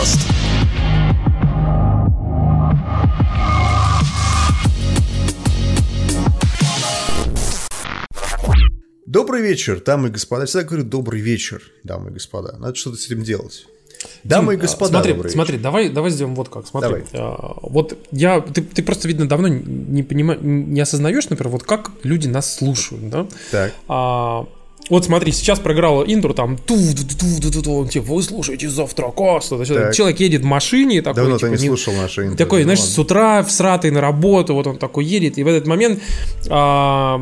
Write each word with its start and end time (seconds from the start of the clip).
подкаст. 0.00 0.20
Добрый 9.06 9.42
вечер, 9.42 9.82
дамы 9.84 10.08
и 10.08 10.10
господа. 10.10 10.42
Я 10.42 10.46
всегда 10.46 10.64
говорю 10.64 10.84
добрый 10.84 11.20
вечер, 11.20 11.62
дамы 11.84 12.10
и 12.10 12.12
господа. 12.12 12.56
Надо 12.58 12.74
что-то 12.76 12.96
с 12.96 13.06
этим 13.06 13.22
делать. 13.22 13.66
Дамы 14.24 14.54
и 14.54 14.56
господа, 14.56 14.92
Смотри, 14.92 15.12
добрый 15.12 15.30
смотри, 15.30 15.58
давай, 15.58 15.90
давай 15.90 16.10
сделаем 16.10 16.34
вот 16.34 16.48
как. 16.48 16.66
Смотри, 16.66 17.04
Давай. 17.12 17.36
а, 17.36 17.58
вот 17.60 17.98
я, 18.12 18.40
ты, 18.40 18.62
ты 18.62 18.82
просто 18.82 19.06
видно 19.08 19.28
давно 19.28 19.48
не 19.48 20.02
понимаешь, 20.02 20.40
не 20.42 20.80
осознаешь, 20.80 21.28
например, 21.28 21.52
вот 21.52 21.64
как 21.64 21.90
люди 22.02 22.26
нас 22.26 22.54
слушают, 22.54 23.10
да? 23.10 23.26
Так. 23.50 23.74
А, 23.88 24.46
вот 24.90 25.04
смотри, 25.06 25.32
сейчас 25.32 25.58
проиграла 25.58 26.04
интро, 26.04 26.34
там 26.34 26.58
ту 26.58 26.76
ту 26.76 27.02
ту 27.16 27.40
ту 27.40 27.50
ту 27.52 27.62
ту 27.62 27.86
типа, 27.88 28.12
вы 28.12 28.22
слушаете 28.22 28.68
завтра 28.68 29.10
каст. 29.10 29.50
Так. 29.50 29.94
Человек 29.94 30.20
едет 30.20 30.42
в 30.42 30.44
машине, 30.44 31.00
такой, 31.00 31.22
Давно 31.22 31.38
типа, 31.38 31.46
ты 31.52 31.56
не 31.56 31.62
не- 31.62 31.68
слушал 31.68 31.94
наши 31.94 32.20
интервью. 32.22 32.36
такой, 32.36 32.58
ну 32.60 32.64
знаешь, 32.64 32.80
ладно. 32.80 32.94
с 32.94 32.98
утра 32.98 33.42
всратый 33.42 33.90
на 33.90 34.00
работу, 34.00 34.54
вот 34.54 34.66
он 34.66 34.76
такой 34.76 35.04
едет, 35.06 35.38
и 35.38 35.42
в 35.44 35.46
этот 35.48 35.66
момент 35.66 36.02
а, 36.48 37.20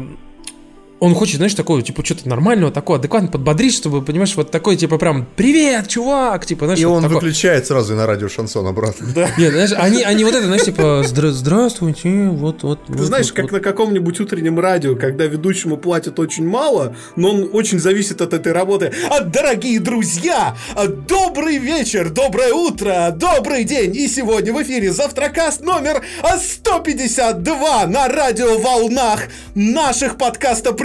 он 1.01 1.15
хочет, 1.15 1.37
знаешь, 1.37 1.55
такого, 1.55 1.81
типа, 1.83 2.05
что-то 2.05 2.29
нормального, 2.29 2.73
такого, 2.73 2.99
адекватно 2.99 3.29
подбодрить, 3.29 3.75
чтобы, 3.75 4.03
понимаешь, 4.03 4.35
вот 4.37 4.51
такой, 4.51 4.77
типа, 4.77 4.99
прям, 4.99 5.27
привет, 5.37 5.87
чувак, 5.89 6.45
типа, 6.47 6.65
знаешь, 6.67 6.81
И 6.81 6.85
вот 6.85 6.97
он 6.97 7.03
такой. 7.03 7.17
выключает 7.17 7.67
сразу 7.67 7.93
и 7.93 7.97
на 7.97 8.07
радио 8.07 8.29
шансон 8.29 8.67
обратно. 8.67 9.07
Нет, 9.39 9.53
знаешь, 9.53 9.73
они, 9.77 10.03
они 10.03 10.25
вот 10.25 10.35
это, 10.35 10.47
знаешь, 10.47 10.65
типа, 10.65 11.03
«Здра- 11.07 11.31
здравствуйте, 11.31 12.29
вот, 12.31 12.63
вот. 12.63 12.81
Ты 12.87 13.05
знаешь, 13.05 13.33
как 13.33 13.53
на 13.53 13.61
каком-нибудь 13.61 14.19
утреннем 14.21 14.59
радио, 14.59 14.97
когда 14.97 15.25
ведущему 15.27 15.77
платят 15.77 16.19
очень 16.19 16.47
мало, 16.47 16.97
но 17.17 17.31
он 17.31 17.51
очень 17.53 17.79
зависит 17.79 18.21
от 18.21 18.33
этой 18.33 18.53
работы. 18.53 18.93
А, 19.11 19.21
дорогие 19.21 19.81
друзья, 19.81 20.57
а, 20.75 20.87
добрый 20.89 21.59
вечер, 21.59 22.11
доброе 22.11 22.53
утро, 22.53 23.15
добрый 23.17 23.65
день. 23.65 23.95
И 23.95 24.09
сегодня 24.09 24.53
в 24.53 24.63
эфире 24.63 24.93
Завтракаст 24.93 25.61
номер 25.63 26.03
а, 26.23 26.39
152 26.39 27.87
на 27.87 28.09
радиоволнах 28.09 29.29
наших 29.55 30.17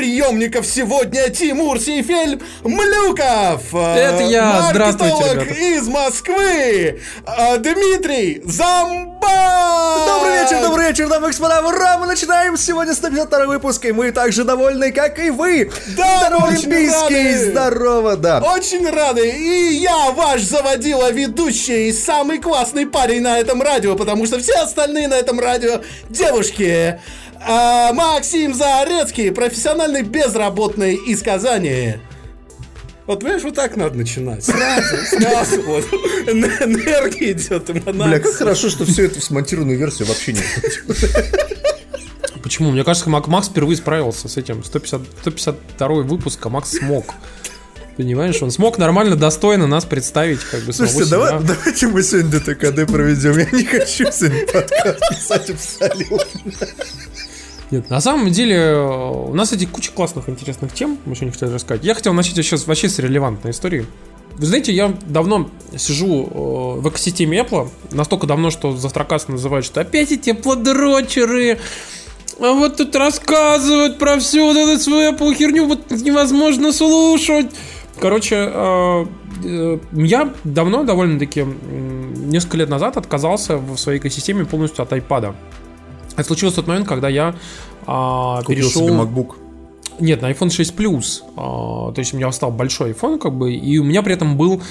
подкастоприемников. 0.04 0.66
Сегодня 0.66 1.30
Тимур 1.30 1.80
Сейфель 1.80 2.42
Млюков. 2.64 3.62
а, 3.74 3.96
Это 3.96 4.24
я. 4.24 4.68
Здравствуйте, 4.70 5.76
из 5.76 5.88
Москвы. 5.88 7.00
а, 7.26 7.58
Дмитрий 7.58 8.42
Замба. 8.46 9.14
Добрый 10.06 10.42
вечер, 10.42 10.62
добрый 10.62 10.88
вечер, 10.90 11.08
дамы 11.08 11.28
и 11.28 11.30
господа! 11.30 11.62
Ура! 11.66 11.98
Мы 11.98 12.08
начинаем 12.08 12.58
сегодня 12.58 12.94
152 12.94 13.46
выпуск, 13.46 13.86
и 13.86 13.92
мы 13.94 14.12
так 14.12 14.34
же 14.34 14.44
довольны, 14.44 14.92
как 14.92 15.18
и 15.20 15.30
вы! 15.30 15.72
Да, 15.96 16.28
Здорово, 16.28 16.48
очень 16.48 16.72
Олимпийский! 16.74 17.16
рады! 17.16 17.52
Здорово, 17.52 18.18
да! 18.18 18.40
Очень 18.42 18.90
рады. 18.90 19.30
И 19.30 19.76
я 19.76 20.12
ваш 20.12 20.42
заводила 20.42 21.10
ведущий, 21.12 21.88
и 21.88 21.94
самый 21.94 22.40
классный 22.40 22.86
парень 22.86 23.22
на 23.22 23.40
этом 23.40 23.62
радио, 23.62 23.96
потому 23.96 24.26
что 24.26 24.40
все 24.40 24.56
остальные 24.56 25.08
на 25.08 25.16
этом 25.16 25.40
радио 25.40 25.82
девушки. 26.10 27.00
А, 27.46 27.92
Максим 27.94 28.54
Зарецкий, 28.54 29.32
профессиональный 29.32 30.02
безработный 30.04 30.96
из 30.96 31.22
Казани. 31.22 31.96
Вот, 33.06 33.20
понимаешь, 33.20 33.44
вот 33.44 33.56
так 33.56 33.76
надо 33.76 33.96
начинать. 33.98 34.46
Сразу, 34.46 34.96
сразу, 35.10 35.62
вот. 35.64 35.84
Эн- 36.26 36.46
Энергия 36.46 37.34
идет, 37.34 37.70
Бля, 37.70 38.20
как 38.20 38.34
хорошо, 38.34 38.70
что 38.70 38.86
все 38.86 39.06
это 39.06 39.20
в 39.20 39.24
смонтированную 39.24 39.78
версию 39.78 40.08
вообще 40.08 40.34
нет. 40.34 40.46
Почему? 42.42 42.72
Мне 42.72 42.84
кажется, 42.86 43.10
Мак- 43.10 43.28
Макс 43.28 43.50
впервые 43.50 43.76
справился 43.78 44.28
с 44.30 44.38
этим. 44.38 44.64
150, 44.64 45.02
152 45.22 45.88
выпуск, 46.04 46.46
а 46.46 46.50
Макс 46.50 46.72
смог. 46.72 47.06
Понимаешь, 47.98 48.42
он 48.42 48.52
смог 48.52 48.78
нормально, 48.80 49.16
достойно 49.16 49.68
нас 49.68 49.86
представить, 49.86 50.40
как 50.40 50.62
бы 50.64 50.74
Слушайте, 50.74 51.06
себя. 51.06 51.18
давай, 51.18 51.44
давайте 51.44 51.88
мы 51.88 52.02
сегодня 52.04 52.32
ДТКД 52.40 52.92
проведем. 52.92 53.38
Я 53.38 53.46
не 53.52 53.66
хочу 53.66 54.12
сегодня 54.12 54.48
подкаст 54.48 55.00
писать 55.10 55.50
абсолютно. 55.52 56.68
Нет, 57.74 57.90
на 57.90 58.02
самом 58.02 58.30
деле 58.30 58.56
э, 58.56 59.30
у 59.32 59.34
нас 59.34 59.52
эти 59.52 59.66
куча 59.66 59.92
классных, 59.92 60.30
интересных 60.30 60.76
тем, 60.76 61.00
мы 61.06 61.16
сегодня 61.16 61.32
хотели 61.32 61.50
рассказать. 61.50 61.84
Я 61.84 61.96
хотел 61.96 62.14
начать 62.14 62.36
сейчас 62.36 62.68
вообще 62.68 62.88
с 62.88 63.00
релевантной 63.00 63.50
истории. 63.50 63.88
Вы 64.36 64.46
знаете, 64.46 64.72
я 64.72 64.94
давно 65.08 65.50
сижу 65.76 66.24
э, 66.24 66.82
в 66.82 66.88
экосистеме 66.88 67.40
Apple, 67.40 67.70
настолько 67.92 68.28
давно, 68.28 68.52
что 68.52 68.78
завтракаст 68.78 69.28
называют, 69.28 69.66
что 69.66 69.82
опять 69.82 70.12
эти 70.12 70.34
плодрочеры, 70.34 71.58
а 72.40 72.54
вот 72.54 72.78
тут 72.78 72.96
рассказывают 72.96 73.98
про 73.98 74.20
всю 74.20 74.46
вот 74.46 74.56
эту 74.56 74.80
свою 74.80 75.14
Apple 75.14 75.34
херню, 75.34 75.66
вот 75.66 75.90
невозможно 75.90 76.72
слушать. 76.72 77.48
Короче, 78.00 78.52
э, 78.54 79.06
я 79.94 80.32
давно, 80.44 80.84
довольно-таки, 80.84 81.44
несколько 81.44 82.58
лет 82.58 82.70
назад 82.70 82.98
отказался 82.98 83.58
в 83.58 83.78
своей 83.78 83.98
экосистеме 83.98 84.46
полностью 84.46 84.84
от 84.84 84.92
iPad. 84.92 85.34
Это 86.16 86.24
случилось 86.28 86.54
в 86.54 86.58
тот 86.58 86.68
момент, 86.68 86.88
когда 86.88 87.10
я 87.10 87.36
а, 87.86 88.42
Купил 88.42 88.56
перешел... 88.64 88.88
себе 88.88 88.94
MacBook. 88.98 89.36
Нет, 90.00 90.22
на 90.22 90.32
iPhone 90.32 90.50
6 90.50 90.74
Plus. 90.76 91.22
А, 91.38 91.92
то 91.92 92.00
есть 92.00 92.14
у 92.14 92.18
меня 92.18 92.32
стал 92.32 92.52
большой 92.52 92.92
iPhone, 92.92 93.20
как 93.20 93.34
бы, 93.34 93.54
и 93.54 93.78
у 93.78 93.84
меня 93.84 94.02
при 94.04 94.14
этом 94.14 94.38
был 94.38 94.62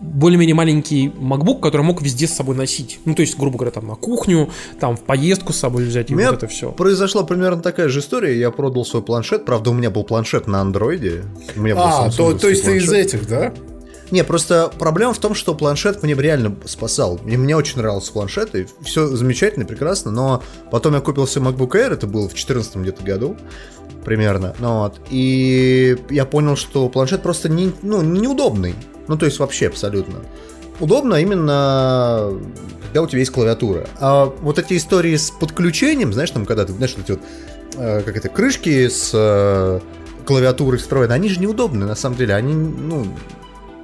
более-менее 0.00 0.56
маленький 0.56 1.06
MacBook, 1.08 1.60
который 1.60 1.82
мог 1.82 2.02
везде 2.02 2.26
с 2.26 2.32
собой 2.32 2.56
носить. 2.56 2.98
Ну, 3.04 3.14
то 3.14 3.22
есть, 3.22 3.38
грубо 3.38 3.56
говоря, 3.58 3.70
там 3.70 3.86
на 3.86 3.94
кухню, 3.94 4.50
там 4.80 4.96
в 4.96 5.00
поездку 5.02 5.52
с 5.52 5.56
собой 5.58 5.84
взять, 5.84 6.10
и 6.10 6.14
У 6.14 6.18
меня 6.18 6.30
вот 6.30 6.38
это 6.42 6.48
все. 6.48 6.72
произошла 6.72 7.22
примерно 7.22 7.62
такая 7.62 7.88
же 7.88 8.00
история. 8.00 8.36
Я 8.36 8.50
продал 8.50 8.84
свой 8.84 9.02
планшет. 9.02 9.44
Правда, 9.44 9.70
у 9.70 9.74
меня 9.74 9.90
был 9.90 10.02
планшет 10.02 10.48
на 10.48 10.60
андроиде. 10.60 11.22
У 11.54 11.60
меня 11.60 11.76
был 11.76 11.82
А, 11.84 12.10
то, 12.10 12.32
Samsung 12.32 12.38
то 12.40 12.48
есть 12.48 12.64
ты 12.64 12.76
из 12.78 12.86
планшет. 12.86 13.06
этих, 13.06 13.28
да? 13.28 13.52
Не, 14.12 14.24
просто 14.24 14.70
проблема 14.78 15.14
в 15.14 15.18
том, 15.18 15.34
что 15.34 15.54
планшет 15.54 16.02
мне 16.02 16.12
реально 16.12 16.54
спасал. 16.66 17.18
Мне, 17.24 17.38
мне 17.38 17.56
очень 17.56 17.78
нравился 17.78 18.12
планшет, 18.12 18.54
и 18.54 18.66
все 18.82 19.06
замечательно, 19.06 19.64
прекрасно, 19.64 20.10
но 20.10 20.42
потом 20.70 20.92
я 20.92 21.00
купил 21.00 21.26
себе 21.26 21.46
MacBook 21.46 21.70
Air, 21.70 21.94
это 21.94 22.06
было 22.06 22.24
в 22.24 22.34
2014 22.34 22.76
где-то 22.76 23.02
году, 23.02 23.38
примерно, 24.04 24.54
ну 24.58 24.80
вот, 24.80 25.00
и 25.08 25.96
я 26.10 26.26
понял, 26.26 26.56
что 26.56 26.90
планшет 26.90 27.22
просто 27.22 27.48
не, 27.48 27.72
ну, 27.80 28.02
неудобный, 28.02 28.74
ну, 29.08 29.16
то 29.16 29.24
есть 29.24 29.38
вообще 29.38 29.68
абсолютно. 29.68 30.16
Удобно 30.78 31.14
именно, 31.14 32.38
когда 32.84 33.00
у 33.00 33.06
тебя 33.06 33.20
есть 33.20 33.30
клавиатура. 33.30 33.86
А 33.98 34.26
вот 34.26 34.58
эти 34.58 34.76
истории 34.76 35.16
с 35.16 35.30
подключением, 35.30 36.12
знаешь, 36.12 36.32
там, 36.32 36.44
когда 36.44 36.66
ты, 36.66 36.74
знаешь, 36.74 36.94
вот 36.96 37.04
эти 37.04 37.12
вот, 37.12 37.20
э, 37.76 38.02
как 38.02 38.14
это, 38.14 38.28
крышки 38.28 38.88
с 38.88 39.10
э, 39.14 39.80
клавиатурой 40.26 40.78
встроены, 40.78 41.14
они 41.14 41.30
же 41.30 41.40
неудобны, 41.40 41.86
на 41.86 41.94
самом 41.94 42.18
деле, 42.18 42.34
они, 42.34 42.52
ну, 42.52 43.06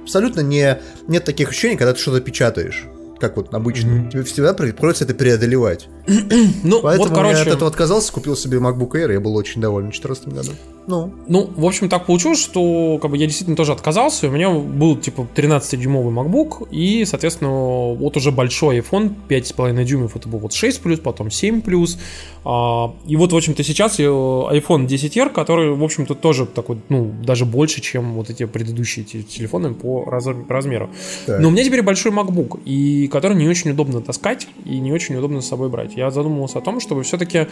абсолютно 0.09 0.41
не, 0.41 0.79
нет 1.07 1.23
таких 1.23 1.49
ощущений, 1.49 1.77
когда 1.77 1.93
ты 1.93 1.99
что-то 1.99 2.19
печатаешь. 2.19 2.85
Как 3.19 3.37
вот 3.37 3.53
обычно. 3.53 4.09
Тебе 4.09 4.23
всегда 4.23 4.53
при- 4.53 4.71
приходится 4.71 5.03
это 5.03 5.13
преодолевать. 5.13 5.87
Ну, 6.63 6.81
Поэтому 6.81 7.09
вот, 7.09 7.15
короче, 7.15 7.35
я 7.37 7.41
от 7.41 7.47
этого 7.47 7.69
отказался, 7.69 8.11
купил 8.11 8.35
себе 8.35 8.57
MacBook 8.57 8.91
Air, 8.91 9.13
я 9.13 9.19
был 9.19 9.35
очень 9.35 9.61
доволен 9.61 9.87
в 9.87 9.91
2014 9.91 10.27
году. 10.29 10.51
Ну, 10.87 11.13
Ну, 11.27 11.49
в 11.55 11.65
общем, 11.65 11.87
так 11.87 12.07
получилось, 12.07 12.39
что 12.39 12.97
как 12.99 13.11
бы, 13.11 13.17
я 13.17 13.27
действительно 13.27 13.55
тоже 13.55 13.73
отказался. 13.73 14.27
У 14.27 14.31
меня 14.31 14.49
был 14.49 14.97
типа 14.97 15.27
13-дюймовый 15.35 16.11
MacBook 16.11 16.67
и, 16.71 17.05
соответственно, 17.05 17.93
вот 17.93 18.17
уже 18.17 18.31
большой 18.31 18.79
iPhone 18.79 19.13
5,5 19.29 19.83
дюймов. 19.83 20.15
Это 20.15 20.27
был 20.27 20.39
вот 20.39 20.53
6 20.53 20.81
плюс, 20.81 20.99
потом 20.99 21.29
7 21.29 21.61
плюс. 21.61 21.99
А, 22.43 22.91
и 23.05 23.15
вот, 23.15 23.31
в 23.33 23.35
общем-то, 23.35 23.63
сейчас 23.63 23.99
э, 23.99 24.03
iPhone 24.03 24.87
10R, 24.87 25.29
который, 25.31 25.75
в 25.75 25.83
общем-то, 25.83 26.15
тоже 26.15 26.47
такой, 26.47 26.79
ну, 26.89 27.11
даже 27.23 27.45
больше, 27.45 27.81
чем 27.81 28.13
вот 28.13 28.29
эти 28.31 28.45
предыдущие 28.45 29.05
те- 29.05 29.21
телефоны 29.21 29.73
по 29.75 30.05
размеру. 30.05 30.89
Так. 31.27 31.39
Но 31.39 31.49
у 31.49 31.51
меня 31.51 31.63
теперь 31.63 31.83
большой 31.83 32.11
MacBook, 32.11 32.61
и 32.65 33.07
который 33.09 33.37
не 33.37 33.47
очень 33.47 33.71
удобно 33.71 34.01
таскать 34.01 34.47
и 34.65 34.79
не 34.79 34.91
очень 34.91 35.15
удобно 35.15 35.41
с 35.41 35.47
собой 35.47 35.69
брать. 35.69 35.95
Я 35.99 36.11
задумывался 36.11 36.59
о 36.59 36.61
том, 36.61 36.79
чтобы 36.79 37.03
все-таки 37.03 37.47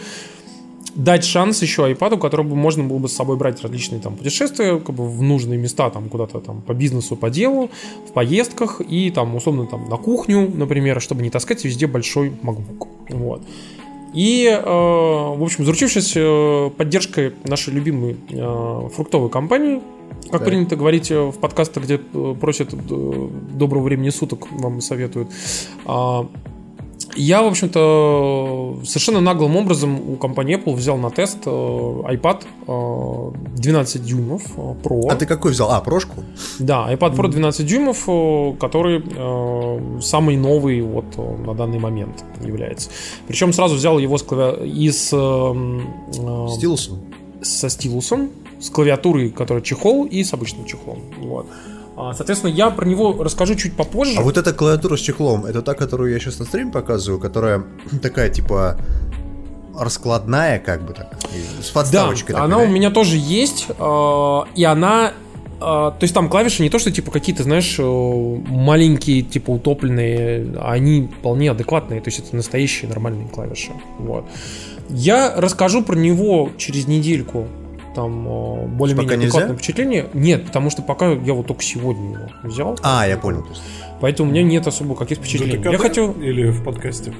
дать 0.94 1.24
шанс 1.24 1.62
еще 1.62 1.82
iPad, 1.82 2.18
который 2.18 2.44
бы 2.44 2.56
можно 2.56 2.82
было 2.84 2.98
бы 2.98 3.08
с 3.08 3.12
собой 3.12 3.36
брать 3.36 3.62
различные 3.62 4.00
там 4.00 4.16
путешествия, 4.16 4.78
как 4.78 4.94
бы 4.94 5.06
в 5.06 5.22
нужные 5.22 5.58
места, 5.58 5.90
там 5.90 6.08
куда-то 6.08 6.40
там 6.40 6.62
по 6.62 6.74
бизнесу, 6.74 7.16
по 7.16 7.30
делу, 7.30 7.70
в 8.08 8.12
поездках 8.12 8.80
и 8.80 9.10
там 9.10 9.34
условно 9.36 9.66
там 9.66 9.88
на 9.88 9.96
кухню, 9.96 10.50
например, 10.52 11.00
чтобы 11.00 11.22
не 11.22 11.30
таскать 11.30 11.64
везде 11.64 11.86
большой 11.86 12.32
MacBook. 12.42 12.88
Вот. 13.10 13.42
И, 14.14 14.46
э, 14.48 14.60
в 14.64 15.42
общем, 15.42 15.64
заручившись 15.64 16.14
э, 16.16 16.70
поддержкой 16.76 17.34
нашей 17.44 17.74
любимой 17.74 18.16
э, 18.30 18.88
фруктовой 18.94 19.28
компании, 19.28 19.82
как 20.30 20.40
Так. 20.40 20.44
принято 20.44 20.76
говорить 20.76 21.10
э, 21.10 21.20
в 21.20 21.38
подкастах, 21.38 21.84
где 21.84 22.00
э, 22.12 22.34
просят 22.40 22.72
э, 22.72 23.28
доброго 23.52 23.82
времени 23.84 24.10
суток, 24.10 24.50
вам 24.50 24.80
советуют, 24.80 25.28
а, 25.84 26.26
я, 27.18 27.42
в 27.42 27.46
общем-то, 27.46 28.78
совершенно 28.84 29.20
наглым 29.20 29.56
образом 29.56 30.00
у 30.10 30.16
компании 30.16 30.56
Apple 30.56 30.74
взял 30.74 30.96
на 30.96 31.10
тест 31.10 31.38
э, 31.46 31.50
iPad 31.50 32.44
э, 32.66 33.56
12 33.56 34.04
дюймов 34.04 34.42
э, 34.56 34.74
Pro. 34.82 35.08
а 35.10 35.16
ты 35.16 35.26
какой 35.26 35.50
взял? 35.52 35.70
А, 35.70 35.80
прошку? 35.80 36.22
Да, 36.58 36.92
iPad 36.92 37.16
Pro 37.16 37.28
12 37.28 37.66
дюймов, 37.66 38.04
э, 38.08 38.54
который 38.58 39.02
э, 39.04 40.00
самый 40.00 40.36
новый 40.36 40.80
вот 40.82 41.06
э, 41.16 41.36
на 41.46 41.54
данный 41.54 41.78
момент 41.78 42.24
является. 42.42 42.90
Причем 43.26 43.52
сразу 43.52 43.74
взял 43.74 43.98
его 43.98 44.16
с 44.16 44.24
клави- 44.24 44.66
и 44.66 44.90
с, 44.90 45.10
э, 45.12 45.54
э, 46.18 46.48
Стилусом? 46.56 46.98
со 47.42 47.68
стилусом, 47.68 48.30
с 48.60 48.70
клавиатурой, 48.70 49.30
которая 49.30 49.62
чехол, 49.62 50.04
и 50.06 50.24
с 50.24 50.32
обычным 50.34 50.64
чехлом. 50.66 50.98
Вот. 51.18 51.46
А, 52.00 52.14
соответственно, 52.14 52.52
я 52.52 52.70
про 52.70 52.86
него 52.86 53.24
расскажу 53.24 53.56
чуть 53.56 53.74
попозже. 53.74 54.14
А 54.18 54.22
вот 54.22 54.38
эта 54.38 54.52
клавиатура 54.52 54.96
с 54.96 55.00
чехлом, 55.00 55.44
это 55.44 55.62
та, 55.62 55.74
которую 55.74 56.12
я 56.12 56.20
сейчас 56.20 56.38
на 56.38 56.44
стриме 56.44 56.70
показываю, 56.70 57.20
которая 57.20 57.64
такая, 58.02 58.30
типа, 58.30 58.78
раскладная, 59.76 60.60
как 60.60 60.82
бы 60.82 60.92
так, 60.94 61.16
с 61.60 61.70
подставочкой. 61.70 62.34
Да, 62.34 62.42
такой, 62.42 62.54
она 62.54 62.64
да? 62.64 62.70
у 62.70 62.72
меня 62.72 62.90
тоже 62.90 63.16
есть, 63.16 63.66
э, 63.68 64.40
и 64.54 64.62
она... 64.64 65.12
э, 65.56 65.60
то 65.60 65.98
есть 66.00 66.14
там 66.14 66.28
клавиши 66.28 66.62
не 66.62 66.70
то, 66.70 66.78
что 66.78 66.92
типа 66.92 67.10
какие-то, 67.10 67.42
знаешь, 67.42 67.76
э, 67.78 67.82
маленькие, 67.82 69.22
типа 69.22 69.50
утопленные, 69.50 70.54
а 70.56 70.72
они 70.72 71.08
вполне 71.18 71.50
адекватные, 71.50 72.00
то 72.00 72.08
есть 72.08 72.20
это 72.20 72.36
настоящие 72.36 72.88
нормальные 72.88 73.28
клавиши. 73.28 73.72
Вот. 73.98 74.24
Я 74.88 75.34
расскажу 75.36 75.82
про 75.82 75.96
него 75.96 76.50
через 76.58 76.86
недельку, 76.86 77.48
там 77.98 78.28
э, 78.28 78.66
более-менее 78.68 79.16
адекватное 79.16 79.56
впечатление. 79.56 80.06
Нет, 80.14 80.46
потому 80.46 80.70
что 80.70 80.82
пока 80.82 81.10
я 81.10 81.34
вот 81.34 81.48
только 81.48 81.64
сегодня 81.64 82.12
его 82.12 82.28
взял. 82.44 82.78
А, 82.84 83.08
я 83.08 83.18
понял. 83.18 83.44
Поэтому 84.00 84.30
у 84.30 84.32
меня 84.32 84.44
нет 84.44 84.68
особо 84.68 84.94
каких 84.94 85.18
впечатлений. 85.18 85.60
Я 85.64 85.78
хотел... 85.78 86.12
Или 86.12 86.48
в 86.50 86.62
подкасте? 86.62 87.12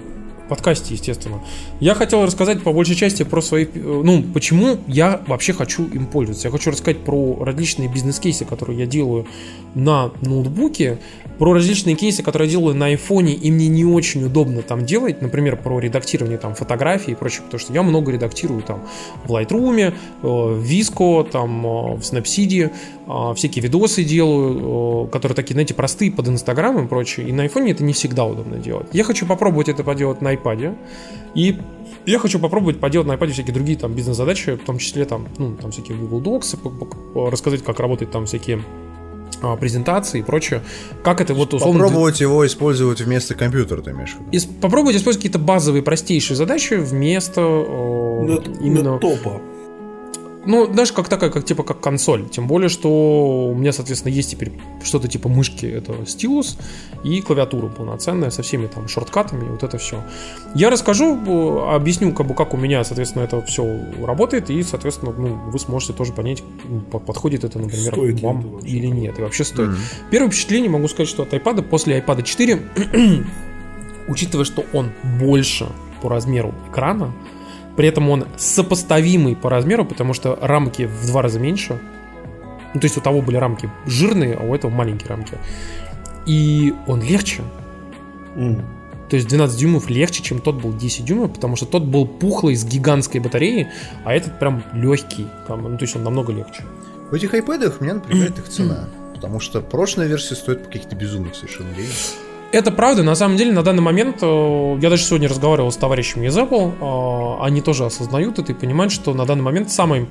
Подкасте, 0.49 0.95
естественно. 0.95 1.41
Я 1.81 1.95
хотел 1.95 2.25
рассказать 2.25 2.63
по 2.63 2.73
большей 2.73 2.97
части 2.97 3.23
про 3.23 3.41
свои... 3.41 3.65
э, 3.65 4.03
Ну, 4.05 4.23
почему 4.23 4.79
я 4.87 5.21
вообще 5.27 5.53
хочу 5.53 5.87
им 5.87 6.07
пользоваться. 6.07 6.49
Я 6.49 6.53
хочу 6.53 6.71
рассказать 6.71 7.05
про 7.05 7.45
различные 7.45 7.89
бизнес-кейсы, 7.89 8.45
которые 8.45 8.79
я 8.79 8.87
делаю 8.87 9.27
на 9.75 10.11
ноутбуке, 10.23 10.99
про 11.39 11.55
различные 11.55 11.95
кейсы, 11.95 12.23
которые 12.23 12.49
я 12.49 12.59
делаю 12.59 12.75
на 12.75 12.87
айфоне, 12.87 13.35
и 13.35 13.51
мне 13.51 13.69
не 13.69 13.85
очень 13.85 14.25
удобно 14.25 14.63
там 14.63 14.85
делать, 14.85 15.23
например, 15.23 15.57
про 15.57 15.79
редактирование 15.79 16.39
там 16.39 16.55
фотографий 16.55 17.13
и 17.13 17.15
прочее, 17.15 17.43
потому 17.45 17.61
что 17.61 17.73
я 17.73 17.83
много 17.83 18.11
редактирую 18.11 18.63
там 18.63 18.83
в 19.25 19.33
Lightroom, 19.33 19.79
э, 19.79 19.93
в 20.23 20.65
Visco, 20.65 21.29
там 21.31 21.67
э, 21.67 21.95
в 21.97 22.01
Snapseed, 22.01 22.73
всякие 23.35 23.63
видосы 23.63 24.05
делаю, 24.05 25.07
которые 25.09 25.35
такие, 25.35 25.55
знаете, 25.55 25.75
простые 25.75 26.13
под 26.13 26.29
Инстаграм 26.29 26.85
и 26.85 26.87
прочее, 26.87 27.29
и 27.29 27.33
на 27.33 27.45
айфоне 27.45 27.73
это 27.73 27.83
не 27.83 27.93
всегда 27.93 28.25
удобно 28.25 28.59
делать. 28.59 28.89
Я 28.93 29.05
хочу 29.05 29.27
попробовать 29.27 29.69
это 29.69 29.83
поделать 29.83 30.21
на 30.21 30.35
iPad, 30.35 30.77
и 31.35 31.59
я 32.05 32.19
хочу 32.19 32.39
попробовать 32.39 32.81
поделать 32.81 33.09
на 33.09 33.13
iPad 33.13 33.33
всякие 33.33 33.55
другие 33.55 33.79
там 33.79 33.95
бизнес-задачи, 33.95 34.57
в 34.57 34.65
том 34.65 34.79
числе 34.79 35.05
там, 35.05 35.29
ну, 35.39 35.55
там 35.57 35.71
всякие 35.71 35.97
Google 35.97 36.21
Docs, 36.21 37.31
рассказать, 37.31 37.63
как 37.63 37.81
работают 37.81 38.11
там 38.11 38.27
всякие 38.27 38.63
а, 39.41 39.57
презентации 39.57 40.21
и 40.21 40.23
прочее. 40.23 40.63
Как 41.03 41.21
это 41.21 41.35
вот 41.35 41.55
условно... 41.55 41.85
Попробовать 41.85 42.21
его 42.21 42.47
использовать 42.47 43.01
вместо 43.01 43.35
компьютера, 43.35 43.83
ты 43.83 43.93
имеешь 43.93 44.15
в 44.15 44.21
виду? 44.21 44.31
Ис- 44.33 44.61
попробовать 44.61 44.97
использовать 44.97 45.19
какие-то 45.19 45.39
базовые, 45.39 45.83
простейшие 45.83 46.37
задачи 46.37 46.75
вместо 46.75 47.41
э, 47.41 48.23
На, 48.25 48.65
именно... 48.65 48.93
на 48.95 48.99
топа. 48.99 49.41
Ну, 50.47 50.73
знаешь, 50.73 50.93
как 50.93 51.09
такая, 51.09 51.31
как 51.31 51.45
типа 51.45 51.63
как 51.63 51.81
консоль. 51.81 52.29
Тем 52.29 52.47
более, 52.47 52.69
что 52.69 53.49
у 53.49 53.55
меня, 53.55 53.73
соответственно, 53.73 54.13
есть 54.13 54.31
теперь 54.31 54.53
что-то 54.83 55.09
типа 55.09 55.29
мышки, 55.29 55.67
это 55.67 56.07
стилус, 56.07 56.59
и 57.05 57.21
клавиатура 57.21 57.69
полноценная 57.69 58.31
со 58.31 58.43
всеми 58.43 58.67
там 58.67 58.89
шорткатами, 58.89 59.45
и 59.47 59.49
вот 59.49 59.63
это 59.63 59.79
все. 59.79 60.03
Я 60.55 60.71
расскажу, 60.71 61.19
объясню, 61.69 62.13
как 62.13 62.27
бы, 62.27 62.35
как 62.35 62.55
у 62.55 62.57
меня, 62.57 62.85
соответственно, 62.85 63.25
это 63.25 63.43
все 63.43 63.79
работает, 64.03 64.49
и, 64.51 64.63
соответственно, 64.63 65.13
ну, 65.17 65.35
вы 65.51 65.59
сможете 65.59 65.93
тоже 65.93 66.13
понять, 66.13 66.43
по- 66.91 66.99
подходит 66.99 67.45
это, 67.45 67.59
например, 67.59 67.93
Стоит 67.93 68.21
вам 68.23 68.41
это 68.41 68.49
вообще 68.49 68.69
или 68.69 68.87
нет, 68.87 69.19
и 69.19 69.23
вообще 69.23 69.45
стоит. 69.45 69.69
Мгм. 69.71 69.79
Первое 70.11 70.31
впечатление 70.31 70.71
могу 70.71 70.89
сказать, 70.89 71.09
что 71.09 71.25
от 71.25 71.33
iPad 71.35 71.63
после 71.63 71.99
iPad 72.01 72.23
4, 72.23 72.63
учитывая, 74.09 74.45
что 74.45 74.65
он 74.73 74.91
больше 75.21 75.69
по 76.01 76.09
размеру 76.09 76.55
экрана, 76.71 77.13
при 77.79 77.87
этом 77.87 78.11
он 78.11 78.27
сопоставимый 78.37 79.37
по 79.37 79.49
размеру, 79.49 79.85
потому 79.85 80.13
что 80.13 80.37
рамки 80.43 80.87
в 80.87 81.07
два 81.07 81.23
раза 81.23 81.39
меньше. 81.39 81.79
Ну, 82.75 82.81
то 82.81 82.87
есть 82.87 82.99
у 82.99 83.01
того 83.01 83.23
были 83.23 83.37
рамки 83.37 83.71
жирные, 83.87 84.35
а 84.35 84.43
у 84.43 84.53
этого 84.53 84.69
маленькие 84.69 85.11
рамки. 85.11 85.35
И 86.27 86.75
он 86.89 87.01
легче. 87.01 87.45
М. 88.35 88.65
То 89.09 89.15
есть 89.15 89.29
12 89.29 89.57
дюймов 89.57 89.89
легче, 89.91 90.25
чем 90.25 90.41
тот 90.41 90.57
был 90.57 90.73
10 90.73 91.05
дюймов, 91.05 91.33
потому 91.33 91.55
что 91.55 91.67
тот 91.67 91.85
был 91.85 92.05
пухлый 92.05 92.57
с 92.57 92.65
гигантской 92.65 93.21
батареей, 93.21 93.69
а 94.05 94.13
этот 94.13 94.41
прям 94.41 94.65
легкий. 94.73 95.29
Там, 95.47 95.63
ну, 95.63 95.79
то 95.79 95.85
есть 95.85 95.95
он 95.95 96.03
намного 96.03 96.33
легче. 96.33 96.65
В 97.13 97.15
этих 97.15 97.33
iPad 97.33 97.75
меня 97.79 97.95
напрягает 97.95 98.37
их 98.41 98.49
цена. 98.49 98.89
Потому 99.15 99.39
что 99.39 99.61
прошлая 99.61 100.09
версия 100.09 100.35
стоит 100.35 100.65
по 100.65 100.67
каких-то 100.67 100.97
безумных 100.97 101.37
совершенно 101.37 101.73
денег. 101.77 101.95
Это 102.51 102.73
правда, 102.73 103.03
на 103.03 103.15
самом 103.15 103.37
деле, 103.37 103.53
на 103.53 103.63
данный 103.63 103.83
момент, 103.83 104.19
э, 104.23 104.79
я 104.81 104.89
даже 104.89 105.03
сегодня 105.03 105.29
разговаривал 105.29 105.71
с 105.71 105.77
товарищами 105.77 106.27
из 106.27 106.37
Apple, 106.37 106.73
э, 106.81 107.45
они 107.45 107.61
тоже 107.61 107.85
осознают 107.85 108.39
это 108.39 108.53
и 108.53 108.55
понимают, 108.55 108.91
что 108.91 109.13
на 109.13 109.27
данный 109.27 109.43
момент 109.43 109.71
самый 109.71 110.09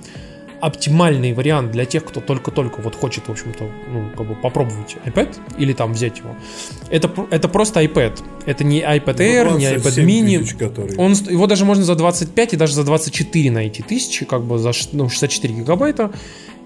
оптимальный 0.60 1.34
вариант 1.34 1.72
для 1.72 1.86
тех, 1.86 2.04
кто 2.04 2.20
только-только 2.20 2.82
вот 2.82 2.96
хочет, 2.96 3.28
в 3.28 3.32
общем-то, 3.32 3.64
ну, 3.92 4.10
как 4.16 4.28
бы 4.28 4.36
попробовать 4.36 4.98
iPad 5.06 5.36
или 5.58 5.74
там 5.74 5.94
взять 5.94 6.20
его, 6.20 6.36
это, 6.90 7.10
это 7.30 7.48
просто 7.48 7.82
iPad. 7.84 8.20
Это 8.46 8.64
не 8.64 8.82
iPad 8.82 9.18
Air, 9.18 9.58
не 9.58 9.66
iPad 9.66 9.82
27 9.82 10.08
mini. 10.08 10.40
тысяч, 10.40 10.56
который. 10.56 10.96
Он, 10.98 11.14
его 11.14 11.48
даже 11.48 11.66
можно 11.66 11.84
за 11.84 11.96
25 11.96 12.54
и 12.54 12.58
даже 12.58 12.74
за 12.74 12.84
24 12.84 13.52
найти 13.52 13.84
тысячи, 13.84 14.26
как 14.26 14.44
бы 14.44 14.58
за 14.58 14.72
ну, 14.94 15.10
64 15.10 15.54
гигабайта. 15.54 16.12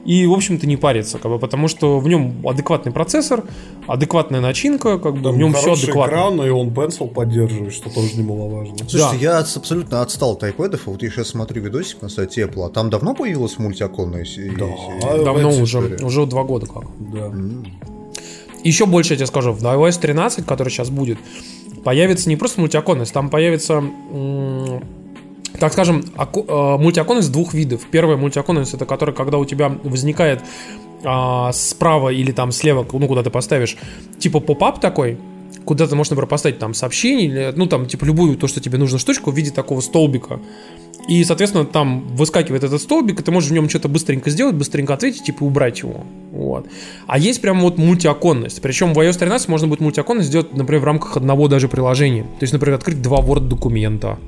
И, 0.04 0.26
в 0.26 0.34
общем-то, 0.34 0.66
не 0.66 0.78
париться, 0.78 1.20
как 1.20 1.32
бы, 1.32 1.38
потому 1.38 1.68
что 1.68 2.00
в 2.00 2.08
нем 2.08 2.42
адекватный 2.48 2.92
процессор, 2.92 3.44
адекватная 3.88 4.42
начинка, 4.42 4.98
как 4.98 5.14
бы 5.18 5.22
Там 5.24 5.34
в 5.36 5.38
нем 5.38 5.54
все 5.54 5.74
адекватно. 5.74 6.12
экран, 6.12 6.42
и 6.44 6.50
он 6.50 6.70
Pencil 6.70 7.08
поддерживает, 7.08 7.72
что 7.74 7.90
тоже 7.94 8.18
немаловажно. 8.18 8.78
Слушайте, 8.80 9.02
Да. 9.14 9.16
я 9.22 9.38
абсолютно 9.40 10.02
отстал 10.02 10.32
от 10.32 10.44
iPad, 10.44 10.80
вот 10.88 11.04
я 11.04 11.10
сейчас 11.12 11.28
смотрю 11.28 11.62
видосик 11.62 12.02
на 12.02 12.10
сайте 12.10 12.42
Apple, 12.46 12.66
а 12.66 12.70
там 12.70 12.90
давно 12.90 13.14
появилась 13.14 13.60
мультиоконная 13.60 14.26
се- 14.26 14.50
Да. 14.58 14.66
серия? 14.68 15.24
Давно 15.24 15.50
уже, 15.50 15.64
история. 15.64 16.04
уже 16.04 16.26
два 16.26 16.44
года 16.46 16.66
как. 16.66 16.86
Да. 17.00 17.26
М. 17.28 17.66
Еще 18.64 18.86
больше 18.88 19.14
я 19.14 19.18
тебе 19.18 19.28
скажу, 19.28 19.54
в 19.54 19.62
iOS 19.64 20.00
13, 20.00 20.46
который 20.46 20.70
сейчас 20.70 20.90
будет, 20.90 21.20
появится 21.84 22.28
не 22.30 22.36
просто 22.38 22.60
мультиоконность, 22.60 23.14
там 23.14 23.30
появится, 23.30 23.74
м, 23.76 24.84
так 25.60 25.74
скажем, 25.74 26.04
э, 26.18 26.78
мультиоконность 26.78 27.32
двух 27.32 27.54
видов. 27.54 27.82
Первая 27.92 28.18
мультиоконность 28.18 28.74
это 28.74 28.86
которая, 28.86 29.16
когда 29.16 29.38
у 29.38 29.46
тебя 29.46 29.70
возникает 29.84 30.42
а, 31.04 31.52
справа 31.52 32.10
или 32.10 32.32
там 32.32 32.52
слева, 32.52 32.86
ну 32.92 33.08
куда 33.08 33.24
ты 33.24 33.30
поставишь, 33.30 33.78
типа 34.20 34.40
поп-ап 34.40 34.80
такой, 34.80 35.18
куда 35.66 35.88
ты 35.88 35.96
можешь, 35.96 36.12
например, 36.12 36.28
поставить 36.28 36.60
там 36.60 36.74
сообщение, 36.74 37.26
или, 37.26 37.54
ну 37.56 37.68
там 37.68 37.86
типа 37.86 38.06
любую 38.06 38.38
то, 38.38 38.48
что 38.48 38.60
тебе 38.60 38.78
нужно 38.78 39.00
штучку 39.00 39.32
в 39.32 39.36
виде 39.36 39.52
такого 39.52 39.82
столбика. 39.82 40.40
И, 41.08 41.24
соответственно, 41.24 41.66
там 41.66 42.08
выскакивает 42.16 42.64
этот 42.64 42.80
столбик, 42.80 43.20
и 43.20 43.24
ты 43.24 43.32
можешь 43.32 43.50
в 43.50 43.54
нем 43.54 43.68
что-то 43.68 43.90
быстренько 43.90 44.30
сделать, 44.30 44.56
быстренько 44.56 44.94
ответить, 44.94 45.24
типа 45.24 45.44
убрать 45.44 45.80
его. 45.80 46.06
Вот. 46.32 46.68
А 47.08 47.18
есть 47.18 47.42
прям 47.42 47.62
вот 47.62 47.80
мультиоконность. 47.80 48.62
Причем 48.62 48.94
в 48.94 49.00
iOS 49.00 49.18
13 49.18 49.48
можно 49.48 49.68
будет 49.68 49.80
мультиоконность 49.80 50.30
сделать, 50.30 50.54
например, 50.54 50.82
в 50.82 50.86
рамках 50.86 51.18
одного 51.18 51.48
даже 51.48 51.68
приложения. 51.68 52.22
То 52.22 52.42
есть, 52.42 52.54
например, 52.54 52.76
открыть 52.76 53.02
два 53.02 53.18
Word 53.18 53.48
документа. 53.48 54.20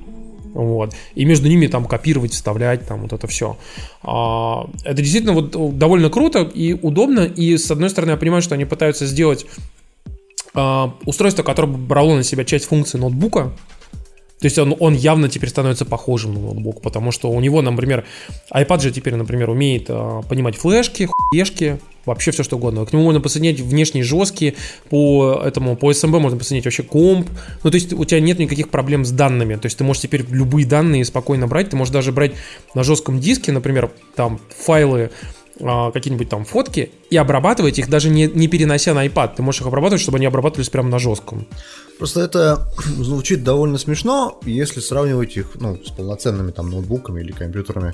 Вот. 0.54 0.94
И 1.16 1.26
между 1.26 1.50
ними 1.50 1.68
там 1.68 1.86
копировать, 1.86 2.34
вставлять, 2.34 2.88
там 2.88 3.02
вот 3.02 3.14
это 3.14 3.28
все. 3.28 3.58
это 4.04 5.02
действительно 5.02 5.34
вот 5.34 5.78
довольно 5.78 6.10
круто 6.10 6.44
и 6.44 6.74
удобно. 6.74 7.22
И 7.22 7.58
с 7.58 7.70
одной 7.72 7.90
стороны, 7.90 8.12
я 8.12 8.18
понимаю, 8.18 8.42
что 8.42 8.56
они 8.56 8.66
пытаются 8.66 9.06
сделать 9.08 9.46
а, 10.54 10.94
устройство, 11.06 11.44
которое 11.44 11.70
бы 11.70 11.78
брало 11.78 12.16
на 12.16 12.24
себя 12.24 12.46
часть 12.46 12.66
функций 12.66 13.00
ноутбука. 13.00 13.52
То 14.44 14.48
есть 14.48 14.60
он, 14.60 14.76
он 14.78 14.94
явно 14.94 15.30
теперь 15.30 15.50
становится 15.50 15.86
похожим 15.86 16.34
на 16.34 16.42
ноутбук, 16.42 16.82
потому 16.82 17.14
что 17.14 17.32
у 17.32 17.40
него, 17.40 17.62
например, 17.62 18.04
iPad 18.54 18.82
же 18.82 18.92
теперь, 18.92 19.16
например, 19.16 19.50
умеет 19.50 19.86
а, 19.88 20.22
понимать 20.24 20.58
флешки, 20.58 21.08
хуешки, 21.30 21.80
вообще 22.06 22.32
все 22.32 22.44
что 22.44 22.58
угодно. 22.58 22.86
К 22.86 22.92
нему 22.92 23.06
можно 23.06 23.22
подсоединять 23.22 23.62
внешние 23.62 24.04
жесткие, 24.04 24.56
по 24.90 25.42
этому, 25.46 25.78
по 25.78 25.92
SMB 25.92 26.20
можно 26.20 26.38
подсоединять 26.38 26.66
вообще 26.66 26.84
комп. 26.84 27.30
Ну, 27.64 27.72
то 27.72 27.76
есть 27.76 27.94
у 27.94 28.04
тебя 28.04 28.20
нет 28.20 28.38
никаких 28.38 28.68
проблем 28.68 29.06
с 29.06 29.12
данными. 29.12 29.56
То 29.56 29.68
есть 29.68 29.78
ты 29.78 29.86
можешь 29.86 30.02
теперь 30.02 30.26
любые 30.28 30.68
данные 30.68 31.06
спокойно 31.06 31.48
брать. 31.48 31.70
Ты 31.70 31.78
можешь 31.78 31.94
даже 31.94 32.12
брать 32.12 32.34
на 32.76 32.84
жестком 32.84 33.22
диске, 33.22 33.54
например, 33.54 33.92
там 34.18 34.42
файлы 34.50 35.10
а, 35.66 35.92
какие-нибудь 35.92 36.30
там 36.30 36.46
фотки 36.46 36.92
и 37.10 37.18
обрабатывать 37.18 37.80
их, 37.80 37.90
даже 37.90 38.10
не, 38.10 38.28
не 38.28 38.48
перенося 38.48 38.94
на 38.94 39.06
iPad. 39.06 39.36
Ты 39.38 39.44
можешь 39.44 39.62
их 39.62 39.68
обрабатывать, 39.68 40.02
чтобы 40.02 40.18
они 40.18 40.26
обрабатывались 40.26 40.70
прямо 40.70 40.90
на 40.90 41.00
жестком. 41.00 41.48
Просто 41.98 42.22
это 42.22 42.68
звучит 42.86 43.44
довольно 43.44 43.78
смешно, 43.78 44.40
если 44.46 44.82
сравнивать 44.82 45.38
их 45.38 45.56
ну, 45.56 45.80
с 45.84 45.90
полноценными 45.90 46.52
там 46.52 46.70
ноутбуками 46.70 47.22
или 47.22 47.32
компьютерами. 47.32 47.94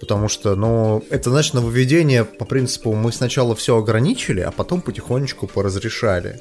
Потому 0.00 0.28
что, 0.28 0.56
ну, 0.56 1.04
это, 1.10 1.30
значит, 1.30 1.54
нововведение 1.54 2.24
по 2.24 2.44
принципу 2.44 2.92
мы 2.92 3.12
сначала 3.12 3.54
все 3.54 3.76
ограничили, 3.76 4.40
а 4.40 4.50
потом 4.50 4.80
потихонечку 4.80 5.46
поразрешали. 5.46 6.40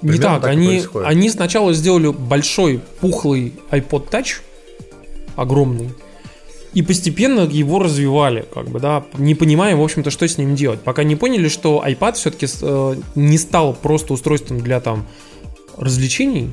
Не 0.00 0.18
так, 0.18 0.40
так 0.40 0.50
они, 0.50 0.82
они 1.04 1.28
сначала 1.28 1.74
сделали 1.74 2.08
большой 2.08 2.80
пухлый 3.00 3.52
iPod 3.70 4.08
Touch, 4.10 4.40
огромный, 5.36 5.90
и 6.74 6.82
постепенно 6.82 7.40
его 7.40 7.78
развивали, 7.78 8.44
как 8.52 8.68
бы, 8.68 8.80
да, 8.80 9.04
не 9.16 9.34
понимая, 9.34 9.76
в 9.76 9.82
общем-то, 9.82 10.10
что 10.10 10.26
с 10.26 10.38
ним 10.38 10.56
делать. 10.56 10.80
Пока 10.80 11.04
не 11.04 11.16
поняли, 11.16 11.48
что 11.48 11.82
iPad 11.86 12.14
все-таки 12.14 12.46
э, 12.60 12.96
не 13.14 13.38
стал 13.38 13.74
просто 13.74 14.12
устройством 14.12 14.60
для 14.60 14.80
там 14.80 15.06
развлечений, 15.76 16.50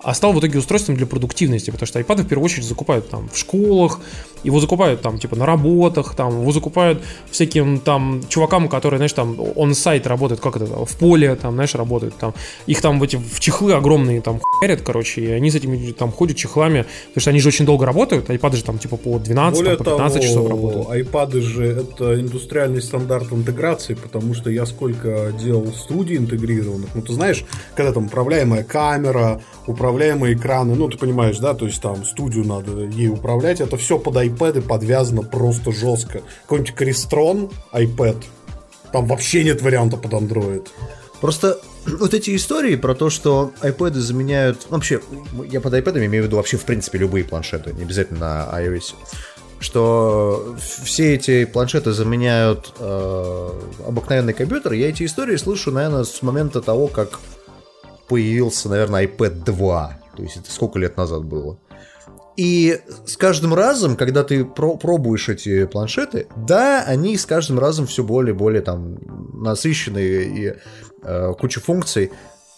а 0.00 0.14
стал 0.14 0.32
в 0.32 0.40
итоге 0.40 0.58
устройством 0.58 0.96
для 0.96 1.06
продуктивности, 1.06 1.70
потому 1.70 1.86
что 1.86 2.00
iPad 2.00 2.22
в 2.22 2.28
первую 2.28 2.44
очередь 2.44 2.64
закупают 2.64 3.08
там 3.08 3.28
в 3.32 3.38
школах, 3.38 4.00
Его 4.44 4.60
закупают 4.60 5.02
там, 5.02 5.18
типа, 5.18 5.36
на 5.36 5.46
работах, 5.46 6.14
там, 6.14 6.40
его 6.40 6.52
закупают 6.52 7.02
всяким 7.30 7.78
там 7.78 8.22
чувакам, 8.28 8.68
которые, 8.68 8.98
знаешь, 8.98 9.12
там, 9.12 9.36
он 9.56 9.74
сайт 9.74 10.06
работает, 10.06 10.40
как 10.40 10.56
это, 10.56 10.66
в 10.66 10.96
поле, 10.96 11.34
там, 11.34 11.54
знаешь, 11.54 11.74
работают, 11.74 12.14
там, 12.16 12.34
их 12.66 12.80
там 12.80 12.98
в 12.98 13.02
эти 13.02 13.16
в 13.16 13.40
чехлы 13.40 13.74
огромные 13.74 14.20
там 14.20 14.40
хуярят, 14.40 14.82
короче, 14.82 15.20
и 15.20 15.30
они 15.30 15.50
с 15.50 15.54
этими 15.54 15.92
там 15.92 16.12
ходят 16.12 16.36
чехлами, 16.36 16.86
потому 17.08 17.20
что 17.20 17.30
они 17.30 17.40
же 17.40 17.48
очень 17.48 17.66
долго 17.66 17.86
работают, 17.86 18.30
айпады 18.30 18.56
же 18.56 18.64
там, 18.64 18.78
типа, 18.78 18.96
по 18.96 19.18
12, 19.18 19.58
Более 19.60 19.76
там, 19.76 19.84
по 19.84 19.90
15 19.92 20.14
того, 20.14 20.26
часов 20.26 20.50
работают. 20.50 20.90
айпады 20.90 21.40
же 21.40 21.64
это 21.64 22.20
индустриальный 22.20 22.82
стандарт 22.82 23.32
интеграции, 23.32 23.94
потому 23.94 24.34
что 24.34 24.50
я 24.50 24.66
сколько 24.66 25.32
делал 25.40 25.72
студий 25.72 26.16
интегрированных, 26.16 26.90
ну, 26.94 27.02
ты 27.02 27.12
знаешь, 27.12 27.44
когда 27.74 27.92
там 27.92 28.06
управляемая 28.06 28.64
камера, 28.64 29.40
управляемые 29.66 30.34
экраны, 30.34 30.74
ну, 30.74 30.88
ты 30.88 30.98
понимаешь, 30.98 31.38
да, 31.38 31.54
то 31.54 31.66
есть 31.66 31.80
там 31.80 32.04
студию 32.04 32.46
надо 32.46 32.84
ей 32.84 33.08
управлять, 33.08 33.60
это 33.60 33.76
все 33.76 33.98
под 33.98 34.16
iPad 34.16 34.31
подвязано 34.36 35.22
просто 35.22 35.72
жестко. 35.72 36.22
Какой-нибудь 36.42 36.74
Crestron 36.74 37.52
iPad, 37.72 38.22
там 38.92 39.06
вообще 39.06 39.44
нет 39.44 39.62
варианта 39.62 39.96
под 39.96 40.12
Android. 40.12 40.68
Просто 41.20 41.58
вот 41.86 42.14
эти 42.14 42.36
истории 42.36 42.76
про 42.76 42.94
то, 42.94 43.10
что 43.10 43.52
iPad 43.62 43.94
заменяют... 43.94 44.66
ну, 44.70 44.76
Вообще, 44.76 45.00
я 45.50 45.60
под 45.60 45.74
iPad 45.74 46.06
имею 46.06 46.24
в 46.24 46.26
виду 46.26 46.36
вообще, 46.36 46.56
в 46.56 46.64
принципе, 46.64 46.98
любые 46.98 47.24
планшеты, 47.24 47.72
не 47.72 47.82
обязательно 47.82 48.20
на 48.50 48.60
iOS. 48.60 48.94
Что 49.60 50.56
все 50.58 51.14
эти 51.14 51.44
планшеты 51.44 51.92
заменяют 51.92 52.72
э, 52.80 53.60
обыкновенный 53.86 54.32
компьютер. 54.32 54.72
Я 54.72 54.88
эти 54.88 55.04
истории 55.04 55.36
слышу, 55.36 55.70
наверное, 55.70 56.02
с 56.02 56.20
момента 56.20 56.60
того, 56.60 56.88
как 56.88 57.20
появился, 58.08 58.68
наверное, 58.68 59.06
iPad 59.06 59.44
2. 59.44 60.00
То 60.16 60.22
есть 60.22 60.36
это 60.36 60.50
сколько 60.50 60.80
лет 60.80 60.96
назад 60.96 61.24
было. 61.24 61.58
И 62.36 62.80
с 63.06 63.16
каждым 63.16 63.52
разом, 63.54 63.96
когда 63.96 64.24
ты 64.24 64.44
про 64.44 64.76
пробуешь 64.76 65.28
эти 65.28 65.66
планшеты, 65.66 66.26
да, 66.36 66.82
они 66.86 67.16
с 67.16 67.26
каждым 67.26 67.58
разом 67.58 67.86
все 67.86 68.02
более 68.02 68.34
и 68.34 68.36
более 68.36 68.62
там 68.62 68.96
насыщенные 69.34 70.24
и 70.24 70.54
э, 71.02 71.32
куча 71.38 71.60
функций. 71.60 72.10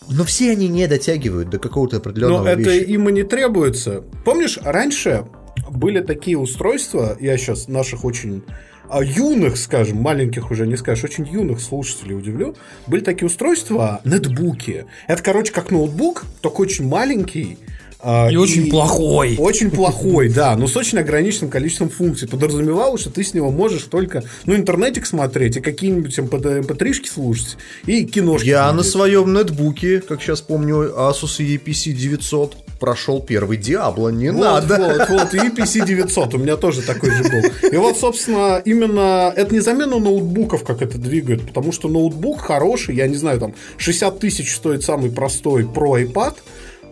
Но 0.09 0.25
все 0.25 0.53
они 0.53 0.69
не 0.69 0.87
дотягивают 0.87 1.51
до 1.51 1.59
какого-то 1.59 1.97
определенного 1.97 2.45
Но 2.45 2.51
это 2.51 2.61
вещи. 2.61 2.85
им 2.91 3.09
и 3.09 3.13
не 3.13 3.23
требуется. 3.23 4.05
Помнишь, 4.25 4.59
раньше 4.63 5.25
были 5.71 6.01
такие 6.01 6.39
устройства, 6.39 7.17
я 7.21 7.37
сейчас 7.37 7.69
наших 7.69 8.05
очень 8.05 8.45
а, 8.89 9.03
юных, 9.03 9.57
скажем, 9.57 9.99
маленьких 9.99 10.51
уже 10.51 10.67
не 10.67 10.77
скажешь, 10.77 11.05
очень 11.05 11.27
юных 11.27 11.61
слушателей 11.61 12.17
удивлю, 12.17 12.55
были 12.87 13.01
такие 13.01 13.27
устройства, 13.27 14.01
нетбуки. 14.05 14.87
Это, 15.09 15.23
короче, 15.23 15.53
как 15.53 15.71
ноутбук, 15.71 16.25
только 16.43 16.61
очень 16.61 16.87
маленький, 16.87 17.59
а, 18.05 18.29
И 18.31 18.37
очень 18.37 18.71
плохой. 18.71 19.37
Очень 19.39 19.71
плохой, 19.71 20.29
да, 20.29 20.57
но 20.57 20.67
с 20.67 20.77
очень 20.77 20.99
ограниченным 20.99 21.51
количеством 21.51 21.89
функций. 21.89 22.29
Подразумевалось, 22.29 23.01
что 23.01 23.11
ты 23.11 23.25
с 23.25 23.33
него 23.33 23.51
можешь 23.51 23.85
только, 23.85 24.23
ну, 24.45 24.55
интернетик 24.55 25.07
смотреть 25.07 25.57
и 25.57 25.61
какие-нибудь 25.61 26.19
mp3-шки 26.19 27.09
слушать, 27.09 27.57
и 27.87 28.05
киношки 28.05 28.47
Я 28.47 28.67
на 28.67 28.83
смотреть. 28.83 28.93
своем 28.93 29.33
нетбуке, 29.33 30.01
как 30.01 30.21
сейчас 30.21 30.43
помню, 30.43 30.93
Asus 30.97 31.39
EPC 31.41 31.93
900 31.93 32.57
прошел 32.79 33.23
первый 33.23 33.57
Диабло. 33.57 34.11
Не 34.11 34.31
Вот, 34.31 34.41
надо. 34.41 34.77
Вот, 34.77 35.09
вот, 35.09 35.35
и 35.35 35.49
PC 35.49 35.87
900 35.87 36.35
у 36.35 36.39
меня 36.39 36.57
тоже 36.57 36.83
такой 36.83 37.11
же 37.11 37.23
был. 37.23 37.71
И 37.71 37.77
вот, 37.77 37.97
собственно, 37.97 38.61
именно 38.65 39.33
это 39.35 39.55
не 39.55 39.61
замена 39.61 39.99
ноутбуков, 39.99 40.65
как 40.65 40.83
это 40.83 40.99
двигает, 40.99 41.47
потому 41.47 41.73
что 41.73 41.89
ноутбук 41.89 42.43
хороший, 42.43 42.95
я 42.97 43.07
не 43.07 43.17
знаю, 43.17 43.41
там 43.41 43.55
60 43.79 44.19
тысяч 44.19 44.55
стоит 44.55 44.83
самый 44.83 45.11
простой 45.11 45.63
Pro 45.63 46.05
iPad, 46.05 46.35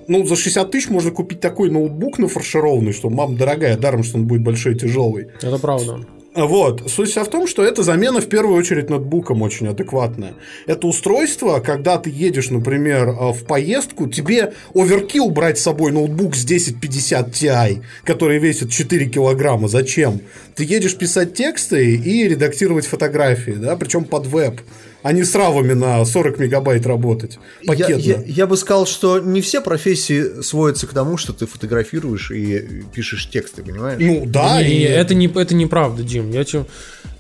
ну, 0.09 0.25
за 0.25 0.37
60 0.37 0.71
тысяч 0.71 0.89
можно 0.89 1.11
купить 1.11 1.41
такой 1.41 1.71
ноутбук 1.71 2.19
нафаршированный, 2.19 2.93
что 2.93 3.11
мам 3.11 3.37
дорогая, 3.37 3.77
даром, 3.77 4.03
что 4.03 4.19
он 4.19 4.27
будет 4.27 4.43
большой 4.43 4.75
и 4.75 4.79
тяжелый. 4.79 5.29
Это 5.41 5.59
правда. 5.59 6.07
Вот. 6.35 6.91
Суть 6.91 7.11
вся 7.11 7.25
в 7.25 7.29
том, 7.29 7.47
что 7.47 7.63
это 7.63 7.83
замена 7.83 8.21
в 8.21 8.29
первую 8.29 8.57
очередь 8.57 8.89
ноутбуком 8.89 9.43
очень 9.43 9.69
адекватная. 9.69 10.35
Это 10.67 10.87
устройство, 10.87 11.61
когда 11.61 11.99
ты 11.99 12.09
едешь, 12.09 12.51
например, 12.51 13.09
э, 13.09 13.33
в 13.33 13.45
поездку, 13.45 14.09
тебе 14.09 14.55
оверкил 14.75 15.29
брать 15.31 15.59
с 15.59 15.63
собой 15.63 15.93
ноутбук 15.93 16.35
с 16.35 16.45
1050 16.45 17.29
Ti, 17.29 17.83
который 18.05 18.39
весит 18.39 18.71
4 18.71 19.07
килограмма. 19.07 19.69
Зачем? 19.69 20.21
Ты 20.55 20.65
едешь 20.65 20.97
писать 20.97 21.35
тексты 21.35 21.97
и 21.97 22.27
редактировать 22.27 22.87
фотографии, 22.87 23.53
да, 23.53 23.77
причем 23.77 24.05
под 24.05 24.27
веб 24.27 24.61
а 25.03 25.13
не 25.13 25.25
с 25.25 25.35
равами 25.35 25.73
на 25.73 26.05
40 26.05 26.39
мегабайт 26.39 26.87
работать. 26.87 27.39
Я, 27.63 27.69
Пакетно. 27.69 27.95
я- 28.01 28.23
я 28.27 28.47
бы 28.47 28.57
сказал, 28.57 28.87
что 28.87 29.19
не 29.19 29.41
все 29.41 29.61
профессии 29.61 30.43
сводятся 30.43 30.87
к 30.87 30.91
тому, 30.93 31.17
что 31.17 31.33
ты 31.33 31.47
фотографируешь 31.47 32.31
и 32.31 32.85
пишешь 32.95 33.29
тексты, 33.31 33.63
понимаешь? 33.63 33.99
Ну 34.01 34.25
да, 34.27 34.63
Не, 34.63 34.69
и- 34.71 34.79
не, 34.79 34.85
это 34.85 35.15
не 35.15 35.27
это 35.27 35.55
неправда, 35.55 36.03
Дим. 36.03 36.31
Я 36.31 36.45
тебе... 36.45 36.65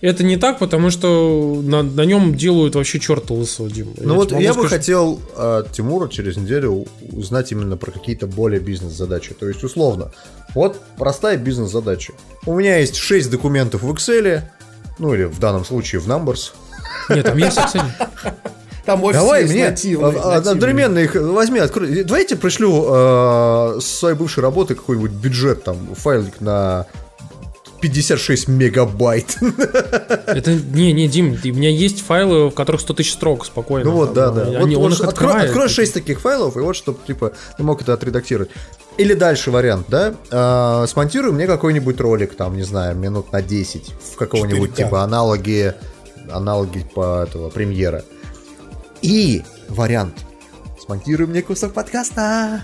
Это 0.00 0.24
не 0.24 0.36
так, 0.36 0.58
потому 0.58 0.90
что 0.90 1.60
на, 1.64 1.82
на 1.84 2.04
нем 2.04 2.34
делают 2.34 2.74
вообще 2.74 2.98
черта 2.98 3.34
лысого, 3.34 3.70
Дим. 3.70 3.94
Ну 4.00 4.14
вот 4.16 4.28
тебе 4.30 4.36
могу 4.38 4.44
я 4.44 4.52
бы 4.54 4.60
сказать, 4.66 4.80
хотел 4.80 5.20
от 5.36 5.70
Тимура 5.72 6.08
через 6.08 6.36
неделю 6.36 6.86
узнать 7.12 7.52
именно 7.52 7.76
про 7.76 7.92
какие-то 7.92 8.26
более 8.26 8.58
бизнес-задачи. 8.60 9.32
То 9.34 9.46
есть, 9.48 9.62
условно, 9.62 10.10
вот 10.54 10.80
простая 10.98 11.36
бизнес-задача. 11.36 12.14
У 12.46 12.58
меня 12.58 12.78
есть 12.78 12.96
6 12.96 13.30
документов 13.30 13.82
в 13.82 13.92
Excel, 13.92 14.42
ну 14.98 15.14
или 15.14 15.24
в 15.24 15.38
данном 15.38 15.64
случае 15.64 16.00
в 16.00 16.08
Numbers. 16.08 16.50
Нет, 17.08 17.24
там 17.26 17.36
есть 17.38 17.56
Excel. 17.58 17.82
там 18.84 19.02
офис 19.04 19.20
Давай 19.20 19.42
есть 19.42 19.54
мне 19.54 19.68
нативный, 19.70 20.06
а, 20.06 20.08
а, 20.08 20.12
нативный. 20.14 20.52
одновременно 20.52 20.98
их 20.98 21.14
возьми, 21.14 21.60
открой. 21.60 22.04
Давайте 22.04 22.36
пришлю 22.36 22.84
э, 22.88 23.78
с 23.80 23.84
своей 23.86 24.16
бывшей 24.16 24.42
работы 24.42 24.74
какой-нибудь 24.74 25.10
бюджет, 25.12 25.64
там, 25.64 25.76
файлик 25.94 26.40
на 26.40 26.86
56 27.80 28.46
мегабайт. 28.48 29.36
Это 30.26 30.52
не, 30.54 30.92
не, 30.92 31.08
Дим, 31.08 31.36
у 31.42 31.48
меня 31.48 31.68
есть 31.68 32.04
файлы, 32.06 32.48
в 32.48 32.54
которых 32.54 32.80
100 32.80 32.94
тысяч 32.94 33.12
строк 33.12 33.44
спокойно. 33.44 33.90
Ну 33.90 33.96
вот, 33.96 34.12
да, 34.14 34.26
Там, 34.26 34.36
да. 34.36 34.42
они- 34.42 34.76
Вот, 34.76 34.84
он 34.84 34.90
вот 34.92 35.00
их 35.00 35.08
открой, 35.08 35.42
открой 35.46 35.68
6 35.68 35.92
таких 35.92 36.20
файлов, 36.20 36.56
и 36.56 36.60
вот 36.60 36.76
чтобы, 36.76 36.98
типа, 37.04 37.32
ты 37.56 37.62
мог 37.64 37.82
это 37.82 37.92
отредактировать. 37.92 38.50
Или 38.98 39.14
дальше 39.14 39.50
вариант, 39.50 39.86
да? 39.88 40.14
А, 40.30 40.86
смонтируй 40.86 41.32
мне 41.32 41.46
какой-нибудь 41.46 41.98
ролик, 42.00 42.36
там, 42.36 42.56
не 42.56 42.62
знаю, 42.62 42.94
минут 42.94 43.32
на 43.32 43.42
10, 43.42 43.92
в 44.12 44.16
какого-нибудь, 44.16 44.70
4К. 44.70 44.76
типа, 44.76 45.02
аналоги, 45.02 45.74
аналоги 46.30 46.84
по 46.94 47.22
этого, 47.22 47.50
премьера. 47.50 48.04
И 49.00 49.42
вариант. 49.68 50.24
Смонтируй 50.78 51.26
мне 51.26 51.42
кусок 51.42 51.72
подкаста. 51.72 52.62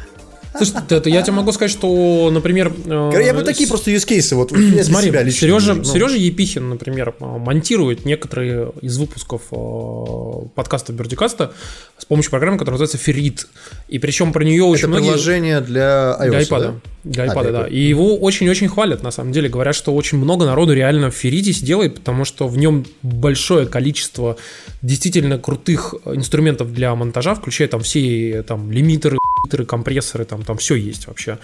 Слушай, 0.59 0.83
это 0.91 1.09
я 1.11 1.23
тебе 1.23 1.33
могу 1.35 1.53
сказать, 1.53 1.71
что, 1.71 2.31
например... 2.33 2.73
э, 2.87 3.23
Я 3.25 3.35
бы 3.35 3.43
такие 3.43 3.67
с- 3.67 3.71
просто 3.71 3.91
use 3.91 4.07
кейсы 4.07 4.35
вот 4.37 4.51
Смотри, 4.51 5.31
Сережа, 5.31 5.73
вижу. 5.73 5.75
Ну, 5.75 5.85
Сережа 5.85 6.17
Епихин, 6.17 6.69
например, 6.69 7.15
э, 7.21 7.25
монтирует 7.25 8.05
некоторые 8.05 8.73
из 8.83 8.99
выпусков 8.99 9.43
э, 9.53 10.49
подкаста 10.55 10.93
Бердикаста 10.93 11.53
с 11.97 12.05
помощью 12.05 12.31
программы, 12.31 12.59
которая 12.59 12.79
называется 12.81 12.99
Ферит. 12.99 13.47
И 13.89 13.99
причем 13.99 14.33
про 14.33 14.45
нее 14.45 14.65
очень 14.65 14.81
Это 14.85 14.89
многие... 14.89 15.07
приложение 15.07 15.61
для 15.61 16.17
iOS, 16.21 16.29
Для 16.31 16.41
iPad. 16.41 16.61
да? 16.61 16.75
Для 17.05 17.25
А, 17.25 17.27
iPad, 17.29 17.43
для 17.43 17.53
да. 17.53 17.67
И 17.69 17.79
его 17.81 18.17
очень-очень 18.17 18.69
хвалят, 18.69 19.03
на 19.03 19.11
самом 19.11 19.33
деле. 19.33 19.49
Говорят, 19.49 19.75
что 19.75 19.95
очень 19.95 20.19
много 20.19 20.45
народу 20.47 20.75
реально 20.75 21.11
в 21.11 21.15
Ферите 21.15 21.53
делает, 21.65 21.95
потому 21.97 22.25
что 22.25 22.47
в 22.49 22.59
нем 22.59 22.85
большое 23.03 23.67
количество 23.67 24.37
действительно 24.83 25.39
крутых 25.39 25.95
инструментов 26.07 26.73
для 26.75 26.95
монтажа, 26.95 27.35
включая 27.35 27.69
там 27.69 27.81
все 27.81 28.43
там 28.47 28.71
лимитеры, 28.71 29.19
лимитеры, 29.45 29.65
компрессоры, 29.67 30.25
там, 30.25 30.43
там 30.43 30.57
все 30.59 30.75
есть 30.75 31.07
вообще. 31.07 31.39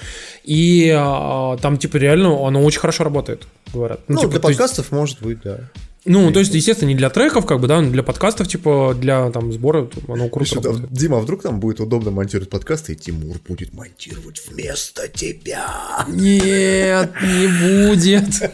И 0.44 0.92
а, 0.96 1.56
там, 1.58 1.76
типа, 1.78 1.96
реально 1.96 2.46
оно 2.46 2.62
очень 2.62 2.80
хорошо 2.80 3.04
работает, 3.04 3.46
говорят. 3.72 4.00
Ну, 4.08 4.16
типа, 4.20 4.30
для 4.32 4.40
то 4.40 4.48
есть- 4.48 4.58
подкастов 4.60 4.92
может 4.92 5.22
быть, 5.22 5.40
да. 5.42 5.60
Ну, 6.04 6.30
то 6.32 6.38
есть, 6.38 6.54
естественно, 6.54 6.88
не 6.88 6.94
для 6.94 7.08
треков, 7.08 7.46
как 7.46 7.61
бы, 7.61 7.66
да, 7.66 7.80
но 7.80 7.90
для 7.90 8.02
подкастов, 8.02 8.46
типа, 8.46 8.94
для 8.99 9.30
там 9.30 9.52
сбора 9.52 9.88
оно 10.06 10.28
круто 10.28 10.56
работает. 10.56 10.92
Дима, 10.92 11.18
а 11.18 11.20
вдруг 11.20 11.42
там 11.42 11.61
будет 11.61 11.80
удобно 11.80 12.11
монтировать 12.11 12.50
подкасты, 12.50 12.92
и 12.92 12.96
Тимур 12.96 13.37
будет 13.46 13.73
монтировать 13.73 14.42
вместо 14.46 15.08
тебя. 15.08 16.04
Нет, 16.08 17.11
не 17.23 17.88
будет. 17.88 18.50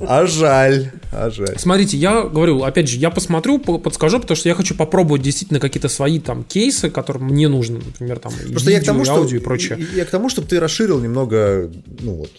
А 0.00 0.26
жаль, 0.26 0.90
а 1.12 1.30
жаль. 1.30 1.58
Смотрите, 1.58 1.96
я 1.96 2.22
говорю, 2.22 2.62
опять 2.64 2.88
же, 2.88 2.96
я 2.98 3.10
посмотрю, 3.10 3.58
по- 3.58 3.78
подскажу, 3.78 4.20
потому 4.20 4.36
что 4.36 4.48
я 4.48 4.54
хочу 4.54 4.74
попробовать 4.74 5.22
действительно 5.22 5.60
какие-то 5.60 5.88
свои 5.88 6.18
там 6.18 6.44
кейсы, 6.44 6.90
которые 6.90 7.22
мне 7.22 7.48
нужны, 7.48 7.78
например, 7.84 8.18
там 8.18 8.32
Просто 8.50 8.70
я 8.70 8.78
к 8.78 8.80
видео, 8.80 8.92
тому, 8.92 9.04
что 9.04 9.14
аудио 9.16 9.36
и 9.36 9.40
прочее. 9.40 9.86
Я 9.94 10.04
к 10.04 10.10
тому, 10.10 10.28
чтобы 10.28 10.48
ты 10.48 10.58
расширил 10.60 11.00
немного, 11.00 11.70
ну 12.00 12.14
вот, 12.14 12.30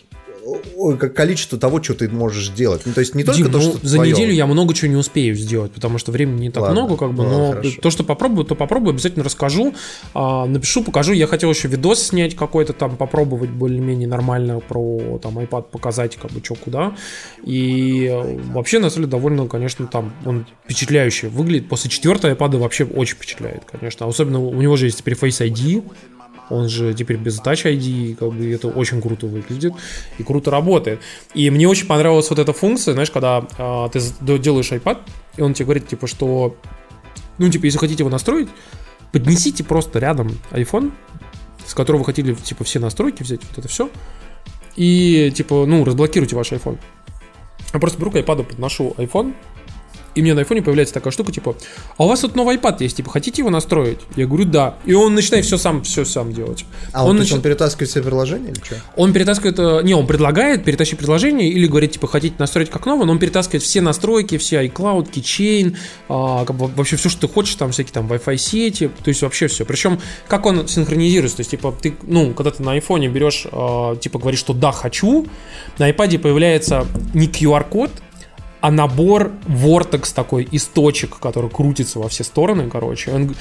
количество 1.14 1.58
того, 1.58 1.82
что 1.82 1.96
ты 1.96 2.10
можешь 2.10 2.50
делать. 2.50 2.82
Ну, 2.86 2.94
то 2.94 3.00
есть 3.00 3.16
не 3.16 3.24
только 3.24 3.44
Дим, 3.44 3.52
то, 3.52 3.58
ну, 3.58 3.64
что 3.64 3.88
за 3.88 3.96
твоё. 3.96 4.14
неделю 4.14 4.34
я 4.34 4.46
много 4.46 4.74
чего 4.74 4.90
не 4.92 4.98
успею 4.98 5.36
сделать, 5.36 5.72
потому 5.72 5.98
что 5.98 6.12
времени 6.12 6.42
не 6.42 6.52
так 6.52 6.64
Ладно, 6.64 6.82
много, 6.82 6.98
как 6.98 7.14
бы, 7.14 7.24
ну, 7.24 7.30
но 7.30 7.52
хорошо. 7.54 7.82
то, 7.82 7.90
что 7.90 8.04
попробую, 8.04 8.46
то 8.46 8.56
попробую, 8.56 8.94
обязательно 8.94 9.25
расскажу, 9.25 9.74
а, 10.14 10.46
напишу, 10.46 10.84
покажу. 10.84 11.14
Я 11.14 11.28
хотел 11.28 11.50
еще 11.50 11.68
видос 11.68 12.04
снять 12.04 12.36
какой-то 12.36 12.74
там, 12.74 12.98
попробовать 12.98 13.50
более-менее 13.50 14.08
нормально 14.08 14.60
про 14.60 15.20
там 15.22 15.40
iPad 15.40 15.70
показать, 15.72 16.16
как 16.16 16.32
бы, 16.32 16.42
что 16.44 16.56
куда. 16.56 16.96
И 17.44 18.12
вообще, 18.54 18.80
на 18.80 18.90
самом 18.90 19.04
деле, 19.04 19.12
довольно, 19.12 19.48
конечно, 19.48 19.88
там 19.88 20.14
он 20.25 20.46
впечатляюще 20.66 21.28
выглядит. 21.28 21.70
После 21.70 21.90
четвертой 21.90 22.34
iPad 22.34 22.58
вообще 22.58 22.86
очень 22.86 23.16
впечатляет, 23.16 23.64
конечно. 23.66 24.06
Особенно 24.08 24.40
у 24.40 24.62
него 24.62 24.75
же 24.75 24.86
есть 24.86 25.00
теперь 25.00 25.16
Face 25.16 25.42
ID, 25.48 25.84
он 26.50 26.70
же 26.70 26.94
теперь 26.94 27.18
без 27.18 27.40
Touch 27.42 27.66
ID, 27.66 28.16
как 28.16 28.34
бы 28.34 28.52
это 28.52 28.68
очень 28.68 29.02
круто 29.02 29.28
выглядит 29.28 29.74
и 30.18 30.24
круто 30.24 30.52
работает. 30.52 31.02
И 31.34 31.50
мне 31.50 31.68
очень 31.68 31.88
понравилась 31.88 32.30
вот 32.30 32.40
эта 32.40 32.54
функция, 32.54 32.94
знаешь, 32.94 33.12
когда 33.12 33.46
э, 33.58 33.90
ты 33.92 34.38
делаешь 34.38 34.72
iPad, 34.72 35.00
и 35.38 35.42
он 35.42 35.54
тебе 35.54 35.66
говорит, 35.66 35.88
типа, 35.88 36.08
что, 36.08 36.56
ну, 37.38 37.50
типа, 37.50 37.66
если 37.66 37.78
хотите 37.78 38.04
его 38.04 38.10
настроить, 38.10 38.50
поднесите 39.12 39.64
просто 39.64 40.00
рядом 40.00 40.38
iPhone, 40.52 40.92
с 41.66 41.74
которого 41.74 42.00
вы 42.00 42.06
хотели, 42.06 42.34
типа, 42.34 42.64
все 42.64 42.80
настройки 42.80 43.24
взять, 43.24 43.42
вот 43.50 43.58
это 43.58 43.68
все, 43.68 43.90
и, 44.75 45.32
типа, 45.36 45.66
ну, 45.66 45.84
разблокируйте 45.84 46.36
ваш 46.36 46.52
iPhone. 46.52 46.78
Я 47.74 47.80
просто 47.80 48.00
беру 48.00 48.12
к 48.12 48.16
iPad, 48.16 48.44
подношу 48.44 48.94
iPhone, 48.98 49.34
и 50.15 50.22
мне 50.22 50.34
на 50.34 50.41
айфоне 50.41 50.62
появляется 50.62 50.93
такая 50.93 51.12
штука, 51.12 51.31
типа, 51.31 51.55
а 51.98 52.05
у 52.05 52.07
вас 52.07 52.22
тут 52.22 52.36
новый 52.36 52.55
iPad 52.55 52.77
есть, 52.79 52.98
типа, 52.98 53.12
хотите 53.12 53.41
его 53.41 53.50
настроить? 53.50 54.00
Я 54.15 54.25
говорю, 54.25 54.45
да. 54.45 54.75
И 54.86 54.93
он 54.93 55.13
начинает 55.13 55.45
все 55.45 55.57
сам, 55.57 55.84
все 55.84 56.05
сам 56.05 56.34
делать. 56.34 56.65
А 56.93 57.03
он, 57.03 57.12
он, 57.12 57.17
нач... 57.17 57.34
он 57.34 57.41
перетаскивает 57.41 57.89
все 57.89 58.01
приложения 58.01 58.51
или 58.51 58.63
что? 58.63 58.75
Он 58.95 59.12
перетаскивает, 59.13 59.60
э, 59.60 59.81
не, 59.84 59.93
он 59.93 60.07
предлагает 60.07 60.63
перетащить 60.63 60.98
приложение 60.98 61.50
или 61.50 61.67
говорит, 61.67 61.91
типа, 61.91 62.07
хотите 62.07 62.36
настроить 62.39 62.69
как 62.69 62.86
новое, 62.86 63.05
но 63.05 63.12
он 63.12 63.19
перетаскивает 63.19 63.63
все 63.63 63.81
настройки, 63.81 64.38
все 64.38 64.65
iCloud, 64.65 65.12
Keychain, 65.12 65.75
а, 66.07 66.45
как 66.45 66.55
бы 66.55 66.67
вообще 66.67 66.95
все, 66.95 67.10
что 67.10 67.27
ты 67.27 67.34
хочешь, 67.34 67.55
там 67.55 67.72
всякие 67.72 67.93
там 67.93 68.07
Wi-Fi 68.12 68.38
сети, 68.38 68.88
то 68.88 69.10
есть 69.10 69.22
вообще 69.22 69.48
все. 69.48 69.65
Причем, 69.65 70.00
как 70.27 70.45
он 70.45 70.67
синхронизируется, 70.67 71.38
то 71.38 71.41
есть, 71.41 71.51
типа, 71.51 71.75
ты, 71.79 71.95
ну, 72.03 72.34
когда 72.34 72.51
ты 72.51 72.63
на 72.63 72.72
айфоне 72.72 73.10
берешь, 73.10 73.45
а, 73.51 73.95
типа, 73.98 74.19
говоришь, 74.19 74.39
что 74.39 74.53
да, 74.53 74.72
хочу, 74.72 75.27
на 75.77 75.89
iPad 75.89 76.19
появляется 76.19 76.88
не 77.13 77.27
QR-код, 77.27 77.91
а 78.65 78.72
набор 78.72 79.31
Vortex 79.48 80.12
такой 80.12 80.43
из 80.43 80.65
точек, 80.65 81.19
который 81.19 81.51
крутится 81.51 82.00
во 82.00 82.10
все 82.10 82.24
стороны, 82.24 82.67
короче. 82.67 83.12
Он, 83.12 83.36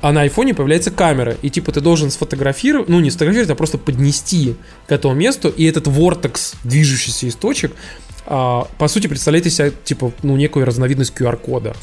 а 0.00 0.10
на 0.10 0.22
айфоне 0.22 0.54
появляется 0.54 0.90
камера, 0.90 1.36
и 1.42 1.50
типа 1.50 1.70
ты 1.70 1.82
должен 1.82 2.10
сфотографировать, 2.10 2.88
ну 2.88 2.98
не 3.00 3.10
сфотографировать, 3.10 3.50
а 3.50 3.54
просто 3.56 3.76
поднести 3.76 4.56
к 4.86 4.92
этому 4.92 5.12
месту, 5.12 5.50
и 5.50 5.64
этот 5.66 5.86
Vortex, 5.86 6.54
движущийся 6.64 7.26
из 7.26 7.34
точек, 7.34 7.72
а, 8.24 8.68
по 8.78 8.88
сути 8.88 9.06
представляет 9.06 9.44
из 9.44 9.56
себя 9.56 9.70
типа 9.70 10.12
ну 10.22 10.36
некую 10.36 10.64
разновидность 10.64 11.12
QR-кода. 11.14 11.76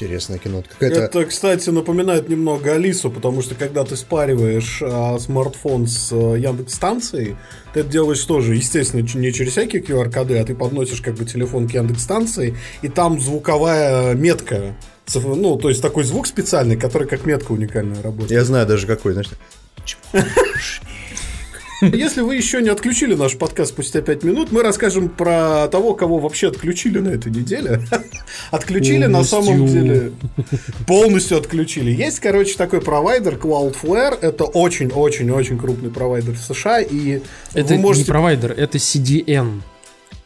Интересная 0.00 0.38
кино. 0.38 0.62
Это, 0.78 1.24
кстати, 1.24 1.70
напоминает 1.70 2.28
немного 2.28 2.72
Алису, 2.74 3.10
потому 3.10 3.42
что 3.42 3.54
когда 3.54 3.84
ты 3.84 3.96
спариваешь 3.96 4.80
а, 4.82 5.18
смартфон 5.18 5.86
с 5.88 6.12
а, 6.12 6.34
Яндекс 6.34 6.74
станцией, 6.74 7.36
ты 7.74 7.80
это 7.80 7.88
делаешь 7.88 8.22
тоже, 8.22 8.54
естественно, 8.54 9.00
не 9.00 9.32
через 9.32 9.52
всякие 9.52 9.82
QR-коды, 9.82 10.38
а 10.38 10.44
ты 10.44 10.54
подносишь 10.54 11.00
как 11.00 11.14
бы 11.14 11.24
телефон 11.24 11.68
к 11.68 11.72
Яндекс 11.72 12.02
станции, 12.02 12.56
и 12.82 12.88
там 12.88 13.20
звуковая 13.20 14.14
метка 14.14 14.76
ну, 15.14 15.56
то 15.56 15.70
есть 15.70 15.80
такой 15.80 16.04
звук 16.04 16.26
специальный, 16.26 16.76
который 16.76 17.08
как 17.08 17.24
метка 17.24 17.52
уникальная 17.52 18.02
работает. 18.02 18.30
Я 18.30 18.44
знаю 18.44 18.66
даже 18.66 18.86
какой, 18.86 19.14
знаешь. 19.14 19.30
Если 21.80 22.22
вы 22.22 22.36
еще 22.36 22.60
не 22.60 22.70
отключили 22.70 23.14
наш 23.14 23.36
подкаст 23.36 23.70
спустя 23.70 24.00
5 24.00 24.24
минут, 24.24 24.52
мы 24.52 24.62
расскажем 24.62 25.08
про 25.08 25.68
того, 25.68 25.94
кого 25.94 26.18
вообще 26.18 26.48
отключили 26.48 26.98
на 26.98 27.08
этой 27.08 27.30
неделе. 27.30 27.82
Отключили 28.50 29.06
на 29.06 29.24
самом 29.24 29.66
деле. 29.66 30.12
Полностью 30.86 31.38
отключили. 31.38 31.90
Есть, 31.90 32.20
короче, 32.20 32.56
такой 32.56 32.80
провайдер 32.80 33.34
Cloudflare. 33.34 34.18
Это 34.20 34.44
очень-очень-очень 34.44 35.58
крупный 35.58 35.90
провайдер 35.90 36.34
в 36.34 36.38
США. 36.38 36.80
И 36.80 37.20
это 37.54 37.74
можете... 37.74 38.04
не 38.04 38.08
провайдер, 38.08 38.52
это 38.52 38.78
CDN. 38.78 39.60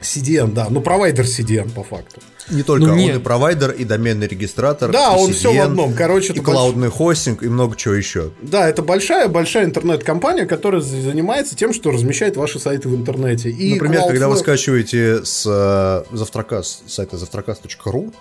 CDN, 0.03 0.53
да. 0.53 0.69
Ну, 0.71 0.81
провайдер 0.81 1.25
CDN 1.25 1.71
по 1.71 1.83
факту. 1.83 2.21
Не 2.51 2.63
только 2.63 2.87
ну, 2.87 2.93
он 2.93 2.99
и 2.99 3.19
провайдер, 3.19 3.71
и 3.71 3.85
доменный 3.85 4.27
регистратор. 4.27 4.91
Да, 4.91 5.13
он 5.13 5.31
CDN, 5.31 5.33
все 5.33 5.53
в 5.53 5.61
одном. 5.61 5.95
Короче, 5.95 6.33
и 6.33 6.41
клаудный 6.41 6.89
больш... 6.89 6.97
хостинг, 6.97 7.43
и 7.43 7.49
много 7.49 7.77
чего 7.77 7.95
еще. 7.95 8.31
Да, 8.43 8.69
это 8.69 8.83
большая-большая 8.83 9.65
интернет-компания, 9.65 10.47
которая 10.47 10.81
занимается 10.81 11.57
тем, 11.57 11.73
что 11.73 11.91
размещает 11.91 12.37
ваши 12.37 12.59
сайты 12.59 12.89
в 12.89 12.95
интернете. 12.95 13.51
И 13.51 13.75
например, 13.75 14.03
Cloudflare... 14.03 14.09
когда 14.09 14.29
вы 14.29 14.37
скачиваете 14.37 15.25
с 15.25 15.47
э, 15.47 16.17
завтракас, 16.17 16.83
сайта 16.87 17.17
завтракас.ру, 17.17 18.13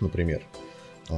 например, 0.00 0.42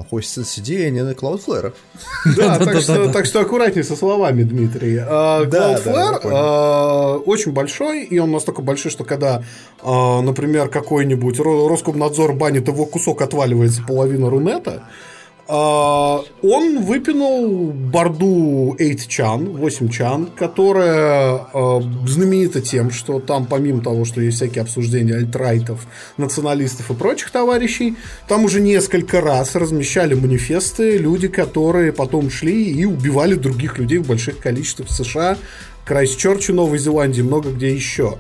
Хочется 0.09 0.45
сидение 0.45 1.03
на 1.03 1.13
Cloudflare. 1.13 1.73
Да, 2.37 2.59
так, 2.59 2.81
что, 2.81 3.13
так 3.13 3.27
что 3.27 3.41
аккуратнее 3.41 3.83
со 3.83 3.97
словами, 3.97 4.43
Дмитрий. 4.43 4.99
А, 4.99 5.45
Cloudflare 5.45 6.21
а, 6.25 7.17
очень 7.17 7.53
большой, 7.53 8.05
и 8.05 8.19
он 8.19 8.31
настолько 8.31 8.63
большой, 8.63 8.91
что 8.91 9.05
когда, 9.05 9.43
а, 9.83 10.21
например, 10.21 10.69
какой-нибудь 10.69 11.41
Роскомнадзор 11.41 12.35
банит 12.35 12.69
его 12.69 12.87
кусок, 12.87 13.23
отваливается 13.23 13.83
половина 13.83 14.31
Рунета, 14.31 14.85
а, 14.85 15.10
он 15.53 16.85
выпинул 16.85 17.73
борду 17.73 18.77
8chan, 18.79 19.59
8chan, 19.59 20.31
которая 20.37 21.47
э, 21.53 21.81
знаменита 22.07 22.61
тем, 22.61 22.93
что 22.93 23.19
там 23.19 23.47
помимо 23.47 23.83
того, 23.83 24.05
что 24.05 24.21
есть 24.21 24.37
всякие 24.37 24.63
обсуждения 24.63 25.17
альтрайтов, 25.17 25.87
националистов 26.19 26.91
и 26.91 26.95
прочих 26.95 27.33
товарищей, 27.33 27.97
там 28.29 28.45
уже 28.45 28.61
несколько 28.61 29.21
раз 29.21 29.57
размещали 29.57 30.15
манифесты 30.15 30.99
люди, 30.99 31.27
которые 31.27 31.93
потом 31.93 32.31
шли 32.31 32.71
и 32.71 32.85
убивали 32.85 33.35
других 33.35 33.79
людей 33.79 33.99
в 33.99 34.07
больших 34.07 34.39
количествах 34.39 34.89
в 34.89 34.93
США, 34.93 35.37
Крайстчерче, 35.85 36.53
Новой 36.53 36.79
Зеландии, 36.79 37.23
много 37.23 37.51
где 37.51 37.75
еще. 37.75 38.19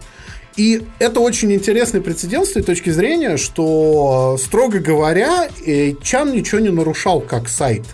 И 0.61 0.83
это 0.99 1.21
очень 1.21 1.55
интересный 1.55 2.03
прецедент 2.03 2.47
с 2.47 2.53
той 2.53 2.63
точки 2.63 2.91
зрения, 2.91 3.39
что, 3.39 4.37
строго 4.39 4.79
говоря, 4.79 5.49
э, 5.65 5.95
Чан 6.03 6.35
ничего 6.35 6.61
не 6.61 6.69
нарушал 6.69 7.23
как 7.23 7.49
сайт. 7.49 7.85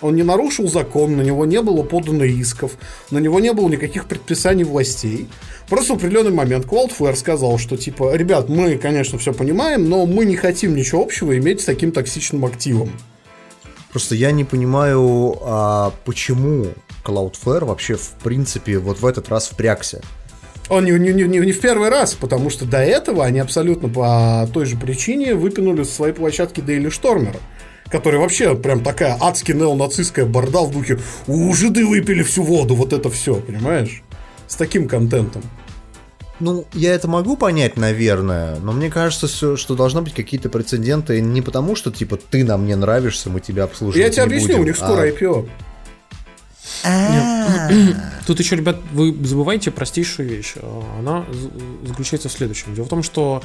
Он 0.00 0.16
не 0.16 0.24
нарушил 0.24 0.66
закон, 0.66 1.16
на 1.16 1.22
него 1.22 1.46
не 1.46 1.62
было 1.62 1.84
подано 1.84 2.24
исков, 2.24 2.72
на 3.12 3.18
него 3.18 3.38
не 3.38 3.52
было 3.52 3.68
никаких 3.68 4.06
предписаний 4.06 4.64
властей. 4.64 5.28
Просто 5.68 5.92
в 5.92 5.98
определенный 5.98 6.32
момент 6.32 6.66
Cloudflare 6.66 7.14
сказал, 7.14 7.56
что 7.56 7.76
типа, 7.76 8.16
ребят, 8.16 8.48
мы, 8.48 8.78
конечно, 8.78 9.16
все 9.16 9.32
понимаем, 9.32 9.88
но 9.88 10.04
мы 10.04 10.24
не 10.24 10.34
хотим 10.34 10.74
ничего 10.74 11.02
общего 11.02 11.38
иметь 11.38 11.60
с 11.60 11.66
таким 11.66 11.92
токсичным 11.92 12.44
активом. 12.44 12.90
Просто 13.92 14.16
я 14.16 14.32
не 14.32 14.42
понимаю, 14.42 15.38
а 15.42 15.92
почему 16.04 16.66
Cloudflare 17.04 17.64
вообще 17.64 17.94
в 17.94 18.10
принципе 18.24 18.78
вот 18.78 19.02
в 19.02 19.06
этот 19.06 19.28
раз 19.28 19.46
впрягся. 19.46 20.02
Он 20.68 20.84
не, 20.84 20.92
не, 20.92 21.12
не, 21.12 21.38
не 21.38 21.52
в 21.52 21.60
первый 21.60 21.88
раз, 21.88 22.14
потому 22.14 22.50
что 22.50 22.66
до 22.66 22.78
этого 22.78 23.24
они 23.24 23.38
абсолютно 23.38 23.88
по 23.88 24.48
той 24.52 24.66
же 24.66 24.76
причине 24.76 25.34
выпинули 25.34 25.82
с 25.82 25.90
своей 25.90 26.12
площадки 26.12 26.60
Daily 26.60 26.88
Stormer, 26.88 27.36
который 27.90 28.20
вообще 28.20 28.54
прям 28.54 28.82
такая 28.82 29.16
адски 29.18 29.52
неонацистская 29.52 30.26
борда 30.26 30.60
в 30.60 30.72
духе 30.72 30.98
«У, 31.26 31.52
жиды 31.54 31.86
выпили 31.86 32.22
всю 32.22 32.42
воду», 32.42 32.74
вот 32.74 32.92
это 32.92 33.08
все, 33.08 33.36
понимаешь? 33.36 34.02
С 34.46 34.56
таким 34.56 34.88
контентом. 34.88 35.42
Ну, 36.40 36.66
я 36.72 36.94
это 36.94 37.08
могу 37.08 37.36
понять, 37.36 37.76
наверное, 37.76 38.56
но 38.60 38.72
мне 38.72 38.90
кажется, 38.90 39.56
что 39.56 39.74
должны 39.74 40.02
быть 40.02 40.14
какие-то 40.14 40.48
прецеденты 40.48 41.20
не 41.20 41.42
потому, 41.42 41.74
что, 41.74 41.90
типа, 41.90 42.16
ты 42.16 42.44
нам 42.44 42.66
не 42.66 42.76
нравишься, 42.76 43.28
мы 43.28 43.40
тебя 43.40 43.64
обслуживать 43.64 44.04
Я 44.04 44.10
тебе 44.10 44.22
объясню, 44.22 44.48
будем, 44.48 44.60
у 44.60 44.64
них 44.64 44.76
скоро 44.76 45.00
а... 45.00 45.08
IPO. 45.08 45.48
Тут 48.26 48.40
еще, 48.40 48.56
ребят, 48.56 48.78
вы 48.92 49.14
забываете 49.24 49.70
простейшую 49.70 50.28
вещь. 50.28 50.54
Она 50.98 51.24
заключается 51.84 52.28
в 52.28 52.32
следующем. 52.32 52.74
Дело 52.74 52.86
в 52.86 52.88
том, 52.88 53.02
что 53.02 53.42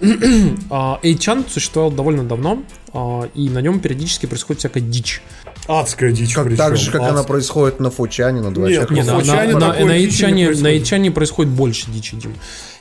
8chan 0.00 1.50
существовал 1.50 1.90
довольно 1.90 2.24
давно, 2.24 2.62
а, 2.92 3.28
и 3.34 3.48
на 3.48 3.60
нем 3.60 3.80
периодически 3.80 4.26
происходит 4.26 4.60
всякая 4.60 4.80
дичь. 4.80 5.22
Адская 5.66 6.12
дичь. 6.12 6.34
Как, 6.34 6.54
так 6.54 6.76
же, 6.76 6.90
как 6.90 7.00
Адская. 7.00 7.10
она 7.10 7.22
происходит 7.22 7.80
на 7.80 7.90
Фучане, 7.90 8.40
на 8.40 8.52
2 8.52 8.68
Нет, 8.68 8.90
нет 8.90 9.06
на, 9.06 9.18
на, 9.18 9.46
на, 9.46 9.84
на, 9.84 10.78
Ичане, 10.78 11.10
происходит 11.10 11.52
больше 11.52 11.90
дичи, 11.90 12.16
Дим. 12.16 12.34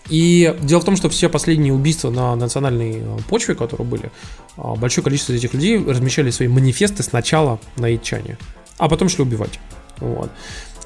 И 0.09 0.55
дело 0.61 0.81
в 0.81 0.85
том, 0.85 0.95
что 0.95 1.09
все 1.09 1.29
последние 1.29 1.73
убийства 1.73 2.11
на 2.11 2.35
национальной 2.35 3.01
а, 3.01 3.17
почве, 3.27 3.55
которые 3.55 3.87
были, 3.87 4.11
а, 4.57 4.75
большое 4.75 5.03
количество 5.03 5.33
этих 5.33 5.53
людей 5.53 5.83
размещали 5.83 6.29
свои 6.29 6.47
манифесты 6.47 7.01
сначала 7.01 7.59
на 7.77 7.93
Ичане, 7.95 8.37
а 8.77 8.89
потом 8.89 9.09
шли 9.09 9.23
убивать. 9.23 9.59
Вот. 9.99 10.29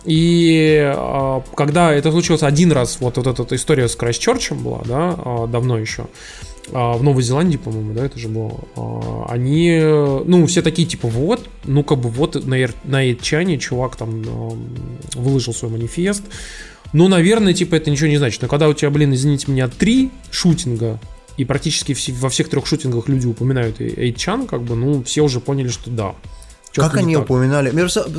И 0.06 0.78
э, 0.82 1.42
когда 1.56 1.94
это 1.94 2.12
случилось 2.12 2.44
один 2.44 2.72
раз, 2.72 2.98
вот, 3.00 3.18
вот 3.18 3.28
эта 3.28 3.56
история 3.56 3.88
с 3.88 3.96
Крайстчерчем 3.96 4.64
была, 4.64 4.82
да, 4.86 5.16
э, 5.18 5.48
давно 5.48 5.78
еще, 5.78 6.08
э, 6.68 6.72
в 6.72 7.04
Новой 7.04 7.22
Зеландии, 7.22 7.58
по-моему, 7.58 7.94
да, 7.94 8.06
это 8.06 8.18
же 8.18 8.30
было, 8.30 8.62
э, 8.76 9.26
они, 9.30 9.80
ну, 10.26 10.46
все 10.48 10.62
такие, 10.62 10.88
типа, 10.88 11.08
вот, 11.10 11.48
ну, 11.66 11.84
как 11.84 12.00
бы 12.00 12.10
вот 12.10 12.46
на, 12.46 12.58
на 12.86 13.06
Эйчане 13.06 13.58
чувак 13.58 13.98
там 13.98 14.22
э, 14.22 15.20
выложил 15.20 15.54
свой 15.54 15.72
манифест, 15.72 16.24
ну, 16.94 17.08
наверное, 17.08 17.54
типа, 17.54 17.76
это 17.76 17.92
ничего 17.92 18.08
не 18.08 18.18
значит, 18.18 18.42
но 18.42 18.48
когда 18.48 18.70
у 18.70 18.74
тебя, 18.74 18.90
блин, 18.90 19.14
извините 19.14 19.52
меня, 19.52 19.68
три 19.68 20.12
шутинга, 20.32 21.00
и 21.38 21.46
практически 21.46 21.96
во 22.20 22.30
всех 22.30 22.50
трех 22.50 22.66
шутингах 22.66 23.08
люди 23.08 23.28
упоминают 23.28 23.80
Эйчан, 23.80 24.48
как 24.48 24.64
бы, 24.64 24.76
ну, 24.76 25.04
все 25.04 25.22
уже 25.22 25.40
поняли, 25.40 25.68
что 25.68 25.90
да, 25.90 26.16
как 26.74 26.98
они 26.98 27.16
так. 27.16 27.24
упоминали? 27.24 27.72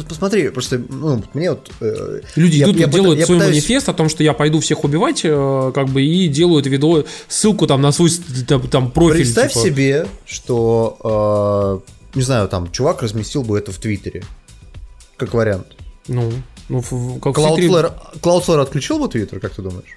Посмотри, 0.08 0.48
просто 0.50 0.82
ну, 0.88 1.22
мне 1.34 1.50
вот... 1.50 1.70
Э, 1.80 2.20
Люди 2.36 2.56
я, 2.56 2.64
идут 2.64 2.76
я, 2.76 2.86
и 2.86 2.90
делают 2.90 3.18
я 3.20 3.26
свой 3.26 3.38
пытаюсь... 3.38 3.54
манифест 3.56 3.88
о 3.88 3.94
том, 3.94 4.08
что 4.08 4.22
я 4.24 4.32
пойду 4.32 4.60
всех 4.60 4.84
убивать, 4.84 5.20
э, 5.24 5.72
как 5.74 5.88
бы, 5.88 6.02
и 6.02 6.28
делают 6.28 6.66
видео, 6.66 7.04
ссылку 7.28 7.66
там 7.66 7.80
на 7.80 7.92
свой 7.92 8.10
там, 8.46 8.66
там 8.68 8.90
профиль. 8.90 9.18
Представь 9.18 9.52
типа. 9.52 9.66
себе, 9.66 10.06
что, 10.26 11.82
э, 12.14 12.16
не 12.16 12.22
знаю, 12.22 12.48
там, 12.48 12.70
чувак 12.72 13.02
разместил 13.02 13.44
бы 13.44 13.58
это 13.58 13.72
в 13.72 13.78
Твиттере. 13.78 14.24
Как 15.16 15.34
вариант. 15.34 15.66
Ну. 16.08 16.32
Ну, 16.68 16.82
как 17.20 17.36
Cloudflare, 17.36 17.92
Cloudflare 18.20 18.60
отключил 18.60 19.00
бы 19.00 19.08
Твиттер, 19.08 19.40
как 19.40 19.52
ты 19.52 19.62
думаешь? 19.62 19.94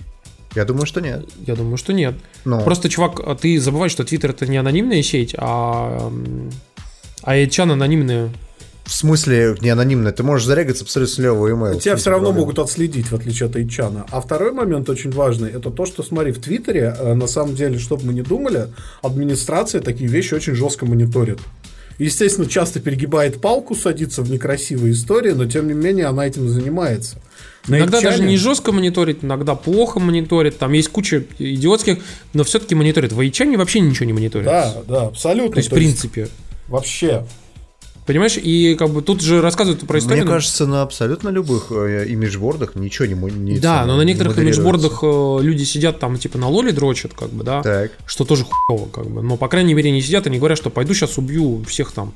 Я 0.56 0.66
думаю, 0.66 0.86
что 0.86 1.02
нет. 1.02 1.28
Я 1.46 1.56
думаю, 1.56 1.78
что 1.78 1.94
нет. 1.94 2.16
Ну, 2.46 2.62
Просто, 2.62 2.90
чувак, 2.90 3.20
а 3.20 3.36
ты 3.36 3.60
забываешь, 3.60 3.92
что 3.92 4.04
Твиттер 4.04 4.32
это 4.32 4.48
не 4.48 4.58
анонимная 4.58 5.02
сеть, 5.04 5.36
а, 5.38 6.12
а 7.24 7.36
Эйчан 7.38 7.72
анонимная. 7.72 8.30
в 8.86 8.94
смысле 8.94 9.56
не 9.62 9.70
анонимно, 9.70 10.12
ты 10.12 10.24
можешь 10.24 10.46
зарегаться 10.46 10.84
абсолютно 10.84 11.16
с 11.16 11.18
левого 11.18 11.48
email. 11.48 11.80
Тебя 11.80 11.96
все 11.96 12.10
равно 12.10 12.32
могут 12.34 12.60
отследить, 12.60 13.08
в 13.12 13.16
отличие 13.16 13.48
от 13.48 13.56
Эйчана. 13.56 14.06
А 14.12 14.20
второй 14.20 14.52
момент 14.52 14.90
очень 14.90 15.12
важный, 15.12 15.50
это 15.52 15.72
то, 15.72 15.86
что, 15.86 16.04
смотри, 16.04 16.32
в 16.34 16.40
Твиттере, 16.40 16.94
э, 16.98 17.14
на 17.14 17.28
самом 17.28 17.56
деле, 17.56 17.80
чтобы 17.80 18.06
мы 18.06 18.14
не 18.14 18.22
думали, 18.22 18.68
администрация 19.02 19.80
такие 19.82 20.10
вещи 20.10 20.34
очень 20.34 20.54
жестко 20.54 20.86
мониторит. 20.86 21.40
Естественно, 22.00 22.50
часто 22.50 22.80
перегибает 22.80 23.40
палку, 23.40 23.76
садится 23.76 24.24
в 24.24 24.30
некрасивые 24.32 24.94
истории, 24.94 25.32
но 25.32 25.46
тем 25.46 25.68
не 25.68 25.74
менее 25.74 26.08
она 26.08 26.26
этим 26.26 26.50
занимается. 26.50 27.18
На 27.68 27.78
Иногда 27.78 28.00
Эйчане- 28.00 28.04
даже 28.10 28.24
не 28.24 28.36
жестко 28.36 28.72
мониторит, 28.72 29.24
иногда 29.24 29.56
плохо 29.56 30.00
мониторит. 30.00 30.58
Там 30.58 30.74
есть 30.74 30.90
куча 30.90 31.24
идиотских, 31.40 32.00
но 32.34 32.44
все-таки 32.44 32.76
мониторит. 32.76 33.14
В 33.14 33.20
Эйчане 33.22 33.58
вообще 33.58 33.80
ничего 33.80 34.06
не 34.06 34.12
мониторит. 34.14 34.46
Да, 34.46 34.76
да, 34.88 35.02
абсолютно. 35.04 35.54
То 35.54 35.60
есть, 35.60 35.70
в 35.70 35.74
принципе. 35.74 36.28
Вообще. 36.74 37.24
Понимаешь, 38.08 38.36
и 38.36 38.74
как 38.74 38.90
бы 38.90 39.04
тут 39.04 39.22
же 39.22 39.42
рассказывают 39.42 39.86
про 39.88 40.00
историю. 40.00 40.24
Мне 40.24 40.34
кажется, 40.34 40.66
на 40.66 40.82
абсолютно 40.82 41.30
любых 41.30 41.68
э, 41.70 42.08
имиджбордах 42.10 42.74
ничего 42.74 43.06
не, 43.06 43.14
не 43.32 43.60
да, 43.60 43.86
но 43.86 43.96
на 43.96 44.02
не 44.02 44.08
некоторых 44.08 44.40
имиджбордах 44.40 45.04
э, 45.04 45.38
люди 45.42 45.64
сидят 45.66 46.00
там 46.00 46.18
типа 46.18 46.40
на 46.40 46.50
лоле 46.50 46.72
дрочат, 46.72 47.14
как 47.14 47.30
бы, 47.30 47.44
да. 47.44 47.62
Так. 47.62 47.92
Что 48.08 48.26
тоже 48.26 48.46
хуево, 48.46 48.88
как 48.88 49.06
бы. 49.06 49.22
Но, 49.22 49.38
по 49.38 49.48
крайней 49.50 49.76
мере, 49.76 49.92
не 49.92 50.02
сидят 50.02 50.26
и 50.26 50.32
не 50.32 50.40
говорят, 50.40 50.58
что 50.58 50.72
пойду 50.72 50.96
сейчас 50.96 51.20
убью 51.20 51.64
всех 51.66 51.92
там 51.92 52.12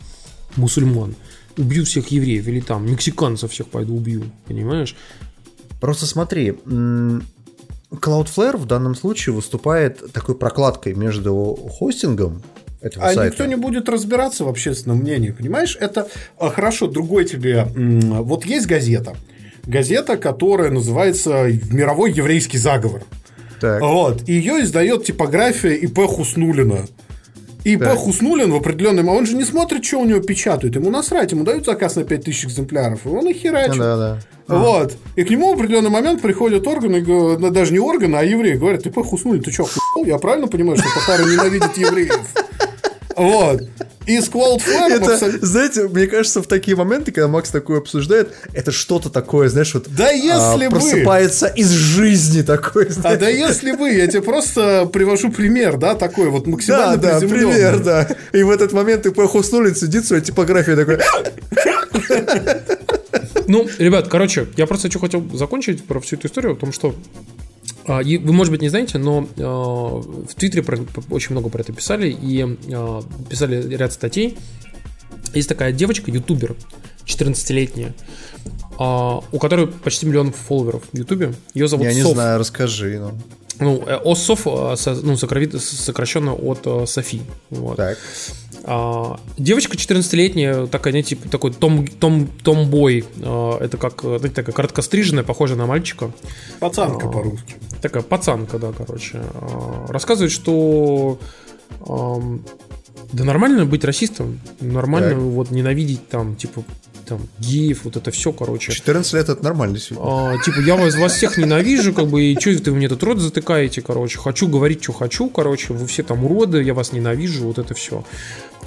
мусульман. 0.55 1.13
Убью 1.55 1.85
всех 1.85 2.07
евреев 2.07 2.47
или 2.47 2.59
там 2.59 2.91
мексиканцев 2.91 3.51
всех 3.51 3.67
пойду 3.67 3.95
убью, 3.95 4.23
понимаешь? 4.47 4.95
Просто 5.79 6.07
смотри, 6.07 6.57
Cloudflare 7.91 8.57
в 8.57 8.65
данном 8.65 8.95
случае 8.95 9.35
выступает 9.35 10.11
такой 10.13 10.33
прокладкой 10.33 10.95
между 10.95 11.55
хостингом 11.77 12.41
этого 12.81 13.05
А 13.05 13.13
сайта. 13.13 13.31
никто 13.31 13.45
не 13.45 13.55
будет 13.55 13.89
разбираться 13.89 14.43
в 14.45 14.49
общественном 14.49 14.99
мнении, 14.99 15.31
понимаешь? 15.31 15.77
Это 15.79 16.07
а, 16.37 16.49
хорошо, 16.49 16.87
другой 16.87 17.25
тебе. 17.25 17.67
Вот 17.75 18.45
есть 18.45 18.67
газета. 18.67 19.15
Газета, 19.65 20.17
которая 20.17 20.69
называется 20.71 21.47
«Мировой 21.71 22.11
еврейский 22.11 22.57
заговор». 22.57 23.03
Так. 23.59 23.81
Вот. 23.81 24.27
Ее 24.27 24.61
издает 24.61 25.05
типография 25.05 25.73
ИП 25.73 25.99
Хуснулина. 26.07 26.85
И 27.63 27.75
Так. 27.75 27.97
Хуснулин 27.97 28.51
в 28.51 28.55
определенный 28.55 29.03
момент, 29.03 29.19
он 29.19 29.25
же 29.25 29.35
не 29.35 29.43
смотрит, 29.43 29.83
что 29.83 29.99
у 29.99 30.05
него 30.05 30.21
печатают. 30.21 30.75
Ему 30.75 30.89
насрать, 30.89 31.33
ему 31.33 31.43
дают 31.43 31.65
заказ 31.65 31.97
на 31.97 32.05
5000 32.05 32.45
экземпляров, 32.45 33.05
и 33.05 33.09
он 33.09 33.27
их 33.27 33.35
херачит. 33.35 33.77
Да, 33.77 33.97
да. 33.97 34.19
Вот. 34.47 34.95
И 35.17 35.23
к 35.23 35.29
нему 35.29 35.51
в 35.53 35.59
определенный 35.59 35.89
момент 35.89 36.21
приходят 36.21 36.65
органы, 36.65 37.01
даже 37.51 37.73
не 37.73 37.79
органы, 37.79 38.15
а 38.15 38.23
евреи, 38.23 38.53
говорят, 38.53 38.83
ты 38.83 38.91
Хуснулин, 38.91 39.43
ты 39.43 39.51
что? 39.51 39.67
Я 40.05 40.17
правильно 40.17 40.47
понимаю, 40.47 40.77
что 40.77 40.87
татары 40.97 41.25
ненавидят 41.25 41.77
евреев? 41.77 42.33
Вот. 43.17 43.63
И 44.05 44.21
с 44.21 44.29
Cloudflare 44.29 44.91
Это, 44.91 45.13
абсолютно- 45.15 45.45
знаете, 45.47 45.87
мне 45.89 46.07
кажется, 46.07 46.41
в 46.41 46.47
такие 46.47 46.77
моменты, 46.77 47.11
когда 47.11 47.27
Макс 47.27 47.49
такое 47.49 47.79
обсуждает, 47.79 48.29
это 48.53 48.71
что-то 48.71 49.09
такое, 49.09 49.49
знаешь, 49.49 49.73
вот 49.73 49.87
Да 49.89 50.11
если 50.11 50.67
бы. 50.67 50.75
просыпается 50.79 51.47
из 51.47 51.69
жизни 51.71 52.41
такой, 52.43 52.85
А 52.87 52.91
знаешь. 52.91 53.19
да 53.19 53.27
если 53.27 53.71
бы, 53.73 53.89
я 53.89 54.07
тебе 54.07 54.21
просто 54.21 54.85
привожу 54.93 55.31
пример, 55.31 55.77
да, 55.77 55.95
такой 55.95 56.29
вот 56.29 56.45
Да, 56.45 56.49
максимально 56.51 56.97
да, 56.97 57.19
приземлённый. 57.19 57.53
пример, 57.55 57.79
да. 57.83 58.07
И 58.33 58.43
в 58.43 58.49
этот 58.51 58.71
момент 58.71 59.01
ты 59.03 59.11
Хуснулин 59.13 59.75
сидит 59.75 60.05
в 60.05 60.07
своей 60.07 60.23
типографии 60.23 60.73
такой, 60.73 60.99
Ну, 63.47 63.67
ребят, 63.77 64.07
короче, 64.09 64.47
я 64.57 64.67
просто 64.67 64.89
что 64.89 64.99
хотел 64.99 65.23
закончить 65.33 65.85
про 65.85 65.99
всю 66.01 66.17
эту 66.17 66.27
историю, 66.27 66.53
о 66.53 66.55
том, 66.55 66.71
что 66.73 66.89
а, 66.89 66.93
и 68.01 68.17
вы, 68.17 68.33
может 68.33 68.51
быть, 68.51 68.61
не 68.61 68.69
знаете, 68.69 68.97
но 68.97 69.27
э, 69.37 69.41
в 69.43 70.35
Твиттере 70.35 70.63
очень 71.09 71.31
много 71.31 71.49
про 71.49 71.61
это 71.61 71.73
писали 71.73 72.09
и 72.09 72.43
э, 72.43 73.01
писали 73.29 73.75
ряд 73.75 73.93
статей. 73.93 74.37
Есть 75.33 75.49
такая 75.49 75.71
девочка, 75.71 76.11
ютубер, 76.11 76.55
14-летняя, 77.05 77.93
а, 78.79 79.21
у 79.31 79.39
которой 79.39 79.67
почти 79.67 80.05
миллион 80.05 80.31
фолловеров 80.31 80.83
в 80.91 80.97
Ютубе. 80.97 81.33
Ее 81.53 81.67
зовут 81.67 81.85
я 81.85 81.93
не 81.93 82.01
Соф. 82.01 82.13
знаю, 82.13 82.39
расскажи, 82.39 82.99
ну. 82.99 83.11
Ну, 83.59 83.83
э, 83.87 83.99
Оссоф, 84.05 84.45
э, 84.45 84.75
со- 84.77 84.93
ну, 84.93 85.17
сокращенно 85.17 86.33
от 86.35 86.59
э, 86.65 86.85
Софи. 86.85 87.21
Вот. 87.49 87.77
Так. 87.77 87.97
А, 88.69 89.17
девочка 89.37 89.77
14-летняя, 89.77 90.67
такая, 90.67 90.91
знаете, 90.91 91.15
типа 91.15 91.29
такой 91.29 91.53
том, 91.53 91.87
том, 91.87 92.27
томбой. 92.27 93.05
А, 93.21 93.57
это 93.59 93.77
как, 93.77 94.01
знаете, 94.01 94.29
такая 94.29 94.53
короткостриженная, 94.53 95.23
похожая 95.23 95.57
на 95.57 95.65
мальчика. 95.65 96.11
Пацанка 96.59 97.07
по-русски. 97.07 97.55
Такая 97.81 98.03
пацанка, 98.03 98.59
да, 98.59 98.73
короче. 98.73 99.21
А, 99.33 99.85
рассказывает, 99.87 100.31
что 100.33 101.17
да 103.13 103.23
нормально 103.23 103.65
быть 103.65 103.85
расистом, 103.85 104.39
нормально 104.59 105.11
Так. 105.11 105.19
вот 105.19 105.51
ненавидеть 105.51 106.09
там, 106.09 106.35
типа, 106.35 106.63
там, 107.07 107.27
геев, 107.39 107.81
вот 107.83 107.97
это 107.97 108.11
все, 108.11 108.31
короче. 108.31 108.71
14 108.71 109.13
лет 109.13 109.29
это 109.29 109.43
нормально. 109.43 109.77
А, 109.97 110.37
типа, 110.43 110.59
я 110.59 110.75
вас, 110.75 110.95
вас 110.95 111.13
всех 111.13 111.37
ненавижу, 111.37 111.93
как 111.93 112.07
бы, 112.07 112.23
и 112.23 112.39
что 112.39 112.71
вы 112.71 112.77
мне 112.77 112.89
тут 112.89 113.03
рот 113.03 113.19
затыкаете, 113.19 113.81
короче. 113.81 114.17
Хочу 114.19 114.47
говорить, 114.47 114.83
что 114.83 114.93
хочу, 114.93 115.29
короче. 115.29 115.73
Вы 115.73 115.87
все 115.87 116.03
там 116.03 116.25
уроды, 116.25 116.61
я 116.61 116.73
вас 116.73 116.91
ненавижу, 116.91 117.45
вот 117.45 117.57
это 117.57 117.73
все. 117.73 118.03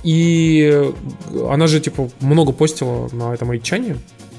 И 0.03 0.92
она 1.48 1.66
же, 1.66 1.81
типа, 1.81 2.11
много 2.20 2.53
постила 2.53 3.09
на 3.12 3.35
этом 3.35 3.50
айчане, 3.50 3.96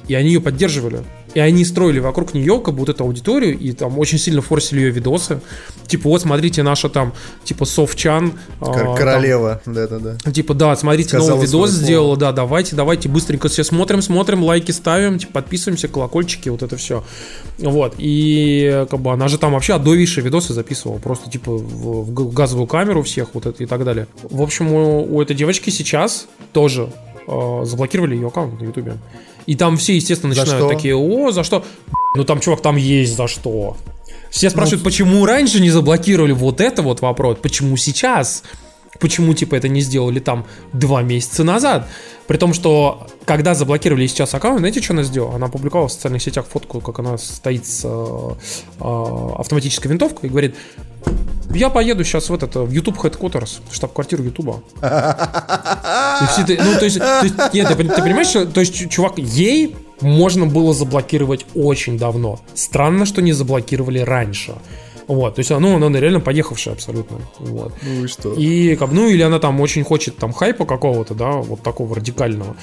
и 0.08 0.16
они 0.16 0.30
ее 0.30 0.42
поддерживали. 0.42 1.04
И 1.34 1.40
они 1.40 1.64
строили 1.66 2.00
вокруг 2.00 2.34
нее 2.34 2.60
как 2.60 2.74
бы 2.74 2.82
вот 2.82 2.90
эту 2.90 3.04
аудиторию, 3.04 3.58
и 3.58 3.72
там 3.72 3.98
очень 4.00 4.18
сильно 4.18 4.42
форсили 4.42 4.82
ее 4.82 4.92
видосы. 4.92 5.40
Типа, 5.88 6.10
вот, 6.10 6.22
смотрите, 6.22 6.64
наша 6.64 6.90
там, 6.90 7.14
типа, 7.44 7.66
Совчан. 7.66 8.34
а, 8.60 8.96
Королева, 8.96 9.62
да-да-да. 9.66 10.32
Типа, 10.32 10.54
да, 10.54 10.76
смотрите, 10.76 11.10
Сказала 11.10 11.32
новый 11.32 11.46
видос 11.48 11.72
сделала, 11.72 12.18
да, 12.18 12.32
давайте, 12.32 12.76
давайте 12.76 13.10
быстренько 13.10 13.48
все 13.48 13.64
смотрим, 13.64 14.02
смотрим, 14.02 14.44
лайки 14.44 14.72
ставим, 14.72 15.20
типа, 15.20 15.34
подписываемся, 15.34 15.88
колокольчики, 15.88 16.50
вот 16.50 16.64
это 16.64 16.78
все. 16.78 17.04
Вот, 17.60 17.96
и 17.98 18.86
как 18.90 19.00
бы 19.00 19.12
она 19.12 19.28
же 19.28 19.38
там 19.38 19.54
вообще 19.54 19.74
адовейшие 19.76 20.24
видосы 20.24 20.54
записывала, 20.54 20.98
просто 20.98 21.30
типа 21.30 21.52
в, 21.52 22.12
в 22.12 22.34
газовую 22.34 22.68
камеру 22.68 23.04
всех 23.04 23.30
вот 23.34 23.46
это 23.46 23.64
и 23.64 23.66
так 23.66 23.84
далее. 23.84 24.08
В 24.24 24.42
общем, 24.42 24.72
у, 24.74 25.16
у 25.16 25.22
этой 25.22 25.36
девочки 25.36 25.70
сейчас 25.70 26.28
тоже 26.54 26.90
э, 27.28 27.62
заблокировали 27.66 28.16
ее 28.16 28.28
аккаунт 28.28 28.60
на 28.60 28.66
ютубе. 28.66 28.98
И 29.46 29.56
там 29.56 29.78
все, 29.78 29.96
естественно, 29.96 30.34
За 30.34 30.42
начинают 30.42 30.66
что? 30.66 30.76
такие, 30.76 30.96
о, 30.96 31.32
за 31.32 31.44
что? 31.44 31.66
Ну 32.16 32.24
там, 32.24 32.40
чувак, 32.40 32.62
там 32.62 32.76
есть 32.76 33.16
за 33.16 33.28
что. 33.28 33.78
Все 34.30 34.48
Ну, 34.48 34.52
спрашивают, 34.52 34.84
почему 34.84 35.26
раньше 35.26 35.60
не 35.60 35.70
заблокировали 35.70 36.32
вот 36.32 36.62
это 36.62 36.82
вот 36.82 37.02
вопрос, 37.02 37.38
почему 37.42 37.78
сейчас? 37.78 38.44
Почему, 39.00 39.34
типа, 39.34 39.56
это 39.56 39.68
не 39.68 39.82
сделали 39.82 40.20
там 40.20 40.46
два 40.74 41.02
месяца 41.02 41.44
назад? 41.44 41.88
При 42.28 42.38
том, 42.38 42.54
что 42.54 43.08
когда 43.26 43.56
заблокировали 43.56 44.06
сейчас 44.06 44.34
аккаунт, 44.36 44.60
знаете, 44.60 44.82
что 44.82 44.94
она 44.94 45.04
сделала? 45.04 45.36
Она 45.36 45.48
опубликовала 45.48 45.88
в 45.88 45.92
социальных 45.92 46.22
сетях 46.22 46.46
фотку, 46.46 46.82
как 46.82 47.00
она 47.00 47.18
стоит 47.18 47.66
с 47.66 47.82
э, 47.84 48.30
э, 48.80 49.30
автоматической 49.38 49.90
винтовкой 49.90 50.30
и 50.30 50.32
говорит, 50.32 50.56
я 51.54 51.70
поеду 51.70 52.04
сейчас 52.04 52.30
в 52.30 52.34
этот, 52.34 52.56
э, 52.56 52.60
в 52.60 52.72
YouTube 52.72 52.98
Headquarters, 52.98 53.60
штаб-квартиру 53.72 54.24
Ютуба. 54.24 54.62
Ну, 56.64 56.80
то 56.80 56.86
есть, 56.86 56.98
нет, 57.54 57.68
ты, 57.68 57.74
пон- 57.74 57.94
ты 57.96 58.02
понимаешь, 58.02 58.32
то 58.54 58.60
есть, 58.62 58.74
чу- 58.76 58.88
чувак, 58.90 59.18
ей 59.18 59.76
можно 60.02 60.46
было 60.46 60.74
заблокировать 60.74 61.46
очень 61.56 61.98
давно. 61.98 62.40
Странно, 62.54 63.06
что 63.06 63.22
не 63.22 63.34
заблокировали 63.34 64.00
раньше. 64.00 64.54
Вот, 65.08 65.36
то 65.36 65.40
есть, 65.40 65.50
ну, 65.50 65.76
она 65.76 66.00
реально 66.00 66.20
поехавшая 66.20 66.76
абсолютно. 66.76 67.18
Вот. 67.40 67.74
Ну 67.82 68.06
и 68.06 68.08
что? 68.08 68.34
И 68.34 68.76
как, 68.76 68.92
ну, 68.92 69.10
или 69.10 69.22
она 69.22 69.40
там 69.40 69.60
очень 69.62 69.84
хочет 69.84 70.18
там 70.18 70.32
хайпа 70.34 70.66
какого-то, 70.66 71.14
да, 71.14 71.32
вот 71.32 71.62
такого 71.62 71.96
радикального. 71.96 72.56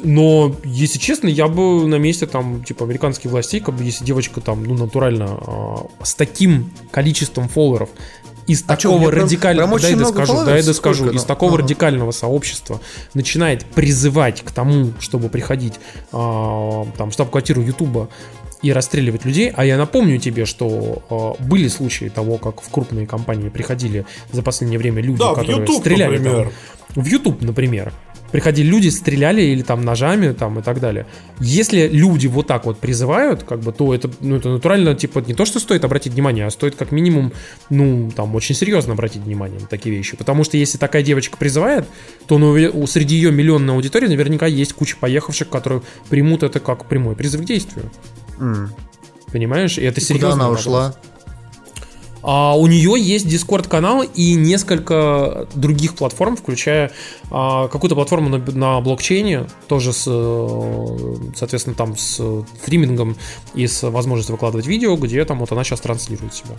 Но, 0.00 0.54
если 0.64 0.98
честно, 0.98 1.28
я 1.28 1.48
бы 1.48 1.86
на 1.88 1.96
месте 1.96 2.26
там, 2.26 2.62
типа, 2.62 2.84
американских 2.84 3.30
властей, 3.30 3.60
как 3.60 3.74
бы, 3.74 3.82
если 3.82 4.04
девочка 4.04 4.40
там, 4.40 4.62
ну, 4.62 4.74
натурально, 4.74 5.26
а, 5.28 5.86
с 6.02 6.14
таким 6.14 6.70
количеством 6.92 7.48
фолловеров, 7.48 7.88
из 8.48 8.64
А 8.66 8.76
такого 8.76 9.12
радикального, 9.12 9.78
да, 9.78 9.88
я 9.88 9.96
доскажу, 9.96 10.44
да, 10.44 10.56
я 10.56 10.62
Сколько, 10.62 11.10
из 11.10 11.20
ну? 11.22 11.26
такого 11.26 11.52
Ага. 11.54 11.62
радикального 11.62 12.12
сообщества 12.12 12.80
начинает 13.12 13.66
призывать 13.66 14.42
к 14.42 14.50
тому, 14.50 14.92
чтобы 15.00 15.28
приходить 15.28 15.74
а, 16.12 16.86
там 16.96 17.10
в 17.10 17.12
штаб-квартиру 17.12 17.60
Ютуба 17.60 18.08
и 18.62 18.72
расстреливать 18.72 19.24
людей. 19.24 19.52
А 19.54 19.64
я 19.64 19.76
напомню 19.76 20.18
тебе, 20.18 20.44
что 20.46 21.02
а, 21.10 21.42
были 21.42 21.68
случаи 21.68 22.06
того, 22.06 22.38
как 22.38 22.60
в 22.60 22.68
крупные 22.70 23.06
компании 23.06 23.48
приходили 23.50 24.04
за 24.32 24.42
последнее 24.42 24.78
время 24.78 25.00
люди, 25.02 25.18
Да, 25.18 25.32
в 25.32 25.34
которые 25.38 25.60
YouTube, 25.60 25.80
стреляли 25.80 26.16
там. 26.16 26.24
например. 26.24 26.52
В 26.94 27.06
YouTube, 27.06 27.42
например. 27.42 27.92
Приходили 28.32 28.66
люди, 28.68 28.88
стреляли 28.88 29.40
или 29.40 29.62
там 29.62 29.80
ножами 29.82 30.32
там 30.32 30.58
и 30.58 30.62
так 30.62 30.80
далее. 30.80 31.06
Если 31.40 31.88
люди 31.88 32.26
вот 32.26 32.46
так 32.46 32.66
вот 32.66 32.78
призывают, 32.78 33.42
как 33.42 33.60
бы, 33.60 33.72
то 33.72 33.94
это, 33.94 34.10
ну, 34.20 34.36
это 34.36 34.50
натурально, 34.50 34.94
типа, 34.94 35.20
не 35.26 35.32
то, 35.32 35.46
что 35.46 35.60
стоит 35.60 35.82
обратить 35.86 36.12
внимание, 36.12 36.44
а 36.44 36.50
стоит 36.50 36.74
как 36.74 36.92
минимум, 36.92 37.32
ну, 37.70 38.10
там, 38.14 38.34
очень 38.34 38.54
серьезно 38.54 38.92
обратить 38.92 39.22
внимание 39.22 39.58
на 39.60 39.66
такие 39.66 39.96
вещи. 39.96 40.14
Потому 40.14 40.44
что 40.44 40.58
если 40.58 40.76
такая 40.76 41.02
девочка 41.02 41.38
призывает, 41.38 41.86
то 42.26 42.36
ну, 42.36 42.50
у- 42.52 42.86
среди 42.86 43.14
ее 43.16 43.32
миллионной 43.32 43.72
аудитории 43.72 44.08
наверняка 44.08 44.44
есть 44.46 44.74
куча 44.74 44.96
поехавших, 45.00 45.48
которые 45.48 45.80
примут 46.10 46.42
это 46.42 46.60
как 46.60 46.84
прямой 46.84 47.16
призыв 47.16 47.40
к 47.40 47.44
действию. 47.44 47.90
М. 48.40 48.70
Понимаешь? 49.32 49.78
И 49.78 49.82
это 49.82 50.00
Куда 50.00 50.06
серьезно. 50.06 50.44
она 50.44 50.50
ушла? 50.50 50.94
А 52.22 52.56
у 52.56 52.66
нее 52.66 52.94
есть 52.98 53.26
Discord 53.26 53.68
канал 53.68 54.02
и 54.02 54.34
несколько 54.34 55.46
других 55.54 55.94
платформ, 55.94 56.36
включая 56.36 56.90
а, 57.30 57.68
какую-то 57.68 57.94
платформу 57.94 58.28
на, 58.28 58.38
на 58.38 58.80
блокчейне, 58.80 59.46
тоже 59.68 59.92
с, 59.92 60.04
э, 60.06 61.16
соответственно, 61.36 61.76
там 61.76 61.96
с 61.96 62.20
стримингом 62.62 63.16
и 63.54 63.66
с 63.66 63.88
возможностью 63.88 64.34
выкладывать 64.34 64.66
видео, 64.66 64.96
где 64.96 65.24
там 65.24 65.38
вот 65.38 65.52
она 65.52 65.62
сейчас 65.62 65.80
транслирует 65.80 66.34
себя. 66.34 66.56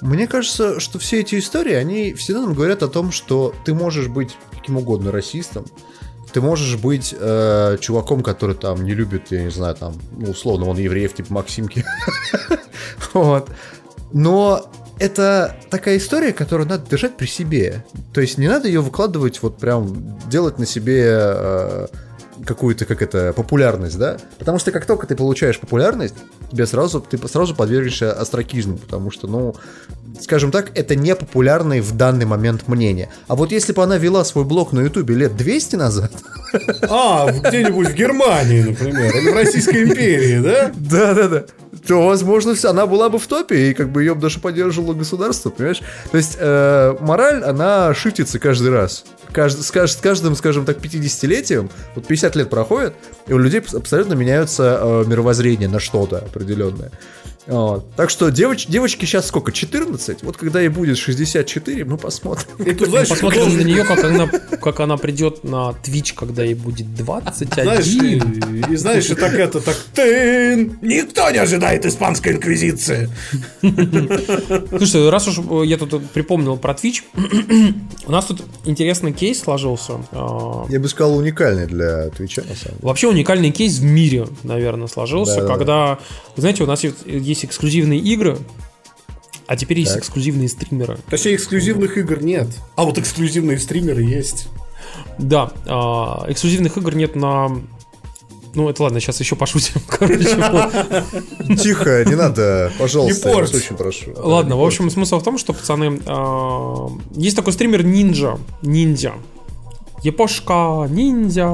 Мне 0.00 0.26
кажется, 0.26 0.80
что 0.80 0.98
все 0.98 1.20
эти 1.20 1.38
истории, 1.38 1.74
они 1.74 2.14
всегда 2.14 2.40
нам 2.40 2.54
говорят 2.54 2.82
о 2.82 2.88
том, 2.88 3.12
что 3.12 3.54
ты 3.64 3.74
можешь 3.74 4.08
быть 4.08 4.36
каким 4.52 4.78
угодно 4.78 5.12
расистом, 5.12 5.66
ты 6.34 6.40
можешь 6.40 6.76
быть 6.76 7.14
э, 7.16 7.78
чуваком, 7.80 8.24
который 8.24 8.56
там 8.56 8.84
не 8.84 8.92
любит, 8.92 9.30
я 9.30 9.44
не 9.44 9.50
знаю, 9.50 9.76
там, 9.76 9.94
ну, 10.18 10.32
условно, 10.32 10.68
он 10.68 10.76
евреев, 10.76 11.14
типа 11.14 11.32
Максимки. 11.32 11.84
Вот. 13.12 13.48
Но 14.12 14.68
это 14.98 15.56
такая 15.70 15.98
история, 15.98 16.32
которую 16.32 16.68
надо 16.68 16.90
держать 16.90 17.16
при 17.16 17.26
себе. 17.26 17.84
То 18.12 18.20
есть 18.20 18.38
не 18.38 18.48
надо 18.48 18.66
ее 18.66 18.80
выкладывать, 18.80 19.40
вот 19.42 19.58
прям 19.58 20.18
делать 20.28 20.58
на 20.58 20.66
себе 20.66 21.04
э, 21.06 21.86
какую-то, 22.46 22.84
как 22.84 23.02
это, 23.02 23.32
популярность, 23.32 23.98
да? 23.98 24.16
Потому 24.38 24.58
что 24.58 24.70
как 24.72 24.86
только 24.86 25.06
ты 25.06 25.16
получаешь 25.16 25.58
популярность, 25.58 26.14
тебе 26.50 26.66
сразу, 26.66 27.00
ты 27.00 27.16
сразу 27.28 27.54
подвергнешься 27.54 28.12
остракизму, 28.12 28.76
потому 28.78 29.10
что, 29.10 29.26
ну, 29.26 29.54
скажем 30.20 30.50
так, 30.50 30.76
это 30.76 30.94
не 30.96 31.14
популярное 31.14 31.82
в 31.82 31.96
данный 31.96 32.26
момент 32.26 32.68
мнение. 32.68 33.08
А 33.28 33.34
вот 33.34 33.52
если 33.52 33.72
бы 33.72 33.82
она 33.82 33.96
вела 33.98 34.24
свой 34.24 34.44
блог 34.44 34.72
на 34.72 34.80
Ютубе 34.80 35.14
лет 35.14 35.36
200 35.36 35.76
назад, 35.76 36.12
А, 36.88 37.30
где-нибудь 37.30 37.88
в 37.88 37.94
Германии, 37.94 38.62
например, 38.62 39.16
или 39.16 39.30
в 39.30 39.34
Российской 39.34 39.84
империи, 39.84 40.40
да? 40.40 40.72
Да-да-да. 40.76 41.44
То, 41.86 42.06
возможно, 42.06 42.54
она 42.64 42.86
была 42.86 43.08
бы 43.10 43.18
в 43.18 43.26
топе, 43.26 43.70
и 43.70 43.74
как 43.74 43.90
бы 43.90 44.02
ее 44.02 44.14
бы 44.14 44.20
даже 44.20 44.40
поддерживало 44.40 44.94
государство, 44.94 45.50
понимаешь? 45.50 45.82
То 46.10 46.16
есть 46.16 46.36
э, 46.38 46.96
мораль, 47.00 47.42
она 47.42 47.92
шитится 47.94 48.38
каждый 48.38 48.70
раз. 48.70 49.04
Кажд- 49.32 49.62
с, 49.62 49.70
с 49.70 49.96
каждым, 49.96 50.34
скажем 50.34 50.64
так, 50.64 50.78
50-летием, 50.78 51.70
вот 51.94 52.06
50 52.06 52.36
лет 52.36 52.50
проходит, 52.50 52.94
и 53.26 53.32
у 53.32 53.38
людей 53.38 53.62
абсолютно 53.74 54.14
меняются 54.14 54.78
э, 54.80 55.04
мировоззрение 55.06 55.68
на 55.68 55.80
что-то 55.80 56.18
определенное. 56.18 56.90
Вот. 57.46 57.94
Так 57.96 58.08
что 58.10 58.28
девоч- 58.30 58.66
девочке 58.70 59.04
сейчас 59.06 59.26
сколько? 59.26 59.52
14? 59.52 60.22
Вот 60.22 60.36
когда 60.38 60.60
ей 60.60 60.68
будет 60.68 60.96
64, 60.96 61.84
мы 61.84 61.98
посмотрим. 61.98 62.46
И 62.64 62.72
тут, 62.74 62.88
знаешь, 62.88 63.08
Посмотрим 63.08 63.40
должен- 63.42 63.58
на 63.60 63.64
нее, 63.64 63.84
как 63.84 64.02
она, 64.02 64.26
как 64.62 64.80
она 64.80 64.96
придет 64.96 65.44
на 65.44 65.74
Twitch, 65.84 66.14
когда 66.14 66.42
ей 66.42 66.54
будет 66.54 66.94
21. 66.94 67.64
Знаешь, 67.64 67.86
и, 67.86 68.72
и 68.72 68.76
знаешь, 68.76 69.10
и 69.10 69.14
так 69.14 69.34
это, 69.34 69.60
так, 69.60 69.76
тын, 69.94 70.78
никто 70.80 71.30
не 71.30 71.38
ожидает 71.38 71.84
испанской 71.84 72.32
инквизиции. 72.32 73.10
Слушай, 74.78 75.10
раз 75.10 75.28
уж 75.28 75.38
э, 75.38 75.66
я 75.66 75.76
тут 75.76 76.08
припомнил 76.10 76.56
про 76.56 76.72
Twitch, 76.74 77.02
у 78.06 78.12
нас 78.12 78.24
тут 78.26 78.42
интересный 78.64 79.12
кейс 79.12 79.40
сложился. 79.40 79.94
А, 80.12 80.64
Я 80.68 80.80
бы 80.80 80.88
сказал, 80.88 81.16
уникальный 81.16 81.66
для 81.66 82.08
Твича, 82.10 82.42
на 82.42 82.48
самом 82.54 82.76
деле. 82.76 82.78
Вообще 82.82 83.08
уникальный 83.08 83.50
кейс 83.50 83.78
в 83.78 83.84
мире, 83.84 84.26
наверное, 84.42 84.88
сложился, 84.88 85.46
когда, 85.46 85.98
вы 86.36 86.40
знаете, 86.40 86.64
у 86.64 86.66
нас 86.66 86.82
есть, 86.84 86.96
есть 87.06 87.44
эксклюзивные 87.44 88.00
игры, 88.00 88.38
а 89.46 89.56
теперь 89.56 89.78
есть 89.80 89.92
Так. 89.92 90.02
эксклюзивные 90.02 90.48
стримеры. 90.48 90.98
Точнее, 91.08 91.36
эксклюзивных 91.36 91.98
игр 91.98 92.22
нет. 92.22 92.48
А 92.76 92.84
вот 92.84 92.98
эксклюзивные 92.98 93.58
стримеры 93.58 94.02
есть. 94.02 94.48
Да, 95.18 95.52
а, 95.66 96.24
эксклюзивных 96.28 96.76
игр 96.76 96.94
нет 96.94 97.14
на... 97.14 97.50
Ну, 98.54 98.68
это 98.68 98.84
ладно, 98.84 99.00
сейчас 99.00 99.18
еще 99.20 99.34
пошутим. 99.36 99.80
Тихо, 101.56 102.04
не 102.04 102.14
надо, 102.14 102.72
пожалуйста, 102.78 103.28
Не 103.28 103.34
я 103.34 103.40
вас 103.40 103.54
очень 103.54 103.76
прошу. 103.76 104.12
Ладно, 104.16 104.56
в 104.56 104.64
общем, 104.64 104.90
смысл 104.90 105.18
в 105.18 105.24
том, 105.24 105.38
что, 105.38 105.52
пацаны, 105.52 106.00
а, 106.06 106.88
есть 107.14 107.36
такой 107.36 107.52
стример 107.52 107.82
Ninja. 107.84 108.38
Ниндзя. 108.62 109.14
Епошка, 110.04 110.86
ниндзя, 110.90 111.46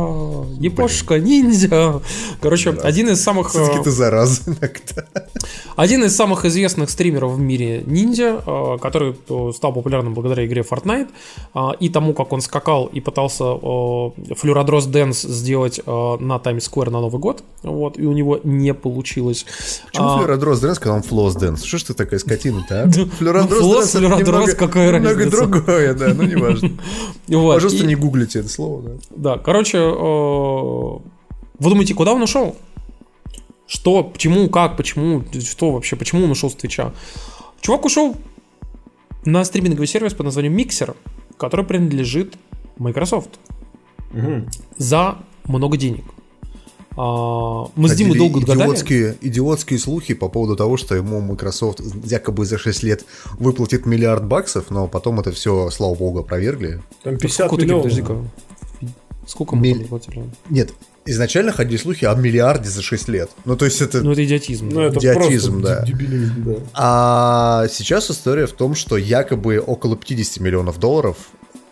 епошка, 0.59 1.21
ниндзя. 1.21 2.01
Короче, 2.41 2.71
один 2.71 3.09
из 3.09 3.23
самых... 3.23 3.51
Все-таки 3.51 3.79
а, 3.79 3.83
ты 3.85 3.91
зараза 3.93 4.41
иногда. 4.47 5.05
Один 5.77 6.03
из 6.03 6.17
самых 6.17 6.45
известных 6.45 6.91
стримеров 6.91 7.35
в 7.35 7.39
мире 7.39 7.85
ниндзя, 7.87 8.43
э, 8.45 8.79
который 8.83 9.15
э, 9.29 9.53
стал 9.55 9.73
популярным 9.73 10.15
благодаря 10.15 10.45
игре 10.47 10.63
Fortnite 10.69 11.09
э, 11.55 11.61
и 11.79 11.89
тому, 11.91 12.13
как 12.13 12.33
он 12.33 12.41
скакал 12.41 12.87
и 12.87 12.99
пытался 12.99 13.45
э, 13.45 14.35
Флюродрос 14.35 14.87
Dance 14.87 15.23
сделать 15.23 15.81
э, 15.87 16.17
на 16.19 16.41
Times 16.41 16.69
Square 16.69 16.91
на 16.91 17.01
Новый 17.01 17.21
год, 17.21 17.45
вот, 17.63 18.01
и 18.01 18.05
у 18.05 18.13
него 18.13 18.41
не 18.43 18.75
получилось. 18.75 19.47
Почему 19.87 20.09
А, 20.09 20.19
Флюродрос 20.19 20.59
Dance, 20.59 20.81
когда 20.81 20.97
он 20.97 21.03
Floss 21.03 21.37
Dance? 21.37 21.63
Что 21.63 21.79
ж 21.79 21.83
ты 21.85 21.95
такая 21.95 22.19
скотина-то, 22.19 22.83
а? 22.83 22.91
Флюродрос 22.91 23.63
Dance 23.63 23.91
флюродрос, 23.93 24.27
немного- 24.27 24.55
какая 24.57 24.93
Немного 24.93 25.15
разница? 25.15 25.37
другое, 25.37 25.95
да, 25.95 26.09
ну 26.15 26.25
неважно. 26.25 26.71
Пожалуйста, 27.29 27.87
не 27.87 27.95
гуглите 27.95 28.40
это 28.41 28.49
слово, 28.49 28.83
да. 28.83 28.91
Да, 29.11 29.39
короче, 29.39 29.79
э, 29.79 29.91
вы 31.59 31.71
думаете, 31.71 31.95
куда 31.95 32.13
он 32.13 32.23
ушел? 32.23 32.57
Что, 33.67 34.03
почему, 34.03 34.49
как, 34.49 34.77
почему, 34.77 35.23
что 35.41 35.73
вообще, 35.73 35.97
почему 35.97 36.25
он 36.25 36.31
ушел 36.31 36.51
с 36.51 36.55
Твича? 36.55 36.93
Чувак 37.61 37.85
ушел 37.85 38.17
на 39.25 39.45
стриминговый 39.45 39.87
сервис 39.87 40.15
под 40.15 40.27
названием 40.27 40.57
Mixer, 40.57 40.97
который 41.37 41.65
принадлежит 41.65 42.35
Microsoft 42.79 43.39
за 44.77 45.19
много 45.45 45.77
денег. 45.77 46.05
А, 46.97 47.67
мы 47.77 47.89
с 47.89 47.95
Димой 47.95 48.19
долго 48.19 48.41
гадали. 48.41 48.59
идиотские, 48.61 49.17
идиотские 49.21 49.79
слухи 49.79 50.15
по 50.15 50.29
поводу 50.29 50.57
того, 50.57 50.77
что 50.77 50.95
ему 50.95 51.21
Microsoft 51.21 51.81
якобы 52.05 52.45
за 52.45 52.59
6 52.59 52.83
лет 52.83 53.05
выплатит 53.39 53.87
миллиард 53.87 54.27
баксов, 54.27 54.71
но 54.71 54.89
потом 54.89 55.21
это 55.21 55.33
все, 55.33 55.71
слава 55.71 55.95
богу, 55.95 56.21
опровергли. 56.21 56.81
Там 57.03 57.15
Так 57.15 57.21
50 57.23 57.47
сколько, 57.47 57.65
миллионов. 57.65 57.85
подожди-ка. 57.85 58.17
Сколько 59.27 59.55
мы 59.55 59.63
Миль- 59.63 59.79
там 59.81 59.87
платили? 59.89 60.25
Нет, 60.49 60.73
изначально 61.07 61.53
ходили 61.53 61.77
слухи 61.77 62.05
о 62.05 62.15
миллиарде 62.15 62.69
за 62.69 62.83
6 62.83 63.09
лет. 63.09 63.31
Ну, 63.45 63.57
то 63.57 63.65
есть 63.65 63.81
это... 63.81 64.01
Ну, 64.03 64.11
это 64.11 64.25
идиотизм. 64.25 64.69
Ну, 64.69 64.75
да. 64.81 64.85
это 64.87 64.99
Идиотизм, 64.99 65.61
да. 65.63 65.83
дебилизм, 65.87 66.43
да. 66.45 66.55
А 66.75 67.67
сейчас 67.71 68.11
история 68.11 68.47
в 68.47 68.53
том, 68.53 68.75
что 68.75 68.97
якобы 68.97 69.59
около 69.61 69.97
50 69.97 70.41
миллионов 70.41 70.81
долларов, 70.81 71.17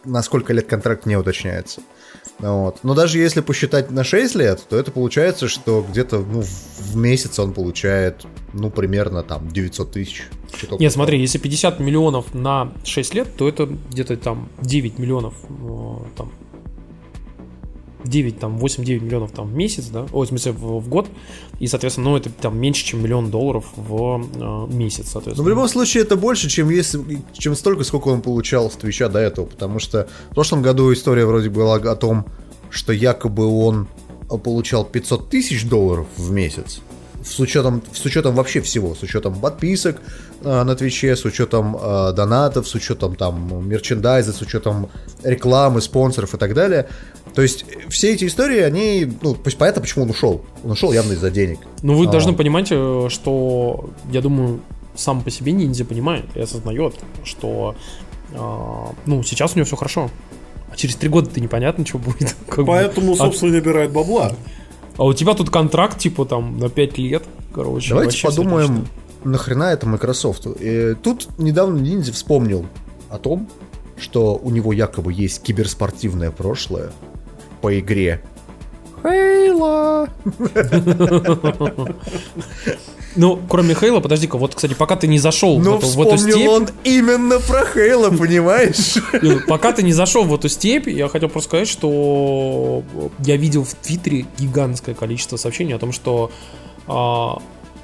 на 0.05 0.23
сколько 0.23 0.53
лет 0.53 0.69
контракт 0.69 1.05
не 1.07 1.17
уточняется. 1.17 1.81
Вот. 2.39 2.79
Но 2.83 2.95
даже 2.95 3.19
если 3.19 3.41
посчитать 3.41 3.91
на 3.91 4.05
6 4.05 4.35
лет, 4.37 4.65
то 4.69 4.77
это 4.77 4.91
получается, 4.91 5.49
что 5.49 5.85
где-то 5.89 6.19
ну, 6.19 6.43
в 6.43 6.97
месяц 6.97 7.39
он 7.39 7.53
получает, 7.53 8.25
ну, 8.53 8.71
примерно 8.71 9.23
там 9.23 9.49
900 9.49 9.91
тысяч. 9.91 10.29
Нет, 10.79 10.93
смотри, 10.93 11.21
если 11.21 11.39
50 11.39 11.81
миллионов 11.81 12.35
на 12.35 12.73
6 12.85 13.15
лет, 13.15 13.37
то 13.37 13.49
это 13.49 13.67
где-то 13.67 14.17
там 14.17 14.49
9 14.63 14.99
миллионов 14.99 15.35
э, 15.49 15.97
там 16.17 16.33
9, 18.09 18.39
там 18.39 18.59
8-9 18.59 19.01
миллионов 19.01 19.33
там 19.33 19.49
в 19.49 19.55
месяц, 19.55 19.87
да, 19.87 20.07
ой, 20.13 20.27
в 20.27 20.29
смысле 20.29 20.53
в, 20.53 20.81
в 20.81 20.89
год, 20.89 21.09
и, 21.61 21.67
соответственно, 21.67 22.11
ну, 22.11 22.17
это 22.17 22.31
там 22.31 22.59
меньше, 22.59 22.85
чем 22.85 23.03
миллион 23.03 23.31
долларов 23.31 23.67
в 23.77 24.23
э, 24.35 24.73
месяц, 24.73 25.07
Но 25.07 25.11
соответственно. 25.13 25.45
в 25.45 25.49
любом 25.49 25.69
случае 25.69 26.05
это 26.05 26.17
больше, 26.17 26.49
чем, 26.49 26.71
если, 26.71 27.01
чем 27.33 27.55
столько, 27.57 27.85
сколько 27.85 28.09
он 28.09 28.23
получал 28.23 28.71
с 28.71 28.77
Твича 28.77 29.09
до 29.09 29.19
этого. 29.19 29.47
Потому 29.47 29.79
что 29.79 30.09
в 30.31 30.35
прошлом 30.35 30.63
году 30.63 30.93
история 30.93 31.27
вроде 31.27 31.51
была 31.51 31.77
о 31.77 31.97
том, 31.97 32.27
что 32.71 32.93
якобы 32.93 33.47
он 33.47 33.89
получал 34.29 34.85
500 34.85 35.31
тысяч 35.31 35.69
долларов 35.69 36.07
в 36.17 36.31
месяц. 36.31 36.81
С 37.29 37.39
учетом, 37.41 37.83
с 37.93 38.05
учетом 38.05 38.35
вообще 38.35 38.61
всего, 38.61 38.95
с 38.95 39.03
учетом 39.03 39.39
подписок 39.39 40.01
э, 40.43 40.63
на 40.63 40.75
Твиче, 40.75 41.15
с 41.15 41.25
учетом 41.25 41.77
э, 41.77 42.13
донатов, 42.13 42.67
с 42.67 42.75
учетом 42.75 43.17
там 43.17 43.69
мерчендайза, 43.69 44.33
с 44.33 44.41
учетом 44.41 44.89
рекламы, 45.23 45.81
спонсоров 45.81 46.35
и 46.35 46.39
так 46.39 46.55
далее. 46.55 46.89
То 47.35 47.43
есть 47.43 47.67
все 47.89 48.15
эти 48.15 48.27
истории, 48.27 48.61
они, 48.61 49.13
ну, 49.23 49.35
то 49.35 49.43
есть 49.45 49.59
понятно, 49.59 49.83
почему 49.83 50.05
он 50.05 50.11
ушел. 50.11 50.45
Он 50.65 50.71
ушел 50.73 50.93
явно 50.93 51.13
из-за 51.13 51.31
денег. 51.31 51.59
Ну, 51.83 51.97
вы 51.97 52.07
А. 52.07 52.11
должны 52.11 52.33
понимать, 52.35 52.69
э, 52.71 53.07
что, 53.11 53.91
я 54.11 54.21
думаю, 54.23 54.61
сам 54.97 55.23
по 55.23 55.31
себе 55.31 55.53
ниндзя 55.53 55.85
понимает 55.85 56.25
и 56.35 56.41
осознает, 56.41 56.95
что, 57.25 57.77
э, 58.33 58.37
ну, 59.07 59.23
сейчас 59.23 59.53
у 59.53 59.57
него 59.57 59.67
все 59.67 59.77
хорошо. 59.77 60.11
А 60.73 60.77
через 60.77 60.97
три 60.97 61.09
года-то 61.09 61.41
непонятно, 61.41 61.85
что 61.87 61.99
будет. 61.99 62.35
бы. 62.57 62.65
Поэтому, 62.65 63.13
А- 63.13 63.17
собственно, 63.17 63.51
и 63.51 63.53
набирает 63.55 63.93
бабла. 63.93 64.33
А 64.99 65.05
у 65.05 65.15
тебя 65.15 65.35
тут 65.35 65.49
контракт, 65.49 65.99
типа, 65.99 66.25
там, 66.25 66.59
на 66.59 66.69
5 66.69 66.99
лет, 66.99 67.25
короче. 67.55 67.91
Давайте 67.91 68.21
подумаем, 68.21 68.71
отлично. 68.71 68.91
нахрена 69.25 69.73
это 69.73 69.87
Microsoft. 69.87 70.47
И 70.61 70.95
тут 71.03 71.29
недавно 71.39 71.79
Ниндзя 71.79 72.13
вспомнил 72.13 72.67
о 73.09 73.19
том, 73.19 73.49
что 73.97 74.35
у 74.35 74.51
него 74.51 74.73
якобы 74.73 75.13
есть 75.13 75.41
киберспортивное 75.43 76.33
прошлое 76.33 76.91
по 77.61 77.79
игре. 77.79 78.23
Хейла! 79.03 80.09
Ну, 83.17 83.41
кроме 83.49 83.75
Хейла, 83.75 84.01
подожди-ка, 84.01 84.37
вот, 84.39 84.55
кстати, 84.55 84.75
пока 84.75 84.97
ты 84.97 85.07
не 85.07 85.19
зашел 85.19 85.59
в, 85.59 85.65
Но 85.65 85.79
эту, 85.79 85.87
в 85.87 86.01
эту 86.01 86.19
степь, 86.19 86.49
он 86.49 86.69
именно 86.85 87.41
про 87.41 87.65
Хейла, 87.65 88.11
понимаешь? 88.11 88.97
э, 89.13 89.41
пока 89.47 89.73
ты 89.73 89.83
не 89.83 89.93
зашел 89.93 90.25
в 90.25 90.35
эту 90.35 90.49
степь, 90.49 90.87
я 90.87 91.09
хотел 91.09 91.29
просто 91.29 91.49
сказать, 91.49 91.69
что 91.69 92.83
я 93.21 93.37
видел 93.37 93.65
в 93.65 93.75
Твиттере 93.75 94.27
гигантское 94.39 94.95
количество 94.95 95.37
сообщений 95.37 95.75
о 95.75 95.79
том, 95.79 95.93
что 95.93 96.31
а, 96.87 97.41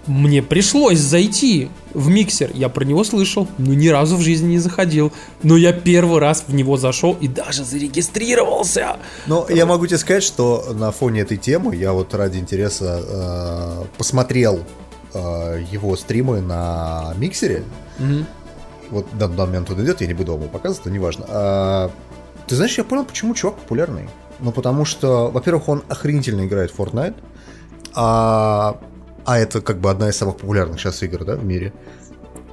Мне 0.07 0.43
пришлось 0.43 0.99
зайти 0.99 1.71
в 1.95 2.09
миксер. 2.09 2.51
Я 2.53 2.69
про 2.69 2.85
него 2.85 3.05
слышал, 3.05 3.49
но 3.57 3.73
ни 3.73 3.89
разу 3.89 4.17
в 4.17 4.21
жизни 4.21 4.53
не 4.53 4.59
заходил. 4.59 5.13
Но 5.43 5.57
я 5.57 5.73
первый 5.73 6.21
раз 6.21 6.45
в 6.47 6.55
него 6.55 6.77
зашел 6.77 7.17
и 7.21 7.29
даже 7.29 7.65
зарегистрировался. 7.65 8.99
Но 9.27 9.47
я 9.49 9.65
могу 9.65 9.87
тебе 9.87 9.99
сказать, 9.99 10.23
что 10.23 10.75
на 10.75 10.93
фоне 10.93 11.23
этой 11.23 11.39
темы 11.39 11.75
я 11.77 11.93
вот 11.93 12.13
ради 12.15 12.39
интереса 12.39 13.03
э, 13.03 13.85
посмотрел 13.97 14.61
э, 15.15 15.65
его 15.71 15.97
стримы 15.97 16.41
на 16.41 17.15
миксере. 17.17 17.65
Мгм. 17.99 18.27
Вот 18.91 19.13
на 19.13 19.29
данный 19.29 19.47
момент 19.47 19.71
он 19.71 19.85
идет, 19.85 20.01
я 20.01 20.07
не 20.07 20.15
буду 20.15 20.33
вам 20.33 20.43
его 20.43 20.51
показывать, 20.51 20.87
но 20.87 20.93
неважно. 20.93 21.25
А, 21.29 21.91
ты 22.47 22.57
знаешь, 22.57 22.77
я 22.77 22.85
понял, 22.85 23.05
почему 23.05 23.35
чувак 23.35 23.57
популярный. 23.57 24.09
Ну, 24.41 24.53
потому 24.53 24.85
что, 24.85 25.31
во-первых, 25.31 25.69
он 25.69 25.83
охренительно 25.89 26.45
играет 26.47 26.71
в 26.71 26.79
Fortnite, 26.79 27.17
а, 27.95 28.79
а 29.25 29.39
это 29.39 29.61
как 29.61 29.79
бы 29.79 29.91
одна 29.91 30.11
из 30.11 30.17
самых 30.17 30.37
популярных 30.37 30.81
сейчас 30.81 31.03
игр, 31.03 31.25
да, 31.25 31.37
в 31.37 31.45
мире. 31.45 31.73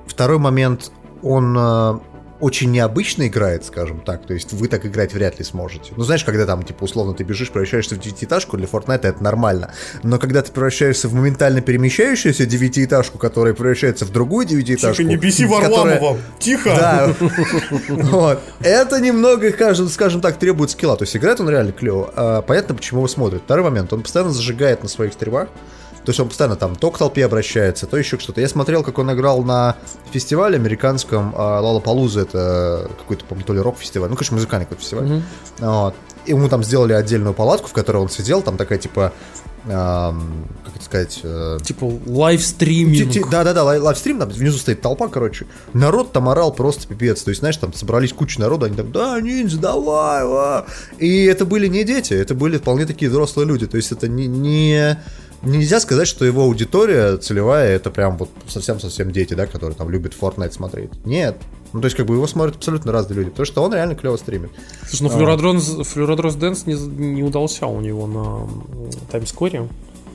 Второй 0.05 0.37
момент, 0.37 0.91
он 1.21 1.55
э, 1.57 1.99
очень 2.41 2.71
необычно 2.71 3.27
играет, 3.27 3.63
скажем 3.65 4.01
так, 4.01 4.25
то 4.25 4.33
есть 4.33 4.51
вы 4.53 4.67
так 4.67 4.85
играть 4.85 5.13
вряд 5.13 5.39
ли 5.39 5.45
сможете. 5.45 5.93
Ну, 5.95 6.03
знаешь, 6.03 6.23
когда 6.23 6.45
там, 6.45 6.63
типа, 6.63 6.83
условно, 6.83 7.13
ты 7.13 7.23
бежишь, 7.23 7.49
превращаешься 7.51 7.95
в 7.95 7.99
девятиэтажку, 7.99 8.57
для 8.57 8.67
Fortnite 8.67 9.01
это 9.07 9.23
нормально. 9.23 9.71
Но 10.03 10.19
когда 10.19 10.41
ты 10.41 10.51
превращаешься 10.51 11.07
в 11.07 11.13
моментально 11.13 11.61
перемещающуюся 11.61 12.45
девятиэтажку, 12.45 13.17
которая 13.17 13.53
превращается 13.53 14.05
в 14.05 14.09
другую 14.11 14.45
девятиэтажку... 14.45 14.97
Тихо, 14.97 15.09
не 15.09 15.15
беси 15.17 15.45
которая- 15.47 15.99
Варламова. 15.99 16.17
Тихо. 16.39 16.69
да. 16.75 17.13
Вот. 17.89 18.41
Это 18.61 18.99
немного, 18.99 19.51
скажем, 19.51 19.87
скажем 19.87 20.21
так, 20.21 20.37
требует 20.37 20.71
скилла. 20.71 20.97
То 20.97 21.03
есть 21.03 21.15
играет 21.15 21.39
он 21.39 21.49
реально 21.49 21.71
клево. 21.71 22.11
А, 22.15 22.41
Понятно, 22.41 22.75
почему 22.75 22.99
его 23.01 23.07
смотрят. 23.07 23.43
Второй 23.43 23.63
момент. 23.65 23.93
Он 23.93 24.01
постоянно 24.01 24.31
зажигает 24.31 24.83
на 24.83 24.89
своих 24.89 25.13
стримах. 25.13 25.47
То 26.05 26.09
есть 26.09 26.19
он 26.19 26.29
постоянно 26.29 26.55
там 26.55 26.75
то 26.75 26.89
к 26.89 26.97
толпе 26.97 27.23
обращается, 27.25 27.85
то 27.85 27.95
еще 27.95 28.17
что-то. 28.17 28.41
Я 28.41 28.49
смотрел, 28.49 28.81
как 28.83 28.97
он 28.97 29.11
играл 29.13 29.43
на 29.43 29.75
фестивале 30.11 30.55
американском 30.55 31.33
Lollapalooza. 31.35 32.21
Это 32.21 32.89
какой-то, 32.97 33.25
по-моему, 33.25 33.45
то 33.45 33.53
ли 33.53 33.59
рок-фестиваль. 33.59 34.09
Ну, 34.09 34.15
конечно, 34.15 34.35
музыкальный 34.35 34.65
какой-то 34.65 34.81
фестиваль. 34.81 35.05
Мгм. 35.05 35.23
Вот. 35.59 35.93
И 36.25 36.31
ему 36.31 36.49
там 36.49 36.63
сделали 36.63 36.93
отдельную 36.93 37.33
палатку, 37.35 37.67
в 37.67 37.73
которой 37.73 37.97
он 37.97 38.09
сидел. 38.09 38.41
Там 38.41 38.57
такая, 38.57 38.79
типа, 38.79 39.11
ам, 39.69 40.47
как 40.65 40.75
это 40.75 40.85
сказать... 40.85 41.19
э, 41.23 41.57
Типа 41.63 41.91
live 42.07 42.42
streaming. 42.42 43.29
Да-да-да, 43.29 43.63
live- 43.63 43.79
livestream, 43.79 44.19
там 44.19 44.29
внизу 44.29 44.57
стоит 44.57 44.81
толпа, 44.81 45.07
короче. 45.07 45.45
Народ 45.73 46.11
там 46.13 46.29
орал 46.29 46.51
просто 46.51 46.87
пипец. 46.87 47.21
То 47.21 47.29
есть, 47.29 47.39
знаешь, 47.41 47.57
там 47.57 47.73
собрались 47.73 48.13
куча 48.13 48.39
народа, 48.39 48.65
они 48.67 48.75
там, 48.75 48.91
да, 48.91 49.19
ниндзя, 49.21 49.59
давай, 49.59 50.25
ва». 50.25 50.65
И 50.97 51.25
это 51.25 51.45
были 51.45 51.67
не 51.67 51.83
дети, 51.83 52.13
это 52.13 52.33
были 52.33 52.57
вполне 52.57 52.85
такие 52.85 53.09
взрослые 53.09 53.47
люди. 53.47 53.67
То 53.67 53.77
есть, 53.77 53.91
это 53.91 54.07
не... 54.07 54.25
не- 54.27 54.97
Нельзя 55.43 55.79
сказать, 55.79 56.07
что 56.07 56.23
его 56.23 56.43
аудитория 56.43 57.17
целевая 57.17 57.75
это 57.75 57.89
прям 57.89 58.17
вот 58.17 58.29
совсем-совсем 58.47 59.11
дети, 59.11 59.33
да, 59.33 59.47
которые 59.47 59.75
там 59.75 59.89
любят 59.89 60.13
Fortnite 60.19 60.51
смотреть. 60.51 60.91
Нет. 61.05 61.37
Ну, 61.73 61.81
то 61.81 61.85
есть, 61.85 61.95
как 61.95 62.05
бы 62.05 62.15
его 62.15 62.27
смотрят 62.27 62.57
абсолютно 62.57 62.91
разные 62.91 63.17
люди, 63.17 63.29
потому 63.29 63.45
что 63.45 63.63
он 63.63 63.73
реально 63.73 63.95
клево 63.95 64.17
стримит. 64.17 64.51
Слушай, 64.87 65.03
ну 65.03 65.09
Флюродрос, 65.09 65.87
Флюродрос 65.87 66.35
Dance 66.35 66.65
не, 66.65 66.73
не 66.73 67.23
удался 67.23 67.65
у 67.65 67.79
него 67.81 68.07
на 68.07 68.47
Times 69.09 69.34
Square. 69.34 69.67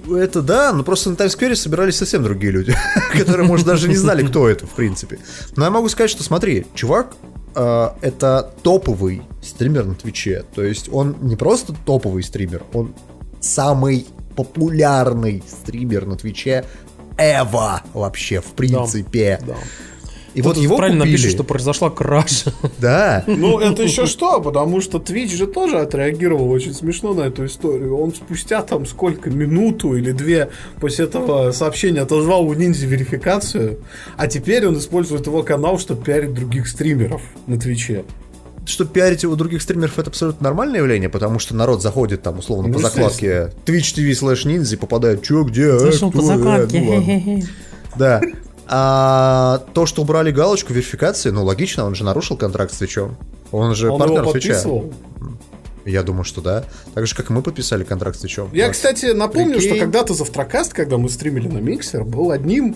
Это 0.08 0.42
да, 0.42 0.72
но 0.72 0.84
просто 0.84 1.10
на 1.10 1.16
Times 1.16 1.35
Square 1.35 1.56
собирались 1.56 1.96
совсем 1.96 2.22
другие 2.22 2.52
люди, 2.52 2.76
которые, 3.12 3.46
может, 3.46 3.66
даже 3.66 3.88
не 3.88 3.96
знали, 3.96 4.24
кто 4.24 4.48
это, 4.48 4.66
в 4.66 4.70
принципе. 4.70 5.18
Но 5.56 5.64
я 5.64 5.70
могу 5.70 5.88
сказать, 5.88 6.10
что 6.10 6.22
смотри, 6.22 6.66
чувак 6.74 7.16
э, 7.54 7.88
это 8.02 8.52
топовый 8.62 9.22
стример 9.42 9.86
на 9.86 9.94
Твиче. 9.94 10.44
То 10.54 10.62
есть 10.62 10.88
он 10.92 11.16
не 11.22 11.34
просто 11.34 11.74
топовый 11.84 12.22
стример, 12.22 12.62
он 12.72 12.94
самый 13.40 14.06
популярный 14.36 15.42
стример 15.48 16.06
на 16.06 16.16
Твиче 16.16 16.64
ever 17.16 17.80
вообще, 17.94 18.40
в 18.40 18.52
принципе. 18.52 19.40
Да. 19.46 19.54
И 20.34 20.42
вот 20.42 20.50
Кто-то 20.50 20.64
его 20.64 20.76
правильно 20.76 21.00
купили. 21.00 21.16
пишет, 21.16 21.30
что 21.30 21.44
произошла 21.44 21.88
краша. 21.88 22.52
Да. 22.78 23.24
Ну, 23.26 23.58
это 23.58 23.82
еще 23.82 24.04
что, 24.04 24.42
потому 24.42 24.82
что 24.82 24.98
Twitch 24.98 25.34
же 25.34 25.46
тоже 25.46 25.78
отреагировал 25.78 26.50
очень 26.50 26.74
смешно 26.74 27.14
на 27.14 27.22
эту 27.22 27.46
историю. 27.46 27.98
Он 27.98 28.14
спустя 28.14 28.60
там 28.60 28.84
сколько, 28.84 29.30
минуту 29.30 29.96
или 29.96 30.12
две 30.12 30.50
после 30.78 31.06
этого 31.06 31.52
сообщения 31.52 32.02
отозвал 32.02 32.46
у 32.46 32.52
ниндзя 32.52 32.86
верификацию, 32.86 33.78
а 34.18 34.26
теперь 34.26 34.66
он 34.66 34.76
использует 34.76 35.26
его 35.26 35.42
канал, 35.42 35.78
чтобы 35.78 36.04
пиарить 36.04 36.34
других 36.34 36.68
стримеров 36.68 37.22
на 37.46 37.58
Твиче. 37.58 38.04
Чтобы 38.66 38.90
пиарить 38.90 39.24
у 39.24 39.34
других 39.36 39.62
стримеров, 39.62 39.98
это 39.98 40.10
абсолютно 40.10 40.42
нормальное 40.44 40.80
явление, 40.80 41.08
потому 41.08 41.38
что 41.38 41.54
народ 41.54 41.82
заходит 41.82 42.22
там, 42.22 42.40
условно, 42.40 42.68
Ну, 42.68 42.74
по 42.74 42.80
закладке 42.80 43.52
Twitch 43.64 43.94
TV 43.96 44.10
slash 44.10 44.44
ninja 44.44 44.74
и 44.74 44.76
попадает, 44.76 45.22
чё, 45.22 45.44
где, 45.44 45.68
э, 45.68 45.78
Зашел 45.78 46.10
кто, 46.10 46.18
по 46.20 46.24
э, 46.24 46.26
закладке. 46.26 46.80
ну 46.80 46.90
ладно». 46.90 47.42
Да. 47.96 48.20
А 48.68 49.62
то, 49.72 49.86
что 49.86 50.02
убрали 50.02 50.32
галочку 50.32 50.72
верификации, 50.72 51.30
ну 51.30 51.44
логично, 51.44 51.84
он 51.86 51.94
же 51.94 52.04
нарушил 52.04 52.36
контракт 52.36 52.74
с 52.74 52.78
Твичом. 52.78 53.16
Он 53.52 53.74
же 53.76 53.90
Он 53.90 54.00
партнер 54.00 54.22
его 54.22 54.32
Твича. 54.32 54.48
подписывал. 54.48 54.92
Я 55.84 56.02
думаю, 56.02 56.24
что 56.24 56.40
да. 56.40 56.64
Так 56.94 57.06
же, 57.06 57.14
как 57.14 57.30
и 57.30 57.32
мы 57.32 57.42
подписали 57.42 57.84
контракт 57.84 58.16
с 58.16 58.20
Твичом. 58.20 58.50
Я, 58.52 58.68
кстати, 58.70 59.06
напомню, 59.06 59.54
Прикинь. 59.58 59.70
что 59.70 59.78
когда-то 59.78 60.14
Завтракаст, 60.14 60.72
когда 60.74 60.98
мы 60.98 61.08
стримили 61.08 61.46
на 61.46 61.58
Миксер, 61.58 62.02
был 62.02 62.32
одним 62.32 62.74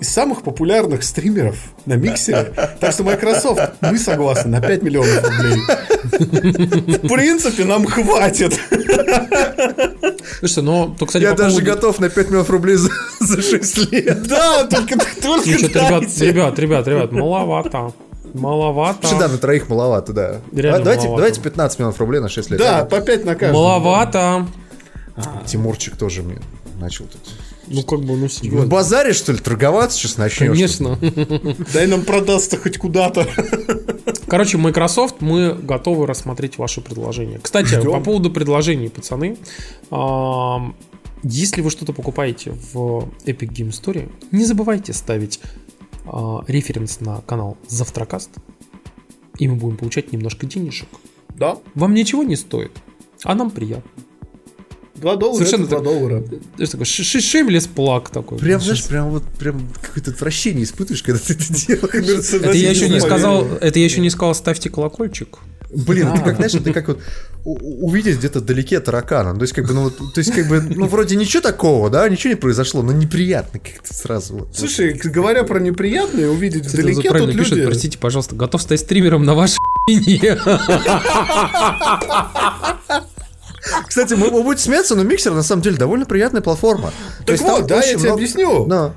из 0.00 0.08
самых 0.08 0.42
популярных 0.42 1.02
стримеров 1.02 1.56
на 1.86 1.94
Миксере. 1.94 2.52
Так 2.80 2.92
что, 2.92 3.04
Microsoft, 3.04 3.60
мы 3.80 3.98
согласны 3.98 4.50
на 4.50 4.60
5 4.60 4.82
миллионов 4.82 5.22
рублей. 5.24 6.98
В 6.98 7.08
принципе, 7.08 7.64
нам 7.64 7.86
хватит. 7.86 8.58
Слушай, 10.40 10.62
но 10.62 10.94
то, 10.98 11.06
кстати, 11.06 11.22
Я 11.24 11.30
по 11.32 11.36
даже 11.38 11.56
поводу- 11.56 11.66
готов 11.74 12.00
на 12.00 12.08
5 12.08 12.28
миллионов 12.28 12.50
рублей 12.50 12.76
за, 12.76 12.90
за 13.20 13.42
6 13.42 13.92
лет. 13.92 14.22
Да, 14.28 14.64
только, 14.64 14.96
только 15.20 15.48
Ну, 15.50 15.56
ребят, 15.56 16.02
ребят, 16.20 16.58
ребят, 16.58 16.88
ребят, 16.88 17.12
маловато. 17.12 17.92
Маловато. 18.34 18.98
Вообще, 19.02 19.18
да, 19.18 19.28
на 19.28 19.38
троих 19.38 19.68
маловато, 19.68 20.12
да. 20.12 20.36
Реально 20.52 20.80
давайте, 20.84 21.04
маловато. 21.06 21.16
давайте 21.22 21.40
15 21.40 21.78
миллионов 21.78 21.98
рублей 21.98 22.20
на 22.20 22.28
6 22.28 22.50
лет. 22.50 22.58
Да, 22.60 22.84
по 22.84 23.00
5 23.00 23.24
на 23.24 23.34
каждого. 23.34 23.62
Маловато. 23.62 24.46
Тимурчик 25.46 25.96
тоже 25.96 26.22
мне 26.22 26.36
начал 26.78 27.06
тут. 27.06 27.20
Ну, 27.70 27.82
как 27.82 28.00
бы, 28.00 28.16
ну, 28.16 28.22
На 28.22 28.28
серьезно. 28.28 28.66
базаре, 28.66 29.12
что 29.12 29.32
ли, 29.32 29.38
торговаться 29.38 29.98
сейчас 29.98 30.16
начнешь? 30.16 30.50
Конечно. 30.50 30.98
Дай 31.72 31.86
нам 31.86 32.02
продастся 32.02 32.56
хоть 32.56 32.78
куда-то. 32.78 33.26
Короче, 34.26 34.58
Microsoft, 34.58 35.16
мы 35.20 35.54
готовы 35.54 36.06
рассмотреть 36.06 36.58
ваши 36.58 36.80
предложения. 36.80 37.38
Кстати, 37.42 37.66
Ждем. 37.66 37.92
по 37.92 38.00
поводу 38.00 38.30
предложений, 38.30 38.88
пацаны. 38.90 39.36
Если 41.24 41.60
вы 41.62 41.70
что-то 41.70 41.92
покупаете 41.92 42.52
в 42.72 43.08
Epic 43.24 43.48
Game 43.50 43.70
Store, 43.70 44.10
не 44.30 44.44
забывайте 44.44 44.92
ставить 44.92 45.40
а, 46.06 46.44
референс 46.46 47.00
на 47.00 47.22
канал 47.22 47.56
Завтракаст, 47.66 48.30
и 49.38 49.48
мы 49.48 49.56
будем 49.56 49.76
получать 49.78 50.12
немножко 50.12 50.46
денежек. 50.46 50.88
Да, 51.34 51.58
Вам 51.74 51.94
ничего 51.94 52.22
не 52.22 52.36
стоит, 52.36 52.72
а 53.24 53.34
нам 53.34 53.50
приятно. 53.50 53.90
2 55.00 55.16
доллара 55.16 55.36
Совершенно 55.36 55.64
это 55.64 55.70
2 55.70 55.78
так. 55.78 55.84
доллара. 55.84 56.24
Это 56.58 56.70
такой 56.72 56.86
шеймлес 56.86 57.66
плак 57.66 58.10
такой. 58.10 58.38
Прям, 58.38 58.60
знаешь, 58.60 58.84
прям 58.84 59.10
вот 59.10 59.24
прям 59.38 59.68
какое-то 59.80 60.10
отвращение 60.10 60.64
испытываешь, 60.64 61.02
когда 61.02 61.20
ты 61.20 61.34
это 61.34 61.52
делаешь. 61.52 62.32
Это 62.32 62.52
я 62.52 62.70
еще 62.70 62.88
не 62.88 63.00
сказал, 63.00 63.46
это 63.60 63.78
я 63.78 63.84
еще 63.84 64.00
не 64.00 64.10
сказал, 64.10 64.34
ставьте 64.34 64.70
колокольчик. 64.70 65.38
Блин, 65.70 66.12
ты 66.14 66.22
как, 66.22 66.36
знаешь, 66.36 66.54
это 66.54 66.72
как 66.72 66.88
вот 66.88 67.00
увидеть 67.44 68.18
где-то 68.18 68.40
вдалеке 68.40 68.80
таракана. 68.80 69.34
То 69.34 69.42
есть, 69.42 69.52
как 69.52 69.66
бы, 69.66 69.74
ну, 69.74 69.82
вот, 69.84 69.98
то 70.14 70.18
есть, 70.18 70.32
как 70.32 70.48
бы, 70.48 70.60
ну, 70.60 70.86
вроде 70.86 71.14
ничего 71.16 71.42
такого, 71.42 71.90
да, 71.90 72.08
ничего 72.08 72.30
не 72.30 72.36
произошло, 72.36 72.82
но 72.82 72.92
неприятно 72.92 73.60
как-то 73.60 73.92
сразу. 73.94 74.38
Вот. 74.38 74.48
Слушай, 74.56 74.94
говоря 74.94 75.44
про 75.44 75.60
неприятное, 75.60 76.30
увидеть 76.30 76.66
Кстати, 76.66 76.80
вдалеке 76.80 77.10
тут 77.10 77.32
пишут, 77.32 77.56
люди... 77.56 77.66
простите, 77.66 77.98
пожалуйста, 77.98 78.34
готов 78.34 78.62
стать 78.62 78.80
стримером 78.80 79.24
на 79.24 79.34
вашей 79.34 79.58
хуйне. 79.86 80.38
Кстати, 83.86 84.14
мы, 84.14 84.30
вы 84.30 84.42
будете 84.42 84.64
смеяться, 84.64 84.94
но 84.94 85.02
миксер 85.02 85.32
на 85.32 85.42
самом 85.42 85.62
деле 85.62 85.76
довольно 85.76 86.06
приятная 86.06 86.40
платформа. 86.42 86.92
Так 87.26 87.40
вот, 87.40 87.66
да, 87.66 87.82
я 87.82 87.94
тебе 87.94 88.12
объясню. 88.12 88.66
Да. 88.66 88.92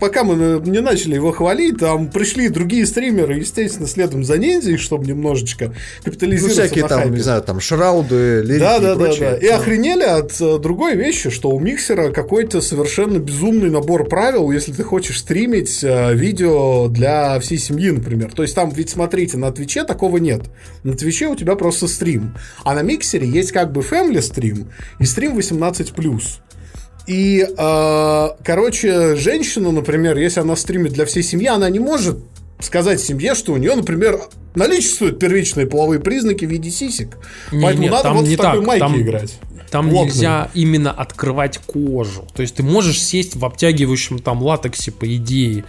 Пока 0.00 0.24
мы 0.24 0.34
э, 0.34 0.60
не 0.64 0.80
начали 0.80 1.14
его 1.14 1.32
хвалить, 1.32 1.78
там 1.78 2.08
пришли 2.08 2.48
другие 2.48 2.86
стримеры, 2.86 3.34
естественно, 3.38 3.86
следом 3.86 4.24
за 4.24 4.38
ниндзей, 4.38 4.76
чтобы 4.76 5.06
немножечко 5.06 5.66
Ну, 5.66 5.72
капитализироваться 6.04 6.62
всякие 6.62 6.84
на 6.84 6.88
там, 6.88 7.14
не 7.14 7.20
знаю, 7.20 7.42
там, 7.42 7.60
шрауды, 7.60 8.42
лирики 8.42 8.60
Да, 8.60 8.76
и 8.76 8.80
да, 8.80 8.94
да, 8.94 9.04
прочее. 9.04 9.30
да. 9.30 9.36
И 9.36 9.46
охренели 9.48 10.04
от 10.04 10.40
э, 10.40 10.58
другой 10.58 10.96
вещи, 10.96 11.30
что 11.30 11.50
у 11.50 11.58
миксера 11.60 12.10
какой-то 12.10 12.60
совершенно 12.60 13.18
безумный 13.18 13.70
набор 13.70 14.08
правил, 14.08 14.50
если 14.50 14.72
ты 14.72 14.82
хочешь 14.84 15.18
стримить 15.20 15.82
э, 15.82 16.14
видео 16.14 16.88
для 16.88 17.38
всей 17.40 17.58
семьи, 17.58 17.90
например. 17.90 18.32
То 18.32 18.42
есть 18.42 18.54
там, 18.54 18.70
ведь 18.70 18.90
смотрите, 18.90 19.36
на 19.36 19.50
Твиче 19.52 19.84
такого 19.84 20.18
нет. 20.18 20.42
На 20.82 20.94
Твиче 20.94 21.26
у 21.28 21.34
тебя 21.36 21.54
просто 21.56 21.88
стрим. 21.88 22.34
А 22.64 22.74
на 22.74 22.82
миксере 22.82 23.28
есть 23.28 23.52
как 23.52 23.72
бы 23.72 23.82
family 23.98 24.20
стрим 24.22 24.68
и 24.98 25.04
стрим 25.04 25.36
18+. 25.38 26.22
И, 27.06 27.46
э, 27.56 28.28
короче, 28.44 29.16
женщина, 29.16 29.72
например, 29.72 30.18
если 30.18 30.40
она 30.40 30.56
стримит 30.56 30.92
для 30.92 31.06
всей 31.06 31.22
семьи, 31.22 31.46
она 31.46 31.70
не 31.70 31.78
может 31.78 32.18
сказать 32.60 33.00
семье, 33.00 33.34
что 33.34 33.52
у 33.52 33.56
нее, 33.56 33.74
например, 33.74 34.20
наличествуют 34.54 35.18
первичные 35.18 35.66
половые 35.66 36.00
признаки 36.00 36.44
в 36.44 36.50
виде 36.50 36.70
сисек. 36.70 37.16
Не, 37.52 37.62
Поэтому 37.62 37.82
нет, 37.84 37.92
надо 37.92 38.10
вот 38.10 38.26
не 38.26 38.34
в 38.34 38.38
такой 38.38 38.58
так, 38.58 38.66
майке 38.66 38.80
там- 38.80 39.00
играть. 39.00 39.38
там 39.70 39.86
Лопнули. 39.86 40.06
нельзя 40.08 40.50
именно 40.54 40.90
открывать 40.90 41.58
кожу. 41.58 42.26
То 42.34 42.42
есть 42.42 42.56
ты 42.56 42.62
можешь 42.62 43.00
сесть 43.00 43.36
в 43.36 43.44
обтягивающем 43.44 44.18
там 44.18 44.42
латексе, 44.42 44.90
по 44.92 45.06
идее, 45.16 45.64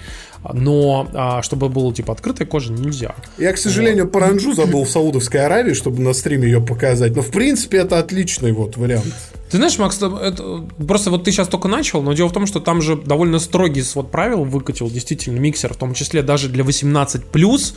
но 0.53 1.07
а, 1.13 1.41
чтобы 1.41 1.69
было 1.69 1.93
типа 1.93 2.13
открытая 2.13 2.47
кожа, 2.47 2.71
нельзя. 2.71 3.15
Я, 3.37 3.53
к 3.53 3.57
сожалению, 3.57 4.07
паранджу 4.07 4.53
забыл 4.53 4.83
в 4.83 4.89
Саудовской 4.89 5.45
Аравии, 5.45 5.73
чтобы 5.73 6.01
на 6.01 6.13
стриме 6.13 6.45
ее 6.47 6.61
показать. 6.61 7.15
Но, 7.15 7.21
в 7.21 7.31
принципе, 7.31 7.79
это 7.79 7.99
отличный 7.99 8.51
вот 8.51 8.77
вариант. 8.77 9.13
Ты 9.49 9.57
знаешь, 9.57 9.77
Макс, 9.79 9.97
это- 10.01 10.67
просто 10.87 11.09
вот 11.09 11.23
ты 11.23 11.31
сейчас 11.31 11.47
только 11.47 11.67
начал, 11.67 12.01
но 12.03 12.13
дело 12.13 12.29
в 12.29 12.33
том, 12.33 12.45
что 12.45 12.59
там 12.59 12.81
же 12.81 12.95
довольно 12.95 13.39
строгий 13.39 13.81
свод 13.81 14.11
правил 14.11 14.43
выкатил 14.43 14.89
действительно 14.89 15.39
миксер, 15.39 15.73
в 15.73 15.77
том 15.77 15.93
числе 15.93 16.21
даже 16.21 16.49
для 16.49 16.63
18+. 16.63 17.73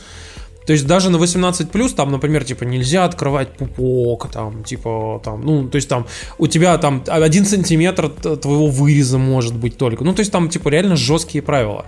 То 0.65 0.71
есть 0.71 0.87
даже 0.87 1.09
на 1.09 1.17
18+, 1.17 1.93
там, 1.95 2.11
например, 2.11 2.45
типа 2.45 2.63
нельзя 2.63 3.03
открывать 3.03 3.57
пупок, 3.57 4.29
там, 4.31 4.63
типа, 4.63 5.19
там, 5.23 5.41
ну, 5.41 5.67
то 5.67 5.75
есть 5.75 5.89
там 5.89 6.07
у 6.37 6.47
тебя 6.47 6.77
там 6.77 7.03
один 7.07 7.45
сантиметр 7.45 8.07
твоего 8.09 8.67
выреза 8.67 9.17
может 9.17 9.55
быть 9.55 9.75
только. 9.77 10.05
Ну, 10.05 10.13
то 10.13 10.21
есть 10.21 10.31
там, 10.31 10.47
типа, 10.47 10.69
реально 10.69 10.95
жесткие 10.95 11.41
правила. 11.41 11.85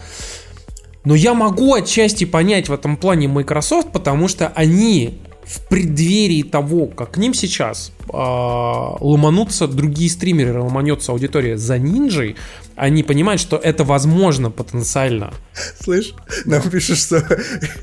Но 1.05 1.15
я 1.15 1.33
могу 1.33 1.73
отчасти 1.73 2.25
понять 2.25 2.69
в 2.69 2.73
этом 2.73 2.97
плане 2.97 3.27
Microsoft, 3.27 3.91
потому 3.91 4.27
что 4.27 4.47
они 4.55 5.21
в 5.45 5.67
преддверии 5.67 6.41
того, 6.41 6.87
как 6.87 7.11
к 7.11 7.17
ним 7.17 7.33
сейчас 7.33 7.91
а, 8.11 8.97
ломанутся 8.99 9.67
другие 9.67 10.09
стримеры, 10.09 10.59
ломанется 10.59 11.11
аудитория 11.11 11.57
за 11.57 11.77
нинджей, 11.77 12.35
они 12.75 13.03
понимают, 13.03 13.39
что 13.39 13.55
это 13.57 13.83
возможно 13.83 14.49
потенциально. 14.49 15.33
Слышь, 15.79 16.13
нам 16.45 16.61
пишут, 16.69 16.97
что 16.97 17.23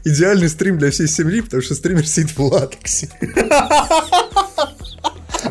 идеальный 0.04 0.48
стрим 0.48 0.78
для 0.78 0.90
всей 0.90 1.06
семьи, 1.06 1.40
потому 1.40 1.62
что 1.62 1.74
стример 1.74 2.06
сидит 2.06 2.36
в 2.36 2.40
латексе. 2.40 3.08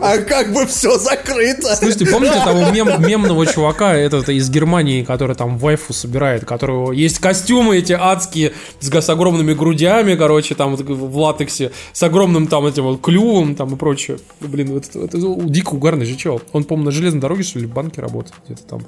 А 0.01 0.17
как 0.17 0.51
бы 0.51 0.65
все 0.65 0.97
закрыто. 0.97 1.75
Слушайте, 1.75 2.07
помните 2.07 2.33
того 2.43 2.71
мем- 2.71 3.05
мемного 3.07 3.45
чувака 3.45 3.93
этот 3.93 4.29
из 4.29 4.49
Германии, 4.49 5.03
который 5.03 5.35
там 5.35 5.57
вайфу 5.57 5.93
собирает, 5.93 6.43
которого 6.43 6.91
есть 6.91 7.19
костюмы 7.19 7.77
эти 7.77 7.93
адские 7.93 8.53
с, 8.79 8.89
с 8.89 9.09
огромными 9.09 9.53
грудями, 9.53 10.15
короче, 10.15 10.55
там 10.55 10.75
вот 10.75 10.81
в 10.81 11.17
латексе, 11.17 11.71
с 11.93 12.01
огромным 12.03 12.47
там 12.47 12.65
этим 12.65 12.83
вот 12.83 13.01
клювом 13.01 13.55
там 13.55 13.75
и 13.75 13.77
прочее. 13.77 14.17
Блин, 14.39 14.77
это, 14.77 14.99
это 14.99 15.17
дико 15.17 15.75
угарный 15.75 16.05
же 16.05 16.15
чел. 16.15 16.41
Он, 16.51 16.63
по-моему, 16.63 16.85
на 16.85 16.91
железной 16.91 17.21
дороге, 17.21 17.43
что 17.43 17.59
ли, 17.59 17.67
в 17.67 17.73
банке 17.73 18.01
работает 18.01 18.33
где-то 18.45 18.63
там. 18.63 18.81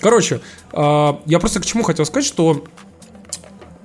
Короче, 0.00 0.40
а, 0.72 1.20
я 1.26 1.38
просто 1.38 1.60
к 1.60 1.66
чему 1.66 1.82
хотел 1.82 2.06
сказать, 2.06 2.26
что 2.26 2.64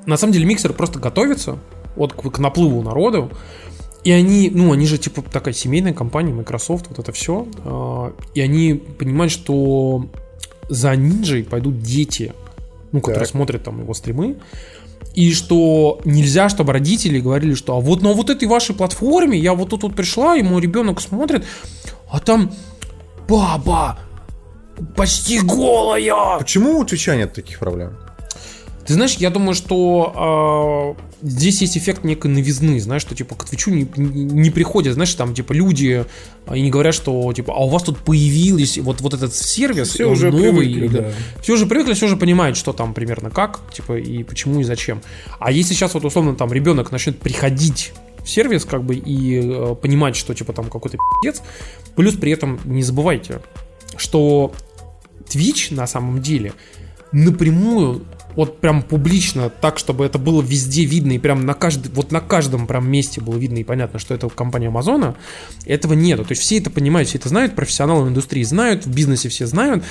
на 0.05 0.17
самом 0.17 0.34
деле 0.34 0.45
миксер 0.45 0.74
просто 0.74 0.99
готовится 0.99 1.57
вот 1.95 2.13
к, 2.13 2.30
к 2.32 2.39
наплыву 2.39 2.82
народу. 2.82 3.32
И 4.04 4.12
они, 4.12 4.49
ну, 4.49 4.74
они 4.74 4.88
же 4.88 4.97
типа 4.97 5.22
такая 5.22 5.54
семейная 5.54 5.93
компания, 5.93 6.34
Microsoft, 6.34 6.88
вот 6.89 6.99
это 6.99 7.12
все. 7.12 7.45
и 8.34 8.41
они 8.41 8.74
понимают, 8.74 9.32
что 9.32 10.06
за 10.70 10.93
Ninja 10.93 11.43
пойдут 11.43 11.82
дети, 11.82 12.34
ну, 12.91 12.99
которые 13.02 13.26
Так. 13.26 13.32
смотрят 13.32 13.64
там 13.64 13.80
его 13.82 13.93
стримы. 13.93 14.38
И 15.14 15.34
что 15.34 15.99
нельзя, 16.06 16.47
чтобы 16.49 16.72
родители 16.74 17.20
говорили, 17.20 17.54
что 17.54 17.76
а 17.76 17.80
вот 17.82 18.02
на 18.02 18.14
вот 18.14 18.30
этой 18.30 18.47
вашей 18.47 18.74
платформе 18.74 19.38
я 19.38 19.54
вот 19.54 19.70
тут 19.70 19.84
вот 19.84 19.95
пришла, 19.95 20.38
и 20.38 20.41
мой 20.41 20.62
ребенок 20.62 21.02
смотрит, 21.02 21.45
а 22.10 22.20
там 22.20 22.52
баба 23.28 23.99
почти 24.95 25.41
голая. 25.41 26.39
Почему 26.39 26.80
у 26.80 26.86
Твича 26.86 27.16
нет 27.16 27.34
таких 27.34 27.60
проблем? 27.60 27.97
Ты 28.86 28.93
знаешь, 28.93 29.16
я 29.16 29.30
думаю, 29.30 29.54
что 29.54 30.95
а, 30.97 31.11
здесь 31.22 31.61
есть 31.61 31.78
эффект 31.78 32.03
некой 32.03 32.32
новизны, 32.32 32.80
знаешь, 32.80 33.01
что 33.01 33.15
типа 33.15 33.36
к 33.36 33.45
Твичу 33.45 33.72
не, 33.72 33.88
не- 33.95 34.49
приходят, 34.49 34.93
знаешь, 34.93 35.13
там 35.15 35.34
типа 35.34 35.53
люди 35.53 36.05
а, 36.45 36.57
и 36.57 36.61
не 36.61 36.69
говорят, 36.69 36.93
что 36.93 37.32
типа, 37.34 37.53
а 37.55 37.65
у 37.65 37.69
вас 37.69 37.84
тут 37.84 37.99
появились 37.99 38.78
вот, 38.78 39.01
вот 39.01 39.13
этот 39.13 39.34
сервис, 39.36 39.89
Все 39.89 40.09
уже 40.09 40.32
новый, 40.32 40.65
привыкли, 40.67 40.88
да. 40.88 41.01
да. 41.01 41.11
Все 41.41 41.53
уже 41.53 41.65
привыкли, 41.65 41.93
все 41.93 42.05
уже 42.07 42.17
понимают, 42.17 42.57
что 42.57 42.74
там 42.74 42.93
примерно 42.93 43.30
как, 43.30 43.61
типа, 43.74 43.97
и 43.97 44.24
почему, 44.24 44.59
и 44.59 44.63
зачем. 44.63 45.01
А 45.39 45.51
если 45.51 45.74
сейчас 45.74 45.93
вот 45.93 46.05
условно 46.05 46.36
там 46.36 46.51
ребенок 46.51 46.91
начнет 46.91 47.19
приходить 47.19 47.93
в 48.24 48.30
сервис, 48.30 48.65
как 48.65 48.84
бы, 48.84 48.95
и 48.95 49.41
э, 49.43 49.76
понимать, 49.76 50.15
что 50.15 50.34
типа 50.34 50.53
там 50.53 50.69
какой-то 50.69 50.97
пиздец, 51.24 51.41
плюс 51.95 52.15
при 52.15 52.32
этом 52.32 52.59
не 52.65 52.84
забывайте, 52.84 53.41
что 53.95 54.53
Twitch 55.28 55.74
на 55.74 55.88
самом 55.88 56.22
деле 56.22 56.53
напрямую 57.11 58.05
вот 58.36 58.59
прям 58.59 58.82
публично, 58.82 59.49
так, 59.49 59.77
чтобы 59.77 60.05
это 60.05 60.17
было 60.17 60.41
везде 60.41 60.86
видно 60.86 61.13
и 61.13 61.19
прям 61.19 61.45
на 61.45 61.53
каждый, 61.53 61.91
вот 61.93 62.11
на 62.11 62.19
каждом 62.21 62.67
прям 62.67 62.89
месте 62.89 63.21
было 63.21 63.38
видно 63.38 63.57
и 63.57 63.63
понятно, 63.63 63.99
что 63.99 64.13
это 64.13 64.29
компания 64.29 64.67
Амазона, 64.67 65.15
этого 65.65 65.93
нету. 65.93 66.23
То 66.25 66.32
есть 66.32 66.41
все 66.41 66.57
это 66.57 66.69
понимают, 66.69 67.09
все 67.09 67.17
это 67.17 67.29
знают, 67.29 67.55
профессионалы 67.55 68.05
в 68.05 68.09
индустрии 68.09 68.43
знают, 68.43 68.86
в 68.86 68.93
бизнесе 68.93 69.29
все 69.29 69.45
знают, 69.47 69.84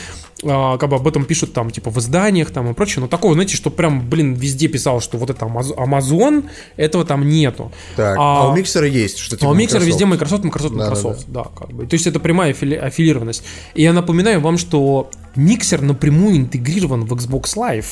а, 0.42 0.78
как 0.78 0.88
бы 0.90 0.96
об 0.96 1.06
этом 1.06 1.24
пишут 1.24 1.52
там 1.52 1.70
типа 1.70 1.90
в 1.90 1.98
изданиях 1.98 2.50
там 2.50 2.70
и 2.70 2.74
прочее, 2.74 3.02
но 3.02 3.08
такого, 3.08 3.34
знаете, 3.34 3.56
что 3.56 3.70
прям, 3.70 4.08
блин, 4.08 4.34
везде 4.34 4.68
писал, 4.68 5.00
что 5.00 5.18
вот 5.18 5.30
это 5.30 5.44
Amaz- 5.46 5.74
Amazon, 5.76 6.44
этого 6.76 7.04
там 7.04 7.28
нету. 7.28 7.70
Так, 7.96 8.16
а, 8.18 8.48
у 8.50 8.56
миксера 8.56 8.86
есть, 8.86 9.18
что 9.18 9.36
А 9.36 9.38
типа 9.38 9.48
у 9.50 9.54
миксера 9.54 9.80
Microsoft. 9.80 9.86
везде 9.88 10.06
Microsoft, 10.06 10.44
Microsoft, 10.44 10.74
Да, 10.74 10.78
да, 10.78 10.84
Microsoft. 10.90 11.24
Да, 11.28 11.44
как 11.56 11.72
бы. 11.72 11.86
То 11.86 11.94
есть 11.94 12.06
это 12.06 12.20
прямая 12.20 12.52
аффили- 12.52 12.76
аффилированность. 12.76 13.42
И 13.74 13.82
я 13.82 13.92
напоминаю 13.92 14.40
вам, 14.40 14.56
что 14.58 15.10
миксер 15.36 15.82
напрямую 15.82 16.36
интегрирован 16.38 17.04
в 17.04 17.12
Xbox 17.12 17.56
Live. 17.56 17.84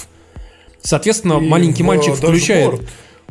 Соответственно, 0.83 1.35
И 1.35 1.49
маленький 1.49 1.83
в 1.83 1.87
мальчик 1.87 2.15
включает. 2.15 2.71
dashboard. 2.71 2.89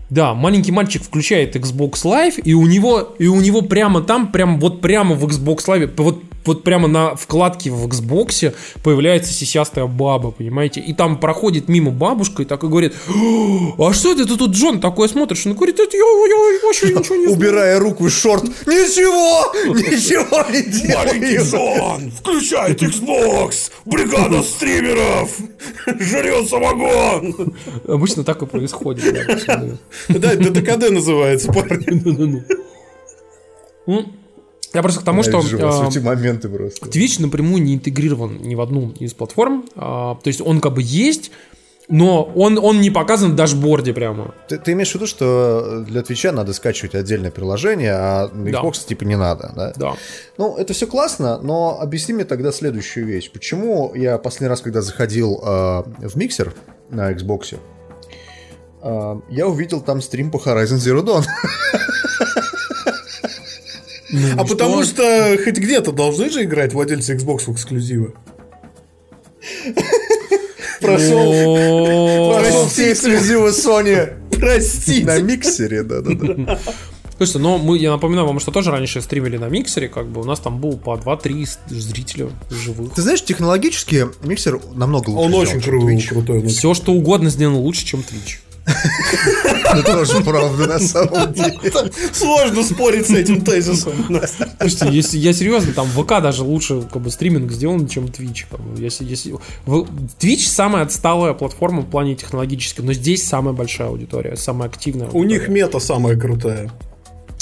Да, 0.09 0.33
маленький 0.33 0.71
мальчик 0.71 1.03
включает 1.03 1.55
Xbox 1.55 2.03
Live, 2.05 2.41
и 2.41 2.53
у 2.53 2.65
него, 2.65 3.15
и 3.19 3.27
у 3.27 3.41
него 3.41 3.61
прямо 3.61 4.01
там, 4.01 4.31
прям 4.31 4.59
вот 4.59 4.79
прямо 4.79 5.15
в 5.15 5.25
Xbox 5.25 5.65
Live, 5.67 5.91
вот, 5.97 6.23
вот 6.47 6.63
прямо 6.63 6.87
на 6.87 7.15
вкладке 7.15 7.69
в 7.69 7.85
Xbox 7.85 8.53
появляется 8.83 9.33
сисястая 9.33 9.85
баба, 9.85 10.31
понимаете? 10.31 10.81
И 10.81 10.93
там 10.93 11.19
проходит 11.19 11.67
мимо 11.67 11.91
бабушка 11.91 12.43
и 12.43 12.45
так 12.45 12.63
и 12.63 12.67
говорит, 12.67 12.93
а 13.77 13.93
что 13.93 14.13
это 14.13 14.25
ты 14.25 14.37
тут, 14.37 14.51
Джон, 14.51 14.79
такое 14.79 15.07
смотришь? 15.07 15.45
Он 15.45 15.53
говорит, 15.53 15.77
я, 15.79 15.85
я 15.85 16.59
вообще 16.63 16.93
ничего 16.93 17.15
не. 17.15 17.27
Убирая 17.27 17.79
руку 17.79 18.07
из 18.07 18.19
шорт. 18.19 18.43
Ничего! 18.65 19.51
Ничего 19.73 20.43
не 20.51 20.63
делаю! 20.63 21.43
Джон, 21.43 22.11
включает 22.11 22.81
Xbox! 22.81 23.71
Бригада 23.85 24.41
стримеров! 24.41 25.37
Жрет 25.99 26.49
самогон! 26.49 27.55
Обычно 27.87 28.23
так 28.23 28.41
и 28.41 28.45
происходит. 28.45 29.03
да, 30.09 30.33
это 30.33 30.51
ДКД 30.51 30.89
называется, 30.89 31.51
парни. 31.51 32.43
Я 34.77 34.83
просто 34.83 35.01
к 35.01 35.03
тому, 35.03 35.23
что 35.23 35.37
Ненавижу 35.39 35.57
вас, 35.57 35.81
а, 35.81 35.87
эти 35.87 35.97
моменты 35.97 36.49
просто. 36.49 36.85
Twitch 36.87 37.19
напрямую 37.19 37.63
не 37.63 37.73
интегрирован 37.73 38.37
ни 38.43 38.53
в 38.53 38.61
одну 38.61 38.91
из 38.99 39.11
платформ. 39.15 39.65
а, 39.75 40.13
То 40.21 40.27
есть 40.27 40.39
он 40.39 40.61
как 40.61 40.75
бы 40.75 40.83
есть, 40.85 41.31
но 41.89 42.21
он, 42.35 42.59
он 42.59 42.79
не 42.79 42.91
показан 42.91 43.31
в 43.31 43.35
дашборде 43.35 43.91
прямо. 43.91 44.35
Ты, 44.47 44.59
ты 44.59 44.73
имеешь 44.73 44.91
в 44.91 44.93
виду, 44.93 45.07
что 45.07 45.83
для 45.87 46.03
Твича 46.03 46.31
надо 46.31 46.53
скачивать 46.53 46.93
отдельное 46.93 47.31
приложение, 47.31 47.93
а 47.93 48.27
на 48.31 48.51
Да. 48.51 48.59
Xbox 48.61 48.85
типа 48.87 49.03
не 49.03 49.17
надо, 49.17 49.51
да? 49.55 49.73
Да. 49.75 49.93
Ну, 50.37 50.55
это 50.57 50.73
все 50.73 50.85
классно, 50.85 51.39
но 51.41 51.79
объясни 51.81 52.13
мне 52.13 52.25
тогда 52.25 52.51
следующую 52.51 53.07
вещь. 53.07 53.31
Почему 53.31 53.95
я 53.95 54.19
последний 54.19 54.49
раз, 54.49 54.61
когда 54.61 54.81
заходил 54.83 55.41
э, 55.43 55.83
в 56.07 56.15
миксер 56.15 56.53
на 56.91 57.11
Xbox, 57.13 57.57
э, 58.83 59.15
я 59.31 59.47
увидел 59.47 59.81
там 59.81 60.03
стрим 60.03 60.29
по 60.29 60.37
Horizon 60.37 60.75
Zero 60.77 61.03
Dawn. 61.03 61.23
А 64.37 64.45
потому 64.45 64.83
что 64.83 65.37
хоть 65.43 65.57
где-то 65.57 65.91
должны 65.91 66.29
же 66.29 66.43
играть 66.43 66.73
владельцы 66.73 67.15
Xbox 67.15 67.45
в 67.45 67.53
эксклюзивы. 67.53 68.13
Прошел, 70.81 71.17
О, 71.33 72.39
прошел 72.39 72.67
все 72.67 72.91
эксклюзивы 72.93 73.49
Sony 73.49 74.13
на 74.31 74.37
Простите. 74.37 75.21
миксере, 75.21 75.83
да-да-да. 75.83 76.59
Слушайте, 77.17 77.39
но 77.39 77.57
мы, 77.57 77.79
я 77.79 77.91
напоминаю 77.91 78.27
вам, 78.27 78.39
что 78.39 78.51
тоже 78.51 78.69
раньше 78.69 79.01
стримили 79.01 79.37
на 79.37 79.49
миксере, 79.49 79.89
как 79.89 80.07
бы 80.07 80.21
у 80.21 80.23
нас 80.23 80.39
там 80.39 80.61
было 80.61 80.75
по 80.75 80.91
2-3 80.95 81.47
зрителя 81.69 82.29
живых. 82.51 82.93
Ты 82.93 83.01
знаешь, 83.01 83.23
технологически 83.23 84.05
миксер 84.23 84.59
намного 84.75 85.09
лучше 85.09 85.23
Он 85.23 85.29
сделан, 85.31 85.47
очень 85.47 86.07
крутой. 86.09 86.43
ну, 86.43 86.49
Все, 86.49 86.75
что 86.75 86.93
угодно 86.93 87.31
сделано 87.31 87.57
лучше, 87.57 87.85
чем 87.85 88.01
Twitch. 88.01 88.37
Это 88.67 89.83
тоже 89.83 90.23
правда, 90.23 90.67
на 90.67 90.79
самом 90.79 91.33
деле. 91.33 91.59
Сложно 92.11 92.63
спорить 92.63 93.07
с 93.07 93.11
этим 93.11 93.41
тезисом. 93.41 93.93
Слушайте, 94.59 94.89
если 94.91 95.17
я 95.17 95.33
серьезно, 95.33 95.73
там 95.73 95.87
в 95.87 96.03
ВК 96.03 96.21
даже 96.21 96.43
лучше 96.43 96.81
как 96.81 97.01
бы 97.01 97.09
стриминг 97.09 97.51
сделан, 97.51 97.87
чем 97.87 98.05
Twitch. 98.05 98.45
Если, 98.77 99.05
если... 99.05 99.35
Twitch 99.65 100.47
самая 100.47 100.83
отсталая 100.83 101.33
платформа 101.33 101.81
в 101.81 101.89
плане 101.89 102.15
технологической, 102.15 102.83
но 102.83 102.93
здесь 102.93 103.25
самая 103.25 103.53
большая 103.53 103.89
аудитория, 103.89 104.35
самая 104.35 104.69
активная. 104.69 105.09
У 105.09 105.23
них 105.23 105.47
мета 105.47 105.79
самая 105.79 106.17
крутая. 106.17 106.71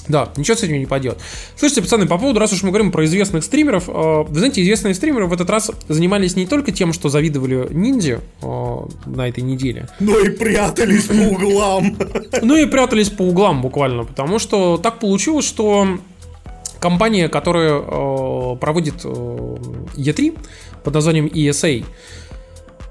Да, 0.07 0.31
ничего 0.37 0.55
с 0.55 0.63
этим 0.63 0.77
не 0.79 0.85
поделать. 0.85 1.17
Слушайте, 1.55 1.81
пацаны, 1.81 2.05
по 2.05 2.17
поводу, 2.17 2.39
раз 2.39 2.53
уж 2.53 2.63
мы 2.63 2.69
говорим 2.69 2.91
про 2.91 3.05
известных 3.05 3.43
стримеров, 3.43 3.89
э, 3.89 3.91
вы 4.27 4.37
знаете, 4.37 4.61
известные 4.61 4.93
стримеры 4.93 5.25
в 5.25 5.33
этот 5.33 5.49
раз 5.49 5.71
занимались 5.87 6.35
не 6.35 6.45
только 6.45 6.71
тем, 6.71 6.93
что 6.93 7.09
завидовали 7.09 7.67
ниндзя 7.71 8.21
э, 8.41 8.77
на 9.05 9.27
этой 9.27 9.41
неделе, 9.41 9.87
Но 9.99 10.19
и 10.19 10.29
прятались 10.29 11.05
по 11.05 11.13
углам. 11.13 11.97
ну 12.41 12.55
и 12.55 12.65
прятались 12.65 13.09
по 13.09 13.23
углам 13.23 13.61
буквально, 13.61 14.03
потому 14.03 14.39
что 14.39 14.77
так 14.77 14.99
получилось, 14.99 15.45
что 15.45 15.87
компания, 16.79 17.29
которая 17.29 17.79
э, 17.79 18.55
проводит 18.57 19.03
э, 19.03 19.07
E3 19.07 20.37
под 20.83 20.93
названием 20.93 21.25
ESA, 21.25 21.83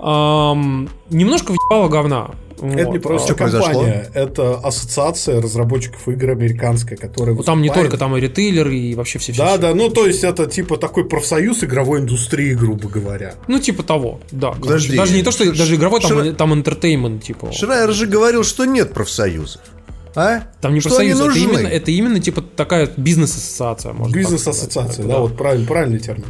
немножко 0.00 1.52
въебала 1.52 1.88
говна. 1.88 2.30
Это 2.72 2.90
не 2.90 2.98
просто 2.98 3.28
Что 3.28 3.36
произошло? 3.36 3.66
компания, 3.66 4.10
это 4.14 4.56
ассоциация 4.56 5.40
разработчиков 5.40 6.08
игр 6.08 6.30
американская, 6.30 6.96
которая 6.98 7.34
Ну, 7.34 7.42
Там 7.42 7.62
не 7.62 7.70
только, 7.70 7.96
там 7.96 8.16
и 8.16 8.20
ритейлеры, 8.20 8.76
и 8.76 8.94
вообще 8.94 9.18
все 9.18 9.32
Да, 9.34 9.56
да, 9.58 9.74
ну 9.74 9.88
то 9.90 10.06
есть 10.06 10.24
это 10.24 10.46
типа 10.46 10.76
такой 10.76 11.04
профсоюз 11.06 11.64
игровой 11.64 12.00
индустрии, 12.00 12.54
грубо 12.54 12.88
говоря. 12.88 13.34
Ну, 13.48 13.58
типа 13.58 13.82
того, 13.82 14.20
да. 14.30 14.52
Подожди. 14.52 14.96
Даже 14.96 15.14
не 15.14 15.22
то, 15.22 15.30
что 15.30 15.44
Ш- 15.44 15.52
даже 15.52 15.74
игровой, 15.76 16.00
там, 16.00 16.12
Шра- 16.12 16.32
там 16.34 16.52
entertainment, 16.52 17.20
типа. 17.20 17.52
Шрайер 17.52 17.92
же 17.92 18.06
говорил, 18.06 18.44
что 18.44 18.64
нет 18.64 18.92
профсоюзов. 18.92 19.60
А? 20.16 20.42
Там 20.60 20.74
не 20.74 20.80
что 20.80 20.96
они 20.98 21.10
профсоюз, 21.10 21.36
это 21.36 21.38
именно, 21.56 21.68
это 21.68 21.90
именно 21.90 22.20
типа 22.20 22.40
такая 22.42 22.88
бизнес-ассоциация, 22.96 23.92
можно 23.92 24.14
Бизнес-ассоциация, 24.14 24.92
сказать. 24.92 25.10
да, 25.10 25.18
вот 25.18 25.36
правильно, 25.36 25.66
правильный 25.66 25.98
термин. 25.98 26.26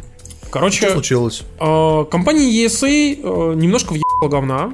Короче, 0.49 0.77
Что 0.85 0.93
случилось? 0.93 1.43
э, 1.59 2.05
компания 2.09 2.49
ESA 2.65 2.87
э, 3.21 3.53
немножко 3.55 3.91
въебала 3.93 4.29
говна. 4.29 4.73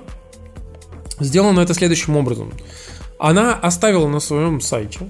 Сделано 1.21 1.61
это 1.61 1.73
следующим 1.73 2.17
образом. 2.17 2.53
Она 3.19 3.55
оставила 3.55 4.07
на 4.07 4.19
своем 4.19 4.61
сайте 4.61 5.09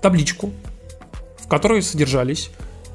табличку, 0.00 0.52
в 1.38 1.48
которой 1.48 1.82
содержались 1.82 2.50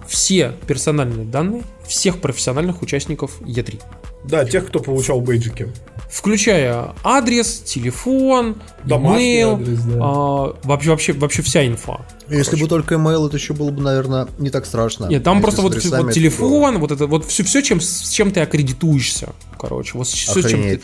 все 0.08 0.54
персональные 0.68 1.26
данные 1.26 1.64
всех 1.86 2.20
профессиональных 2.20 2.82
участников 2.82 3.42
E3. 3.42 3.82
Да, 4.24 4.46
тех, 4.46 4.68
кто 4.68 4.80
получал 4.80 5.20
бейджики. 5.20 5.68
Включая 6.10 6.94
адрес, 7.04 7.62
телефон, 7.62 8.62
Домашний 8.84 9.24
имейл, 9.24 9.54
адрес, 9.56 9.80
да. 9.80 10.00
а, 10.02 10.56
вообще, 10.64 10.90
вообще, 10.90 11.14
вообще 11.14 11.42
вся 11.42 11.66
инфа. 11.66 12.06
Если 12.30 12.62
бы 12.62 12.68
только 12.68 12.96
email, 12.96 13.28
это 13.28 13.38
еще 13.38 13.54
было 13.54 13.72
бы, 13.72 13.82
наверное, 13.82 14.28
не 14.38 14.50
так 14.50 14.66
страшно. 14.66 15.06
Нет, 15.06 15.24
там 15.24 15.38
Если 15.38 15.44
просто 15.44 15.62
вот, 15.62 15.74
вот 15.74 15.86
это 15.86 16.12
телефон, 16.12 16.80
вот 16.80 16.92
это 16.92 17.08
вот 17.08 17.26
все, 17.26 17.44
все 17.44 17.62
чем, 17.62 17.80
с 17.80 18.10
чем 18.10 18.32
ты 18.32 18.42
аккредитуешься, 18.42 19.30
короче, 19.58 19.98
вот 19.98 20.08
все, 20.08 20.34
чем 20.34 20.44
ты, 20.44 20.48
Охренеть. 20.48 20.82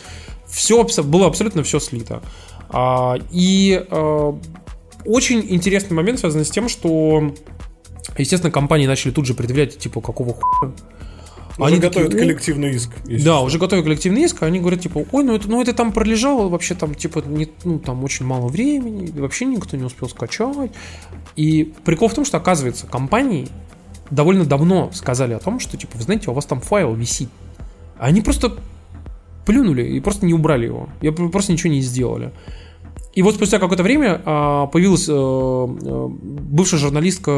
Все 0.48 0.84
было 1.02 1.26
абсолютно 1.26 1.62
все 1.62 1.78
слито. 1.80 2.22
А, 2.70 3.16
и 3.30 3.84
а, 3.90 4.38
очень 5.04 5.44
интересный 5.48 5.94
момент 5.94 6.20
связан 6.20 6.44
с 6.44 6.50
тем, 6.50 6.68
что, 6.68 7.34
естественно, 8.16 8.50
компании 8.50 8.86
начали 8.86 9.10
тут 9.10 9.26
же 9.26 9.34
предъявлять, 9.34 9.78
типа, 9.78 10.00
какого 10.00 10.34
хуя. 10.34 10.72
Уже 11.58 11.72
Они 11.72 11.78
готовят 11.78 12.10
такие, 12.10 12.22
«О, 12.22 12.26
коллективный 12.26 12.70
иск. 12.70 12.90
Да, 13.04 13.18
что. 13.18 13.42
уже 13.42 13.58
готовы 13.58 13.82
коллективный 13.82 14.22
иск, 14.22 14.42
а 14.44 14.46
они 14.46 14.60
говорят, 14.60 14.80
типа, 14.80 15.04
ой, 15.10 15.24
ну 15.24 15.34
это, 15.34 15.48
ну 15.48 15.60
это 15.60 15.72
там 15.72 15.92
пролежало 15.92 16.48
вообще 16.48 16.76
там, 16.76 16.94
типа, 16.94 17.24
не, 17.26 17.48
ну 17.64 17.80
там 17.80 18.04
очень 18.04 18.26
мало 18.26 18.46
времени, 18.46 19.10
вообще 19.18 19.44
никто 19.44 19.76
не 19.76 19.82
успел 19.82 20.08
скачать. 20.08 20.70
И 21.34 21.74
прикол 21.84 22.08
в 22.08 22.14
том, 22.14 22.24
что, 22.24 22.36
оказывается, 22.36 22.86
компании 22.86 23.48
довольно 24.10 24.44
давно 24.44 24.90
сказали 24.92 25.34
о 25.34 25.40
том, 25.40 25.58
что, 25.58 25.76
типа, 25.76 25.96
вы 25.96 26.04
знаете, 26.04 26.30
у 26.30 26.32
вас 26.32 26.46
там 26.46 26.60
файл 26.60 26.94
висит. 26.94 27.28
А 27.98 28.06
Они 28.06 28.20
просто 28.20 28.56
плюнули 29.48 29.82
и 29.82 30.00
просто 30.00 30.26
не 30.26 30.34
убрали 30.34 30.66
его. 30.66 30.88
И 31.00 31.10
просто 31.10 31.52
ничего 31.52 31.72
не 31.72 31.80
сделали. 31.80 32.30
И 33.14 33.22
вот 33.22 33.34
спустя 33.34 33.58
какое-то 33.58 33.82
время 33.82 34.20
а, 34.24 34.66
появилась 34.66 35.08
э, 35.08 35.12
э, 35.12 36.08
бывшая 36.10 36.76
журналистка 36.76 37.30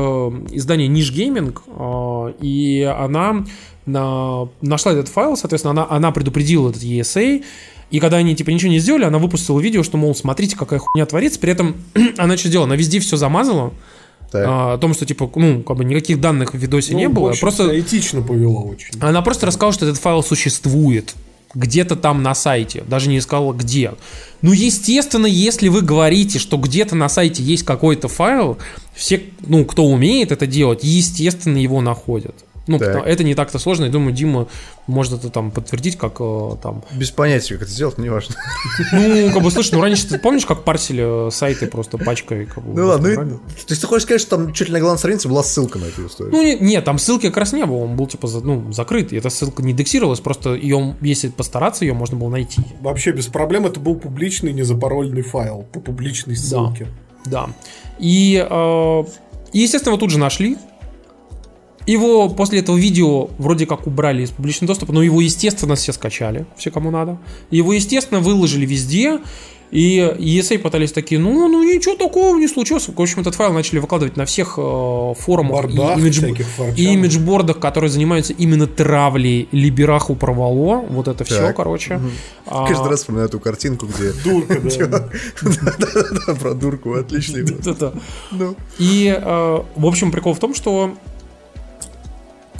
издания 0.51 0.89
Ниш 0.89 1.11
Гейминг, 1.13 1.63
а, 1.69 2.35
и 2.43 2.83
она 2.83 3.47
на- 3.87 4.49
нашла 4.61 4.93
этот 4.93 5.09
файл, 5.09 5.37
соответственно, 5.37 5.71
она, 5.73 5.87
она 5.89 6.11
предупредила 6.11 6.69
этот 6.71 6.83
ESA, 6.83 7.43
и 7.91 7.99
когда 8.01 8.19
они 8.19 8.37
типа 8.37 8.51
ничего 8.51 8.71
не 8.71 8.79
сделали, 8.79 9.05
она 9.05 9.19
выпустила 9.19 9.59
видео, 9.59 9.83
что, 9.83 9.97
мол, 9.97 10.15
смотрите, 10.15 10.55
какая 10.57 10.81
хуйня 10.81 11.07
творится, 11.07 11.41
при 11.41 11.53
этом 11.53 11.77
она 12.19 12.37
что 12.37 12.49
сделала? 12.49 12.67
Она 12.67 12.77
везде 12.77 12.99
все 13.01 13.17
замазала, 13.17 13.73
Так. 14.33 14.45
а, 14.47 14.75
о 14.75 14.79
том, 14.79 14.93
что, 14.93 15.07
типа, 15.07 15.31
ну, 15.37 15.63
как 15.63 15.77
бы 15.79 15.85
никаких 15.85 16.21
данных 16.21 16.53
в 16.53 16.59
видосе 16.59 16.93
Ну, 16.93 16.99
не 16.99 17.09
было, 17.09 17.31
общем, 17.31 17.41
просто 17.41 17.81
этично 17.81 18.21
повела 18.23 18.61
очень. 18.61 18.91
она 19.01 19.23
просто 19.23 19.47
рассказала, 19.47 19.73
что 19.73 19.87
этот 19.87 19.99
файл 19.99 20.23
существует. 20.23 21.15
Где-то 21.55 21.97
там 21.97 22.23
на 22.23 22.35
сайте. 22.35 22.85
Даже 22.87 23.09
не 23.09 23.21
сказала, 23.21 23.53
где. 23.53 23.93
Ну, 24.43 24.53
естественно, 24.53 25.27
если 25.27 25.69
вы 25.69 25.83
говорите, 25.83 26.39
что 26.39 26.57
где-то 26.57 26.95
на 26.95 27.09
сайте 27.09 27.43
есть 27.43 27.65
какой-то 27.65 28.09
файл, 28.09 28.59
все, 28.95 29.23
ну, 29.41 29.65
кто 29.65 29.85
умеет 29.87 30.33
это 30.33 30.47
делать, 30.47 30.81
естественно, 30.83 31.59
его 31.59 31.81
находят. 31.81 32.37
Ну, 32.67 32.79
Так. 32.79 32.89
потому- 32.89 33.07
это 33.07 33.25
не 33.25 33.35
так-то 33.35 33.59
сложно. 33.59 33.85
Я 33.87 33.91
думаю, 33.91 34.13
Дима 34.13 34.47
может 34.87 35.13
это 35.15 35.31
там 35.31 35.51
подтвердить, 35.51 35.97
как 35.97 36.17
э, 36.21 36.57
там. 36.63 36.85
Без 36.93 37.11
понятия, 37.11 37.55
как 37.55 37.63
это 37.63 37.71
сделать, 37.71 37.99
не 37.99 38.09
важно. 38.11 38.35
Ну, 38.93 39.33
как 39.33 39.43
бы, 39.43 39.51
слушай, 39.51 39.75
ну 39.75 39.81
раньше 39.81 40.07
ты 40.09 40.19
помнишь, 40.19 40.45
как 40.47 40.63
парсили 40.65 41.29
э, 41.29 41.31
сайты 41.31 41.67
просто 41.67 41.99
пачкой? 41.99 42.47
Как 42.47 42.63
бы, 42.65 42.75
Ну 42.79 42.87
ладно, 42.87 43.25
ну, 43.25 43.37
то 43.39 43.41
есть 43.69 43.81
ты 43.81 43.87
хочешь 43.87 44.05
сказать, 44.05 44.21
что 44.21 44.37
там 44.37 44.53
чуть 44.53 44.69
ли 44.69 44.75
на 44.75 44.81
главной 44.81 44.99
странице 44.99 45.29
была 45.29 45.43
ссылка 45.43 45.79
на 45.79 45.87
эту 45.87 46.07
историю? 46.07 46.33
Ну, 46.35 46.43
не- 46.43 46.57
нет, 46.59 46.85
там 46.85 46.99
ссылки 46.99 47.27
как 47.29 47.39
раз 47.39 47.53
не 47.53 47.65
было, 47.65 47.79
он 47.79 47.97
был, 47.97 48.07
типа, 48.07 48.27
за- 48.29 48.41
ну, 48.41 48.73
закрыт, 48.73 49.13
и 49.13 49.17
эта 49.17 49.31
ссылка 49.31 49.63
не 49.63 49.73
индексировалась, 49.73 50.21
просто 50.21 50.55
ее, 50.55 50.97
если 51.01 51.29
постараться, 51.29 51.85
ее 51.85 51.95
можно 51.95 52.17
было 52.19 52.29
найти. 52.29 52.63
Вообще 52.81 53.13
без 53.13 53.27
проблем 53.27 53.67
это 53.67 53.81
был 53.81 53.95
публичный 53.97 54.53
незапарольный 54.53 55.23
файл 55.23 55.67
по 55.73 55.81
публичной 55.81 56.37
ссылке. 56.37 56.87
Да. 57.27 57.49
И, 57.99 58.37
э, 58.49 59.05
и, 59.53 59.59
естественно, 59.61 59.91
его 59.93 59.99
тут 60.01 60.11
же 60.11 60.19
нашли. 60.19 60.57
Его 61.87 62.29
после 62.29 62.61
этого 62.61 62.77
видео 62.77 63.31
вроде 63.39 63.67
как 63.67 63.87
убрали 63.87 64.23
из 64.23 64.31
публичного 64.31 64.69
доступа, 64.69 64.93
но 64.93 65.03
его, 65.03 65.21
естественно, 65.21 65.75
все 65.75 65.93
скачали, 65.93 66.47
все 66.57 66.71
кому 66.71 66.91
надо. 66.91 67.19
Его, 67.51 67.73
естественно, 67.73 68.21
выложили 68.21 68.67
везде. 68.67 69.21
И 69.71 69.99
ESA 70.01 70.59
пытались 70.59 70.91
такие, 70.91 71.21
ну, 71.21 71.47
ну 71.47 71.63
ничего 71.63 71.95
такого 71.95 72.37
не 72.37 72.49
случилось. 72.49 72.89
В 72.89 73.01
общем, 73.01 73.21
этот 73.21 73.37
файл 73.37 73.53
начали 73.53 73.79
выкладывать 73.79 74.17
на 74.17 74.25
всех 74.25 74.55
э, 74.57 75.15
форумах 75.17 75.63
Бардах 75.63 75.97
и, 75.97 76.01
имидж- 76.01 76.75
и 76.77 76.93
имиджбордах, 76.93 77.61
которые 77.61 77.89
занимаются 77.89 78.33
именно 78.33 78.67
травлей 78.67 79.49
Либераху 79.53 80.17
Провало. 80.17 80.85
Вот 80.91 81.07
это 81.07 81.23
все, 81.23 81.39
Так. 81.39 81.57
короче. 81.57 82.01
А, 82.47 82.67
Каждый 82.67 82.89
раз 82.89 83.01
вспоминаю 83.01 83.29
эту 83.29 83.39
картинку, 83.39 83.87
где... 83.87 84.13
Дурка, 84.25 84.61
да. 84.89 85.09
Про 86.35 86.55
дурку, 86.55 86.97
да-да. 87.65 87.93
Ну. 88.33 88.57
И, 88.81 89.17
э, 89.17 89.59
в 89.77 89.87
общем, 89.87 90.11
прикол 90.11 90.35
в 90.35 90.41
том, 90.41 90.53
что 90.53 90.95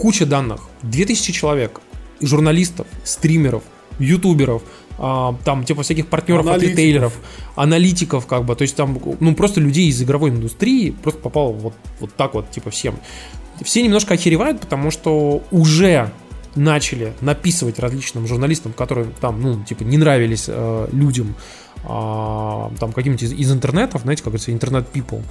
куча 0.01 0.27
данных, 0.27 0.61
2000 0.83 1.33
человек, 1.33 1.81
журналистов, 2.21 2.87
стримеров, 3.05 3.63
ютуберов, 3.99 4.63
а, 4.99 5.35
там, 5.45 5.65
типа, 5.65 5.83
всяких 5.83 6.09
партнеров 6.09 6.47
от 6.47 6.49
Аналитиков. 6.49 6.79
ритейлеров, 6.79 7.19
аналитиков, 7.55 8.27
как 8.27 8.45
бы, 8.45 8.55
то 8.55 8.63
есть 8.63 8.77
там, 8.77 8.99
ну, 9.21 9.35
просто 9.35 9.61
людей 9.61 9.89
из 9.89 10.03
игровой 10.03 10.31
индустрии 10.31 10.91
просто 10.91 11.21
попало 11.21 11.53
вот, 11.53 11.75
вот 12.01 12.15
так 12.15 12.35
вот, 12.35 12.51
типа, 12.51 12.71
всем. 12.71 12.99
Все 13.63 13.83
немножко 13.83 14.15
охеревают, 14.15 14.61
потому 14.61 14.91
что 14.91 15.43
уже 15.51 16.11
начали 16.55 17.13
написывать 17.21 17.79
различным 17.79 18.27
журналистам, 18.27 18.73
которые 18.73 19.09
там, 19.21 19.41
ну, 19.41 19.63
типа, 19.65 19.85
не 19.85 19.99
нравились 19.99 20.47
э, 20.49 20.89
людям, 20.93 21.35
а, 21.85 22.71
там, 22.79 22.93
каким-нибудь 22.93 23.23
из, 23.23 23.33
из 23.33 23.53
интернетов, 23.53 24.03
знаете, 24.03 24.23
как 24.23 24.33
говорится, 24.33 24.53
интернет-people, 24.53 25.23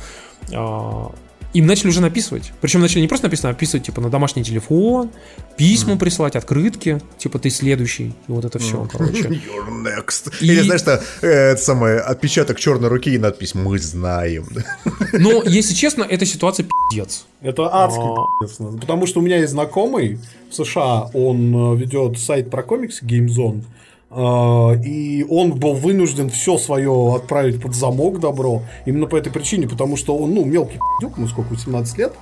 а, 0.54 1.12
им 1.54 1.66
начали 1.66 1.88
уже 1.90 2.02
написывать. 2.02 2.52
Причем 2.62 2.82
начали 2.82 3.02
не 3.02 3.08
просто 3.08 3.26
написано, 3.28 3.50
а 3.50 3.54
писать, 3.54 3.84
типа, 3.84 4.02
на 4.02 4.10
домашний 4.10 4.44
телефон, 4.44 5.10
письма 5.58 5.98
присылать, 5.98 6.36
открытки, 6.36 7.02
типа, 7.18 7.40
ты 7.40 7.50
следующий, 7.50 8.08
и 8.28 8.32
вот 8.32 8.46
это 8.46 8.60
все, 8.60 8.88
короче. 8.92 9.24
You're 9.30 9.84
next. 9.84 10.32
И- 10.42 10.46
Или, 10.46 10.62
знаешь, 10.62 10.82
что, 10.82 11.02
э, 11.22 11.28
это 11.28 11.62
самое, 11.62 12.00
отпечаток 12.00 12.60
черной 12.60 12.90
руки 12.90 13.14
и 13.14 13.18
надпись 13.18 13.56
«Мы 13.56 13.80
знаем». 13.80 14.48
Но, 15.14 15.42
если 15.44 15.74
честно, 15.74 16.04
эта 16.04 16.26
ситуация 16.26 16.68
пиздец. 16.92 17.26
Это 17.42 17.64
адский 17.74 18.04
А. 18.04 18.16
пи***ц. 18.46 18.64
Потому 18.80 19.08
что 19.08 19.20
у 19.20 19.24
меня 19.24 19.38
есть 19.38 19.52
знакомый 19.52 20.20
в 20.52 20.54
США, 20.56 21.10
он 21.14 21.74
э, 21.74 21.78
ведет 21.78 22.20
сайт 22.20 22.50
про 22.52 22.62
комиксы 22.64 23.04
GameZone, 23.06 23.64
и 24.12 25.26
он 25.30 25.54
был 25.54 25.74
вынужден 25.74 26.30
все 26.30 26.58
свое 26.58 27.16
отправить 27.16 27.62
под 27.62 27.76
замок 27.76 28.20
добро, 28.20 28.64
именно 28.86 29.06
по 29.06 29.16
этой 29.16 29.32
причине, 29.32 29.68
потому 29.68 29.98
что 29.98 30.18
он, 30.18 30.34
ну, 30.34 30.46
мелкий 30.46 30.78
пи***юк, 30.78 31.18
ему 31.18 31.28
сколько, 31.28 31.56
17 31.56 31.98
лет, 31.98 32.14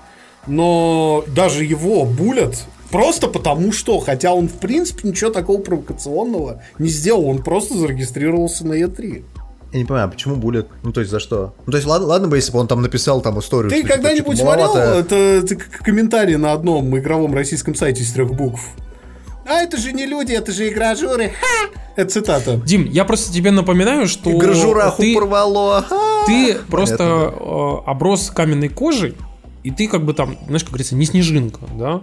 но 0.47 1.23
даже 1.27 1.63
его 1.63 2.05
булят 2.05 2.65
просто 2.91 3.27
потому 3.27 3.71
что, 3.71 3.99
хотя 3.99 4.33
он, 4.33 4.47
в 4.47 4.53
принципе, 4.53 5.07
ничего 5.07 5.29
такого 5.29 5.61
провокационного 5.61 6.61
не 6.79 6.89
сделал, 6.89 7.27
он 7.27 7.43
просто 7.43 7.77
зарегистрировался 7.77 8.65
на 8.65 8.73
E 8.73 8.87
E3. 8.87 9.23
Я 9.73 9.79
не 9.79 9.85
понимаю, 9.85 10.09
почему 10.09 10.37
булит? 10.37 10.67
Ну, 10.83 10.93
то 10.93 11.01
есть, 11.01 11.11
за 11.11 11.19
что? 11.19 11.53
Ну, 11.65 11.71
то 11.71 11.77
есть, 11.77 11.87
ладно, 11.87 12.07
ладно 12.07 12.27
бы, 12.29 12.37
если 12.37 12.53
бы 12.53 12.59
он 12.59 12.67
там 12.67 12.81
написал 12.81 13.21
там 13.21 13.37
историю. 13.39 13.69
Ты 13.69 13.81
типа, 13.81 13.95
когда-нибудь 13.95 14.37
типа, 14.37 14.51
смотрел 14.51 14.67
маловато. 14.67 14.99
это, 14.99 15.15
это 15.15 15.55
комментарий 15.83 16.37
на 16.37 16.53
одном 16.53 16.97
игровом 16.97 17.33
российском 17.33 17.75
сайте 17.75 18.01
из 18.01 18.11
трех 18.13 18.33
букв? 18.33 18.61
А 19.47 19.61
это 19.61 19.77
же 19.77 19.93
не 19.93 20.05
люди, 20.05 20.33
это 20.33 20.51
же 20.51 20.67
игражуры. 20.69 21.29
Ха! 21.29 21.79
Это 21.95 22.11
цитата. 22.11 22.57
Дим, 22.57 22.85
я 22.85 23.05
просто 23.05 23.33
тебе 23.33 23.51
напоминаю, 23.51 24.07
что 24.07 24.29
И 24.29 24.37
грожураху 24.37 25.01
ты, 25.01 25.15
порвало. 25.15 25.85
Ты 26.27 26.47
понятно, 26.47 26.65
просто 26.69 26.97
да. 26.97 27.03
э, 27.05 27.89
оброс 27.89 28.29
каменной 28.29 28.69
кожей, 28.69 29.15
и 29.63 29.71
ты 29.71 29.87
как 29.87 30.05
бы 30.05 30.13
там, 30.13 30.37
знаешь, 30.45 30.63
как 30.63 30.71
говорится, 30.71 30.95
не 30.95 31.05
снежинка, 31.05 31.61
да? 31.73 32.01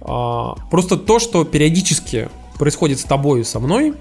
А, 0.00 0.54
просто 0.70 0.96
то, 0.96 1.18
что 1.18 1.44
периодически 1.44 2.28
происходит 2.58 2.98
с 2.98 3.04
тобой 3.04 3.42
и 3.42 3.44
со 3.44 3.60
мной, 3.60 3.94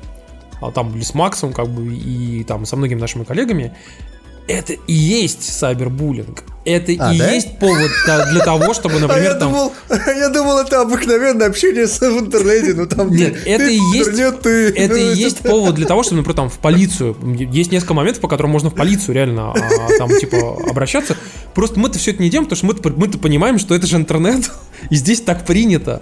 а 0.62 0.72
там 0.72 0.96
или 0.96 1.04
с 1.04 1.14
Максом, 1.14 1.54
как 1.54 1.70
бы, 1.70 1.94
и 1.96 2.44
там 2.44 2.66
со 2.66 2.76
многими 2.76 3.00
нашими 3.00 3.24
коллегами, 3.24 3.76
это 4.48 4.74
и 4.74 4.94
есть 4.94 5.44
сайбербуллинг. 5.58 6.44
это 6.66 6.92
А, 7.00 7.14
и 7.14 7.18
да? 7.20 7.32
есть 7.32 7.60
повод 7.60 7.90
для 8.32 8.42
того, 8.44 8.74
чтобы, 8.74 8.96
А 8.98 9.00
я 9.00 9.08
например, 9.08 9.34
там... 9.36 9.52
думал, 9.52 9.74
я 10.08 10.30
думал, 10.30 10.58
это 10.60 10.82
обыкновенное 10.82 11.48
общение 11.48 11.88
с- 11.88 12.00
в 12.00 12.20
интернете, 12.20 12.74
ну 12.74 12.86
там 12.88 13.12
Нет, 13.12 13.44
ты- 13.44 13.50
это 13.50 13.66
ты 13.66 13.76
и 13.76 13.80
есть- 13.94 14.10
интернет, 14.10 14.42
ты- 14.42 14.70
Это 14.70 14.94
ну, 14.94 15.00
и 15.00 15.16
есть 15.16 15.40
повод 15.40 15.76
для 15.76 15.86
того, 15.86 16.04
чтобы, 16.04 16.18
например, 16.18 16.36
там 16.36 16.50
в 16.50 16.60
полицию. 16.60 17.16
Есть 17.52 17.72
несколько 17.72 17.94
моментов, 17.94 18.22
по 18.22 18.28
которым 18.28 18.52
можно 18.52 18.70
в 18.70 18.76
полицию 18.76 19.16
реально 19.16 19.52
а, 19.52 19.88
там, 19.98 20.10
типа, 20.18 20.58
обращаться. 20.70 21.16
Просто 21.54 21.80
мы-то 21.80 21.98
все 22.00 22.12
это 22.12 22.22
не 22.22 22.30
делаем, 22.30 22.46
потому 22.50 22.58
что 22.58 22.66
мы-то, 22.68 22.90
мы-то 23.00 23.18
понимаем, 23.18 23.60
что 23.60 23.76
это 23.76 23.88
же 23.88 23.96
интернет, 23.98 24.50
и 24.90 24.96
здесь 24.96 25.22
так 25.22 25.46
принято. 25.46 26.02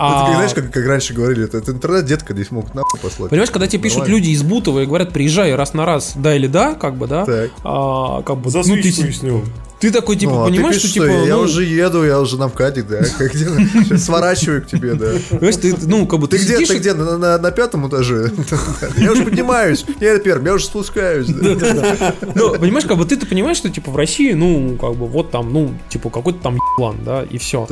Ну, 0.00 0.06
ты 0.06 0.12
как, 0.14 0.28
А, 0.28 0.34
знаешь, 0.34 0.54
как, 0.54 0.70
как 0.72 0.86
раньше 0.86 1.12
говорили, 1.12 1.44
это, 1.44 1.58
это 1.58 1.72
интернет, 1.72 2.06
детка, 2.06 2.32
здесь 2.32 2.50
могут 2.50 2.74
нахуй 2.74 2.98
послать. 2.98 3.28
Понимаешь, 3.28 3.50
когда 3.50 3.66
тебе 3.66 3.82
пишут 3.82 4.08
люди 4.08 4.30
из 4.30 4.42
Бутова 4.42 4.80
и 4.80 4.86
говорят, 4.86 5.12
приезжай 5.12 5.54
раз 5.54 5.74
на 5.74 5.84
раз, 5.84 6.14
да 6.16 6.34
или 6.34 6.46
да, 6.46 6.74
как 6.74 6.96
бы, 6.96 7.06
да, 7.06 7.26
Так. 7.26 7.50
а, 7.64 8.22
как 8.22 8.38
бы, 8.38 8.48
За 8.48 8.60
ну, 8.60 8.76
ты, 8.76 8.90
с 8.90 9.22
него. 9.22 9.42
Ты 9.80 9.90
такой, 9.90 10.16
типа, 10.16 10.32
Ну, 10.32 10.42
а 10.42 10.46
ты 10.46 10.52
понимаешь, 10.52 10.76
пишешь, 10.76 10.90
что, 10.90 11.00
типа, 11.08 11.12
я 11.26 11.36
ну, 11.36 11.42
уже 11.42 11.64
еду, 11.64 12.04
я 12.04 12.20
уже 12.20 12.36
на 12.38 12.48
МКАДе, 12.48 12.82
да, 12.82 13.00
как 13.18 13.32
где, 13.34 13.96
сворачиваю 13.98 14.62
к 14.62 14.66
тебе, 14.66 14.94
да. 14.94 15.06
понимаешь, 15.30 15.56
ты, 15.56 15.74
ну, 15.86 16.06
как 16.06 16.20
бы, 16.20 16.28
Ты 16.28 16.38
ты, 16.38 16.44
где, 16.44 16.66
ты 16.66 16.78
где, 16.78 16.92
на, 16.94 17.16
на- 17.18 17.38
на 17.38 17.50
пятом 17.50 17.88
этаже? 17.88 18.30
Я 18.98 19.12
уже 19.12 19.24
поднимаюсь, 19.24 19.84
я 20.00 20.12
на 20.14 20.18
первом, 20.20 20.44
я 20.46 20.54
уже 20.54 20.66
спускаюсь. 20.66 21.26
Ну, 21.28 22.54
понимаешь, 22.58 22.84
как 22.86 22.98
бы 22.98 23.04
ты-то 23.06 23.26
понимаешь, 23.26 23.56
что 23.56 23.68
типа 23.70 23.90
в 23.90 23.96
России, 23.96 24.32
ну, 24.32 24.76
как 24.80 24.94
бы 24.96 25.06
вот 25.06 25.30
там, 25.30 25.52
ну, 25.52 25.74
типа 25.88 26.10
какой-то 26.10 26.38
там 26.40 26.58
план, 26.76 26.96
да, 27.04 27.22
и 27.22 27.38
все. 27.38 27.66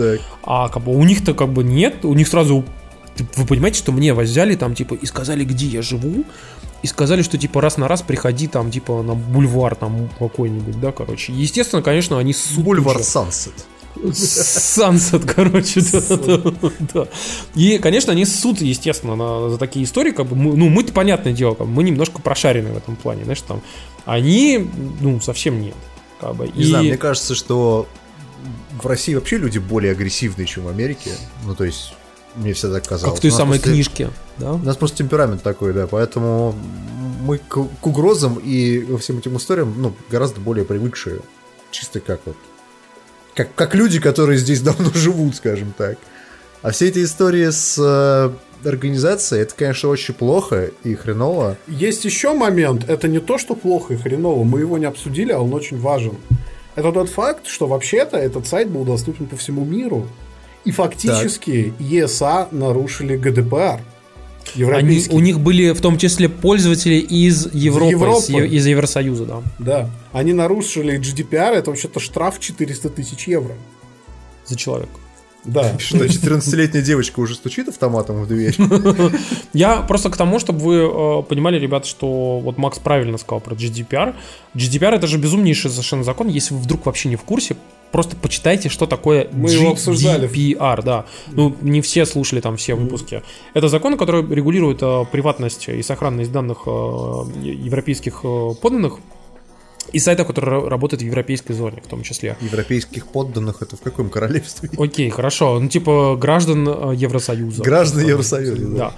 А 0.45 0.69
как 0.69 0.83
бы 0.85 0.97
у 0.97 1.05
них-то 1.05 1.35
как 1.35 1.53
бы 1.53 1.63
нет, 1.65 2.05
у 2.05 2.15
них 2.15 2.29
сразу, 2.29 2.65
ты- 3.17 3.27
вы 3.37 3.47
понимаете, 3.47 3.79
что 3.79 3.93
мне 3.93 4.15
взяли 4.15 4.55
там, 4.55 4.75
типа, 4.75 4.95
и 4.95 5.07
сказали, 5.07 5.45
где 5.45 5.67
я 5.67 5.83
живу, 5.83 6.25
и 6.83 6.87
сказали, 6.87 7.22
что 7.22 7.37
типа 7.39 7.61
раз 7.61 7.76
на 7.76 7.89
раз 7.89 8.03
приходи 8.03 8.47
там, 8.47 8.70
типа, 8.70 9.03
на 9.03 9.14
бульвар 9.14 9.74
там 9.74 10.09
какой-нибудь, 10.18 10.81
да, 10.81 10.93
короче. 10.93 11.33
Естественно, 11.33 11.83
конечно, 11.83 12.18
они 12.18 12.33
ссут 12.33 12.64
Бульвар. 12.64 13.03
Сансет. 13.03 13.53
Сансет, 14.14 15.24
короче, 15.24 15.81
да, 15.81 16.16
да, 16.16 16.53
да. 16.95 17.09
И, 17.55 17.79
конечно, 17.79 18.12
они 18.12 18.24
ссут, 18.24 18.61
естественно, 18.61 19.16
на- 19.16 19.51
за 19.51 19.59
такие 19.59 19.85
истории, 19.85 20.12
как 20.12 20.26
бы, 20.26 20.37
мы- 20.37 20.57
ну, 20.57 20.68
мы-то, 20.68 20.93
понятное 20.93 21.33
дело, 21.33 21.55
как 21.55 21.66
бы, 21.66 21.72
мы 21.72 21.83
немножко 21.83 22.20
прошарены 22.22 22.72
в 22.72 22.76
этом 22.76 22.95
плане, 22.97 23.24
знаешь, 23.24 23.41
там, 23.43 23.61
они, 24.05 24.68
ну, 25.01 25.20
совсем 25.20 25.61
нет, 25.61 25.74
как 26.20 26.37
бы, 26.37 26.47
Не 26.55 26.62
и... 26.62 26.64
знаю, 26.64 26.85
мне 26.85 26.97
кажется, 26.97 27.35
что 27.35 27.89
в 28.81 28.87
России 28.87 29.14
вообще 29.14 29.37
люди 29.39 29.59
более 29.59 29.93
агрессивные, 29.93 30.47
чем 30.47 30.64
в 30.64 30.68
Америке. 30.68 31.11
Ну, 31.45 31.55
то 31.57 31.64
есть, 31.64 31.95
мне 32.39 32.53
всегда 32.53 32.80
казалось. 32.80 33.03
как 33.03 33.18
в 33.18 33.20
той 33.20 33.30
самой 33.30 33.59
просто- 33.59 33.72
книжке, 33.72 34.11
да? 34.39 34.53
У 34.55 34.59
нас 34.59 34.76
просто 34.76 34.99
темперамент 34.99 35.43
такой, 35.43 35.72
да, 35.72 35.86
поэтому 35.86 36.55
мы 37.20 37.39
к, 37.39 37.59
к 37.80 37.86
угрозам 37.86 38.39
и 38.43 38.80
ко 38.80 38.99
всем 38.99 39.18
этим 39.18 39.36
историям, 39.36 39.74
ну, 39.76 39.95
гораздо 40.11 40.41
более 40.41 40.64
привыкшие. 40.64 41.20
Чисто 41.70 42.01
как 42.01 42.20
вот... 42.24 42.36
Как, 43.34 43.55
как 43.55 43.74
люди, 43.74 44.01
которые 44.01 44.39
здесь 44.39 44.61
давно 44.62 44.91
живут, 44.95 45.36
скажем 45.36 45.74
так. 45.76 45.99
А 46.62 46.70
все 46.70 46.89
эти 46.89 47.05
истории 47.05 47.51
с 47.51 47.76
э, 47.78 48.68
организацией, 48.68 49.43
это, 49.43 49.55
конечно, 49.55 49.89
очень 49.89 50.14
плохо 50.14 50.70
и 50.82 50.95
хреново. 50.95 51.57
Есть 51.68 52.05
еще 52.05 52.34
момент, 52.34 52.89
это 52.89 53.07
не 53.07 53.20
то, 53.20 53.39
что 53.39 53.55
плохо 53.55 53.95
и 53.95 53.97
хреново, 53.97 54.43
мы 54.45 54.61
его 54.61 54.78
не 54.78 54.86
обсудили, 54.86 55.30
а 55.32 55.41
он 55.41 55.55
очень 55.55 55.78
важен. 55.78 56.16
Это 56.74 56.93
тот 56.93 57.11
факт, 57.11 57.47
что 57.47 57.66
вообще-то 57.66 58.16
этот 58.16 58.47
сайт 58.47 58.68
был 58.70 58.84
доступен 58.84 59.26
по 59.26 59.36
всему 59.36 59.64
миру. 59.64 60.09
И 60.65 60.71
фактически 60.71 61.73
ЕСА 61.79 62.49
нарушили 62.51 63.17
ГДПР. 63.17 63.81
Они, 64.55 64.63
Европейский. 64.63 65.15
у 65.15 65.21
них 65.21 65.41
были 65.41 65.73
в 65.73 65.81
том 65.81 65.99
числе 65.99 66.29
пользователи 66.29 66.95
из 66.95 67.53
Европы, 67.53 67.91
Европы. 67.91 68.33
из, 68.33 68.53
из 68.53 68.67
Евросоюза, 68.67 69.27
да. 69.27 69.43
Да. 69.59 69.91
Они 70.13 70.33
нарушили 70.33 70.99
GDPR, 70.99 71.53
это 71.55 71.71
вообще-то 71.71 72.01
штраф 72.01 72.41
400 72.41 72.89
тысяч 72.91 73.29
евро. 73.29 73.55
За 74.47 74.57
человека. 74.57 74.93
Да. 75.45 75.75
Что 75.79 76.05
14-летняя 76.05 76.83
девочка 76.83 77.21
уже 77.21 77.35
стучит 77.35 77.69
автоматом 77.69 78.23
в 78.23 78.29
дверь. 78.29 78.57
Я 79.53 79.83
просто 79.83 80.11
к 80.11 80.17
тому, 80.17 80.39
чтобы 80.39 80.61
вы 80.61 80.75
э, 80.77 81.23
понимали, 81.23 81.59
ребята, 81.59 81.87
что 81.87 82.41
вот 82.41 82.59
Макс 82.59 82.79
правильно 82.79 83.19
сказал 83.19 83.41
про 83.41 83.55
GDPR. 83.55 84.15
GDPR 84.55 84.97
это 84.97 85.07
же 85.07 85.19
безумнейший 85.19 85.71
совершенно 85.71 86.05
закон. 86.05 86.29
Если 86.29 86.55
вы 86.55 86.61
вдруг 86.61 86.87
вообще 86.87 87.09
не 87.09 87.17
в 87.17 87.23
курсе, 87.23 87.57
просто 87.93 88.16
почитайте, 88.16 88.68
что 88.68 88.86
такое 88.86 89.28
Мы 89.32 89.51
его 89.51 89.70
обсуждали. 89.72 90.28
GDPR, 90.28 90.82
да. 90.82 91.05
Ну, 91.28 91.55
не 91.62 91.80
все 91.80 92.07
слушали 92.07 92.41
там 92.41 92.57
все 92.57 92.74
выпуски. 92.74 93.22
Это 93.55 93.68
закон, 93.68 93.97
который 93.97 94.22
регулирует 94.34 94.82
э, 94.82 95.05
приватность 95.11 95.68
и 95.68 95.82
сохранность 95.82 96.32
данных 96.32 96.59
э, 96.66 96.70
европейских 97.43 98.20
э, 98.24 98.51
подданных 98.61 98.99
и 99.93 99.99
сайтов, 99.99 100.26
которые 100.26 100.61
ра- 100.61 100.68
работают 100.68 101.03
в 101.03 101.07
европейской 101.07 101.55
зоне, 101.55 101.80
в 101.82 101.89
том 101.89 102.03
числе. 102.03 102.36
Европейских 102.43 103.07
подданных 103.07 103.62
это 103.62 103.76
в 103.76 103.80
каком 103.80 104.11
королевстве? 104.11 104.68
Окей, 104.78 105.09
хорошо. 105.09 105.59
Ну, 105.59 105.68
типа 105.68 106.16
граждан 106.20 106.68
э, 106.68 106.95
Евросоюза. 106.95 107.62
Граждан 107.62 108.07
Евросоюза, 108.07 108.66
да. 108.68 108.76
Да. 108.76 108.93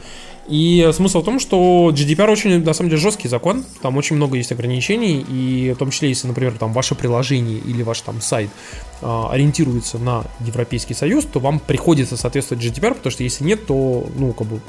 И 0.50 0.90
смысл 0.92 1.22
в 1.22 1.24
том, 1.24 1.38
что 1.38 1.90
GDPR 1.94 2.28
очень, 2.28 2.64
на 2.64 2.72
самом 2.72 2.90
деле, 2.90 3.00
жесткий 3.00 3.28
закон. 3.28 3.64
Там 3.82 3.96
очень 3.96 4.16
много 4.16 4.36
есть 4.36 4.50
ограничений. 4.50 5.24
И 5.28 5.72
в 5.72 5.76
том 5.76 5.90
числе, 5.90 6.08
если, 6.08 6.26
например, 6.26 6.58
там 6.58 6.72
ваше 6.72 6.96
приложение 6.96 7.58
или 7.58 7.84
ваш 7.84 8.00
там 8.00 8.20
сайт 8.20 8.50
а, 9.00 9.30
ориентируется 9.30 9.98
на 9.98 10.24
Европейский 10.40 10.94
Союз, 10.94 11.24
то 11.24 11.38
вам 11.38 11.60
приходится 11.60 12.16
соответствовать 12.16 12.64
GDPR, 12.64 12.94
потому 12.94 13.12
что 13.12 13.22
если 13.22 13.44
нет, 13.44 13.64
то, 13.64 14.04
ну, 14.16 14.32
как 14.32 14.48
бы, 14.48 14.60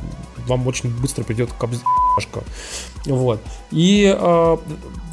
вам 0.46 0.68
очень 0.68 0.90
быстро 0.90 1.24
придет 1.24 1.50
капзашка. 1.54 2.44
Вот. 3.06 3.42
И 3.72 4.06
а, 4.16 4.60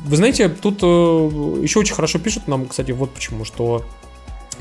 вы 0.05 0.17
знаете, 0.17 0.51
тут 0.51 0.81
э, 0.83 0.87
еще 0.87 1.81
очень 1.81 1.95
хорошо 1.95 2.19
пишут 2.19 2.47
нам, 2.47 2.67
кстати, 2.67 2.93
вот 2.93 3.11
почему, 3.11 3.45
что 3.45 3.85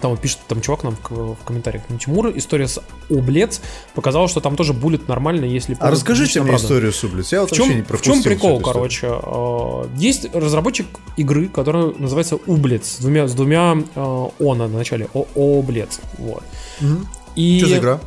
там 0.01 0.11
вот 0.11 0.19
пишет 0.21 0.39
там 0.47 0.61
чувак 0.61 0.83
нам 0.83 0.95
в, 1.09 1.35
комментариях, 1.45 1.83
ну, 1.89 1.97
Тимур, 1.97 2.31
история 2.35 2.67
с 2.67 2.81
Облец 3.09 3.61
показала, 3.95 4.27
что 4.27 4.39
там 4.39 4.55
тоже 4.55 4.73
будет 4.73 5.07
нормально, 5.07 5.45
если... 5.45 5.75
А 5.79 5.91
расскажите 5.91 6.39
мне 6.41 6.49
правда. 6.49 6.65
историю 6.65 6.93
Сублиц. 6.93 7.31
Я 7.31 7.41
вот 7.41 7.51
В 7.51 7.55
чем, 7.55 7.65
вообще 7.67 7.75
не 7.75 7.81
в 7.97 8.01
чем 8.01 8.23
прикол, 8.23 8.57
историю. 8.59 8.73
короче? 8.73 9.07
Э, 9.11 9.85
Есть 9.97 10.33
разработчик 10.33 10.87
игры, 11.17 11.47
которая 11.49 11.93
называется 11.97 12.37
Ублец, 12.47 12.97
с 12.97 12.99
двумя, 12.99 13.27
с 13.27 13.33
двумя 13.33 13.77
э, 13.95 14.25
«она» 14.39 14.67
на 14.67 14.77
начале, 14.77 15.07
О- 15.13 15.25
Облец, 15.35 15.99
вот. 16.17 16.43
Мгм. 16.81 17.07
И 17.35 17.59
Что 17.59 17.69
за 17.69 17.77
игра? 17.77 17.99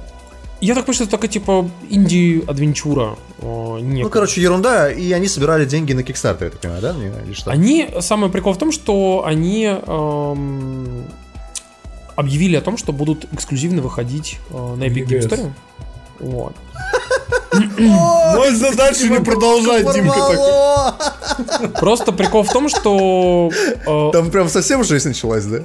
я 0.61 0.75
так 0.75 0.85
понимаю, 0.85 0.95
что 0.95 1.05
это 1.05 1.11
такая 1.13 1.31
типа 1.31 1.71
инди-адвенчура. 1.89 3.17
некая. 3.43 4.03
Ну, 4.05 4.11
короче, 4.11 4.41
ерунда, 4.43 4.91
и 4.93 5.13
они 5.13 5.29
собирали 5.29 5.65
деньги 5.65 5.93
на 5.95 6.01
Kickstarter, 6.01 6.45
я 6.45 6.51
так 6.51 6.61
понимаю, 6.61 6.83
да? 6.83 6.95
Или 7.27 7.33
что? 7.33 7.51
Они, 7.51 7.89
самый 8.01 8.29
прикол 8.31 8.53
в 8.53 8.59
том, 8.59 8.71
что 8.73 9.23
они 9.25 9.65
эм, 9.65 11.05
объявили 12.17 12.57
о 12.57 12.61
том, 12.61 12.77
что 12.77 12.93
будут 12.93 13.27
эксклюзивно 13.33 13.83
выходить 13.83 14.39
э, 14.51 14.75
на 14.77 14.85
Epic 14.85 15.07
Game 15.07 15.21
EGS. 15.21 15.29
Store. 15.29 15.51
Вот. 16.21 16.55
Можно 17.79 18.73
дальше 18.75 19.09
не 19.09 19.21
продолжать, 19.21 19.93
Димка. 19.93 20.15
так. 20.15 20.29
Порвало! 20.29 20.97
Просто 21.81 22.13
прикол 22.13 22.43
в 22.43 22.53
том, 22.53 22.69
что 22.69 23.51
э, 23.87 24.11
Там 24.13 24.31
прям 24.31 24.49
совсем 24.49 24.85
жесть 24.85 25.07
началась, 25.07 25.45
да? 25.45 25.61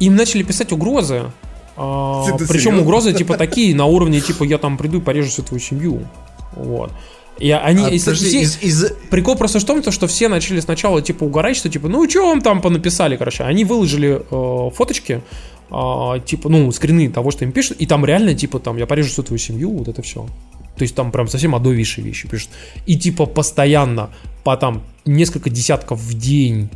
им 0.00 0.16
начали 0.16 0.42
писать 0.42 0.72
угрозы. 0.72 1.30
ты 1.76 2.46
причем 2.48 2.80
угрозы 2.80 3.12
типа 3.12 3.36
такие 3.36 3.74
на 3.74 3.84
уровне 3.86 4.20
типа 4.20 4.42
я 4.44 4.58
там 4.58 4.76
приду 4.76 4.98
и 4.98 5.00
порежу 5.00 5.28
всю 5.28 5.42
твою 5.42 5.60
семью. 5.60 6.08
Вот. 6.56 6.90
И 7.38 7.50
они, 7.50 7.84
А, 7.84 7.88
и 7.88 7.98
подожди, 7.98 8.26
все- 8.28 8.40
из- 8.40 8.58
из- 8.62 8.92
Прикол 9.10 9.36
просто 9.36 9.58
в 9.58 9.64
том, 9.64 9.80
то, 9.82 9.90
что 9.90 10.06
все 10.06 10.28
начали 10.28 10.60
сначала 10.60 11.00
типа 11.02 11.24
угорать, 11.24 11.56
что 11.56 11.68
типа, 11.70 11.88
ну 11.88 12.08
что 12.10 12.26
вам 12.28 12.40
там 12.42 12.60
понаписали, 12.60 13.16
короче. 13.16 13.44
Они 13.44 13.64
выложили 13.64 14.22
э, 14.30 14.70
фоточки, 14.74 15.22
а, 15.72 16.18
типа, 16.20 16.48
ну, 16.48 16.70
скрины 16.70 17.08
того, 17.10 17.30
что 17.30 17.44
им 17.44 17.52
пишут, 17.52 17.78
и 17.80 17.86
там 17.86 18.04
реально, 18.04 18.34
типа, 18.34 18.58
там, 18.58 18.76
я 18.76 18.86
порежу 18.86 19.08
всю 19.08 19.22
твою 19.22 19.38
семью, 19.38 19.70
вот 19.70 19.88
это 19.88 20.02
все. 20.02 20.26
То 20.76 20.82
есть 20.82 20.94
там 20.94 21.12
прям 21.12 21.28
совсем 21.28 21.54
адовейшие 21.54 22.04
вещи 22.04 22.28
пишут. 22.28 22.50
И 22.86 22.96
типа 22.96 23.26
постоянно 23.26 24.10
по 24.44 24.56
там 24.56 24.82
несколько 25.04 25.50
десятков 25.50 26.00
в 26.00 26.14
день. 26.18 26.70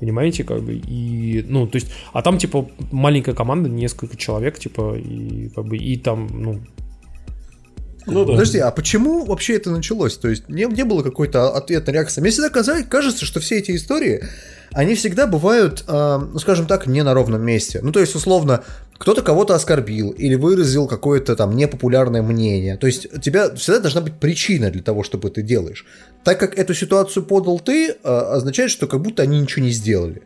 Понимаете, 0.00 0.44
как 0.44 0.62
бы, 0.62 0.74
и, 0.74 1.44
ну, 1.48 1.66
то 1.66 1.76
есть, 1.76 1.90
а 2.12 2.20
там, 2.20 2.36
типа, 2.36 2.68
маленькая 2.90 3.34
команда, 3.34 3.68
несколько 3.70 4.16
человек, 4.16 4.58
типа, 4.58 4.96
и, 4.98 5.48
как 5.54 5.66
бы, 5.66 5.76
и 5.76 5.96
там, 5.96 6.28
ну, 6.32 6.60
Ну 8.06 8.24
да. 8.24 8.32
Подожди, 8.32 8.58
а 8.58 8.70
почему 8.70 9.24
вообще 9.24 9.56
это 9.56 9.70
началось? 9.70 10.16
То 10.16 10.28
есть 10.28 10.48
не, 10.48 10.64
не 10.64 10.84
было 10.84 11.02
какой-то 11.02 11.54
ответной 11.54 11.94
реакции? 11.94 12.20
Мне 12.20 12.30
всегда 12.30 12.50
казалось, 12.50 12.84
кажется, 12.88 13.24
что 13.24 13.40
все 13.40 13.58
эти 13.58 13.74
истории, 13.74 14.24
они 14.72 14.94
всегда 14.94 15.26
бывают, 15.26 15.84
э, 15.86 16.18
ну 16.32 16.38
скажем 16.38 16.66
так, 16.66 16.86
не 16.86 17.02
на 17.02 17.14
ровном 17.14 17.42
месте. 17.42 17.80
Ну 17.82 17.92
то 17.92 18.00
есть, 18.00 18.14
условно, 18.14 18.62
кто-то 18.98 19.22
кого-то 19.22 19.54
оскорбил 19.54 20.10
или 20.10 20.34
выразил 20.34 20.86
какое-то 20.86 21.34
там 21.36 21.56
непопулярное 21.56 22.22
мнение. 22.22 22.76
То 22.76 22.86
есть 22.86 23.12
у 23.12 23.18
тебя 23.18 23.54
всегда 23.54 23.80
должна 23.80 24.00
быть 24.00 24.14
причина 24.14 24.70
для 24.70 24.82
того, 24.82 25.02
чтобы 25.02 25.30
ты 25.30 25.42
делаешь. 25.42 25.86
Так 26.24 26.38
как 26.38 26.58
эту 26.58 26.74
ситуацию 26.74 27.24
подал 27.24 27.58
ты, 27.58 27.90
э, 27.90 27.94
означает, 28.02 28.70
что 28.70 28.86
как 28.86 29.00
будто 29.00 29.22
они 29.22 29.40
ничего 29.40 29.64
не 29.64 29.70
сделали. 29.70 30.22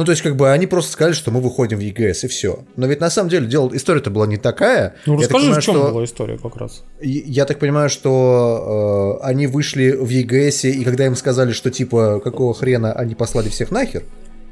Ну, 0.00 0.06
то 0.06 0.12
есть, 0.12 0.22
как 0.22 0.34
бы 0.34 0.50
они 0.50 0.66
просто 0.66 0.92
сказали, 0.92 1.12
что 1.12 1.30
мы 1.30 1.42
выходим 1.42 1.76
в 1.76 1.82
ЕГС, 1.82 2.24
и 2.24 2.28
все. 2.28 2.60
Но 2.76 2.86
ведь 2.86 3.00
на 3.00 3.10
самом 3.10 3.28
деле 3.28 3.46
дело, 3.46 3.68
история-то 3.74 4.08
была 4.08 4.26
не 4.26 4.38
такая. 4.38 4.94
ну, 5.04 5.12
Я 5.14 5.20
расскажи, 5.20 5.42
понимаю, 5.44 5.60
в 5.60 5.64
чем 5.64 5.74
что- 5.74 5.90
была 5.90 6.04
история 6.04 6.38
как 6.38 6.56
раз. 6.56 6.84
я 7.02 7.20
я 7.26 7.44
так 7.44 7.58
понимаю, 7.58 7.90
что 7.90 9.18
э, 9.20 9.26
они 9.26 9.46
вышли 9.46 9.90
в 9.90 10.08
ЕГС, 10.08 10.64
и 10.64 10.84
когда 10.84 11.04
им 11.04 11.16
сказали, 11.16 11.52
что 11.52 11.70
типа 11.70 12.18
какого 12.24 12.54
хрена 12.54 12.94
они 12.94 13.14
послали 13.14 13.50
всех 13.50 13.70
нахер, 13.70 14.04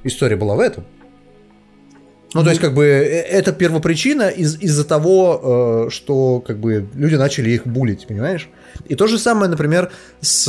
история 0.04 0.36
была 0.36 0.54
в 0.54 0.60
этом. 0.60 0.84
Ну, 2.34 2.42
то 2.44 2.50
есть, 2.50 2.60
как 2.60 2.74
бы, 2.74 2.84
э, 2.84 3.22
это 3.22 3.52
первопричина 3.52 4.28
из- 4.28 4.60
из-за 4.60 4.84
того, 4.84 5.86
э, 5.86 5.90
что, 5.90 6.40
как 6.46 6.58
бы, 6.58 6.86
люди 6.94 7.14
начали 7.14 7.48
их 7.52 7.66
булить, 7.66 8.06
понимаешь? 8.06 8.50
И 8.86 8.96
то 8.96 9.06
же 9.06 9.18
самое, 9.18 9.50
например, 9.50 9.90
с 10.20 10.46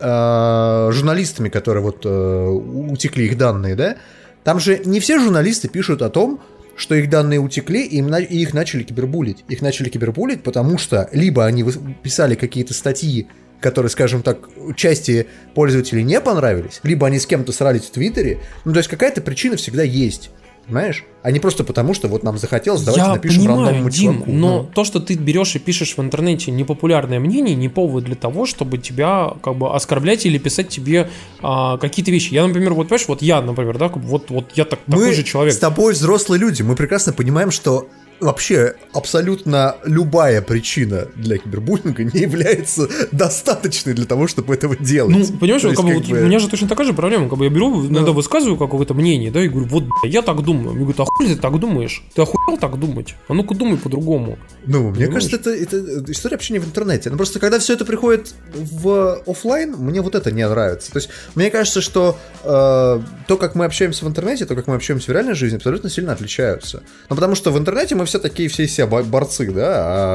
э, 0.00 0.92
журналистами, 0.92 1.48
которые 1.48 1.84
вот 1.84 2.04
э, 2.04 2.46
утекли 2.90 3.26
их 3.26 3.38
данные, 3.38 3.76
да? 3.76 3.96
Там 4.44 4.60
же 4.60 4.80
не 4.84 5.00
все 5.00 5.18
журналисты 5.18 5.68
пишут 5.68 6.02
о 6.02 6.10
том, 6.10 6.40
что 6.76 6.94
их 6.94 7.10
данные 7.10 7.38
утекли, 7.38 7.84
и, 7.84 7.98
им 7.98 8.14
и 8.14 8.36
их 8.36 8.54
начали 8.54 8.82
кибербулить. 8.82 9.44
Их 9.48 9.62
начали 9.62 9.88
кибербулить, 9.88 10.42
потому 10.42 10.78
что 10.78 11.08
либо 11.12 11.44
они 11.44 11.64
писали 12.02 12.34
какие-то 12.34 12.74
статьи, 12.74 13.28
которые, 13.60 13.90
скажем 13.90 14.22
так, 14.22 14.48
части 14.76 15.26
пользователей 15.54 16.02
не 16.02 16.20
понравились, 16.20 16.80
либо 16.82 17.06
они 17.06 17.18
с 17.18 17.26
кем-то 17.26 17.52
срались 17.52 17.82
в 17.82 17.90
Твиттере. 17.90 18.40
Ну, 18.64 18.72
то 18.72 18.78
есть 18.78 18.90
какая-то 18.90 19.20
причина 19.20 19.56
всегда 19.56 19.82
есть. 19.82 20.30
Понимаешь? 20.66 21.04
А 21.22 21.30
не 21.30 21.40
просто 21.40 21.64
потому, 21.64 21.92
что 21.92 22.08
вот 22.08 22.22
нам 22.22 22.38
захотелось, 22.38 22.82
давайте 22.82 23.06
я 23.06 23.12
напишем 23.14 23.38
понимаю, 23.42 23.60
рандомному 23.64 23.90
Дим, 23.90 24.12
чуваку. 24.14 24.30
но 24.32 24.62
Ну. 24.62 24.68
то, 24.74 24.84
что 24.84 25.00
ты 25.00 25.14
берешь 25.14 25.54
и 25.56 25.58
пишешь 25.58 25.96
в 25.96 26.00
интернете 26.00 26.50
непопулярное 26.50 27.18
мнение, 27.20 27.54
не 27.56 27.68
повод 27.68 28.04
для 28.04 28.14
того, 28.14 28.46
чтобы 28.46 28.78
тебя 28.78 29.32
как 29.42 29.56
бы 29.56 29.74
оскорблять 29.74 30.24
или 30.24 30.38
писать 30.38 30.68
тебе 30.68 31.10
а, 31.40 31.78
какие-то 31.78 32.10
вещи. 32.10 32.32
Я, 32.34 32.46
например, 32.46 32.74
вот 32.74 32.88
понимаешь, 32.88 33.08
вот 33.08 33.22
я, 33.22 33.42
например, 33.42 33.76
да, 33.78 33.88
вот, 33.88 34.30
вот 34.30 34.52
я 34.54 34.64
так, 34.64 34.80
такой 34.86 35.06
Мы 35.08 35.12
же 35.12 35.22
человек. 35.24 35.52
с 35.52 35.58
тобой 35.58 35.92
взрослые 35.94 36.38
люди, 36.40 36.62
мы 36.62 36.76
прекрасно 36.76 37.12
понимаем, 37.12 37.50
что 37.50 37.88
вообще 38.22 38.76
абсолютно 38.92 39.76
любая 39.84 40.40
причина 40.42 41.08
для 41.16 41.38
кибербуллинга 41.38 42.04
не 42.04 42.20
является 42.20 42.88
достаточной 43.10 43.94
для 43.94 44.06
того, 44.06 44.26
чтобы 44.28 44.54
этого 44.54 44.76
делать. 44.76 45.14
Ну, 45.14 45.38
понимаешь, 45.38 45.62
есть, 45.64 45.76
как 45.76 45.84
бы, 45.84 45.94
вот 45.94 46.06
бы- 46.06 46.20
у 46.20 46.24
меня 46.26 46.38
же 46.38 46.48
точно 46.48 46.68
такая 46.68 46.86
же 46.86 46.94
проблема. 46.94 47.28
Как 47.28 47.38
бы 47.38 47.44
я 47.44 47.50
беру, 47.50 47.86
иногда 47.86 48.12
высказываю 48.12 48.56
какое-то 48.56 48.94
мнение, 48.94 49.30
да, 49.30 49.44
и 49.44 49.48
говорю, 49.48 49.66
вот, 49.66 49.84
бля, 49.84 50.10
я 50.10 50.22
так 50.22 50.42
думаю. 50.42 50.74
Мне 50.74 50.84
говорят, 50.84 51.00
а 51.00 51.22
ты 51.22 51.36
так 51.36 51.58
думаешь? 51.58 52.02
Ты 52.14 52.22
охуел 52.22 52.58
так 52.58 52.78
думать? 52.78 53.14
А 53.28 53.34
ну-ка 53.34 53.54
думай 53.54 53.76
по-другому. 53.76 54.38
Ну, 54.66 54.90
мне 54.90 55.06
Понимаешь? 55.06 55.28
кажется, 55.28 55.36
это, 55.36 55.50
это 55.50 56.12
история 56.12 56.36
общения 56.36 56.60
в 56.60 56.64
интернете. 56.64 57.10
Ну, 57.10 57.16
просто 57.16 57.40
когда 57.40 57.58
все 57.58 57.74
это 57.74 57.84
приходит 57.84 58.34
в 58.54 59.22
офлайн, 59.26 59.74
мне 59.76 60.00
вот 60.00 60.14
это 60.14 60.30
не 60.30 60.46
нравится. 60.46 60.92
То 60.92 60.98
есть, 60.98 61.08
мне 61.34 61.50
кажется, 61.50 61.80
что 61.80 62.16
э, 62.44 63.00
то, 63.26 63.36
как 63.36 63.54
мы 63.54 63.64
общаемся 63.64 64.04
в 64.04 64.08
интернете, 64.08 64.46
то, 64.46 64.54
как 64.54 64.66
мы 64.68 64.76
общаемся 64.76 65.10
в 65.10 65.14
реальной 65.14 65.34
жизни, 65.34 65.56
абсолютно 65.56 65.90
сильно 65.90 66.12
отличаются. 66.12 66.82
Ну, 67.08 67.16
потому 67.16 67.34
что 67.34 67.50
в 67.50 67.58
интернете 67.58 67.94
мы 67.94 68.04
все 68.06 68.11
такие 68.18 68.48
все 68.48 68.64
из 68.64 68.74
себя 68.74 68.86
бо- 68.86 69.02
борцы, 69.02 69.50
да, 69.50 69.66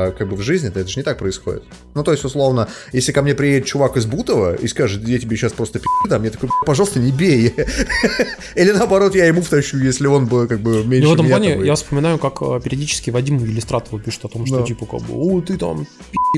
а 0.07 0.11
как 0.11 0.29
бы 0.29 0.35
в 0.35 0.41
жизни 0.41 0.69
это 0.69 0.87
же 0.87 0.99
не 0.99 1.03
так 1.03 1.17
происходит. 1.17 1.63
Ну, 1.95 2.03
то 2.03 2.11
есть, 2.11 2.23
условно, 2.23 2.67
если 2.93 3.11
ко 3.11 3.21
мне 3.21 3.33
приедет 3.35 3.65
чувак 3.65 3.97
из 3.97 4.05
Бутова 4.05 4.55
и 4.55 4.67
скажет, 4.67 5.07
я 5.07 5.17
тебе 5.19 5.35
сейчас 5.37 5.53
просто 5.53 5.79
пи***, 5.79 5.85
там, 6.09 6.23
я 6.23 6.29
такой, 6.31 6.49
пожалуйста, 6.65 6.99
не 6.99 7.11
бей. 7.11 7.53
Или 8.55 8.71
наоборот, 8.71 9.15
я 9.15 9.25
ему 9.25 9.41
втащу, 9.41 9.77
если 9.77 10.07
он 10.07 10.25
бы 10.27 10.47
как 10.47 10.59
бы 10.59 10.81
И 10.81 10.83
меньше 10.85 11.09
в 11.09 11.13
этом 11.13 11.25
меня 11.25 11.37
плане 11.37 11.65
я 11.65 11.75
вспоминаю, 11.75 12.17
как 12.17 12.41
э, 12.41 12.59
периодически 12.63 13.09
Вадиму 13.09 13.45
Иллюстратову 13.45 13.99
пишет 13.99 14.25
о 14.25 14.27
том, 14.29 14.45
что 14.45 14.59
Да. 14.59 14.65
типа 14.65 14.85
как 14.85 15.01
бы, 15.01 15.13
о, 15.13 15.41
ты 15.41 15.57
там 15.57 15.87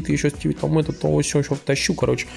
я 0.08 0.18
сейчас 0.18 0.34
тебе 0.34 0.54
там 0.54 0.78
это, 0.80 0.94
то, 0.94 1.20
все, 1.20 1.40
еще 1.40 1.56
тащу, 1.66 1.94
короче. 1.94 2.28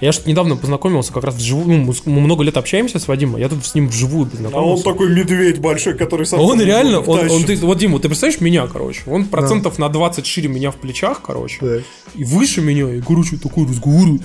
Я 0.00 0.12
же 0.12 0.20
недавно 0.24 0.56
познакомился 0.56 1.12
как 1.12 1.24
раз 1.24 1.34
вживую, 1.34 1.66
ну, 1.84 1.94
мы 2.06 2.20
много 2.20 2.42
лет 2.42 2.56
общаемся 2.56 2.98
с 2.98 3.06
Вадимом, 3.06 3.38
я 3.38 3.48
тут 3.48 3.66
с 3.66 3.74
ним 3.74 3.88
вживую 3.88 4.22
А 4.22 4.24
он 4.24 4.30
познакомился. 4.30 4.84
такой 4.84 5.10
медведь 5.10 5.58
большой, 5.58 5.94
который 5.96 6.24
сам... 6.24 6.40
Он 6.40 6.60
реально, 6.60 7.00
он, 7.00 7.30
он, 7.30 7.44
ты, 7.44 7.56
вот, 7.56 7.76
Дима, 7.78 7.98
ты 7.98 8.08
представляешь 8.08 8.40
меня, 8.40 8.66
короче, 8.70 9.02
он 9.06 9.26
процентов 9.26 9.78
на 9.78 9.88
20 9.88 10.24
шире 10.26 10.48
меня 10.48 10.70
в 10.70 10.76
плечах, 10.76 11.20
короче, 11.22 11.58
Да. 11.60 11.76
и 12.14 12.24
выше 12.24 12.60
меня, 12.60 12.88
и, 12.94 13.00
короче, 13.00 13.36
такой 13.36 13.66
разговаривает. 13.66 14.22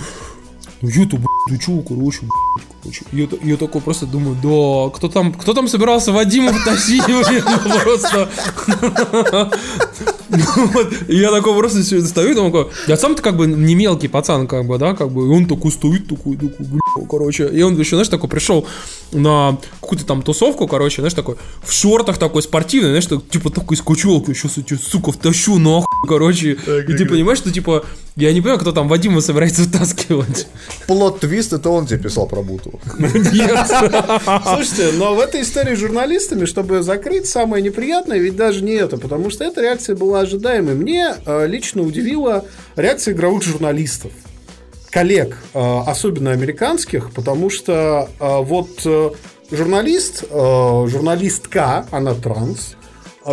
Ну 0.82 0.90
я-то, 0.90 1.18
ты 1.50 1.58
чего, 1.58 1.82
короче, 1.82 2.20
блядь, 2.22 2.68
короче. 2.84 3.06
Я, 3.12 3.28
я 3.50 3.58
такой 3.58 3.82
просто 3.82 4.06
думаю, 4.06 4.36
да, 4.36 4.96
кто 4.96 5.08
там, 5.08 5.34
кто 5.34 5.54
там 5.54 5.68
собирался 5.68 6.12
Вадима 6.12 6.52
тащить, 6.66 7.04
просто. 7.84 8.30
Ну, 10.56 10.82
и 11.08 11.18
я 11.18 11.32
такой 11.32 11.58
просто 11.58 11.80
это 11.80 12.08
стою, 12.08 12.36
думаю, 12.36 12.52
такой, 12.52 12.72
я 12.88 12.98
сам-то 12.98 13.22
как 13.22 13.38
бы 13.38 13.48
не 13.48 13.76
мелкий 13.76 14.08
пацан, 14.08 14.48
как 14.48 14.66
бы, 14.66 14.78
да, 14.78 14.94
как 14.94 15.12
бы, 15.12 15.26
и 15.26 15.30
он 15.30 15.48
такой 15.48 15.72
стоит, 15.72 16.08
такой, 16.08 16.36
такой, 16.36 16.66
бля, 16.66 17.08
короче, 17.10 17.48
и 17.48 17.62
он 17.62 17.78
еще, 17.80 17.92
знаешь, 17.92 18.08
такой 18.08 18.30
пришел 18.30 18.68
на 19.12 19.58
какую-то 19.82 20.06
там 20.06 20.22
тусовку, 20.22 20.68
короче, 20.68 21.02
знаешь, 21.02 21.14
такой, 21.14 21.36
в 21.64 21.72
шортах 21.72 22.18
такой 22.18 22.42
спортивный, 22.42 22.90
знаешь, 22.90 23.06
так, 23.06 23.28
типа 23.30 23.50
такой 23.50 23.78
с 23.78 23.82
кучелкой, 23.82 24.36
сейчас 24.36 24.58
я 24.58 24.64
тебя, 24.64 24.80
сука, 24.80 25.12
втащу, 25.12 25.58
нахуй, 25.58 25.88
короче, 26.08 26.54
и 26.54 26.94
ты 26.94 27.06
понимаешь, 27.06 27.40
что, 27.40 27.52
типа, 27.52 27.86
я 28.16 28.32
не 28.32 28.40
понимаю, 28.40 28.60
кто 28.60 28.72
там 28.72 28.88
Вадима 28.88 29.20
собирается 29.20 29.64
вытаскивать. 29.64 30.48
Плот-твист, 30.88 31.52
это 31.52 31.70
он 31.70 31.86
тебе 31.86 32.00
писал 32.00 32.28
про 32.28 32.42
Бутова. 32.42 32.80
Нет. 32.98 33.68
Слушайте, 33.68 34.98
но 34.98 35.16
в 35.16 35.20
этой 35.20 35.42
истории 35.42 35.76
с 35.76 35.80
журналистами, 35.80 36.46
чтобы 36.46 36.82
закрыть, 36.82 37.28
самое 37.28 37.62
неприятное, 37.62 38.18
ведь 38.18 38.38
даже 38.38 38.64
не 38.64 38.72
это, 38.72 38.98
потому 38.98 39.30
что 39.30 39.44
эта 39.44 39.62
реакция 39.62 39.98
была 39.98 40.25
ожидаемой. 40.26 40.76
Мне 40.76 41.16
э, 41.26 41.48
лично 41.48 41.82
удивила 41.82 42.46
реакция 42.76 43.14
игровых 43.14 43.44
журналистов. 43.44 44.12
Коллег, 44.92 45.38
э, 45.54 45.80
особенно 45.88 46.32
американских, 46.32 47.12
потому 47.12 47.50
что 47.50 48.10
э, 48.20 48.42
вот 48.42 48.86
журналист, 49.52 50.24
журналистка, 50.32 51.86
она 51.92 52.16
транс, 52.16 52.76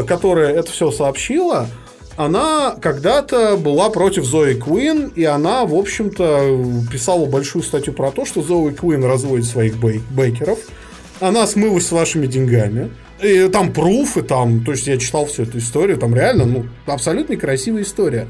которая 0.07 0.53
это 0.55 0.71
все 0.71 0.91
сообщила, 0.91 1.69
она 2.17 2.77
когда-то 2.81 3.57
была 3.57 3.89
против 3.89 4.25
Зои 4.25 4.55
Куин, 4.55 5.09
и 5.09 5.25
она, 5.25 5.65
в 5.65 5.75
общем-то, 5.75 6.87
писала 6.93 7.25
большую 7.25 7.63
статью 7.63 7.95
про 7.95 8.11
то, 8.11 8.27
что 8.27 8.43
Зои 8.43 8.73
Куин 8.73 9.05
разводит 9.05 9.47
своих 9.47 9.77
бей- 9.77 10.03
бейкеров. 10.11 10.59
Она 11.21 11.47
смылась 11.47 11.87
с 11.87 11.93
вашими 11.93 12.27
деньгами. 12.27 12.91
И 13.23 13.49
там 13.49 13.73
пруф, 13.73 14.17
и 14.17 14.23
там, 14.23 14.65
то 14.65 14.73
есть 14.73 14.87
я 14.89 14.99
читал 14.99 15.27
всю 15.27 15.45
эту 15.45 15.59
историю, 15.59 15.97
там 15.97 16.15
реально, 16.15 16.45
ну, 16.45 16.67
абсолютно 16.87 17.37
красивая 17.37 17.83
история. 17.83 18.27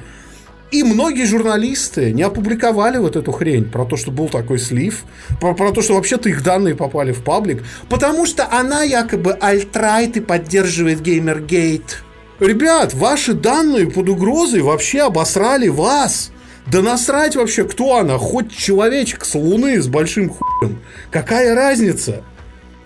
И 0.71 0.83
многие 0.83 1.27
журналисты 1.27 2.13
не 2.13 2.23
опубликовали 2.23 2.99
вот 2.99 3.17
эту 3.17 3.31
хрень 3.33 3.65
про 3.65 3.85
то, 3.85 3.97
что 3.97 4.11
был 4.11 4.29
такой 4.29 4.59
слив, 4.59 5.05
про, 5.41 5.55
про 5.55 5.71
то, 5.73 5.83
что 5.83 5.95
вообще-то 5.95 6.29
их 6.29 6.43
данные 6.43 6.75
попали 6.75 7.13
в 7.13 7.23
паблик, 7.23 7.63
потому 7.89 8.27
что 8.27 8.51
она 8.51 8.83
якобы 8.83 9.33
альтрайт 9.33 10.17
и 10.17 10.21
поддерживает 10.21 11.01
геймергейт. 11.01 12.03
Ребят, 12.41 12.95
ваши 12.95 13.35
данные 13.35 13.91
под 13.91 14.09
угрозой 14.09 14.63
вообще 14.63 15.03
обосрали 15.03 15.69
вас. 15.69 16.33
Да 16.67 16.81
насрать 16.81 17.37
вообще, 17.37 17.65
кто 17.65 17.99
она, 17.99 18.19
хоть 18.19 18.55
человечек 18.55 19.25
с 19.25 19.35
луны 19.35 19.81
с 19.81 19.89
большим 19.89 20.31
хуем. 20.31 20.79
Какая 21.11 21.55
разница? 21.55 22.23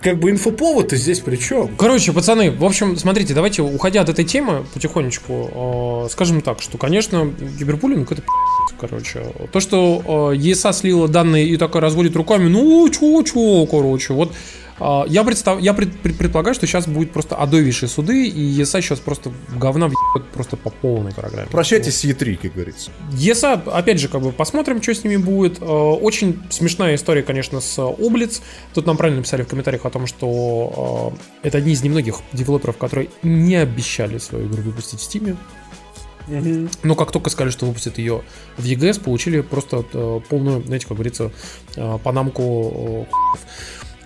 Как 0.01 0.19
бы 0.19 0.29
инфоповод-то 0.29 0.95
здесь 0.95 1.19
при 1.19 1.37
чем? 1.37 1.75
Короче, 1.75 2.13
пацаны, 2.13 2.51
в 2.51 2.63
общем, 2.63 2.97
смотрите, 2.97 3.33
давайте, 3.33 3.61
уходя 3.63 4.01
от 4.01 4.09
этой 4.09 4.25
темы 4.25 4.63
потихонечку, 4.73 6.05
э, 6.05 6.11
скажем 6.11 6.41
так, 6.41 6.61
что, 6.61 6.77
конечно, 6.77 7.31
кибербуллинг 7.59 8.11
это 8.11 8.21
короче. 8.79 9.23
То, 9.51 9.59
что 9.59 10.31
э, 10.33 10.37
ЕСА 10.37 10.71
слила 10.71 11.07
данные 11.07 11.47
и 11.47 11.57
такая 11.57 11.81
разводит 11.81 12.15
руками, 12.15 12.47
ну, 12.47 12.87
чё, 12.89 13.23
чё, 13.23 13.65
короче, 13.65 14.13
вот 14.13 14.33
я, 14.79 15.23
представ... 15.23 15.59
я 15.59 15.73
пред- 15.73 15.99
пред- 15.99 16.17
предполагаю, 16.17 16.53
что 16.55 16.67
сейчас 16.67 16.87
будет 16.87 17.11
просто 17.11 17.35
адовейшие 17.35 17.89
суды, 17.89 18.27
и 18.27 18.39
ЕСА 18.39 18.81
сейчас 18.81 18.99
просто 18.99 19.31
говна 19.55 19.87
въебет 19.87 20.29
просто 20.31 20.55
по 20.57 20.69
полной 20.69 21.13
программе. 21.13 21.47
Прощайте 21.49 21.91
с 21.91 22.03
Е3, 22.03 22.37
как 22.37 22.53
говорится. 22.53 22.91
ЕСА, 23.13 23.53
опять 23.53 23.99
же, 23.99 24.07
как 24.07 24.21
бы 24.21 24.31
посмотрим, 24.31 24.81
что 24.81 24.93
с 24.93 25.03
ними 25.03 25.17
будет. 25.17 25.61
Э, 25.61 25.65
Очень 25.65 26.41
смешная 26.49 26.95
история, 26.95 27.23
конечно, 27.23 27.59
с 27.61 27.79
Облиц. 27.79 28.41
Тут 28.73 28.85
нам 28.85 28.97
правильно 28.97 29.17
написали 29.19 29.43
в 29.43 29.47
комментариях 29.47 29.85
о 29.85 29.89
том, 29.89 30.05
что 30.07 31.13
э, 31.43 31.47
это 31.47 31.57
одни 31.57 31.73
из 31.73 31.83
немногих 31.83 32.17
девелоперов, 32.33 32.77
которые 32.77 33.09
не 33.23 33.55
обещали 33.55 34.17
свою 34.19 34.47
игру 34.47 34.61
выпустить 34.61 34.99
в 34.99 35.03
Стиме. 35.03 35.37
Но 36.83 36.95
как 36.95 37.11
только 37.11 37.29
сказали, 37.29 37.51
что 37.51 37.65
выпустят 37.65 37.97
ее 37.97 38.21
в 38.57 38.65
EGS, 38.65 39.01
получили 39.01 39.39
просто 39.41 39.85
э, 39.93 40.19
полную, 40.27 40.61
знаете, 40.63 40.85
как 40.85 40.97
говорится, 40.97 41.31
э, 41.77 41.97
панамку 42.03 43.07
э. 43.09 43.37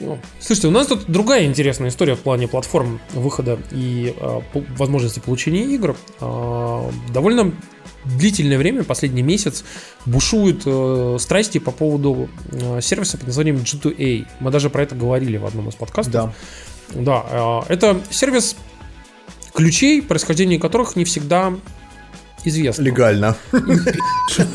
Ну, 0.02 0.20
Слушайте, 0.40 0.68
у 0.68 0.72
нас 0.72 0.88
тут 0.88 1.06
другая 1.08 1.46
интересная 1.46 1.90
история 1.90 2.16
в 2.16 2.20
плане 2.20 2.48
платформ 2.48 3.00
выхода 3.14 3.60
и 3.72 4.16
э, 4.18 4.40
по- 4.52 4.64
возможности 4.78 5.20
получения 5.20 5.64
игр. 5.64 5.96
Э, 6.20 6.90
довольно 7.14 7.54
длительное 8.06 8.58
время, 8.58 8.84
последний 8.84 9.22
месяц, 9.22 9.64
бушуют 10.08 10.64
э, 10.66 11.18
страсти 11.20 11.60
по 11.60 11.72
поводу 11.72 12.30
э, 12.52 12.82
сервиса 12.82 13.18
под 13.18 13.28
названием 13.28 13.58
G2A. 13.58 14.26
Мы 14.40 14.52
даже 14.52 14.70
про 14.72 14.84
это 14.84 14.96
говорили 14.96 15.38
в 15.38 15.46
одном 15.46 15.70
из 15.70 15.76
подкастов. 15.76 16.14
Да. 16.14 16.34
Да, 16.90 17.62
э, 17.68 17.74
это 17.74 18.02
сервис 18.10 18.56
ключей, 19.54 20.02
происхождение 20.02 20.60
которых 20.60 20.96
не 20.96 21.06
всегда 21.06 21.54
известно. 22.44 22.82
Легально. 22.82 23.38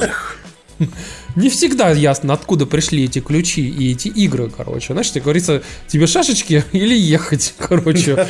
Не 1.36 1.50
всегда 1.50 1.90
ясно, 1.90 2.32
откуда 2.32 2.64
пришли 2.66 3.04
эти 3.04 3.20
ключи 3.20 3.68
и 3.68 3.92
эти 3.92 4.08
игры, 4.08 4.50
короче. 4.50 4.94
Знаешь, 4.94 5.10
тебе 5.10 5.20
говорится, 5.22 5.62
тебе 5.86 6.06
шашечки 6.06 6.64
или 6.72 6.94
ехать, 6.96 7.54
короче. 7.58 8.26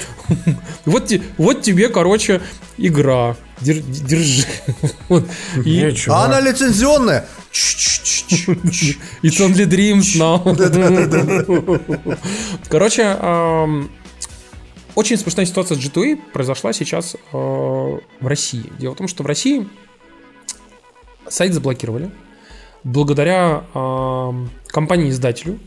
Вот, 0.84 1.07
те- 1.07 1.22
вот 1.38 1.62
тебе, 1.62 1.88
короче, 1.88 2.40
игра. 2.76 3.36
Дер- 3.61 3.80
Держи. 3.82 4.44
А 6.09 6.24
она 6.26 6.40
лицензионная. 6.40 7.26
It's 9.22 9.40
only 9.40 9.66
dreams 9.66 10.16
now. 10.18 10.42
Короче, 12.68 13.16
очень 14.94 15.16
смешная 15.16 15.46
ситуация 15.46 15.76
с 15.76 15.80
G2A 15.80 16.16
произошла 16.32 16.72
сейчас 16.72 17.14
э, 17.14 17.18
в 17.36 18.00
России. 18.26 18.64
Дело 18.78 18.94
в 18.94 18.96
том, 18.96 19.09
что 19.09 19.22
в 19.22 19.26
России 19.26 19.68
сайт 21.28 21.52
заблокировали 21.52 22.11
благодаря 22.87 23.64
э, 23.74 24.32
компании-издателю, 24.68 25.59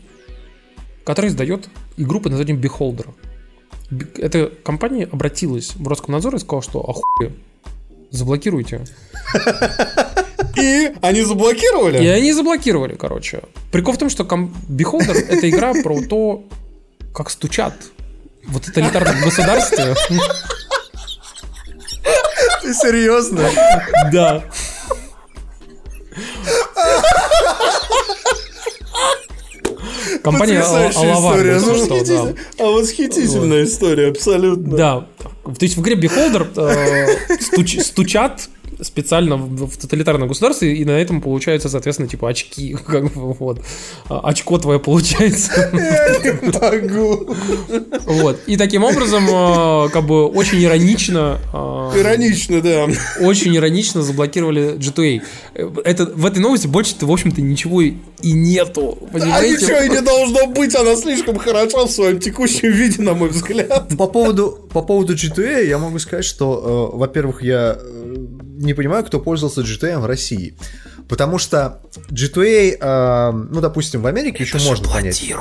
которая 1.04 1.30
издает 1.30 1.68
игру 1.98 2.20
под 2.20 2.32
названием 2.32 2.58
Beholder. 2.58 3.08
Эта 4.16 4.46
компания 4.46 5.04
обратилась 5.04 5.74
в 5.74 5.86
Роскомнадзор 5.86 6.36
и 6.36 6.38
сказала, 6.38 6.62
что 6.62 6.80
охуе, 6.80 7.34
заблокируйте. 8.10 8.84
И 10.56 10.92
они 11.02 11.22
заблокировали? 11.22 12.02
И 12.02 12.06
они 12.06 12.32
заблокировали, 12.32 12.94
короче. 12.94 13.42
Прикол 13.70 13.94
в 13.94 13.98
том, 13.98 14.08
что 14.08 14.24
Beholder— 14.24 15.12
это 15.28 15.50
игра 15.50 15.74
про 15.74 16.00
то, 16.00 16.44
как 17.14 17.28
стучат 17.28 17.74
в 18.46 18.58
тоталитарном 18.60 19.20
государстве. 19.22 19.94
Ты 22.62 22.74
серьезно? 22.74 23.44
Да. 24.10 24.42
Компания 30.22 30.60
Алавар. 30.60 31.44
Ну, 31.60 32.04
да. 32.04 32.34
А 32.58 32.64
восхитительная 32.70 33.64
история, 33.64 34.08
абсолютно. 34.08 34.76
Да. 34.76 35.06
То 35.44 35.64
есть 35.64 35.76
в 35.76 35.80
игре 35.82 35.94
Beholder 35.96 36.46
э, 36.56 37.36
стуч- 37.40 37.82
стучат 37.82 38.48
специально 38.82 39.36
в, 39.36 39.66
в 39.66 39.76
тоталитарном 39.76 40.28
государстве, 40.28 40.74
и 40.74 40.84
на 40.84 40.92
этом 40.92 41.20
получается, 41.20 41.68
соответственно, 41.68 42.08
типа 42.08 42.28
очки. 42.28 42.76
Как 42.86 43.04
бы, 43.12 43.32
вот. 43.34 43.60
А, 44.08 44.20
Очко 44.20 44.58
твое 44.58 44.78
получается. 44.78 45.70
Вот. 48.06 48.40
И 48.46 48.56
таким 48.56 48.84
образом, 48.84 49.26
э, 49.28 49.88
как 49.90 50.06
бы 50.06 50.26
очень 50.26 50.62
иронично 50.62 51.38
э, 51.52 52.00
Иронично, 52.00 52.60
да. 52.60 52.86
очень 53.20 53.56
иронично 53.56 54.02
заблокировали 54.02 54.76
G2A. 54.76 55.22
Э, 55.54 55.70
Это, 55.84 56.06
в 56.06 56.26
этой 56.26 56.38
новости 56.38 56.66
больше-то, 56.66 57.06
в 57.06 57.12
общем-то, 57.12 57.40
ничего 57.40 57.82
и 57.82 57.96
нету. 58.22 58.98
А 59.12 59.18
ничего 59.18 59.78
и 59.78 59.88
не 59.88 60.00
должно 60.00 60.46
быть, 60.48 60.74
она 60.74 60.96
слишком 60.96 61.38
хороша 61.38 61.86
в 61.86 61.90
своем 61.90 62.20
текущем 62.20 62.72
виде, 62.72 63.02
на 63.02 63.14
мой 63.14 63.28
взгляд. 63.28 63.88
По 63.96 64.06
поводу, 64.06 64.58
по 64.72 64.82
поводу 64.82 65.14
GTA 65.14 65.66
я 65.66 65.78
могу 65.78 65.98
сказать, 65.98 66.24
что, 66.24 66.90
э, 66.94 66.96
во-первых, 66.96 67.42
я 67.42 67.78
э, 67.78 68.09
не 68.64 68.74
понимаю, 68.74 69.04
кто 69.04 69.20
пользовался 69.20 69.62
GTA 69.62 69.98
в 69.98 70.06
России. 70.06 70.54
Потому 71.08 71.38
что 71.38 71.80
GTA, 72.10 72.76
э, 72.80 73.32
ну, 73.32 73.60
допустим, 73.60 74.02
в 74.02 74.06
Америке 74.06 74.44
еще 74.44 74.58
можно 74.58 74.88
понять. 74.88 75.32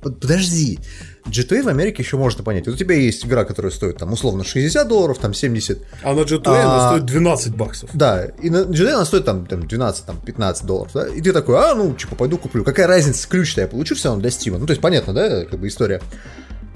Под- 0.00 0.20
Подожди. 0.20 0.78
GTA 1.26 1.62
в 1.64 1.68
Америке 1.68 2.04
еще 2.04 2.16
можно 2.16 2.44
понять. 2.44 2.66
Вот 2.66 2.74
у 2.76 2.78
тебя 2.78 2.94
есть 2.94 3.26
игра, 3.26 3.44
которая 3.44 3.72
стоит 3.72 3.96
там 3.96 4.12
условно 4.12 4.44
60 4.44 4.86
долларов, 4.86 5.18
там 5.18 5.34
70. 5.34 5.82
А 6.04 6.12
на 6.14 6.20
G2 6.20 6.46
она 6.46 6.86
А. 6.86 6.90
стоит 6.92 7.04
12 7.06 7.56
баксов. 7.56 7.90
Да, 7.94 8.26
и 8.40 8.48
на 8.48 8.58
GTA 8.58 8.90
она 8.92 9.04
стоит 9.04 9.24
там, 9.24 9.44
там 9.46 9.66
12, 9.66 10.04
там 10.06 10.20
15 10.24 10.64
долларов, 10.66 10.92
да? 10.94 11.08
И 11.08 11.20
ты 11.20 11.32
такой, 11.32 11.56
а, 11.58 11.74
ну, 11.74 11.92
типа, 11.94 12.14
пойду 12.14 12.38
куплю. 12.38 12.62
Какая 12.62 12.86
разница, 12.86 13.26
ключ-то 13.28 13.62
я 13.62 13.66
получу 13.66 13.96
все 13.96 14.08
равно 14.10 14.20
для 14.20 14.30
Steam. 14.30 14.56
Ну, 14.58 14.66
то 14.66 14.70
есть, 14.72 14.80
понятно, 14.80 15.12
да, 15.12 15.44
как 15.46 15.58
бы 15.58 15.66
история. 15.66 16.00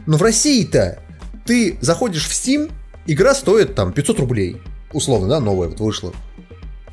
Но 0.07 0.17
в 0.17 0.23
России-то 0.23 0.99
ты 1.47 1.79
заходишь 1.81 2.27
в 2.27 2.33
Steam, 2.33 2.73
игра 3.07 3.35
стоит 3.37 3.77
там 3.77 3.93
500 3.93 4.19
рублей. 4.19 4.57
Условно, 4.93 5.29
да, 5.29 5.41
новая 5.41 5.69
вот 5.69 5.81
вышла. 5.81 6.13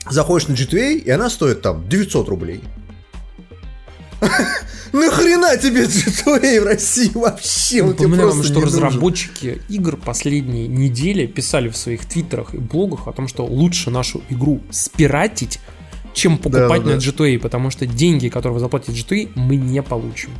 Заходишь 0.09 0.47
на 0.47 0.53
GTA, 0.53 0.93
и 0.93 1.09
она 1.09 1.29
стоит 1.29 1.61
там 1.61 1.87
900 1.87 2.29
рублей. 2.29 2.63
Нахрена 4.93 5.57
тебе 5.57 5.83
GTA 5.83 6.61
в 6.61 6.65
России 6.65 7.11
вообще? 7.13 7.77
Тебе 7.77 7.87
Напоминаю 7.87 8.29
вам, 8.29 8.43
что 8.43 8.61
разработчики 8.61 9.61
игр 9.69 9.97
последние 9.97 10.67
недели 10.67 11.25
писали 11.25 11.69
в 11.69 11.77
своих 11.77 12.05
твиттерах 12.05 12.53
и 12.53 12.57
блогах 12.57 13.07
о 13.07 13.11
том, 13.11 13.27
что 13.27 13.45
лучше 13.45 13.91
нашу 13.91 14.21
игру 14.29 14.61
спиратить, 14.71 15.59
чем 16.13 16.37
покупать 16.37 16.83
Да-да-да. 16.83 16.95
на 16.95 16.99
G2A, 16.99 17.39
потому 17.39 17.69
что 17.69 17.85
деньги, 17.85 18.29
которые 18.29 18.55
вы 18.55 18.59
заплатите 18.59 18.93
G2A, 18.93 19.31
мы 19.35 19.55
не 19.55 19.83
получим. 19.83 20.31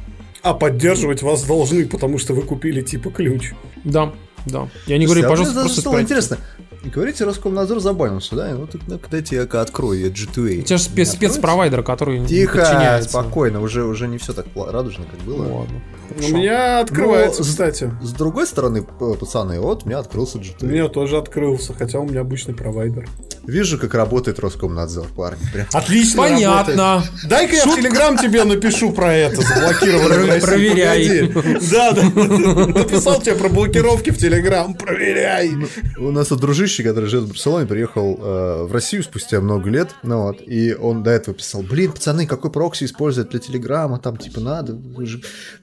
А 0.41 0.53
поддерживать 0.53 1.21
вас 1.21 1.43
должны, 1.43 1.85
потому 1.85 2.17
что 2.17 2.33
вы 2.33 2.43
купили 2.43 2.81
типа 2.81 3.11
ключ. 3.11 3.51
Да, 3.83 4.13
да. 4.45 4.69
Я 4.85 4.97
не 4.97 5.05
говорю, 5.05 5.25
а 5.25 5.29
пожалуйста, 5.29 5.59
просто 5.61 5.81
стало 5.81 6.03
спиратьте. 6.03 6.37
Интересно. 6.77 6.91
Говорите, 6.93 7.25
Роскомнадзор 7.25 7.79
забанился, 7.79 8.35
да? 8.35 8.49
Ну, 8.53 8.67
так, 8.67 8.81
ну, 8.87 8.99
дайте 9.11 9.35
я 9.35 9.61
открою 9.61 9.99
я 9.99 10.07
G2A. 10.07 10.59
У 10.59 10.61
тебя 10.63 10.77
же 10.77 10.83
спец- 10.83 11.11
спецпровайдер, 11.11 11.83
который 11.83 12.19
не 12.19 12.27
Тихо, 12.27 12.59
подчиняется. 12.59 13.09
спокойно, 13.09 13.61
уже, 13.61 13.83
уже 13.83 14.07
не 14.07 14.17
все 14.17 14.33
так 14.33 14.45
радужно, 14.55 15.05
как 15.05 15.19
было. 15.25 15.43
Ну 15.43 15.57
ладно. 15.59 15.81
У 16.09 16.13
хорошо. 16.19 16.37
меня 16.37 16.79
открывается, 16.79 17.39
Ну, 17.41 17.45
с- 17.45 17.49
кстати. 17.49 17.91
С 18.01 18.11
другой 18.13 18.47
стороны, 18.47 18.81
пацаны, 18.83 19.59
вот 19.59 19.83
у 19.83 19.87
меня 19.87 19.99
открылся 19.99 20.37
У 20.37 20.41
G2A. 20.41 20.65
меня 20.65 20.87
тоже 20.87 21.17
открылся, 21.17 21.73
хотя 21.77 21.99
у 21.99 22.07
меня 22.07 22.21
обычный 22.21 22.53
провайдер. 22.55 23.07
Вижу, 23.45 23.77
как 23.77 23.93
работает 23.93 24.39
Роскомнадзор, 24.39 25.07
парни. 25.15 25.39
Прям. 25.53 25.67
Отлично 25.73 26.23
Понятно. 26.23 27.03
Дай-ка 27.29 27.55
я 27.55 27.63
в 27.65 27.75
Телеграм 27.75 28.17
тебе 28.17 28.43
напишу 28.43 28.91
про 28.91 29.13
это, 29.13 29.41
заблокированное. 29.41 30.39
Проверяй. 30.41 31.29
Да, 31.71 31.91
да. 31.91 32.03
Написал 32.03 33.21
тебе 33.21 33.35
про 33.35 33.49
блокировки 33.49 34.09
в 34.11 34.17
Телеграм, 34.17 34.73
проверяй. 34.73 35.51
У 35.97 36.11
нас 36.11 36.29
вот 36.31 36.43
дружище, 36.67 36.83
который 36.83 37.05
живет 37.09 37.25
в 37.25 37.29
Барселоне, 37.29 37.65
приехал 37.65 38.17
э, 38.19 38.63
в 38.63 38.71
Россию 38.73 39.03
спустя 39.03 39.39
много 39.39 39.69
лет, 39.69 39.89
ну 40.03 40.23
вот, 40.23 40.41
и 40.45 40.73
он 40.73 41.01
до 41.03 41.11
этого 41.11 41.35
писал, 41.35 41.61
блин, 41.61 41.91
пацаны, 41.93 42.25
какой 42.27 42.51
прокси 42.51 42.83
использовать 42.85 43.31
для 43.31 43.39
Телеграма, 43.39 43.99
там, 43.99 44.17
типа, 44.17 44.39
надо, 44.41 44.77
же- 45.05 45.21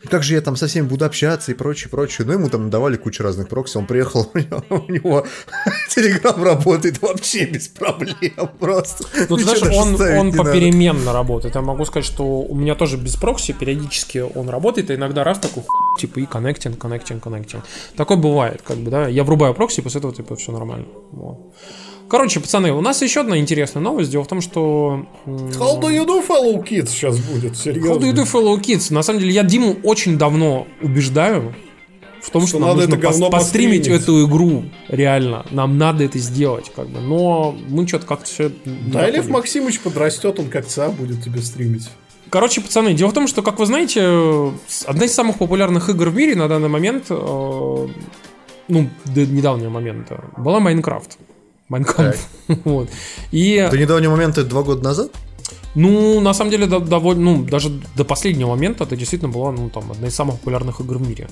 как 0.09 0.22
же 0.22 0.34
я 0.34 0.40
там 0.40 0.57
со 0.57 0.66
всеми 0.66 0.86
буду 0.86 1.05
общаться 1.05 1.52
и 1.52 1.55
прочее, 1.55 1.90
прочее. 1.90 2.26
Ну, 2.26 2.32
ему 2.34 2.48
там 2.48 2.70
давали 2.70 2.96
кучу 2.96 3.22
разных 3.22 3.48
прокси, 3.48 3.76
он 3.76 3.86
приехал, 3.86 4.30
у 4.34 4.38
него, 4.38 4.62
у 4.70 4.92
него 4.92 5.26
Телеграм 5.94 6.42
работает 6.42 7.02
вообще 7.02 7.44
без 7.44 7.68
проблем, 7.68 8.48
просто. 8.59 9.05
Ну, 9.28 9.36
ты 9.36 9.42
знаешь, 9.44 9.62
он, 9.62 9.94
он 10.00 10.26
не 10.28 10.32
надо. 10.32 10.50
попеременно 10.50 11.12
работает. 11.12 11.55
Я 11.55 11.61
могу 11.61 11.84
сказать, 11.84 12.07
что 12.07 12.24
у 12.24 12.55
меня 12.55 12.74
тоже 12.74 12.96
без 12.96 13.16
прокси 13.16 13.52
периодически 13.52 14.24
он 14.34 14.48
работает, 14.48 14.90
и 14.90 14.94
иногда 14.94 15.22
раз 15.24 15.38
такой 15.38 15.62
ху- 15.62 15.84
типа 15.99 16.20
и 16.20 16.26
коннектинг, 16.26 16.78
коннектинг, 16.78 17.22
коннектинг. 17.22 17.64
Такое 17.97 18.16
бывает, 18.16 18.62
как 18.62 18.76
бы, 18.78 18.90
да. 18.90 19.09
Я 19.09 19.24
врубаю 19.24 19.55
прокси, 19.55 19.80
после 19.80 19.99
этого 19.99 20.14
типа 20.14 20.36
все 20.36 20.53
нормально. 20.53 20.86
Вот. 21.12 21.53
Короче, 22.09 22.38
пацаны, 22.40 22.70
у 22.72 22.80
нас 22.80 23.01
еще 23.03 23.20
одна 23.20 23.38
интересная 23.38 23.82
новость. 23.82 24.11
Дело 24.11 24.24
в 24.24 24.28
том, 24.28 24.40
что... 24.40 25.07
How 25.26 25.80
do 25.80 25.88
you 25.90 26.07
do, 26.07 26.26
fellow 26.26 26.62
kids 26.62 26.88
сейчас 26.88 27.18
будет, 27.18 27.53
How 27.53 27.57
серьезно. 27.57 28.01
do 28.01 28.12
you 28.12 28.14
do, 28.14 28.24
fellow 28.24 28.61
kids? 28.61 28.92
На 28.92 29.03
самом 29.03 29.20
деле, 29.20 29.32
я 29.32 29.42
Диму 29.42 29.76
очень 29.82 30.18
давно 30.18 30.66
убеждаю 30.82 31.55
в 32.20 32.30
том, 32.30 32.42
что, 32.42 32.57
Что 32.57 32.59
нам 32.59 32.76
надо 32.76 32.88
нужно 32.88 32.95
это 33.07 33.30
постримить 33.30 33.78
постримить. 33.84 34.03
эту 34.03 34.26
игру. 34.26 34.64
Реально. 34.88 35.47
Нам 35.51 35.78
надо 35.78 36.05
это 36.05 36.18
сделать, 36.18 36.70
как 36.74 36.88
бы. 36.88 37.01
Но 37.01 37.57
мы 37.68 37.86
что-то 37.88 38.07
как-то 38.07 38.26
все... 38.26 38.51
Да, 38.64 39.09
Лев 39.09 39.28
Максимович 39.28 39.80
подрастет, 39.80 40.38
он 40.38 40.49
как 40.49 40.66
ца 40.66 40.90
будет 40.90 41.22
тебе 41.22 41.40
стримить. 41.40 41.88
Короче, 42.35 42.61
пацаны, 42.61 42.95
дело 42.95 43.11
в 43.11 43.12
том, 43.12 43.28
что, 43.28 43.43
как 43.43 43.61
вы 43.61 43.66
знаете, 43.66 44.01
одна 44.89 45.05
из 45.05 45.14
самых 45.14 45.39
популярных 45.39 45.89
игр 45.89 46.09
в 46.09 46.16
мире 46.16 46.35
на 46.35 46.49
данный 46.49 46.68
момент, 46.68 47.05
э, 47.09 47.89
ну, 48.66 48.91
до 49.05 49.24
недавнего 49.24 49.70
момента, 49.70 50.20
была 50.37 50.59
Майнкрафт. 50.59 51.16
Майнкрафт. 51.68 52.18
вот. 52.64 52.89
И, 53.30 53.68
До 53.70 53.78
недавнего 53.78 54.11
момента, 54.11 54.41
это 54.41 54.51
два 54.51 54.64
года 54.64 54.82
назад? 54.82 55.12
ну, 55.76 56.18
на 56.20 56.35
самом 56.35 56.51
деле, 56.51 56.66
до- 56.66 56.80
довольно, 56.80 57.22
ну, 57.22 57.45
даже 57.45 57.68
до 57.97 58.05
последнего 58.05 58.49
момента 58.49 58.82
это 58.82 58.97
действительно 58.97 59.30
была, 59.30 59.53
ну, 59.53 59.70
там, 59.70 59.93
одна 59.93 60.09
из 60.09 60.14
самых 60.16 60.41
популярных 60.41 60.80
игр 60.80 60.99
в 60.99 61.09
мире. 61.09 61.28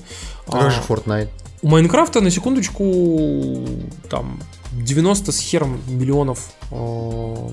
А 0.47 0.51
как 0.53 0.71
же 0.71 0.77
А, 0.87 0.89
Fortnite? 0.89 1.27
у 1.63 1.67
Майнкрафта, 1.67 2.21
на 2.21 2.29
секундочку, 2.31 3.67
там, 4.09 4.39
90 4.73 5.31
с 5.31 5.39
хером 5.39 5.81
миллионов 5.87 6.51
э, 6.71 7.49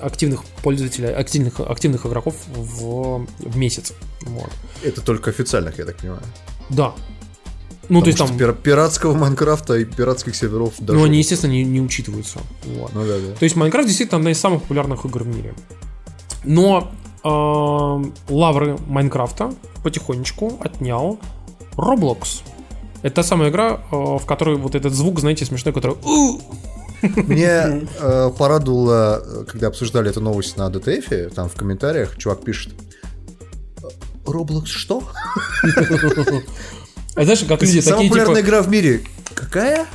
активных 0.00 0.44
пользователей, 0.62 1.12
активных, 1.12 1.60
активных 1.60 2.06
игроков 2.06 2.34
в, 2.46 3.26
в 3.38 3.56
месяц. 3.56 3.92
Вот. 4.22 4.50
Это 4.82 5.00
только 5.00 5.30
официальных, 5.30 5.78
я 5.78 5.84
так 5.84 5.96
понимаю. 5.96 6.22
Да. 6.70 6.94
Ну, 7.88 8.00
то 8.00 8.06
есть 8.06 8.18
Потому 8.18 8.38
там, 8.38 8.48
пир- 8.48 8.54
пиратского 8.54 9.14
Майнкрафта 9.14 9.74
и 9.74 9.84
пиратских 9.84 10.34
серверов 10.36 10.74
даже... 10.78 10.98
ну, 10.98 11.04
они, 11.04 11.18
естественно, 11.18 11.50
не, 11.50 11.64
не 11.64 11.80
учитываются. 11.80 12.38
Вот. 12.64 12.94
Ну 12.94 13.04
да, 13.04 13.18
да. 13.18 13.34
То 13.34 13.42
есть 13.44 13.56
Майнкрафт 13.56 13.86
действительно 13.86 14.18
одна 14.18 14.30
из 14.30 14.40
самых 14.40 14.62
популярных 14.62 15.04
игр 15.04 15.24
в 15.24 15.26
мире. 15.26 15.54
Но 16.44 16.90
э, 17.22 18.32
лавры 18.32 18.78
Майнкрафта 18.86 19.52
потихонечку 19.82 20.58
отнял 20.60 21.18
Roblox. 21.76 22.42
Это 23.02 23.16
та 23.16 23.22
самая 23.22 23.50
игра, 23.50 23.80
э, 23.90 23.96
в 23.96 24.24
которой 24.26 24.56
вот 24.56 24.74
этот 24.74 24.92
звук, 24.92 25.20
знаете, 25.20 25.44
смешной, 25.44 25.74
который... 25.74 25.96
Мне 27.02 27.88
э, 27.98 28.30
порадовало, 28.38 29.22
э, 29.24 29.44
когда 29.50 29.66
обсуждали 29.66 30.10
эту 30.10 30.20
новость 30.20 30.56
на 30.56 30.70
ДТФ, 30.70 31.34
там 31.34 31.48
в 31.48 31.54
комментариях 31.54 32.16
чувак 32.16 32.44
пишет 32.44 32.72
Roblox 34.24 34.66
что? 34.66 35.02
Это 35.64 36.44
знаешь, 37.24 37.44
как 37.48 37.62
люди 37.62 37.80
Самая 37.80 37.96
такие, 37.98 38.08
популярная 38.08 38.36
типа... 38.36 38.46
игра 38.46 38.62
в 38.62 38.68
мире. 38.68 39.02
Какая? 39.34 39.86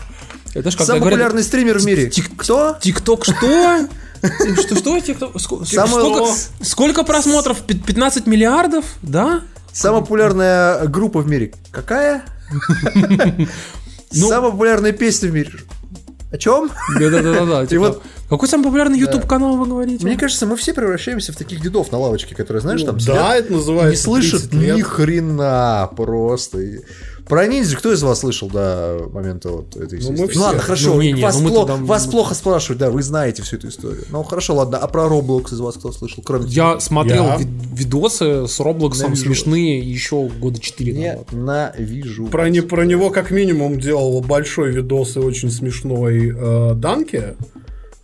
Это 0.54 0.72
когда 0.72 0.86
Самый 0.86 1.00
говорят... 1.00 1.20
популярный 1.20 1.44
стример 1.44 1.80
в 1.80 1.86
мире. 1.86 2.10
Тик- 2.10 2.36
Кто? 2.38 2.78
ТикТок 2.80 3.24
что? 3.24 3.88
Что, 4.58 4.76
что, 4.76 5.00
ТикТок? 5.00 5.40
Сколько, 5.40 6.26
сколько 6.62 7.04
просмотров? 7.04 7.62
Пи- 7.62 7.78
15 7.78 8.26
миллиардов? 8.26 8.84
Да? 9.04 9.42
Самая 9.72 10.02
популярная 10.02 10.88
группа 10.88 11.22
в 11.22 11.28
мире. 11.28 11.54
Какая? 11.70 12.24
Ну- 14.14 14.30
Самая 14.30 14.52
популярная 14.52 14.92
песня 14.94 15.30
в 15.30 15.34
мире. 15.34 15.52
О 16.32 16.38
чем? 16.38 16.70
Да-да-да. 17.00 17.64
И 17.64 17.78
вот- 17.78 18.02
Какой 18.30 18.48
самый 18.50 18.66
популярный 18.66 19.00
YouTube 19.00 19.26
канал 19.28 19.56
вы 19.58 19.66
говорите? 19.66 20.06
Мне 20.06 20.18
кажется, 20.18 20.46
мы 20.46 20.56
все 20.58 20.74
превращаемся 20.74 21.32
в 21.32 21.38
таких 21.38 21.62
дедов 21.62 21.92
на 21.92 21.98
лавочке, 21.98 22.36
которые, 22.36 22.62
знаешь, 22.62 22.84
там 22.84 23.00
сидят, 23.00 23.16
да, 23.16 23.36
это 23.38 23.54
называется 23.54 23.92
не 23.92 23.96
слышат 24.22 24.42
30 24.50 24.54
лет. 24.54 24.76
ни 24.78 24.82
хрена 24.82 25.90
просто. 25.96 26.60
Про 27.30 27.48
ниндзя 27.48 27.76
кто 27.78 27.92
из 27.94 28.02
вас 28.04 28.20
слышал 28.20 28.50
до 28.50 29.10
момента 29.14 29.50
вот 29.50 29.76
этой 29.76 30.00
Ну, 30.02 30.12
мы 30.14 30.28
все. 30.28 30.40
ладно, 30.40 30.62
хорошо, 30.62 30.94
Ну, 30.96 31.02
не, 31.02 31.12
не, 31.12 31.22
вас, 31.22 31.40
ну 31.40 31.50
пло- 31.50 31.68
там- 31.68 31.86
вас 31.86 32.08
плохо 32.08 32.34
спрашивают, 32.34 32.80
да, 32.80 32.90
вы 32.90 33.04
знаете 33.04 33.42
всю 33.44 33.58
эту 33.58 33.68
историю. 33.70 34.04
Ну 34.10 34.24
хорошо, 34.24 34.56
ладно, 34.56 34.78
а 34.78 34.88
про 34.88 35.04
Roblox 35.08 35.54
из 35.54 35.60
вас 35.60 35.76
кто 35.76 35.92
слышал, 35.92 36.24
кроме 36.26 36.48
Я 36.48 36.80
смотрел 36.80 37.26
Я. 37.26 37.38
вид- 37.38 37.48
видосы 37.74 38.48
с 38.48 38.60
Роблоксом 38.60 39.08
Ненавижу 39.12 39.26
смешные 39.26 39.80
еще 39.80 40.28
года 40.40 40.60
4 40.60 40.94
тебя? 40.94 41.12
назад. 41.14 41.32
Ненавижу. 41.34 42.28
Про, 42.28 42.50
не, 42.50 42.62
про 42.62 42.86
него 42.86 43.10
как 43.10 43.32
минимум 43.32 43.80
делал 43.80 44.22
большой 44.22 44.72
видос 44.72 45.16
и 45.18 45.20
очень 45.20 45.52
смешной 45.52 46.34
э, 46.36 46.74
Данки. 46.76 47.36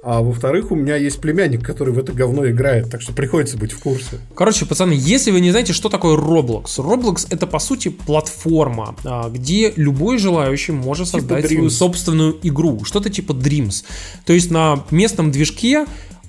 А 0.06 0.22
во-вторых, 0.22 0.70
у 0.72 0.76
меня 0.76 0.98
есть 0.98 1.22
племянник, 1.22 1.66
который 1.66 1.94
в 1.94 1.98
это 1.98 2.12
говно 2.12 2.46
играет, 2.50 2.90
так 2.90 3.02
что 3.02 3.14
приходится 3.14 3.58
быть 3.58 3.72
в 3.72 3.80
курсе. 3.80 4.20
Короче, 4.36 4.66
пацаны, 4.66 4.92
если 4.98 5.32
вы 5.32 5.40
не 5.40 5.52
знаете, 5.52 5.72
что 5.72 5.88
такое 5.88 6.18
Roblox, 6.18 6.66
Roblox 6.80 7.28
это 7.30 7.48
по 7.48 7.58
сути 7.60 7.88
платформа, 7.88 8.98
а, 9.06 9.30
где 9.30 9.72
любой 9.78 10.18
желающий 10.18 10.74
может 10.74 11.08
Типа 11.08 11.20
создать 11.20 11.46
свою 11.46 11.68
Dreams. 11.68 11.70
собственную 11.70 12.38
игру, 12.44 12.84
что-то 12.84 13.10
типа 13.10 13.32
Dreams. 13.32 13.86
То 14.26 14.34
есть 14.34 14.52
на 14.52 14.84
местном 14.92 15.32
движке 15.32 15.86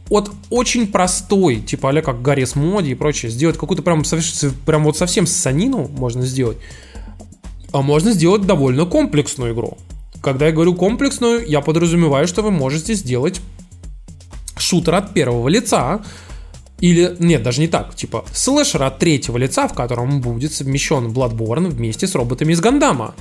от 0.08 0.30
очень 0.50 0.86
простой, 0.86 1.56
типа 1.56 1.90
а 1.90 2.02
как 2.02 2.22
Гаррис 2.22 2.54
Моди 2.54 2.92
и 2.92 2.94
прочее, 2.94 3.32
сделать 3.32 3.58
какую-то 3.58 3.82
прям, 3.82 4.04
прям 4.66 4.84
вот 4.84 4.96
совсем 4.96 5.26
санину 5.26 5.88
можно 5.88 6.24
сделать, 6.24 6.58
а 7.72 7.82
можно 7.82 8.12
сделать 8.12 8.42
довольно 8.42 8.86
комплексную 8.86 9.52
игру. 9.52 9.78
Когда 10.22 10.46
я 10.46 10.52
говорю 10.52 10.74
комплексную, 10.74 11.44
я 11.44 11.60
подразумеваю, 11.60 12.28
что 12.28 12.42
вы 12.42 12.52
можете 12.52 12.94
сделать 12.94 13.40
шутер 14.64 14.94
от 14.94 15.12
первого 15.14 15.48
лица, 15.48 16.00
или, 16.80 17.16
нет, 17.18 17.42
даже 17.42 17.60
не 17.60 17.68
так, 17.68 17.94
типа 17.94 18.24
слэшер 18.32 18.82
от 18.82 18.98
третьего 18.98 19.38
лица, 19.38 19.68
в 19.68 19.74
котором 19.74 20.20
будет 20.20 20.52
совмещен 20.52 21.12
Bloodborne 21.12 21.68
вместе 21.68 22.06
с 22.06 22.14
роботами 22.14 22.52
из 22.52 22.60
Гандама. 22.60 23.14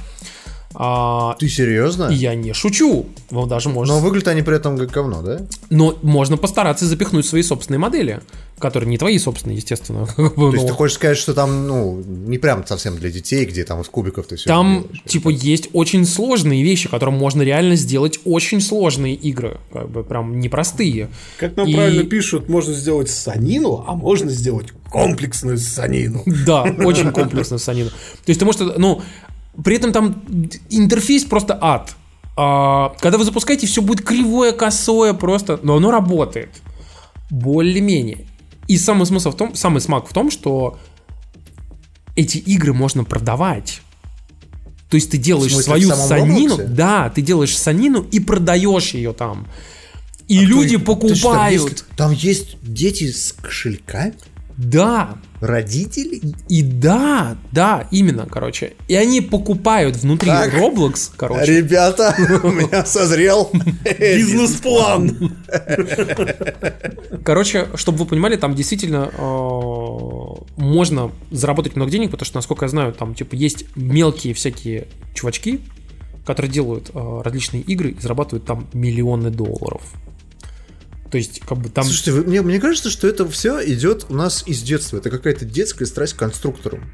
А, 0.75 1.35
Ты 1.39 1.47
серьезно? 1.49 2.09
я 2.09 2.35
не 2.35 2.53
шучу. 2.53 3.05
Вы 3.29 3.47
даже 3.47 3.69
можете... 3.69 3.95
Но 3.95 4.01
выглядят 4.03 4.29
они 4.29 4.41
при 4.41 4.55
этом 4.55 4.77
как 4.77 4.91
говно, 4.91 5.21
да? 5.21 5.41
Но 5.69 5.97
можно 6.01 6.37
постараться 6.37 6.85
запихнуть 6.85 7.25
свои 7.25 7.43
собственные 7.43 7.79
модели, 7.79 8.21
которые 8.59 8.89
не 8.89 8.97
твои 8.97 9.17
собственные, 9.17 9.57
естественно. 9.57 10.07
То 10.15 10.23
есть 10.23 10.63
но 10.63 10.67
ты 10.67 10.73
хочешь 10.73 10.95
сказать, 10.95 11.17
что 11.17 11.33
там, 11.33 11.67
ну, 11.67 12.01
не 12.05 12.37
прям 12.37 12.65
совсем 12.65 12.97
для 12.97 13.11
детей, 13.11 13.45
где 13.45 13.63
там 13.63 13.81
из 13.81 13.87
кубиков 13.87 14.27
ты 14.27 14.35
все 14.35 14.47
Там, 14.47 14.85
типа, 15.05 15.29
есть 15.29 15.69
очень 15.73 16.05
сложные 16.05 16.63
вещи, 16.63 16.89
которым 16.89 17.15
можно 17.15 17.41
реально 17.41 17.75
сделать 17.75 18.19
очень 18.25 18.61
сложные 18.61 19.15
игры. 19.15 19.59
Как 19.71 19.89
бы 19.89 20.03
прям 20.03 20.39
непростые. 20.39 21.09
Как 21.37 21.55
нам 21.55 21.67
И- 21.67 21.73
правильно 21.73 22.03
пишут, 22.03 22.49
можно 22.49 22.73
сделать 22.73 23.09
санину, 23.09 23.83
а 23.87 23.93
можно 23.95 24.31
сделать 24.31 24.67
комплексную 24.89 25.57
санину. 25.57 26.23
Да, 26.45 26.63
очень 26.63 27.11
комплексно 27.11 27.57
санина. 27.57 27.89
То 27.89 27.95
есть 28.27 28.39
ты 28.39 28.45
можешь, 28.45 28.61
ну, 28.77 29.01
при 29.63 29.75
этом 29.75 29.91
там 29.91 30.23
интерфейс 30.69 31.23
просто 31.25 31.57
ад. 31.59 31.95
А, 32.35 32.89
когда 32.99 33.17
вы 33.17 33.23
запускаете, 33.25 33.67
все 33.67 33.81
будет 33.81 34.01
кривое, 34.05 34.51
косое 34.53 35.13
просто, 35.13 35.59
но 35.63 35.75
оно 35.77 35.91
работает. 35.91 36.49
Более-менее. 37.29 38.25
И 38.67 38.77
самый 38.77 39.05
смысл 39.05 39.31
в 39.31 39.35
том, 39.37 39.55
самый 39.55 39.81
смак 39.81 40.07
в 40.07 40.13
том, 40.13 40.31
что 40.31 40.79
эти 42.15 42.37
игры 42.37 42.73
можно 42.73 43.03
продавать. 43.03 43.81
То 44.89 44.95
есть 44.95 45.09
ты 45.11 45.17
делаешь 45.17 45.51
смысле, 45.53 45.65
свою 45.85 45.89
санину, 45.95 46.49
Роблоксе? 46.57 46.73
да, 46.73 47.09
ты 47.09 47.21
делаешь 47.21 47.57
санину 47.57 48.01
и 48.11 48.19
продаешь 48.19 48.93
ее 48.93 49.13
там. 49.13 49.47
И 50.27 50.39
А 50.39 50.41
люди 50.43 50.77
кто- 50.77 50.95
то 50.95 51.07
есть 51.07 51.21
там 51.21 51.31
покупают. 51.31 51.61
есть- 51.71 51.85
Там 51.97 52.11
есть 52.11 52.57
дети 52.61 53.11
с 53.11 53.33
кошельками? 53.33 54.13
Да, 54.55 55.17
Родители? 55.43 56.21
И 56.47 56.63
да, 56.63 57.35
да, 57.51 57.85
именно, 57.91 58.25
короче. 58.25 58.75
И 58.87 58.95
они 58.95 59.19
покупают 59.19 59.97
внутри 59.97 60.29
Так. 60.29 60.53
Roblox, 60.53 61.11
короче. 61.17 61.57
Ребята, 61.57 62.15
у 62.43 62.49
меня 62.49 62.85
созрел 62.85 63.51
Бизнес-план. 63.99 65.35
Короче, 67.25 67.67
чтобы 67.75 67.97
вы 67.97 68.05
понимали, 68.05 68.37
там 68.37 68.55
действительно 68.55 69.11
э, 69.11 70.43
можно 70.55 71.11
заработать 71.29 71.75
много 71.75 71.91
денег, 71.91 72.11
потому 72.11 72.25
что, 72.25 72.37
насколько 72.37 72.63
я 72.63 72.69
знаю, 72.69 72.93
там 72.93 73.13
типа 73.13 73.35
есть 73.35 73.65
мелкие 73.75 74.33
всякие 74.33 74.87
чувачки, 75.13 75.59
которые 76.25 76.49
делают 76.49 76.91
э, 76.93 77.21
различные 77.21 77.63
игры 77.63 77.89
и 77.89 77.99
зарабатывают 77.99 78.45
там 78.45 78.69
миллионы 78.71 79.29
долларов. 79.29 79.81
То 81.13 81.17
есть, 81.19 81.41
как 81.47 81.59
бы 81.59 81.69
там... 81.69 81.83
Слушайте, 81.83 82.11
вы- 82.11 82.23
мне, 82.23 82.41
мне 82.41 82.59
кажется, 82.59 82.89
что 82.89 83.07
это 83.07 83.29
все 83.29 83.63
идет 83.71 84.07
у 84.09 84.15
нас 84.15 84.41
из 84.47 84.63
детства. 84.63 84.97
Это 84.97 85.11
какая-то 85.11 85.45
детская 85.45 85.85
страсть 85.85 86.15
к 86.15 86.17
конструкторам. 86.17 86.91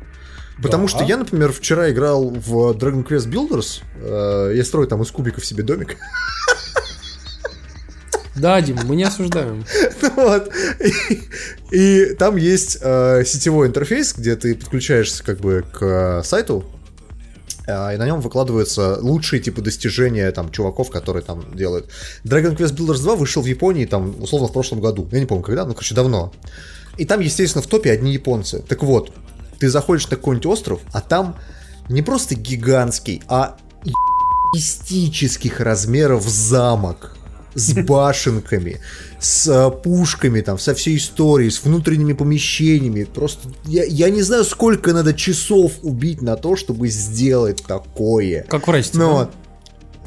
Потому 0.61 0.87
Да. 0.87 0.89
что 0.89 1.03
я, 1.05 1.15
например, 1.15 1.53
вчера 1.53 1.89
играл 1.89 2.29
в 2.31 2.71
Dragon 2.73 3.07
Quest 3.07 3.29
Builders. 3.29 3.79
э, 3.95 4.55
я 4.57 4.65
строю 4.65 4.89
там 4.89 5.01
из 5.03 5.09
кубиков 5.11 5.45
себе 5.45 5.63
домик. 5.63 5.95
Да, 8.35 8.59
Дим, 8.61 8.77
мы 8.83 8.97
не 8.97 9.03
осуждаем. 9.03 9.63
Вот. 10.17 10.51
И, 10.81 11.21
и 11.71 12.13
там 12.15 12.35
есть 12.35 12.79
э, 12.81 13.23
сетевой 13.25 13.67
интерфейс, 13.67 14.13
где 14.13 14.35
ты 14.35 14.53
подключаешься 14.55 15.23
как 15.23 15.39
бы 15.39 15.63
к 15.73 15.81
э, 15.81 16.23
сайту, 16.25 16.65
и 17.69 17.97
на 17.97 18.05
нем 18.05 18.21
выкладываются 18.21 18.97
лучшие 18.99 19.41
типа 19.41 19.61
достижения 19.61 20.31
там 20.31 20.51
чуваков, 20.51 20.89
которые 20.89 21.23
там 21.23 21.55
делают. 21.55 21.89
Dragon 22.23 22.55
Quest 22.57 22.75
Builders 22.75 23.01
2 23.01 23.15
вышел 23.15 23.41
в 23.41 23.45
Японии 23.45 23.85
там 23.85 24.15
условно 24.21 24.47
в 24.47 24.53
прошлом 24.53 24.81
году. 24.81 25.07
Я 25.11 25.19
не 25.19 25.25
помню 25.25 25.43
когда, 25.43 25.65
но 25.65 25.73
короче 25.73 25.95
давно. 25.95 26.31
И 26.97 27.05
там, 27.05 27.19
естественно, 27.19 27.61
в 27.61 27.67
топе 27.67 27.91
одни 27.91 28.11
японцы. 28.13 28.63
Так 28.67 28.83
вот, 28.83 29.11
ты 29.59 29.69
заходишь 29.69 30.09
на 30.09 30.17
какой-нибудь 30.17 30.45
остров, 30.47 30.81
а 30.91 31.01
там 31.01 31.37
не 31.89 32.01
просто 32.01 32.35
гигантский, 32.35 33.23
а 33.27 33.57
мистических 34.53 35.59
размеров 35.59 36.23
замок 36.27 37.15
с 37.55 37.73
башенками, 37.73 38.79
с 39.19 39.47
э, 39.47 39.71
пушками, 39.71 40.41
там, 40.41 40.59
со 40.59 40.73
всей 40.73 40.97
историей, 40.97 41.49
с 41.49 41.63
внутренними 41.63 42.13
помещениями. 42.13 43.03
Просто 43.03 43.49
я, 43.65 43.83
я 43.83 44.09
не 44.09 44.21
знаю, 44.21 44.43
сколько 44.43 44.93
надо 44.93 45.13
часов 45.13 45.73
убить 45.81 46.21
на 46.21 46.35
то, 46.35 46.55
чтобы 46.55 46.89
сделать 46.89 47.63
такое. 47.67 48.45
Как 48.49 48.67
в 48.67 48.71
Расте, 48.71 48.97
Ну, 48.97 49.19
да? 49.19 49.29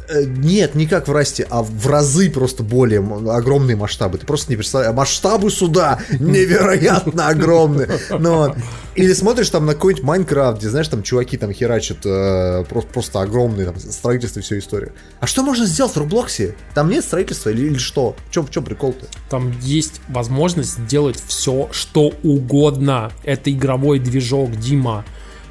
Э, 0.09 0.25
Нет, 0.25 0.75
не 0.75 0.87
как 0.87 1.09
в 1.09 1.13
Расте, 1.13 1.47
а 1.49 1.63
в 1.63 1.87
разы 1.87 2.31
просто 2.31 2.63
более 2.63 3.01
огромные 3.01 3.77
масштабы. 3.77 4.19
Ты 4.19 4.27
просто 4.27 4.51
не 4.51 4.57
представляешь. 4.57 4.95
Масштабы 4.95 5.51
суда 5.51 6.01
невероятно 6.19 7.29
огромные. 7.29 7.89
Ну, 8.11 8.37
вот. 8.37 8.57
Или 8.95 9.13
смотришь 9.15 9.49
там 9.49 9.65
на 9.65 9.75
какой-нибудь 9.75 10.05
Майнкрафт, 10.05 10.59
где, 10.59 10.69
знаешь, 10.69 10.89
там 10.89 11.03
чуваки 11.03 11.39
там 11.39 11.53
херачат 11.53 12.05
э, 12.05 12.65
просто, 12.69 12.91
просто 12.93 13.21
огромные 13.23 13.67
там, 13.67 13.79
строительство 13.79 14.41
и 14.41 14.43
всю 14.43 14.59
историю. 14.59 14.93
А 15.21 15.27
что 15.27 15.43
можно 15.43 15.65
сделать 15.65 15.95
в 15.95 15.97
Роблоксе? 15.97 16.55
Там 16.75 16.91
нет 16.91 17.05
строительства 17.05 17.51
или, 17.51 17.67
или 17.67 17.79
что? 17.79 18.17
В 18.29 18.33
чем, 18.33 18.47
в 18.47 18.51
чем 18.51 18.65
прикол-то? 18.65 19.07
Там 19.31 19.55
есть 19.61 20.03
возможность 20.09 20.79
сделать 20.79 21.23
все, 21.27 21.69
что 21.73 22.13
угодно. 22.23 23.13
Это 23.25 23.51
игровой 23.51 23.99
движок, 23.99 24.57
Дима. 24.57 25.05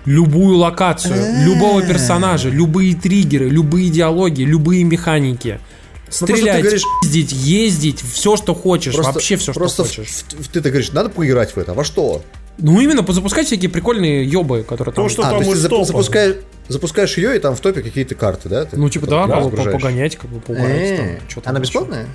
Любую 0.06 0.58
локацию, 0.58 1.14
А. 1.14 1.44
любого 1.46 1.82
персонажа, 1.84 2.50
любые 2.50 2.96
триггеры, 2.96 3.50
любые 3.50 3.90
диалоги, 3.90 4.42
любые 4.44 4.84
механики. 4.84 5.60
Ну, 5.60 6.06
просто 6.06 6.26
ты 6.26 6.34
Стрелять, 6.36 6.62
говоришь- 6.64 6.84
ездить, 7.04 7.32
ездить, 7.32 8.02
все, 8.02 8.36
что 8.36 8.54
хочешь, 8.56 8.96
вообще 8.96 9.36
все, 9.38 9.52
что 9.52 9.60
просто 9.60 9.84
хочешь. 9.84 10.08
в- 10.08 10.44
в- 10.44 10.48
ты 10.50 10.60
так 10.62 10.72
говоришь, 10.72 10.92
надо 10.92 11.10
поиграть 11.10 11.56
в 11.56 11.58
это. 11.60 11.72
А 11.72 11.76
во 11.76 11.84
что? 11.84 12.22
Ну 12.58 12.82
именно, 12.82 13.06
запускать 13.14 13.48
всякие 13.48 13.70
прикольные 13.70 14.26
ёбы, 14.26 14.64
которые 14.64 14.94
там... 14.94 15.06
То, 15.06 15.10
что 15.10 15.22
а, 15.22 15.32
там 15.32 15.44
то 15.44 15.50
есть 15.50 15.64
из 15.64 15.70
ты 15.70 15.86
запускаешь, 15.86 16.36
запускаешь 16.68 17.18
ее, 17.18 17.36
и 17.36 17.40
там 17.40 17.56
в 17.56 17.60
топе 17.62 17.82
какие-то 17.82 18.16
карты, 18.16 18.50
да? 18.50 18.66
Ты 18.66 18.78
Ну, 18.78 18.90
типа, 18.90 19.08
да, 19.08 19.26
загружаешь? 19.44 19.72
погонять, 19.82 20.16
как 20.18 20.30
бы, 20.30 20.40
поугарать. 20.42 20.70
Э, 20.72 21.20
Она 21.46 21.60
еще. 21.60 21.62
бесплатная? 21.62 22.08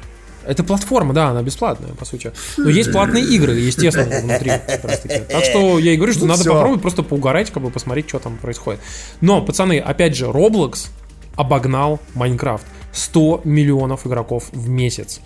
Это 0.46 0.62
платформа, 0.64 1.12
да, 1.12 1.28
она 1.28 1.42
бесплатная, 1.42 1.90
по 1.94 2.04
сути. 2.04 2.32
Но 2.56 2.68
есть 2.70 2.92
платные 2.92 3.24
игры, 3.24 3.54
естественно, 3.56 4.20
внутри. 4.20 4.50
как 4.66 4.84
раз 4.84 5.00
таки. 5.00 5.20
Так 5.28 5.44
что 5.44 5.78
я 5.78 5.92
и 5.92 5.96
говорю, 5.96 6.12
что 6.12 6.22
Ну 6.22 6.28
надо 6.28 6.40
всё. 6.42 6.52
попробовать 6.54 6.82
просто 6.82 7.02
поугарать, 7.02 7.50
как 7.50 7.62
бы 7.62 7.70
посмотреть, 7.70 8.08
что 8.08 8.18
там 8.18 8.36
происходит. 8.38 8.80
Но, 9.20 9.42
пацаны, 9.42 9.78
опять 9.78 10.16
же, 10.16 10.26
Roblox 10.26 10.88
обогнал 11.34 12.00
Майнкрафт. 12.14 12.64
100 12.92 13.42
миллионов 13.44 14.06
игроков 14.06 14.48
в 14.52 14.68
месяц. 14.68 15.20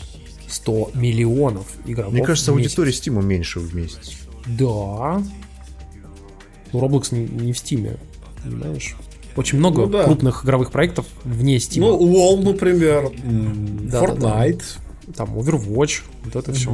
100 0.49 0.91
миллионов 0.95 1.67
игроков 1.87 2.13
Мне 2.13 2.25
кажется, 2.25 2.53
в 2.53 2.57
месяц. 2.57 2.71
аудитория 2.71 2.93
Стима 2.93 3.23
меньше 3.23 3.61
в 3.61 3.75
месяц. 3.75 4.13
Да. 4.47 5.23
Ну, 6.73 6.81
Roblox 6.81 7.15
не, 7.15 7.27
не 7.27 7.53
в 7.53 7.59
Стиме, 7.59 7.97
понимаешь? 8.43 8.97
Очень 9.37 9.59
много 9.59 9.83
Ну 9.83 9.87
да. 9.87 10.05
крупных 10.05 10.45
игровых 10.45 10.73
проектов 10.73 11.07
вне 11.23 11.59
Steam. 11.59 11.81
Ну, 11.81 11.99
WoW, 12.37 12.43
например, 12.43 13.11
Да-да-да. 13.23 14.47
Fortnite, 14.47 14.63
Там 15.17 15.37
Overwatch, 15.39 16.01
вот 16.25 16.37
это 16.37 16.53
все. 16.53 16.71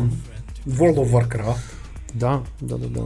World 0.66 0.97
of 0.97 1.11
Warcraft. 1.12 1.57
Да, 2.14 2.43
да, 2.61 2.76
да, 2.76 2.87
да. 2.89 3.03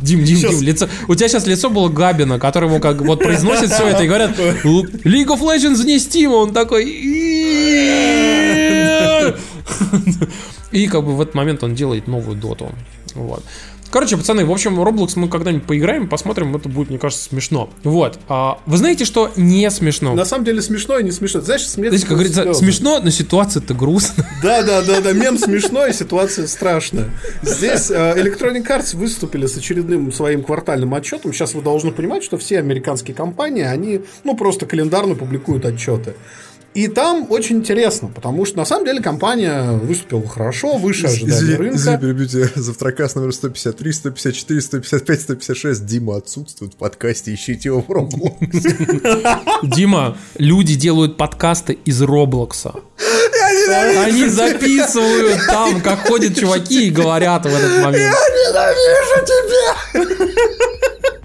Дим, 0.00 0.24
Дим, 0.24 0.36
Сейчас- 0.38 0.54
Дим, 0.54 0.62
лицо. 0.66 0.88
У 1.06 1.14
тебя 1.14 1.28
сейчас 1.28 1.46
лицо 1.46 1.68
было 1.68 1.90
Габина, 1.90 2.38
который 2.38 2.68
ему 2.68 2.80
как 2.80 3.00
вот 3.02 3.18
произносит 3.18 3.70
все 3.70 3.88
это 3.88 4.04
и 4.04 4.06
говорят 4.06 4.38
League 4.38 5.26
of 5.28 5.40
Legends 5.40 5.84
не 5.84 5.96
Steam, 5.98 6.28
он 6.32 6.54
такой. 6.54 6.86
И 10.70 10.86
как 10.86 11.04
бы 11.04 11.16
в 11.16 11.20
этот 11.20 11.34
момент 11.34 11.62
он 11.62 11.74
делает 11.74 12.06
новую 12.08 12.36
доту. 12.36 12.70
Вот. 13.14 13.42
Короче, 13.90 14.16
пацаны, 14.16 14.44
в 14.44 14.50
общем, 14.50 14.80
Roblox 14.80 15.12
мы 15.16 15.28
когда-нибудь 15.28 15.66
поиграем, 15.66 16.08
посмотрим, 16.08 16.54
это 16.54 16.68
будет, 16.68 16.90
мне 16.90 16.98
кажется, 16.98 17.24
смешно. 17.24 17.70
Вот. 17.84 18.18
А, 18.28 18.60
вы 18.66 18.76
знаете, 18.76 19.04
что 19.04 19.30
не 19.36 19.70
смешно? 19.70 20.14
На 20.14 20.24
самом 20.24 20.44
деле 20.44 20.60
смешно 20.60 20.98
и 20.98 21.04
не 21.04 21.10
смешно. 21.10 21.40
Знаешь, 21.40 21.66
смех... 21.66 21.88
Знаете, 21.88 22.06
как 22.06 22.16
говорится, 22.16 22.42
слезы. 22.42 22.58
смешно, 22.60 23.00
но 23.00 23.10
ситуация-то 23.10 23.74
грустная. 23.74 24.28
Да, 24.42 24.62
да, 24.62 24.82
да, 24.82 25.00
да, 25.00 25.12
мем 25.12 25.38
смешной, 25.38 25.92
ситуация 25.92 26.46
страшная. 26.46 27.10
Здесь 27.42 27.90
э, 27.90 27.94
Electronic 27.94 28.66
Arts 28.66 28.96
выступили 28.96 29.46
с 29.46 29.56
очередным 29.56 30.12
своим 30.12 30.42
квартальным 30.42 30.92
отчетом. 30.94 31.32
Сейчас 31.32 31.54
вы 31.54 31.62
должны 31.62 31.90
понимать, 31.90 32.22
что 32.22 32.38
все 32.38 32.58
американские 32.58 33.14
компании, 33.14 33.64
они, 33.64 34.02
ну, 34.24 34.36
просто 34.36 34.66
календарно 34.66 35.14
публикуют 35.14 35.64
отчеты. 35.64 36.14
И 36.74 36.86
там 36.86 37.26
очень 37.30 37.56
интересно, 37.56 38.08
потому 38.08 38.44
что 38.44 38.58
на 38.58 38.64
самом 38.64 38.84
деле 38.84 39.02
компания 39.02 39.72
выступила 39.72 40.26
хорошо, 40.28 40.76
выше 40.76 41.06
ожиданий 41.06 41.54
рынка. 41.54 41.98
перебью 41.98 42.26
тебя. 42.26 42.48
Завтракас 42.54 43.14
номер 43.14 43.32
153, 43.32 43.92
154, 43.92 44.60
155, 44.60 45.20
156. 45.22 45.86
Дима 45.86 46.16
отсутствует 46.16 46.74
в 46.74 46.76
подкасте, 46.76 47.34
ищите 47.34 47.70
его 47.70 47.80
в 47.80 47.90
Roblox. 47.90 49.60
Дима, 49.74 50.16
люди 50.36 50.74
делают 50.74 51.16
подкасты 51.16 51.78
из 51.84 52.00
Роблокса. 52.02 52.74
Они 53.98 54.26
записывают 54.28 55.46
там, 55.46 55.80
как 55.80 56.06
ходят 56.06 56.36
чуваки 56.36 56.88
и 56.88 56.90
говорят 56.90 57.44
в 57.44 57.48
этот 57.48 57.84
момент. 57.84 58.14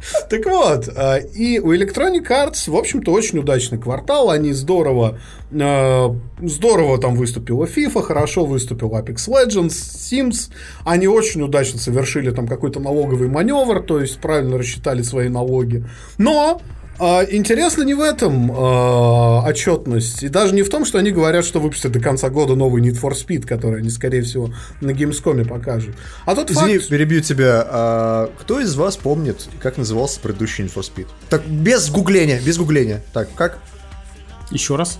Так 0.29 0.45
вот, 0.45 0.87
э, 0.87 1.27
и 1.33 1.59
у 1.59 1.73
Electronic 1.73 2.27
Arts, 2.27 2.69
в 2.69 2.75
общем-то, 2.75 3.11
очень 3.11 3.39
удачный 3.39 3.77
квартал. 3.77 4.29
Они 4.29 4.53
здорово, 4.53 5.19
э, 5.51 6.09
здорово 6.41 6.97
там 6.97 7.15
выступила 7.15 7.65
FIFA, 7.65 8.01
хорошо 8.01 8.45
выступил 8.45 8.89
Apex 8.91 9.27
Legends, 9.27 9.69
Sims. 9.69 10.51
Они 10.85 11.07
очень 11.07 11.41
удачно 11.41 11.79
совершили 11.79 12.31
там 12.31 12.47
какой-то 12.47 12.79
налоговый 12.79 13.27
маневр, 13.27 13.81
то 13.81 13.99
есть 13.99 14.19
правильно 14.19 14.57
рассчитали 14.57 15.01
свои 15.01 15.29
налоги. 15.29 15.85
Но 16.17 16.61
э, 16.99 17.35
интересно 17.35 17.83
не 17.83 17.93
в 17.93 18.01
этом 18.01 18.51
э, 18.51 19.49
отчетность. 19.49 20.23
И 20.23 20.29
даже 20.29 20.53
не 20.53 20.61
в 20.61 20.69
том, 20.69 20.85
что 20.85 20.97
они 20.97 21.11
говорят, 21.11 21.45
что 21.45 21.59
выпустят 21.59 21.91
до 21.91 21.99
конца 21.99 22.29
года 22.29 22.55
новый 22.55 22.81
Need 22.81 22.99
for 22.99 23.11
Speed, 23.11 23.45
который 23.45 23.79
они, 23.79 23.89
скорее 23.89 24.21
всего, 24.21 24.53
на 24.81 24.91
Gamescom 24.91 25.47
покажут. 25.47 25.95
А 26.25 26.35
тот 26.35 26.51
Извини, 26.51 26.77
факт... 26.77 26.89
перебью 26.89 27.21
тебя. 27.21 27.65
А 27.67 28.31
кто 28.39 28.59
из 28.59 28.75
вас 28.75 28.97
помнит, 28.97 29.47
как 29.61 29.77
назывался 29.77 30.19
предыдущий 30.19 30.63
Need 30.65 30.73
for 30.73 30.81
Speed? 30.81 31.07
Так, 31.29 31.45
без 31.47 31.89
гугления, 31.89 32.41
без 32.41 32.57
гугления. 32.57 33.01
Так, 33.13 33.29
как? 33.35 33.59
Еще 34.51 34.75
раз. 34.75 34.99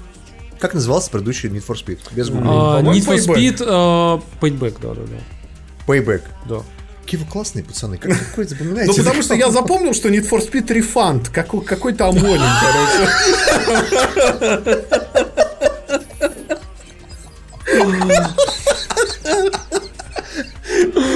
Как 0.59 0.73
назывался 0.73 1.11
предыдущий 1.11 1.49
Need 1.49 1.65
for 1.67 1.75
Speed? 1.75 1.99
Без 2.11 2.29
гугления. 2.29 2.77
А, 2.77 2.81
Need 2.81 3.05
for 3.05 3.17
Payback. 3.17 3.35
Speed, 3.35 3.61
э, 3.61 4.21
Payback, 4.41 4.75
да, 4.81 4.93
да, 4.93 5.01
да. 5.01 5.93
Payback. 5.93 6.21
да. 6.47 6.61
Какие 7.03 7.19
вы 7.19 7.25
классные 7.29 7.63
пацаны, 7.63 7.97
как 7.97 8.17
такое 8.17 8.47
запоминаете? 8.47 8.91
Ну, 8.91 8.97
потому 8.97 9.21
что 9.21 9.33
я 9.35 9.51
запомнил, 9.51 9.93
что 9.93 10.09
Need 10.09 10.29
for 10.29 10.39
Speed 10.39 10.67
Refund, 10.67 11.29
какой- 11.31 11.63
какой-то 11.63 12.07
амоним, 12.07 12.41
короче. 12.61 13.09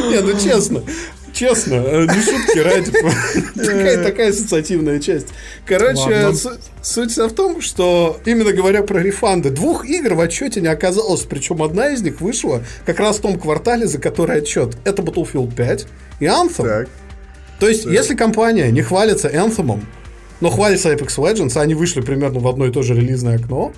Не, 0.09 0.21
ну 0.21 0.39
честно, 0.39 0.83
честно, 1.37 1.75
э, 1.75 2.05
не 2.05 2.21
шутки 2.21 2.59
ради. 2.59 2.91
Такая, 3.55 4.03
такая 4.03 4.29
ассоциативная 4.29 4.99
часть. 4.99 5.27
Короче, 5.65 6.31
суть 6.81 7.15
в 7.15 7.33
том, 7.33 7.61
что 7.61 8.19
именно 8.25 8.51
говоря 8.53 8.81
про 8.83 8.99
рефанды, 8.99 9.49
двух 9.49 9.85
игр 9.85 10.15
в 10.15 10.21
отчете 10.21 10.61
не 10.61 10.67
оказалось, 10.67 11.21
причем 11.21 11.61
одна 11.61 11.89
из 11.89 12.01
них 12.01 12.21
вышла 12.21 12.63
как 12.85 12.99
раз 12.99 13.17
в 13.17 13.21
том 13.21 13.39
квартале, 13.39 13.87
за 13.87 13.99
который 13.99 14.39
отчет. 14.39 14.77
Это 14.83 15.01
Battlefield 15.01 15.53
5 15.55 15.87
и 16.19 16.25
Anthem. 16.25 16.63
Так. 16.63 16.89
То 17.59 17.67
есть, 17.67 17.85
если 17.85 18.15
компания 18.15 18.71
не 18.71 18.81
хвалится 18.81 19.29
Anthem, 19.29 19.81
но 20.41 20.49
хвалится 20.49 20.93
Apex 20.93 21.17
Legends, 21.17 21.57
а 21.57 21.61
они 21.61 21.75
вышли 21.75 22.01
примерно 22.01 22.39
в 22.39 22.47
одно 22.47 22.67
и 22.67 22.71
то 22.71 22.83
же 22.83 22.93
релизное 22.93 23.37
окно, 23.37 23.73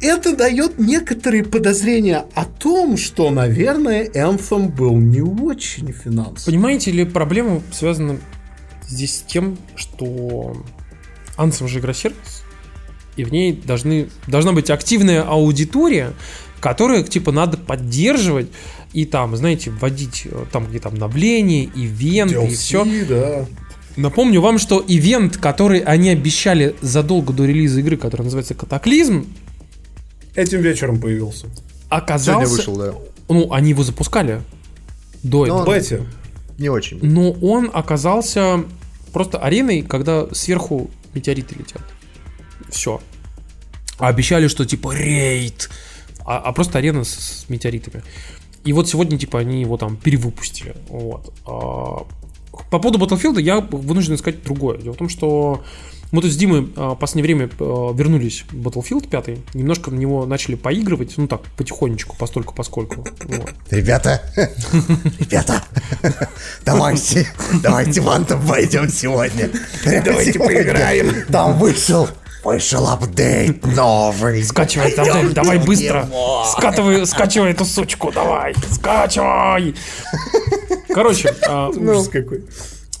это 0.00 0.36
дает 0.36 0.78
некоторые 0.78 1.44
подозрения 1.44 2.26
о 2.34 2.44
том, 2.44 2.96
что, 2.96 3.30
наверное, 3.30 4.08
Anthem 4.08 4.68
был 4.68 4.96
не 4.96 5.20
очень 5.20 5.92
финансово. 5.92 6.46
Понимаете 6.46 6.90
ли, 6.90 7.04
проблема 7.04 7.62
связана 7.72 8.18
здесь 8.86 9.16
с 9.16 9.22
тем, 9.22 9.58
что 9.74 10.56
Anthem 11.36 11.68
же 11.68 11.78
игра-сервис, 11.78 12.44
и 13.16 13.24
в 13.24 13.32
ней 13.32 13.52
должны, 13.52 14.08
должна 14.26 14.52
быть 14.52 14.70
активная 14.70 15.22
аудитория, 15.22 16.12
которая, 16.60 17.02
типа, 17.02 17.32
надо 17.32 17.56
поддерживать 17.56 18.48
и 18.92 19.04
там, 19.04 19.36
знаете, 19.36 19.70
вводить 19.70 20.22
э, 20.24 20.44
там 20.50 20.66
где-то 20.66 20.88
обновления, 20.88 21.64
ивенты 21.64 22.46
и 22.46 22.54
все. 22.54 22.84
да. 23.08 23.46
Напомню 23.96 24.42
вам, 24.42 24.58
что 24.58 24.84
ивент, 24.86 25.38
который 25.38 25.80
они 25.80 26.10
обещали 26.10 26.76
задолго 26.82 27.32
до 27.32 27.46
релиза 27.46 27.80
игры, 27.80 27.96
который 27.96 28.22
называется 28.22 28.54
Катаклизм, 28.54 29.26
Этим 30.36 30.60
вечером 30.60 31.00
появился. 31.00 31.46
Сегодня 31.46 31.56
оказался... 31.88 32.46
вышел, 32.56 32.76
да. 32.76 32.94
Ну, 33.28 33.52
они 33.52 33.70
его 33.70 33.82
запускали 33.82 34.42
до 35.22 35.46
этого. 35.46 35.64
он- 35.64 35.74
Бетти. 35.74 35.98
Не 36.58 36.68
очень. 36.68 36.98
Но 37.02 37.32
он 37.32 37.70
оказался 37.72 38.64
просто 39.12 39.38
ареной, 39.38 39.82
когда 39.82 40.26
сверху 40.32 40.90
метеориты 41.14 41.54
летят. 41.58 41.82
Все. 42.70 43.00
А 43.98 44.08
обещали, 44.08 44.48
что 44.48 44.64
типа 44.64 44.94
рейд. 44.94 45.70
А, 46.24 46.38
а 46.38 46.52
просто 46.52 46.78
арена 46.78 47.04
с, 47.04 47.10
с 47.10 47.48
метеоритами. 47.48 48.02
И 48.64 48.72
вот 48.72 48.88
сегодня, 48.88 49.16
типа, 49.16 49.38
они 49.38 49.60
его 49.60 49.76
там 49.76 49.96
перевыпустили. 49.96 50.74
Вот. 50.88 51.32
А, 51.46 52.04
по 52.70 52.78
поводу 52.78 52.98
Battlefield 52.98 53.40
я 53.40 53.60
вынужден 53.60 54.18
сказать 54.18 54.42
другое. 54.42 54.78
Дело 54.78 54.94
в 54.94 54.96
том, 54.96 55.08
что 55.08 55.62
мы 56.16 56.22
тут 56.22 56.32
с 56.32 56.36
Димой 56.36 56.72
а, 56.76 56.94
в 56.94 56.96
последнее 56.96 57.36
время 57.36 57.50
а, 57.60 57.92
вернулись 57.92 58.46
в 58.50 58.54
Battlefield 58.54 59.08
5, 59.08 59.54
немножко 59.54 59.90
в 59.90 59.94
него 59.94 60.24
начали 60.24 60.54
поигрывать, 60.54 61.12
ну 61.18 61.28
так, 61.28 61.42
потихонечку, 61.58 62.16
постольку 62.16 62.54
поскольку. 62.54 63.06
Вот. 63.24 63.52
Ребята, 63.70 64.22
ребята, 65.20 65.62
давайте, 66.64 67.28
давайте 67.62 68.00
в 68.00 68.08
Антом 68.08 68.40
пойдем 68.48 68.88
сегодня. 68.88 69.50
Давайте 69.84 70.38
поиграем. 70.38 71.26
Там 71.30 71.58
вышел, 71.58 72.08
вышел 72.42 72.88
апдейт 72.88 73.66
новый. 73.66 74.42
Скачивай, 74.42 74.96
давай, 74.96 75.12
Пойдёмте 75.12 75.34
давай 75.34 75.58
быстро. 75.58 76.08
Скатывай, 76.56 77.06
скачивай 77.06 77.50
эту 77.50 77.66
сучку, 77.66 78.10
давай. 78.10 78.54
Скачивай. 78.70 79.74
Короче, 80.88 81.34
а, 81.46 81.68
Ужас 81.68 82.08
какой. 82.08 82.42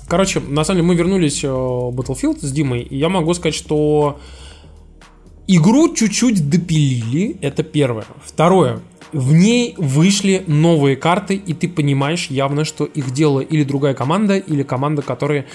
Короче, 0.08 0.40
на 0.40 0.64
самом 0.64 0.78
деле 0.78 0.88
мы 0.88 0.94
вернулись 0.94 1.44
э, 1.44 1.48
в 1.48 1.94
Battlefield 1.94 2.38
с 2.40 2.52
Димой, 2.52 2.82
и 2.82 2.96
я 2.96 3.08
могу 3.08 3.34
сказать, 3.34 3.54
что 3.54 4.18
игру 5.46 5.94
чуть-чуть 5.94 6.48
допилили, 6.48 7.38
это 7.40 7.62
первое. 7.62 8.06
Второе, 8.24 8.80
в 9.12 9.32
ней 9.32 9.74
вышли 9.78 10.44
новые 10.46 10.96
карты, 10.96 11.34
и 11.36 11.54
ты 11.54 11.68
понимаешь 11.68 12.26
явно, 12.28 12.64
что 12.64 12.84
их 12.84 13.12
делала 13.12 13.40
или 13.40 13.64
другая 13.64 13.94
команда, 13.94 14.36
или 14.36 14.62
команда, 14.62 15.02
которая 15.02 15.46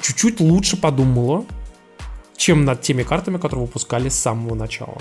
чуть-чуть 0.00 0.40
лучше 0.40 0.76
подумала, 0.76 1.44
чем 2.36 2.64
над 2.64 2.82
теми 2.82 3.02
картами, 3.02 3.38
которые 3.38 3.66
выпускали 3.66 4.08
с 4.08 4.14
самого 4.14 4.54
начала. 4.54 4.98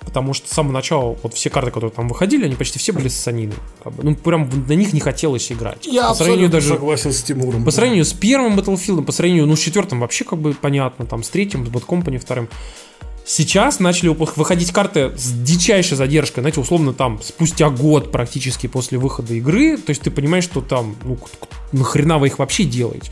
Потому 0.00 0.34
что 0.34 0.48
с 0.48 0.52
самого 0.52 0.72
начала 0.72 1.16
вот 1.22 1.34
все 1.34 1.50
карты, 1.50 1.70
которые 1.70 1.90
там 1.90 2.08
выходили, 2.08 2.44
они 2.44 2.54
почти 2.54 2.78
все 2.78 2.92
были 2.92 3.08
ссанины. 3.08 3.54
Как 3.82 3.92
бы. 3.92 4.04
Ну, 4.04 4.14
прям 4.14 4.48
на 4.68 4.72
них 4.72 4.92
не 4.92 5.00
хотелось 5.00 5.50
играть. 5.50 5.86
Я 5.86 6.08
по 6.08 6.14
сравнению 6.14 6.48
даже 6.48 6.68
согласен 6.68 7.12
с 7.12 7.22
Тимуром. 7.22 7.64
по 7.64 7.70
сравнению 7.70 8.04
с 8.04 8.12
первым 8.12 8.58
Battlefield, 8.58 9.04
по 9.04 9.12
сравнению, 9.12 9.46
ну, 9.46 9.56
с 9.56 9.60
четвертым 9.60 10.00
вообще 10.00 10.24
как 10.24 10.38
бы 10.38 10.54
понятно, 10.54 11.06
там, 11.06 11.22
с 11.22 11.28
третьим, 11.28 11.66
с 11.66 11.68
Bad 11.68 11.86
Company 11.86 12.18
вторым. 12.18 12.48
Сейчас 13.28 13.80
начали 13.80 14.08
выходить 14.08 14.70
карты 14.70 15.10
с 15.16 15.32
дичайшей 15.32 15.96
задержкой, 15.96 16.42
знаете, 16.42 16.60
условно 16.60 16.94
там 16.94 17.20
спустя 17.20 17.70
год 17.70 18.12
практически 18.12 18.68
после 18.68 18.98
выхода 18.98 19.34
игры, 19.34 19.78
то 19.78 19.90
есть 19.90 20.02
ты 20.02 20.12
понимаешь, 20.12 20.44
что 20.44 20.60
там, 20.60 20.94
ну, 21.02 21.18
нахрена 21.72 22.18
вы 22.18 22.28
их 22.28 22.38
вообще 22.38 22.62
делаете. 22.62 23.10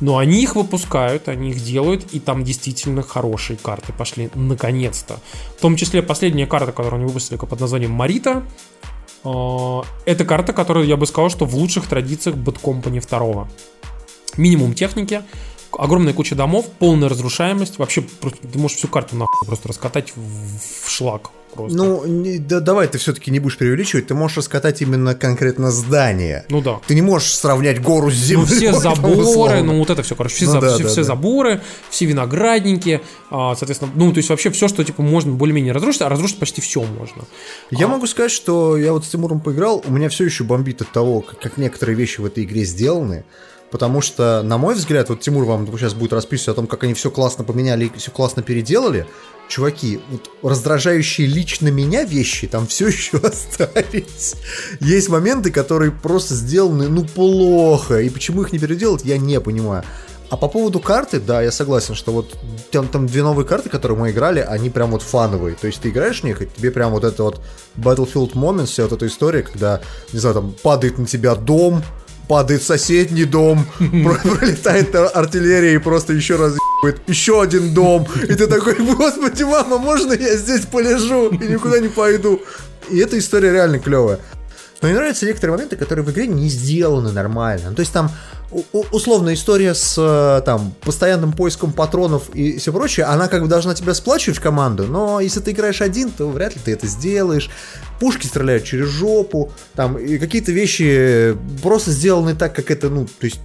Но 0.00 0.18
они 0.18 0.42
их 0.42 0.54
выпускают, 0.54 1.28
они 1.28 1.50
их 1.50 1.62
делают, 1.62 2.12
и 2.12 2.20
там 2.20 2.44
действительно 2.44 3.02
хорошие 3.02 3.56
карты 3.56 3.92
пошли, 3.92 4.30
наконец-то. 4.34 5.18
В 5.56 5.60
том 5.60 5.76
числе 5.76 6.02
последняя 6.02 6.46
карта, 6.46 6.72
которую 6.72 7.00
они 7.00 7.06
выпустили 7.06 7.36
под 7.36 7.60
названием 7.60 7.90
Марита, 7.90 8.44
э, 9.24 9.82
это 10.06 10.24
карта, 10.24 10.52
которую 10.52 10.86
я 10.86 10.96
бы 10.96 11.06
сказал, 11.06 11.30
что 11.30 11.46
в 11.46 11.54
лучших 11.54 11.86
традициях 11.86 12.36
Bad 12.36 12.60
Company 12.62 13.00
2 13.00 13.48
минимум 14.36 14.74
техники, 14.74 15.22
огромная 15.76 16.14
куча 16.14 16.34
домов, 16.34 16.66
полная 16.78 17.08
разрушаемость. 17.08 17.78
Вообще, 17.78 18.02
ты 18.02 18.58
можешь 18.58 18.78
всю 18.78 18.88
карту 18.88 19.16
нахуй 19.16 19.46
просто 19.46 19.68
раскатать 19.68 20.12
в 20.16 20.88
шлак. 20.88 21.30
Просто. 21.58 21.76
Ну, 21.76 22.06
не- 22.06 22.38
да, 22.38 22.60
давай 22.60 22.86
ты 22.88 22.98
все-таки 22.98 23.30
не 23.30 23.40
будешь 23.40 23.58
преувеличивать, 23.58 24.06
ты 24.06 24.14
можешь 24.14 24.36
раскатать 24.38 24.80
именно 24.82 25.14
конкретно 25.14 25.70
здание. 25.70 26.46
Ну 26.48 26.60
да. 26.62 26.78
Ты 26.86 26.94
не 26.94 27.02
можешь 27.02 27.34
сравнять 27.34 27.82
гору 27.82 28.10
с 28.10 28.14
Ну, 28.14 28.46
землей. 28.46 28.46
все 28.46 28.72
там, 28.80 28.94
заборы, 28.96 29.62
ну 29.62 29.78
вот 29.78 29.90
это 29.90 30.02
все, 30.02 30.14
короче, 30.14 30.36
все, 30.36 30.46
Ну 30.46 30.52
за- 30.52 30.60
да, 30.60 30.74
все, 30.74 30.82
да, 30.84 30.88
все 30.88 30.96
да. 31.02 31.02
заборы, 31.04 31.60
все 31.90 32.06
виноградники, 32.06 33.00
а, 33.30 33.54
соответственно, 33.56 33.90
ну, 33.94 34.12
то 34.12 34.18
есть 34.18 34.28
вообще 34.30 34.50
все, 34.50 34.68
что, 34.68 34.84
типа, 34.84 35.02
можно 35.02 35.32
более-менее 35.32 35.72
разрушить, 35.72 36.02
а 36.02 36.08
разрушить 36.08 36.38
почти 36.38 36.60
все 36.60 36.82
можно. 36.82 37.24
Я 37.70 37.86
А. 37.86 37.88
могу 37.88 38.06
сказать, 38.06 38.30
что 38.30 38.76
я 38.76 38.92
вот 38.92 39.04
с 39.04 39.08
Тимуром 39.08 39.40
поиграл, 39.40 39.82
у 39.86 39.90
меня 39.92 40.08
все 40.08 40.24
еще 40.24 40.44
бомбит 40.44 40.80
от 40.82 40.90
того, 40.92 41.20
как, 41.20 41.38
как 41.40 41.56
некоторые 41.58 41.96
вещи 41.96 42.20
в 42.20 42.26
этой 42.26 42.44
игре 42.44 42.64
сделаны. 42.64 43.24
Потому 43.70 44.00
что, 44.00 44.42
на 44.42 44.56
мой 44.56 44.74
взгляд, 44.74 45.10
вот 45.10 45.20
Тимур 45.20 45.44
вам 45.44 45.66
сейчас 45.78 45.92
будет 45.92 46.12
расписывать 46.12 46.48
о 46.48 46.54
том, 46.54 46.66
как 46.66 46.84
они 46.84 46.94
все 46.94 47.10
классно 47.10 47.44
поменяли 47.44 47.86
и 47.86 47.98
все 47.98 48.10
классно 48.10 48.42
переделали. 48.42 49.06
Чуваки, 49.48 50.00
вот 50.10 50.30
раздражающие 50.42 51.26
лично 51.26 51.68
меня 51.68 52.04
вещи 52.04 52.46
там 52.46 52.66
все 52.66 52.88
еще 52.88 53.18
остались. 53.22 54.36
Есть 54.80 55.08
моменты, 55.08 55.50
которые 55.50 55.90
просто 55.90 56.34
сделаны, 56.34 56.88
ну, 56.88 57.04
плохо. 57.04 58.00
И 58.00 58.08
почему 58.08 58.42
их 58.42 58.52
не 58.52 58.58
переделать, 58.58 59.04
я 59.04 59.18
не 59.18 59.40
понимаю. 59.40 59.84
А 60.30 60.36
по 60.36 60.48
поводу 60.48 60.78
карты, 60.78 61.20
да, 61.20 61.40
я 61.40 61.50
согласен, 61.50 61.94
что 61.94 62.12
вот 62.12 62.36
там, 62.70 62.86
там 62.88 63.06
две 63.06 63.22
новые 63.22 63.46
карты, 63.46 63.70
которые 63.70 63.96
мы 63.98 64.10
играли, 64.10 64.40
они 64.40 64.68
прям 64.68 64.90
вот 64.90 65.02
фановые. 65.02 65.56
То 65.56 65.66
есть 65.66 65.80
ты 65.80 65.88
играешь 65.88 66.20
в 66.20 66.24
них, 66.24 66.42
и 66.42 66.46
тебе 66.46 66.70
прям 66.70 66.92
вот 66.92 67.04
это 67.04 67.22
вот 67.22 67.40
Battlefield 67.76 68.32
Moments, 68.34 68.66
вся 68.66 68.82
вот 68.82 68.92
эта 68.92 69.06
история, 69.06 69.42
когда, 69.42 69.80
не 70.12 70.18
знаю, 70.18 70.34
там 70.34 70.54
падает 70.62 70.98
на 70.98 71.06
тебя 71.06 71.34
дом, 71.34 71.82
падает 72.28 72.62
соседний 72.62 73.24
дом, 73.24 73.66
про- 73.78 74.34
пролетает 74.36 74.94
ар- 74.94 75.10
артиллерия 75.14 75.74
и 75.74 75.78
просто 75.78 76.12
еще 76.12 76.36
раз 76.36 76.54
еще 77.08 77.42
один 77.42 77.74
дом. 77.74 78.06
И 78.22 78.34
ты 78.34 78.46
такой, 78.46 78.74
господи, 78.96 79.42
мама, 79.42 79.78
можно 79.78 80.12
я 80.12 80.36
здесь 80.36 80.66
полежу 80.66 81.30
и 81.30 81.46
никуда 81.48 81.80
не 81.80 81.88
пойду? 81.88 82.40
И 82.90 82.98
эта 82.98 83.18
история 83.18 83.52
реально 83.52 83.78
клевая. 83.78 84.18
Но 84.80 84.88
мне 84.88 84.96
нравятся 84.96 85.26
некоторые 85.26 85.56
моменты, 85.56 85.76
которые 85.76 86.04
в 86.04 86.10
игре 86.10 86.26
не 86.26 86.48
сделаны 86.48 87.12
нормально. 87.12 87.70
Ну, 87.70 87.74
то 87.74 87.80
есть 87.80 87.92
там 87.92 88.10
условно 88.72 89.34
история 89.34 89.74
с 89.74 89.96
э, 89.98 90.42
там 90.44 90.72
постоянным 90.80 91.32
поиском 91.32 91.72
патронов 91.72 92.34
и 92.34 92.56
все 92.58 92.72
прочее, 92.72 93.04
она 93.06 93.28
как 93.28 93.42
бы 93.42 93.48
должна 93.48 93.74
тебя 93.74 93.92
сплачивать 93.92 94.38
в 94.38 94.42
команду, 94.42 94.84
но 94.84 95.20
если 95.20 95.40
ты 95.40 95.50
играешь 95.50 95.82
один, 95.82 96.10
то 96.10 96.28
вряд 96.30 96.54
ли 96.54 96.60
ты 96.64 96.72
это 96.72 96.86
сделаешь. 96.86 97.50
Пушки 98.00 98.26
стреляют 98.26 98.64
через 98.64 98.88
жопу, 98.88 99.52
там 99.74 99.98
и 99.98 100.18
какие-то 100.18 100.52
вещи 100.52 101.36
просто 101.62 101.90
сделаны 101.90 102.34
так, 102.34 102.54
как 102.54 102.70
это, 102.70 102.88
ну, 102.88 103.06
то 103.06 103.26
есть 103.26 103.40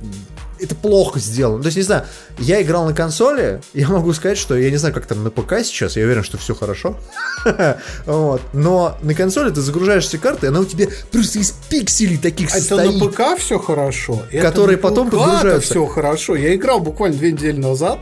это 0.64 0.76
плохо 0.76 1.20
сделано. 1.20 1.62
То 1.62 1.68
есть, 1.68 1.78
не 1.78 1.84
знаю, 1.84 2.06
я 2.40 2.62
играл 2.62 2.86
на 2.86 2.94
консоли, 2.94 3.62
я 3.74 3.88
могу 3.90 4.14
сказать, 4.14 4.38
что 4.38 4.56
я 4.56 4.72
не 4.72 4.78
знаю, 4.78 4.94
как 4.94 5.06
там 5.06 5.24
на 5.24 5.30
ПК 5.30 5.60
сейчас, 5.64 5.96
я 5.98 6.04
уверен, 6.06 6.24
что 6.24 6.38
все 6.38 6.56
хорошо. 6.56 6.98
Вот. 8.06 8.42
Но 8.54 8.98
на 9.02 9.14
консоли 9.14 9.50
ты 9.50 9.62
загружаешь 9.62 10.06
все 10.06 10.18
карты, 10.18 10.48
она 10.48 10.62
у 10.62 10.66
тебя 10.66 10.88
просто 11.12 11.40
из 11.40 11.52
пикселей 11.70 12.18
таких 12.18 12.50
Это 12.50 12.60
состоит. 12.60 13.02
на 13.02 13.08
ПК 13.10 13.22
все 13.38 13.60
хорошо. 13.60 14.24
это 14.32 14.42
Которые 14.42 14.78
на 14.78 14.84
потом 14.84 15.10
подгружаются. 15.10 15.72
все 15.72 15.86
хорошо. 15.86 16.36
Я 16.36 16.56
играл 16.56 16.80
буквально 16.80 17.18
две 17.18 17.32
недели 17.32 17.60
назад. 17.60 18.00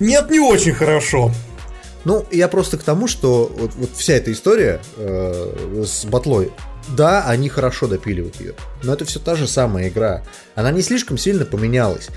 Нет, 0.00 0.30
не 0.30 0.40
очень 0.40 0.72
хорошо. 0.72 1.30
Ну, 2.04 2.24
я 2.30 2.48
просто 2.48 2.76
к 2.76 2.82
тому, 2.82 3.06
что 3.08 3.50
вот, 3.56 3.72
вот 3.76 3.90
вся 3.96 4.14
эта 4.14 4.30
история 4.32 4.80
э, 4.96 5.84
с 5.86 6.04
батлой, 6.04 6.52
да, 6.88 7.24
они 7.26 7.48
хорошо 7.48 7.86
допиливают 7.86 8.40
ее, 8.40 8.54
но 8.82 8.92
это 8.92 9.04
все 9.04 9.18
та 9.18 9.36
же 9.36 9.46
самая 9.46 9.88
игра. 9.88 10.22
Она 10.54 10.70
не 10.70 10.82
слишком 10.82 11.18
сильно 11.18 11.44
поменялась. 11.44 12.08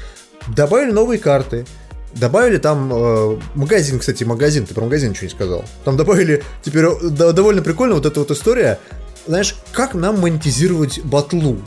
Добавили 0.56 0.91
новые 0.91 1.19
карты, 1.19 1.65
добавили 2.14 2.57
там 2.57 2.91
э, 2.94 3.39
магазин, 3.56 3.99
кстати, 3.99 4.23
магазин, 4.23 4.65
ты 4.65 4.73
про 4.73 4.84
магазин 4.84 5.11
ничего 5.11 5.26
не 5.26 5.34
сказал. 5.34 5.65
Там 5.85 5.98
добавили 5.98 6.44
теперь 6.64 6.85
э, 6.85 7.10
да, 7.10 7.31
довольно 7.31 7.61
прикольно 7.61 7.95
вот 7.95 8.06
эта 8.06 8.19
вот 8.19 8.31
история, 8.31 8.80
знаешь, 9.26 9.56
как 9.72 9.94
нам 9.94 10.19
монетизировать 10.19 11.03
батлу? 11.03 11.61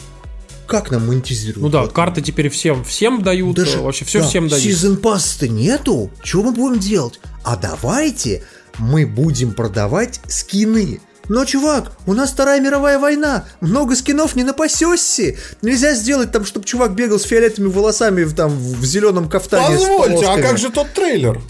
Как 0.66 0.90
нам 0.90 1.08
монетизировать? 1.08 1.62
Ну 1.62 1.68
да, 1.68 1.80
батлу? 1.80 1.94
карты 1.94 2.22
теперь 2.22 2.48
всем, 2.48 2.84
всем 2.84 3.22
дают, 3.22 3.56
Даже- 3.56 3.78
э, 3.78 3.80
вообще 3.80 4.04
все 4.04 4.20
да, 4.20 4.26
всем 4.28 4.48
дают. 4.48 4.64
Season 4.64 5.00
Pass-то 5.00 5.48
нету. 5.48 6.10
Чего 6.22 6.44
мы 6.44 6.52
будем 6.52 6.78
делать? 6.78 7.20
А 7.44 7.56
давайте 7.56 8.44
мы 8.78 9.06
будем 9.06 9.52
продавать 9.52 10.20
скины. 10.28 11.00
Но, 11.30 11.44
чувак, 11.44 11.92
у 12.06 12.12
нас 12.12 12.32
Вторая 12.32 12.60
мировая 12.60 12.98
война. 12.98 13.44
Много 13.60 13.94
скинов 13.94 14.34
не 14.34 14.42
напасешься. 14.42 15.36
Нельзя 15.62 15.94
сделать 15.94 16.32
там, 16.32 16.44
чтобы 16.44 16.66
чувак 16.66 16.92
бегал 16.96 17.20
с 17.20 17.22
фиолетовыми 17.22 17.70
волосами 17.70 18.24
в, 18.24 18.34
там, 18.34 18.50
в 18.50 18.84
зеленом 18.84 19.28
кафтане. 19.28 19.76
Позвольте, 19.76 20.26
а 20.26 20.42
как 20.42 20.58
же 20.58 20.70
тот 20.70 20.92
трейлер? 20.92 21.40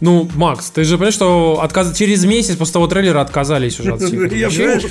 Ну, 0.00 0.30
Макс, 0.36 0.70
ты 0.70 0.84
же 0.84 0.98
понимаешь, 0.98 1.14
что 1.14 1.58
отказ... 1.60 1.96
через 1.96 2.24
месяц 2.24 2.54
после 2.54 2.74
того 2.74 2.86
трейлера 2.86 3.20
отказались 3.22 3.80
уже 3.80 3.92
от 3.92 4.02
ужасе. 4.02 4.88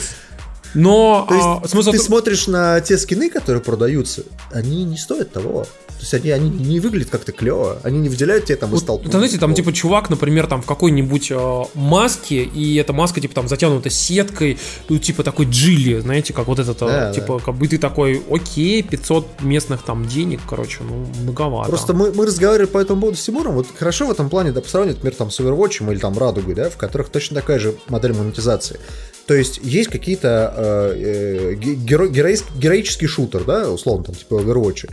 Но 0.74 1.26
То 1.30 1.34
есть 1.34 1.48
а, 1.48 1.68
смысл... 1.70 1.92
ты 1.92 2.00
смотришь 2.00 2.48
на 2.48 2.82
те 2.82 2.98
скины, 2.98 3.30
которые 3.30 3.62
продаются, 3.64 4.24
они 4.52 4.84
не 4.84 4.98
стоят 4.98 5.32
того. 5.32 5.66
То 5.96 6.02
есть 6.02 6.14
они, 6.14 6.30
они 6.32 6.50
не 6.50 6.80
выглядят 6.80 7.10
как-то 7.10 7.32
клево. 7.32 7.80
Они 7.84 8.00
не 8.00 8.10
выделяют 8.10 8.46
тебе 8.46 8.58
там 8.58 8.70
из 8.70 8.80
Вот, 8.82 8.86
толпы. 8.86 9.04
там, 9.10 9.20
знаете, 9.22 9.38
там 9.38 9.54
типа 9.54 9.74
чувак, 9.74 10.10
например, 10.10 10.48
там 10.48 10.62
в 10.62 10.66
какой-нибудь 10.66 11.32
э, 11.32 11.64
маске, 11.74 12.44
и 12.44 12.76
эта 12.76 12.94
маска 12.94 13.22
типа 13.22 13.34
там 13.36 13.48
затянута 13.48 13.90
сеткой, 13.90 14.58
ну 14.90 14.98
типа 15.00 15.24
такой 15.24 15.46
джилли, 15.46 16.00
знаете, 16.00 16.34
как 16.34 16.48
вот 16.48 16.60
этот, 16.60 16.82
э, 16.82 16.86
Да, 16.88 17.14
типа, 17.14 17.40
как 17.40 17.56
бы 17.56 17.68
ты 17.68 17.78
такой, 17.78 18.22
окей, 18.30 18.84
500 18.84 19.42
местных 19.42 19.84
там 19.84 20.06
денег, 20.08 20.42
короче, 20.48 20.80
ну 20.84 21.08
многовато. 21.24 21.70
Просто 21.70 21.94
мы, 21.94 22.12
мы 22.12 22.26
разговаривали 22.26 22.68
по 22.68 22.78
этому 22.78 23.02
поводу 23.02 23.18
с 23.18 23.24
Тимуром. 23.24 23.56
Вот 23.56 23.68
хорошо 23.78 24.08
в 24.08 24.12
этом 24.12 24.30
плане, 24.30 24.52
да, 24.52 24.62
по 24.62 24.70
сравнению, 24.70 24.96
например, 24.98 25.16
там, 25.16 25.32
с 25.32 25.40
Overwatch 25.40 25.92
или 25.92 26.00
там 26.00 26.18
Радугой, 26.18 26.56
да, 26.56 26.70
в 26.70 26.78
которых 26.78 27.10
точно 27.10 27.36
такая 27.36 27.60
же 27.60 27.74
модель 27.88 28.14
монетизации. 28.14 28.80
То 29.26 29.34
есть 29.34 29.60
есть 29.64 29.90
какие-то 29.90 30.54
э, 30.56 30.94
э, 30.96 31.54
ге- 31.56 31.74
геро- 31.76 32.08
героический 32.10 33.08
шутер, 33.08 33.44
да, 33.44 33.72
условно, 33.72 34.04
там, 34.04 34.16
типа 34.16 34.36
Overwatch. 34.36 34.90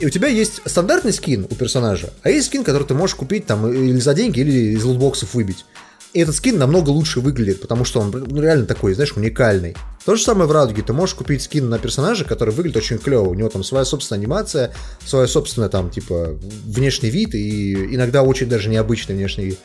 И 0.00 0.06
у 0.06 0.10
тебя 0.10 0.28
есть 0.28 0.60
стандартный 0.64 1.12
скин 1.12 1.46
у 1.48 1.54
персонажа, 1.54 2.10
а 2.22 2.30
есть 2.30 2.48
скин, 2.48 2.64
который 2.64 2.86
ты 2.86 2.94
можешь 2.94 3.14
купить 3.14 3.46
там 3.46 3.70
или 3.70 3.98
за 3.98 4.14
деньги, 4.14 4.40
или 4.40 4.74
из 4.74 4.84
лутбоксов 4.84 5.34
выбить. 5.34 5.64
И 6.12 6.20
этот 6.20 6.34
скин 6.34 6.58
намного 6.58 6.90
лучше 6.90 7.20
выглядит, 7.20 7.60
потому 7.62 7.84
что 7.84 8.00
он 8.00 8.10
ну, 8.10 8.42
реально 8.42 8.66
такой, 8.66 8.92
знаешь, 8.92 9.14
уникальный. 9.16 9.74
То 10.04 10.14
же 10.14 10.22
самое 10.22 10.46
в 10.46 10.52
Радуге. 10.52 10.82
Ты 10.82 10.92
можешь 10.92 11.14
купить 11.14 11.42
скин 11.42 11.70
на 11.70 11.78
персонажа, 11.78 12.24
который 12.24 12.52
выглядит 12.52 12.76
очень 12.76 12.98
клево. 12.98 13.28
У 13.28 13.34
него 13.34 13.48
там 13.48 13.64
своя 13.64 13.86
собственная 13.86 14.20
анимация, 14.20 14.74
своя 15.06 15.26
собственная 15.26 15.70
там, 15.70 15.90
типа, 15.90 16.36
внешний 16.66 17.08
вид 17.08 17.34
и 17.34 17.94
иногда 17.94 18.22
очень 18.22 18.48
даже 18.48 18.68
необычный 18.68 19.14
внешний 19.14 19.44
вид. 19.46 19.58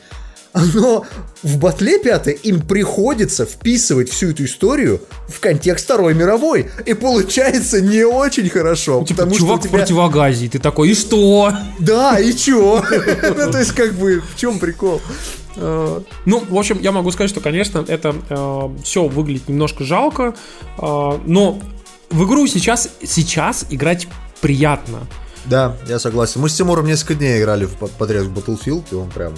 Но 0.54 1.04
в 1.42 1.58
батле 1.58 1.98
5 1.98 2.44
им 2.44 2.60
приходится 2.60 3.44
вписывать 3.46 4.10
всю 4.10 4.30
эту 4.30 4.44
историю 4.44 5.00
в 5.28 5.40
контекст 5.40 5.84
Второй 5.84 6.14
мировой. 6.14 6.70
И 6.86 6.94
получается 6.94 7.80
не 7.80 8.04
очень 8.04 8.48
хорошо. 8.48 9.00
Ну, 9.00 9.06
типа, 9.06 9.22
потому 9.22 9.36
чувак 9.38 9.56
что 9.60 9.66
у 9.66 9.68
в 9.68 9.70
тебя- 9.70 9.78
противогазе, 9.78 10.46
и 10.46 10.48
ты 10.48 10.58
такой, 10.58 10.90
и 10.90 10.94
что? 10.94 11.52
Да, 11.78 12.18
и 12.18 12.32
чё? 12.34 12.82
Ну, 13.36 13.50
то 13.52 13.58
есть, 13.58 13.72
как 13.72 13.92
бы, 13.94 14.20
в 14.20 14.36
чем 14.36 14.58
прикол? 14.58 15.00
Э, 15.56 16.00
Ну, 16.24 16.42
в 16.48 16.56
общем, 16.56 16.78
я 16.80 16.92
могу 16.92 17.10
сказать, 17.12 17.30
что, 17.30 17.40
конечно, 17.40 17.84
это 17.86 18.14
все 18.82 19.06
выглядит 19.06 19.48
немножко 19.48 19.84
жалко, 19.84 20.34
э, 20.78 20.82
но 21.26 21.60
в 22.10 22.24
игру 22.24 22.46
сейчас, 22.46 22.88
сейчас 23.04 23.66
играть 23.70 24.08
приятно. 24.40 25.00
Да, 25.44 25.76
я 25.88 25.98
согласен. 25.98 26.40
Мы 26.40 26.48
с 26.48 26.54
Тимуром 26.54 26.86
несколько 26.86 27.14
дней 27.14 27.40
играли 27.40 27.64
в 27.66 27.74
под- 27.76 27.90
подряд 27.92 28.24
в 28.24 28.32
Battlefield, 28.38 28.84
и 28.90 28.94
он 28.94 29.08
прям 29.10 29.34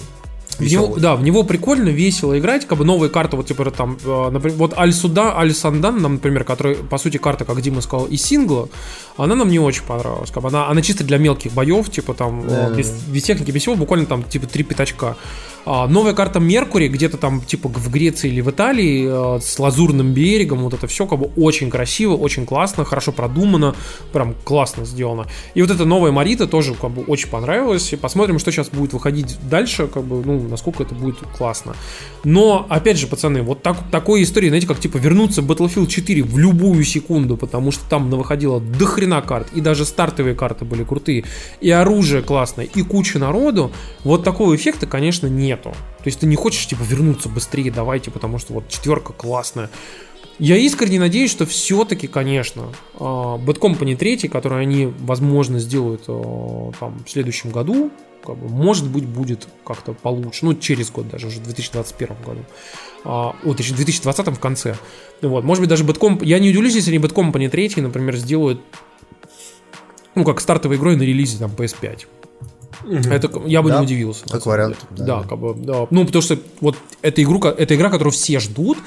В 0.57 0.61
него, 0.63 0.97
да, 0.99 1.15
в 1.15 1.23
него 1.23 1.43
прикольно, 1.43 1.89
весело 1.89 2.37
играть, 2.37 2.67
как 2.67 2.77
бы 2.77 2.85
новые 2.85 3.09
карты, 3.09 3.35
вот 3.35 3.47
типа 3.47 3.71
там, 3.71 3.97
э, 4.03 4.29
например, 4.29 4.57
вот 4.57 4.77
Аль-Суда, 4.77 5.35
Аль-Сандан, 5.37 6.01
нам, 6.01 6.13
например, 6.13 6.43
который, 6.43 6.75
по 6.75 6.97
сути, 6.97 7.17
карта, 7.17 7.45
как 7.45 7.59
Дима 7.61 7.81
сказал, 7.81 8.05
из 8.05 8.21
сингла, 8.21 8.69
она 9.17 9.35
нам 9.35 9.49
не 9.49 9.59
очень 9.59 9.83
понравилась, 9.83 10.29
как 10.29 10.43
бы 10.43 10.49
она, 10.49 10.67
она 10.67 10.81
чисто 10.81 11.03
для 11.03 11.17
мелких 11.17 11.53
боев, 11.53 11.89
типа 11.89 12.13
там, 12.13 12.43
э, 12.45 12.47
Да. 12.47 12.69
без, 12.75 12.91
без 12.91 13.23
техники, 13.23 13.51
без 13.51 13.61
всего, 13.61 13.75
буквально 13.75 14.05
там, 14.05 14.23
типа, 14.23 14.47
три 14.47 14.63
пятачка. 14.63 15.15
А, 15.63 15.87
новая 15.87 16.13
карта 16.13 16.39
Меркурий, 16.39 16.87
где-то 16.87 17.17
там, 17.17 17.41
типа, 17.41 17.69
в 17.69 17.91
Греции 17.91 18.29
или 18.29 18.41
в 18.41 18.49
Италии, 18.49 19.37
э, 19.37 19.39
с 19.39 19.59
лазурным 19.59 20.11
берегом, 20.11 20.59
вот 20.59 20.73
это 20.73 20.87
все, 20.87 21.05
как 21.05 21.19
бы, 21.19 21.29
очень 21.35 21.69
красиво, 21.69 22.15
очень 22.15 22.47
классно, 22.47 22.83
хорошо 22.83 23.11
продумано, 23.11 23.75
прям 24.11 24.33
классно 24.43 24.85
сделано. 24.85 25.27
И 25.53 25.61
вот 25.61 25.69
эта 25.69 25.85
новая 25.85 26.11
Марита 26.11 26.47
тоже, 26.47 26.73
как 26.73 26.89
бы, 26.91 27.03
очень 27.03 27.29
понравилась, 27.29 27.93
и 27.93 27.95
посмотрим, 27.95 28.39
что 28.39 28.51
сейчас 28.51 28.69
будет 28.69 28.93
выходить 28.93 29.37
дальше, 29.47 29.87
как 29.87 30.03
бы, 30.03 30.23
ну, 30.25 30.47
насколько 30.47 30.81
это 30.81 30.95
будет 30.95 31.17
классно. 31.37 31.75
Но, 32.23 32.65
опять 32.67 32.97
же, 32.97 33.05
пацаны, 33.05 33.43
вот 33.43 33.61
так, 33.61 33.77
такой 33.91 34.23
истории, 34.23 34.47
знаете, 34.47 34.65
как, 34.65 34.79
типа, 34.79 34.97
вернуться 34.97 35.43
в 35.43 35.51
Battlefield 35.51 35.87
4 35.87 36.23
в 36.23 36.39
любую 36.39 36.83
секунду, 36.83 37.37
потому 37.37 37.71
что 37.71 37.83
там 37.87 38.09
выходило 38.09 38.59
до 38.59 38.85
хрена 38.85 39.21
карт, 39.21 39.49
и 39.53 39.61
даже 39.61 39.85
стартовые 39.85 40.33
карты 40.33 40.65
были 40.65 40.83
крутые, 40.83 41.23
и 41.59 41.69
оружие 41.69 42.23
классное, 42.23 42.65
и 42.65 42.81
куча 42.81 43.19
народу, 43.19 43.71
вот 44.03 44.23
такого 44.23 44.55
эффекта, 44.55 44.87
конечно, 44.87 45.27
нету. 45.51 45.71
То 45.71 46.05
есть 46.05 46.19
ты 46.19 46.25
не 46.25 46.35
хочешь, 46.35 46.65
типа, 46.67 46.83
вернуться 46.83 47.29
быстрее, 47.29 47.71
давайте, 47.71 48.11
потому 48.11 48.37
что 48.37 48.53
вот 48.53 48.69
четверка 48.69 49.13
классная. 49.13 49.69
Я 50.39 50.57
искренне 50.57 50.99
надеюсь, 50.99 51.29
что 51.29 51.45
все-таки, 51.45 52.07
конечно, 52.07 52.73
а, 52.99 53.37
Bad 53.37 53.59
Company 53.59 53.95
3, 53.95 54.27
который 54.27 54.61
они, 54.61 54.85
возможно, 54.99 55.59
сделают 55.59 56.03
а, 56.07 56.71
там, 56.79 57.03
в 57.05 57.09
следующем 57.09 57.51
году, 57.51 57.91
Как 58.25 58.37
бы, 58.37 58.49
может 58.49 58.87
быть, 58.87 59.05
будет 59.05 59.47
как-то 59.65 59.93
получше. 59.93 60.45
Ну, 60.45 60.53
через 60.55 60.89
год 60.91 61.09
даже, 61.09 61.27
уже 61.27 61.39
в 61.39 61.43
2021 61.43 62.15
году. 62.25 62.45
А, 63.03 63.35
вот, 63.43 63.59
в 63.59 63.75
2020 63.75 64.27
в 64.27 64.39
конце. 64.39 64.75
Вот, 65.21 65.43
может 65.43 65.61
быть, 65.61 65.69
даже 65.69 65.83
Bad. 65.83 66.25
Я 66.25 66.39
не 66.39 66.49
удивлюсь, 66.49 66.75
если 66.75 66.95
они 66.95 67.03
Bad 67.03 67.13
Company 67.13 67.49
3, 67.49 67.81
например, 67.81 68.15
сделают 68.15 68.61
ну, 70.15 70.25
как 70.25 70.41
стартовой 70.41 70.77
игрой 70.77 70.95
на 70.97 71.03
релизе 71.03 71.37
там 71.37 71.51
PS5. 71.51 72.07
Угу. 72.83 73.09
Это 73.09 73.31
я 73.45 73.61
бы 73.61 73.69
Да, 73.69 73.79
не 73.79 73.85
удивился. 73.85 74.25
как 74.29 74.45
вариант, 74.45 74.77
да. 74.91 75.05
Да, 75.05 75.23
как 75.23 75.37
бы, 75.37 75.53
да. 75.55 75.87
Ну, 75.89 76.05
потому 76.05 76.21
что 76.21 76.37
вот 76.59 76.75
эта, 77.01 77.21
игру, 77.23 77.39
эта 77.43 77.75
игра, 77.75 77.89
которую 77.89 78.13
все 78.13 78.39
ждут, 78.39 78.77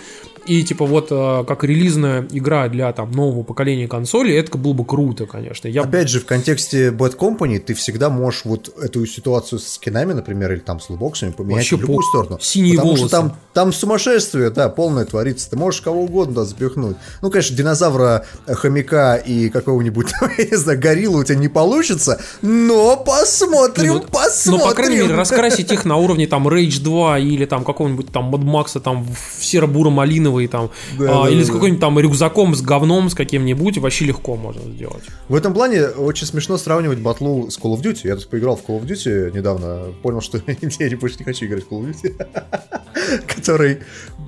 и 0.46 0.62
типа 0.62 0.84
вот 0.86 1.08
э, 1.10 1.44
как 1.46 1.64
релизная 1.64 2.26
игра 2.30 2.68
для 2.68 2.92
там 2.92 3.10
нового 3.12 3.42
поколения 3.42 3.88
консолей, 3.88 4.38
это 4.38 4.56
было 4.58 4.72
бы 4.72 4.84
круто, 4.84 5.26
конечно. 5.26 5.68
Я 5.68 5.82
Опять 5.82 6.08
же, 6.08 6.20
в 6.20 6.26
контексте 6.26 6.88
Bad 6.90 7.16
Company 7.16 7.58
ты 7.58 7.74
всегда 7.74 8.10
можешь 8.10 8.42
вот 8.44 8.70
эту 8.82 9.06
ситуацию 9.06 9.58
с 9.58 9.74
скинами, 9.74 10.12
например, 10.12 10.52
или 10.52 10.60
там 10.60 10.80
с 10.80 10.88
лутбоксами 10.90 11.30
поменять 11.30 11.56
Вообще 11.58 11.76
в 11.76 11.80
любую 11.80 11.96
по- 11.98 12.02
сторону. 12.04 12.38
синие 12.40 12.74
Потому 12.74 12.90
волосы. 12.96 13.08
что 13.08 13.16
там, 13.16 13.36
там 13.52 13.72
сумасшествие, 13.72 14.50
да, 14.50 14.68
полное 14.68 15.04
творится. 15.04 15.48
Ты 15.50 15.56
можешь 15.56 15.80
кого 15.80 16.02
угодно 16.02 16.34
туда 16.34 16.44
запихнуть. 16.46 16.96
Ну, 17.22 17.30
конечно, 17.30 17.56
динозавра, 17.56 18.26
э, 18.46 18.54
хомяка 18.54 19.16
и 19.16 19.48
какого-нибудь, 19.48 20.12
я 20.38 20.44
не 20.44 20.56
знаю, 20.56 20.80
гориллу 20.80 21.20
у 21.20 21.24
тебя 21.24 21.36
не 21.38 21.48
получится, 21.48 22.20
но 22.42 22.96
посмотрим, 22.96 23.94
Ну, 23.94 24.02
посмотрим. 24.02 24.60
Но, 24.64 24.68
по 24.68 24.74
крайней 24.74 24.96
мере, 25.02 25.14
раскрасить 25.14 25.70
их 25.72 25.84
на 25.84 25.96
уровне 25.96 26.26
там 26.26 26.48
Rage 26.48 26.82
2 26.82 27.18
или 27.20 27.44
там 27.46 27.64
какого-нибудь 27.64 28.12
там 28.12 28.34
Mad 28.34 28.42
Max 28.44 28.80
там 28.80 29.04
в 29.04 29.44
серо-буро-малиновый 29.44 30.33
там, 30.48 30.70
Да, 30.98 31.22
а, 31.22 31.24
да, 31.24 31.30
или 31.30 31.40
да, 31.40 31.44
с 31.44 31.50
каким-нибудь 31.50 31.80
там 31.80 31.98
рюкзаком 31.98 32.54
с 32.54 32.62
говном, 32.62 33.10
с 33.10 33.14
каким-нибудь, 33.14 33.78
вообще 33.78 34.04
легко 34.06 34.36
можно 34.36 34.62
сделать. 34.62 35.04
В 35.28 35.34
этом 35.34 35.54
плане 35.54 35.88
очень 35.88 36.26
смешно 36.26 36.58
сравнивать 36.58 36.98
батлу 36.98 37.50
с 37.50 37.58
Call 37.58 37.76
of 37.76 37.82
Duty. 37.82 38.00
Я 38.04 38.16
тут 38.16 38.28
поиграл 38.28 38.56
в 38.56 38.68
Call 38.68 38.80
of 38.80 38.86
Duty 38.86 39.34
недавно, 39.34 39.92
понял, 40.02 40.20
что 40.20 40.40
я 40.46 40.96
больше 40.96 41.16
не 41.18 41.24
хочу 41.24 41.46
играть 41.46 41.64
в 41.64 41.70
Call 41.70 41.84
of 41.84 41.94
Duty, 41.94 43.24
который, 43.34 43.78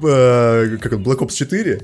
э, 0.02 0.76
как 0.80 0.92
он, 0.92 1.02
Black 1.02 1.18
Ops 1.18 1.34
4, 1.34 1.82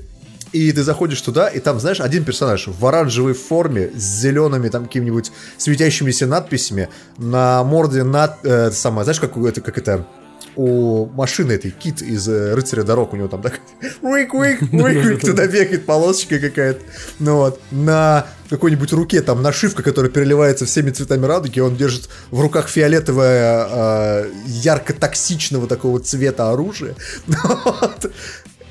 и 0.53 0.71
ты 0.71 0.83
заходишь 0.83 1.21
туда, 1.21 1.47
и 1.47 1.59
там, 1.59 1.79
знаешь, 1.79 1.99
один 1.99 2.23
персонаж 2.23 2.67
в 2.67 2.85
оранжевой 2.85 3.33
форме 3.33 3.89
с 3.95 4.21
зелеными 4.21 4.69
там 4.69 4.85
какими-нибудь 4.85 5.31
светящимися 5.57 6.27
надписями 6.27 6.89
на 7.17 7.63
морде 7.63 8.03
над, 8.03 8.45
э, 8.45 8.71
самое, 8.71 9.03
знаешь, 9.03 9.19
как 9.19 9.35
это, 9.35 9.61
как 9.61 9.77
это 9.77 10.07
у 10.55 11.05
машины 11.07 11.53
этой 11.53 11.71
кит 11.71 12.01
из 12.01 12.27
э, 12.27 12.53
рыцаря 12.53 12.83
дорог 12.83 13.13
у 13.13 13.15
него 13.15 13.27
там 13.27 13.41
так 13.41 13.59
уик 14.01 14.33
уик 14.33 14.61
уик 14.61 15.05
уик 15.05 15.21
туда 15.21 15.47
бегает 15.47 15.85
полосочка 15.85 16.39
какая-то 16.39 16.81
ну 17.19 17.37
вот 17.37 17.59
на 17.71 18.27
какой-нибудь 18.49 18.93
руке 18.93 19.21
там 19.21 19.41
нашивка 19.41 19.83
которая 19.83 20.11
переливается 20.11 20.65
всеми 20.65 20.91
цветами 20.91 21.25
радуги 21.25 21.59
он 21.59 21.75
держит 21.75 22.09
в 22.31 22.39
руках 22.39 22.69
фиолетовое 22.69 23.67
э, 23.69 24.31
ярко-токсичного 24.45 25.67
такого 25.67 25.99
цвета 25.99 26.51
оружие 26.51 26.95
Вот. 27.27 28.11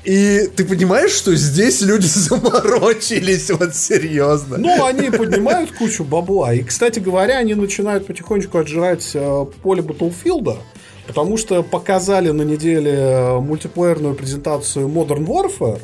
и 0.03 0.49
ты 0.55 0.65
понимаешь, 0.65 1.11
что 1.11 1.35
здесь 1.35 1.81
люди 1.81 2.05
заморочились, 2.13 3.49
вот 3.51 3.75
серьезно. 3.75 4.57
Ну, 4.57 4.85
они 4.85 5.09
поднимают 5.09 5.71
кучу 5.71 6.03
бабла. 6.03 6.53
И, 6.53 6.63
кстати 6.63 6.99
говоря, 6.99 7.37
они 7.37 7.55
начинают 7.55 8.05
потихонечку 8.05 8.57
отжирать 8.57 9.11
э, 9.13 9.45
поле 9.61 9.81
Battlefield, 9.81 10.57
потому 11.07 11.37
что 11.37 11.63
показали 11.63 12.29
на 12.31 12.43
неделе 12.43 12.91
э, 12.91 13.39
мультиплеерную 13.39 14.15
презентацию 14.15 14.87
Modern 14.87 15.25
Warfare. 15.25 15.79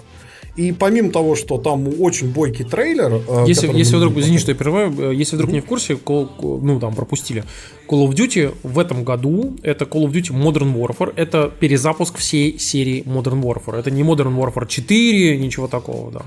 И 0.56 0.74
помимо 0.74 1.10
того, 1.12 1.36
что 1.36 1.58
там 1.58 1.88
очень 2.02 2.32
бойкий 2.34 2.66
трейлер... 2.66 3.22
э, 3.28 3.46
Если, 3.48 3.68
если 3.78 3.96
вдруг, 3.96 4.12
видели 4.14 4.24
извини, 4.26 4.38
потом. 4.38 4.42
что 4.42 4.52
я 4.52 4.56
прерываю, 4.58 5.12
э, 5.12 5.16
если 5.16 5.36
вдруг 5.38 5.52
не 5.52 5.62
в 5.62 5.66
курсе, 5.66 5.94
Call- 5.94 6.60
ну 6.62 6.80
там 6.80 6.96
пропустили, 6.96 7.44
Call 7.88 8.06
of 8.08 8.14
Duty 8.14 8.54
в 8.64 8.78
этом 8.80 9.04
году 9.06 9.56
это 9.64 9.86
Call 9.86 10.06
of 10.06 10.12
Duty 10.12 10.32
Modern 10.34 10.74
Warfare, 10.76 11.14
это 11.16 11.50
перезапуск 11.60 12.18
всей 12.18 12.60
серии 12.60 13.04
Modern 13.06 13.42
Warfare. 13.42 13.78
Это 13.80 13.90
не 13.92 14.04
Modern 14.04 14.36
Warfare 14.38 14.68
4, 14.68 15.38
ничего 15.38 15.68
такого, 15.68 16.12
да. 16.12 16.22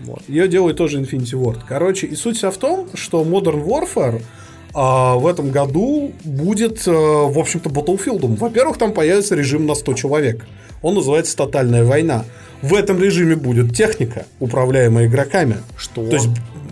Вот. 0.00 0.22
Ее 0.28 0.48
делает 0.48 0.76
тоже 0.76 1.00
Infinity 1.00 1.34
Ward. 1.40 1.58
Короче, 1.68 2.06
и 2.08 2.16
суть 2.16 2.36
вся 2.38 2.50
в 2.50 2.56
том, 2.58 2.88
что 2.94 3.22
Modern 3.22 3.64
Warfare 3.64 4.20
а, 4.76 5.14
в 5.16 5.26
этом 5.26 5.50
году 5.50 6.12
будет, 6.24 6.86
э, 6.86 6.90
в 6.92 7.38
общем-то, 7.38 7.70
Battlefield. 7.70 8.36
Во-первых, 8.36 8.76
там 8.76 8.92
появится 8.92 9.34
режим 9.34 9.64
на 9.66 9.74
100 9.74 9.94
человек. 9.94 10.44
Он 10.82 10.94
называется 10.94 11.34
«Тотальная 11.36 11.82
война». 11.84 12.24
В 12.62 12.74
этом 12.74 13.02
режиме 13.02 13.36
будет 13.36 13.74
техника, 13.74 14.26
управляемая 14.38 15.06
игроками. 15.06 15.56
Что? 15.78 16.06
То 16.06 16.16
есть, 16.16 16.28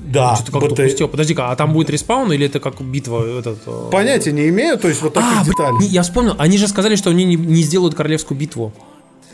да, 0.07 0.37
Что-то 0.37 0.53
как-то 0.61 0.83
БТ. 0.85 1.11
Подожди-ка, 1.11 1.51
а 1.51 1.57
там 1.57 1.73
будет 1.73 1.89
респаун 1.91 2.31
или 2.33 2.47
это 2.47 2.61
как 2.61 2.81
битва? 2.81 3.25
Этот, 3.39 3.59
э, 3.67 3.89
Понятия 3.91 4.33
не 4.33 4.49
имею, 4.51 4.79
то 4.79 4.89
есть 4.89 5.01
вот 5.03 5.15
таких 5.15 5.31
А, 5.31 5.43
блин, 5.43 5.53
деталей. 5.53 5.79
не- 5.81 5.87
я 5.89 6.03
вспомнил, 6.03 6.35
они 6.39 6.59
же 6.59 6.69
сказали, 6.69 6.97
что 6.97 7.11
они 7.11 7.25
не, 7.25 7.37
не 7.37 7.63
сделают 7.63 7.95
королевскую 7.95 8.39
битву. 8.39 8.73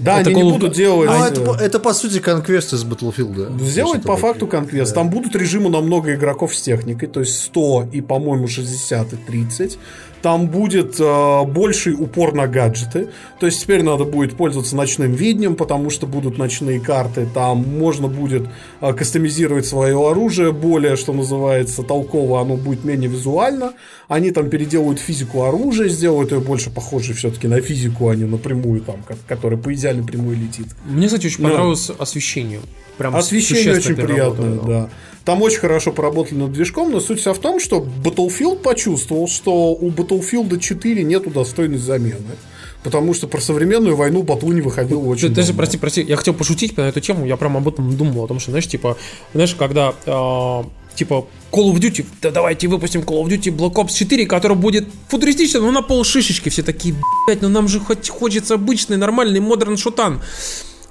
Да, 0.00 0.20
это 0.20 0.30
они 0.30 0.40
Call 0.40 0.44
не 0.44 0.52
будут 0.52 0.72
делать... 0.74 1.10
Ну, 1.10 1.24
это, 1.24 1.40
по- 1.40 1.54
это, 1.54 1.78
по 1.78 1.92
сути 1.92 2.18
конквест 2.20 2.72
из 2.72 2.84
Battlefield. 2.84 3.62
Сделать 3.62 4.02
по 4.02 4.16
факту 4.16 4.46
конквест. 4.46 4.94
Там 4.94 5.10
будут 5.10 5.36
режимы 5.36 5.70
на 5.70 5.80
много 5.80 6.14
игроков 6.14 6.54
с 6.54 6.62
техникой, 6.62 7.08
то 7.08 7.20
есть 7.20 7.38
100 7.44 7.88
и, 7.92 8.00
по-моему, 8.00 8.48
60 8.48 9.12
и 9.12 9.16
30. 9.16 9.78
Там 10.22 10.48
будет 10.48 10.96
э, 11.00 11.44
больший 11.46 11.94
упор 11.94 12.34
на 12.34 12.46
гаджеты. 12.46 13.08
То 13.38 13.46
есть 13.46 13.62
теперь 13.62 13.82
надо 13.82 14.04
будет 14.04 14.36
пользоваться 14.36 14.76
ночным 14.76 15.12
видением, 15.12 15.56
потому 15.56 15.88
что 15.88 16.06
будут 16.06 16.36
ночные 16.36 16.78
карты. 16.78 17.26
Там 17.32 17.64
можно 17.78 18.06
будет 18.06 18.46
э, 18.82 18.92
кастомизировать 18.92 19.64
свое 19.66 19.96
оружие 20.10 20.52
более, 20.52 20.96
что 20.96 21.12
называется, 21.14 21.82
толково. 21.82 22.40
Оно 22.42 22.56
будет 22.56 22.84
менее 22.84 23.08
визуально. 23.08 23.72
Они 24.08 24.30
там 24.30 24.50
переделают 24.50 24.98
физику 24.98 25.44
оружия, 25.44 25.88
сделают 25.88 26.32
ее 26.32 26.40
больше 26.40 26.70
похожей 26.70 27.14
все-таки 27.14 27.48
на 27.48 27.60
физику, 27.62 28.08
а 28.08 28.14
не 28.14 28.24
напрямую, 28.24 28.80
там, 28.82 28.96
ко- 29.02 29.16
которая 29.26 29.58
по 29.58 29.72
идеальной 29.72 30.04
прямой 30.04 30.34
летит. 30.34 30.66
Мне, 30.84 31.06
кстати, 31.06 31.26
очень 31.28 31.42
Да. 31.44 31.48
понравилось 31.50 31.90
освещение. 31.98 32.60
Прям 33.00 33.16
Освещение 33.16 33.76
очень 33.76 33.96
приятное, 33.96 34.60
да. 34.60 34.90
Там 35.24 35.40
очень 35.40 35.60
хорошо 35.60 35.90
поработали 35.90 36.36
над 36.38 36.52
движком, 36.52 36.92
но 36.92 37.00
суть 37.00 37.20
вся 37.20 37.32
в 37.32 37.38
том, 37.38 37.58
что 37.58 37.82
Battlefield 38.04 38.58
почувствовал, 38.58 39.26
что 39.26 39.72
у 39.72 39.90
Battlefield 39.90 40.58
4 40.58 41.02
нету 41.02 41.30
достойной 41.30 41.78
замены. 41.78 42.36
Потому 42.82 43.14
что 43.14 43.26
про 43.26 43.40
современную 43.40 43.96
войну 43.96 44.22
Бату 44.22 44.52
не 44.52 44.60
выходил 44.60 45.08
очень 45.08 45.28
Ты, 45.28 45.34
даже, 45.36 45.54
прости, 45.54 45.78
прости, 45.78 46.02
я 46.02 46.16
хотел 46.16 46.34
пошутить 46.34 46.76
на 46.76 46.82
эту 46.82 47.00
тему, 47.00 47.24
я 47.24 47.38
прям 47.38 47.56
об 47.56 47.68
этом 47.68 47.96
думал, 47.96 48.24
о 48.24 48.28
том, 48.28 48.38
что, 48.38 48.50
знаешь, 48.50 48.68
типа, 48.68 48.98
знаешь, 49.32 49.54
когда, 49.54 49.94
э, 50.04 50.62
типа, 50.94 51.26
Call 51.50 51.72
of 51.72 51.76
Duty, 51.76 52.04
да 52.20 52.30
давайте 52.30 52.68
выпустим 52.68 53.00
Call 53.00 53.24
of 53.24 53.28
Duty 53.28 53.56
Black 53.56 53.76
Ops 53.76 53.94
4, 53.94 54.26
который 54.26 54.58
будет 54.58 54.86
футуристичным, 55.08 55.62
но 55.62 55.70
на 55.70 55.80
пол 55.80 56.04
шишечки, 56.04 56.50
все 56.50 56.62
такие, 56.62 56.94
блять, 57.26 57.40
ну 57.40 57.48
нам 57.48 57.66
же 57.66 57.80
хоть 57.80 58.10
хочется 58.10 58.54
обычный, 58.54 58.98
нормальный, 58.98 59.40
модерн 59.40 59.78
шутан. 59.78 60.20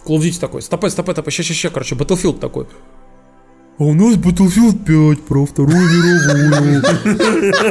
Call 0.05 0.17
of 0.17 0.21
Duty 0.21 0.39
такой, 0.39 0.61
стопэ, 0.61 0.89
стопэ, 0.89 1.11
стопэ, 1.11 1.31
ща, 1.31 1.43
ща, 1.43 1.53
ща, 1.53 1.69
короче, 1.69 1.95
Battlefield 1.95 2.39
такой. 2.39 2.65
А 3.79 3.83
у 3.83 3.93
нас 3.93 4.15
Battlefield 4.15 4.83
5 5.15 5.25
про 5.25 5.45
Вторую 5.45 5.77
мировую. 5.77 6.81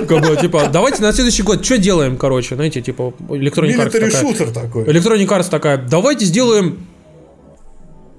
Как 0.06 0.26
бы, 0.26 0.36
типа, 0.40 0.68
давайте 0.72 1.02
на 1.02 1.12
следующий 1.12 1.42
год 1.42 1.62
что 1.64 1.76
делаем, 1.76 2.16
короче, 2.16 2.54
знаете, 2.54 2.80
типа, 2.80 3.12
Electronic 3.28 3.76
Arts 3.76 3.90
такая. 3.90 4.10
шутер 4.10 4.50
такой. 4.50 4.84
Electronic 4.84 5.26
Arts 5.28 5.50
такая, 5.50 5.76
давайте 5.76 6.24
сделаем... 6.24 6.86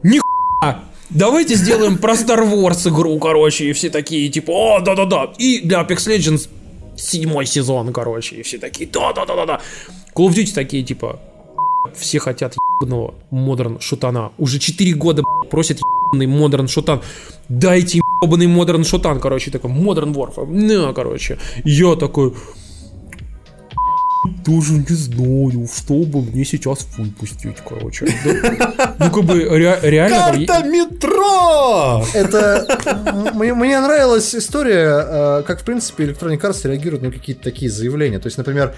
Нихуя! 0.04 0.84
Давайте 1.10 1.56
сделаем 1.56 1.98
про 1.98 2.14
Star 2.14 2.48
Wars 2.48 2.88
игру, 2.88 3.18
короче, 3.18 3.66
и 3.66 3.74
все 3.74 3.90
такие, 3.90 4.30
типа, 4.30 4.52
о, 4.52 4.80
да-да-да. 4.82 5.32
И 5.40 5.62
для 5.62 5.82
Apex 5.82 6.08
Legends 6.08 6.48
седьмой 6.96 7.48
сезон, 7.48 7.92
короче, 7.92 8.36
и 8.36 8.44
все 8.44 8.60
такие, 8.60 8.88
да-да-да-да-да. 8.88 9.62
Call 10.14 10.28
of 10.28 10.36
Duty 10.36 10.54
такие, 10.54 10.84
типа, 10.84 11.20
все 11.96 12.20
хотят 12.20 12.56
ебаного 12.82 13.14
модерн 13.32 13.80
шутана. 13.80 14.32
Уже 14.38 14.60
4 14.60 14.94
года 14.94 15.24
просят 15.50 15.80
ебаный 15.80 16.28
модерн 16.28 16.68
шутан. 16.68 17.02
Дайте 17.48 18.02
ебаный 18.24 18.48
модерн 18.48 18.84
шутан, 18.84 19.20
короче, 19.20 19.52
такой 19.52 19.70
Modern 19.70 20.12
Warfare. 20.12 20.46
На, 20.46 20.94
короче. 20.94 21.38
Я 21.64 21.96
такой, 21.96 22.34
тоже 24.46 24.74
не 24.74 24.96
знаю, 24.96 25.68
что 25.74 25.94
бы 26.04 26.22
мне 26.22 26.44
сейчас 26.46 26.88
выпустить, 26.98 27.58
короче. 27.68 28.08
Ну, 29.00 29.12
как 29.12 29.24
бы, 29.24 29.36
ре- 29.36 29.80
реально... 29.84 30.48
Карта 30.48 30.68
метро! 30.68 32.06
Это 32.14 33.32
мне, 33.34 33.54
мне 33.54 33.80
нравилась 33.80 34.36
история, 34.36 35.06
э, 35.08 35.44
как 35.48 35.62
в 35.62 35.64
принципе 35.64 36.06
Electronic 36.06 36.42
Arts 36.42 36.68
реагирует 36.68 37.02
на 37.04 37.12
какие-то 37.12 37.44
такие 37.44 37.72
заявления. 37.72 38.20
То 38.20 38.28
есть, 38.28 38.38
например, 38.38 38.76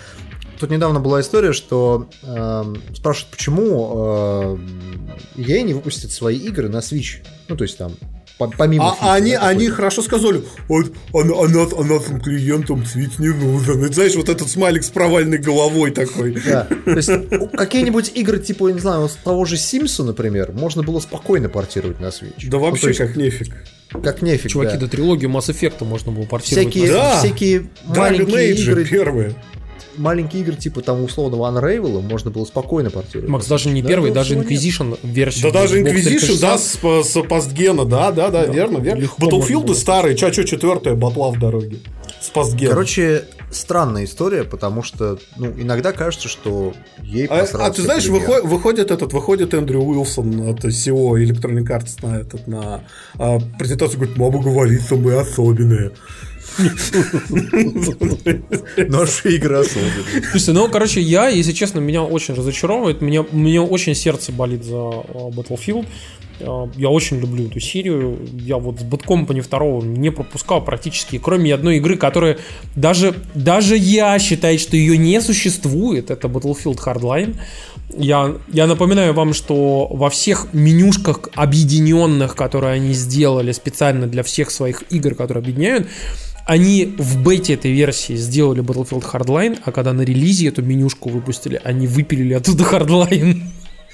тут 0.61 0.69
недавно 0.71 0.99
была 0.99 1.19
история, 1.21 1.51
что 1.53 2.07
эм, 2.23 2.81
спрашивают, 2.95 3.31
почему 3.31 4.57
э, 5.37 5.41
EA 5.41 5.61
не 5.63 5.73
выпустит 5.73 6.11
свои 6.11 6.37
игры 6.37 6.69
на 6.69 6.77
Switch. 6.77 7.17
Ну, 7.49 7.57
то 7.57 7.63
есть 7.63 7.77
там 7.77 7.93
по- 8.37 8.47
помимо. 8.47 8.91
А 8.91 8.95
FIFA, 8.95 9.13
они, 9.15 9.31
да, 9.33 9.47
они 9.49 9.67
хорошо 9.67 10.01
сказали, 10.01 10.41
вот, 10.67 10.91
а, 11.13 11.19
а, 11.19 11.47
нас- 11.47 11.73
а 11.77 11.83
нашим 11.83 12.19
клиентам 12.21 12.85
свит 12.85 13.19
не 13.19 13.27
нужен. 13.29 13.85
И 13.85 13.93
знаешь, 13.93 14.15
вот 14.15 14.29
этот 14.29 14.49
смайлик 14.49 14.83
с 14.83 14.89
провальной 14.89 15.37
головой 15.37 15.91
такой. 15.91 16.35
Да. 16.45 16.67
То 16.85 16.91
есть 16.91 17.09
какие-нибудь 17.53 18.11
игры, 18.15 18.39
типа, 18.39 18.69
я 18.69 18.73
не 18.73 18.79
знаю, 18.79 19.01
вот 19.01 19.17
того 19.23 19.45
же 19.45 19.57
Симса, 19.57 20.03
например, 20.03 20.53
можно 20.53 20.81
было 20.81 20.99
спокойно 20.99 21.49
портировать 21.49 21.99
на 21.99 22.07
Switch. 22.07 22.47
Да 22.47 22.57
Ну, 22.57 22.59
вообще 22.63 22.81
то 22.83 22.87
есть, 22.89 22.99
как 22.99 23.15
нефиг. 23.15 23.53
как 24.03 24.21
нефиг. 24.21 24.49
Чуваки, 24.51 24.73
да. 24.73 24.79
да 24.81 24.87
трилогию 24.87 25.29
Mass 25.29 25.49
Effect 25.49 25.83
можно 25.85 26.11
было 26.11 26.23
портировать. 26.25 26.69
Всякие, 26.73 26.91
Да. 26.91 27.19
всякие 27.19 27.59
Dragon 27.59 27.97
маленькие 27.97 28.53
Age 28.53 28.61
игры, 28.61 28.85
первые. 28.85 29.35
Маленькие 30.01 30.41
игры 30.41 30.55
типа 30.55 30.81
там 30.81 31.03
условного 31.03 31.49
Unravel 31.49 32.01
можно 32.01 32.31
было 32.31 32.45
спокойно 32.45 32.89
портировать. 32.89 33.29
Макс, 33.29 33.47
даже 33.47 33.69
не 33.69 33.81
Да, 33.81 33.87
первый, 33.87 34.09
да, 34.11 34.15
даже? 34.21 34.35
Inquisition 34.35 34.97
версия. 35.03 35.43
Да 35.43 35.51
даже 35.51 35.81
Inquisition, 35.81 36.03
360. 36.19 36.41
да, 36.41 36.57
с, 36.57 36.77
по- 36.77 37.03
с 37.03 37.21
постгена, 37.23 37.85
да, 37.85 38.11
да, 38.11 38.29
да, 38.29 38.45
Да, 38.45 38.51
верно, 38.51 38.79
верно. 38.79 39.03
Battlefield 39.19 39.73
старые, 39.75 40.15
ча, 40.17 40.31
чё, 40.31 40.43
четвертая, 40.43 40.95
батла 40.95 41.31
в 41.31 41.39
дороге. 41.39 41.77
С 42.19 42.29
постгена. 42.29 42.71
Короче, 42.71 43.25
странная 43.51 44.05
история, 44.05 44.43
потому 44.43 44.83
что 44.83 45.19
ну, 45.37 45.47
иногда 45.57 45.91
кажется, 45.91 46.27
что 46.27 46.73
ей 47.01 47.27
А, 47.27 47.45
а 47.53 47.71
ты 47.71 47.81
знаешь, 47.81 48.05
выходит, 48.07 48.45
выходит 48.45 48.91
этот, 48.91 49.13
выходит 49.13 49.53
Эндрю 49.53 49.81
Уилсон, 49.81 50.49
это 50.49 50.69
SEO 50.69 51.13
Electronic 51.23 51.65
Arts 51.67 52.05
на 52.05 52.19
этот, 52.19 52.47
на 52.47 52.83
а, 53.15 53.39
презентацию, 53.59 53.99
говорит, 53.99 54.17
мама 54.17 54.41
говорит, 54.41 54.81
что 54.83 54.95
мы 54.97 55.15
особенные. 55.15 55.91
Наши 58.87 59.35
игры 59.35 59.57
особенно. 59.57 59.91
Слушайте, 60.31 60.51
ну, 60.53 60.69
короче, 60.69 61.01
я, 61.01 61.27
если 61.27 61.51
честно, 61.53 61.79
меня 61.79 62.03
очень 62.03 62.33
разочаровывает. 62.33 63.01
Меня, 63.01 63.25
мне 63.31 63.61
очень 63.61 63.95
сердце 63.95 64.31
болит 64.31 64.63
за 64.63 64.75
э, 64.75 65.29
Battlefield. 65.29 65.85
Э, 66.39 66.67
Я 66.75 66.89
очень 66.89 67.19
люблю 67.19 67.47
эту 67.47 67.59
серию. 67.59 68.17
Я 68.33 68.57
вот 68.57 68.79
с 68.79 68.83
Bad 68.83 69.05
Company 69.05 69.43
2 69.47 69.87
не 69.87 70.11
пропускал 70.11 70.63
практически, 70.63 71.17
кроме 71.17 71.53
одной 71.53 71.77
игры, 71.77 71.97
которая 71.97 72.37
даже, 72.75 73.13
даже 73.33 73.77
я 73.77 74.17
считаю, 74.19 74.59
что 74.59 74.75
ее 74.75 74.97
не 74.97 75.21
существует. 75.21 76.11
Это 76.11 76.27
Battlefield 76.27 76.79
Hardline. 76.85 77.35
Я, 77.97 78.35
я 78.53 78.67
напоминаю 78.67 79.13
вам, 79.13 79.33
что 79.33 79.87
во 79.87 80.09
всех 80.09 80.53
менюшках 80.53 81.29
объединенных, 81.35 82.35
которые 82.35 82.75
они 82.75 82.93
сделали 82.93 83.51
специально 83.51 84.07
для 84.07 84.23
всех 84.23 84.49
своих 84.49 84.83
игр, 84.89 85.13
которые 85.13 85.41
объединяют, 85.41 85.87
они 86.45 86.95
в 86.97 87.21
бете 87.23 87.53
этой 87.53 87.71
версии 87.71 88.15
сделали 88.15 88.61
Battlefield 88.63 89.03
Hardline, 89.11 89.59
а 89.63 89.71
когда 89.71 89.93
на 89.93 90.01
релизе 90.01 90.47
эту 90.47 90.61
менюшку 90.63 91.09
выпустили, 91.09 91.59
они 91.63 91.87
выпилили 91.87 92.33
оттуда 92.33 92.63
Hardline. 92.63 93.41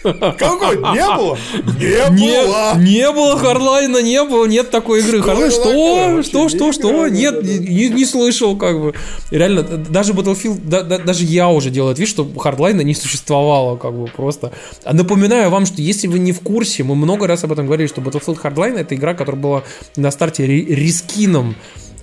Какой? 0.03 0.77
Не 0.77 1.17
было? 1.17 1.37
Не 1.79 2.09
Не, 2.21 2.43
было! 2.45 2.77
не 2.77 3.11
было 3.11 3.35
Hardline, 3.41 4.01
не 4.03 4.23
было, 4.23 4.45
нет 4.45 4.69
такой 4.69 4.99
игры. 5.01 5.21
Что 5.21 5.31
это 5.33 5.51
что? 5.51 6.23
Что, 6.23 6.49
что, 6.49 6.71
что? 6.71 7.07
Нет, 7.07 7.33
да-да-да. 7.35 7.57
не, 7.57 7.89
не 7.89 8.05
слышал, 8.05 8.55
как 8.55 8.79
бы. 8.79 8.93
Реально, 9.31 9.63
даже 9.63 10.13
Battlefield, 10.13 10.61
да- 10.63 10.83
да- 10.83 10.99
даже 10.99 11.25
я 11.25 11.49
уже 11.49 11.71
делаю 11.71 11.95
вид, 11.95 12.07
что 12.07 12.23
Hardline 12.23 12.83
не 12.83 12.93
существовало, 12.93 13.75
как 13.75 13.93
бы, 13.93 14.05
просто. 14.07 14.51
А 14.85 14.93
напоминаю 14.93 15.49
вам, 15.49 15.65
что 15.65 15.81
если 15.81 16.07
вы 16.07 16.19
не 16.19 16.31
в 16.31 16.41
курсе, 16.41 16.83
мы 16.83 16.95
много 16.95 17.25
раз 17.27 17.43
об 17.43 17.51
этом 17.51 17.65
говорили, 17.65 17.87
что 17.87 17.99
Battlefield 17.99 18.39
Hardline 18.41 18.77
это 18.77 18.95
игра, 18.95 19.15
которая 19.15 19.41
была 19.41 19.63
на 19.95 20.11
старте 20.11 20.45
ри- 20.45 20.65
рискином 20.75 21.55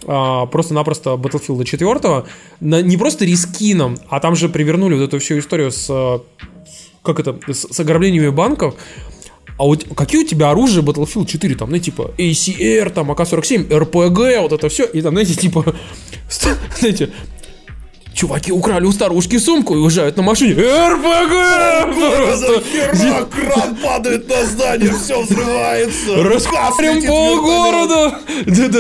а, 0.07 0.47
просто-напросто 0.47 1.11
Battlefield 1.11 1.65
4, 1.65 2.25
на- 2.61 2.83
не 2.83 2.97
просто 2.97 3.25
рискином, 3.25 3.97
а 4.09 4.21
там 4.21 4.37
же 4.37 4.49
привернули 4.49 4.95
вот 4.95 5.05
эту 5.05 5.19
всю 5.19 5.39
историю 5.39 5.71
с 5.71 5.87
а, 5.91 6.21
как 7.03 7.21
это, 7.21 7.39
с, 7.53 7.67
с 7.73 7.81
ограблениями 7.81 8.31
банков. 8.31 8.75
А 9.57 9.65
вот 9.65 9.85
какие 9.95 10.25
у 10.25 10.27
тебя 10.27 10.51
оружия 10.51 10.83
Battlefield 10.83 11.27
4? 11.27 11.55
Там, 11.55 11.71
ну, 11.71 11.79
типа, 11.79 12.11
ACR, 12.19 12.91
там, 12.91 13.11
АК-47, 13.13 13.69
RPG, 13.69 14.41
вот 14.41 14.53
это 14.53 14.69
все. 14.69 14.85
И 14.85 15.01
там, 15.01 15.13
знаете, 15.15 15.35
типа, 15.35 15.75
знаете, 16.79 17.11
чуваки 18.15 18.53
украли 18.53 18.85
у 18.85 18.93
старушки 18.93 19.39
сумку 19.39 19.75
и 19.75 19.79
уезжают 19.79 20.17
на 20.17 20.23
машине. 20.23 20.55
РПГ! 20.55 21.35
Просто 21.95 22.63
Хера, 22.63 23.25
кран 23.25 23.77
падает 23.77 24.29
на 24.29 24.47
здание, 24.47 24.93
все 25.05 25.23
взрывается. 25.23 26.15
Светит 26.77 27.09
полгорода! 27.09 28.19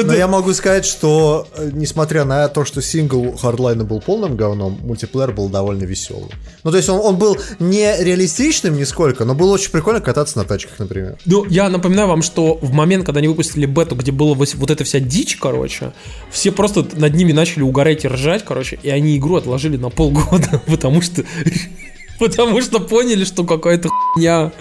Но 0.05 0.15
я 0.15 0.29
могу 0.29 0.53
сказать, 0.53 0.87
что 0.87 1.47
э, 1.57 1.71
несмотря 1.73 2.25
на 2.25 2.49
то, 2.49 2.65
что 2.65 2.81
сингл 2.81 3.35
Hardline 3.43 3.85
был 3.85 4.01
полным 4.01 4.37
говном, 4.37 4.79
мультиплеер 4.83 5.33
был 5.33 5.49
довольно 5.49 5.85
веселый. 5.85 6.31
Ну, 6.63 6.71
то 6.71 6.77
есть 6.77 6.89
он, 6.89 7.01
он 7.01 7.17
был 7.17 7.37
не 7.59 7.95
реалистичным 8.03 8.77
нисколько, 8.77 9.25
но 9.25 9.35
было 9.35 9.53
очень 9.55 9.71
прикольно 9.71 10.01
кататься 10.01 10.39
на 10.39 10.45
тачках, 10.45 10.79
например. 10.79 11.17
Ну, 11.25 11.45
я 11.47 11.69
напоминаю 11.69 12.09
вам, 12.09 12.23
что 12.23 12.59
в 12.61 12.73
момент, 12.73 13.05
когда 13.05 13.19
они 13.19 13.29
выпустили 13.29 13.67
бету, 13.67 13.97
где 13.97 14.13
была 14.13 14.35
вот 14.35 14.71
эта 14.71 14.85
вся 14.85 15.01
дичь, 15.01 15.37
короче, 15.37 15.93
все 16.31 16.53
просто 16.53 16.87
над 16.95 17.15
ними 17.15 17.33
начали 17.33 17.63
угорать 17.63 18.05
и 18.05 18.09
ржать, 18.09 18.45
короче, 18.45 18.79
и 18.83 18.91
они 18.91 19.17
игру 19.25 19.37
отложили 19.37 19.77
на 19.77 19.91
полгода, 19.91 20.63
потому 20.67 21.01
что... 21.03 21.25
Потому 22.21 22.63
что 22.63 22.79
поняли, 22.79 23.25
что 23.25 23.43
какая-то 23.43 23.89
хуйня. 23.89 24.53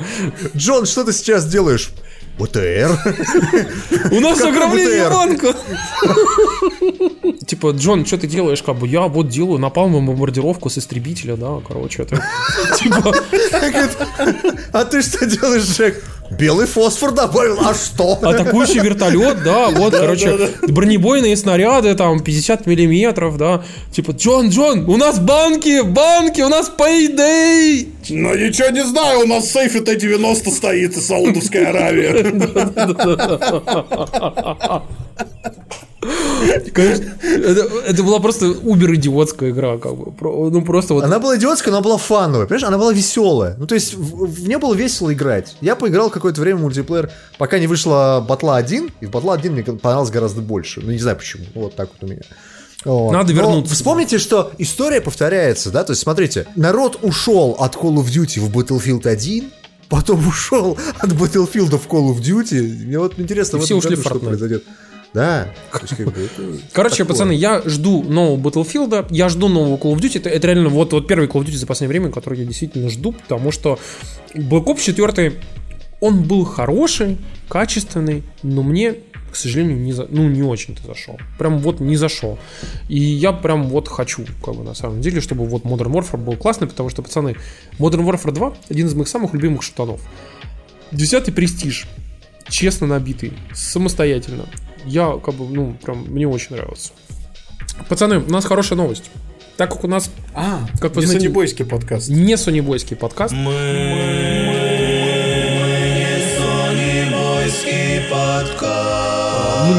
Джон, 0.57 0.88
что 0.88 1.03
ты 1.03 1.14
сейчас 1.14 1.45
делаешь? 1.45 1.91
БТР. 2.40 2.99
У 4.10 4.19
нас 4.19 4.41
ограбление 4.41 5.07
банка. 5.07 5.56
Типа, 7.45 7.69
Джон, 7.69 8.07
что 8.07 8.18
ты 8.18 8.26
делаешь? 8.26 8.64
Как 8.64 8.76
бы 8.77 8.88
я 8.88 9.02
вот 9.02 9.27
делаю 9.27 9.60
напалмом 9.60 10.07
бомбардировку 10.07 10.72
с 10.72 10.80
истребителя, 10.80 11.35
да, 11.35 11.61
короче, 11.65 12.02
это... 12.02 12.15
Типа, 12.80 13.14
А 14.72 14.85
ты 14.85 15.03
что 15.03 15.23
делаешь, 15.27 15.65
Джек? 15.65 16.03
Белый 16.38 16.68
фосфор 16.68 17.11
добавил, 17.11 17.60
а 17.61 17.73
что? 17.73 18.19
атакующий 18.22 18.80
вертолет, 18.80 19.43
да, 19.43 19.69
вот, 19.72 19.95
короче, 19.95 20.51
бронебойные 20.68 21.35
снаряды, 21.35 21.95
там, 21.95 22.22
50 22.22 22.65
миллиметров, 22.65 23.38
да, 23.38 23.64
типа, 23.91 24.11
Джон, 24.11 24.49
Джон, 24.49 24.89
у 24.89 24.97
нас 24.97 25.19
банки, 25.19 25.81
банки, 25.81 26.41
у 26.41 26.49
нас 26.49 26.72
payday! 26.77 27.93
Ну 28.09 28.35
ничего 28.35 28.69
не 28.69 28.84
знаю, 28.84 29.21
у 29.21 29.27
нас 29.27 29.45
в 29.45 29.51
сейфе 29.51 29.81
Т-90 29.81 30.51
стоит 30.51 30.97
из 30.97 31.07
Саудовской 31.07 31.65
Аравии. 31.65 32.23
Конечно, 36.73 37.05
это, 37.21 37.61
это 37.85 38.03
была 38.03 38.19
просто 38.19 38.47
убер 38.47 38.93
идиотская 38.95 39.51
игра, 39.51 39.77
как 39.77 39.95
бы, 39.95 40.13
ну, 40.51 40.61
просто 40.63 40.93
вот... 40.93 41.03
Она 41.03 41.19
была 41.19 41.38
идиотская, 41.38 41.71
но 41.71 41.77
она 41.77 41.84
была 41.84 41.97
фановая, 41.97 42.45
понимаешь? 42.45 42.67
Она 42.67 42.77
была 42.77 42.91
веселая. 42.91 43.55
Ну, 43.57 43.67
то 43.67 43.75
есть, 43.75 43.93
в, 43.93 44.25
в 44.25 44.47
нее 44.47 44.57
было 44.57 44.73
весело 44.73 45.13
играть. 45.13 45.55
Я 45.61 45.75
поиграл 45.75 46.09
какое-то 46.09 46.41
время 46.41 46.57
в 46.57 46.61
мультиплеер, 46.61 47.11
пока 47.38 47.59
не 47.59 47.67
вышла 47.67 48.25
Батла 48.27 48.57
1, 48.57 48.91
и 49.01 49.05
в 49.05 49.11
Батла 49.11 49.35
1 49.35 49.53
мне 49.53 49.63
понравилось 49.63 50.11
гораздо 50.11 50.41
больше. 50.41 50.81
Ну, 50.81 50.91
не 50.91 50.99
знаю 50.99 51.17
почему. 51.17 51.45
Вот 51.53 51.75
так 51.75 51.89
вот 51.93 52.09
у 52.09 52.11
меня. 52.11 52.23
Вот. 52.85 53.11
Надо 53.13 53.33
Но 53.33 53.39
вернуться. 53.41 53.73
Вспомните, 53.75 54.17
что 54.17 54.51
история 54.57 55.01
повторяется, 55.01 55.71
да? 55.71 55.83
То 55.83 55.91
есть, 55.91 56.01
смотрите, 56.01 56.47
народ 56.55 56.99
ушел 57.01 57.55
от 57.59 57.75
Call 57.75 57.95
of 57.95 58.05
Duty 58.05 58.39
в 58.39 58.55
Battlefield 58.55 59.07
1, 59.07 59.51
потом 59.89 60.27
ушел 60.27 60.77
от 60.99 61.11
Battlefield 61.11 61.77
в 61.77 61.87
Call 61.87 62.13
of 62.13 62.19
Duty. 62.19 62.85
Мне 62.85 62.99
вот 62.99 63.17
интересно, 63.19 63.57
И 63.57 63.59
в 63.59 63.63
все 63.63 63.75
ушли 63.75 63.91
году 63.91 64.01
что 64.01 64.19
произойдет. 64.19 64.63
Да. 65.13 65.53
То 65.71 65.79
есть, 65.81 65.95
как 65.95 66.11
бы, 66.11 66.21
это 66.21 66.41
Короче, 66.73 66.97
такое. 66.97 67.13
пацаны, 67.13 67.31
я 67.33 67.61
жду 67.65 68.01
нового 68.03 68.49
Battlefield, 68.49 69.07
я 69.11 69.29
жду 69.29 69.47
нового 69.47 69.77
Call 69.77 69.95
of 69.95 69.99
Duty. 69.99 70.17
Это, 70.17 70.29
это 70.29 70.47
реально 70.47 70.69
вот, 70.69 70.91
вот 70.91 71.07
первый 71.07 71.27
Call 71.27 71.41
of 71.41 71.45
Duty 71.45 71.57
за 71.57 71.67
последнее 71.67 71.99
время, 71.99 72.11
который 72.13 72.39
я 72.39 72.45
действительно 72.45 72.89
жду, 72.89 73.11
потому 73.13 73.51
что 73.51 73.77
Black 74.33 74.65
Ops 74.65 74.81
4, 74.81 75.33
он 76.01 76.23
был 76.23 76.43
хороший, 76.45 77.17
качественный, 77.47 78.23
но 78.41 78.63
мне, 78.63 78.95
к 79.34 79.35
сожалению, 79.35 79.77
не, 79.80 79.91
за, 79.93 80.05
ну, 80.11 80.30
не 80.30 80.43
очень-то 80.43 80.85
зашел. 80.85 81.18
Прям 81.39 81.57
вот 81.57 81.80
не 81.80 81.95
зашел. 81.97 82.38
И 82.88 82.99
я 82.99 83.34
прям 83.34 83.64
вот 83.68 83.88
хочу, 83.88 84.26
как 84.45 84.53
бы 84.53 84.64
на 84.64 84.76
самом 84.76 85.01
деле, 85.01 85.22
чтобы 85.22 85.45
вот 85.47 85.64
Modern 85.64 85.91
Warfare 85.91 86.18
был 86.18 86.38
классный, 86.38 86.68
потому 86.68 86.89
что, 86.89 87.01
пацаны, 87.01 87.35
Modern 87.80 88.05
Warfare 88.05 88.31
2 88.31 88.53
один 88.69 88.85
из 88.85 88.93
моих 88.93 89.07
самых 89.07 89.34
любимых 89.34 89.64
шутанов. 89.64 89.99
Десятый 90.91 91.34
престиж. 91.34 91.88
Честно 92.47 92.85
набитый. 92.85 93.34
Самостоятельно. 93.53 94.45
Я, 94.85 95.18
как 95.18 95.34
бы, 95.34 95.45
ну, 95.47 95.76
прям, 95.84 96.03
мне 96.10 96.27
очень 96.27 96.55
нравится. 96.55 96.91
Пацаны, 97.89 98.19
у 98.19 98.30
нас 98.30 98.45
хорошая 98.45 98.77
новость. 98.77 99.10
Так 99.57 99.72
как 99.72 99.84
у 99.84 99.88
нас 99.88 100.11
А, 100.35 100.68
Как 100.80 100.95
вы 100.95 101.01
не 101.01 101.07
знаете- 101.07 101.26
сонебойский 101.26 101.65
подкаст. 101.65 102.10
не 102.10 102.38
сонебойский 102.38 102.95
подкаст, 102.95 103.34
мы 103.34 103.51
не 103.51 104.43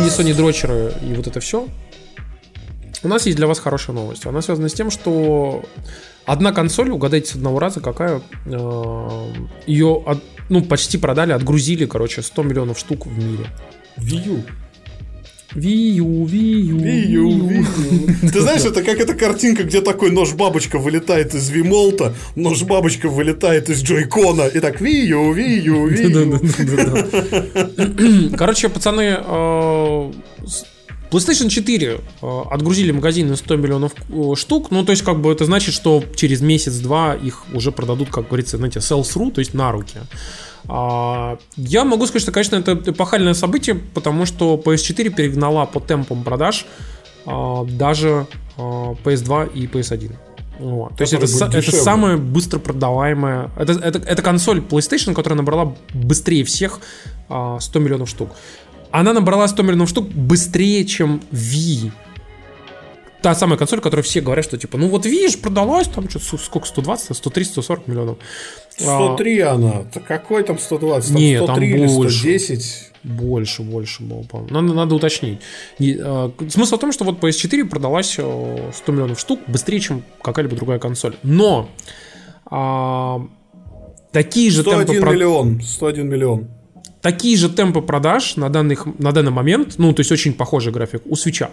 Sony 0.08 0.34
дрочеры 0.34 0.92
и 1.02 1.14
вот 1.14 1.26
это 1.26 1.40
все. 1.40 1.68
У 3.02 3.08
нас 3.08 3.26
есть 3.26 3.36
для 3.36 3.46
вас 3.46 3.58
хорошая 3.58 3.94
новость. 3.94 4.24
Она 4.26 4.40
связана 4.40 4.68
с 4.68 4.72
тем, 4.72 4.90
что 4.90 5.62
одна 6.24 6.52
консоль, 6.52 6.90
угадайте 6.90 7.32
с 7.32 7.34
одного 7.34 7.58
раза, 7.58 7.80
какая, 7.80 8.22
ее 9.66 10.04
ну, 10.48 10.62
почти 10.62 10.98
продали, 10.98 11.32
отгрузили, 11.32 11.86
короче, 11.86 12.22
100 12.22 12.42
миллионов 12.42 12.78
штук 12.78 13.06
в 13.06 13.18
мире. 13.18 13.46
Вию. 13.96 14.44
Wii 15.54 15.98
U, 15.98 16.24
Вию, 16.26 16.78
Wii 16.78 17.06
U. 17.06 17.48
Вию. 17.48 17.66
Ты 18.32 18.40
знаешь, 18.40 18.64
это 18.64 18.82
как 18.82 18.98
эта 18.98 19.14
картинка, 19.14 19.62
где 19.62 19.80
такой 19.80 20.10
нож-бабочка 20.10 20.78
вылетает 20.78 21.34
из 21.34 21.48
Вимолта, 21.48 22.12
нож-бабочка 22.34 23.08
вылетает 23.08 23.70
из 23.70 23.82
Джойкона, 23.82 24.48
и 24.48 24.58
так 24.58 24.80
Вию, 24.80 25.32
Вию, 25.32 25.86
Вию. 25.86 26.40
Короче, 28.36 28.68
пацаны, 28.68 29.18
э, 29.18 30.12
PlayStation 31.10 31.48
4 31.48 32.00
э, 32.22 32.42
отгрузили 32.50 32.90
магазин 32.92 33.28
на 33.28 33.36
100 33.36 33.56
миллионов 33.56 33.92
э, 34.08 34.34
штук. 34.36 34.70
Ну, 34.70 34.84
то 34.84 34.90
есть, 34.90 35.02
как 35.02 35.20
бы 35.20 35.30
это 35.30 35.44
значит, 35.44 35.74
что 35.74 36.02
через 36.16 36.40
месяц-два 36.40 37.14
их 37.14 37.44
уже 37.52 37.70
продадут, 37.70 38.10
как 38.10 38.26
говорится, 38.26 38.56
знаете, 38.56 38.80
sell-through, 38.80 39.32
то 39.32 39.38
есть 39.38 39.54
на 39.54 39.70
руки. 39.70 39.98
А, 40.68 41.38
Я 41.56 41.84
могу 41.84 42.06
сказать, 42.06 42.22
что, 42.22 42.32
конечно, 42.32 42.56
это 42.56 42.72
эпохальное 42.90 43.34
событие, 43.34 43.76
потому 43.76 44.26
что 44.26 44.60
PS4 44.64 45.10
перегнала 45.10 45.66
по 45.66 45.80
темпам 45.80 46.24
продаж 46.24 46.66
а, 47.26 47.64
даже 47.64 48.26
а, 48.56 48.94
PS2 49.04 49.52
и 49.54 49.66
PS1. 49.66 50.12
Вот. 50.58 50.96
То 50.96 51.02
есть 51.02 51.12
это, 51.12 51.26
это 51.56 51.72
самая 51.72 52.16
быстро 52.16 52.58
продаваемая... 52.58 53.50
Это, 53.56 53.72
это, 53.72 53.98
это 53.98 54.22
консоль 54.22 54.60
PlayStation, 54.60 55.14
которая 55.14 55.36
набрала 55.36 55.74
быстрее 55.92 56.44
всех 56.44 56.80
100 57.26 57.28
а, 57.28 57.58
миллионов 57.78 58.08
штук. 58.08 58.30
Она 58.90 59.12
набрала 59.12 59.48
100 59.48 59.62
миллионов 59.62 59.88
штук 59.88 60.08
быстрее, 60.08 60.84
чем 60.84 61.20
Wii. 61.32 61.90
Та 63.22 63.34
самая 63.34 63.58
консоль, 63.58 63.80
которая 63.80 64.04
все 64.04 64.20
говорят, 64.20 64.44
что 64.44 64.58
типа, 64.58 64.76
ну 64.78 64.88
вот 64.88 65.06
видишь, 65.06 65.38
продалась 65.38 65.88
там 65.88 66.08
что 66.10 66.20
сколько, 66.38 66.68
120, 66.68 67.16
130, 67.16 67.52
140 67.52 67.88
миллионов. 67.88 68.18
103 68.76 69.40
а, 69.40 69.52
она. 69.52 69.84
Какой 70.06 70.44
там 70.44 70.58
120? 70.58 71.12
Там 71.12 71.16
нет, 71.16 71.42
103 71.42 71.70
там 71.70 71.78
или 71.80 71.86
больше. 71.88 72.18
110? 72.18 72.92
Больше, 73.04 73.62
больше 73.62 74.02
было, 74.02 74.22
по 74.22 74.46
надо, 74.50 74.72
надо 74.72 74.94
уточнить. 74.94 75.38
И, 75.78 76.00
э, 76.00 76.30
смысл 76.48 76.76
в 76.76 76.80
том, 76.80 76.90
что 76.90 77.04
вот 77.04 77.20
PS4 77.20 77.66
продалась 77.66 78.12
100 78.12 78.72
миллионов 78.88 79.20
штук 79.20 79.40
быстрее, 79.46 79.80
чем 79.80 80.02
какая-либо 80.22 80.56
другая 80.56 80.78
консоль. 80.78 81.14
Но 81.22 81.68
э, 82.50 83.18
такие 84.10 84.50
же 84.50 84.62
101 84.62 84.86
темпы... 84.86 85.12
миллион, 85.12 85.60
101 85.60 86.08
миллион. 86.08 86.48
Такие 87.02 87.36
же 87.36 87.50
темпы 87.50 87.82
продаж 87.82 88.36
на, 88.36 88.48
данных, 88.48 88.86
на 88.98 89.12
данный 89.12 89.32
момент, 89.32 89.74
ну, 89.76 89.92
то 89.92 90.00
есть 90.00 90.10
очень 90.10 90.32
похожий 90.32 90.72
график, 90.72 91.02
у 91.04 91.14
свеча. 91.14 91.50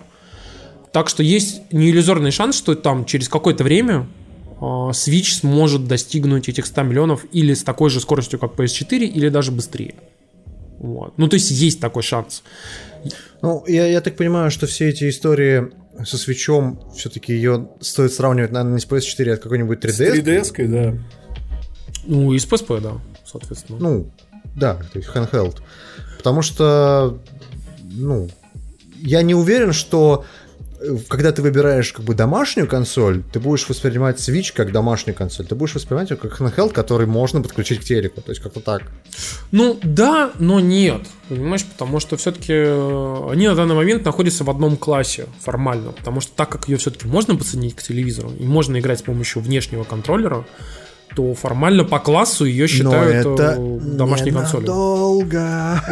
Так 0.93 1.09
что 1.09 1.21
есть 1.21 1.61
неиллюзорный 1.73 2.31
шанс, 2.31 2.57
что 2.57 2.75
там 2.75 3.03
через 3.03 3.27
какое-то 3.27 3.65
время 3.65 4.07
э, 4.61 4.63
Switch 4.63 5.33
сможет 5.33 5.85
достигнуть 5.85 6.47
этих 6.47 6.65
100 6.65 6.83
миллионов 6.83 7.25
или 7.33 7.53
с 7.53 7.63
такой 7.63 7.89
же 7.89 7.99
скоростью, 7.99 8.39
как 8.39 8.53
PS4, 8.53 8.99
или 8.99 9.27
даже 9.27 9.51
быстрее. 9.51 9.95
Вот. 10.81 11.13
Ну, 11.17 11.27
то 11.27 11.35
есть 11.35 11.51
есть 11.51 11.79
такой 11.79 12.01
шанс. 12.01 12.41
Ну, 13.43 13.63
я, 13.67 13.85
я 13.85 14.01
так 14.01 14.15
понимаю, 14.15 14.49
что 14.49 14.65
все 14.65 14.89
эти 14.89 15.09
истории 15.09 15.71
со 16.03 16.17
свечом, 16.17 16.81
все-таки 16.95 17.33
ее 17.33 17.69
стоит 17.81 18.13
сравнивать, 18.13 18.51
наверное, 18.51 18.75
не 18.75 18.79
с 18.79 18.87
PS4, 18.87 19.29
а 19.29 19.37
с 19.37 19.39
какой-нибудь 19.39 19.83
3DS. 19.83 19.91
С 19.91 20.51
3DS, 20.51 20.67
да. 20.67 20.97
Ну, 22.07 22.33
и 22.33 22.39
с 22.39 22.47
PSP, 22.47 22.81
да, 22.81 22.93
соответственно. 23.25 23.77
Ну, 23.79 24.11
да, 24.55 24.75
то 24.91 24.97
есть 24.97 25.09
handheld. 25.09 25.57
Потому 26.17 26.41
что, 26.41 27.19
ну, 27.83 28.27
я 28.95 29.21
не 29.21 29.35
уверен, 29.35 29.73
что 29.73 30.25
когда 31.07 31.31
ты 31.31 31.41
выбираешь 31.41 31.93
как 31.93 32.05
бы 32.05 32.15
домашнюю 32.15 32.67
консоль, 32.67 33.23
ты 33.31 33.39
будешь 33.39 33.67
воспринимать 33.67 34.17
Switch 34.17 34.51
как 34.53 34.71
домашнюю 34.71 35.15
консоль. 35.15 35.45
Ты 35.45 35.55
будешь 35.55 35.75
воспринимать 35.75 36.09
ее 36.09 36.17
как 36.17 36.39
handheld, 36.39 36.73
который 36.73 37.07
можно 37.07 37.41
подключить 37.41 37.81
к 37.81 37.83
телеку. 37.83 38.21
То 38.21 38.31
есть 38.31 38.41
как-то 38.41 38.59
так. 38.59 38.83
Ну 39.51 39.79
да, 39.83 40.31
но 40.39 40.59
нет. 40.59 41.01
Понимаешь, 41.29 41.65
потому 41.65 41.99
что 41.99 42.17
все-таки 42.17 42.53
э, 42.53 43.29
они 43.31 43.47
на 43.47 43.55
данный 43.55 43.75
момент 43.75 44.05
находятся 44.05 44.43
в 44.43 44.49
одном 44.49 44.77
классе 44.77 45.27
формально. 45.39 45.91
Потому 45.91 46.21
что 46.21 46.33
так 46.35 46.49
как 46.49 46.67
ее 46.67 46.77
все-таки 46.77 47.07
можно 47.07 47.35
подсоединить 47.35 47.75
к 47.75 47.83
телевизору 47.83 48.31
и 48.37 48.43
можно 48.43 48.79
играть 48.79 48.99
с 48.99 49.03
помощью 49.03 49.41
внешнего 49.41 49.83
контроллера, 49.83 50.45
то 51.15 51.33
формально 51.33 51.83
по 51.83 51.99
классу 51.99 52.45
ее 52.45 52.67
считают 52.67 53.25
Но 53.25 53.33
это 53.33 53.55
э, 53.57 53.79
домашней 53.97 54.31
консолью. 54.31 54.67
Долго. 54.67 55.83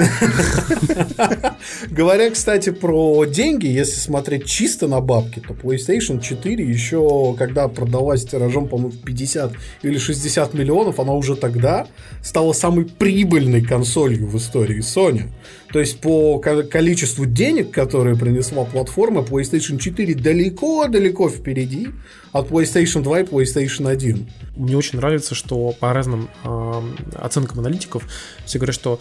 Говоря, 1.91 2.29
кстати, 2.31 2.69
про 2.71 3.25
деньги, 3.25 3.67
если 3.67 3.99
смотреть 3.99 4.45
чисто 4.45 4.87
на 4.87 5.01
бабки, 5.01 5.41
то 5.45 5.53
PlayStation 5.53 6.21
4 6.21 6.63
еще, 6.65 7.35
когда 7.37 7.67
продалась 7.67 8.25
тиражом, 8.25 8.67
по-моему, 8.67 8.93
50 9.05 9.53
или 9.83 9.97
60 9.97 10.53
миллионов, 10.53 10.99
она 10.99 11.13
уже 11.13 11.35
тогда 11.35 11.87
стала 12.23 12.53
самой 12.53 12.85
прибыльной 12.85 13.63
консолью 13.63 14.27
в 14.27 14.37
истории 14.37 14.79
Sony. 14.79 15.29
То 15.71 15.79
есть 15.79 16.01
по 16.01 16.39
количеству 16.39 17.25
денег, 17.25 17.71
которые 17.71 18.15
принесла 18.15 18.65
платформа, 18.65 19.21
PlayStation 19.21 19.77
4 19.77 20.15
далеко-далеко 20.15 21.29
впереди 21.29 21.89
от 22.31 22.49
PlayStation 22.49 23.03
2 23.03 23.21
и 23.21 23.23
PlayStation 23.23 23.87
1. 23.87 24.29
Мне 24.55 24.77
очень 24.77 24.97
нравится, 24.97 25.35
что 25.35 25.71
по 25.79 25.93
разным 25.93 26.29
э, 26.43 26.81
оценкам 27.15 27.59
аналитиков 27.59 28.07
все 28.45 28.57
говорят, 28.57 28.75
что 28.75 28.99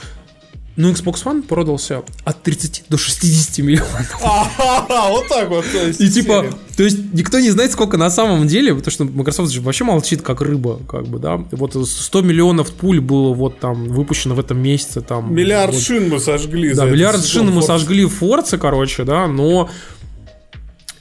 ну, 0.78 0.92
Xbox 0.92 1.24
One 1.24 1.42
продался 1.42 2.02
от 2.24 2.42
30 2.44 2.84
до 2.88 2.96
60 2.96 3.58
миллионов. 3.58 4.22
А, 4.90 5.10
вот 5.10 5.26
так 5.28 5.48
вот. 5.48 5.64
То 5.72 5.86
есть, 5.86 6.00
и 6.00 6.08
типа, 6.08 6.46
то 6.76 6.84
есть 6.84 7.12
никто 7.12 7.40
не 7.40 7.50
знает, 7.50 7.72
сколько 7.72 7.96
на 7.96 8.10
самом 8.10 8.46
деле, 8.46 8.74
потому 8.74 8.92
что 8.92 9.04
Microsoft 9.04 9.52
же 9.52 9.60
вообще 9.60 9.82
молчит, 9.82 10.22
как 10.22 10.40
рыба, 10.40 10.78
как 10.88 11.08
бы, 11.08 11.18
да. 11.18 11.36
Вот 11.50 11.74
100 11.74 12.22
миллионов 12.22 12.70
пуль 12.72 13.00
было 13.00 13.34
вот 13.34 13.58
там 13.58 13.88
выпущено 13.88 14.36
в 14.36 14.40
этом 14.40 14.62
месяце. 14.62 15.00
Там, 15.00 15.34
миллиард 15.34 15.74
вот, 15.74 15.82
шин 15.82 16.08
мы 16.08 16.20
сожгли. 16.20 16.72
Да, 16.74 16.84
миллиард 16.84 17.24
шин 17.24 17.50
мы 17.50 17.62
сожгли 17.62 18.04
в 18.04 18.14
Форце, 18.14 18.56
короче, 18.56 19.02
да, 19.02 19.26
но 19.26 19.68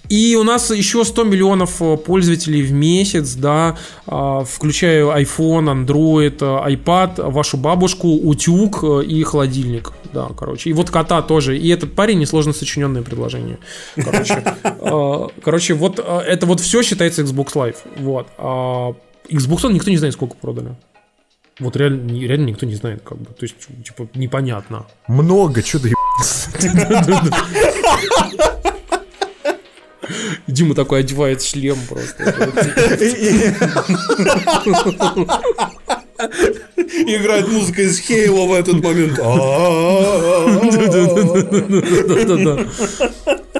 и 0.09 0.35
у 0.35 0.43
нас 0.43 0.71
еще 0.71 1.03
100 1.03 1.23
миллионов 1.23 1.81
э, 1.81 1.97
пользователей 1.97 2.61
в 2.61 2.71
месяц, 2.71 3.33
да, 3.33 3.77
а, 4.05 4.43
включая 4.43 5.05
iPhone, 5.05 5.85
Android, 5.85 6.37
э, 6.39 6.73
iPad, 6.73 7.31
вашу 7.31 7.57
бабушку, 7.57 8.09
утюг 8.09 8.83
э, 8.83 9.03
и 9.03 9.23
холодильник. 9.23 9.91
Да, 10.13 10.29
короче. 10.37 10.69
И 10.69 10.73
вот 10.73 10.89
кота 10.89 11.21
тоже. 11.21 11.57
И 11.57 11.67
этот 11.69 11.93
парень 11.93 12.19
несложно 12.19 12.53
сочиненное 12.53 13.01
предложение. 13.01 13.57
Короче, 13.95 14.43
короче 15.43 15.73
вот 15.73 15.99
это 15.99 16.45
вот 16.45 16.61
все 16.61 16.81
считается 16.81 17.23
Xbox 17.23 17.53
Live. 17.53 17.77
Вот. 17.97 18.27
А 18.37 18.93
Xbox 19.29 19.63
One 19.63 19.73
никто 19.73 19.91
не 19.91 19.97
знает, 19.97 20.13
сколько 20.13 20.37
продали. 20.37 20.75
Вот 21.59 21.75
реально, 21.75 22.11
реально 22.11 22.47
никто 22.47 22.65
не 22.65 22.75
знает, 22.75 23.01
как 23.03 23.17
бы. 23.17 23.25
То 23.25 23.43
есть, 23.43 23.55
типа, 23.83 24.07
непонятно. 24.13 24.85
Много, 25.07 25.63
что 25.63 25.79
ты 25.79 25.89
Дима 30.47 30.75
такой 30.75 31.01
одевает 31.01 31.41
шлем 31.41 31.77
просто. 31.87 32.23
Играет 37.05 37.47
музыка 37.47 37.83
из 37.83 37.99
Хейла 37.99 38.45
в 38.45 38.53
этот 38.53 38.83
момент. 38.83 39.19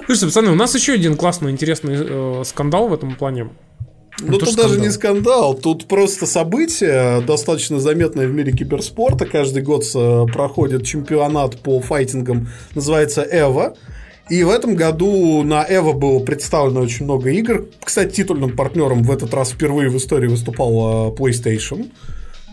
Слушайте, 0.05 0.25
пацаны, 0.25 0.51
у 0.51 0.55
нас 0.55 0.73
еще 0.73 0.93
один 0.93 1.17
классный, 1.17 1.51
интересный 1.51 1.97
э, 1.99 2.43
скандал 2.45 2.87
в 2.87 2.93
этом 2.93 3.15
плане. 3.15 3.49
Ну, 4.19 4.39
тут 4.39 4.55
даже 4.55 4.79
не 4.79 4.89
скандал, 4.89 5.53
тут 5.53 5.87
просто 5.87 6.25
событие, 6.25 7.21
достаточно 7.21 7.79
заметное 7.79 8.27
в 8.27 8.33
мире 8.33 8.51
киберспорта. 8.51 9.25
Каждый 9.25 9.61
год 9.61 9.83
э, 9.93 10.25
проходит 10.33 10.85
чемпионат 10.85 11.59
по 11.59 11.79
файтингам, 11.81 12.49
называется 12.73 13.27
Эва. 13.29 13.75
И 14.29 14.43
в 14.43 14.49
этом 14.49 14.75
году 14.75 15.41
на 15.43 15.65
Эво 15.67 15.93
было 15.93 16.19
представлено 16.19 16.81
очень 16.81 17.05
много 17.05 17.29
игр. 17.29 17.65
Кстати, 17.83 18.15
титульным 18.15 18.55
партнером 18.55 19.03
в 19.03 19.11
этот 19.11 19.33
раз 19.33 19.51
впервые 19.51 19.89
в 19.89 19.97
истории 19.97 20.27
выступал 20.27 21.15
PlayStation. 21.15 21.91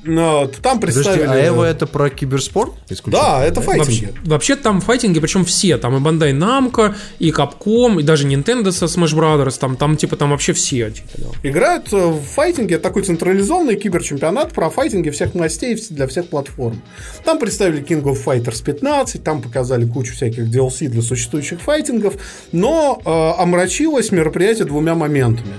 Там 0.04 0.80
представили... 0.80 1.20
Подожди, 1.20 1.40
а 1.40 1.46
Эво 1.46 1.64
это 1.64 1.86
про 1.86 2.10
киберспорт? 2.10 2.72
Да, 3.06 3.44
это 3.44 3.60
файтинги. 3.60 4.06
Вообще, 4.06 4.20
вообще 4.24 4.56
там 4.56 4.80
файтинги, 4.80 5.18
причем 5.18 5.44
все. 5.44 5.78
Там 5.78 5.96
и 5.96 6.00
Bandai 6.00 6.32
Namco, 6.32 6.94
и 7.18 7.30
Capcom, 7.30 8.00
и 8.00 8.02
даже 8.02 8.28
Nintendo 8.28 8.70
со 8.70 8.84
Smash 8.84 9.14
Brothers. 9.14 9.58
Там, 9.58 9.76
там 9.76 9.96
типа 9.96 10.16
там 10.16 10.30
вообще 10.30 10.52
все. 10.52 10.90
Типа, 10.90 11.08
да. 11.16 11.48
Играют 11.48 11.92
э, 11.92 11.96
в 11.96 12.20
файтинге. 12.20 12.74
Это 12.74 12.84
такой 12.84 13.02
централизованный 13.02 13.76
киберчемпионат 13.76 14.52
про 14.52 14.68
файтинги 14.68 15.10
всех 15.10 15.34
мастей 15.34 15.80
для 15.90 16.06
всех 16.06 16.28
платформ. 16.28 16.82
Там 17.24 17.38
представили 17.38 17.82
King 17.82 18.02
of 18.02 18.22
Fighters 18.24 18.62
15, 18.62 19.24
там 19.24 19.40
показали 19.40 19.86
кучу 19.86 20.12
всяких 20.14 20.44
DLC 20.44 20.88
для 20.88 21.02
существующих 21.02 21.60
файтингов. 21.60 22.14
Но 22.52 23.00
э, 23.04 23.42
омрачилось 23.42 24.12
мероприятие 24.12 24.66
двумя 24.66 24.94
моментами. 24.94 25.54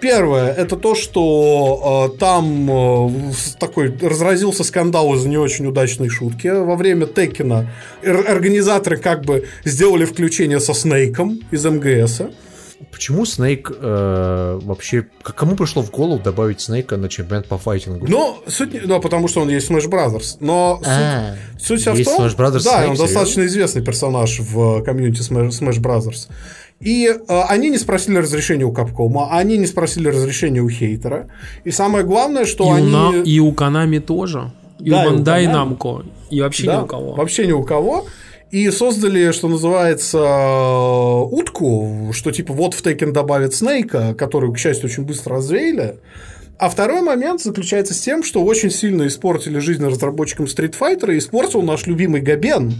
Первое, 0.00 0.52
это 0.52 0.76
то, 0.76 0.94
что 0.94 2.12
э, 2.14 2.18
там 2.18 2.70
э, 2.70 3.32
такой 3.58 3.96
разразился 3.96 4.62
скандал 4.62 5.14
из-за 5.14 5.28
не 5.28 5.38
очень 5.38 5.66
удачной 5.66 6.10
шутки. 6.10 6.48
Во 6.48 6.76
время 6.76 7.06
Текина 7.06 7.70
организаторы 8.02 8.98
как 8.98 9.24
бы 9.24 9.46
сделали 9.64 10.04
включение 10.04 10.60
со 10.60 10.74
Снейком 10.74 11.40
из 11.50 11.64
МГС. 11.64 12.22
Почему 12.92 13.24
Снейк 13.24 13.70
э, 13.74 14.60
вообще... 14.62 15.06
Кому 15.22 15.56
пришло 15.56 15.82
в 15.82 15.90
голову 15.90 16.22
добавить 16.22 16.60
Снейка 16.60 16.96
на 16.96 17.08
чемпионат 17.08 17.46
по 17.46 17.56
файтингу? 17.56 18.06
Ну, 18.06 18.38
суть... 18.46 18.86
Ну, 18.86 19.00
потому 19.00 19.28
что 19.28 19.40
он 19.40 19.48
есть 19.48 19.68
в 19.68 19.72
Smash 19.72 19.88
Brothers. 19.88 20.36
Но 20.40 20.80
а, 20.84 21.36
суть, 21.58 21.82
суть 21.82 22.00
в 22.00 22.04
том... 22.04 22.26
Smash 22.26 22.36
Brothers 22.36 22.64
да, 22.64 22.84
Snake, 22.84 22.90
он 22.90 22.96
достаточно 22.96 23.46
известный 23.46 23.82
персонаж 23.82 24.40
в 24.40 24.82
комьюнити 24.82 25.20
Smash, 25.20 25.48
Smash 25.48 25.80
Brothers. 25.80 26.28
И 26.80 27.06
э, 27.06 27.40
они 27.48 27.70
не 27.70 27.78
спросили 27.78 28.18
разрешения 28.18 28.64
у 28.64 28.72
Капкома, 28.72 29.28
они 29.30 29.56
не 29.56 29.66
спросили 29.66 30.08
разрешения 30.08 30.60
у 30.60 30.68
хейтера. 30.68 31.28
И 31.64 31.70
самое 31.70 32.04
главное, 32.04 32.44
что 32.44 32.64
и 32.66 32.78
они... 32.78 32.88
У 32.88 32.90
на... 32.90 33.22
И 33.22 33.38
у 33.40 33.52
Канами 33.52 33.98
тоже. 33.98 34.50
И 34.78 34.90
да, 34.90 35.02
у 35.02 35.10
Бандай 35.10 35.44
и 35.44 35.46
Намко. 35.46 36.04
И 36.30 36.40
вообще 36.40 36.66
да, 36.66 36.80
ни 36.80 36.82
у 36.82 36.86
кого. 36.86 37.14
Вообще 37.14 37.46
ни 37.46 37.52
у 37.52 37.62
кого. 37.62 38.06
И 38.50 38.70
создали, 38.70 39.32
что 39.32 39.48
называется, 39.48 40.20
утку, 40.20 42.10
что 42.12 42.30
типа 42.30 42.52
вот 42.52 42.74
в 42.74 42.82
Tekken 42.84 43.10
добавят 43.12 43.54
Снейка, 43.54 44.14
которую, 44.14 44.52
к 44.52 44.58
счастью, 44.58 44.88
очень 44.88 45.04
быстро 45.04 45.36
развеяли. 45.36 45.96
А 46.58 46.70
второй 46.70 47.02
момент 47.02 47.42
заключается 47.42 47.92
с 47.92 48.00
тем, 48.00 48.22
что 48.22 48.42
очень 48.42 48.70
сильно 48.70 49.06
испортили 49.06 49.58
жизнь 49.58 49.84
разработчикам 49.84 50.46
Street 50.46 50.74
Fighter 50.78 51.14
и 51.14 51.18
испортил 51.18 51.60
наш 51.60 51.86
любимый 51.86 52.22
Габен, 52.22 52.74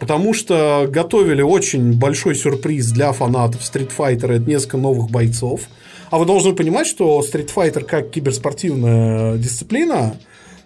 потому 0.00 0.34
что 0.34 0.88
готовили 0.88 1.40
очень 1.40 1.92
большой 1.92 2.34
сюрприз 2.34 2.90
для 2.90 3.12
фанатов 3.12 3.60
Street 3.60 3.90
Fighter, 3.96 4.32
это 4.32 4.50
несколько 4.50 4.78
новых 4.78 5.10
бойцов. 5.10 5.62
А 6.10 6.18
вы 6.18 6.26
должны 6.26 6.54
понимать, 6.54 6.88
что 6.88 7.20
Street 7.20 7.50
Fighter 7.54 7.84
как 7.84 8.10
киберспортивная 8.10 9.36
дисциплина, 9.36 10.16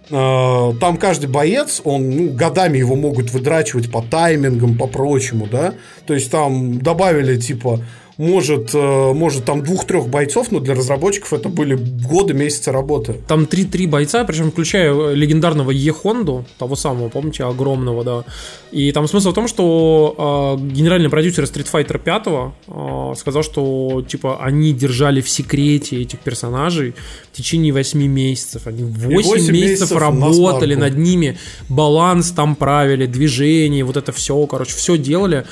э, 0.09 0.73
там 0.81 0.97
каждый 0.97 1.28
боец, 1.28 1.82
он 1.85 2.11
ну, 2.11 2.32
годами 2.32 2.78
его 2.78 2.97
могут 2.97 3.31
выдрачивать 3.31 3.93
по 3.93 4.01
таймингам, 4.01 4.78
по 4.78 4.86
прочему, 4.86 5.47
да. 5.47 5.74
То 6.07 6.15
есть 6.15 6.31
там 6.31 6.81
добавили 6.81 7.39
типа 7.39 7.81
может, 8.16 8.74
э, 8.74 9.12
может 9.12 9.45
там 9.45 9.62
двух-трех 9.62 10.09
бойцов, 10.09 10.53
но 10.53 10.61
для 10.61 10.74
разработчиков 10.74 11.32
это 11.32 11.49
были 11.49 11.74
годы, 11.74 12.35
месяцы 12.35 12.73
работы. 12.73 13.16
Там 13.27 13.45
3-3 13.45 13.89
бойца, 13.89 14.24
причем 14.24 14.51
включая 14.51 15.12
легендарного 15.12 15.70
Е 15.70 15.93
Хонду, 15.93 16.45
того 16.59 16.77
самого, 16.77 17.09
помните, 17.09 17.45
огромного, 17.45 18.05
да. 18.05 18.24
И 18.70 18.93
там 18.93 19.09
смысл 19.09 19.31
в 19.31 19.35
том, 19.35 19.49
что 19.49 20.57
э, 20.59 20.66
генеральный 20.73 21.11
продюсер 21.11 21.45
Street 21.45 21.70
Fighter 21.70 21.99
5 21.99 22.23
э, 22.69 23.15
сказал, 23.16 23.43
что 23.43 24.05
типа 24.07 24.39
они 24.41 24.73
держали 24.73 25.20
в 25.20 25.28
секрете 25.28 26.01
этих 26.01 26.20
персонажей 26.20 26.95
в 27.32 27.36
течение 27.36 27.73
8 27.73 28.01
месяцев. 28.07 28.66
Они 28.66 28.85
8, 28.85 29.12
8 29.12 29.32
месяцев, 29.32 29.53
месяцев 29.53 29.99
работали 29.99 30.74
на 30.74 30.85
над 30.85 30.99
ними, 30.99 31.39
баланс 31.69 32.31
там 32.31 32.55
правили, 32.57 33.07
движение, 33.07 33.85
вот 33.85 33.97
это 33.97 34.12
все, 34.12 34.47
короче, 34.47 34.74
все 34.74 34.97
делали. 34.99 35.45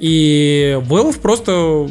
И 0.00 0.78
Valve 0.88 1.20
просто 1.20 1.90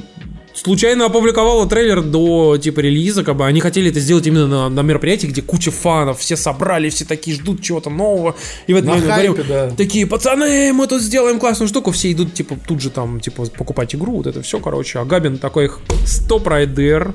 случайно 0.53 1.05
опубликовала 1.05 1.67
трейлер 1.67 2.01
до 2.01 2.57
типа 2.57 2.79
релиза, 2.79 3.23
как 3.23 3.37
бы 3.37 3.45
они 3.45 3.61
хотели 3.61 3.89
это 3.89 3.99
сделать 3.99 4.25
именно 4.27 4.47
на, 4.47 4.69
на 4.69 4.81
мероприятии, 4.81 5.27
где 5.27 5.41
куча 5.41 5.71
фанов, 5.71 6.19
все 6.19 6.35
собрали, 6.35 6.89
все 6.89 7.05
такие 7.05 7.35
ждут 7.35 7.61
чего-то 7.61 7.89
нового. 7.89 8.35
И 8.67 8.73
в 8.73 8.77
этот 8.77 8.89
момент 8.89 9.05
говорим, 9.05 9.35
да. 9.47 9.69
такие, 9.71 10.05
пацаны, 10.05 10.73
мы 10.73 10.87
тут 10.87 11.01
сделаем 11.01 11.39
классную 11.39 11.67
штуку, 11.67 11.91
все 11.91 12.11
идут, 12.11 12.33
типа, 12.33 12.57
тут 12.67 12.81
же 12.81 12.89
там, 12.89 13.19
типа, 13.19 13.45
покупать 13.45 13.95
игру, 13.95 14.17
вот 14.17 14.27
это 14.27 14.41
все, 14.41 14.59
короче. 14.59 14.99
А 14.99 15.05
Габин 15.05 15.37
такой, 15.37 15.71
стоп 16.05 16.47
райдер, 16.47 17.13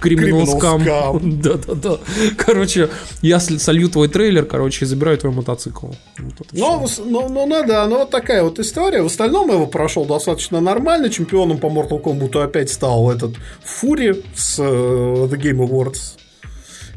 Криминал 0.00 0.46
скам. 0.46 0.84
Да-да-да. 1.40 1.98
Короче, 2.36 2.90
я 3.22 3.40
солью 3.40 3.88
твой 3.88 4.08
трейлер, 4.08 4.44
короче, 4.44 4.84
и 4.84 4.88
забираю 4.88 5.18
твой 5.18 5.32
мотоцикл. 5.32 5.86
Вот 6.18 6.46
ну, 6.52 6.86
ну, 7.04 7.28
ну, 7.28 7.46
ну, 7.46 7.66
да, 7.66 7.86
ну 7.86 7.98
вот 7.98 8.10
такая 8.10 8.42
вот 8.42 8.58
история. 8.58 9.02
В 9.02 9.06
остальном 9.06 9.50
его 9.50 9.66
прошел 9.66 10.04
достаточно 10.04 10.60
нормально. 10.60 11.08
Чемпионом 11.10 11.58
по 11.58 11.66
Mortal 11.66 12.02
Kombat 12.02 12.42
опять 12.42 12.70
стал 12.70 13.10
этот 13.10 13.34
Фури 13.64 14.22
с 14.34 14.58
uh, 14.58 15.28
The 15.28 15.40
Game 15.40 15.66
Awards. 15.66 16.18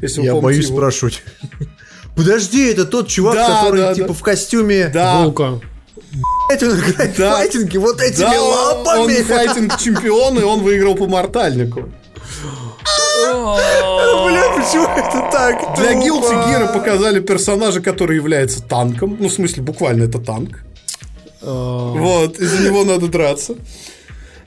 Если 0.02 0.22
я 0.22 0.34
боюсь 0.34 0.66
его. 0.66 0.76
спрашивать. 0.76 1.22
Подожди, 2.16 2.66
это 2.66 2.84
тот 2.84 3.08
чувак, 3.08 3.34
да, 3.34 3.62
который 3.62 3.80
да, 3.80 3.94
типа 3.94 4.08
да. 4.08 4.14
в 4.14 4.22
костюме 4.22 4.88
да. 4.92 5.22
волка. 5.22 5.60
Блять, 6.48 6.62
он 6.62 6.78
играет 6.78 7.16
да. 7.16 7.36
файтинги 7.36 7.76
вот 7.76 8.00
этими 8.00 8.24
да, 8.24 8.42
лапами. 8.42 9.18
Он 9.18 9.24
файтинг 9.24 9.78
чемпион, 9.80 10.38
и 10.38 10.42
он 10.42 10.60
выиграл 10.60 10.94
по 10.94 11.06
мортальнику. 11.06 11.88
Бля, 14.26 14.50
почему 14.56 14.84
это 14.84 15.28
так? 15.30 15.76
Для 15.76 15.92
Guilty 15.92 16.34
Gear 16.46 16.72
показали 16.72 17.20
персонажа, 17.20 17.80
который 17.80 18.16
является 18.16 18.62
танком. 18.62 19.16
Ну, 19.18 19.28
в 19.28 19.32
смысле, 19.32 19.62
буквально 19.62 20.04
это 20.04 20.18
танк. 20.18 20.64
Вот, 21.42 22.38
из-за 22.38 22.62
него 22.62 22.84
надо 22.84 23.08
драться. 23.08 23.54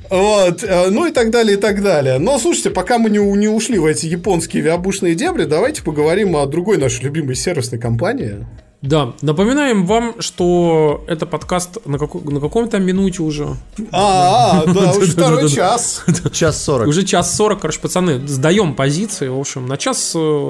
Вот, 0.10 0.64
э, 0.64 0.90
ну 0.92 1.08
и 1.08 1.12
так 1.12 1.32
далее, 1.32 1.58
и 1.58 1.60
так 1.60 1.82
далее. 1.82 2.20
Но 2.20 2.38
слушайте, 2.38 2.70
пока 2.70 3.00
мы 3.00 3.10
не, 3.10 3.18
не 3.18 3.48
ушли 3.48 3.80
в 3.80 3.86
эти 3.86 4.06
японские 4.06 4.62
виабушные 4.62 5.16
дебри, 5.16 5.46
давайте 5.46 5.82
поговорим 5.82 6.36
о 6.36 6.46
другой 6.46 6.78
нашей 6.78 7.04
любимой 7.04 7.36
сервисной 7.36 7.80
компании. 7.80 8.46
Да, 8.84 9.14
напоминаем 9.22 9.86
вам, 9.86 10.22
что 10.22 11.06
это 11.08 11.26
подкаст 11.26 11.78
на, 11.86 11.98
как, 11.98 12.16
на 12.16 12.42
каком-то 12.42 12.80
минуте 12.80 13.24
уже. 13.24 13.56
А, 13.94 14.66
да, 14.66 14.92
уже 14.98 15.14
второй 15.14 15.50
час. 15.50 16.04
Час 16.34 16.62
сорок. 16.62 16.90
Уже 16.90 17.04
час 17.04 17.34
сорок, 17.34 17.62
короче, 17.62 17.80
пацаны, 17.80 18.28
сдаем 18.28 18.76
позиции. 18.76 19.30
В 19.30 19.40
общем, 19.40 19.68
на 19.68 19.78
час 19.78 20.00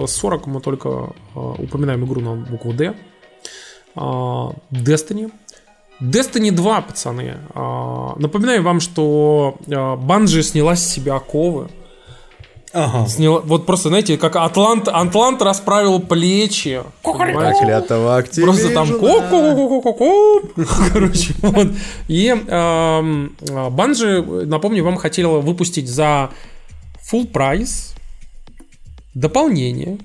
сорок 0.07 0.47
мы 0.47 0.61
только 0.61 1.13
э, 1.35 1.39
упоминаем 1.59 2.05
игру 2.05 2.21
на 2.21 2.33
букву 2.33 2.73
D. 2.73 2.95
А, 3.95 4.49
Destiny. 4.71 5.31
Destiny 6.01 6.49
2, 6.49 6.81
пацаны. 6.81 7.37
А, 7.53 8.15
напоминаю 8.17 8.63
вам, 8.63 8.79
что 8.79 9.59
Банжи 9.67 10.41
сняла 10.41 10.75
с 10.75 10.83
себя 10.83 11.17
оковы. 11.17 11.69
Ага. 12.73 13.07
Сняла, 13.07 13.39
вот 13.41 13.67
просто, 13.67 13.89
знаете, 13.89 14.17
как 14.17 14.35
Атлант, 14.35 14.87
Атлант 14.87 15.43
расправил 15.43 15.99
плечи. 15.99 16.81
Проклятого 17.03 18.17
активизма. 18.17 18.53
Просто 18.53 18.73
там 18.73 18.87
ку-ку-ку-ку-ку-ку. 18.99 20.41
Короче, 20.91 21.35
вот. 21.41 21.67
И 22.07 22.33
Банжи, 23.69 24.23
напомню, 24.23 24.83
вам 24.83 24.97
хотела 24.97 25.39
выпустить 25.39 25.87
за 25.87 26.31
full 27.11 27.27
прайс 27.27 27.93
дополнение, 29.13 29.99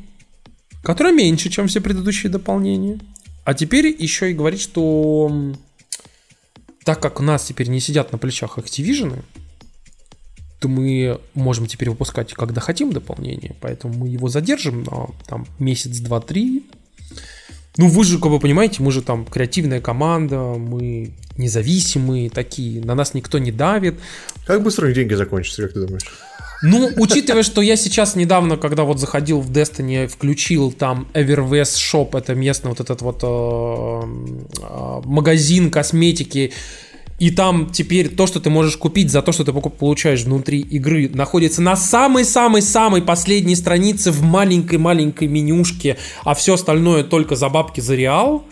которое 0.83 1.15
меньше, 1.15 1.49
чем 1.49 1.69
все 1.69 1.81
предыдущие 1.81 2.31
дополнения. 2.31 3.01
А 3.45 3.55
теперь 3.55 3.87
еще 3.99 4.31
и 4.31 4.35
говорить, 4.35 4.61
что 4.61 5.33
так 6.85 7.01
как 7.01 7.19
у 7.19 7.23
нас 7.23 7.45
теперь 7.45 7.69
не 7.69 7.81
сидят 7.81 8.13
на 8.13 8.19
плечах 8.19 8.59
Activision, 8.59 9.23
то 10.59 10.69
мы 10.69 11.21
можем 11.35 11.67
теперь 11.67 11.91
выпускать, 11.91 12.33
когда 12.35 12.61
хотим, 12.61 12.93
дополнение. 12.93 13.55
Поэтому 13.61 13.95
мы 13.95 14.09
его 14.09 14.29
задержим 14.29 14.83
на 14.83 15.09
там, 15.27 15.47
месяц, 15.59 15.99
два, 15.99 16.21
три. 16.21 16.67
Ну, 17.77 17.89
вы 17.89 18.05
же, 18.05 18.19
как 18.19 18.33
вы 18.33 18.41
понимаете, 18.41 18.83
мы 18.83 18.91
же 18.91 19.03
там 19.03 19.25
креативная 19.25 19.81
команда, 19.81 20.39
мы 20.59 21.13
независимые 21.37 22.29
такие, 22.29 22.85
на 22.85 22.97
нас 22.97 23.15
никто 23.15 23.39
не 23.39 23.53
давит. 23.53 24.01
Как 24.47 24.65
быстро 24.65 24.93
деньги 24.93 25.15
закончатся, 25.15 25.63
как 25.63 25.75
ты 25.75 25.87
думаешь? 25.87 26.11
Ну, 26.63 26.91
учитывая, 26.97 27.45
что 27.45 27.63
я 27.63 27.77
сейчас 27.77 28.17
недавно, 28.17 28.57
когда 28.57 28.83
вот 28.83 28.99
заходил 28.99 29.41
в 29.41 29.51
Destiny, 29.53 30.09
включил 30.09 30.73
там 30.73 31.07
Everwest 31.15 31.77
Shop, 31.77 32.19
это 32.19 32.35
местный 32.35 32.71
вот 32.71 32.81
этот 32.81 33.01
вот 33.01 33.21
э, 33.23 33.27
э, 34.61 35.01
магазин 35.05 35.71
косметики, 35.71 36.53
и 37.19 37.31
там 37.31 37.71
теперь 37.71 38.09
то, 38.09 38.27
что 38.27 38.41
ты 38.41 38.49
можешь 38.49 38.77
купить 38.77 39.11
за 39.11 39.23
то, 39.23 39.33
что 39.33 39.45
ты 39.45 39.53
получаешь 39.53 40.23
внутри 40.23 40.61
игры, 40.61 41.09
находится 41.13 41.61
на 41.61 41.77
самой-самой-самой 41.77 43.03
последней 43.03 43.57
странице 43.57 44.13
в 44.13 44.23
маленькой-маленькой 44.23 45.27
менюшке, 45.27 45.97
а 46.25 46.35
все 46.35 46.55
остальное 46.55 47.03
только 47.03 47.35
за 47.35 47.49
бабки 47.49 47.81
за 47.81 47.97
реал. 47.97 48.45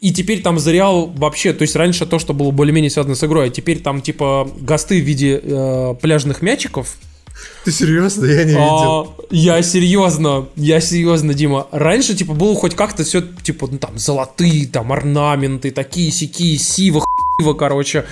И 0.00 0.12
теперь 0.12 0.42
там 0.42 0.58
за 0.58 0.72
реал 0.72 1.06
вообще, 1.06 1.52
то 1.52 1.62
есть 1.62 1.74
раньше 1.74 2.06
то, 2.06 2.18
что 2.18 2.34
было 2.34 2.50
более-менее 2.50 2.90
связано 2.90 3.14
с 3.14 3.24
игрой, 3.24 3.46
а 3.46 3.50
теперь 3.50 3.80
там 3.80 4.02
типа 4.02 4.48
гасты 4.60 5.00
в 5.00 5.04
виде 5.04 5.40
э, 5.42 5.94
пляжных 6.00 6.42
мячиков, 6.42 6.96
ты 7.64 7.72
серьезно? 7.72 8.24
Я 8.26 8.44
не 8.44 8.50
видел. 8.50 8.60
А, 8.62 9.14
я 9.30 9.62
серьезно, 9.62 10.48
я 10.56 10.80
серьезно, 10.80 11.34
Дима. 11.34 11.66
Раньше, 11.70 12.14
типа, 12.14 12.32
было 12.32 12.54
хоть 12.54 12.74
как-то 12.74 13.04
все, 13.04 13.20
типа, 13.20 13.68
ну 13.70 13.78
там, 13.78 13.98
золотые, 13.98 14.66
там, 14.66 14.92
орнаменты, 14.92 15.70
такие, 15.70 16.10
сякие, 16.10 16.58
сива, 17.40 17.54
короче. 17.54 18.04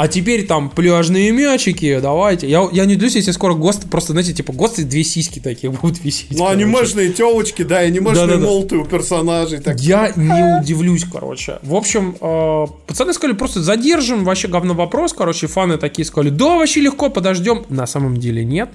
А 0.00 0.08
теперь 0.08 0.46
там 0.46 0.70
пляжные 0.70 1.30
мячики, 1.30 1.98
давайте. 2.00 2.48
Я, 2.48 2.66
я 2.72 2.86
не 2.86 2.94
удивлюсь, 2.94 3.16
если 3.16 3.32
скоро 3.32 3.52
ГОСТ, 3.52 3.90
просто, 3.90 4.12
знаете, 4.12 4.32
типа 4.32 4.50
ГОСТ 4.50 4.78
и 4.78 4.84
две 4.84 5.04
сиськи 5.04 5.40
такие 5.40 5.70
будут 5.82 6.02
висеть. 6.02 6.30
Ну, 6.30 6.38
короче. 6.38 6.54
анимешные 6.54 7.10
телочки, 7.10 7.64
да, 7.64 7.80
анимешные 7.80 8.26
да, 8.26 8.36
да, 8.38 8.46
молты 8.46 8.76
у 8.78 8.86
персонажей. 8.86 9.60
Так. 9.60 9.78
Я 9.78 10.10
не 10.16 10.62
удивлюсь, 10.62 11.04
короче. 11.04 11.58
В 11.62 11.74
общем, 11.74 12.16
э, 12.18 12.66
пацаны 12.86 13.12
сказали, 13.12 13.36
просто 13.36 13.60
задержим, 13.60 14.24
вообще 14.24 14.48
говно 14.48 14.72
вопрос, 14.72 15.12
короче, 15.12 15.48
фаны 15.48 15.76
такие 15.76 16.06
сказали, 16.06 16.30
да, 16.30 16.56
вообще 16.56 16.80
легко, 16.80 17.10
подождем. 17.10 17.66
На 17.68 17.86
самом 17.86 18.16
деле 18.16 18.42
нет. 18.42 18.70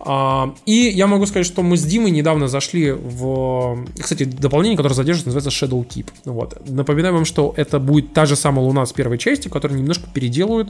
А, 0.00 0.54
и 0.64 0.92
я 0.94 1.06
могу 1.06 1.26
сказать, 1.26 1.46
что 1.46 1.62
мы 1.62 1.76
с 1.76 1.82
Димой 1.82 2.10
недавно 2.10 2.48
зашли 2.48 2.92
в... 2.92 3.84
Кстати, 3.98 4.24
дополнение, 4.24 4.76
которое 4.76 4.94
задержится, 4.94 5.30
называется 5.30 5.50
Shadow 5.50 5.84
Keep. 5.86 6.06
Вот. 6.24 6.56
Напоминаю 6.68 7.14
вам, 7.14 7.24
что 7.24 7.52
это 7.56 7.80
будет 7.80 8.12
та 8.12 8.24
же 8.26 8.36
самая 8.36 8.64
Луна 8.64 8.86
с 8.86 8.92
первой 8.92 9.18
части, 9.18 9.48
которую 9.48 9.80
немножко 9.80 10.08
переделают. 10.12 10.67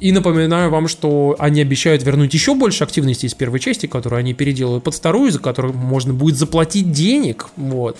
И 0.00 0.12
напоминаю 0.12 0.70
вам, 0.70 0.86
что 0.86 1.34
они 1.38 1.60
обещают 1.60 2.04
вернуть 2.04 2.32
еще 2.32 2.54
больше 2.54 2.84
активности 2.84 3.26
из 3.26 3.34
первой 3.34 3.58
части, 3.58 3.86
которую 3.86 4.20
они 4.20 4.32
переделают 4.32 4.84
под 4.84 4.94
вторую, 4.94 5.32
за 5.32 5.40
которую 5.40 5.74
можно 5.74 6.12
будет 6.14 6.36
заплатить 6.36 6.92
денег. 6.92 7.48
Вот. 7.56 7.98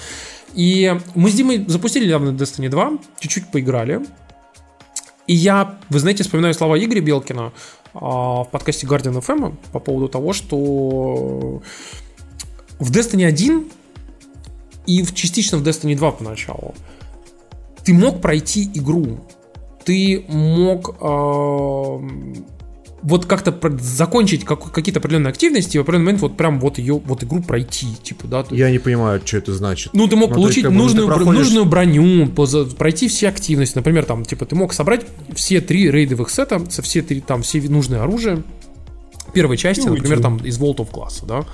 И 0.54 0.96
мы 1.14 1.30
с 1.30 1.34
Димой 1.34 1.64
запустили 1.66 2.06
недавно 2.06 2.30
Destiny 2.30 2.68
2, 2.68 2.92
чуть-чуть 3.18 3.50
поиграли. 3.50 4.00
И 5.26 5.34
я, 5.34 5.78
вы 5.90 5.98
знаете, 5.98 6.22
вспоминаю 6.22 6.54
слова 6.54 6.78
Игоря 6.78 7.00
Белкина, 7.00 7.52
а, 7.94 8.44
в 8.44 8.50
подкасте 8.50 8.86
Guardian 8.86 9.20
FM 9.20 9.56
по 9.72 9.80
поводу 9.80 10.08
того, 10.08 10.32
что 10.32 11.60
в 12.78 12.90
Destiny 12.92 13.24
1 13.24 13.64
и 14.86 15.04
частично 15.14 15.58
в 15.58 15.62
Destiny 15.62 15.96
2 15.96 16.12
поначалу 16.12 16.74
ты 17.84 17.92
мог 17.92 18.20
пройти 18.20 18.70
игру, 18.74 19.18
ты 19.88 20.22
мог 20.28 20.96
э, 21.00 22.08
вот 23.02 23.24
как-то 23.24 23.58
закончить 23.80 24.44
как, 24.44 24.70
какие-то 24.70 25.00
определенные 25.00 25.30
активности 25.30 25.78
и 25.78 25.78
в 25.78 25.80
определенный 25.80 26.04
момент 26.04 26.20
вот 26.20 26.36
прям 26.36 26.60
вот 26.60 26.76
ее, 26.76 27.00
вот 27.02 27.24
игру 27.24 27.40
пройти, 27.40 27.86
типа, 28.02 28.26
да. 28.26 28.44
Я 28.50 28.70
не 28.70 28.78
понимаю, 28.78 29.22
что 29.24 29.38
это 29.38 29.54
значит. 29.54 29.94
Ну, 29.94 30.06
ты 30.06 30.14
мог 30.14 30.28
ну, 30.28 30.34
получить 30.36 30.64
есть, 30.64 30.76
нужную, 30.76 31.08
ты 31.08 31.14
проходишь... 31.14 31.44
нужную 31.44 31.64
броню, 31.64 32.26
пройти 32.76 33.08
все 33.08 33.30
активности. 33.30 33.76
Например, 33.76 34.04
там, 34.04 34.26
типа, 34.26 34.44
ты 34.44 34.56
мог 34.56 34.74
собрать 34.74 35.06
все 35.34 35.62
три 35.62 35.90
рейдовых 35.90 36.28
сета, 36.28 36.60
со 36.68 36.82
все 36.82 37.00
три, 37.00 37.22
там, 37.22 37.40
все 37.40 37.62
нужные 37.62 38.02
оружия, 38.02 38.42
первой 39.32 39.56
части, 39.56 39.86
И 39.86 39.88
например, 39.88 40.18
уйти. 40.18 40.22
там 40.22 40.36
из 40.36 40.58
Волтов 40.58 40.90
класса, 40.90 41.24
да. 41.24 41.46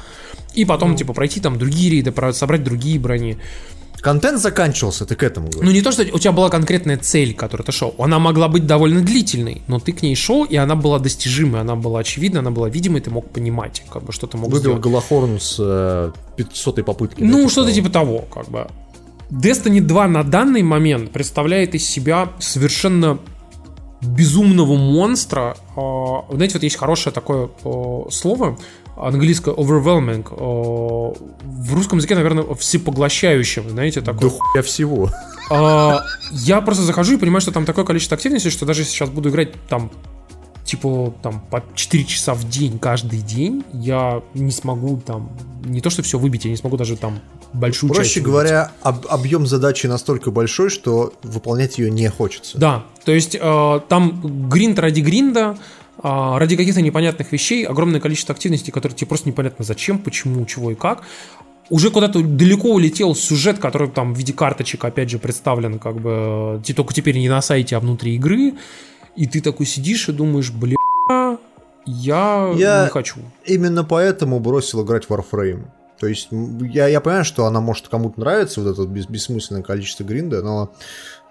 И 0.54 0.64
потом, 0.64 0.96
типа, 0.96 1.12
пройти 1.12 1.38
там 1.38 1.56
другие 1.56 1.88
рейды, 1.88 2.12
собрать 2.32 2.64
другие 2.64 2.98
брони. 2.98 3.38
Контент 4.04 4.38
заканчивался, 4.38 5.06
ты 5.06 5.14
к 5.14 5.22
этому 5.22 5.48
говоришь. 5.48 5.66
Ну, 5.66 5.70
не 5.70 5.80
то, 5.80 5.90
что 5.90 6.02
у 6.02 6.18
тебя 6.18 6.32
была 6.32 6.50
конкретная 6.50 6.98
цель, 6.98 7.32
к 7.32 7.38
которой 7.38 7.62
ты 7.62 7.72
шел. 7.72 7.94
Она 7.98 8.18
могла 8.18 8.48
быть 8.48 8.66
довольно 8.66 9.00
длительной, 9.00 9.62
но 9.66 9.80
ты 9.80 9.92
к 9.92 10.02
ней 10.02 10.14
шел, 10.14 10.44
и 10.44 10.56
она 10.56 10.76
была 10.76 10.98
достижимой, 10.98 11.62
она 11.62 11.74
была 11.74 12.00
очевидна, 12.00 12.40
она 12.40 12.50
была 12.50 12.68
видимой, 12.68 13.00
ты 13.00 13.08
мог 13.10 13.30
понимать, 13.30 13.82
как 13.90 14.04
бы, 14.04 14.12
что 14.12 14.26
ты 14.26 14.36
мог 14.36 14.50
Выбил 14.50 14.60
сделать. 14.60 14.82
Голохорн 14.82 15.40
с 15.40 15.56
э, 15.58 16.12
500 16.36 16.84
попытки. 16.84 17.20
да, 17.20 17.26
Ну, 17.26 17.38
типа 17.38 17.50
что-то 17.50 17.72
типа 17.72 17.88
того, 17.88 18.24
как 18.30 18.50
бы. 18.50 18.68
Destiny 19.30 19.80
2 19.80 20.08
на 20.08 20.22
данный 20.22 20.62
момент 20.62 21.10
представляет 21.10 21.74
из 21.74 21.88
себя 21.88 22.28
совершенно 22.38 23.18
безумного 24.02 24.76
монстра. 24.76 25.56
А, 25.76 26.26
Знаете, 26.30 26.54
вот 26.54 26.62
есть 26.62 26.76
хорошее 26.76 27.14
такое 27.14 27.48
а, 27.64 28.10
слово 28.10 28.58
английское 28.96 29.54
overwhelming. 29.54 30.24
В 31.44 31.74
русском 31.74 31.98
языке, 31.98 32.14
наверное, 32.14 32.54
всепоглощающим, 32.54 33.70
знаете, 33.70 34.00
Да 34.00 34.12
такое. 34.12 34.30
хуя 34.30 34.62
всего. 34.62 35.10
А, 35.50 36.00
я 36.32 36.60
просто 36.60 36.82
захожу 36.84 37.14
и 37.14 37.16
понимаю, 37.16 37.40
что 37.40 37.52
там 37.52 37.64
такое 37.64 37.84
количество 37.84 38.14
активности, 38.16 38.48
что 38.48 38.66
даже 38.66 38.82
если 38.82 38.92
сейчас 38.92 39.10
буду 39.10 39.28
играть 39.30 39.52
там 39.68 39.90
типа 40.64 41.12
там 41.22 41.40
по 41.50 41.62
4 41.74 42.04
часа 42.04 42.32
в 42.32 42.48
день 42.48 42.78
каждый 42.78 43.18
день, 43.20 43.64
я 43.74 44.22
не 44.32 44.50
смогу 44.50 44.98
там 45.04 45.30
не 45.62 45.82
то 45.82 45.90
что 45.90 46.02
все 46.02 46.18
выбить, 46.18 46.46
я 46.46 46.50
не 46.50 46.56
смогу 46.56 46.78
даже 46.78 46.96
там 46.96 47.20
большую 47.52 47.90
часть 47.90 48.00
Проще 48.00 48.20
говоря, 48.20 48.72
об- 48.80 49.06
объем 49.08 49.46
задачи 49.46 49.86
настолько 49.86 50.30
большой, 50.30 50.70
что 50.70 51.12
выполнять 51.22 51.76
ее 51.78 51.90
не 51.90 52.08
хочется. 52.08 52.56
Да, 52.56 52.84
то 53.04 53.12
есть 53.12 53.36
э, 53.38 53.80
там 53.88 54.48
гринд 54.48 54.78
ради 54.78 55.00
гринда, 55.00 55.58
ради 56.02 56.56
каких-то 56.56 56.80
непонятных 56.82 57.32
вещей, 57.32 57.64
огромное 57.66 58.00
количество 58.00 58.34
активностей, 58.34 58.72
которые 58.72 58.96
тебе 58.96 59.08
просто 59.08 59.28
непонятно 59.28 59.64
зачем, 59.64 59.98
почему, 59.98 60.44
чего 60.46 60.70
и 60.70 60.74
как. 60.74 61.02
Уже 61.70 61.90
куда-то 61.90 62.22
далеко 62.22 62.74
улетел 62.74 63.14
сюжет, 63.14 63.58
который 63.58 63.88
там 63.88 64.12
в 64.12 64.18
виде 64.18 64.32
карточек, 64.32 64.84
опять 64.84 65.08
же, 65.08 65.18
представлен, 65.18 65.78
как 65.78 65.96
бы, 66.00 66.60
те- 66.64 66.74
только 66.74 66.92
теперь 66.92 67.16
не 67.16 67.28
на 67.28 67.40
сайте, 67.40 67.76
а 67.76 67.80
внутри 67.80 68.16
игры. 68.16 68.54
И 69.16 69.26
ты 69.26 69.40
такой 69.40 69.64
сидишь 69.64 70.08
и 70.08 70.12
думаешь, 70.12 70.50
бля, 70.50 70.76
я, 71.86 72.52
Я- 72.56 72.84
не 72.84 72.90
хочу. 72.90 73.20
Именно 73.44 73.84
поэтому 73.84 74.40
бросил 74.40 74.84
играть 74.84 75.04
в 75.06 75.10
Warframe. 75.10 75.64
То 76.00 76.06
есть 76.08 76.28
я, 76.60 76.88
я 76.88 77.00
понимаю, 77.00 77.24
что 77.24 77.46
она 77.46 77.60
может 77.60 77.88
кому-то 77.88 78.20
нравиться, 78.20 78.60
вот 78.60 78.70
это 78.72 78.84
бессмысленное 78.86 79.62
количество 79.62 80.04
гринда, 80.04 80.42
но 80.42 80.72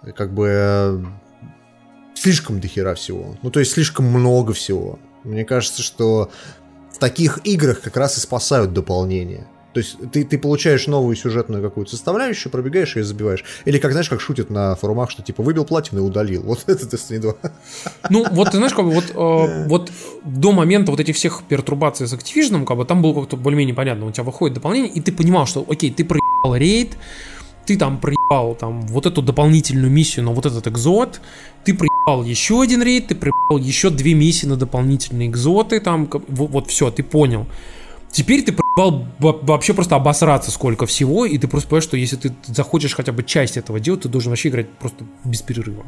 э, 0.03 0.11
как 0.13 0.33
бы 0.33 0.47
э, 0.49 1.03
слишком 2.15 2.59
дохера 2.59 2.95
всего. 2.95 3.35
Ну, 3.41 3.51
то 3.51 3.59
есть 3.59 3.73
слишком 3.73 4.05
много 4.05 4.53
всего. 4.53 4.99
Мне 5.23 5.45
кажется, 5.45 5.81
что 5.81 6.31
в 6.91 6.99
таких 6.99 7.39
играх 7.43 7.81
как 7.81 7.97
раз 7.97 8.17
и 8.17 8.19
спасают 8.19 8.73
дополнения. 8.73 9.47
То 9.73 9.79
есть 9.79 9.97
ты, 10.11 10.23
ты 10.23 10.37
получаешь 10.37 10.85
новую 10.85 11.15
сюжетную 11.15 11.63
какую-то 11.63 11.91
составляющую, 11.91 12.51
пробегаешь 12.51 12.95
и 12.95 13.01
забиваешь. 13.01 13.43
Или 13.65 13.79
как, 13.79 13.91
знаешь, 13.91 14.07
как 14.07 14.21
шутят 14.21 14.51
на 14.51 14.75
форумах, 14.75 15.09
что 15.09 15.23
типа 15.23 15.41
выбил 15.41 15.65
платину 15.65 16.01
и 16.01 16.03
удалил. 16.03 16.43
Вот 16.43 16.63
это 16.67 16.85
Destiny 16.85 17.19
2. 17.19 17.33
Ну, 18.11 18.25
вот 18.31 18.51
ты 18.51 18.57
знаешь, 18.57 18.73
как 18.73 18.85
бы 18.85 18.91
вот, 18.91 19.05
э, 19.09 19.67
вот 19.67 19.91
до 20.23 20.51
момента 20.51 20.91
вот 20.91 20.99
этих 20.99 21.15
всех 21.15 21.41
пертурбаций 21.47 22.07
с 22.07 22.13
Activision, 22.13 22.65
как 22.65 22.77
бы 22.77 22.85
там 22.85 23.01
было 23.01 23.21
как-то 23.21 23.35
более-менее 23.35 23.75
понятно. 23.75 24.05
У 24.05 24.11
тебя 24.11 24.23
выходит 24.23 24.53
дополнение, 24.53 24.91
и 24.91 25.01
ты 25.01 25.11
понимал, 25.11 25.47
что 25.47 25.65
окей, 25.67 25.91
ты 25.91 26.05
проебал 26.05 26.55
рейд, 26.55 26.95
ты 27.65 27.75
там 27.75 27.99
проебал 27.99 28.53
там 28.53 28.81
вот 28.81 29.07
эту 29.07 29.23
дополнительную 29.23 29.89
миссию 29.89 30.25
на 30.25 30.31
вот 30.31 30.45
этот 30.45 30.67
экзот, 30.67 31.19
ты 31.63 31.73
проебал 31.73 31.92
еще 32.07 32.61
один 32.61 32.81
рейд, 32.83 33.07
ты 33.07 33.15
проебал 33.15 33.57
еще 33.57 33.89
две 33.89 34.13
миссии 34.13 34.45
на 34.45 34.55
дополнительные 34.57 35.29
экзоты, 35.29 35.79
там, 35.79 36.09
вот, 36.11 36.49
вот 36.51 36.69
все, 36.69 36.91
ты 36.91 37.03
понял. 37.03 37.45
Теперь 38.11 38.43
ты 38.43 38.51
проебал 38.53 39.07
во- 39.19 39.39
вообще 39.41 39.73
просто 39.73 39.95
обосраться 39.95 40.51
сколько 40.51 40.85
всего, 40.85 41.25
и 41.25 41.37
ты 41.37 41.47
просто 41.47 41.69
понимаешь, 41.69 41.83
что 41.85 41.97
если 41.97 42.15
ты 42.17 42.31
захочешь 42.45 42.93
хотя 42.93 43.11
бы 43.11 43.23
часть 43.23 43.57
этого 43.57 43.79
делать, 43.79 44.01
ты 44.01 44.09
должен 44.09 44.29
вообще 44.31 44.49
играть 44.49 44.69
просто 44.69 45.05
без 45.23 45.41
перерыва. 45.41 45.83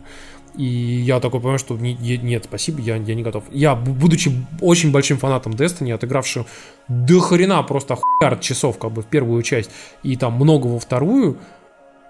И 0.58 0.64
я 0.66 1.20
такой 1.20 1.40
понимаю, 1.42 1.60
что 1.60 1.78
не- 1.78 1.94
не- 1.94 2.18
нет, 2.18 2.46
спасибо, 2.46 2.82
я, 2.82 2.96
я 2.96 3.14
не 3.14 3.22
готов. 3.22 3.44
Я, 3.52 3.74
бу- 3.74 3.94
будучи 3.94 4.32
очень 4.62 4.92
большим 4.92 5.18
фанатом 5.18 5.52
Destiny, 5.54 5.92
отыгравший 5.92 6.46
до 6.88 7.20
хрена 7.20 7.62
просто 7.62 7.96
хуярд 7.96 8.42
часов 8.42 8.80
как 8.80 8.92
бы 8.92 9.02
в 9.04 9.06
первую 9.06 9.44
часть 9.44 9.70
и 10.02 10.16
там 10.16 10.34
много 10.34 10.68
во 10.68 10.80
вторую, 10.80 11.38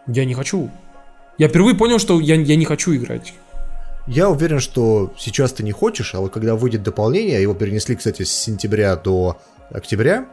я 0.08 0.24
не 0.26 0.34
хочу. 0.36 0.70
Я 1.38 1.50
впервые 1.50 1.76
понял, 1.76 2.00
что 2.00 2.22
я, 2.22 2.36
я 2.36 2.56
не 2.56 2.66
хочу 2.66 2.96
играть. 2.96 3.34
Я 4.08 4.30
уверен, 4.30 4.60
что 4.60 5.12
сейчас 5.18 5.54
ты 5.54 5.64
не 5.64 5.72
хочешь, 5.72 6.14
а 6.14 6.20
вот 6.20 6.32
когда 6.32 6.56
выйдет 6.56 6.84
дополнение, 6.84 7.42
его 7.42 7.54
перенесли, 7.54 7.96
кстати, 7.96 8.24
с 8.24 8.32
сентября 8.32 8.96
до 8.96 9.38
октября, 9.72 10.28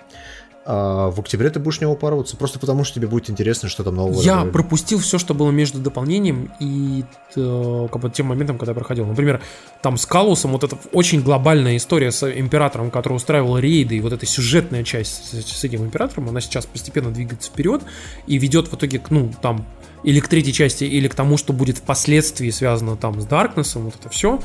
а 0.65 1.11
в 1.11 1.19
октябре 1.19 1.51
ты 1.51 1.59
будешь 1.59 1.78
в 1.78 1.81
него 1.81 1.93
упарываться, 1.93 2.36
просто 2.36 2.61
потому 2.61 2.85
что 2.85 2.94
тебе 2.94 3.09
будет 3.09 3.28
интересно, 3.28 3.69
что 3.69 3.82
там 3.82 3.97
нового. 3.97 4.20
Я 4.23 4.35
добавили. 4.35 4.53
пропустил 4.53 4.99
все, 5.01 5.19
что 5.19 5.35
было 5.35 5.51
между 5.51 5.81
дополнением 5.81 6.53
и 6.61 7.05
э, 7.35 7.89
как 7.90 8.01
бы 8.01 8.11
тем 8.11 8.27
моментом, 8.27 8.59
когда 8.59 8.70
я 8.70 8.74
проходил. 8.74 9.07
Например, 9.07 9.40
там 9.81 9.97
с 9.97 10.07
Калусом 10.07 10.53
вот 10.53 10.62
эта 10.62 10.78
очень 10.93 11.23
глобальная 11.23 11.77
история 11.77 12.12
с 12.12 12.31
императором, 12.31 12.93
который 12.93 13.15
устраивал 13.15 13.59
рейды, 13.59 13.97
и 13.97 14.01
вот 14.01 14.12
эта 14.12 14.24
сюжетная 14.24 14.85
часть 14.85 15.32
с, 15.32 15.53
с 15.53 15.65
этим 15.65 15.85
императором, 15.85 16.28
она 16.28 16.40
сейчас 16.40 16.66
постепенно 16.66 17.11
двигается 17.11 17.51
вперед 17.51 17.82
и 18.28 18.39
ведет 18.39 18.69
в 18.69 18.74
итоге 18.74 19.01
к, 19.01 19.11
ну, 19.11 19.32
там, 19.43 19.66
или 20.04 20.20
к 20.20 20.28
третьей 20.28 20.52
части, 20.52 20.84
или 20.84 21.08
к 21.08 21.14
тому, 21.14 21.36
что 21.36 21.52
будет 21.52 21.78
впоследствии 21.78 22.50
связано 22.50 22.96
там 22.96 23.20
с 23.20 23.24
Даркнессом, 23.24 23.84
вот 23.84 23.94
это 23.98 24.08
все. 24.08 24.40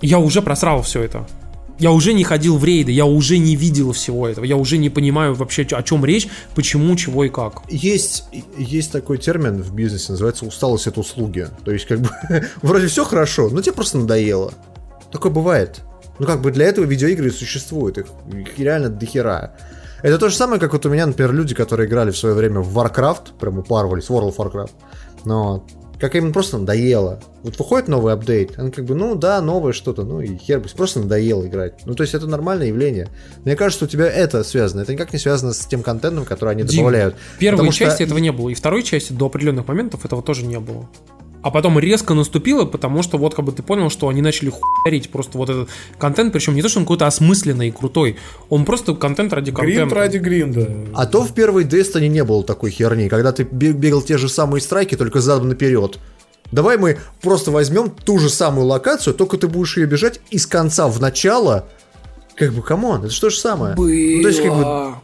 Я 0.00 0.18
уже 0.18 0.42
просрал 0.42 0.82
все 0.82 1.02
это. 1.02 1.26
Я 1.78 1.92
уже 1.92 2.14
не 2.14 2.24
ходил 2.24 2.56
в 2.56 2.64
рейды, 2.64 2.90
я 2.92 3.04
уже 3.04 3.36
не 3.36 3.54
видел 3.54 3.92
всего 3.92 4.26
этого, 4.26 4.46
я 4.46 4.56
уже 4.56 4.78
не 4.78 4.88
понимаю 4.88 5.34
вообще, 5.34 5.62
о 5.70 5.82
чем 5.82 6.06
речь, 6.06 6.26
почему, 6.54 6.96
чего 6.96 7.24
и 7.24 7.28
как. 7.28 7.62
Есть, 7.68 8.24
есть 8.56 8.92
такой 8.92 9.18
термин 9.18 9.62
в 9.62 9.74
бизнесе, 9.74 10.12
называется 10.12 10.46
усталость 10.46 10.86
от 10.86 10.96
услуги. 10.96 11.48
То 11.64 11.72
есть, 11.72 11.84
как 11.84 12.00
бы, 12.00 12.08
вроде 12.62 12.86
все 12.86 13.04
хорошо, 13.04 13.50
но 13.50 13.60
тебе 13.60 13.74
просто 13.74 13.98
надоело. 13.98 14.54
Такое 15.12 15.30
бывает. 15.30 15.82
Ну, 16.18 16.26
как 16.26 16.40
бы 16.40 16.50
для 16.50 16.66
этого 16.66 16.86
видеоигры 16.86 17.30
существуют. 17.30 17.98
Их, 17.98 18.06
их 18.32 18.58
реально 18.58 18.88
дохера. 18.88 19.52
Это 20.02 20.18
то 20.18 20.28
же 20.28 20.36
самое, 20.36 20.60
как 20.60 20.72
вот 20.72 20.84
у 20.86 20.90
меня, 20.90 21.06
например, 21.06 21.32
люди, 21.32 21.54
которые 21.54 21.88
играли 21.88 22.10
в 22.10 22.18
свое 22.18 22.34
время 22.34 22.60
в 22.60 22.76
Warcraft, 22.78 23.38
прям 23.38 23.58
упарывались, 23.58 24.08
World 24.08 24.34
of 24.34 24.36
Warcraft. 24.36 24.72
Но 25.24 25.64
как 25.98 26.14
им 26.14 26.32
просто 26.32 26.58
надоело. 26.58 27.20
Вот 27.42 27.58
выходит 27.58 27.88
новый 27.88 28.12
апдейт, 28.12 28.58
он 28.58 28.70
как 28.70 28.84
бы, 28.84 28.94
ну 28.94 29.14
да, 29.14 29.40
новое 29.40 29.72
что-то, 29.72 30.02
ну 30.02 30.20
и 30.20 30.36
хер 30.36 30.60
бы, 30.60 30.68
просто 30.68 31.00
надоело 31.00 31.46
играть. 31.46 31.80
Ну 31.86 31.94
то 31.94 32.02
есть 32.02 32.14
это 32.14 32.26
нормальное 32.26 32.66
явление. 32.66 33.08
Мне 33.44 33.56
кажется, 33.56 33.86
у 33.86 33.88
тебя 33.88 34.06
это 34.06 34.44
связано, 34.44 34.82
это 34.82 34.92
никак 34.92 35.12
не 35.12 35.18
связано 35.18 35.52
с 35.52 35.64
тем 35.66 35.82
контентом, 35.82 36.24
который 36.24 36.50
они 36.50 36.64
Дим, 36.64 36.78
добавляют. 36.80 37.14
В 37.36 37.38
первой 37.38 37.56
Потому 37.58 37.72
что- 37.72 37.84
части 37.84 38.02
этого 38.02 38.18
не 38.18 38.32
было, 38.32 38.50
и 38.50 38.54
второй 38.54 38.82
части 38.82 39.12
до 39.12 39.26
определенных 39.26 39.66
моментов 39.68 40.04
этого 40.04 40.22
тоже 40.22 40.44
не 40.44 40.58
было. 40.58 40.88
А 41.46 41.50
потом 41.52 41.78
резко 41.78 42.12
наступило, 42.12 42.64
потому 42.64 43.04
что 43.04 43.18
вот 43.18 43.36
как 43.36 43.44
бы 43.44 43.52
ты 43.52 43.62
понял, 43.62 43.88
что 43.88 44.08
они 44.08 44.20
начали 44.20 44.50
хуярить 44.50 45.10
просто 45.10 45.38
вот 45.38 45.48
этот 45.48 45.68
контент, 45.96 46.32
причем 46.32 46.56
не 46.56 46.60
то, 46.62 46.68
что 46.68 46.80
он 46.80 46.86
какой-то 46.86 47.06
осмысленный 47.06 47.68
и 47.68 47.70
крутой, 47.70 48.16
он 48.48 48.64
просто 48.64 48.96
контент 48.96 49.32
ради 49.32 49.52
контента. 49.52 49.76
Гринд 49.84 49.92
ради 49.92 50.18
гринда. 50.18 50.70
А 50.92 51.06
то 51.06 51.22
в 51.22 51.32
первой 51.34 51.62
Destiny 51.62 52.08
не 52.08 52.24
было 52.24 52.42
такой 52.42 52.72
херни, 52.72 53.08
когда 53.08 53.30
ты 53.30 53.44
бе- 53.44 53.70
бегал 53.70 54.02
те 54.02 54.18
же 54.18 54.28
самые 54.28 54.60
страйки, 54.60 54.96
только 54.96 55.20
задом 55.20 55.48
наперед. 55.48 56.00
Давай 56.50 56.78
мы 56.78 56.98
просто 57.22 57.52
возьмем 57.52 57.90
ту 57.90 58.18
же 58.18 58.28
самую 58.28 58.66
локацию, 58.66 59.14
только 59.14 59.36
ты 59.36 59.46
будешь 59.46 59.76
ее 59.76 59.86
бежать 59.86 60.18
из 60.32 60.48
конца 60.48 60.88
в 60.88 61.00
начало. 61.00 61.68
Как 62.34 62.52
бы, 62.54 62.60
come 62.60 62.85
on, 62.85 63.04
это 63.04 63.12
то 63.12 63.30
же 63.30 63.36
самое? 63.38 63.76
Было, 63.76 63.86
Ну, 63.86 64.22
то 64.22 64.28
есть, 64.28 64.42
как 64.42 64.52
бы, 64.52 64.94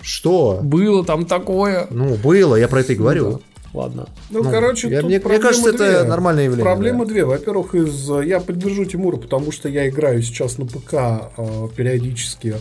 что? 0.00 0.58
было 0.64 1.04
там 1.04 1.26
такое. 1.26 1.86
Ну, 1.90 2.16
было, 2.16 2.56
я 2.56 2.66
про 2.66 2.80
это 2.80 2.92
и 2.92 2.96
говорю. 2.96 3.24
Ну 3.24 3.32
да. 3.34 3.38
Ладно. 3.74 4.08
Ну, 4.30 4.42
Ну, 4.42 4.50
короче, 4.50 4.88
я- 4.88 5.00
тут 5.00 5.10
мне- 5.10 5.20
мне 5.20 5.38
кажется, 5.38 5.68
это 5.70 6.00
две. 6.00 6.02
нормальное 6.04 6.44
явление, 6.44 6.64
Проблема 6.64 7.04
да. 7.04 7.12
две. 7.12 7.24
Во-первых, 7.24 7.74
из 7.74 8.08
я 8.24 8.40
поддержу 8.40 8.84
Тимура, 8.86 9.16
потому 9.16 9.52
что 9.52 9.68
я 9.68 9.88
играю 9.88 10.22
сейчас 10.22 10.56
на 10.58 10.64
ПК 10.66 10.94
э, 11.36 11.68
периодически. 11.76 12.54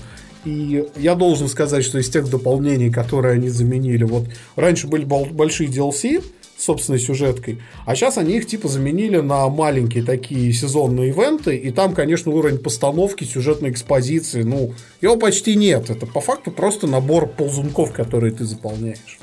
И 0.44 0.86
я 0.98 1.15
должен 1.15 1.48
сказать, 1.48 1.84
что 1.84 1.98
из 1.98 2.10
тех 2.10 2.30
дополнений, 2.30 2.91
которые 2.91 3.34
они 3.36 3.49
заменили, 3.49 4.03
вот 4.03 4.26
раньше 4.56 4.88
были 4.88 5.03
бол- 5.06 5.26
большие 5.26 5.69
DLC 5.69 6.22
с 6.57 6.65
собственной 6.65 6.99
сюжеткой, 6.99 7.60
а 7.86 7.95
сейчас 7.95 8.18
они 8.18 8.38
их 8.38 8.45
типа 8.48 8.68
заменили 8.68 9.18
на 9.18 9.48
маленькие 9.49 10.03
такие 10.03 10.53
сезонные 10.53 11.10
ивенты, 11.10 11.56
и 11.56 11.72
там, 11.72 11.94
конечно, 11.94 12.32
уровень 12.32 12.60
постановки, 12.60 13.23
сюжетной 13.23 13.72
экспозиции, 13.72 14.44
ну, 14.44 14.73
его 15.02 15.18
почти 15.18 15.56
нет. 15.56 15.90
Это 15.90 16.06
по 16.06 16.22
факту 16.22 16.52
просто 16.52 16.88
набор 16.88 17.27
ползунков, 17.27 17.91
которые 17.91 18.32
ты 18.32 18.45
заполняешь. 18.45 19.18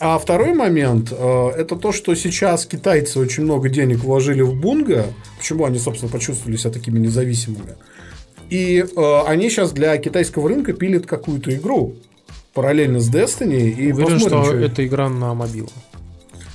А 0.00 0.18
второй 0.18 0.54
момент, 0.54 1.12
э, 1.12 1.48
это 1.56 1.74
то, 1.74 1.90
что 1.92 2.14
сейчас 2.14 2.66
китайцы 2.66 3.18
очень 3.18 3.42
много 3.42 3.68
денег 3.68 3.98
вложили 3.98 4.42
в 4.42 4.54
Бунга, 4.54 5.06
почему 5.38 5.64
они, 5.64 5.78
собственно, 5.78 6.10
почувствовали 6.10 6.56
себя 6.56 6.70
такими 6.70 6.98
независимыми. 7.00 7.74
И 8.48 8.78
э, 8.84 9.20
они 9.26 9.50
сейчас 9.50 9.72
для 9.72 9.96
китайского 9.98 10.48
рынка 10.48 10.72
пилят 10.72 11.06
какую-то 11.06 11.54
игру 11.54 11.96
параллельно 12.54 13.00
с 13.00 13.10
Destiny. 13.10 13.70
И 13.70 13.92
Уверен, 13.92 14.20
что 14.20 14.28
чё- 14.44 14.58
это 14.58 14.86
игра 14.86 15.08
на 15.08 15.34
мобилу. 15.34 15.68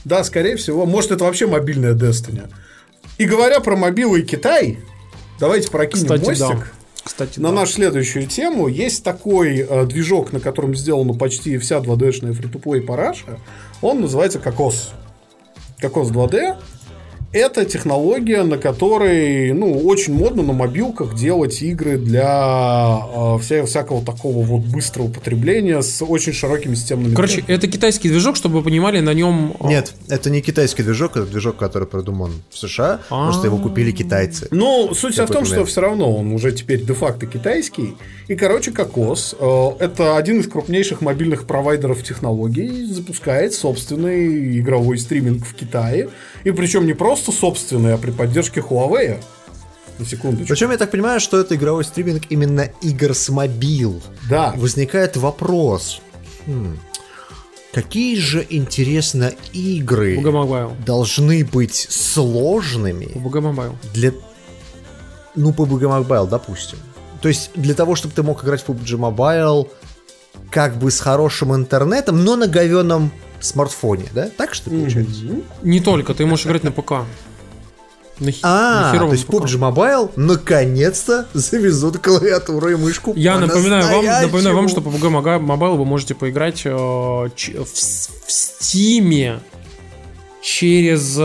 Да, 0.06 0.24
скорее 0.24 0.56
всего. 0.56 0.86
Может, 0.86 1.12
это 1.12 1.26
вообще 1.26 1.46
мобильная 1.46 1.94
Destiny. 1.94 2.50
И 3.18 3.26
говоря 3.26 3.60
про 3.60 3.76
мобилу 3.76 4.16
и 4.16 4.24
Китай, 4.24 4.80
давайте 5.40 5.70
прокинем 5.70 6.04
Кстати, 6.04 6.26
мостик. 6.26 6.48
да. 6.50 6.83
Кстати, 7.04 7.40
на 7.40 7.50
да. 7.50 7.56
нашу 7.56 7.74
следующую 7.74 8.28
тему. 8.28 8.68
Есть 8.68 9.04
такой 9.04 9.60
э, 9.60 9.86
движок, 9.86 10.32
на 10.32 10.40
котором 10.40 10.76
сделана 10.76 11.14
почти 11.14 11.58
вся 11.58 11.80
2D-шная 11.80 12.34
фри 12.34 12.80
параша. 12.82 13.40
Он 13.82 14.02
называется 14.02 14.40
Кокос. 14.40 14.92
Кокос 15.80 16.12
2D. 16.12 16.58
Это 17.34 17.66
технология, 17.66 18.44
на 18.44 18.60
которой, 18.60 19.54
ну, 19.54 19.74
очень 19.88 20.14
модно 20.14 20.44
на 20.44 20.54
мобилках 20.54 21.16
делать 21.16 21.64
игры 21.64 21.98
для 21.98 23.02
э, 23.12 23.38
вся, 23.42 23.66
всякого 23.66 24.06
такого 24.06 24.46
вот 24.46 24.62
быстрого 24.62 25.08
потребления 25.08 25.82
с 25.82 26.04
очень 26.06 26.32
широкими 26.32 26.76
системными. 26.76 27.16
Короче, 27.16 27.44
это 27.48 27.68
китайский 27.68 28.10
движок, 28.10 28.36
чтобы 28.36 28.60
вы 28.60 28.64
понимали, 28.64 29.00
на 29.00 29.16
нем... 29.16 29.56
а, 29.60 29.68
Нет, 29.68 29.94
это 30.10 30.30
не 30.30 30.42
китайский 30.42 30.84
движок, 30.84 31.18
это 31.18 31.26
движок, 31.26 31.58
который 31.58 31.88
придуман 31.88 32.34
в 32.52 32.58
США, 32.60 33.00
потому 33.10 33.32
что 33.32 33.48
его 33.48 33.58
купили 33.58 33.90
китайцы. 33.90 34.48
Ну, 34.52 34.94
суть 34.94 35.18
в 35.18 35.26
том, 35.26 35.46
что 35.46 35.66
все 35.66 35.82
равно 35.82 36.16
он 36.16 36.34
уже 36.34 36.52
теперь 36.52 36.84
де-факто 36.86 37.26
китайский. 37.26 37.96
И, 38.28 38.36
короче, 38.36 38.72
Кокос 38.72 39.36
э, 39.40 39.70
это 39.80 40.18
один 40.18 40.40
из 40.40 40.48
крупнейших 40.48 41.02
мобильных 41.02 41.48
провайдеров 41.48 42.04
технологий, 42.04 42.86
запускает 42.86 43.54
собственный 43.54 44.60
игровой 44.60 45.00
стриминг 45.00 45.46
в 45.46 45.56
Китае. 45.56 46.10
И 46.44 46.52
причем 46.52 46.86
не 46.86 46.94
просто 46.94 47.23
собственный, 47.32 47.94
а 47.94 47.98
при 47.98 48.12
поддержке 48.12 48.62
Huawei. 48.62 49.24
На 50.00 50.06
секундочку. 50.06 50.48
Причем 50.48 50.72
я 50.72 50.78
так 50.78 50.92
понимаю, 50.92 51.20
что 51.20 51.40
это 51.40 51.56
игровой 51.56 51.84
стриминг 51.84 52.24
именно 52.30 52.70
игр 52.82 53.14
с 53.14 53.30
мобил. 53.30 54.02
Да. 54.30 54.54
Возникает 54.58 55.18
вопрос. 55.18 56.02
хм, 56.48 56.80
какие 57.72 58.16
же, 58.16 58.46
интересно, 58.50 59.34
игры 59.52 60.20
должны 60.86 61.46
быть 61.46 61.88
сложными 61.90 63.12
для... 63.94 64.14
Ну, 65.36 65.52
PUBG 65.52 65.82
Mobile, 65.82 66.30
допустим. 66.30 66.78
То 67.22 67.28
есть 67.28 67.52
для 67.56 67.74
того, 67.74 67.96
чтобы 67.96 68.14
ты 68.14 68.22
мог 68.22 68.44
играть 68.44 68.62
в 68.62 68.70
PUBG 68.70 68.98
Mobile 68.98 69.70
как 70.50 70.78
бы 70.78 70.92
с 70.92 71.00
хорошим 71.00 71.56
интернетом, 71.56 72.24
но 72.24 72.36
на 72.36 72.48
говеном 72.48 73.12
смартфоне, 73.46 74.06
да? 74.14 74.30
Так 74.30 74.54
что 74.54 74.70
получается? 74.70 75.22
Не 75.64 75.80
только, 75.80 76.14
ты 76.14 76.26
можешь 76.26 76.46
играть 76.46 76.64
на 76.64 76.72
ПК. 76.72 76.92
На, 78.20 78.32
хи- 78.32 78.44
на 78.44 78.92
А, 78.92 78.98
то 78.98 79.12
есть. 79.12 79.26
PUBG 79.26 79.58
Mobile 79.58 80.12
наконец-то 80.16 81.28
завезут 81.34 81.98
клавиатуру 81.98 82.70
и 82.70 82.76
мышку 82.76 83.12
Я 83.16 83.40
напоминаю 83.40 83.88
вам, 83.88 84.06
напоминаю 84.22 84.56
вам, 84.56 84.70
что 84.70 84.82
по 84.82 84.90
PUBG 84.90 85.40
Mobile 85.44 85.78
вы 85.78 85.86
можете 85.86 86.14
поиграть 86.14 86.62
э, 86.66 86.70
в, 86.74 87.32
с- 87.74 88.10
в 88.26 88.30
Steam 88.30 89.40
через 90.42 91.18
э, 91.18 91.22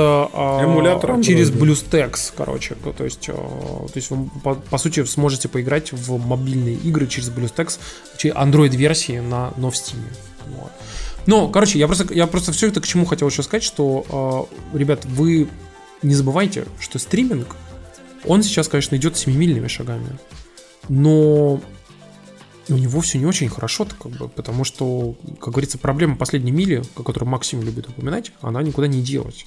Эмулятор 0.62 1.10
Android. 1.10 1.22
через 1.24 1.50
BlueStacks, 1.50 2.32
короче, 2.36 2.74
то 2.76 3.04
есть, 3.04 3.28
э, 3.28 3.32
то 3.32 3.92
есть 3.94 4.10
вы 4.10 4.30
по, 4.42 4.54
по 4.54 4.78
сути 4.78 5.04
сможете 5.04 5.48
поиграть 5.48 5.92
в 5.92 6.18
мобильные 6.24 6.76
игры 6.76 7.06
через 7.06 7.28
BlueStacks, 7.28 7.78
через 8.16 8.34
Android 8.36 8.74
версии 8.76 9.18
на, 9.18 9.52
но 9.56 9.70
в 9.70 9.74
Steam. 9.74 9.98
Вот. 10.56 10.70
Но, 11.26 11.48
короче, 11.48 11.78
я 11.78 11.86
просто, 11.86 12.12
я 12.14 12.26
просто 12.26 12.52
все 12.52 12.68
это 12.68 12.80
к 12.80 12.86
чему 12.86 13.04
хотел 13.04 13.28
еще 13.28 13.42
сказать, 13.42 13.62
что, 13.62 14.48
э, 14.72 14.78
ребят, 14.78 15.04
вы 15.04 15.48
не 16.02 16.14
забывайте, 16.14 16.64
что 16.80 16.98
стриминг, 16.98 17.56
он 18.24 18.42
сейчас, 18.42 18.68
конечно, 18.68 18.96
идет 18.96 19.16
семимильными 19.16 19.68
шагами, 19.68 20.18
но 20.88 21.60
у 22.68 22.74
него 22.74 23.00
все 23.00 23.18
не 23.18 23.26
очень 23.26 23.48
хорошо-то, 23.48 23.94
как 23.94 24.12
бы, 24.12 24.28
потому 24.28 24.64
что, 24.64 25.16
как 25.40 25.54
говорится, 25.54 25.78
проблема 25.78 26.16
последней 26.16 26.52
мили, 26.52 26.82
о 26.96 27.02
которой 27.02 27.24
Максим 27.24 27.62
любит 27.62 27.88
упоминать, 27.88 28.32
она 28.40 28.62
никуда 28.62 28.86
не 28.86 29.02
делась. 29.02 29.46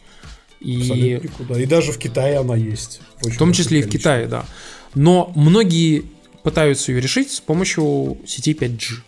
И 0.60 1.20
никуда. 1.24 1.60
И 1.60 1.66
даже 1.66 1.92
в 1.92 1.98
Китае 1.98 2.38
она 2.38 2.56
есть. 2.56 3.02
в 3.20 3.38
том 3.38 3.52
числе 3.52 3.80
и 3.80 3.82
в 3.82 3.90
Китае, 3.90 4.28
да. 4.28 4.46
Но 4.94 5.32
многие 5.36 6.06
пытаются 6.44 6.92
ее 6.92 7.02
решить 7.02 7.32
с 7.32 7.40
помощью 7.40 8.20
сетей 8.28 8.54
5G. 8.54 9.00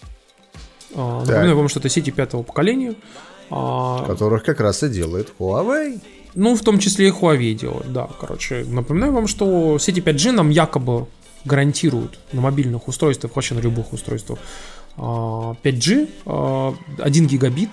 А, 0.95 1.20
Напоминаю 1.22 1.57
вам, 1.57 1.70
что 1.70 1.80
это 1.80 1.90
сети 1.90 2.11
пятого 2.11 2.44
поколения. 2.44 2.95
а, 3.49 4.06
Которых 4.06 4.44
как 4.44 4.60
раз 4.60 4.84
и 4.84 4.90
делает 4.90 5.34
Huawei. 5.40 5.99
Ну, 6.36 6.56
в 6.56 6.61
том 6.61 6.80
числе 6.80 7.07
и 7.07 7.11
Huawei 7.11 7.53
делают, 7.53 7.91
да. 7.94 8.07
Короче, 8.20 8.65
напоминаю 8.68 9.14
вам, 9.14 9.28
что 9.28 9.78
сети 9.80 10.02
5G 10.02 10.32
нам 10.32 10.49
якобы 10.49 11.06
гарантируют 11.45 12.20
на 12.32 12.41
мобильных 12.41 12.88
устройствах, 12.88 13.36
вообще 13.36 13.53
на 13.56 13.60
любых 13.60 13.94
устройствах, 13.94 14.40
а, 14.98 15.56
5G, 15.64 16.07
а, 16.26 16.74
1 16.99 17.28
гигабит 17.28 17.70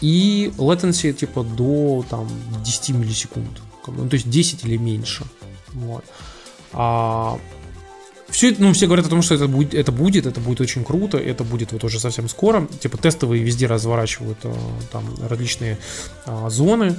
и 0.00 0.52
latency 0.58 1.12
типа 1.12 1.42
до 1.42 2.04
там 2.10 2.28
10 2.64 2.92
миллисекунд. 2.92 3.60
Ну, 3.86 4.08
то 4.08 4.14
есть 4.14 4.28
10 4.28 4.64
или 4.64 4.76
меньше. 4.76 5.24
Вот. 5.72 6.04
А, 6.72 7.38
все, 8.34 8.50
это, 8.50 8.60
ну, 8.60 8.72
все 8.72 8.86
говорят 8.86 9.06
о 9.06 9.10
том, 9.10 9.22
что 9.22 9.36
это 9.36 9.46
будет, 9.46 9.74
это 9.74 9.92
будет, 9.92 10.26
это 10.26 10.40
будет 10.40 10.60
очень 10.60 10.84
круто, 10.84 11.18
это 11.18 11.44
будет 11.44 11.70
вот 11.70 11.84
уже 11.84 12.00
совсем 12.00 12.28
скоро. 12.28 12.66
Типа 12.80 12.98
тестовые 12.98 13.44
везде 13.44 13.68
разворачивают 13.68 14.38
э, 14.42 14.52
там 14.90 15.04
различные 15.28 15.78
а, 16.26 16.50
зоны. 16.50 16.96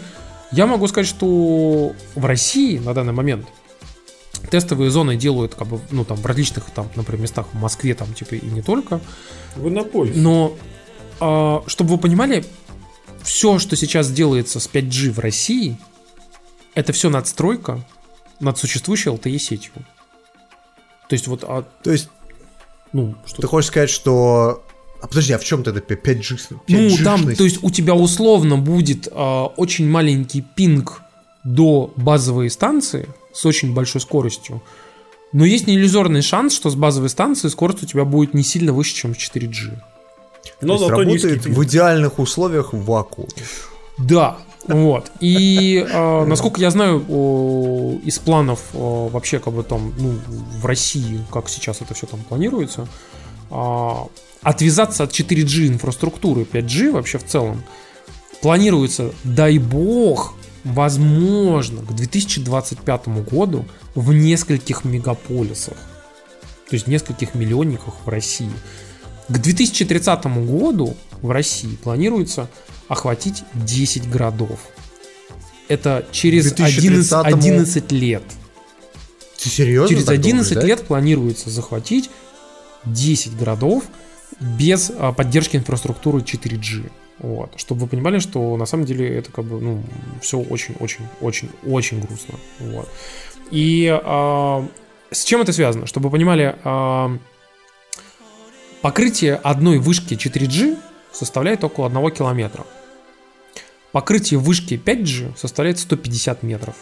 Я 0.53 0.65
могу 0.65 0.87
сказать, 0.87 1.09
что 1.09 1.93
в 2.15 2.25
России 2.25 2.77
на 2.77 2.93
данный 2.93 3.11
момент 3.11 3.47
тестовые 4.49 4.89
зоны 4.91 5.17
делают 5.17 5.55
как 5.55 5.67
бы, 5.67 5.81
ну, 5.91 6.05
там, 6.05 6.15
в 6.15 6.25
различных, 6.25 6.63
там, 6.73 6.89
например, 6.95 7.23
местах 7.23 7.47
в 7.51 7.57
Москве, 7.59 7.95
там, 7.95 8.13
типа, 8.13 8.35
и 8.35 8.49
не 8.49 8.61
только. 8.61 9.01
Вы 9.57 9.71
на 9.71 9.83
поезд. 9.83 10.15
Но, 10.15 10.55
а, 11.19 11.63
чтобы 11.67 11.95
вы 11.95 11.97
понимали, 11.97 12.45
все, 13.23 13.59
что 13.59 13.75
сейчас 13.75 14.09
делается 14.09 14.61
с 14.61 14.69
5G 14.69 15.11
в 15.11 15.19
России, 15.19 15.77
это 16.75 16.93
все 16.93 17.09
надстройка 17.09 17.85
над 18.39 18.57
существующей 18.57 19.09
LTE 19.09 19.37
сетью. 19.37 19.73
То 21.09 21.13
есть 21.13 21.27
вот, 21.27 21.43
а, 21.43 21.65
То 21.83 21.91
есть 21.91 22.09
ну, 22.95 23.15
что 23.25 23.41
ты 23.41 23.47
хочешь 23.47 23.67
сказать, 23.67 23.89
что... 23.89 24.63
А 25.01 25.07
подожди, 25.07 25.33
а 25.33 25.37
в 25.37 25.43
чем 25.43 25.63
тогда 25.63 25.81
5G? 25.81 26.57
Ну, 26.69 26.97
там, 27.03 27.35
то 27.35 27.43
есть 27.43 27.61
у 27.61 27.69
тебя 27.69 27.93
условно 27.93 28.57
будет 28.57 29.09
а, 29.11 29.47
очень 29.47 29.89
маленький 29.89 30.41
пинг 30.41 31.01
до 31.43 31.91
базовой 31.97 32.49
станции 32.49 33.07
с 33.33 33.45
очень 33.45 33.73
большой 33.73 33.99
скоростью. 33.99 34.63
Но 35.33 35.43
есть 35.43 35.67
неиллюзорный 35.67 36.21
шанс, 36.21 36.55
что 36.55 36.69
с 36.69 36.75
базовой 36.75 37.09
станции 37.09 37.49
скорость 37.49 37.83
у 37.83 37.85
тебя 37.85 38.05
будет 38.05 38.33
не 38.33 38.43
сильно 38.43 38.71
выше, 38.71 38.95
чем 38.95 39.11
4G. 39.11 39.77
Но 40.61 40.77
зато 40.77 41.03
низкий 41.03 41.27
работает 41.27 41.57
в 41.57 41.63
идеальных 41.65 42.19
условиях 42.19 42.71
в 42.73 42.85
вакууме. 42.85 43.29
Да, 43.97 44.37
вот. 44.67 45.11
И 45.19 45.85
а, 45.91 46.25
насколько 46.25 46.59
я 46.59 46.71
знаю, 46.71 47.05
о, 47.07 47.99
из 48.03 48.19
планов 48.19 48.61
о, 48.73 49.09
вообще 49.09 49.39
как 49.39 49.53
бы 49.53 49.63
там, 49.63 49.93
ну, 49.97 50.13
в 50.59 50.65
России, 50.65 51.19
как 51.31 51.49
сейчас 51.49 51.81
это 51.81 51.93
все 51.93 52.07
там 52.07 52.21
планируется, 52.21 52.87
а, 53.51 54.07
отвязаться 54.41 55.03
от 55.03 55.11
4G 55.11 55.67
инфраструктуры 55.67 56.43
5G 56.43 56.91
вообще 56.91 57.17
в 57.17 57.25
целом 57.25 57.63
планируется, 58.41 59.11
дай 59.23 59.57
бог, 59.57 60.33
возможно, 60.63 61.81
к 61.81 61.93
2025 61.93 63.07
году 63.29 63.65
в 63.93 64.13
нескольких 64.13 64.83
мегаполисах. 64.83 65.77
То 66.69 66.75
есть 66.75 66.87
нескольких 66.87 67.35
миллионниках 67.35 67.93
в 68.03 68.09
России. 68.09 68.51
К 69.27 69.37
2030 69.37 70.25
году 70.47 70.95
в 71.21 71.29
России 71.29 71.75
планируется 71.75 72.49
охватить 72.87 73.43
10 73.53 74.09
городов. 74.09 74.59
Это 75.67 76.05
через 76.11 76.51
11, 76.51 76.81
2030 76.81 77.13
11 77.25 77.91
лет. 77.91 78.23
Ты 79.41 79.49
серьезно? 79.49 79.89
Через 79.89 80.05
так 80.05 80.15
11 80.15 80.49
думаешь, 80.49 80.61
да? 80.63 80.67
лет 80.67 80.87
планируется 80.87 81.49
захватить 81.49 82.09
10 82.85 83.37
городов 83.37 83.85
без 84.39 84.91
а, 84.97 85.11
поддержки 85.11 85.57
инфраструктуры 85.57 86.19
4G. 86.19 86.89
Вот. 87.19 87.53
Чтобы 87.57 87.81
вы 87.81 87.87
понимали, 87.87 88.19
что 88.19 88.55
на 88.57 88.65
самом 88.65 88.85
деле 88.85 89.17
это 89.17 89.31
как 89.31 89.45
бы, 89.45 89.59
ну, 89.59 89.83
все 90.21 90.39
очень-очень-очень-очень 90.39 92.01
грустно. 92.01 92.35
Вот. 92.59 92.89
И 93.51 93.87
а, 94.03 94.67
с 95.11 95.23
чем 95.23 95.41
это 95.41 95.53
связано? 95.53 95.87
Чтобы 95.87 96.09
вы 96.09 96.13
понимали, 96.13 96.55
а, 96.63 97.17
покрытие 98.81 99.35
одной 99.35 99.79
вышки 99.79 100.13
4G 100.13 100.77
составляет 101.11 101.63
около 101.63 101.87
1 101.87 102.11
километра. 102.11 102.65
Покрытие 103.99 104.41
вышки 104.41 104.73
5G 104.73 105.37
составляет 105.37 105.79
150 105.79 106.43
метров. 106.43 106.75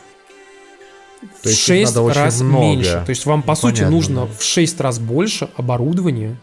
То 1.21 1.27
в 1.43 1.45
есть 1.45 1.59
6 1.61 1.91
надо 1.91 2.01
очень 2.01 2.19
раз 2.21 2.41
много. 2.41 2.63
меньше. 2.63 3.03
То 3.05 3.09
есть 3.11 3.27
вам, 3.27 3.43
по 3.43 3.51
Ну, 3.51 3.55
сути, 3.55 3.75
понятно, 3.75 3.95
нужно 3.95 4.21
да. 4.25 4.31
в 4.39 4.41
6 4.43 4.79
раз 4.81 4.97
больше 4.97 5.47
оборудования 5.55 6.37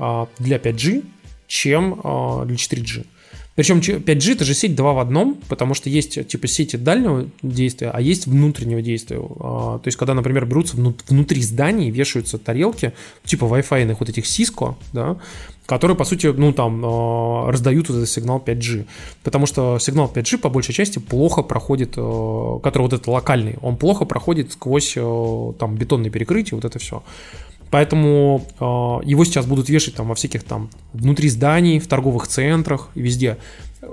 а, 0.00 0.26
для 0.40 0.56
5G, 0.58 1.04
чем 1.46 2.00
а, 2.02 2.44
для 2.44 2.56
4G. 2.56 3.06
Причем 3.54 3.80
че- 3.80 3.98
5G 3.98 4.32
это 4.32 4.44
же 4.44 4.54
сеть 4.54 4.74
2 4.74 4.92
в 4.94 4.98
одном, 4.98 5.36
потому 5.48 5.74
что 5.74 5.88
есть 5.88 6.26
типа 6.26 6.48
сети 6.48 6.74
дальнего 6.74 7.28
действия, 7.42 7.90
а 7.94 8.00
есть 8.00 8.26
внутреннего 8.26 8.82
действия. 8.82 9.20
А, 9.20 9.78
То 9.78 9.86
есть, 9.86 9.96
когда, 9.96 10.14
например, 10.14 10.44
берутся 10.44 10.76
вну- 10.76 10.96
внутри 11.08 11.40
зданий, 11.40 11.90
вешаются 11.90 12.36
тарелки, 12.38 12.94
типа 13.24 13.44
Wi-Fi 13.44 13.96
вот 13.96 14.08
этих 14.08 14.24
Cisco, 14.24 14.74
да, 14.92 15.18
которые, 15.70 15.96
по 15.96 16.04
сути, 16.04 16.26
ну, 16.26 16.52
там, 16.52 16.84
э, 16.84 17.50
раздают 17.50 17.88
вот 17.88 17.98
этот 17.98 18.08
сигнал 18.08 18.42
5G. 18.44 18.86
Потому 19.22 19.46
что 19.46 19.78
сигнал 19.78 20.10
5G, 20.12 20.38
по 20.38 20.48
большей 20.48 20.74
части, 20.74 20.98
плохо 20.98 21.42
проходит, 21.42 21.94
э, 21.96 22.58
который 22.60 22.82
вот 22.82 22.92
этот 22.92 23.06
локальный, 23.06 23.56
он 23.62 23.76
плохо 23.76 24.04
проходит 24.04 24.50
сквозь, 24.52 24.94
э, 24.96 25.52
там, 25.60 25.76
бетонные 25.76 26.10
перекрытия, 26.10 26.56
вот 26.56 26.64
это 26.64 26.80
все. 26.80 27.04
Поэтому 27.70 28.44
э, 28.58 28.64
его 29.08 29.24
сейчас 29.24 29.46
будут 29.46 29.68
вешать 29.68 29.94
там 29.94 30.08
во 30.08 30.16
всяких 30.16 30.42
там 30.42 30.70
внутри 30.92 31.28
зданий, 31.28 31.78
в 31.78 31.86
торговых 31.86 32.26
центрах 32.26 32.88
и 32.96 33.00
везде. 33.00 33.36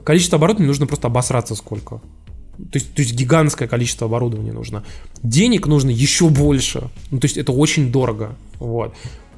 Количество 0.04 0.38
оборудования 0.38 0.70
нужно 0.70 0.88
просто 0.88 1.08
обосраться 1.08 1.54
сколько. 1.54 2.02
То 2.58 2.80
есть, 2.80 2.91
то 2.95 3.04
есть 3.04 3.14
гигантское 3.14 3.68
количество 3.68 4.08
оборудования 4.08 4.52
нужно. 4.52 4.84
Денег 5.22 5.68
нужно 5.68 5.91
еще 5.91 6.30
больше. 6.30 6.90
Ну, 7.12 7.20
то 7.20 7.26
есть 7.26 7.38
это 7.38 7.52
очень 7.52 7.91
дорого. 7.91 8.36
Вот. 8.58 8.95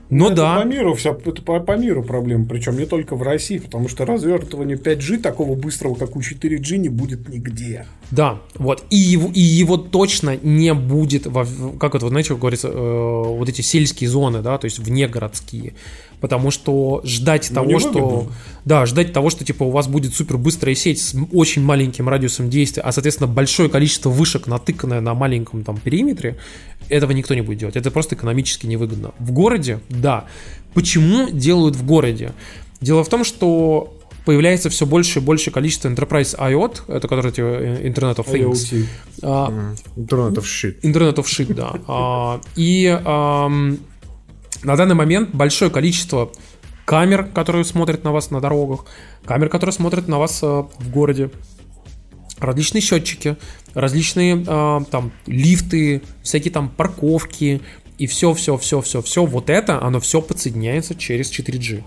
Но 0.10 0.26
Ну, 0.26 0.28
это 0.28 0.36
да. 0.38 0.62
по 0.62 0.66
миру 0.66 0.96
вся, 0.96 1.12
это 1.12 1.42
по, 1.42 1.60
по 1.60 1.78
миру 1.78 2.04
проблема, 2.04 2.46
причем 2.46 2.78
не 2.78 2.86
только 2.86 3.16
в 3.16 3.22
России, 3.22 3.60
потому 3.60 3.88
что 3.88 4.06
развертывание 4.06 4.78
5G 4.78 5.20
такого 5.20 5.56
быстрого, 5.56 5.96
как 5.96 6.16
у 6.16 6.20
4G, 6.20 6.78
не 6.78 6.90
будет 6.90 7.30
нигде. 7.30 7.86
Да, 8.12 8.40
вот. 8.56 8.84
И 8.90 8.96
его, 8.96 9.30
и 9.32 9.40
его 9.40 9.78
точно 9.78 10.38
не 10.38 10.74
будет, 10.74 11.28
во, 11.28 11.46
как 11.80 11.96
это, 11.96 12.10
знаете, 12.10 12.30
как 12.30 12.40
говорится, 12.40 12.70
э, 12.70 12.74
вот 12.74 13.48
эти 13.48 13.62
сельские 13.62 14.10
зоны, 14.10 14.42
да, 14.42 14.58
то 14.58 14.66
есть 14.66 14.80
внегородские. 14.80 15.74
Потому 16.20 16.52
что 16.52 17.02
ждать 17.06 17.50
Ну, 17.50 17.56
того, 17.56 17.80
что... 17.80 18.28
Да, 18.66 18.86
ждать 18.86 19.14
того, 19.14 19.30
что, 19.30 19.46
типа, 19.46 19.64
у 19.64 19.72
вас 19.72 19.88
будет 19.88 20.14
супер 20.14 20.38
быстрая 20.38 20.76
сеть 20.76 21.02
с 21.02 21.16
очень 21.32 21.64
маленьким 21.64 22.10
радиусом 22.10 22.50
действия, 22.50 22.84
а, 22.84 22.92
соответственно, 22.92 23.28
большое 23.28 23.70
количество 23.70 24.10
вышек, 24.10 24.48
натыканное 24.48 25.02
на 25.02 25.14
маленьком 25.14 25.64
там 25.64 25.78
периметре, 25.78 26.38
этого 26.90 27.12
никто 27.12 27.36
не 27.36 27.42
будет 27.42 27.60
делать. 27.60 27.76
Это 27.76 27.92
просто 27.92 28.16
экономически 28.16 28.66
невыгодно. 28.66 29.12
В 29.20 29.32
городе, 29.32 29.80
да. 29.90 30.26
Почему 30.74 31.30
делают 31.30 31.76
в 31.76 31.86
городе? 31.86 32.34
Дело 32.82 33.04
в 33.04 33.10
том, 33.10 33.24
что 33.24 33.94
появляется 34.30 34.70
все 34.70 34.86
больше 34.86 35.18
и 35.18 35.22
больше 35.24 35.50
количество 35.50 35.90
Enterprise 35.90 36.38
IoT, 36.38 36.96
это 36.96 37.08
который 37.08 37.32
типа, 37.32 37.48
э, 37.48 37.90
Internet 37.90 38.18
of 38.18 38.28
Things. 38.28 38.52
IoT. 38.52 38.86
А, 39.24 39.74
Интернетов 39.96 40.48
щит. 40.48 40.86
Internet 40.86 41.16
of 41.16 41.26
Shit, 41.26 41.52
да. 41.56 41.74
А, 41.88 42.40
и 42.56 42.86
ам, 43.04 43.80
на 44.62 44.76
данный 44.76 44.94
момент 44.94 45.32
большое 45.34 45.72
количество 45.72 46.32
камер, 46.86 47.24
которые 47.24 47.66
смотрят 47.66 48.04
на 48.04 48.12
вас 48.12 48.30
на 48.30 48.40
дорогах, 48.40 48.86
камер, 49.26 49.50
которые 49.50 49.74
смотрят 49.74 50.08
на 50.08 50.20
вас 50.20 50.42
а, 50.44 50.68
в 50.78 50.92
городе, 50.92 51.32
различные 52.38 52.82
счетчики, 52.82 53.36
различные 53.74 54.46
а, 54.46 54.84
там 54.92 55.12
лифты, 55.26 56.04
всякие 56.22 56.52
там 56.52 56.70
парковки 56.70 57.62
и 57.98 58.06
все, 58.06 58.36
все, 58.36 58.58
все, 58.58 58.80
все, 58.82 59.02
все. 59.02 59.26
Вот 59.26 59.50
это, 59.50 59.82
оно 59.82 60.00
все 60.00 60.22
подсоединяется 60.22 60.94
через 60.94 61.32
4G. 61.32 61.82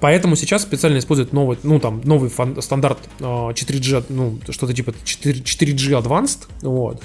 Поэтому 0.00 0.36
сейчас 0.36 0.62
специально 0.62 0.98
используют 0.98 1.32
новый, 1.32 1.58
ну, 1.62 1.78
там, 1.78 2.00
новый 2.04 2.30
фан- 2.30 2.60
стандарт 2.60 2.98
а, 3.20 3.50
4G, 3.50 4.06
ну, 4.08 4.38
что-то 4.48 4.74
типа 4.74 4.94
4, 5.04 5.40
4G 5.40 6.02
Advanced, 6.02 6.48
вот. 6.62 7.02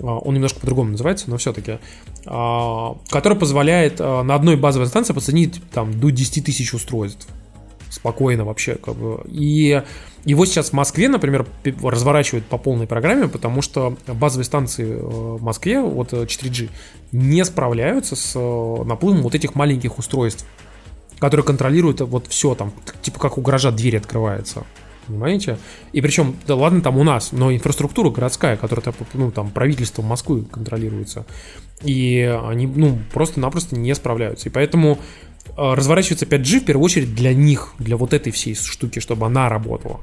А, 0.00 0.18
Он 0.18 0.34
немножко 0.34 0.60
по-другому 0.60 0.90
называется, 0.90 1.30
но 1.30 1.36
все-таки. 1.38 1.78
Который 2.24 3.38
позволяет 3.38 4.00
а, 4.00 4.22
на 4.22 4.34
одной 4.34 4.56
базовой 4.56 4.88
станции 4.88 5.12
подсоединить 5.12 5.60
там 5.72 5.98
до 5.98 6.10
10 6.10 6.44
тысяч 6.44 6.74
устройств. 6.74 7.28
Спокойно 7.90 8.44
вообще, 8.44 8.74
как 8.74 8.96
бы. 8.96 9.22
И 9.28 9.82
его 10.26 10.44
сейчас 10.44 10.70
в 10.70 10.72
Москве, 10.72 11.08
например, 11.08 11.46
разворачивают 11.82 12.46
по 12.46 12.58
полной 12.58 12.88
программе, 12.88 13.28
потому 13.28 13.62
что 13.62 13.96
базовые 14.08 14.44
станции 14.44 14.84
э, 14.84 14.98
в 14.98 15.40
Москве, 15.40 15.80
вот 15.80 16.12
э, 16.12 16.24
4G, 16.24 16.68
не 17.12 17.44
справляются 17.44 18.16
с 18.16 18.32
э, 18.34 18.84
наплывом 18.84 19.22
вот 19.22 19.36
этих 19.36 19.54
маленьких 19.54 19.98
устройств 19.98 20.44
который 21.18 21.44
контролирует 21.44 22.00
вот 22.00 22.26
все 22.28 22.54
там, 22.54 22.72
типа 23.02 23.18
как 23.18 23.38
у 23.38 23.40
гаража 23.40 23.70
дверь 23.70 23.98
открывается. 23.98 24.64
Понимаете? 25.06 25.58
И 25.92 26.00
причем, 26.00 26.36
да 26.46 26.56
ладно, 26.56 26.80
там 26.80 26.98
у 26.98 27.04
нас, 27.04 27.30
но 27.32 27.52
инфраструктура 27.52 28.10
городская, 28.10 28.56
которая 28.56 28.94
ну, 29.14 29.30
там 29.30 29.50
правительством 29.50 30.06
Москвы 30.06 30.42
контролируется. 30.44 31.24
И 31.82 32.20
они, 32.44 32.66
ну, 32.66 32.98
просто-напросто 33.12 33.76
не 33.76 33.94
справляются. 33.94 34.48
И 34.48 34.52
поэтому 34.52 34.98
э, 35.46 35.50
разворачивается 35.56 36.26
5G 36.26 36.60
в 36.60 36.64
первую 36.64 36.84
очередь 36.84 37.14
для 37.14 37.32
них, 37.32 37.74
для 37.78 37.96
вот 37.96 38.14
этой 38.14 38.32
всей 38.32 38.56
штуки, 38.56 38.98
чтобы 38.98 39.26
она 39.26 39.48
работала. 39.48 40.00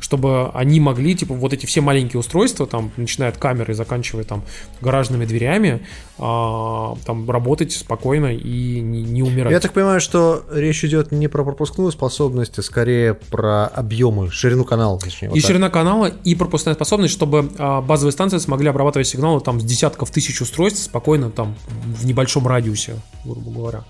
Чтобы 0.00 0.50
они 0.50 0.80
могли, 0.80 1.14
типа, 1.14 1.34
вот 1.34 1.52
эти 1.52 1.66
все 1.66 1.80
маленькие 1.80 2.20
устройства, 2.20 2.66
там, 2.66 2.90
начиная 2.96 3.30
от 3.30 3.38
камеры 3.38 3.72
и 3.72 3.76
заканчивая 3.76 4.24
там 4.24 4.42
гаражными 4.80 5.24
дверями, 5.24 5.86
а, 6.18 6.96
там, 7.04 7.30
работать 7.30 7.72
спокойно 7.72 8.34
и 8.34 8.80
не, 8.80 9.02
не 9.02 9.22
умирать. 9.22 9.52
Я 9.52 9.60
так 9.60 9.72
понимаю, 9.72 10.00
что 10.00 10.44
речь 10.52 10.84
идет 10.84 11.12
не 11.12 11.28
про 11.28 11.44
пропускную 11.44 11.92
способность, 11.92 12.58
а 12.58 12.62
скорее 12.62 13.14
про 13.14 13.66
объемы, 13.66 14.30
ширину 14.30 14.64
канала, 14.64 14.98
точнее. 14.98 15.28
вот 15.28 15.36
и 15.36 15.40
так. 15.40 15.48
ширина 15.48 15.70
канала, 15.70 16.06
и 16.06 16.34
пропускная 16.34 16.74
способность, 16.74 17.12
чтобы 17.12 17.50
а, 17.58 17.80
базовые 17.80 18.12
станции 18.12 18.38
смогли 18.38 18.68
обрабатывать 18.68 19.06
сигналы 19.08 19.40
там 19.40 19.60
с 19.60 19.64
десятков 19.64 20.10
тысяч 20.10 20.40
устройств 20.40 20.82
спокойно 20.82 21.30
там 21.30 21.54
в 21.84 22.06
небольшом 22.06 22.46
радиусе, 22.46 22.96
грубо 23.24 23.50
говоря. 23.50 23.84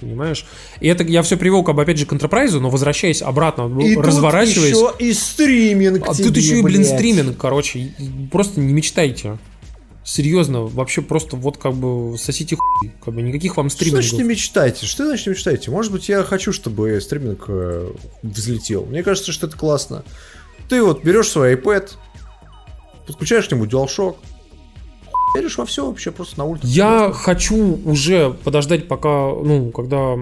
Понимаешь? 0.00 0.46
И 0.80 0.88
это 0.88 1.04
я 1.04 1.22
все 1.22 1.36
привел, 1.36 1.62
как 1.62 1.74
бы, 1.76 1.82
опять 1.82 1.98
же, 1.98 2.06
к 2.06 2.12
Enterprise, 2.12 2.58
но 2.58 2.70
возвращаясь 2.70 3.20
обратно, 3.22 3.70
И 3.82 3.94
тут 3.94 4.06
разворачиваясь. 4.06 4.74
еще 4.74 4.92
и 4.98 5.12
стриминг 5.12 6.08
а 6.08 6.14
тебе, 6.14 6.28
тут 6.28 6.36
еще 6.38 6.58
и, 6.58 6.62
блин, 6.62 6.82
блядь. 6.82 6.94
стриминг, 6.94 7.36
короче. 7.36 7.78
и- 7.80 7.92
Просто 8.32 8.60
не 8.60 8.72
мечтайте. 8.72 9.38
Серьезно, 10.02 10.62
вообще 10.62 11.02
просто 11.02 11.36
вот 11.36 11.58
как 11.58 11.74
бы 11.74 12.16
сосите 12.18 12.56
хуй. 12.56 12.90
Как 13.04 13.12
бы 13.14 13.20
никаких 13.22 13.56
вам 13.56 13.68
Что 13.68 13.84
значит 13.84 13.94
не 13.94 14.02
стримингов. 14.02 14.30
мечтайте? 14.30 14.86
Что 14.86 15.06
значит 15.06 15.26
не 15.26 15.30
мечтайте? 15.32 15.70
Может 15.70 15.92
быть, 15.92 16.08
я 16.08 16.22
хочу, 16.24 16.52
чтобы 16.52 16.98
стриминг 17.00 17.44
э, 17.48 17.92
взлетел. 18.22 18.86
Мне 18.86 19.02
кажется, 19.02 19.30
что 19.32 19.46
это 19.46 19.56
классно. 19.58 20.02
Ты 20.70 20.82
вот 20.82 21.04
берешь 21.04 21.28
свой 21.28 21.54
iPad, 21.54 21.90
подключаешь 23.06 23.46
к 23.48 23.52
нему 23.52 23.66
DualShock, 23.66 24.16
веришь 25.34 25.58
во 25.58 25.64
все 25.64 25.86
вообще 25.86 26.10
просто 26.10 26.38
на 26.38 26.44
улице. 26.44 26.66
Я 26.66 27.12
хочу 27.12 27.78
уже 27.84 28.32
подождать, 28.44 28.88
пока, 28.88 29.08
ну, 29.08 29.70
когда 29.70 30.14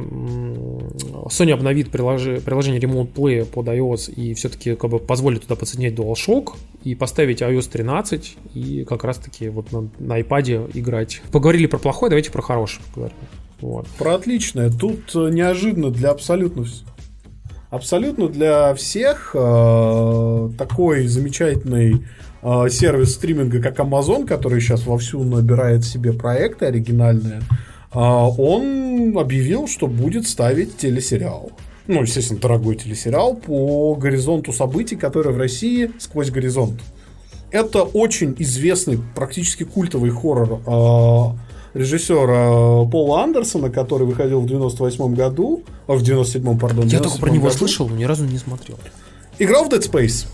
Sony 1.29 1.53
обновит 1.53 1.89
приложи- 1.89 2.41
приложение 2.41 2.81
Remote 2.81 3.13
Play 3.13 3.45
под 3.45 3.67
iOS 3.69 4.13
и 4.13 4.35
все-таки 4.35 4.75
как 4.75 4.91
бы 4.91 4.99
позволит 4.99 5.43
туда 5.43 5.57
подсоединять 5.57 5.95
DualShock 5.95 6.55
и 6.85 6.95
поставить 6.95 7.43
iOS 7.43 7.71
13 7.71 8.37
и 8.55 8.85
как 8.85 9.05
раз-таки 9.05 9.49
вот 9.49 9.73
на, 9.73 9.89
на 9.99 10.21
iPad 10.21 10.71
играть. 10.75 11.23
Поговорили 11.33 11.67
про 11.67 11.79
плохое, 11.79 12.11
давайте 12.11 12.31
про 12.31 12.43
хорошее 12.43 12.83
поговорим. 12.95 13.17
Вот. 13.61 13.87
Про 13.99 14.15
отличное. 14.15 14.71
Тут 14.71 15.15
э, 15.15 15.31
неожиданно 15.31 15.91
для 15.91 16.11
абсолютно 16.11 16.65
абсолютно 17.71 18.29
для 18.29 18.75
всех 18.75 19.33
э, 19.35 20.51
такой 20.57 21.07
замечательный 21.07 22.05
э, 22.43 22.69
сервис 22.71 23.15
стриминга, 23.15 23.61
как 23.61 23.79
Amazon, 23.79 24.27
который 24.27 24.61
сейчас 24.61 24.87
вовсю 24.87 25.23
набирает 25.25 25.85
себе 25.85 26.13
проекты 26.13 26.67
оригинальные, 26.67 27.41
э, 27.41 27.99
он 27.99 29.17
объявил, 29.19 29.67
что 29.69 29.87
будет 29.87 30.27
ставить 30.27 30.77
телесериал. 30.77 31.53
Ну, 31.87 32.03
естественно, 32.03 32.39
дорогой 32.39 32.77
телесериал 32.77 33.35
по 33.35 33.95
горизонту 33.95 34.53
событий, 34.53 34.97
который 34.97 35.33
в 35.33 35.39
России 35.39 35.91
сквозь 35.99 36.31
горизонт. 36.31 36.81
Это 37.51 37.83
очень 37.83 38.35
известный, 38.39 39.01
практически 39.15 39.65
культовый 39.65 40.11
хоррор 40.11 40.61
э, 40.67 41.79
режиссера 41.79 42.85
Пола 42.91 43.23
Андерсона, 43.23 43.71
который 43.71 44.07
выходил 44.07 44.41
в 44.41 44.47
98 44.47 45.15
году, 45.15 45.63
а, 45.87 45.95
в 45.95 46.03
97 46.03 46.59
пардон. 46.59 46.85
Я 46.85 46.91
97 46.91 47.03
только 47.03 47.19
про 47.21 47.31
него 47.31 47.47
году. 47.47 47.59
слышал, 47.59 47.89
но 47.89 47.97
ни 47.97 48.05
разу 48.05 48.25
не 48.25 48.39
смотрел. 48.39 48.79
Играл 49.39 49.65
в 49.65 49.69
Dead 49.69 49.81
Space. 49.81 50.27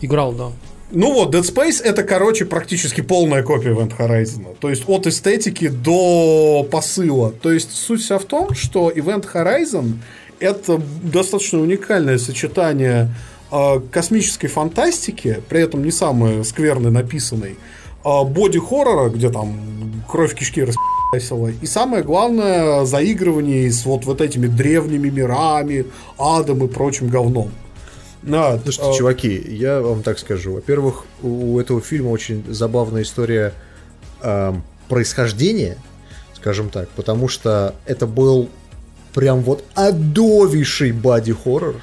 Играл, 0.00 0.32
да. 0.32 0.50
Ну 0.92 1.12
вот, 1.12 1.34
Dead 1.34 1.42
Space 1.42 1.82
это, 1.82 2.02
короче, 2.02 2.44
практически 2.44 3.00
полная 3.00 3.42
копия 3.42 3.70
Event 3.70 3.96
Horizon. 3.96 4.56
То 4.58 4.70
есть 4.70 4.84
от 4.88 5.06
эстетики 5.06 5.68
до 5.68 6.66
посыла. 6.70 7.30
То 7.30 7.52
есть 7.52 7.72
суть 7.72 8.02
вся 8.02 8.18
в 8.18 8.24
том, 8.24 8.54
что 8.54 8.90
Event 8.90 9.26
Horizon 9.32 9.98
это 10.40 10.80
достаточно 11.02 11.60
уникальное 11.60 12.18
сочетание 12.18 13.14
э, 13.52 13.80
космической 13.92 14.48
фантастики, 14.48 15.40
при 15.48 15.60
этом 15.60 15.84
не 15.84 15.92
самой 15.92 16.44
скверной 16.44 16.90
написанной, 16.90 17.56
э, 18.04 18.24
боди-хоррора, 18.24 19.10
где 19.10 19.30
там 19.30 20.02
кровь 20.08 20.34
кишки 20.34 20.64
расписала, 20.64 21.48
и 21.48 21.66
самое 21.66 22.02
главное, 22.02 22.84
заигрывание 22.84 23.70
с 23.70 23.84
вот, 23.84 24.06
вот 24.06 24.20
этими 24.20 24.48
древними 24.48 25.08
мирами, 25.08 25.86
адом 26.18 26.64
и 26.64 26.68
прочим 26.68 27.08
говном. 27.08 27.50
Да, 28.22 28.58
Слушайте, 28.62 28.90
э, 28.90 28.98
чуваки, 28.98 29.46
я 29.48 29.80
вам 29.80 30.02
так 30.02 30.18
скажу. 30.18 30.54
Во-первых, 30.54 31.04
у 31.22 31.58
этого 31.58 31.80
фильма 31.80 32.10
очень 32.10 32.44
забавная 32.48 33.02
история 33.02 33.54
эм, 34.22 34.62
происхождения, 34.88 35.78
скажем 36.34 36.68
так, 36.68 36.88
потому 36.90 37.28
что 37.28 37.74
это 37.86 38.06
был 38.06 38.50
прям 39.14 39.40
вот 39.40 39.64
адовейший 39.74 40.92
боди-хоррор. 40.92 41.76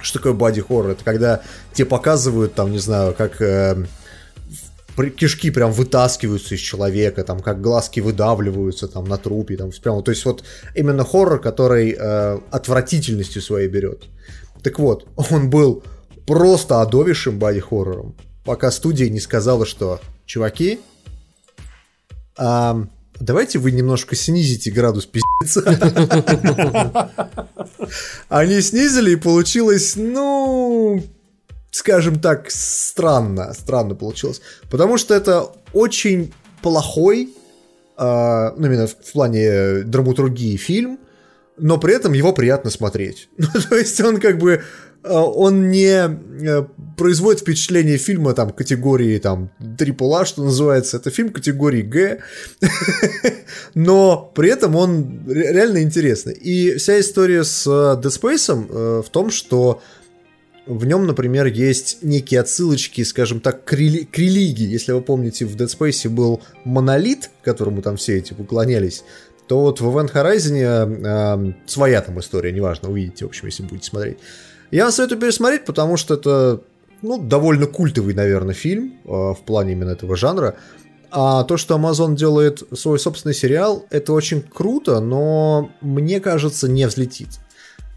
Что 0.00 0.18
такое 0.18 0.32
боди-хоррор? 0.34 0.92
Это 0.92 1.04
когда 1.04 1.42
тебе 1.72 1.86
показывают, 1.86 2.54
там, 2.54 2.70
не 2.70 2.78
знаю, 2.78 3.14
как 3.14 3.40
э, 3.42 3.84
кишки 5.16 5.50
прям 5.50 5.72
вытаскиваются 5.72 6.54
из 6.54 6.60
человека, 6.60 7.24
там, 7.24 7.40
как 7.40 7.60
глазки 7.60 8.00
выдавливаются 8.00 8.88
там 8.88 9.04
на 9.04 9.16
трупе, 9.16 9.56
там, 9.56 9.70
прям, 9.82 10.02
то 10.02 10.10
есть 10.10 10.24
вот 10.24 10.44
именно 10.74 11.04
хоррор, 11.04 11.40
который 11.40 11.96
э, 11.98 12.38
отвратительностью 12.50 13.42
своей 13.42 13.68
берет. 13.68 14.04
Так 14.62 14.78
вот, 14.78 15.06
он 15.30 15.50
был 15.50 15.82
просто 16.26 16.80
одовившим 16.82 17.38
боди-хоррором, 17.38 18.14
пока 18.44 18.70
студия 18.70 19.08
не 19.08 19.20
сказала, 19.20 19.66
что, 19.66 20.00
чуваки, 20.26 20.80
а, 22.36 22.86
давайте 23.18 23.58
вы 23.58 23.72
немножко 23.72 24.16
снизите 24.16 24.70
градус 24.70 25.06
пиздеца. 25.06 25.62
Они 28.28 28.60
снизили, 28.60 29.12
и 29.12 29.16
получилось, 29.16 29.94
ну, 29.96 31.02
скажем 31.70 32.20
так, 32.20 32.50
странно. 32.50 33.52
Странно 33.54 33.94
получилось. 33.94 34.40
Потому 34.70 34.98
что 34.98 35.14
это 35.14 35.50
очень 35.72 36.32
плохой, 36.62 37.34
э, 37.98 38.50
ну, 38.56 38.66
именно 38.66 38.86
в 38.86 39.12
плане 39.12 39.82
драматургии 39.82 40.56
фильм, 40.56 40.98
но 41.60 41.78
при 41.78 41.94
этом 41.94 42.12
его 42.12 42.32
приятно 42.32 42.70
смотреть. 42.70 43.28
Ну, 43.36 43.48
то 43.68 43.76
есть 43.76 44.00
он 44.00 44.18
как 44.18 44.38
бы 44.38 44.62
он 45.02 45.70
не 45.70 46.18
производит 46.96 47.40
впечатление 47.40 47.96
фильма 47.96 48.34
там 48.34 48.50
категории 48.50 49.18
там 49.18 49.50
AAA, 49.58 50.26
что 50.26 50.44
называется. 50.44 50.98
Это 50.98 51.10
фильм 51.10 51.30
категории 51.30 51.80
Г, 51.80 52.20
но 53.74 54.30
при 54.34 54.50
этом 54.50 54.76
он 54.76 55.22
реально 55.26 55.82
интересный. 55.82 56.34
И 56.34 56.76
вся 56.76 57.00
история 57.00 57.44
с 57.44 57.66
Dead 57.66 58.02
Space 58.02 59.02
в 59.02 59.08
том, 59.08 59.30
что 59.30 59.80
в 60.66 60.84
нем, 60.84 61.06
например, 61.06 61.46
есть 61.46 61.98
некие 62.02 62.40
отсылочки, 62.40 63.02
скажем 63.02 63.40
так, 63.40 63.64
к, 63.64 63.72
рели- 63.72 64.04
к 64.04 64.18
религии. 64.18 64.66
Если 64.66 64.92
вы 64.92 65.00
помните, 65.00 65.46
в 65.46 65.56
Dead 65.56 65.66
Space 65.66 66.08
был 66.08 66.42
монолит, 66.64 67.30
которому 67.42 67.80
там 67.82 67.96
все 67.96 68.18
эти 68.18 68.34
уклонялись, 68.34 69.02
то 69.50 69.58
вот 69.58 69.80
в 69.80 69.88
Event 69.88 70.12
Horizon 70.12 70.54
э, 70.62 71.52
своя 71.66 72.00
там 72.02 72.20
история, 72.20 72.52
неважно, 72.52 72.88
увидите, 72.88 73.24
в 73.24 73.28
общем, 73.30 73.46
если 73.46 73.64
будете 73.64 73.88
смотреть. 73.88 74.18
Я 74.70 74.84
вам 74.84 74.92
советую 74.92 75.20
пересмотреть, 75.20 75.64
потому 75.64 75.96
что 75.96 76.14
это 76.14 76.60
ну, 77.02 77.18
довольно 77.20 77.66
культовый, 77.66 78.14
наверное, 78.14 78.54
фильм 78.54 79.00
э, 79.04 79.08
в 79.08 79.38
плане 79.44 79.72
именно 79.72 79.90
этого 79.90 80.14
жанра. 80.14 80.54
А 81.10 81.42
то, 81.42 81.56
что 81.56 81.74
Amazon 81.74 82.14
делает 82.14 82.62
свой 82.78 83.00
собственный 83.00 83.34
сериал, 83.34 83.86
это 83.90 84.12
очень 84.12 84.40
круто, 84.40 85.00
но 85.00 85.72
мне 85.80 86.20
кажется, 86.20 86.68
не 86.68 86.86
взлетит. 86.86 87.30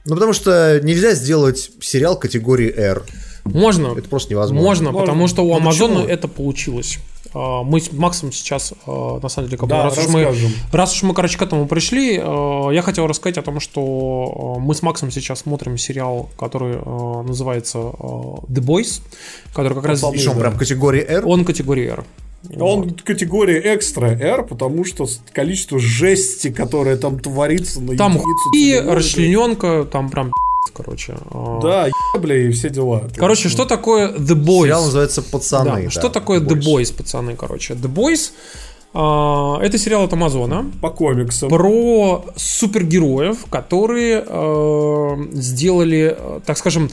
Ну, 0.05 0.15
потому 0.15 0.33
что 0.33 0.79
нельзя 0.81 1.13
сделать 1.13 1.69
сериал 1.81 2.17
категории 2.17 2.73
R. 2.75 3.03
Можно. 3.43 3.95
Это 3.95 4.09
просто 4.09 4.31
невозможно. 4.31 4.67
Можно, 4.67 4.91
Можно. 4.91 5.05
потому 5.05 5.27
что 5.27 5.43
у 5.45 5.59
Ну, 5.59 5.69
почему? 5.69 5.99
это 6.07 6.27
получилось. 6.27 6.97
А, 7.33 7.63
Мы 7.63 7.79
с 7.79 7.91
Максом 7.91 8.31
сейчас, 8.31 8.73
а, 8.85 9.19
на 9.19 9.29
самом 9.29 9.47
деле, 9.47 9.57
как 9.57 9.69
бы, 9.69 9.75
Да, 9.75 9.83
раз, 9.83 9.97
уж 9.97 10.07
мы, 10.07 10.35
раз 10.71 10.93
уж 10.93 11.03
мы, 11.03 11.13
короче, 11.13 11.37
к 11.37 11.41
этому 11.41 11.67
пришли, 11.67 12.19
а, 12.21 12.69
я 12.69 12.81
хотел 12.81 13.07
рассказать 13.07 13.37
о 13.37 13.41
том, 13.41 13.59
что 13.59 14.57
мы 14.59 14.75
с 14.75 14.81
Максом 14.81 15.11
сейчас 15.11 15.39
смотрим 15.39 15.77
сериал, 15.77 16.29
который 16.37 16.77
называется 17.23 17.77
The 17.77 18.61
Boys, 18.61 19.01
который 19.53 19.75
как 19.75 19.85
раз... 19.85 20.01
Пацаны, 20.01 20.17
И 20.17 20.19
что, 20.19 20.31
он 20.31 20.37
да. 20.37 20.41
прям 20.43 20.57
категории 20.57 21.03
R? 21.03 21.27
Он 21.27 21.45
категории 21.45 21.87
R. 21.87 22.05
Он 22.59 22.89
категория 22.89 23.73
экстра 23.73 24.07
R, 24.07 24.45
потому 24.45 24.83
что 24.83 25.07
количество 25.31 25.79
жести, 25.79 26.51
которое 26.51 26.97
там 26.97 27.19
творится 27.19 27.81
на 27.81 27.95
Там 27.95 28.19
и 28.53 28.77
расчлененка, 28.77 29.87
там 29.89 30.09
прям 30.09 30.31
короче. 30.73 31.15
А, 31.31 31.59
Да, 31.61 31.89
ебля 32.15 32.37
и 32.47 32.51
все 32.51 32.69
дела. 32.69 33.03
Короче, 33.15 33.49
что 33.49 33.65
такое 33.65 34.11
The 34.13 34.35
Boys? 34.35 34.63
Сериал 34.63 34.85
называется 34.85 35.21
«Пацаны». 35.21 35.69
Да, 35.69 35.81
да, 35.81 35.89
что 35.89 36.09
такое 36.09 36.39
The 36.39 36.59
Boys, 36.59 36.95
пацаны, 36.95 37.35
короче? 37.35 37.73
The 37.73 37.91
Boys 37.93 38.31
а, 38.93 39.59
это 39.61 39.77
сериал 39.77 40.03
от 40.03 40.13
Амазона 40.13 40.71
По 40.81 40.91
комиксам. 40.91 41.49
про 41.49 42.25
супергероев, 42.35 43.45
которые 43.49 44.23
э, 44.25 45.17
сделали, 45.33 46.15
так 46.45 46.57
скажем, 46.59 46.91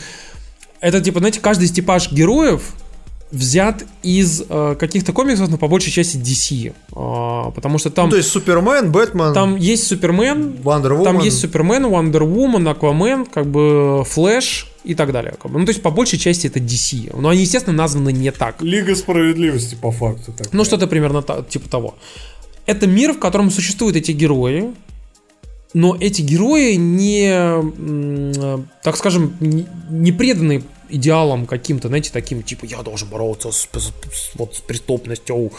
это 0.81 1.01
типа, 1.03 1.19
знаете, 1.19 1.41
каждый 1.41 1.65
из 1.65 1.73
типаж 1.73 2.11
героев 2.11 2.73
взят 3.33 3.85
из 4.03 4.43
э, 4.49 4.77
каких-то 4.79 5.13
комиксов, 5.13 5.49
но 5.49 5.57
по 5.57 5.69
большей 5.69 5.93
части 5.93 6.17
DC. 6.17 6.73
А, 6.97 7.51
потому 7.53 7.79
что 7.79 7.91
там, 7.91 8.07
Ну, 8.07 8.11
то 8.11 8.17
есть 8.17 8.29
Супермен, 8.29 8.91
Бэтмен, 8.91 9.33
там 9.35 9.57
есть 9.57 9.87
Супермен, 9.87 10.57
Wonder 10.65 10.99
Woman. 10.99 11.05
там 11.05 11.19
есть 11.21 11.39
Супермен, 11.39 11.87
Wonder 11.87 12.23
Woman, 12.23 12.69
Аквамен, 12.69 13.27
как 13.27 13.47
бы 13.47 14.05
Флэш 14.05 14.67
и 14.85 14.95
так 14.95 15.13
далее. 15.13 15.35
как 15.41 15.51
бы. 15.53 15.59
Ну, 15.61 15.65
то 15.65 15.71
есть, 15.71 15.83
по 15.83 15.91
большей 15.91 16.19
части 16.19 16.49
это 16.49 16.59
DC. 16.59 17.17
Но 17.17 17.29
они, 17.29 17.43
естественно, 17.43 17.77
названы 17.77 18.13
не 18.13 18.33
так. 18.33 18.61
Лига 18.63 18.97
справедливости, 18.97 19.77
по 19.77 19.93
факту. 19.93 20.33
такая. 20.33 20.49
Ну, 20.53 20.65
что-то 20.65 20.87
примерно 20.89 21.23
та- 21.23 21.43
типа 21.43 21.69
того. 21.69 21.95
Это 22.67 22.87
мир, 22.87 23.13
в 23.13 23.19
котором 23.21 23.51
существуют 23.51 23.97
эти 23.97 24.13
герои, 24.13 24.73
но 25.73 25.97
эти 26.01 26.23
герои 26.23 26.75
не, 26.75 27.31
э, 27.33 28.59
так 28.83 28.97
скажем, 28.97 29.37
не, 29.41 29.67
не 29.89 30.11
преданы 30.13 30.63
идеалам 30.91 31.47
каким-то, 31.47 31.89
знаете, 31.89 32.11
таким, 32.13 32.43
типа, 32.43 32.65
я 32.67 32.83
должен 32.83 33.09
бороться 33.09 33.51
с, 33.51 33.69
с- 33.73 33.93
с- 34.13 34.31
вот, 34.35 34.57
с 34.57 34.61
преступностью. 34.61 35.53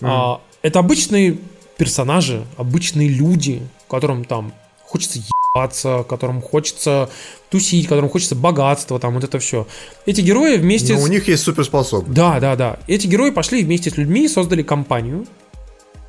А, 0.00 0.40
это 0.62 0.78
обычные 0.78 1.38
персонажи, 1.76 2.44
обычные 2.56 3.08
люди, 3.08 3.62
которым 3.88 4.24
там 4.24 4.52
хочется 4.84 5.20
ебаться, 5.54 6.04
которым 6.08 6.40
хочется 6.42 7.08
тусить, 7.50 7.86
которым 7.86 8.10
хочется 8.10 8.34
богатства, 8.34 8.98
там 8.98 9.14
вот 9.14 9.24
это 9.24 9.38
все. 9.38 9.66
Эти 10.06 10.20
герои 10.20 10.56
вместе 10.56 10.94
Но 10.94 11.00
с... 11.00 11.04
у 11.04 11.06
них 11.06 11.28
есть 11.28 11.42
суперспособность. 11.42 12.14
Да, 12.14 12.40
да, 12.40 12.56
да. 12.56 12.78
Эти 12.86 13.06
герои 13.06 13.30
пошли 13.30 13.62
вместе 13.64 13.90
с 13.90 13.96
людьми 13.96 14.24
и 14.24 14.28
создали 14.28 14.62
компанию, 14.62 15.26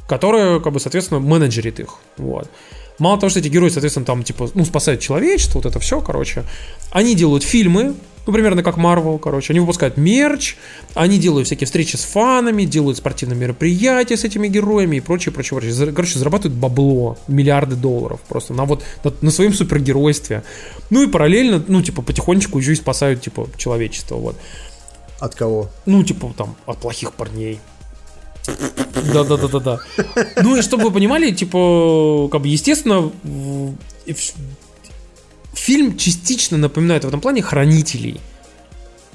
которая, 0.07 0.59
как 0.59 0.73
бы, 0.73 0.79
соответственно, 0.79 1.19
менеджерит 1.19 1.79
их. 1.79 1.95
Вот. 2.17 2.49
Мало 2.99 3.19
того, 3.19 3.29
что 3.29 3.39
эти 3.39 3.47
герои, 3.47 3.69
соответственно, 3.69 4.05
там, 4.05 4.23
типа, 4.23 4.49
ну, 4.53 4.65
спасают 4.65 5.01
человечество, 5.01 5.59
вот 5.59 5.65
это 5.65 5.79
все, 5.79 5.99
короче. 6.01 6.43
Они 6.91 7.15
делают 7.15 7.43
фильмы, 7.43 7.95
ну, 8.25 8.31
примерно 8.31 8.63
как 8.63 8.77
Marvel, 8.77 9.19
короче. 9.19 9.51
Они 9.51 9.59
выпускают 9.59 9.97
мерч, 9.97 10.55
они 10.93 11.17
делают 11.17 11.47
всякие 11.47 11.65
встречи 11.65 11.97
с 11.97 12.03
фанами, 12.03 12.63
делают 12.63 12.97
спортивные 12.97 13.37
мероприятия 13.37 14.15
с 14.15 14.23
этими 14.23 14.47
героями 14.47 14.97
и 14.97 14.99
прочее, 15.01 15.33
прочее, 15.33 15.59
прочее. 15.59 15.91
Короче, 15.91 16.19
зарабатывают 16.19 16.57
бабло, 16.57 17.17
миллиарды 17.27 17.75
долларов 17.75 18.21
просто 18.27 18.53
на 18.53 18.65
вот, 18.65 18.83
на, 19.03 19.13
на 19.21 19.31
своем 19.31 19.53
супергеройстве. 19.53 20.43
Ну 20.89 21.03
и 21.03 21.07
параллельно, 21.07 21.63
ну, 21.67 21.81
типа, 21.81 22.01
потихонечку 22.01 22.59
еще 22.59 22.71
и 22.71 22.75
спасают, 22.75 23.21
типа, 23.21 23.49
человечество, 23.57 24.15
вот. 24.15 24.37
От 25.19 25.35
кого? 25.35 25.69
Ну, 25.85 26.03
типа, 26.03 26.33
там, 26.37 26.55
от 26.65 26.79
плохих 26.79 27.13
парней. 27.13 27.59
Да-да-да-да-да. 29.13 29.79
Ну, 30.41 30.57
и 30.57 30.61
чтобы 30.61 30.85
вы 30.85 30.91
понимали, 30.91 31.31
типа, 31.31 32.29
как 32.31 32.41
бы, 32.41 32.47
естественно, 32.47 33.11
фильм 35.53 35.97
частично 35.97 36.57
напоминает 36.57 37.05
в 37.05 37.07
этом 37.07 37.21
плане 37.21 37.41
«Хранителей», 37.41 38.19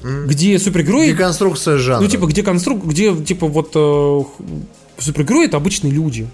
где 0.02 0.58
супергерои... 0.58 1.08
Деконструкция 1.08 1.76
жанра. 1.78 2.02
Ну, 2.02 2.08
типа, 2.08 2.26
где 2.26 2.42
конструк... 2.42 2.84
Где, 2.84 3.14
типа, 3.16 3.46
вот... 3.48 3.72
э, 3.74 4.20
Супергерои— 4.98 5.46
это 5.46 5.56
обычные 5.56 5.92
люди. 5.92 6.28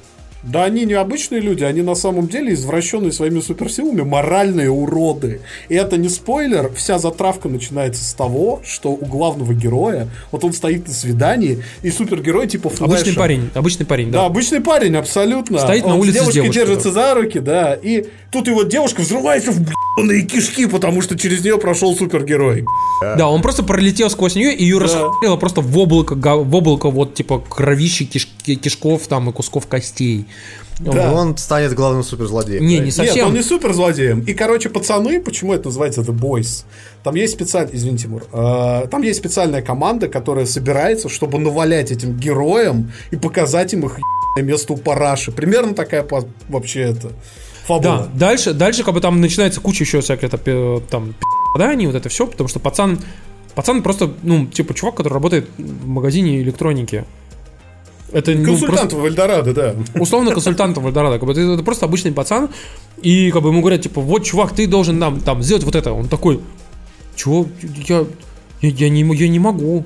Да 0.46 0.64
они 0.64 0.84
не 0.84 0.94
обычные 0.94 1.40
люди, 1.40 1.64
они 1.64 1.82
на 1.82 1.94
самом 1.94 2.28
деле 2.28 2.52
извращенные 2.52 3.12
своими 3.12 3.40
суперсилами 3.40 4.02
моральные 4.02 4.70
уроды. 4.70 5.40
И 5.68 5.74
это 5.74 5.96
не 5.96 6.08
спойлер, 6.08 6.70
вся 6.74 6.98
затравка 6.98 7.48
начинается 7.48 8.04
с 8.04 8.12
того, 8.14 8.60
что 8.64 8.90
у 8.92 9.04
главного 9.06 9.54
героя, 9.54 10.08
вот 10.30 10.44
он 10.44 10.52
стоит 10.52 10.86
на 10.86 10.92
свидании, 10.94 11.62
и 11.82 11.90
супергерой 11.90 12.46
типа 12.46 12.68
Флэша. 12.68 12.84
Обычный 12.84 13.14
парень. 13.14 13.50
Обычный 13.54 13.86
парень, 13.86 14.10
Да, 14.10 14.20
да. 14.20 14.26
обычный 14.26 14.60
парень, 14.60 14.96
абсолютно. 14.96 15.58
Стоит 15.58 15.84
на 15.86 15.94
Он 15.94 16.00
улице 16.00 16.18
с 16.18 16.32
девушкой, 16.32 16.50
держится 16.50 16.92
за 16.92 17.14
руки, 17.14 17.38
да. 17.40 17.74
И 17.74 18.06
тут 18.30 18.46
его 18.46 18.64
девушка 18.64 19.00
взрывается 19.00 19.50
в 19.50 19.60
ебаные 19.96 20.22
кишки, 20.22 20.66
потому 20.66 21.02
что 21.02 21.16
через 21.18 21.42
нее 21.42 21.58
прошел 21.58 21.96
супергерой. 21.96 22.64
Да, 23.00 23.28
он 23.28 23.42
просто 23.42 23.62
пролетел 23.62 24.10
сквозь 24.10 24.34
нее 24.34 24.54
и 24.54 24.62
ее 24.64 24.78
расхуяло 24.78 25.36
просто 25.36 25.60
в 25.60 25.78
облако, 25.78 26.14
в 26.14 26.54
облако 26.54 26.90
вот, 26.90 27.14
типа, 27.14 27.38
кровищи, 27.40 28.04
киш- 28.04 28.56
кишков 28.56 29.06
там 29.06 29.30
и 29.30 29.32
кусков 29.32 29.66
костей. 29.66 30.26
Да. 30.80 31.12
Он 31.12 31.36
станет 31.36 31.72
главным 31.74 32.02
суперзлодеем. 32.02 32.66
Не, 32.66 32.80
не 32.80 32.90
совсем. 32.90 33.14
Нет, 33.14 33.26
он 33.26 33.34
не 33.34 33.42
суперзлодеем. 33.42 34.22
И, 34.22 34.34
короче, 34.34 34.68
пацаны, 34.68 35.20
почему 35.20 35.54
это 35.54 35.66
называется 35.66 36.00
The 36.00 36.12
Boys? 36.12 36.64
Там 37.04 37.14
есть 37.14 37.34
специальная, 37.34 37.72
извини, 37.76 37.96
Тимур, 37.96 38.24
э, 38.32 38.88
там 38.90 39.02
есть 39.02 39.20
специальная 39.20 39.62
команда, 39.62 40.08
которая 40.08 40.46
собирается, 40.46 41.08
чтобы 41.08 41.38
навалять 41.38 41.92
этим 41.92 42.16
героям 42.16 42.90
и 43.12 43.16
показать 43.16 43.72
им 43.72 43.86
их 43.86 44.00
место 44.36 44.72
у 44.72 44.76
параши. 44.76 45.30
Примерно 45.30 45.74
такая 45.74 46.04
вообще 46.48 46.80
это 46.80 47.12
Да, 47.68 47.74
фабула. 47.74 48.10
дальше, 48.14 48.52
дальше 48.52 48.84
как 48.84 48.94
бы 48.94 49.00
там 49.00 49.20
начинается 49.20 49.60
куча 49.60 49.84
еще 49.84 50.00
всяких 50.00 50.24
это, 50.24 50.80
там 50.90 51.14
пи***даний, 51.14 51.86
вот 51.86 51.96
это 51.96 52.08
все, 52.08 52.26
потому 52.26 52.48
что 52.48 52.60
пацан, 52.60 52.98
пацан 53.54 53.82
просто, 53.82 54.12
ну, 54.22 54.46
типа 54.46 54.74
чувак, 54.74 54.96
который 54.96 55.14
работает 55.14 55.48
в 55.58 55.86
магазине 55.86 56.40
электроники. 56.40 57.04
Это 58.12 58.32
ну, 58.32 58.44
Консультант 58.44 58.92
в 58.92 59.04
Эльдорадо, 59.04 59.52
да. 59.52 59.72
просто 59.72 60.00
условно 60.00 60.30
консультант 60.30 60.78
в 60.78 60.86
Эльдорадо. 60.86 61.18
Как 61.18 61.26
бы, 61.26 61.32
это, 61.32 61.40
это 61.40 61.62
просто 61.64 61.86
обычный 61.86 62.12
пацан, 62.12 62.48
и 63.02 63.30
как 63.32 63.42
бы 63.42 63.48
ему 63.48 63.60
говорят, 63.60 63.82
типа, 63.82 64.00
вот, 64.00 64.24
чувак, 64.24 64.52
ты 64.52 64.66
должен 64.66 64.98
нам 64.98 65.20
там 65.20 65.42
сделать 65.42 65.64
вот 65.64 65.74
это. 65.74 65.92
Он 65.92 66.06
такой, 66.06 66.40
чего, 67.16 67.46
я, 67.88 68.04
я, 68.60 68.68
я 68.68 68.88
не, 68.88 69.02
я 69.16 69.28
не 69.28 69.38
могу. 69.38 69.84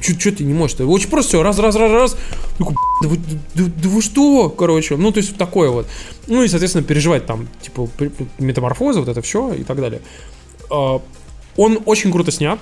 Что 0.00 0.32
ты 0.32 0.44
не 0.44 0.54
можешь? 0.54 0.76
-то? 0.76 0.84
Очень 0.84 1.08
просто 1.08 1.28
все, 1.30 1.42
раз, 1.42 1.58
раз, 1.58 1.74
раз, 1.76 1.92
раз. 1.92 2.16
Такой, 2.58 2.74
да 3.02 3.08
вы, 3.08 3.16
да, 3.54 3.64
да 3.82 3.88
вы 3.88 4.02
что? 4.02 4.50
Короче, 4.50 4.96
ну, 4.96 5.12
то 5.12 5.18
есть 5.18 5.36
такое 5.36 5.70
вот. 5.70 5.86
Ну, 6.26 6.42
и, 6.42 6.48
соответственно, 6.48 6.84
переживать 6.84 7.26
там, 7.26 7.48
типа, 7.62 7.88
метаморфозы, 8.38 9.00
вот 9.00 9.08
это 9.08 9.22
все 9.22 9.52
и 9.54 9.64
так 9.64 9.80
далее. 9.80 10.00
А, 10.70 11.00
он 11.56 11.78
очень 11.86 12.12
круто 12.12 12.30
снят. 12.30 12.58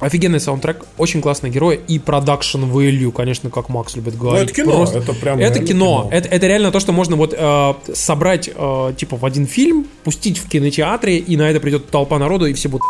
Офигенный 0.00 0.40
саундтрек, 0.40 0.84
очень 0.98 1.22
классный 1.22 1.50
герой 1.50 1.80
и 1.86 1.98
production 1.98 2.64
value, 2.64 3.12
конечно, 3.12 3.48
как 3.48 3.68
Макс 3.68 3.94
любит 3.94 4.18
говорить. 4.18 4.40
Ну, 4.40 4.44
это 4.44 4.54
кино, 4.54 4.76
Просто... 4.76 4.98
это 4.98 5.14
прям 5.14 5.38
Это 5.38 5.60
кино. 5.60 5.66
кино. 5.66 6.08
Это, 6.10 6.28
это 6.28 6.46
реально 6.46 6.72
то, 6.72 6.80
что 6.80 6.92
можно 6.92 7.16
вот 7.16 7.32
э, 7.32 7.74
собрать 7.94 8.50
э, 8.52 8.92
типа 8.96 9.16
в 9.16 9.24
один 9.24 9.46
фильм, 9.46 9.86
пустить 10.02 10.38
в 10.38 10.48
кинотеатре, 10.48 11.18
и 11.18 11.36
на 11.36 11.48
это 11.48 11.60
придет 11.60 11.90
толпа 11.90 12.18
народу, 12.18 12.46
и 12.46 12.52
все 12.54 12.68
будут 12.68 12.84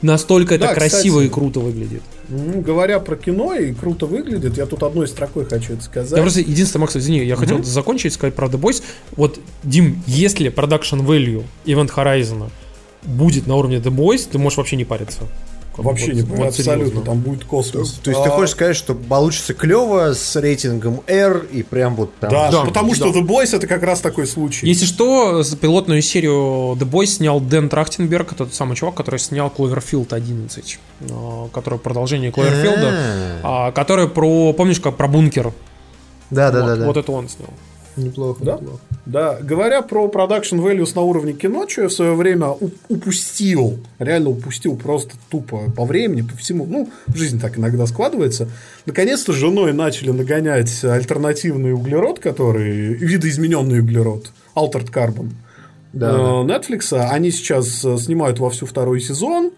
Настолько 0.00 0.58
да, 0.58 0.66
это 0.66 0.74
красиво 0.74 1.16
кстати, 1.16 1.26
и 1.26 1.28
круто 1.28 1.60
выглядит. 1.60 2.02
Ну, 2.32 2.62
говоря 2.62 2.98
про 2.98 3.16
кино 3.16 3.52
и 3.54 3.74
круто 3.74 4.06
выглядит, 4.06 4.56
я 4.56 4.64
тут 4.64 4.82
одной 4.82 5.06
строкой 5.06 5.44
хочу 5.44 5.74
это 5.74 5.82
сказать. 5.82 6.16
Я 6.16 6.22
просто 6.22 6.40
единственное, 6.40 6.82
Макс, 6.82 6.96
извини, 6.96 7.24
я 7.24 7.34
угу. 7.34 7.42
хотел 7.42 7.62
закончить, 7.62 8.14
сказать 8.14 8.34
про 8.34 8.46
The 8.48 8.58
Boys. 8.58 8.82
Вот, 9.16 9.38
Дим, 9.62 10.02
если 10.06 10.48
production 10.48 11.00
value 11.00 11.44
Event 11.66 11.90
Horizon 11.94 12.48
будет 13.02 13.46
на 13.46 13.56
уровне 13.56 13.76
The 13.76 13.94
Boys, 13.94 14.26
ты 14.30 14.38
можешь 14.38 14.56
вообще 14.56 14.76
не 14.76 14.86
париться. 14.86 15.24
Вообще 15.76 16.08
вот, 16.08 16.14
не 16.14 16.22
вот 16.22 16.48
абсолютно, 16.48 16.86
серьезно. 16.86 17.00
там 17.02 17.20
будет 17.20 17.44
космос. 17.44 17.92
То, 17.92 18.04
то 18.04 18.10
есть 18.10 18.20
а... 18.20 18.24
ты 18.24 18.30
хочешь 18.30 18.50
сказать, 18.50 18.76
что 18.76 18.94
получится 18.94 19.54
клево 19.54 20.12
с 20.12 20.36
рейтингом 20.36 21.00
R 21.06 21.46
и 21.50 21.62
прям 21.62 21.96
вот 21.96 22.14
там... 22.20 22.30
Да, 22.30 22.50
да 22.50 22.64
потому 22.64 22.90
да. 22.90 22.96
что 22.96 23.08
The 23.08 23.22
Boys 23.22 23.56
это 23.56 23.66
как 23.66 23.82
раз 23.82 24.00
такой 24.00 24.26
случай. 24.26 24.66
Если 24.66 24.84
что, 24.84 25.42
пилотную 25.60 26.02
серию 26.02 26.76
The 26.76 26.88
Boys 26.88 27.06
снял 27.06 27.40
Дэн 27.40 27.70
Трахтенберг, 27.70 28.32
это 28.32 28.44
тот 28.44 28.54
самый 28.54 28.76
чувак, 28.76 28.94
который 28.96 29.18
снял 29.18 29.52
Cloverfield 29.56 30.12
11, 30.14 30.78
а, 31.10 31.48
который 31.48 31.78
продолжение 31.78 32.30
Cloverfield, 32.30 33.40
а, 33.42 33.72
который 33.72 34.08
про, 34.08 34.52
помнишь, 34.52 34.80
как 34.80 34.96
про 34.96 35.08
бункер? 35.08 35.52
Да, 36.30 36.50
да, 36.50 36.66
да, 36.66 36.76
да. 36.76 36.86
Вот 36.86 36.96
это 36.96 37.12
он 37.12 37.28
снял. 37.28 37.50
Неплохо, 37.96 38.44
да? 38.44 38.54
неплохо. 38.54 38.80
Да, 39.04 39.36
говоря 39.40 39.82
про 39.82 40.06
продакшн 40.06 40.60
values 40.60 40.92
на 40.94 41.02
уровне 41.02 41.32
кино, 41.32 41.66
что 41.68 41.82
я 41.82 41.88
в 41.88 41.92
свое 41.92 42.14
время 42.14 42.50
упустил, 42.88 43.80
реально 43.98 44.30
упустил 44.30 44.76
просто 44.76 45.16
тупо 45.28 45.70
по 45.76 45.84
времени, 45.84 46.22
по 46.22 46.36
всему, 46.36 46.66
ну, 46.66 46.88
в 47.08 47.16
жизни 47.16 47.40
так 47.40 47.58
иногда 47.58 47.86
складывается. 47.86 48.48
Наконец-то 48.86 49.32
с 49.32 49.36
женой 49.36 49.72
начали 49.72 50.10
нагонять 50.10 50.84
альтернативный 50.84 51.72
углерод, 51.72 52.20
который, 52.20 52.94
видоизмененный 52.94 53.80
углерод, 53.80 54.30
Altered 54.54 54.92
Carbon. 54.92 55.30
Да, 55.92 56.10
э, 56.10 56.44
Netflix, 56.44 56.96
они 56.96 57.32
сейчас 57.32 57.84
э, 57.84 57.98
снимают 57.98 58.38
вовсю 58.38 58.66
второй 58.66 59.00
сезон. 59.00 59.50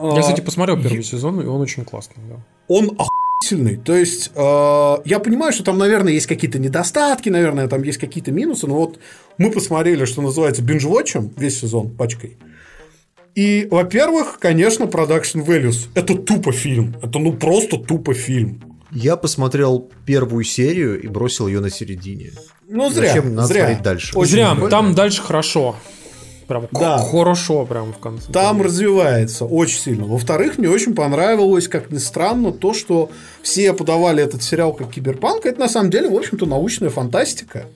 Я, 0.00 0.20
кстати, 0.20 0.40
посмотрел 0.40 0.82
первый 0.82 1.02
сезон, 1.02 1.40
и 1.40 1.46
он 1.46 1.60
очень 1.60 1.84
классный, 1.84 2.22
да. 2.28 2.36
Он 2.68 2.90
сильный. 3.42 3.76
То 3.76 3.94
есть, 3.94 4.30
э, 4.34 4.96
я 5.04 5.18
понимаю, 5.18 5.52
что 5.52 5.64
там, 5.64 5.78
наверное, 5.78 6.12
есть 6.12 6.26
какие-то 6.26 6.58
недостатки, 6.58 7.28
наверное, 7.28 7.68
там 7.68 7.82
есть 7.82 7.98
какие-то 7.98 8.32
минусы, 8.32 8.66
но 8.66 8.76
вот 8.76 8.98
мы 9.38 9.50
посмотрели, 9.50 10.04
что 10.04 10.22
называется, 10.22 10.62
бинж-вотчем 10.62 11.32
весь 11.36 11.60
сезон 11.60 11.90
пачкой. 11.90 12.36
И, 13.34 13.68
во-первых, 13.70 14.38
конечно, 14.40 14.84
Production 14.84 15.44
Values. 15.44 15.88
Это 15.94 16.16
тупо 16.16 16.52
фильм. 16.52 16.96
Это 17.02 17.18
ну 17.18 17.32
просто 17.32 17.78
тупо 17.78 18.12
фильм. 18.12 18.60
Я 18.90 19.16
посмотрел 19.16 19.88
первую 20.04 20.42
серию 20.44 21.00
и 21.00 21.06
бросил 21.06 21.46
ее 21.46 21.60
на 21.60 21.70
середине. 21.70 22.32
Ну, 22.68 22.90
зря. 22.90 23.08
Зачем 23.08 23.34
надо 23.34 23.48
зря. 23.48 23.64
смотреть 23.64 23.82
дальше? 23.82 24.18
Очень 24.18 24.32
зря. 24.32 24.56
Там 24.68 24.94
дальше 24.94 25.22
хорошо. 25.22 25.76
Прям 26.50 26.66
да. 26.72 26.98
хорошо 26.98 27.64
прям 27.64 27.92
в 27.92 27.98
конце. 27.98 28.32
Там 28.32 28.60
развивается 28.60 29.44
очень 29.44 29.78
сильно. 29.78 30.04
Во-вторых, 30.04 30.58
мне 30.58 30.68
очень 30.68 30.96
понравилось, 30.96 31.68
как 31.68 31.92
ни 31.92 31.98
странно, 31.98 32.50
то, 32.50 32.74
что 32.74 33.08
все 33.40 33.72
подавали 33.72 34.24
этот 34.24 34.42
сериал 34.42 34.72
как 34.72 34.90
киберпанк. 34.90 35.46
Это 35.46 35.60
на 35.60 35.68
самом 35.68 35.90
деле, 35.92 36.10
в 36.10 36.16
общем-то, 36.16 36.46
научная 36.46 36.90
фантастика. 36.90 37.66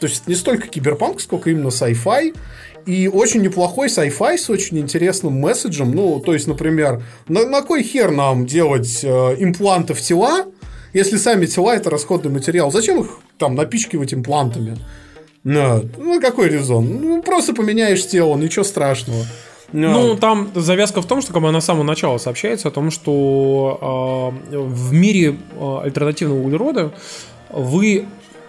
То 0.00 0.08
есть 0.08 0.26
не 0.26 0.34
столько 0.34 0.66
киберпанк, 0.66 1.20
сколько 1.20 1.50
именно 1.50 1.68
sci-fi. 1.68 2.36
И 2.84 3.06
очень 3.06 3.42
неплохой 3.42 3.86
sci-fi 3.86 4.36
с 4.36 4.50
очень 4.50 4.80
интересным 4.80 5.34
месседжем. 5.34 5.92
Ну, 5.92 6.18
то 6.18 6.32
есть, 6.34 6.48
например, 6.48 7.04
на, 7.28 7.46
на 7.46 7.62
кой 7.62 7.84
хер 7.84 8.10
нам 8.10 8.44
делать 8.44 9.04
э, 9.04 9.36
импланты 9.38 9.94
в 9.94 10.00
тела, 10.00 10.46
если 10.92 11.16
сами 11.16 11.46
тела 11.46 11.76
это 11.76 11.90
расходный 11.90 12.32
материал? 12.32 12.72
Зачем 12.72 13.02
их 13.02 13.20
там 13.38 13.54
напичкивать 13.54 14.12
имплантами? 14.12 14.76
Ну, 15.48 15.88
ну 15.96 16.20
какой 16.20 16.48
резон? 16.48 16.98
Ну, 17.00 17.22
просто 17.22 17.54
поменяешь 17.54 18.04
тело, 18.04 18.36
ничего 18.36 18.64
страшного. 18.64 19.24
No. 19.72 19.92
Ну, 19.92 20.16
там 20.16 20.50
завязка 20.56 21.00
в 21.02 21.06
том, 21.06 21.22
что 21.22 21.32
как 21.32 21.40
бы, 21.40 21.48
она 21.48 21.60
с 21.60 21.64
самого 21.64 21.84
начала 21.84 22.18
сообщается 22.18 22.66
о 22.66 22.70
том, 22.72 22.90
что 22.90 24.34
э, 24.50 24.58
в 24.58 24.92
мире 24.92 25.36
э, 25.52 25.78
альтернативного 25.84 26.40
углерода 26.40 26.92
вы 27.50 28.06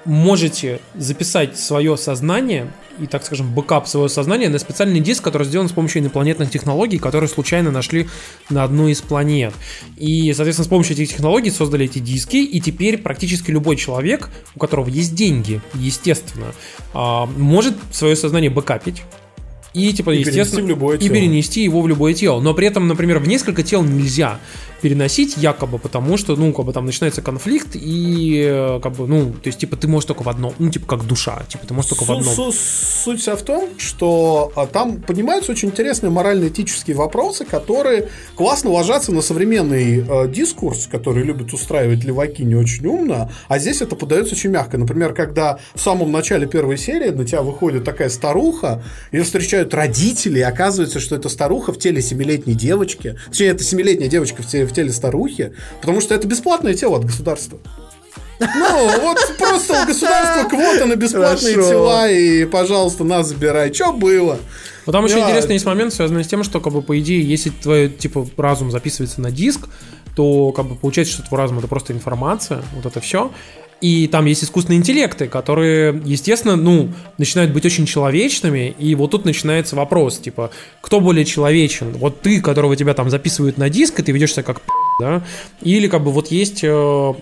можете 0.08 0.80
записать 0.96 1.60
свое 1.60 1.98
сознание 1.98 2.72
и, 3.00 3.06
так 3.06 3.24
скажем, 3.24 3.54
бэкап 3.54 3.88
своего 3.88 4.08
сознания 4.08 4.50
на 4.50 4.58
специальный 4.58 5.00
диск, 5.00 5.24
который 5.24 5.46
сделан 5.46 5.70
с 5.70 5.72
помощью 5.72 6.02
инопланетных 6.02 6.50
технологий, 6.50 6.98
которые 6.98 7.30
случайно 7.30 7.70
нашли 7.70 8.08
на 8.50 8.64
одной 8.64 8.94
из 8.94 9.02
планет. 9.02 9.54
И, 9.98 10.34
соответственно, 10.34 10.66
с 10.66 10.70
помощью 10.70 10.94
этих 10.96 11.10
технологий 11.10 11.52
создали 11.52 11.86
эти 11.86 12.00
диски, 12.00 12.38
и 12.38 12.60
теперь 12.60 12.98
практически 12.98 13.52
любой 13.52 13.76
человек, 13.76 14.30
у 14.56 14.60
которого 14.60 14.90
есть 14.90 15.14
деньги, 15.14 15.62
естественно, 15.76 16.54
а, 16.94 17.26
может 17.26 17.76
свое 17.92 18.16
сознание 18.16 18.50
бэкапить 18.50 19.04
и, 19.78 19.94
типа, 19.94 20.12
и 20.12 20.20
естественно, 20.20 20.76
перенести 20.76 21.06
и 21.06 21.10
перенести 21.10 21.64
его 21.64 21.82
в 21.82 21.88
любое 21.88 22.14
тело. 22.14 22.42
Но 22.42 22.54
при 22.54 22.68
этом, 22.68 22.88
например, 22.88 23.20
в 23.20 23.28
несколько 23.28 23.64
тел 23.64 23.84
нельзя 23.84 24.40
переносить, 24.82 25.38
якобы, 25.38 25.80
потому 25.80 26.18
что, 26.18 26.36
ну, 26.36 26.54
как 26.54 26.66
бы 26.66 26.74
там 26.74 26.86
начинается 26.86 27.22
конфликт, 27.22 27.70
и, 27.74 28.44
э, 28.48 28.80
как 28.82 28.94
бы, 28.94 29.08
ну, 29.08 29.32
то 29.32 29.48
есть, 29.48 29.60
типа, 29.60 29.76
ты 29.76 29.88
можешь 29.88 30.06
только 30.06 30.24
в 30.24 30.30
одном, 30.30 30.54
ну, 30.60 30.70
типа, 30.70 30.86
как 30.86 31.06
душа, 31.06 31.44
типа, 31.50 31.66
ты 31.66 31.74
можешь 31.74 31.90
только 31.90 32.04
в 32.06 32.12
одном. 32.12 32.34
Суть 32.54 33.22
вся 33.22 33.36
в 33.36 33.42
том, 33.42 33.70
что 33.78 34.52
а, 34.56 34.68
там 34.68 35.02
поднимаются 35.02 35.52
очень 35.52 35.70
интересные 35.70 36.12
морально-этические 36.12 36.96
вопросы, 36.96 37.46
которые 37.46 38.10
классно 38.36 38.72
ложатся 38.72 39.12
на 39.12 39.22
современный 39.22 40.06
э, 40.08 40.28
дискурс, 40.28 40.88
который 40.88 41.24
любят 41.24 41.54
устраивать 41.54 42.04
леваки 42.04 42.44
не 42.44 42.56
очень 42.56 42.86
умно, 42.86 43.32
а 43.48 43.60
здесь 43.60 43.82
это 43.82 43.96
подается 43.96 44.36
очень 44.36 44.52
мягко. 44.52 44.78
Например, 44.78 45.14
когда 45.14 45.60
в 45.74 45.82
самом 45.82 46.12
начале 46.12 46.48
первой 46.48 46.78
серии 46.78 47.10
на 47.10 47.26
тебя 47.26 47.42
выходит 47.42 47.84
такая 47.84 48.10
старуха, 48.10 48.84
ее 49.12 49.24
встречают 49.24 49.74
родители, 49.74 50.40
и 50.40 50.44
оказывается, 50.44 51.00
что 51.00 51.16
это 51.16 51.30
старуха 51.30 51.74
в 51.74 51.80
теле 51.80 52.02
семилетней 52.02 52.54
девочки, 52.54 53.18
точнее, 53.28 53.48
это 53.48 53.64
семилетняя 53.64 54.10
девочка 54.10 54.44
в 54.44 54.48
теле 54.48 54.67
в 54.68 54.74
теле 54.74 54.92
старухи, 54.92 55.54
потому 55.82 56.02
что 56.02 56.14
это 56.14 56.28
бесплатное 56.28 56.74
тело 56.74 56.98
от 56.98 57.06
государства. 57.06 57.58
Ну, 58.40 59.00
вот 59.02 59.18
просто 59.38 59.82
у 59.82 59.88
государства 59.88 60.48
квота 60.48 60.86
на 60.86 60.96
бесплатные 60.96 61.56
Хорошо. 61.56 61.70
тела, 61.70 62.10
и, 62.10 62.46
пожалуйста, 62.46 63.04
нас 63.04 63.28
забирай. 63.28 63.74
Что 63.74 63.94
было? 63.94 64.38
Вот 64.86 64.92
там 64.92 65.06
еще 65.06 65.20
интересный 65.20 65.54
есть 65.54 65.66
момент, 65.66 65.94
связанный 65.94 66.24
с 66.24 66.28
тем, 66.28 66.44
что, 66.44 66.60
как 66.60 66.72
бы, 66.72 66.82
по 66.82 66.98
идее, 67.00 67.22
если 67.22 67.50
твой, 67.50 67.90
типа, 67.90 68.28
разум 68.38 68.72
записывается 68.72 69.22
на 69.22 69.32
диск, 69.32 69.68
то, 70.16 70.52
как 70.52 70.68
бы, 70.68 70.76
получается, 70.76 71.16
что 71.16 71.24
твой 71.24 71.40
разум 71.40 71.60
это 71.60 71.68
просто 71.68 71.94
информация, 71.94 72.62
вот 72.76 72.86
это 72.86 73.00
все. 73.02 73.32
И 73.80 74.08
там 74.08 74.26
есть 74.26 74.44
искусственные 74.44 74.80
интеллекты, 74.80 75.28
которые, 75.28 76.02
естественно, 76.04 76.56
ну, 76.56 76.90
начинают 77.18 77.52
быть 77.52 77.66
очень 77.66 77.86
человечными, 77.86 78.76
и 78.78 78.96
вот 78.96 79.12
тут 79.12 79.26
начинается 79.26 79.76
вопрос, 79.76 80.18
типа, 80.18 80.52
кто 80.82 81.00
более 81.00 81.26
человечен? 81.26 81.92
Вот 81.94 82.22
ты, 82.22 82.42
которого 82.42 82.76
тебя 82.76 82.94
там 82.94 83.10
записывают 83.10 83.58
на 83.58 83.70
диск, 83.70 84.00
и 84.00 84.04
ты 84.04 84.12
ведешь 84.12 84.34
себя 84.34 84.44
как 84.44 84.62
да? 85.00 85.22
Или 85.62 85.88
как 85.88 86.04
бы 86.04 86.12
вот 86.12 86.32
есть 86.32 86.64
э, 86.64 86.74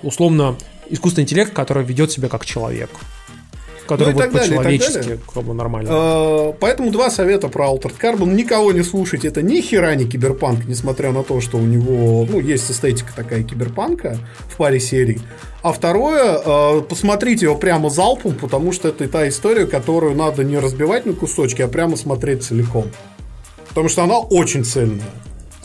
условно 0.02 0.56
искусственный 0.90 1.24
интеллект, 1.24 1.54
который 1.54 1.84
ведет 1.84 2.12
себя 2.12 2.30
как 2.30 2.46
человек 2.46 2.90
который 3.88 4.14
ну, 4.14 4.22
вот 4.22 4.32
по-человечески 4.32 5.20
как 5.34 5.44
бы 5.44 5.54
нормально. 5.54 5.90
А, 5.92 6.52
поэтому 6.60 6.92
два 6.92 7.10
совета 7.10 7.48
про 7.48 7.68
Altered 7.68 7.96
Carbon. 8.02 8.34
Никого 8.34 8.72
не 8.72 8.84
слушать, 8.84 9.26
это 9.26 9.42
ни 9.42 9.62
хера 9.62 9.96
не 9.96 10.06
киберпанк, 10.06 10.66
несмотря 10.66 11.12
на 11.12 11.24
то, 11.24 11.42
что 11.42 11.58
у 11.58 11.66
него 11.66 12.26
ну, 12.30 12.40
есть 12.40 12.70
эстетика 12.70 13.12
такая 13.16 13.44
киберпанка 13.44 14.18
в 14.48 14.58
паре 14.58 14.80
серий. 14.80 15.20
А 15.62 15.72
второе, 15.72 16.40
э, 16.46 16.82
посмотрите 16.82 17.46
его 17.46 17.56
прямо 17.56 17.90
залпом, 17.90 18.36
потому 18.36 18.72
что 18.72 18.90
это 18.90 19.08
та 19.08 19.28
история, 19.28 19.66
которую 19.66 20.16
надо 20.16 20.44
не 20.44 20.60
разбивать 20.60 21.06
на 21.06 21.14
кусочки, 21.14 21.62
а 21.64 21.68
прямо 21.68 21.98
смотреть 21.98 22.44
целиком. 22.44 22.86
Потому 23.70 23.90
что 23.90 24.04
она 24.04 24.20
очень 24.20 24.64
цельная. 24.64 25.02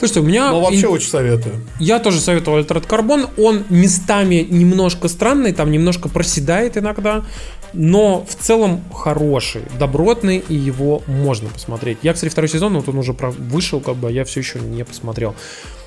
Слушайте, 0.00 0.20
у 0.20 0.22
меня... 0.22 0.50
Ну, 0.52 0.60
вообще 0.62 0.80
и... 0.80 0.86
очень 0.86 1.10
советую. 1.10 1.56
Я 1.78 1.98
тоже 1.98 2.20
советую 2.20 2.56
Альтерат 2.56 2.86
Карбон. 2.86 3.26
Он 3.36 3.64
местами 3.68 4.46
немножко 4.48 5.08
странный, 5.08 5.52
там 5.52 5.70
немножко 5.70 6.08
проседает 6.08 6.78
иногда, 6.78 7.26
но 7.72 8.24
в 8.28 8.34
целом 8.34 8.82
хороший, 8.92 9.62
добротный, 9.78 10.38
и 10.38 10.54
его 10.54 11.02
можно 11.06 11.48
посмотреть. 11.48 11.98
Я, 12.02 12.14
кстати, 12.14 12.30
второй 12.30 12.48
сезон, 12.48 12.76
вот 12.76 12.88
он 12.88 12.98
уже 12.98 13.12
вышел, 13.12 13.80
как 13.80 13.96
бы, 13.96 14.08
а 14.08 14.10
я 14.10 14.24
все 14.24 14.40
еще 14.40 14.58
не 14.60 14.84
посмотрел. 14.84 15.34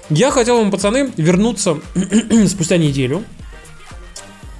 Я 0.10 0.31
хотел 0.31 0.57
вам, 0.57 0.72
пацаны, 0.72 1.11
вернуться 1.18 1.77
спустя 2.47 2.77
неделю 2.77 3.23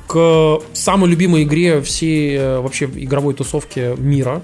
к 0.08 0.60
самой 0.74 1.10
любимой 1.10 1.44
игре 1.44 1.82
всей 1.82 2.36
э, 2.38 2.60
вообще 2.60 2.86
игровой 2.86 3.34
тусовки 3.34 3.96
мира. 3.98 4.42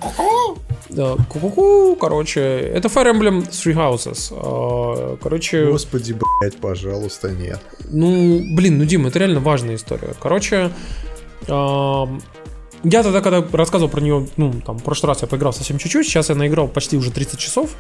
Да, 0.90 1.16
ку-ку-ку, 1.30 1.96
короче, 1.96 2.42
это 2.42 2.88
Fire 2.88 3.14
Emblem 3.14 3.48
Three 3.48 3.76
Houses. 3.76 4.34
А, 4.36 5.18
Короче, 5.18 5.68
Господи, 5.68 6.14
блядь, 6.14 6.58
пожалуйста, 6.58 7.30
нет. 7.30 7.60
ну, 7.92 8.42
блин, 8.56 8.80
ну, 8.80 8.86
Дима, 8.86 9.10
это 9.10 9.20
реально 9.20 9.40
важная 9.40 9.76
история. 9.76 10.16
Короче, 10.20 10.72
я 12.84 13.04
тогда, 13.04 13.22
когда 13.22 13.46
рассказывал 13.58 13.90
про 13.92 14.02
нее, 14.02 14.28
ну, 14.38 14.54
там, 14.66 14.78
в 14.78 14.84
прошлый 14.84 15.10
раз 15.10 15.22
я 15.22 15.28
поиграл 15.28 15.54
совсем 15.54 15.78
чуть-чуть, 15.78 16.08
сейчас 16.08 16.30
я 16.30 16.36
наиграл 16.36 16.68
почти 16.68 16.98
уже 16.98 17.12
30 17.12 17.40
часов. 17.40 17.72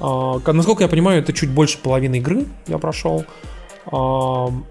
А, 0.00 0.40
насколько 0.52 0.82
я 0.84 0.88
понимаю, 0.88 1.20
это 1.20 1.32
чуть 1.32 1.50
больше 1.50 1.78
половины 1.78 2.16
игры 2.16 2.46
я 2.66 2.78
прошел. 2.78 3.24
Ам, 3.90 4.66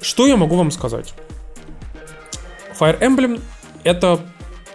что 0.00 0.26
я 0.26 0.36
могу 0.36 0.56
вам 0.56 0.70
сказать? 0.70 1.14
Fire 2.78 2.98
Emblem 3.00 3.40
это 3.84 4.20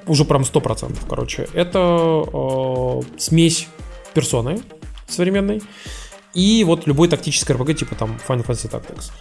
уже 0.05 0.23
прям 0.25 0.43
100%, 0.43 0.97
короче. 1.09 1.47
Это 1.53 2.23
э, 2.31 3.01
смесь 3.17 3.67
персоны 4.13 4.61
современной 5.07 5.61
и 6.33 6.63
вот 6.63 6.87
любой 6.87 7.07
тактической 7.07 7.55
RPG, 7.55 7.73
типа 7.73 7.95
там 7.95 8.17
Final 8.27 8.45
Fantasy 8.45 8.69
Tactics. 8.69 9.11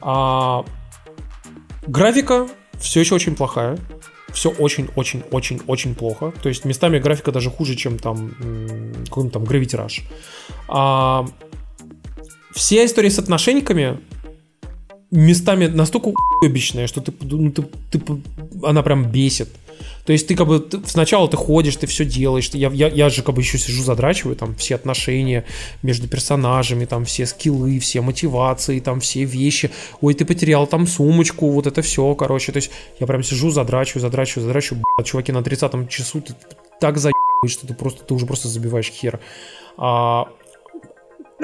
А, 0.00 0.64
графика 1.86 2.48
все 2.78 3.00
еще 3.00 3.14
очень 3.14 3.34
плохая. 3.34 3.78
Все 4.32 4.50
очень-очень-очень-очень 4.50 5.94
плохо. 5.94 6.32
То 6.42 6.48
есть 6.48 6.64
местами 6.64 6.98
графика 6.98 7.32
даже 7.32 7.50
хуже, 7.50 7.74
чем 7.74 7.98
там 7.98 8.30
какой-нибудь 9.06 9.32
там 9.32 9.42
Gravity 9.44 9.86
Rush. 9.86 10.02
А, 10.68 11.26
все 12.54 12.84
истории 12.84 13.08
с 13.10 13.18
отношениями 13.18 13.98
местами 15.10 15.66
настолько 15.66 16.12
уебищная, 16.40 16.86
что 16.86 17.00
ты, 17.00 17.12
ну, 17.20 17.50
ты, 17.52 17.62
ты- 17.90 18.22
она 18.62 18.82
прям 18.82 19.10
бесит. 19.10 19.48
То 20.04 20.12
есть 20.12 20.26
ты 20.26 20.34
как 20.34 20.46
бы 20.46 20.60
ты- 20.60 20.80
сначала 20.86 21.28
ты 21.28 21.36
ходишь, 21.36 21.76
ты 21.76 21.86
все 21.86 22.04
делаешь. 22.04 22.48
ты- 22.48 22.58
Я, 22.58 22.70
я, 22.70 22.88
я 22.88 23.08
же 23.10 23.22
как 23.22 23.34
бы 23.34 23.40
еще 23.40 23.58
сижу, 23.58 23.82
задрачиваю 23.82 24.36
там 24.36 24.54
все 24.56 24.74
отношения 24.74 25.44
между 25.82 26.08
персонажами, 26.08 26.84
там 26.84 27.04
все 27.04 27.26
скиллы, 27.26 27.78
все 27.78 28.00
мотивации, 28.00 28.80
там 28.80 29.00
все 29.00 29.24
вещи. 29.24 29.70
Ой, 30.00 30.14
ты 30.14 30.24
потерял 30.24 30.66
там 30.66 30.86
сумочку, 30.86 31.50
вот 31.50 31.66
это 31.66 31.82
все, 31.82 32.14
короче. 32.14 32.52
То 32.52 32.58
есть 32.58 32.70
я 33.00 33.06
прям 33.06 33.22
сижу, 33.22 33.50
задрачиваю, 33.50 34.02
задрачиваю, 34.02 34.46
задрачиваю. 34.46 34.82
Блядь, 34.96 35.06
чуваки, 35.06 35.32
на 35.32 35.42
30 35.42 35.88
часу 35.88 36.20
ты 36.20 36.34
так 36.80 36.98
заебываешь, 36.98 37.52
что 37.52 37.66
ты 37.66 37.74
просто, 37.74 38.04
ты 38.04 38.14
уже 38.14 38.26
просто 38.26 38.48
забиваешь 38.48 38.88
хер. 38.90 39.20
А, 39.78 40.28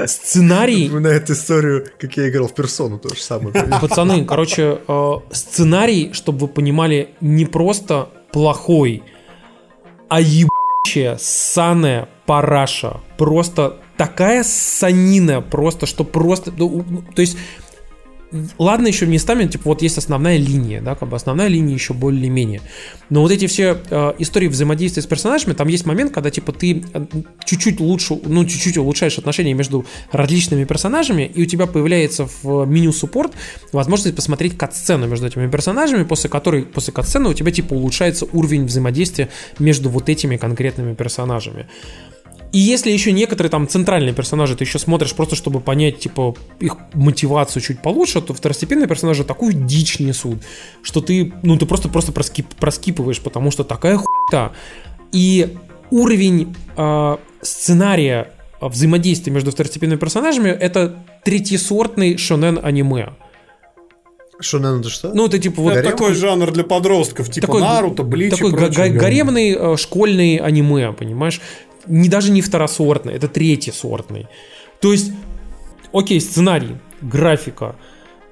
сценарий... 0.07 0.87
Напоминает 0.89 1.25
эту 1.25 1.33
историю, 1.33 1.87
как 1.99 2.17
я 2.17 2.29
играл 2.29 2.47
в 2.49 2.55
персону, 2.55 2.99
то 2.99 3.09
же 3.15 3.21
самое. 3.21 3.53
Пацаны, 3.81 4.25
короче, 4.25 4.79
э, 4.87 5.13
сценарий, 5.33 6.13
чтобы 6.13 6.39
вы 6.41 6.49
понимали, 6.49 7.11
не 7.21 7.45
просто 7.47 8.09
плохой, 8.33 9.03
а 10.09 10.21
ебучая, 10.21 11.17
ссаная 11.19 12.09
параша. 12.27 13.01
Просто 13.17 13.79
такая 13.97 14.45
санина, 14.45 15.41
просто, 15.41 15.87
что 15.87 16.05
просто... 16.05 16.53
ну, 16.57 16.85
ну, 16.89 17.03
То 17.15 17.21
есть, 17.21 17.37
ладно 18.59 18.87
еще 18.87 19.07
местами, 19.07 19.47
типа, 19.47 19.65
вот 19.67 19.83
есть 19.83 19.99
основная 19.99 20.37
линия, 20.37 20.81
да, 20.81 20.95
как 20.95 21.09
бы 21.09 21.17
основная 21.17 21.49
линия 21.49 21.75
еще 21.75 21.95
более-менее. 21.95 22.61
Но 23.11 23.23
вот 23.23 23.33
эти 23.33 23.47
все 23.47 23.79
э, 23.91 24.13
истории 24.19 24.49
взаимодействия 24.49 25.03
с 25.03 25.07
персонажами, 25.07 25.55
там 25.55 25.69
есть 25.69 25.87
момент, 25.87 26.13
когда, 26.13 26.31
типа, 26.31 26.53
ты 26.53 26.83
э, 26.93 27.07
чуть-чуть 27.45 27.81
лучше, 27.81 28.19
ну, 28.25 28.45
чуть-чуть 28.45 28.77
улучшаешь 28.77 29.19
отношения 29.19 29.55
между 29.55 29.87
различными 30.13 30.65
персонажами, 30.65 31.23
и 31.23 31.43
у 31.43 31.47
тебя 31.47 31.67
появляется 31.67 32.29
в 32.43 32.67
меню 32.67 32.93
суппорт 32.93 33.33
возможность 33.73 34.17
посмотреть 34.17 34.57
кат-сцену 34.57 35.07
между 35.07 35.27
этими 35.27 35.51
персонажами, 35.51 36.05
после 36.05 36.29
которой, 36.29 36.63
после 36.65 36.93
кат-сцены 36.93 37.31
у 37.31 37.35
тебя, 37.35 37.51
типа, 37.51 37.75
улучшается 37.75 38.27
уровень 38.33 38.67
взаимодействия 38.67 39.29
между 39.59 39.89
вот 39.89 40.09
этими 40.09 40.37
конкретными 40.37 40.95
персонажами. 40.95 41.67
И 42.51 42.59
если 42.59 42.91
еще 42.91 43.13
некоторые 43.13 43.51
там 43.51 43.69
центральные 43.69 44.15
персонажи 44.15 44.57
ты 44.57 44.65
еще 44.65 44.79
смотришь 44.79 45.13
просто, 45.15 45.37
чтобы 45.37 45.61
понять, 45.61 45.99
типа, 45.99 46.35
их 46.61 46.77
мотивацию 46.95 47.61
чуть 47.63 47.83
получше, 47.83 48.23
то 48.23 48.33
второстепенные 48.33 48.89
персонажи 48.89 49.23
такую 49.25 49.53
дичь 49.53 49.99
несут, 49.99 50.39
что 50.83 51.01
ты, 51.03 51.33
ну, 51.43 51.59
ты 51.59 51.67
просто, 51.67 51.89
просто 51.91 52.13
проскип, 52.13 52.47
проскипываешь, 52.55 53.21
потому 53.21 53.51
что 53.51 53.65
такая 53.65 53.99
хуйта. 53.99 54.53
И 55.13 55.57
уровень 55.91 56.55
э, 56.77 57.17
сценария 57.43 58.33
взаимодействия 58.61 59.33
между 59.33 59.51
второстепенными 59.51 59.99
персонажами 59.99 60.49
это 60.49 61.05
третьесортный 61.25 62.17
шонен 62.17 62.59
аниме. 62.63 63.11
Шонен 64.41 64.81
это 64.81 64.89
что? 64.89 65.13
Ну, 65.15 65.27
это 65.27 65.39
типа 65.41 65.61
вот 65.63 65.75
Гарем? 65.75 65.91
такой 65.91 66.15
жанр 66.15 66.53
для 66.53 66.63
подростков, 66.63 67.29
типа 67.29 67.47
Такой- 67.47 67.61
Наруто, 67.61 68.05
Блич 68.05 68.31
такой 68.31 68.51
и 68.51 68.53
прочее. 68.55 68.91
га- 68.91 68.99
гаремный 68.99 69.57
э, 69.59 69.77
школьный 69.77 70.37
аниме, 70.37 70.93
понимаешь? 70.93 71.41
Не 71.89 72.09
даже 72.09 72.31
не 72.31 72.43
второсортный, 72.43 73.15
это 73.15 73.29
третьесортный. 73.29 74.27
То 74.81 74.93
есть, 74.93 75.13
окей, 75.93 76.21
сценарий, 76.21 76.77
графика, 77.01 77.77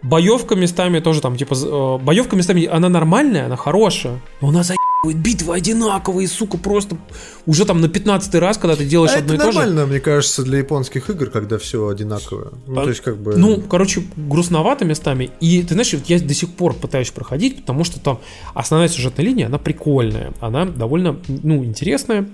боевка 0.02 0.54
местами 0.54 1.00
тоже 1.00 1.20
там, 1.20 1.36
типа, 1.36 1.54
э, 1.54 2.04
боевка 2.04 2.36
местами, 2.36 2.66
она 2.66 2.88
нормальная, 2.88 3.46
она 3.46 3.56
хорошая, 3.56 4.20
но 4.40 4.48
она 4.48 4.62
заебывает, 4.62 5.22
битвы 5.22 5.54
одинаковые, 5.54 6.28
сука, 6.28 6.58
просто 6.58 6.96
уже 7.44 7.64
там 7.64 7.80
на 7.80 7.88
15 7.88 8.34
раз, 8.36 8.58
когда 8.58 8.76
ты 8.76 8.84
делаешь 8.84 9.12
А 9.14 9.18
одно 9.18 9.34
это 9.34 9.42
и 9.42 9.46
то 9.46 9.52
же. 9.52 9.58
нормально, 9.58 9.86
мне 9.86 10.00
кажется, 10.00 10.42
для 10.42 10.58
японских 10.58 11.10
игр, 11.10 11.30
когда 11.30 11.58
все 11.58 11.88
одинаковое. 11.88 12.48
Ну, 12.66 12.80
А, 12.80 12.84
то 12.84 12.88
есть, 12.88 13.00
как 13.02 13.16
бы... 13.18 13.36
Ну, 13.36 13.60
короче, 13.60 14.02
грустновато 14.16 14.84
местами. 14.84 15.30
И 15.40 15.62
ты 15.62 15.74
знаешь, 15.74 15.92
вот 15.92 16.06
я 16.06 16.18
до 16.18 16.34
сих 16.34 16.50
пор 16.54 16.74
пытаюсь 16.74 17.10
проходить, 17.10 17.60
потому 17.60 17.84
что 17.84 18.00
там 18.00 18.20
основная 18.54 18.88
сюжетная 18.88 19.24
линия, 19.24 19.46
она 19.46 19.58
прикольная. 19.58 20.32
Она 20.40 20.64
довольно, 20.64 21.18
ну, 21.28 21.64
интересная. 21.64 22.28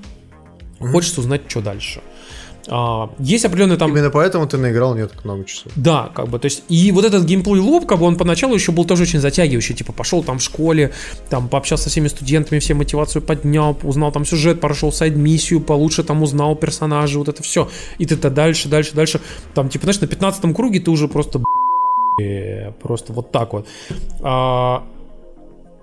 Хочется 0.90 1.20
узнать, 1.20 1.42
что 1.48 1.60
дальше. 1.60 2.00
А, 2.68 3.10
есть 3.18 3.44
определенные 3.44 3.76
там... 3.76 3.90
Именно 3.90 4.10
поэтому 4.10 4.46
ты 4.46 4.56
наиграл 4.56 4.94
не 4.94 5.06
так 5.06 5.24
много 5.24 5.44
часов. 5.44 5.72
Да, 5.74 6.10
как 6.14 6.28
бы, 6.28 6.38
то 6.38 6.46
есть, 6.46 6.62
и 6.68 6.92
вот 6.92 7.04
этот 7.04 7.24
геймплей 7.24 7.60
луп, 7.60 7.86
как 7.86 7.98
бы 7.98 8.06
он 8.06 8.16
поначалу 8.16 8.54
еще 8.54 8.72
был 8.72 8.84
тоже 8.84 9.02
очень 9.02 9.20
затягивающий, 9.20 9.74
типа, 9.74 9.92
пошел 9.92 10.22
там 10.22 10.38
в 10.38 10.42
школе, 10.42 10.92
там, 11.28 11.48
пообщался 11.48 11.84
со 11.84 11.90
всеми 11.90 12.09
студентами, 12.09 12.60
все 12.60 12.74
мотивацию 12.74 13.22
поднял, 13.22 13.76
узнал 13.82 14.12
там 14.12 14.24
сюжет, 14.24 14.60
прошел 14.60 14.92
сайд-миссию, 14.92 15.60
получше 15.60 16.04
там 16.04 16.22
узнал 16.22 16.54
персонажей, 16.54 17.18
вот 17.18 17.28
это 17.28 17.42
все, 17.42 17.68
и 17.98 18.06
ты-то 18.06 18.30
дальше, 18.30 18.68
дальше, 18.68 18.94
дальше, 18.94 19.20
там, 19.54 19.68
типа, 19.68 19.84
знаешь, 19.84 20.00
на 20.00 20.06
15 20.06 20.54
круге 20.54 20.80
ты 20.80 20.90
уже 20.90 21.09
просто, 21.09 21.40
просто 22.80 23.12
вот 23.12 23.32
так 23.32 23.52
вот. 23.54 23.66
А, 24.20 24.84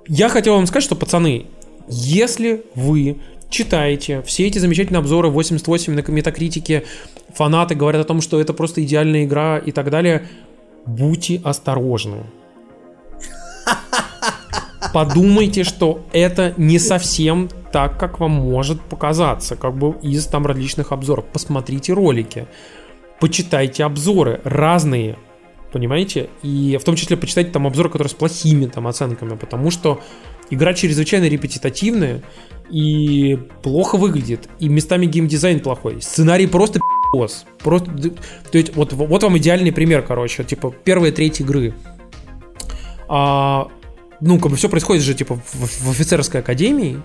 я 0.07 0.29
хотел 0.29 0.55
вам 0.55 0.65
сказать, 0.65 0.83
что, 0.83 0.95
пацаны, 0.95 1.47
если 1.89 2.63
вы 2.75 3.17
читаете 3.49 4.21
все 4.21 4.47
эти 4.47 4.59
замечательные 4.59 4.99
обзоры 4.99 5.29
88 5.29 5.93
на 5.93 6.11
метакритике, 6.11 6.85
фанаты 7.33 7.75
говорят 7.75 8.01
о 8.01 8.07
том, 8.07 8.21
что 8.21 8.39
это 8.39 8.53
просто 8.53 8.83
идеальная 8.83 9.25
игра 9.25 9.57
и 9.57 9.71
так 9.71 9.89
далее, 9.89 10.27
будьте 10.85 11.41
осторожны. 11.43 12.23
Подумайте, 14.93 15.63
что 15.63 16.05
это 16.13 16.53
не 16.57 16.79
совсем 16.79 17.49
так, 17.71 17.99
как 17.99 18.19
вам 18.19 18.31
может 18.31 18.81
показаться, 18.81 19.55
как 19.55 19.77
бы 19.77 19.95
из 20.01 20.25
там 20.25 20.45
различных 20.47 20.91
обзоров. 20.91 21.25
Посмотрите 21.25 21.93
ролики, 21.93 22.47
почитайте 23.19 23.83
обзоры 23.83 24.41
разные, 24.43 25.17
понимаете? 25.71 26.29
И 26.41 26.77
в 26.81 26.83
том 26.83 26.95
числе 26.95 27.17
почитайте 27.17 27.51
там 27.51 27.67
обзоры, 27.67 27.89
которые 27.89 28.09
с 28.09 28.13
плохими 28.13 28.65
там 28.65 28.87
оценками, 28.87 29.35
потому 29.35 29.69
что 29.69 30.01
игра 30.49 30.73
чрезвычайно 30.73 31.25
репетитативная 31.25 32.23
и 32.69 33.39
плохо 33.63 33.97
выглядит, 33.97 34.49
и 34.59 34.69
местами 34.69 35.05
геймдизайн 35.05 35.59
плохой, 35.59 36.01
сценарий 36.01 36.47
просто 36.47 36.79
пи***ос. 36.79 37.45
Просто, 37.59 37.91
то 38.51 38.57
есть, 38.57 38.75
вот, 38.75 38.93
вот 38.93 39.23
вам 39.23 39.37
идеальный 39.37 39.71
пример, 39.71 40.01
короче, 40.01 40.43
типа 40.43 40.73
первая 40.83 41.11
треть 41.11 41.41
игры. 41.41 41.73
А, 43.07 43.67
ну, 44.21 44.39
как 44.39 44.51
бы 44.51 44.57
все 44.57 44.69
происходит 44.69 45.03
же, 45.03 45.13
типа, 45.13 45.35
в, 45.35 45.85
в 45.85 45.89
офицерской 45.89 46.41
академии, 46.41 47.01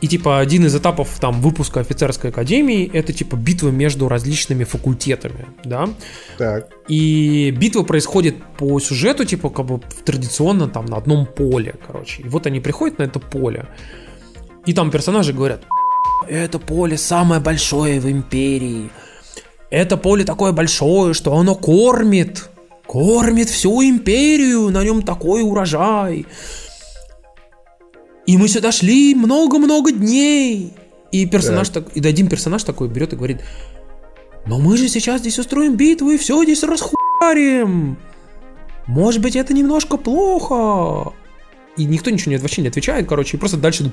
и, 0.00 0.08
типа, 0.08 0.38
один 0.38 0.64
из 0.64 0.74
этапов 0.74 1.18
там 1.20 1.42
выпуска 1.42 1.80
офицерской 1.80 2.30
академии 2.30 2.90
это, 2.90 3.12
типа, 3.12 3.36
битва 3.36 3.68
между 3.68 4.08
различными 4.08 4.64
факультетами, 4.64 5.46
да, 5.64 5.90
Так. 6.38 6.70
и 6.88 7.50
битва 7.50 7.82
происходит 7.82 8.36
по 8.56 8.78
сюжету, 8.80 9.24
типа, 9.24 9.50
как 9.50 9.66
бы 9.66 9.80
традиционно 10.04 10.68
там 10.68 10.86
на 10.86 10.96
одном 10.96 11.26
поле, 11.26 11.74
короче. 11.86 12.22
И 12.22 12.28
вот 12.28 12.46
они 12.46 12.60
приходят 12.60 12.98
на 12.98 13.02
это 13.02 13.18
поле. 13.18 13.66
И 14.66 14.72
там 14.72 14.90
персонажи 14.90 15.32
говорят, 15.32 15.62
это 16.28 16.58
поле 16.58 16.96
самое 16.98 17.40
большое 17.40 18.00
в 18.00 18.10
империи. 18.10 18.90
Это 19.70 19.96
поле 19.96 20.24
такое 20.24 20.52
большое, 20.52 21.14
что 21.14 21.36
оно 21.36 21.54
кормит. 21.54 22.50
Кормит 22.86 23.48
всю 23.48 23.82
империю, 23.82 24.70
на 24.70 24.82
нем 24.82 25.02
такой 25.02 25.42
урожай. 25.42 26.26
И 28.26 28.36
мы 28.36 28.48
сюда 28.48 28.72
шли 28.72 29.14
много-много 29.14 29.92
дней. 29.92 30.74
И 31.12 31.26
персонаж 31.26 31.68
так. 31.68 31.96
и 31.96 32.06
один 32.06 32.28
персонаж 32.28 32.62
такой 32.62 32.88
берет 32.88 33.12
и 33.12 33.16
говорит, 33.16 33.40
но 34.46 34.58
мы 34.58 34.76
же 34.76 34.88
сейчас 34.88 35.20
здесь 35.20 35.38
устроим 35.38 35.76
битву 35.76 36.10
и 36.10 36.18
все 36.18 36.42
здесь 36.44 36.62
расхуярим. 36.62 37.96
Может 38.86 39.22
быть, 39.22 39.36
это 39.36 39.52
немножко 39.52 39.96
плохо. 39.96 41.12
И 41.80 41.84
никто 41.86 42.10
ничего 42.10 42.32
не, 42.32 42.38
вообще 42.38 42.62
не 42.62 42.68
отвечает, 42.68 43.08
короче, 43.08 43.36
и 43.36 43.40
просто 43.40 43.56
дальше 43.56 43.84
идут. 43.84 43.92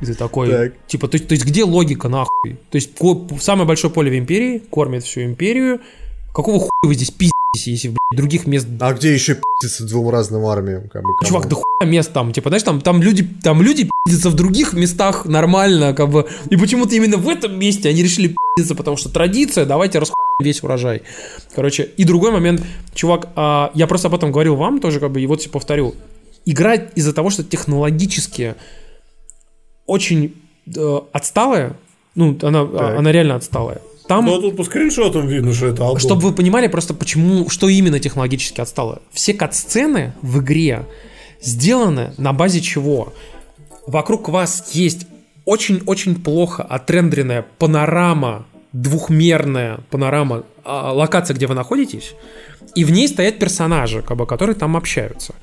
И 0.00 0.06
ты 0.06 0.14
такой, 0.14 0.48
Так. 0.50 0.72
типа, 0.88 1.08
то, 1.08 1.14
есть- 1.16 1.28
то 1.28 1.34
есть 1.34 1.44
где 1.46 1.64
логика 1.64 2.08
нахуй? 2.08 2.56
То 2.70 2.76
есть 2.76 2.94
ко- 2.96 3.26
самое 3.40 3.66
большое 3.66 3.92
поле 3.92 4.10
в 4.10 4.18
империи 4.18 4.58
кормит 4.58 5.04
всю 5.04 5.22
империю. 5.22 5.80
Какого 6.34 6.58
хуя 6.58 6.70
вы 6.82 6.94
здесь 6.94 7.10
пиздитесь, 7.12 7.32
если 7.68 7.88
блядь, 7.88 7.98
других 8.16 8.46
мест 8.48 8.66
А 8.80 8.92
где 8.92 9.14
еще 9.14 9.36
пиздиться 9.62 9.86
двум 9.86 10.10
разным 10.10 10.44
армиям? 10.46 10.88
Как 10.88 11.02
бы, 11.04 11.14
кому? 11.16 11.28
Чувак, 11.28 11.48
да 11.48 11.54
хуя 11.54 11.88
мест 11.88 12.12
там, 12.12 12.32
типа, 12.32 12.48
знаешь, 12.50 12.64
там, 12.64 12.80
там 12.80 13.00
люди, 13.02 13.22
там 13.42 13.62
люди 13.62 13.88
пиздятся 14.04 14.30
в 14.30 14.34
других 14.34 14.72
местах 14.72 15.26
нормально, 15.26 15.94
как 15.94 16.10
бы, 16.10 16.26
и 16.50 16.56
почему-то 16.56 16.96
именно 16.96 17.16
в 17.16 17.28
этом 17.28 17.56
месте 17.56 17.88
они 17.88 18.02
решили 18.02 18.34
пиздиться, 18.56 18.74
потому 18.74 18.96
что 18.96 19.10
традиция, 19.10 19.64
давайте 19.64 20.00
расхуем 20.00 20.16
весь 20.42 20.60
урожай. 20.64 21.02
Короче, 21.54 21.84
и 21.96 22.02
другой 22.04 22.32
момент, 22.32 22.62
чувак, 22.94 23.28
а, 23.36 23.70
я 23.74 23.86
просто 23.86 24.08
об 24.08 24.14
этом 24.16 24.32
говорил 24.32 24.56
вам 24.56 24.80
тоже, 24.80 24.98
как 24.98 25.12
бы, 25.12 25.20
и 25.20 25.26
вот 25.28 25.40
себе 25.40 25.52
повторю, 25.52 25.94
играть 26.46 26.90
из-за 26.94 27.12
того, 27.12 27.30
что 27.30 27.42
технологически 27.44 28.54
очень 29.86 30.34
э, 30.74 31.00
отсталая, 31.12 31.76
ну, 32.14 32.36
она, 32.42 32.66
Так. 32.66 32.98
она 32.98 33.12
реально 33.12 33.36
отсталая. 33.36 33.80
Там 34.06 34.26
Ну, 34.26 34.36
а 34.36 34.40
тут 34.40 34.56
по 34.56 34.64
скриншотам 34.64 35.26
видно, 35.26 35.54
что 35.54 35.66
это 35.66 35.82
Алдон. 35.84 35.98
чтобы 35.98 36.22
вы 36.22 36.32
понимали 36.34 36.66
просто 36.68 36.92
почему, 36.92 37.48
что 37.48 37.68
именно 37.68 37.98
технологически 37.98 38.60
отстало. 38.60 39.00
Все 39.12 39.32
кат-сцены 39.32 40.12
в 40.20 40.40
игре 40.40 40.84
сделаны 41.40 42.12
на 42.18 42.32
базе 42.32 42.60
чего? 42.60 43.14
Вокруг 43.86 44.28
вас 44.28 44.70
есть 44.72 45.06
очень-очень 45.46 46.16
плохо 46.22 46.62
отрендеренная 46.62 47.44
панорама, 47.58 48.46
двухмерная 48.72 49.80
панорама, 49.90 50.44
а, 50.64 50.92
локация, 50.92 51.34
где 51.34 51.46
вы 51.46 51.54
находитесь, 51.54 52.14
и 52.74 52.84
в 52.84 52.90
ней 52.90 53.08
стоят 53.08 53.38
персонажи, 53.38 54.02
как 54.02 54.16
бы, 54.16 54.26
которые 54.26 54.56
там 54.56 54.76
общаются. 54.76 55.34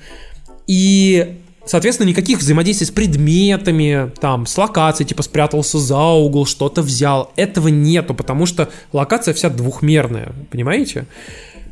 И, 0.72 1.36
соответственно, 1.66 2.08
никаких 2.08 2.40
взаимодействий 2.40 2.88
с 2.88 2.92
предметами, 2.92 4.10
там, 4.22 4.46
с 4.46 4.58
локацией, 4.58 5.06
типа 5.06 5.22
спрятался 5.22 5.80
за 5.80 6.02
угол, 6.02 6.46
что-то 6.46 6.82
взял. 6.82 7.34
Этого 7.36 7.68
нету, 7.68 8.14
потому 8.14 8.46
что 8.46 8.70
локация 8.94 9.34
вся 9.34 9.50
двухмерная, 9.50 10.32
понимаете? 10.50 11.08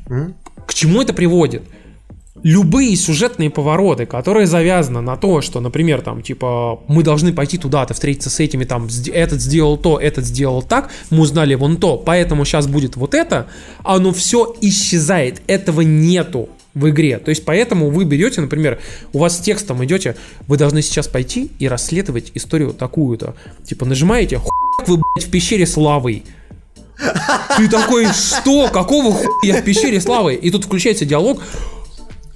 К 0.05 0.73
чему 0.73 1.01
это 1.01 1.13
приводит? 1.13 1.63
Любые 2.43 2.93
сюжетные 2.97 3.49
повороты, 3.49 4.05
которые 4.05 4.47
завязаны 4.47 4.99
на 4.99 5.15
то, 5.15 5.39
что, 5.39 5.61
например, 5.61 6.01
там, 6.01 6.21
типа, 6.21 6.81
мы 6.89 7.01
должны 7.01 7.31
пойти 7.31 7.57
туда-то, 7.57 7.93
встретиться 7.93 8.29
с 8.29 8.41
этими, 8.41 8.65
там, 8.65 8.89
этот 9.13 9.39
сделал 9.39 9.77
то, 9.77 9.97
этот 9.97 10.25
сделал 10.25 10.61
так, 10.61 10.89
мы 11.09 11.21
узнали 11.21 11.55
вон 11.55 11.77
то, 11.77 11.95
поэтому 11.95 12.43
сейчас 12.43 12.67
будет 12.67 12.97
вот 12.97 13.13
это, 13.13 13.47
оно 13.85 14.11
все 14.11 14.53
исчезает, 14.59 15.41
этого 15.47 15.81
нету 15.81 16.49
в 16.75 16.89
игре. 16.89 17.17
То 17.17 17.29
есть 17.29 17.45
поэтому 17.45 17.89
вы 17.89 18.05
берете, 18.05 18.41
например, 18.41 18.79
у 19.13 19.19
вас 19.19 19.37
с 19.37 19.41
текстом 19.41 19.83
идете, 19.83 20.15
вы 20.47 20.57
должны 20.57 20.81
сейчас 20.81 21.07
пойти 21.07 21.51
и 21.59 21.67
расследовать 21.67 22.31
историю 22.35 22.73
такую-то. 22.73 23.35
Типа 23.65 23.85
нажимаете, 23.85 24.37
хуй 24.37 24.49
вы, 24.87 24.97
блядь, 24.97 25.27
в 25.27 25.31
пещере 25.31 25.65
с 25.65 25.75
лавой. 25.77 26.23
Ты 27.57 27.69
такой, 27.69 28.07
что? 28.07 28.67
Какого 28.67 29.13
хуя 29.13 29.29
я 29.55 29.61
в 29.61 29.63
пещере 29.63 29.99
с 30.01 30.05
лавой? 30.07 30.35
И 30.35 30.51
тут 30.51 30.65
включается 30.65 31.05
диалог. 31.05 31.41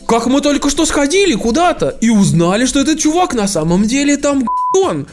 Как 0.07 0.25
мы 0.27 0.41
только 0.41 0.69
что 0.69 0.85
сходили 0.85 1.35
куда-то 1.35 1.89
и 2.01 2.09
узнали, 2.09 2.65
что 2.65 2.79
этот 2.81 2.99
чувак 2.99 3.33
на 3.33 3.47
самом 3.47 3.83
деле 3.87 4.17
там 4.17 4.45
он. 4.75 5.07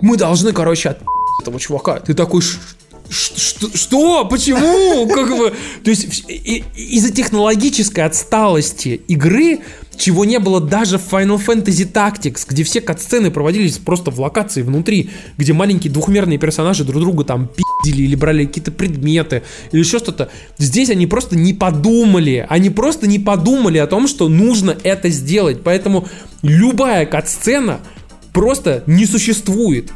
Мы 0.00 0.16
должны, 0.16 0.52
короче, 0.52 0.90
от 0.90 1.00
этого 1.42 1.58
чувака. 1.58 2.00
Ты 2.00 2.14
такой, 2.14 2.40
«Ш- 2.40 2.58
ш- 2.58 2.76
что? 3.10 4.24
Почему? 4.24 5.08
Как 5.08 5.28
бы, 5.36 5.54
то 5.82 5.90
есть 5.90 6.24
из-за 6.28 7.10
технологической 7.10 8.04
отсталости 8.04 9.00
игры, 9.08 9.60
чего 9.96 10.24
не 10.24 10.38
было 10.38 10.60
даже 10.60 10.98
в 10.98 11.12
Final 11.12 11.44
Fantasy 11.44 11.90
Tactics, 11.90 12.46
где 12.48 12.62
все 12.62 12.80
катсцены 12.80 13.30
проводились 13.30 13.78
просто 13.78 14.10
в 14.10 14.20
локации 14.20 14.62
внутри, 14.62 15.10
где 15.36 15.52
маленькие 15.52 15.92
двухмерные 15.92 16.38
персонажи 16.38 16.84
друг 16.84 17.02
друга 17.02 17.24
там 17.24 17.48
пиздили 17.48 18.04
или 18.04 18.14
брали 18.14 18.46
какие-то 18.46 18.70
предметы 18.70 19.42
или 19.72 19.80
еще 19.80 19.98
что-то. 19.98 20.30
Здесь 20.58 20.90
они 20.90 21.06
просто 21.06 21.36
не 21.36 21.52
подумали, 21.52 22.46
они 22.48 22.70
просто 22.70 23.06
не 23.06 23.18
подумали 23.18 23.78
о 23.78 23.86
том, 23.86 24.06
что 24.06 24.28
нужно 24.28 24.76
это 24.82 25.08
сделать. 25.08 25.62
Поэтому 25.64 26.06
любая 26.42 27.04
катсцена 27.06 27.80
просто 28.32 28.84
не 28.86 29.04
существует. 29.04 29.90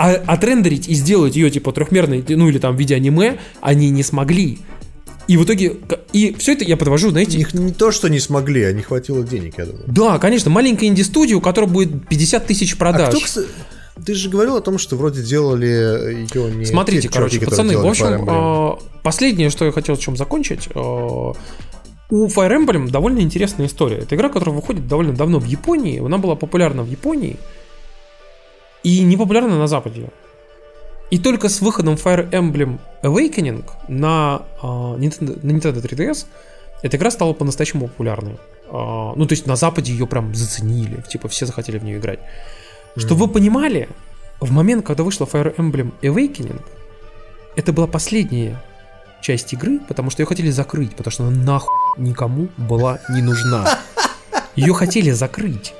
А 0.00 0.14
отрендерить 0.14 0.88
и 0.88 0.94
сделать 0.94 1.36
ее 1.36 1.50
типа 1.50 1.72
трехмерной, 1.72 2.24
ну 2.26 2.48
или 2.48 2.58
там 2.58 2.74
в 2.74 2.78
виде 2.78 2.94
аниме, 2.94 3.36
они 3.60 3.90
не 3.90 4.02
смогли. 4.02 4.58
И 5.28 5.36
в 5.36 5.44
итоге, 5.44 5.76
и 6.14 6.34
все 6.38 6.52
это 6.54 6.64
я 6.64 6.78
подвожу, 6.78 7.10
знаете, 7.10 7.36
Их 7.38 7.52
не 7.52 7.70
то, 7.70 7.92
что 7.92 8.08
не 8.08 8.18
смогли, 8.18 8.64
а 8.64 8.72
не 8.72 8.80
хватило 8.80 9.22
денег, 9.22 9.58
я 9.58 9.66
думаю. 9.66 9.84
да, 9.86 10.18
конечно, 10.18 10.50
маленькая 10.50 10.86
инди-студия, 10.86 11.36
у 11.36 11.42
которой 11.42 11.66
будет 11.66 12.08
50 12.08 12.46
тысяч 12.46 12.72
А 12.72 12.76
продаж. 12.78 13.10
кто, 13.10 13.20
кстати, 13.20 13.48
ты 14.04 14.14
же 14.14 14.30
говорил 14.30 14.56
о 14.56 14.62
том, 14.62 14.78
что 14.78 14.96
вроде 14.96 15.22
делали 15.22 15.66
ее 16.32 16.50
не 16.50 16.64
Смотрите, 16.64 17.02
те 17.02 17.08
короче, 17.10 17.34
чуваки, 17.34 17.50
пацаны, 17.50 17.76
в 17.76 17.86
общем, 17.86 18.26
э, 18.26 18.76
последнее, 19.02 19.50
что 19.50 19.66
я 19.66 19.72
хотел 19.72 19.98
чем 19.98 20.16
закончить, 20.16 20.68
э, 20.74 20.78
у 20.78 21.34
Fire 22.26 22.56
Emblem 22.56 22.90
довольно 22.90 23.20
интересная 23.20 23.66
история. 23.66 23.98
Это 23.98 24.16
игра, 24.16 24.30
которая 24.30 24.54
выходит 24.56 24.88
довольно 24.88 25.12
давно 25.12 25.38
в 25.38 25.44
Японии, 25.44 26.02
она 26.02 26.16
была 26.16 26.36
популярна 26.36 26.82
в 26.84 26.90
Японии 26.90 27.36
и 28.82 29.02
не 29.02 29.16
популярна 29.16 29.58
на 29.58 29.66
Западе. 29.66 30.08
И 31.10 31.18
только 31.18 31.48
с 31.48 31.60
выходом 31.60 31.94
Fire 31.94 32.30
Emblem 32.30 32.78
Awakening 33.02 33.64
на, 33.88 34.42
э, 34.62 34.66
Nintendo, 34.66 35.38
на 35.42 35.50
Nintendo 35.50 35.82
3DS 35.82 36.26
эта 36.82 36.96
игра 36.96 37.10
стала 37.10 37.32
по-настоящему 37.32 37.88
популярной. 37.88 38.36
А, 38.70 39.12
ну, 39.16 39.26
то 39.26 39.32
есть 39.32 39.46
на 39.46 39.56
Западе 39.56 39.92
ее 39.92 40.06
прям 40.06 40.34
заценили, 40.34 41.02
типа 41.08 41.28
все 41.28 41.46
захотели 41.46 41.78
в 41.78 41.84
нее 41.84 41.98
играть. 41.98 42.20
Чтобы 42.96 43.26
вы 43.26 43.32
понимали, 43.32 43.88
в 44.40 44.52
момент, 44.52 44.86
когда 44.86 45.02
вышла 45.02 45.26
Fire 45.26 45.54
Emblem 45.56 45.92
Awakening, 46.02 46.60
это 47.56 47.72
была 47.72 47.86
последняя 47.86 48.62
часть 49.20 49.52
игры, 49.52 49.80
потому 49.80 50.10
что 50.10 50.22
ее 50.22 50.26
хотели 50.26 50.50
закрыть, 50.50 50.94
потому 50.94 51.12
что 51.12 51.26
она 51.26 51.36
нахуй 51.36 51.74
никому 51.98 52.48
была 52.56 53.00
не 53.10 53.22
нужна. 53.22 53.78
Ее 54.56 54.72
хотели 54.74 55.10
закрыть. 55.10 55.74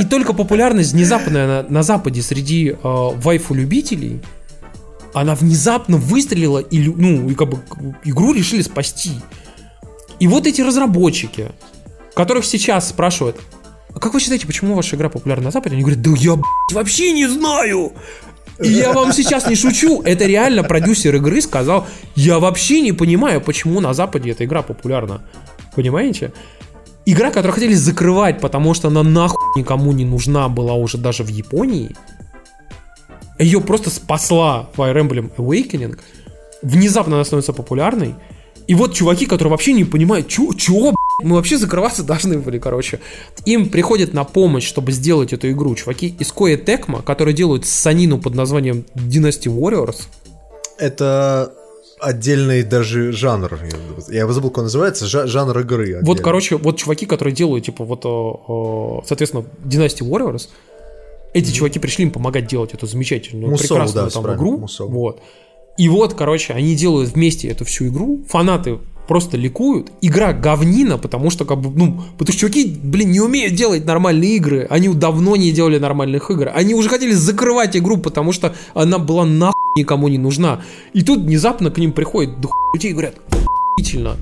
И 0.00 0.04
только 0.04 0.32
популярность 0.32 0.92
внезапная 0.92 1.62
на, 1.62 1.68
на 1.68 1.82
Западе 1.82 2.22
среди 2.22 2.70
э, 2.70 2.76
вайфу-любителей, 2.82 4.20
она 5.14 5.34
внезапно 5.34 5.96
выстрелила, 5.96 6.58
и, 6.58 6.88
ну, 6.88 7.28
и 7.28 7.34
как 7.34 7.48
бы 7.48 7.58
игру 8.04 8.32
решили 8.32 8.62
спасти. 8.62 9.12
И 10.20 10.26
вот 10.26 10.46
эти 10.46 10.60
разработчики, 10.60 11.50
которых 12.14 12.44
сейчас 12.44 12.88
спрашивают, 12.88 13.36
а 13.94 14.00
как 14.00 14.14
вы 14.14 14.20
считаете, 14.20 14.46
почему 14.46 14.74
ваша 14.74 14.96
игра 14.96 15.08
популярна 15.08 15.44
на 15.44 15.50
Западе? 15.50 15.74
Они 15.74 15.82
говорят, 15.82 16.02
да 16.02 16.10
я, 16.16 16.34
блядь, 16.34 16.72
вообще 16.72 17.12
не 17.12 17.26
знаю. 17.26 17.92
И 18.60 18.68
я 18.68 18.92
вам 18.92 19.12
сейчас 19.12 19.48
не 19.48 19.54
шучу, 19.54 20.02
это 20.02 20.26
реально 20.26 20.64
продюсер 20.64 21.14
игры 21.14 21.40
сказал, 21.40 21.86
я 22.16 22.40
вообще 22.40 22.80
не 22.80 22.92
понимаю, 22.92 23.40
почему 23.40 23.80
на 23.80 23.94
Западе 23.94 24.32
эта 24.32 24.44
игра 24.44 24.62
популярна. 24.62 25.22
Понимаете? 25.76 26.32
Игра, 27.10 27.30
которую 27.30 27.54
хотели 27.54 27.72
закрывать, 27.72 28.38
потому 28.38 28.74
что 28.74 28.88
она 28.88 29.02
нахуй 29.02 29.38
никому 29.56 29.92
не 29.92 30.04
нужна 30.04 30.46
была 30.50 30.74
уже 30.74 30.98
даже 30.98 31.24
в 31.24 31.28
Японии, 31.28 31.96
ее 33.38 33.62
просто 33.62 33.88
спасла 33.88 34.68
Fire 34.76 34.94
Emblem 34.94 35.34
Awakening, 35.38 35.98
внезапно 36.60 37.14
она 37.14 37.24
становится 37.24 37.54
популярной, 37.54 38.14
и 38.66 38.74
вот 38.74 38.92
чуваки, 38.92 39.24
которые 39.24 39.52
вообще 39.52 39.72
не 39.72 39.84
понимают, 39.84 40.26
б***ь, 40.26 40.94
мы 41.22 41.36
вообще 41.36 41.56
закрываться 41.56 42.02
должны 42.04 42.40
были, 42.40 42.58
короче. 42.58 43.00
Им 43.46 43.70
приходит 43.70 44.12
на 44.12 44.24
помощь, 44.24 44.66
чтобы 44.66 44.92
сделать 44.92 45.32
эту 45.32 45.50
игру, 45.50 45.74
чуваки 45.76 46.14
из 46.18 46.30
Koei 46.30 46.62
Tecmo, 46.62 47.02
которые 47.02 47.32
делают 47.32 47.64
санину 47.64 48.18
под 48.18 48.34
названием 48.34 48.84
Dynasty 48.94 49.46
Warriors. 49.46 50.02
Это 50.76 51.54
отдельный 52.00 52.62
даже 52.62 53.12
жанр. 53.12 53.58
я- 54.08 54.26
забыл, 54.28 54.50
как 54.50 54.58
он 54.58 54.64
называется. 54.64 55.06
жа- 55.06 55.26
жанр 55.26 55.58
игры. 55.60 55.94
Вот, 55.94 56.02
отдельный. 56.02 56.22
короче, 56.22 56.56
вот 56.56 56.76
чуваки, 56.78 57.06
которые 57.06 57.34
делают, 57.34 57.64
типа, 57.64 57.84
вот, 57.84 58.04
э, 58.04 58.08
э, 58.08 59.06
соответственно, 59.06 59.44
Dynasty 59.64 60.00
Warriors, 60.08 60.48
эти 61.34 61.50
чуваки 61.52 61.78
пришли 61.78 62.04
им 62.04 62.10
помогать 62.10 62.46
делать 62.46 62.74
эту 62.74 62.86
замечательную, 62.86 63.50
Мусоу, 63.50 63.68
прекрасную 63.68 64.06
да, 64.06 64.10
там 64.10 64.34
игру. 64.34 64.58
Мусоу. 64.58 64.88
Вот. 64.88 65.20
И 65.76 65.88
вот, 65.88 66.14
короче, 66.14 66.54
они 66.54 66.74
делают 66.74 67.10
вместе 67.10 67.48
эту 67.48 67.64
всю 67.64 67.88
игру, 67.88 68.24
фанаты 68.28 68.78
просто 69.08 69.36
ликуют. 69.38 69.90
Игра 70.02 70.32
говнина, 70.34 70.98
потому 70.98 71.30
что, 71.30 71.44
как 71.46 71.58
бы, 71.60 71.70
ну, 71.70 72.02
потому 72.18 72.32
что 72.32 72.40
чуваки, 72.40 72.78
блин, 72.82 73.10
не 73.10 73.20
умеют 73.20 73.54
делать 73.54 73.84
нормальные 73.86 74.36
игры. 74.36 74.66
Они 74.70 74.88
давно 74.90 75.34
не 75.34 75.50
делали 75.50 75.78
нормальных 75.78 76.30
игр. 76.30 76.50
Они 76.54 76.74
уже 76.74 76.88
хотели 76.90 77.12
закрывать 77.12 77.76
игру, 77.76 77.96
потому 77.96 78.32
что 78.32 78.54
она 78.74 78.98
была 78.98 79.24
нахуй 79.24 79.54
никому 79.76 80.08
не 80.08 80.18
нужна. 80.18 80.62
И 80.92 81.02
тут 81.02 81.20
внезапно 81.20 81.70
к 81.70 81.78
ним 81.78 81.92
приходит 81.92 82.34
хуя 82.44 82.74
людей 82.74 82.90
и 82.90 82.92
говорят, 82.92 83.14
охуительно. 83.30 84.16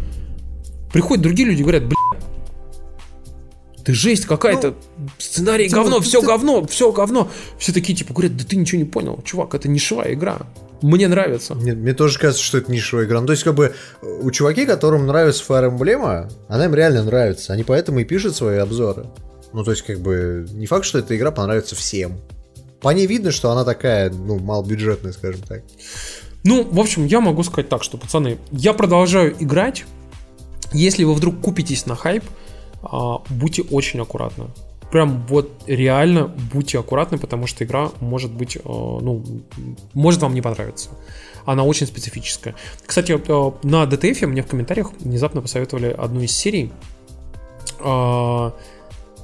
Приходят 0.92 1.22
другие 1.22 1.48
люди 1.48 1.60
и 1.60 1.62
говорят, 1.62 1.82
блин, 1.84 1.96
ты 3.84 3.92
жесть 3.92 4.24
какая-то, 4.26 4.74
сценарий 5.18 5.68
ты 5.68 5.74
говно, 5.74 5.96
вот- 5.96 6.04
все 6.04 6.20
ты- 6.20 6.26
говно, 6.26 6.64
все 6.66 6.92
говно. 6.92 7.28
Все 7.58 7.72
такие 7.72 7.96
типа 7.96 8.12
говорят, 8.14 8.36
да 8.36 8.44
ты 8.44 8.56
ничего 8.56 8.78
не 8.78 8.84
понял, 8.84 9.20
чувак, 9.24 9.54
это 9.54 9.68
нишевая 9.68 10.14
игра. 10.14 10.38
Мне 10.82 11.08
нравится. 11.08 11.54
Мне, 11.54 11.72
мне 11.72 11.94
тоже 11.94 12.18
кажется, 12.18 12.42
что 12.42 12.58
это 12.58 12.70
нишевая 12.70 13.06
игра. 13.06 13.20
Ну, 13.20 13.26
то 13.26 13.32
есть, 13.32 13.44
как 13.44 13.54
бы, 13.54 13.74
у 14.02 14.30
чуваки, 14.30 14.66
которым 14.66 15.06
нравится 15.06 15.44
Fire 15.46 15.70
Emblem, 15.70 16.30
она 16.48 16.64
им 16.64 16.74
реально 16.74 17.04
нравится. 17.04 17.52
Они 17.52 17.64
поэтому 17.64 18.00
и 18.00 18.04
пишут 18.04 18.36
свои 18.36 18.58
обзоры. 18.58 19.06
Ну, 19.52 19.64
то 19.64 19.70
есть, 19.70 19.82
как 19.82 20.00
бы, 20.00 20.46
не 20.52 20.66
факт, 20.66 20.84
что 20.84 20.98
эта 20.98 21.16
игра 21.16 21.30
понравится 21.30 21.74
всем. 21.74 22.20
По 22.80 22.90
ней 22.90 23.06
видно, 23.06 23.30
что 23.30 23.50
она 23.50 23.64
такая, 23.64 24.10
ну, 24.10 24.38
малобюджетная, 24.38 25.12
скажем 25.12 25.40
так. 25.42 25.62
Ну, 26.44 26.62
в 26.62 26.78
общем, 26.78 27.06
я 27.06 27.20
могу 27.20 27.42
сказать 27.42 27.68
так, 27.68 27.82
что, 27.82 27.96
пацаны, 27.96 28.38
я 28.52 28.72
продолжаю 28.72 29.34
играть. 29.42 29.84
Если 30.72 31.04
вы 31.04 31.14
вдруг 31.14 31.40
купитесь 31.40 31.86
на 31.86 31.96
хайп, 31.96 32.24
а, 32.82 33.18
будьте 33.30 33.62
очень 33.62 34.00
аккуратны. 34.00 34.46
Прям 34.90 35.26
вот 35.26 35.50
реально 35.66 36.28
будьте 36.52 36.78
аккуратны, 36.78 37.18
потому 37.18 37.46
что 37.46 37.64
игра 37.64 37.90
может 38.00 38.32
быть, 38.32 38.56
а, 38.64 38.68
ну, 38.68 39.24
может 39.94 40.22
вам 40.22 40.32
не 40.34 40.42
понравиться. 40.42 40.90
Она 41.44 41.64
очень 41.64 41.86
специфическая. 41.86 42.54
Кстати, 42.84 43.12
а, 43.12 43.54
на 43.62 43.84
DTF 43.84 44.26
мне 44.26 44.42
в 44.42 44.46
комментариях 44.46 44.92
внезапно 45.00 45.42
посоветовали 45.42 45.88
одну 45.88 46.20
из 46.20 46.32
серий. 46.32 46.70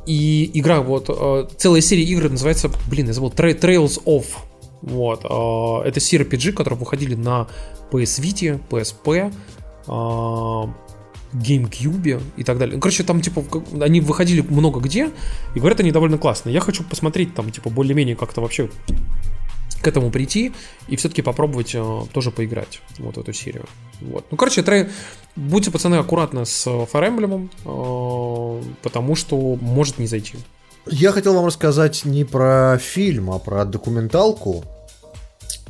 И 0.05 0.51
игра, 0.55 0.81
вот, 0.81 1.55
целая 1.57 1.81
серия 1.81 2.03
игр 2.03 2.29
называется, 2.29 2.71
блин, 2.91 3.07
я 3.07 3.13
забыл, 3.13 3.31
Trails 3.31 4.03
of. 4.05 4.27
Вот. 4.83 5.21
Это 5.21 6.01
CRPG, 6.01 6.53
которые 6.53 6.79
выходили 6.79 7.15
на 7.15 7.47
PS 7.93 8.21
Vita, 8.21 8.61
PSP, 8.69 9.33
GameCube 11.33 12.23
и 12.37 12.45
так 12.45 12.59
далее. 12.59 12.79
Короче, 12.81 13.03
там, 13.03 13.21
типа, 13.21 13.45
они 13.81 14.01
выходили 14.01 14.41
много 14.43 14.81
где, 14.81 15.11
и 15.55 15.59
говорят, 15.59 15.81
они 15.81 15.93
довольно 15.93 16.19
классные. 16.19 16.53
Я 16.53 16.61
хочу 16.61 16.85
посмотреть 16.85 17.35
там, 17.35 17.51
типа, 17.51 17.71
более-менее 17.71 18.17
как-то 18.17 18.41
вообще 18.41 18.71
к 19.83 19.89
этому 19.89 20.11
прийти 20.11 20.53
и 20.89 20.97
все-таки 20.97 21.23
попробовать 21.23 21.75
э, 21.75 22.01
тоже 22.13 22.31
поиграть 22.31 22.81
вот 22.99 23.19
эту 23.19 23.33
серию. 23.33 23.67
Вот. 24.01 24.25
Ну, 24.31 24.37
короче, 24.37 24.63
трей... 24.63 24.89
будьте, 25.35 25.71
пацаны, 25.71 25.97
аккуратны 25.97 26.47
с 26.47 26.67
Fire 26.67 27.09
Emblem, 27.11 27.51
э, 27.65 28.63
потому 28.83 29.17
что 29.17 29.57
может 29.61 29.99
не 29.99 30.07
зайти. 30.07 30.39
Я 30.87 31.13
хотел 31.13 31.35
вам 31.35 31.47
рассказать 31.47 32.05
не 32.05 32.25
про 32.25 32.79
фильм, 32.79 33.31
а 33.31 33.39
про 33.39 33.65
документалку, 33.65 34.65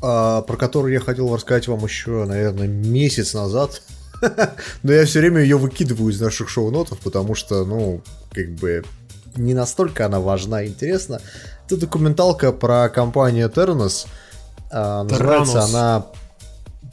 э, 0.02 0.42
про 0.46 0.56
которую 0.56 0.92
я 0.92 1.00
хотел 1.00 1.34
рассказать 1.34 1.66
вам 1.68 1.82
еще, 1.84 2.24
наверное, 2.26 2.68
месяц 2.68 3.32
назад. 3.32 3.82
Но 4.82 4.92
я 4.92 5.04
все 5.04 5.20
время 5.20 5.42
ее 5.42 5.56
выкидываю 5.56 6.12
из 6.12 6.20
наших 6.20 6.48
шоу-нотов, 6.48 6.98
потому 6.98 7.34
что, 7.34 7.64
ну, 7.64 8.02
как 8.32 8.48
бы 8.52 8.84
не 9.36 9.54
настолько 9.54 10.06
она 10.06 10.20
важна 10.20 10.62
и 10.62 10.68
интересна. 10.68 11.20
Это 11.66 11.76
документалка 11.76 12.52
про 12.52 12.88
компанию 12.88 13.48
Terranos. 13.48 14.06
А, 14.70 15.04
называется 15.04 15.62
она... 15.62 16.06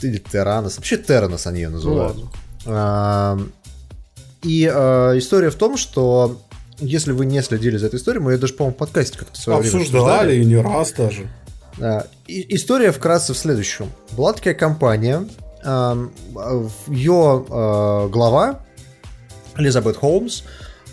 Или 0.02 0.22
Terranos. 0.22 0.78
Вообще 0.78 0.96
Terranos 0.96 1.46
они 1.46 1.62
ее 1.62 1.70
называют. 1.70 2.18
Ну, 2.18 2.30
а, 2.66 3.38
и 4.42 4.70
а, 4.74 5.18
история 5.18 5.50
в 5.50 5.56
том, 5.56 5.76
что 5.76 6.42
если 6.78 7.12
вы 7.12 7.26
не 7.26 7.42
следили 7.42 7.76
за 7.76 7.88
этой 7.88 7.98
историей, 7.98 8.24
мы 8.24 8.32
ее 8.32 8.38
даже, 8.38 8.54
по-моему, 8.54 8.76
в 8.76 8.78
подкасте 8.78 9.18
как-то 9.18 9.34
в 9.38 9.38
свое 9.38 9.60
Обсуждали, 9.60 10.38
и 10.38 10.46
не 10.46 10.56
раз 10.56 10.94
даже. 10.94 11.30
И, 12.28 12.56
история 12.56 12.94
вкратце 12.94 13.34
в 13.34 13.38
следующем. 13.38 13.92
Была 14.12 14.32
такая 14.32 14.54
компания, 14.54 15.28
ее 15.64 17.46
э, 17.50 18.08
глава 18.10 18.62
Элизабет 19.58 19.98
Холмс, 19.98 20.44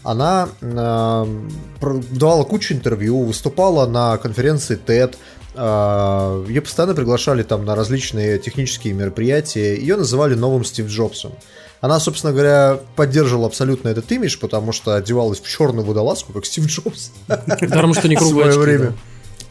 она 0.02 0.48
давала 0.60 2.44
кучу 2.44 2.74
интервью, 2.74 3.24
выступала 3.24 3.86
на 3.86 4.16
конференции 4.18 4.78
TED, 4.78 5.16
э, 5.54 6.44
ее 6.48 6.60
постоянно 6.60 6.94
приглашали 6.94 7.42
там 7.42 7.64
на 7.64 7.74
различные 7.74 8.38
технические 8.38 8.94
мероприятия, 8.94 9.76
ее 9.76 9.96
называли 9.96 10.34
новым 10.34 10.64
Стив 10.64 10.86
Джобсом. 10.86 11.32
Она, 11.80 12.00
собственно 12.00 12.32
говоря, 12.32 12.80
поддерживала 12.96 13.46
абсолютно 13.46 13.88
этот 13.88 14.10
имидж, 14.10 14.38
потому 14.38 14.72
что 14.72 14.94
одевалась 14.94 15.40
в 15.40 15.48
черную 15.48 15.84
водолазку, 15.84 16.32
как 16.32 16.46
Стив 16.46 16.66
Джобс. 16.66 17.10
Потому 17.26 17.94
что 17.94 18.08
не 18.08 18.16
круглые 18.16 18.58
время. 18.58 18.94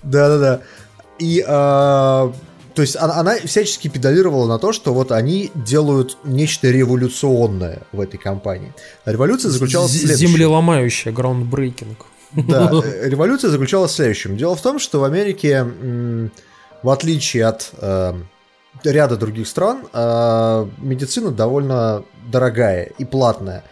Да-да-да. 0.03 0.61
И 1.19 1.43
а, 1.47 2.33
то 2.75 2.81
есть 2.81 2.97
она, 2.97 3.15
она 3.15 3.35
всячески 3.37 3.87
педалировала 3.87 4.47
на 4.47 4.59
то, 4.59 4.73
что 4.73 4.93
вот 4.93 5.11
они 5.11 5.49
делают 5.55 6.17
нечто 6.25 6.69
революционное 6.69 7.83
в 7.93 8.01
этой 8.01 8.17
компании. 8.17 8.73
революция 9.05 9.49
заключалась 9.49 9.91
в 9.91 9.97
следующем. 9.97 10.27
Землеломающая, 10.27 11.13
groundbreaking. 11.13 11.95
Да, 12.33 12.69
э, 12.83 13.09
революция 13.09 13.49
заключалась 13.49 13.91
в 13.91 13.95
следующем. 13.95 14.35
Дело 14.35 14.55
в 14.57 14.61
том, 14.61 14.79
что 14.79 14.99
в 14.99 15.05
Америке, 15.05 15.65
в 16.83 16.89
отличие 16.89 17.45
от 17.45 17.71
э, 17.79 18.13
ряда 18.83 19.15
других 19.15 19.47
стран, 19.47 19.87
э, 19.93 20.67
медицина 20.77 21.31
довольно 21.31 22.03
дорогая 22.29 22.91
и 22.97 23.05
платная. 23.05 23.63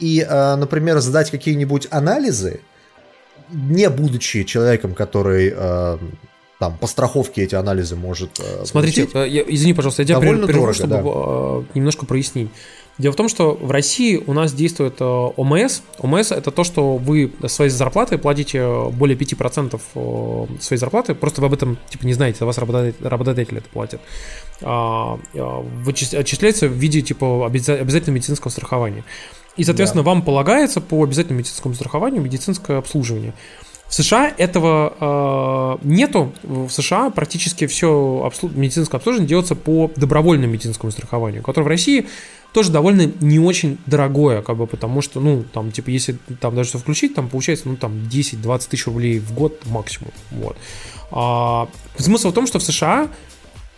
И, 0.00 0.26
э, 0.28 0.54
например, 0.56 0.98
сдать 0.98 1.30
какие-нибудь 1.30 1.86
анализы, 1.90 2.60
не 3.50 3.88
будучи 3.88 4.42
человеком, 4.42 4.94
который 4.94 5.54
там 6.58 6.76
по 6.76 6.86
страховке 6.88 7.44
эти 7.44 7.54
анализы 7.54 7.94
может 7.94 8.40
э, 8.40 8.64
Смотрите, 8.64 9.06
получить. 9.06 9.14
Э, 9.14 9.28
я, 9.28 9.44
извини, 9.46 9.74
пожалуйста, 9.74 10.02
я 10.02 10.06
тебя 10.06 10.20
Довольно 10.20 10.46
прерву, 10.46 10.62
дорого, 10.62 10.74
чтобы 10.74 10.94
да. 10.94 11.02
Э, 11.04 11.62
немножко 11.74 12.04
прояснить. 12.04 12.50
Дело 12.98 13.12
в 13.12 13.16
том, 13.16 13.28
что 13.28 13.54
в 13.54 13.70
России 13.70 14.16
у 14.16 14.32
нас 14.32 14.52
действует 14.52 15.00
ОМС. 15.00 15.82
ОМС 15.98 16.32
это 16.32 16.50
то, 16.50 16.64
что 16.64 16.96
вы 16.96 17.32
своей 17.46 17.70
зарплаты 17.70 18.18
платите 18.18 18.90
более 18.90 19.16
5% 19.16 20.60
своей 20.60 20.80
зарплаты. 20.80 21.14
Просто 21.14 21.40
вы 21.40 21.46
об 21.46 21.52
этом 21.52 21.78
типа 21.90 22.04
не 22.04 22.14
знаете, 22.14 22.44
вас 22.44 22.58
работодатель, 22.58 22.96
работодатель 23.06 23.56
это 23.56 23.68
платит. 23.68 24.00
А, 24.62 25.16
отчисляется 25.36 26.66
в 26.66 26.72
виде 26.72 27.00
типа 27.00 27.46
обязательного 27.46 28.16
медицинского 28.16 28.50
страхования. 28.50 29.04
И, 29.56 29.62
соответственно, 29.62 30.02
да. 30.02 30.10
вам 30.10 30.22
полагается 30.22 30.80
по 30.80 31.02
обязательному 31.02 31.40
медицинскому 31.40 31.74
страхованию 31.74 32.22
медицинское 32.22 32.78
обслуживание. 32.78 33.34
В 33.88 33.94
США 33.94 34.32
этого 34.36 35.78
э, 35.80 35.86
нету. 35.86 36.32
В 36.42 36.68
США 36.68 37.08
практически 37.10 37.66
все 37.66 38.22
обслуж... 38.24 38.52
медицинское 38.54 38.98
обслуживание 38.98 39.28
делается 39.28 39.54
по 39.54 39.90
добровольному 39.96 40.52
медицинскому 40.52 40.92
страхованию, 40.92 41.42
которое 41.42 41.64
в 41.64 41.68
России 41.68 42.06
тоже 42.52 42.70
довольно 42.70 43.10
не 43.20 43.38
очень 43.38 43.78
дорогое, 43.86 44.42
как 44.42 44.56
бы, 44.56 44.66
потому 44.66 45.00
что, 45.00 45.20
ну, 45.20 45.42
там, 45.42 45.72
типа, 45.72 45.90
если 45.90 46.18
там 46.40 46.54
даже 46.54 46.70
все 46.70 46.78
включить, 46.78 47.14
там 47.14 47.28
получается, 47.28 47.68
ну, 47.68 47.76
там, 47.76 47.92
10-20 47.92 48.68
тысяч 48.68 48.86
рублей 48.86 49.18
в 49.20 49.32
год 49.32 49.60
максимум, 49.66 50.12
вот. 50.30 50.56
А, 51.10 51.68
смысл 51.96 52.30
в 52.30 52.34
том, 52.34 52.46
что 52.46 52.58
в 52.58 52.62
США 52.62 53.08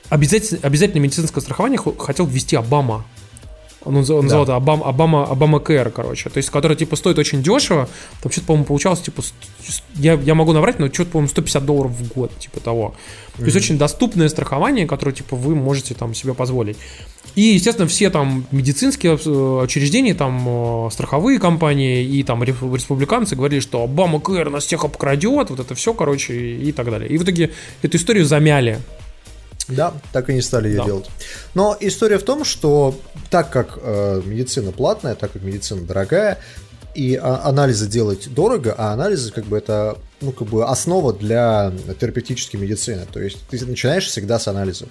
обязательно, 0.09 0.61
обязательно 0.63 1.01
медицинское 1.01 1.41
страхование 1.41 1.81
хотел 1.99 2.27
ввести 2.27 2.57
Обама, 2.57 3.05
он, 3.85 3.97
он 3.97 4.05
да. 4.05 4.23
называл 4.23 4.45
это 4.45 4.57
Обама, 4.57 4.87
Обама, 4.87 5.27
Обама 5.27 5.61
Кэр, 5.61 5.91
короче. 5.91 6.29
То 6.29 6.37
есть, 6.39 6.51
который, 6.51 6.77
типа, 6.77 6.97
стоит 6.97 7.19
очень 7.19 7.43
дешево. 7.43 7.89
Там 8.23 8.31
что-то, 8.31 8.47
по-моему, 8.49 8.67
получалось, 8.67 9.01
типа, 9.01 9.23
я, 9.95 10.15
я 10.15 10.35
могу 10.35 10.53
наврать, 10.53 10.79
но 10.79 10.89
что-то, 10.93 11.13
по-моему, 11.13 11.29
150 11.29 11.65
долларов 11.65 11.93
в 11.93 12.13
год, 12.13 12.37
типа 12.39 12.61
того. 12.61 12.95
То 13.37 13.43
mm-hmm. 13.43 13.45
есть, 13.47 13.57
очень 13.57 13.79
доступное 13.79 14.29
страхование, 14.29 14.87
которое, 14.87 15.13
типа, 15.13 15.35
вы 15.37 15.55
можете 15.55 15.95
там 15.95 16.15
себе 16.15 16.35
позволить. 16.35 16.77
И, 17.37 17.43
естественно, 17.43 17.89
все 17.89 18.11
там 18.11 18.45
медицинские 18.51 19.17
э, 19.17 19.63
учреждения, 19.65 20.15
там 20.15 20.87
э, 20.87 20.91
страховые 20.91 21.39
компании 21.39 22.05
и 22.05 22.23
там 22.23 22.43
республиканцы 22.43 23.37
говорили, 23.37 23.61
что 23.61 23.85
Обама 23.85 24.21
Кэр 24.21 24.51
нас 24.51 24.67
всех 24.67 24.85
обкрадет, 24.85 25.51
вот 25.51 25.61
это 25.61 25.75
все, 25.75 25.95
короче, 25.95 26.35
и 26.35 26.73
так 26.73 26.91
далее. 26.91 27.09
И 27.09 27.17
в 27.19 27.23
итоге 27.23 27.53
эту 27.83 27.97
историю 27.97 28.25
замяли. 28.25 28.81
Да, 29.71 29.95
так 30.13 30.31
и 30.31 30.35
не 30.35 30.43
стали 30.43 30.69
ее 30.69 30.79
да. 30.79 30.85
делать. 30.85 31.07
Но 31.55 31.77
история 31.81 32.19
в 32.19 32.23
том, 32.23 32.45
что 32.45 32.99
так 33.31 33.51
как 33.51 33.79
э, 33.83 34.23
медицина 34.25 34.73
платная, 34.73 35.15
так 35.15 35.33
как 35.33 35.43
медицина 35.43 35.83
дорогая, 35.83 36.39
и 36.95 37.15
а, 37.15 37.43
анализы 37.45 37.87
делать 37.87 38.33
дорого, 38.35 38.75
а 38.77 38.93
анализы 38.93 39.33
как 39.33 39.45
бы 39.45 39.57
это 39.59 39.97
ну, 40.21 40.33
как 40.33 40.49
бы 40.49 40.67
основа 40.67 41.13
для 41.13 41.73
терапевтической 41.99 42.59
медицины. 42.59 43.07
То 43.11 43.21
есть 43.21 43.39
ты 43.49 43.65
начинаешь 43.65 44.07
всегда 44.07 44.39
с 44.39 44.49
анализов. 44.49 44.89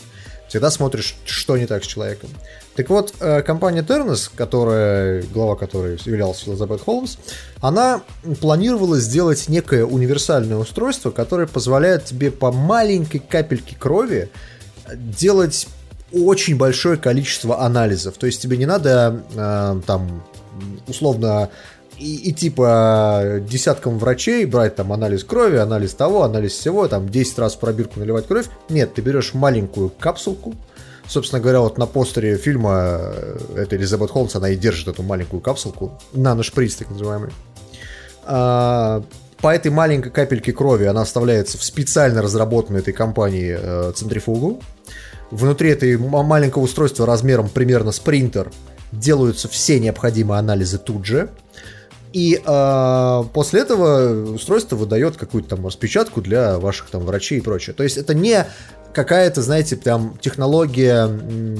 Всегда 0.47 0.71
смотришь, 0.71 1.15
что 1.25 1.57
не 1.57 1.67
так 1.67 1.83
с 1.83 1.87
человеком. 1.87 2.29
Так 2.75 2.89
вот, 2.89 3.13
э, 3.19 3.43
компания 3.43 3.83
Ternos, 3.83 4.31
которая, 4.33 5.21
глава 5.31 5.55
которой 5.55 5.99
являлась 6.05 6.47
Элизабет 6.47 6.81
Холмс, 6.81 7.17
она 7.61 8.01
планировала 8.41 8.97
сделать 8.99 9.47
некое 9.47 9.85
универсальное 9.85 10.57
устройство, 10.57 11.11
которое 11.11 11.45
позволяет 11.45 12.05
тебе 12.05 12.31
по 12.31 12.51
маленькой 12.51 13.19
капельке 13.19 13.75
крови 13.75 14.29
делать 14.95 15.67
очень 16.11 16.57
большое 16.57 16.97
количество 16.97 17.61
анализов. 17.61 18.17
То 18.17 18.25
есть 18.25 18.41
тебе 18.41 18.57
не 18.57 18.65
надо 18.65 19.23
э, 19.35 19.81
там 19.85 20.23
условно 20.87 21.49
и, 21.97 22.29
и 22.29 22.33
типа 22.33 23.41
десяткам 23.41 23.99
врачей 23.99 24.45
брать 24.45 24.75
там 24.75 24.91
анализ 24.93 25.23
крови, 25.23 25.57
анализ 25.57 25.93
того, 25.93 26.23
анализ 26.23 26.53
всего, 26.53 26.87
там 26.87 27.09
10 27.09 27.39
раз 27.39 27.55
в 27.55 27.59
пробирку 27.59 27.99
наливать 27.99 28.27
кровь. 28.27 28.47
Нет, 28.69 28.93
ты 28.93 29.01
берешь 29.01 29.33
маленькую 29.33 29.89
капсулку. 29.89 30.55
Собственно 31.07 31.41
говоря, 31.41 31.61
вот 31.61 31.77
на 31.77 31.87
постере 31.87 32.37
фильма 32.37 32.99
э, 33.01 33.37
это 33.57 33.75
Элизабет 33.75 34.11
Холмс, 34.11 34.35
она 34.35 34.49
и 34.49 34.55
держит 34.55 34.87
эту 34.87 35.03
маленькую 35.03 35.41
капсулку, 35.41 35.99
наношприц 36.13 36.75
так 36.75 36.89
называемый. 36.91 37.31
А, 38.25 39.03
по 39.41 39.53
этой 39.53 39.71
маленькой 39.71 40.11
капельке 40.11 40.51
крови 40.51 40.85
она 40.85 41.03
вставляется 41.03 41.57
в 41.57 41.63
специально 41.63 42.21
разработанную 42.21 42.81
этой 42.81 42.93
компанией 42.93 43.57
э, 43.57 43.91
центрифугу. 43.95 44.61
Внутри 45.31 45.69
этой 45.69 45.97
маленького 45.97 46.63
устройства 46.63 47.05
размером 47.05 47.49
примерно 47.49 47.91
с 47.91 47.99
принтер 47.99 48.51
делаются 48.91 49.47
все 49.47 49.79
необходимые 49.79 50.39
анализы 50.39 50.77
тут 50.77 51.05
же. 51.05 51.29
И 52.11 52.41
э, 52.43 53.23
после 53.33 53.61
этого 53.61 54.33
устройство 54.33 54.75
выдает 54.75 55.15
какую-то 55.15 55.55
там 55.55 55.65
распечатку 55.65 56.21
для 56.21 56.57
ваших 56.57 56.89
там 56.89 57.03
врачей 57.03 57.37
и 57.37 57.41
прочее. 57.41 57.75
То 57.75 57.83
есть 57.83 57.97
это 57.97 58.15
не 58.15 58.45
какая-то, 58.93 59.43
знаете, 59.43 59.75
там 59.75 60.17
технология, 60.19 61.07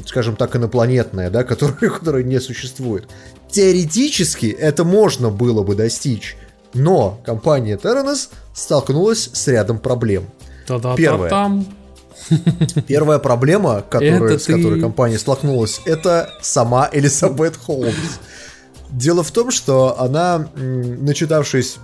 скажем 0.08 0.36
так, 0.36 0.56
инопланетная, 0.56 1.30
да, 1.30 1.44
которая, 1.46 1.92
которая 1.92 2.24
не 2.24 2.40
существует. 2.40 3.08
Теоретически 3.50 4.48
это 4.48 4.84
можно 4.84 5.30
было 5.30 5.64
бы 5.64 5.76
достичь, 5.76 6.36
но 6.74 7.20
компания 7.26 7.78
Terranos 7.78 8.30
столкнулась 8.54 9.30
с 9.34 9.48
рядом 9.48 9.80
проблем. 9.80 10.26
Первое. 10.98 11.30
Первая 12.88 13.20
проблема, 13.20 13.84
которая, 13.90 14.38
с 14.38 14.46
которой 14.46 14.76
ты... 14.76 14.82
компания 14.82 15.18
столкнулась, 15.18 15.82
это 15.86 16.30
сама 16.42 16.90
Элизабет 16.92 17.56
Холмс. 17.56 17.96
Дело 18.90 19.24
в 19.24 19.32
том, 19.32 19.52
что 19.52 20.00
она, 20.00 20.50
начитавшись 20.56 21.78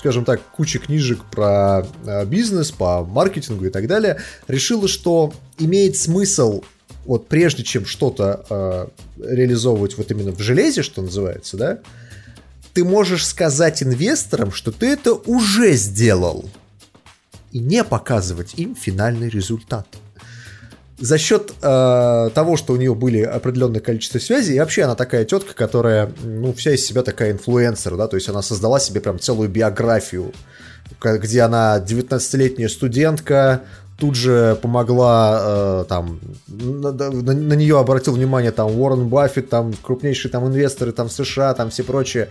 скажем 0.00 0.24
так, 0.24 0.40
кучи 0.56 0.78
книжек 0.78 1.18
про 1.30 1.86
э, 2.06 2.24
бизнес, 2.24 2.70
по 2.70 3.04
маркетингу 3.04 3.66
и 3.66 3.68
так 3.68 3.86
далее, 3.86 4.16
решила, 4.48 4.88
что 4.88 5.30
имеет 5.58 5.94
смысл 5.98 6.62
вот 7.04 7.28
прежде 7.28 7.62
чем 7.64 7.84
что-то 7.84 8.44
э, 8.48 8.86
реализовывать 9.22 9.98
вот 9.98 10.10
именно 10.10 10.32
в 10.32 10.40
железе, 10.40 10.82
что 10.82 11.02
называется, 11.02 11.56
да, 11.58 11.78
ты 12.72 12.84
можешь 12.84 13.26
сказать 13.26 13.82
инвесторам, 13.82 14.52
что 14.52 14.72
ты 14.72 14.86
это 14.86 15.14
уже 15.14 15.72
сделал, 15.72 16.48
и 17.52 17.58
не 17.58 17.84
показывать 17.84 18.54
им 18.54 18.76
финальный 18.76 19.28
результат 19.28 19.86
за 21.00 21.16
счет 21.16 21.52
э, 21.62 22.30
того, 22.34 22.56
что 22.56 22.74
у 22.74 22.76
нее 22.76 22.94
были 22.94 23.22
определенное 23.22 23.80
количество 23.80 24.18
связей, 24.18 24.56
и 24.56 24.58
вообще 24.58 24.82
она 24.82 24.94
такая 24.94 25.24
тетка, 25.24 25.54
которая, 25.54 26.12
ну, 26.22 26.52
вся 26.52 26.72
из 26.72 26.84
себя 26.84 27.02
такая 27.02 27.32
инфлюенсер, 27.32 27.96
да, 27.96 28.06
то 28.06 28.16
есть 28.16 28.28
она 28.28 28.42
создала 28.42 28.78
себе 28.78 29.00
прям 29.00 29.18
целую 29.18 29.48
биографию, 29.48 30.32
где 31.02 31.40
она 31.40 31.78
19-летняя 31.78 32.68
студентка, 32.68 33.62
тут 33.96 34.14
же 34.14 34.58
помогла 34.60 35.40
э, 35.42 35.84
там 35.88 36.20
на, 36.48 36.92
на, 36.92 37.10
на 37.10 37.52
нее 37.54 37.78
обратил 37.78 38.14
внимание 38.14 38.50
там 38.50 38.70
Уоррен 38.70 39.08
Баффет, 39.08 39.48
там 39.48 39.72
крупнейшие 39.74 40.30
там 40.30 40.46
инвесторы 40.46 40.92
там 40.92 41.08
США, 41.08 41.54
там 41.54 41.70
все 41.70 41.82
прочее. 41.82 42.30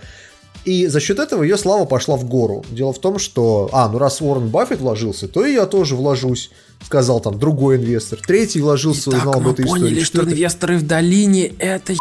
И 0.70 0.86
за 0.86 1.00
счет 1.00 1.18
этого 1.18 1.42
ее 1.42 1.58
слава 1.58 1.86
пошла 1.86 2.16
в 2.16 2.26
гору. 2.26 2.64
Дело 2.70 2.94
в 2.94 3.00
том, 3.00 3.18
что, 3.18 3.72
а, 3.72 3.90
ну 3.90 3.98
раз 3.98 4.22
Уоррен 4.22 4.50
Баффет 4.50 4.82
вложился, 4.82 5.28
то 5.28 5.44
и 5.44 5.54
я 5.54 5.66
тоже 5.66 5.96
вложусь, 5.96 6.52
сказал 6.86 7.20
там 7.22 7.40
другой 7.40 7.78
инвестор. 7.78 8.20
Третий 8.20 8.62
вложился, 8.62 9.10
узнал 9.10 9.38
об 9.38 9.48
этой 9.48 9.66
поняли, 9.66 10.00
истории. 10.00 10.04
что 10.04 10.22
инвесторы 10.22 10.78
в 10.78 10.86
долине 10.86 11.54
это 11.58 11.94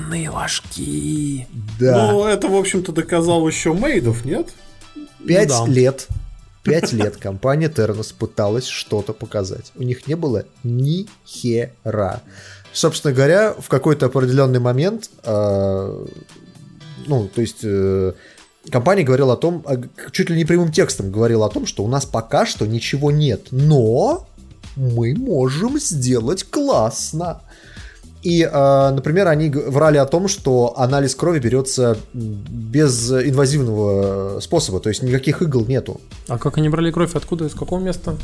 ебаные 0.00 0.30
ложки. 0.30 1.46
Да. 1.78 2.10
Ну, 2.10 2.24
это, 2.24 2.48
в 2.48 2.56
общем-то, 2.56 2.90
доказал 2.90 3.46
еще 3.46 3.72
Мейдов, 3.72 4.24
нет? 4.24 4.48
Пять 5.24 5.50
ну, 5.50 5.66
да. 5.66 5.72
лет 5.72 6.08
Пять 6.64 6.92
лет 6.92 7.16
компания 7.16 7.68
Тернос 7.68 8.10
пыталась 8.10 8.66
что-то 8.66 9.12
показать. 9.12 9.70
У 9.76 9.84
них 9.84 10.08
не 10.08 10.16
было 10.16 10.46
ни 10.64 11.06
хера. 11.24 12.22
Собственно 12.72 13.14
говоря, 13.14 13.54
в 13.56 13.68
какой-то 13.68 14.06
определенный 14.06 14.58
момент 14.58 15.10
э, 15.22 16.06
ну, 17.06 17.28
то 17.28 17.40
есть 17.40 17.60
э, 17.62 18.12
компания 18.70 19.02
говорила 19.02 19.34
о 19.34 19.36
том, 19.36 19.64
чуть 20.12 20.30
ли 20.30 20.36
не 20.36 20.44
прямым 20.44 20.72
текстом 20.72 21.10
говорила 21.10 21.46
о 21.46 21.48
том, 21.48 21.66
что 21.66 21.84
у 21.84 21.88
нас 21.88 22.04
пока 22.04 22.46
что 22.46 22.66
ничего 22.66 23.10
нет, 23.10 23.48
но 23.50 24.26
мы 24.76 25.14
можем 25.14 25.78
сделать 25.78 26.44
классно. 26.44 27.40
И, 28.22 28.42
э, 28.42 28.90
например, 28.90 29.28
они 29.28 29.50
врали 29.50 29.98
о 29.98 30.06
том, 30.06 30.26
что 30.26 30.74
анализ 30.76 31.14
крови 31.14 31.38
берется 31.38 31.96
без 32.12 33.12
инвазивного 33.12 34.40
способа, 34.40 34.80
то 34.80 34.88
есть 34.88 35.02
никаких 35.02 35.42
игл 35.42 35.64
нету. 35.64 36.00
А 36.26 36.36
как 36.36 36.58
они 36.58 36.68
брали 36.68 36.90
кровь? 36.90 37.14
Откуда? 37.14 37.46
Из 37.46 37.54
какого 37.54 37.78
места? 37.78 38.16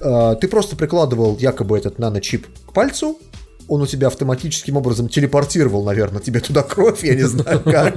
Э, 0.00 0.34
ты 0.40 0.48
просто 0.48 0.74
прикладывал 0.74 1.36
якобы 1.38 1.78
этот 1.78 1.98
наночип 2.00 2.48
к 2.66 2.72
пальцу, 2.72 3.18
он 3.68 3.82
у 3.82 3.86
тебя 3.86 4.08
автоматическим 4.08 4.76
образом 4.76 5.08
телепортировал, 5.08 5.84
наверное, 5.84 6.20
тебе 6.20 6.40
туда 6.40 6.62
кровь, 6.62 7.04
я 7.04 7.14
не 7.14 7.22
знаю 7.22 7.60
как. 7.60 7.94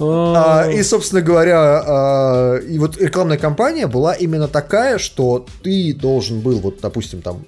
А, 0.00 0.68
и, 0.70 0.82
собственно 0.82 1.22
говоря, 1.22 1.82
а, 1.86 2.56
и 2.58 2.78
вот 2.78 3.00
рекламная 3.00 3.38
кампания 3.38 3.86
была 3.86 4.14
именно 4.14 4.48
такая, 4.48 4.98
что 4.98 5.46
ты 5.62 5.94
должен 5.94 6.40
был, 6.40 6.60
вот, 6.60 6.80
допустим, 6.80 7.22
там, 7.22 7.44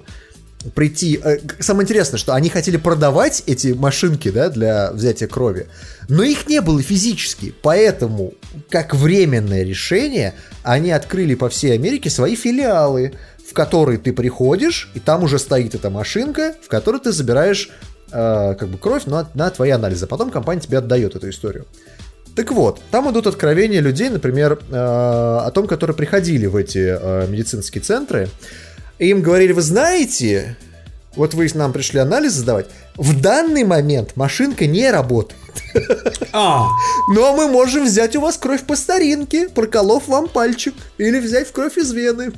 прийти... 0.74 1.20
Э, 1.22 1.38
самое 1.60 1.84
интересное, 1.84 2.18
что 2.18 2.34
они 2.34 2.48
хотели 2.48 2.76
продавать 2.76 3.42
эти 3.46 3.68
машинки, 3.68 4.30
да, 4.30 4.48
для 4.48 4.92
взятия 4.92 5.28
крови, 5.28 5.66
но 6.08 6.22
их 6.22 6.48
не 6.48 6.60
было 6.60 6.82
физически, 6.82 7.54
поэтому, 7.62 8.34
как 8.68 8.94
временное 8.94 9.62
решение, 9.62 10.34
они 10.62 10.90
открыли 10.90 11.34
по 11.34 11.48
всей 11.48 11.74
Америке 11.74 12.10
свои 12.10 12.36
филиалы, 12.36 13.12
в 13.50 13.52
который 13.52 13.96
ты 13.96 14.12
приходишь, 14.12 14.88
и 14.94 15.00
там 15.00 15.24
уже 15.24 15.40
стоит 15.40 15.74
эта 15.74 15.90
машинка, 15.90 16.54
в 16.62 16.68
которой 16.68 17.00
ты 17.00 17.10
забираешь 17.10 17.70
э, 18.12 18.54
как 18.54 18.68
бы 18.68 18.78
кровь 18.78 19.06
на, 19.06 19.28
на 19.34 19.50
твои 19.50 19.70
анализы. 19.70 20.06
Потом 20.06 20.30
компания 20.30 20.60
тебе 20.60 20.78
отдает 20.78 21.16
эту 21.16 21.28
историю. 21.28 21.66
Так 22.36 22.52
вот, 22.52 22.80
там 22.92 23.10
идут 23.10 23.26
откровения 23.26 23.80
людей, 23.80 24.08
например, 24.08 24.60
э, 24.70 24.76
о 24.76 25.50
том, 25.52 25.66
которые 25.66 25.96
приходили 25.96 26.46
в 26.46 26.54
эти 26.54 26.96
э, 26.96 27.26
медицинские 27.28 27.82
центры, 27.82 28.28
и 29.00 29.08
им 29.08 29.20
говорили, 29.20 29.50
вы 29.50 29.62
знаете, 29.62 30.56
вот 31.16 31.34
вы 31.34 31.48
нам 31.54 31.72
пришли 31.72 31.98
анализ 31.98 32.34
сдавать, 32.34 32.66
в 33.00 33.18
данный 33.18 33.64
момент 33.64 34.14
машинка 34.14 34.66
не 34.66 34.90
работает. 34.90 35.40
А. 36.32 36.68
Но 37.08 37.34
мы 37.34 37.48
можем 37.48 37.86
взять 37.86 38.14
у 38.14 38.20
вас 38.20 38.36
кровь 38.36 38.64
по 38.64 38.76
старинке, 38.76 39.48
проколов 39.48 40.06
вам 40.06 40.28
пальчик, 40.28 40.74
или 40.98 41.18
взять 41.18 41.48
в 41.48 41.52
кровь 41.52 41.78
из 41.78 41.92
вены. 41.92 42.30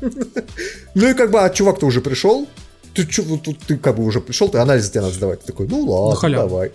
Ну 0.94 1.08
и 1.08 1.14
как 1.14 1.32
бы, 1.32 1.42
а 1.42 1.50
чувак-то 1.50 1.84
уже 1.84 2.00
пришел, 2.00 2.46
ты, 2.94 3.04
ты, 3.04 3.54
ты 3.66 3.76
как 3.76 3.96
бы 3.96 4.04
уже 4.04 4.20
пришел, 4.20 4.48
ты 4.48 4.58
анализ 4.58 4.88
тебе 4.88 5.00
надо 5.00 5.14
сдавать. 5.14 5.40
Ты 5.40 5.46
такой, 5.48 5.66
ну 5.66 5.80
ладно, 5.80 6.30
давай. 6.30 6.70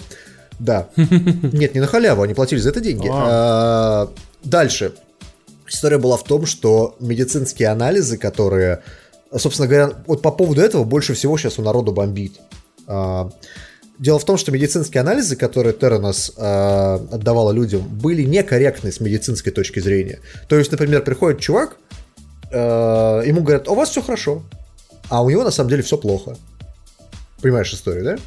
Да. 0.59 0.89
Нет, 0.97 1.73
не 1.73 1.79
на 1.79 1.87
халяву, 1.87 2.23
они 2.23 2.33
платили 2.33 2.59
за 2.59 2.69
это 2.69 2.81
деньги. 2.81 3.07
А. 3.09 3.13
А, 3.13 4.09
дальше. 4.43 4.95
История 5.65 5.97
была 5.97 6.17
в 6.17 6.25
том, 6.25 6.45
что 6.45 6.97
медицинские 6.99 7.69
анализы, 7.69 8.17
которые, 8.17 8.83
собственно 9.33 9.69
говоря, 9.69 9.91
вот 10.07 10.21
по 10.21 10.31
поводу 10.31 10.59
этого 10.59 10.83
больше 10.83 11.13
всего 11.13 11.37
сейчас 11.37 11.57
у 11.57 11.61
народа 11.61 11.91
бомбит. 11.91 12.39
А, 12.85 13.29
Дело 13.99 14.19
в 14.19 14.25
том, 14.25 14.37
что 14.37 14.51
медицинские 14.51 15.01
анализы, 15.01 15.35
которые 15.35 15.73
Терранос 15.73 16.31
э, 16.37 16.99
отдавала 17.11 17.51
людям, 17.51 17.81
были 17.81 18.21
некорректны 18.21 18.91
с 18.91 18.99
медицинской 18.99 19.51
точки 19.51 19.79
зрения. 19.79 20.19
То 20.47 20.57
есть, 20.57 20.71
например, 20.71 21.03
приходит 21.03 21.39
чувак, 21.39 21.77
э, 22.51 23.23
ему 23.25 23.41
говорят, 23.41 23.67
у 23.67 23.73
вас 23.73 23.89
все 23.89 24.03
хорошо, 24.03 24.43
а 25.09 25.23
у 25.23 25.29
него 25.29 25.43
на 25.43 25.51
самом 25.51 25.71
деле 25.71 25.81
все 25.81 25.97
плохо. 25.97 26.37
Понимаешь 27.41 27.73
историю, 27.73 28.03
да? 28.03 28.17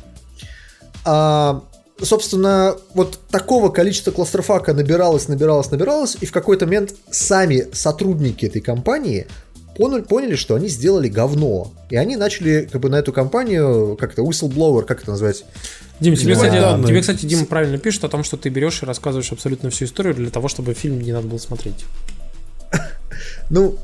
А, 1.04 1.62
собственно, 2.02 2.76
вот 2.94 3.18
такого 3.30 3.70
количества 3.70 4.10
кластрофака 4.10 4.74
набиралось, 4.74 5.28
набиралось, 5.28 5.70
набиралось, 5.70 6.16
и 6.20 6.26
в 6.26 6.32
какой-то 6.32 6.66
момент 6.66 6.94
сами 7.10 7.68
сотрудники 7.72 8.44
этой 8.46 8.60
компании 8.60 9.28
поняли, 9.80 10.02
поняли, 10.02 10.34
что 10.34 10.54
они 10.56 10.68
сделали 10.68 11.08
говно. 11.08 11.72
И 11.88 11.96
они 11.96 12.16
начали 12.16 12.68
как 12.70 12.82
бы 12.82 12.90
на 12.90 12.96
эту 12.96 13.14
компанию, 13.14 13.96
как 13.98 14.12
это, 14.12 14.20
whistleblower, 14.20 14.84
как 14.84 15.02
это 15.02 15.12
называть? 15.12 15.46
Дим, 16.00 16.16
тебе, 16.16 16.34
кстати, 16.34 16.56
тебе, 16.86 17.00
кстати, 17.00 17.24
Дима 17.24 17.46
правильно 17.46 17.78
пишет 17.78 18.04
о 18.04 18.08
том, 18.08 18.22
что 18.22 18.36
ты 18.36 18.50
берешь 18.50 18.82
и 18.82 18.86
рассказываешь 18.86 19.32
абсолютно 19.32 19.70
всю 19.70 19.86
историю 19.86 20.14
для 20.14 20.30
того, 20.30 20.48
чтобы 20.48 20.74
фильм 20.74 21.00
не 21.00 21.12
надо 21.12 21.28
было 21.28 21.38
смотреть. 21.38 21.84
Ну, 23.50 23.76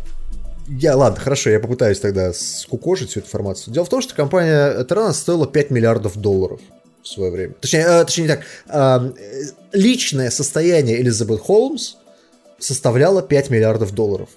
я, 0.68 0.96
ладно, 0.96 1.20
хорошо, 1.20 1.50
я 1.50 1.60
попытаюсь 1.60 1.98
тогда 1.98 2.32
скукожить 2.32 3.10
всю 3.10 3.20
эту 3.20 3.28
информацию. 3.28 3.74
Дело 3.74 3.84
в 3.84 3.88
том, 3.88 4.00
что 4.00 4.14
компания 4.14 4.84
Terranos 4.84 5.14
стоила 5.14 5.46
5 5.46 5.70
миллиардов 5.70 6.16
долларов 6.16 6.60
в 7.02 7.08
свое 7.08 7.30
время. 7.32 7.54
Точнее, 7.60 7.80
э, 7.80 8.04
точнее 8.04 8.24
не 8.24 8.28
так. 8.28 8.40
Э, 8.68 9.12
личное 9.72 10.30
состояние 10.30 11.00
Элизабет 11.00 11.40
Холмс 11.40 11.94
составляло 12.58 13.22
5 13.22 13.50
миллиардов 13.50 13.92
долларов 13.92 14.28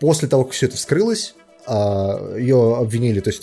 после 0.00 0.28
того, 0.28 0.44
как 0.44 0.52
все 0.52 0.66
это 0.66 0.76
вскрылось, 0.76 1.34
а, 1.66 2.36
ее 2.36 2.76
обвинили, 2.76 3.20
то 3.20 3.30
есть, 3.30 3.42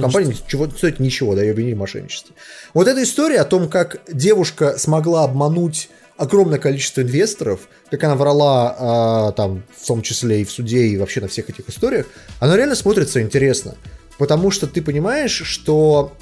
компания 0.00 0.28
ничего, 0.28 0.68
стоит 0.68 1.00
ничего, 1.00 1.34
да, 1.34 1.42
ее 1.42 1.52
обвинили 1.52 1.74
в 1.74 1.78
мошенничестве. 1.78 2.34
Вот 2.74 2.88
эта 2.88 3.02
история 3.02 3.40
о 3.40 3.44
том, 3.44 3.68
как 3.68 4.02
девушка 4.12 4.76
смогла 4.78 5.24
обмануть 5.24 5.88
огромное 6.18 6.58
количество 6.58 7.00
инвесторов, 7.00 7.68
как 7.90 8.04
она 8.04 8.16
врала 8.16 8.76
а, 8.78 9.32
там, 9.32 9.62
в 9.74 9.86
том 9.86 10.02
числе 10.02 10.42
и 10.42 10.44
в 10.44 10.50
суде, 10.50 10.88
и 10.88 10.98
вообще 10.98 11.20
на 11.20 11.28
всех 11.28 11.48
этих 11.48 11.68
историях, 11.68 12.06
она 12.40 12.56
реально 12.56 12.74
смотрится 12.74 13.22
интересно. 13.22 13.76
Потому 14.18 14.50
что 14.50 14.66
ты 14.66 14.82
понимаешь, 14.82 15.42
что 15.44 16.12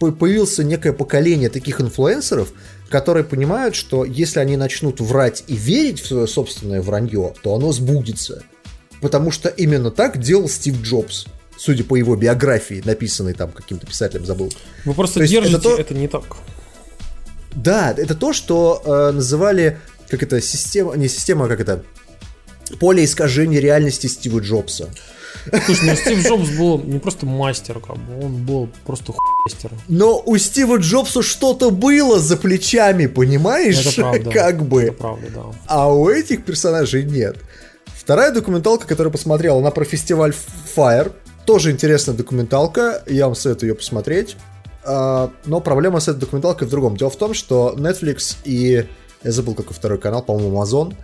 появился 0.00 0.64
некое 0.64 0.92
поколение 0.92 1.48
таких 1.48 1.80
инфлюенсеров, 1.80 2.52
которые 2.88 3.24
понимают, 3.24 3.74
что 3.74 4.04
если 4.04 4.40
они 4.40 4.56
начнут 4.56 5.00
врать 5.00 5.44
и 5.46 5.56
верить 5.56 6.00
в 6.00 6.06
свое 6.06 6.26
собственное 6.26 6.82
вранье, 6.82 7.34
то 7.42 7.54
оно 7.54 7.72
сбудется. 7.72 8.42
Потому 9.00 9.30
что 9.30 9.48
именно 9.48 9.90
так 9.90 10.18
делал 10.18 10.48
Стив 10.48 10.80
Джобс. 10.82 11.26
Судя 11.56 11.84
по 11.84 11.96
его 11.96 12.14
биографии, 12.14 12.82
написанной 12.84 13.34
там 13.34 13.50
каким-то 13.50 13.86
писателем, 13.86 14.24
забыл. 14.24 14.52
Вы 14.84 14.94
просто 14.94 15.20
то 15.20 15.26
держите, 15.26 15.56
это, 15.56 15.62
то... 15.62 15.76
это 15.76 15.94
не 15.94 16.06
так. 16.06 16.36
Да, 17.54 17.92
это 17.96 18.14
то, 18.14 18.32
что 18.32 18.80
э, 18.84 19.10
называли 19.12 19.78
как 20.08 20.22
это, 20.22 20.40
система, 20.40 20.96
не 20.96 21.08
система, 21.08 21.46
а 21.46 21.48
как 21.48 21.60
это, 21.60 21.84
поле 22.80 23.04
искажения 23.04 23.60
реальности 23.60 24.06
Стива 24.06 24.40
Джобса. 24.40 24.88
Слушай, 25.64 25.90
ну 25.90 25.96
Стив 25.96 26.26
Джобс 26.26 26.50
был 26.50 26.78
не 26.78 26.98
просто 26.98 27.26
мастер, 27.26 27.80
как 27.80 27.96
бы, 27.96 28.24
он 28.24 28.44
был 28.44 28.68
просто 28.84 29.14
мастер. 29.46 29.70
Но 29.88 30.22
у 30.24 30.36
Стива 30.36 30.76
Джобса 30.76 31.22
что-то 31.22 31.70
было 31.70 32.18
за 32.18 32.36
плечами, 32.36 33.06
понимаешь? 33.06 33.86
Это 33.86 34.00
правда. 34.00 34.30
Как 34.30 34.62
бы. 34.62 34.82
Это 34.84 34.92
правда, 34.92 35.26
да. 35.34 35.42
А 35.66 35.92
у 35.92 36.08
этих 36.08 36.44
персонажей 36.44 37.04
нет. 37.04 37.36
Вторая 37.86 38.32
документалка, 38.32 38.86
которую 38.86 39.12
посмотрел, 39.12 39.58
она 39.58 39.70
про 39.70 39.84
фестиваль 39.84 40.34
Fire. 40.76 41.12
Тоже 41.44 41.70
интересная 41.70 42.14
документалка, 42.14 43.02
я 43.06 43.26
вам 43.26 43.34
советую 43.34 43.70
ее 43.70 43.74
посмотреть. 43.74 44.36
А, 44.84 45.30
но 45.44 45.60
проблема 45.60 46.00
с 46.00 46.08
этой 46.08 46.20
документалкой 46.20 46.66
в 46.68 46.70
другом. 46.70 46.96
Дело 46.96 47.10
в 47.10 47.16
том, 47.16 47.34
что 47.34 47.74
Netflix 47.76 48.36
и... 48.44 48.86
Я 49.24 49.32
забыл, 49.32 49.54
какой 49.54 49.74
второй 49.74 49.98
канал, 49.98 50.22
по-моему, 50.22 50.62
Amazon. 50.62 50.94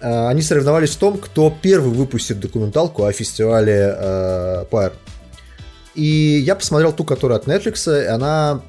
А, 0.00 0.28
Они 0.28 0.42
соревновались 0.42 0.90
в 0.90 0.96
том, 0.96 1.18
кто 1.18 1.54
первый 1.62 1.92
выпустит 1.92 2.40
документалку 2.40 3.04
о 3.04 3.12
фестивале 3.12 3.94
э, 3.96 4.64
Fire. 4.70 4.92
И 5.94 6.42
я 6.44 6.54
посмотрел 6.54 6.92
ту, 6.92 7.04
которая 7.04 7.38
от 7.38 7.46
Netflix, 7.46 8.02
и 8.02 8.06
она 8.06 8.62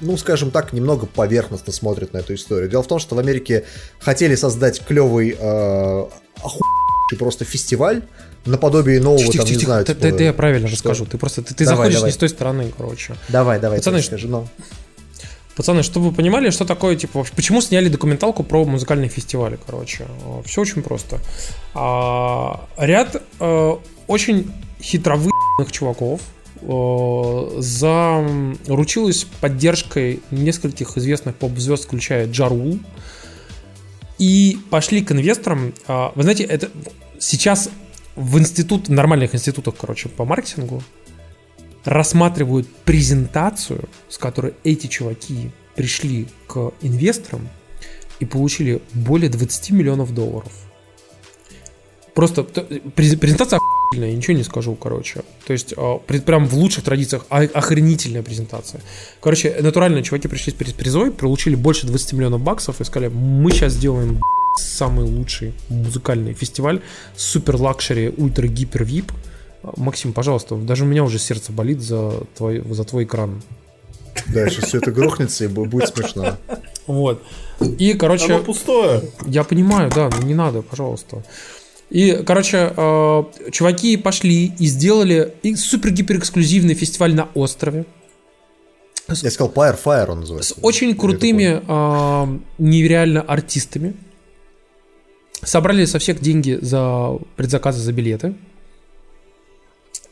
ну, 0.00 0.16
скажем 0.18 0.50
так, 0.50 0.72
немного 0.72 1.06
поверхностно 1.06 1.72
смотрит 1.72 2.12
на 2.12 2.18
эту 2.18 2.34
историю. 2.34 2.68
Дело 2.68 2.82
в 2.82 2.86
том, 2.86 2.98
что 2.98 3.14
в 3.14 3.18
Америке 3.18 3.64
хотели 3.98 4.34
создать 4.34 4.84
клевый 4.84 5.30
э, 5.38 6.06
охуенный 6.36 7.18
просто 7.18 7.44
фестиваль 7.44 8.02
наподобие 8.44 9.00
нового, 9.00 9.18
Тихо, 9.20 9.38
там, 9.38 9.46
тихо, 9.46 9.52
не 9.54 9.58
тихо. 9.60 9.66
знаю, 9.70 9.84
Ты- 9.84 9.94
типа- 9.94 10.02
ты- 10.02 10.12
ты 10.12 10.24
я 10.24 10.32
правильно 10.32 10.68
Что? 10.68 10.76
расскажу. 10.76 11.06
Ты 11.06 11.18
просто 11.18 11.42
ты, 11.42 11.54
ты 11.54 11.64
Давай, 11.64 11.76
заходишь 11.76 11.94
давай. 11.96 12.08
не 12.10 12.12
с 12.12 12.16
той 12.16 12.28
стороны, 12.28 12.72
короче. 12.76 13.14
Давай, 13.28 13.58
давай, 13.58 13.78
Пацаны, 13.78 13.98
ты 13.98 14.04
скажи, 14.04 14.28
ну. 14.28 14.46
Пацаны, 15.56 15.82
чтобы 15.82 16.10
вы 16.10 16.12
понимали, 16.12 16.50
что 16.50 16.66
такое, 16.66 16.96
типа, 16.96 17.24
почему 17.34 17.62
сняли 17.62 17.88
документалку 17.88 18.42
про 18.42 18.64
музыкальные 18.66 19.08
фестивали, 19.08 19.58
короче. 19.64 20.06
Все 20.44 20.60
очень 20.60 20.82
просто. 20.82 21.18
А, 21.74 22.68
ряд 22.76 23.22
э, 23.40 23.76
очень 24.06 24.52
хитровыебанных 24.82 25.72
чуваков 25.72 26.20
э, 26.60 27.60
заручилась 27.60 29.24
поддержкой 29.40 30.20
нескольких 30.30 30.98
известных 30.98 31.36
поп-звезд, 31.36 31.84
включая 31.84 32.30
Джарул, 32.30 32.78
и 34.18 34.58
пошли 34.68 35.02
к 35.02 35.12
инвесторам. 35.12 35.72
А, 35.88 36.12
Вы 36.14 36.22
знаете, 36.22 36.44
это 36.44 36.70
сейчас 37.18 37.70
в 38.14 38.38
институт, 38.38 38.88
в 38.88 38.92
нормальных 38.92 39.34
институтах, 39.34 39.74
короче, 39.80 40.10
по 40.10 40.26
маркетингу 40.26 40.82
рассматривают 41.86 42.68
презентацию, 42.84 43.88
с 44.08 44.18
которой 44.18 44.54
эти 44.64 44.86
чуваки 44.86 45.50
пришли 45.74 46.26
к 46.46 46.72
инвесторам 46.82 47.48
и 48.18 48.24
получили 48.24 48.82
более 48.92 49.30
20 49.30 49.70
миллионов 49.70 50.14
долларов. 50.14 50.52
Просто 52.14 52.44
презентация 52.44 53.58
охуительная, 53.58 54.10
я 54.10 54.16
ничего 54.16 54.36
не 54.36 54.42
скажу, 54.42 54.74
короче. 54.74 55.22
То 55.46 55.52
есть 55.52 55.74
а, 55.76 55.98
прям 55.98 56.46
в 56.46 56.54
лучших 56.54 56.84
традициях 56.84 57.26
а- 57.28 57.42
охренительная 57.42 58.22
презентация. 58.22 58.80
Короче, 59.20 59.54
натурально 59.60 60.02
чуваки 60.02 60.26
пришли 60.26 60.52
с 60.52 60.56
приз- 60.56 60.74
призой, 60.74 61.10
получили 61.12 61.54
больше 61.54 61.86
20 61.86 62.14
миллионов 62.14 62.40
баксов 62.40 62.80
и 62.80 62.84
сказали, 62.84 63.10
мы 63.10 63.50
сейчас 63.50 63.74
сделаем 63.74 64.20
самый 64.58 65.04
лучший 65.04 65.52
музыкальный 65.68 66.32
фестиваль, 66.32 66.80
супер 67.16 67.56
luxury, 67.56 68.12
ультра 68.16 68.46
гипер 68.46 68.84
VIP. 68.84 69.12
Максим, 69.76 70.12
пожалуйста, 70.12 70.54
даже 70.56 70.84
у 70.84 70.86
меня 70.86 71.04
уже 71.04 71.18
сердце 71.18 71.52
болит 71.52 71.80
за 71.80 72.12
твой, 72.36 72.62
за 72.72 72.84
твой 72.84 73.04
экран. 73.04 73.42
Да, 74.32 74.48
сейчас 74.48 74.66
все 74.66 74.78
это 74.78 74.90
грохнется 74.92 75.44
и 75.44 75.48
бу- 75.48 75.66
будет 75.66 75.88
смешно. 75.94 76.36
Вот. 76.86 77.22
И, 77.78 77.92
короче, 77.94 78.34
Оно 78.34 78.44
пустое. 78.44 79.02
я 79.26 79.44
понимаю, 79.44 79.90
да, 79.94 80.08
но 80.10 80.22
не 80.26 80.34
надо, 80.34 80.62
пожалуйста. 80.62 81.22
И, 81.90 82.22
короче, 82.26 82.72
э, 82.76 83.22
чуваки 83.52 83.96
пошли 83.96 84.52
и 84.58 84.66
сделали 84.66 85.34
и 85.42 85.54
супер-гипер 85.54 86.18
эксклюзивный 86.18 86.74
фестиваль 86.74 87.14
на 87.14 87.28
острове 87.34 87.84
Я 89.08 89.30
сказал 89.30 89.52
Fire, 89.52 89.78
Fire 89.82 90.10
он 90.10 90.20
называется. 90.20 90.54
с 90.54 90.58
очень 90.62 90.96
крутыми, 90.96 91.62
э, 91.66 92.38
нереально 92.58 93.20
артистами. 93.22 93.94
Собрали 95.42 95.84
со 95.84 95.98
всех 95.98 96.20
деньги 96.20 96.58
за 96.60 97.12
предзаказы 97.36 97.80
за 97.80 97.92
билеты. 97.92 98.34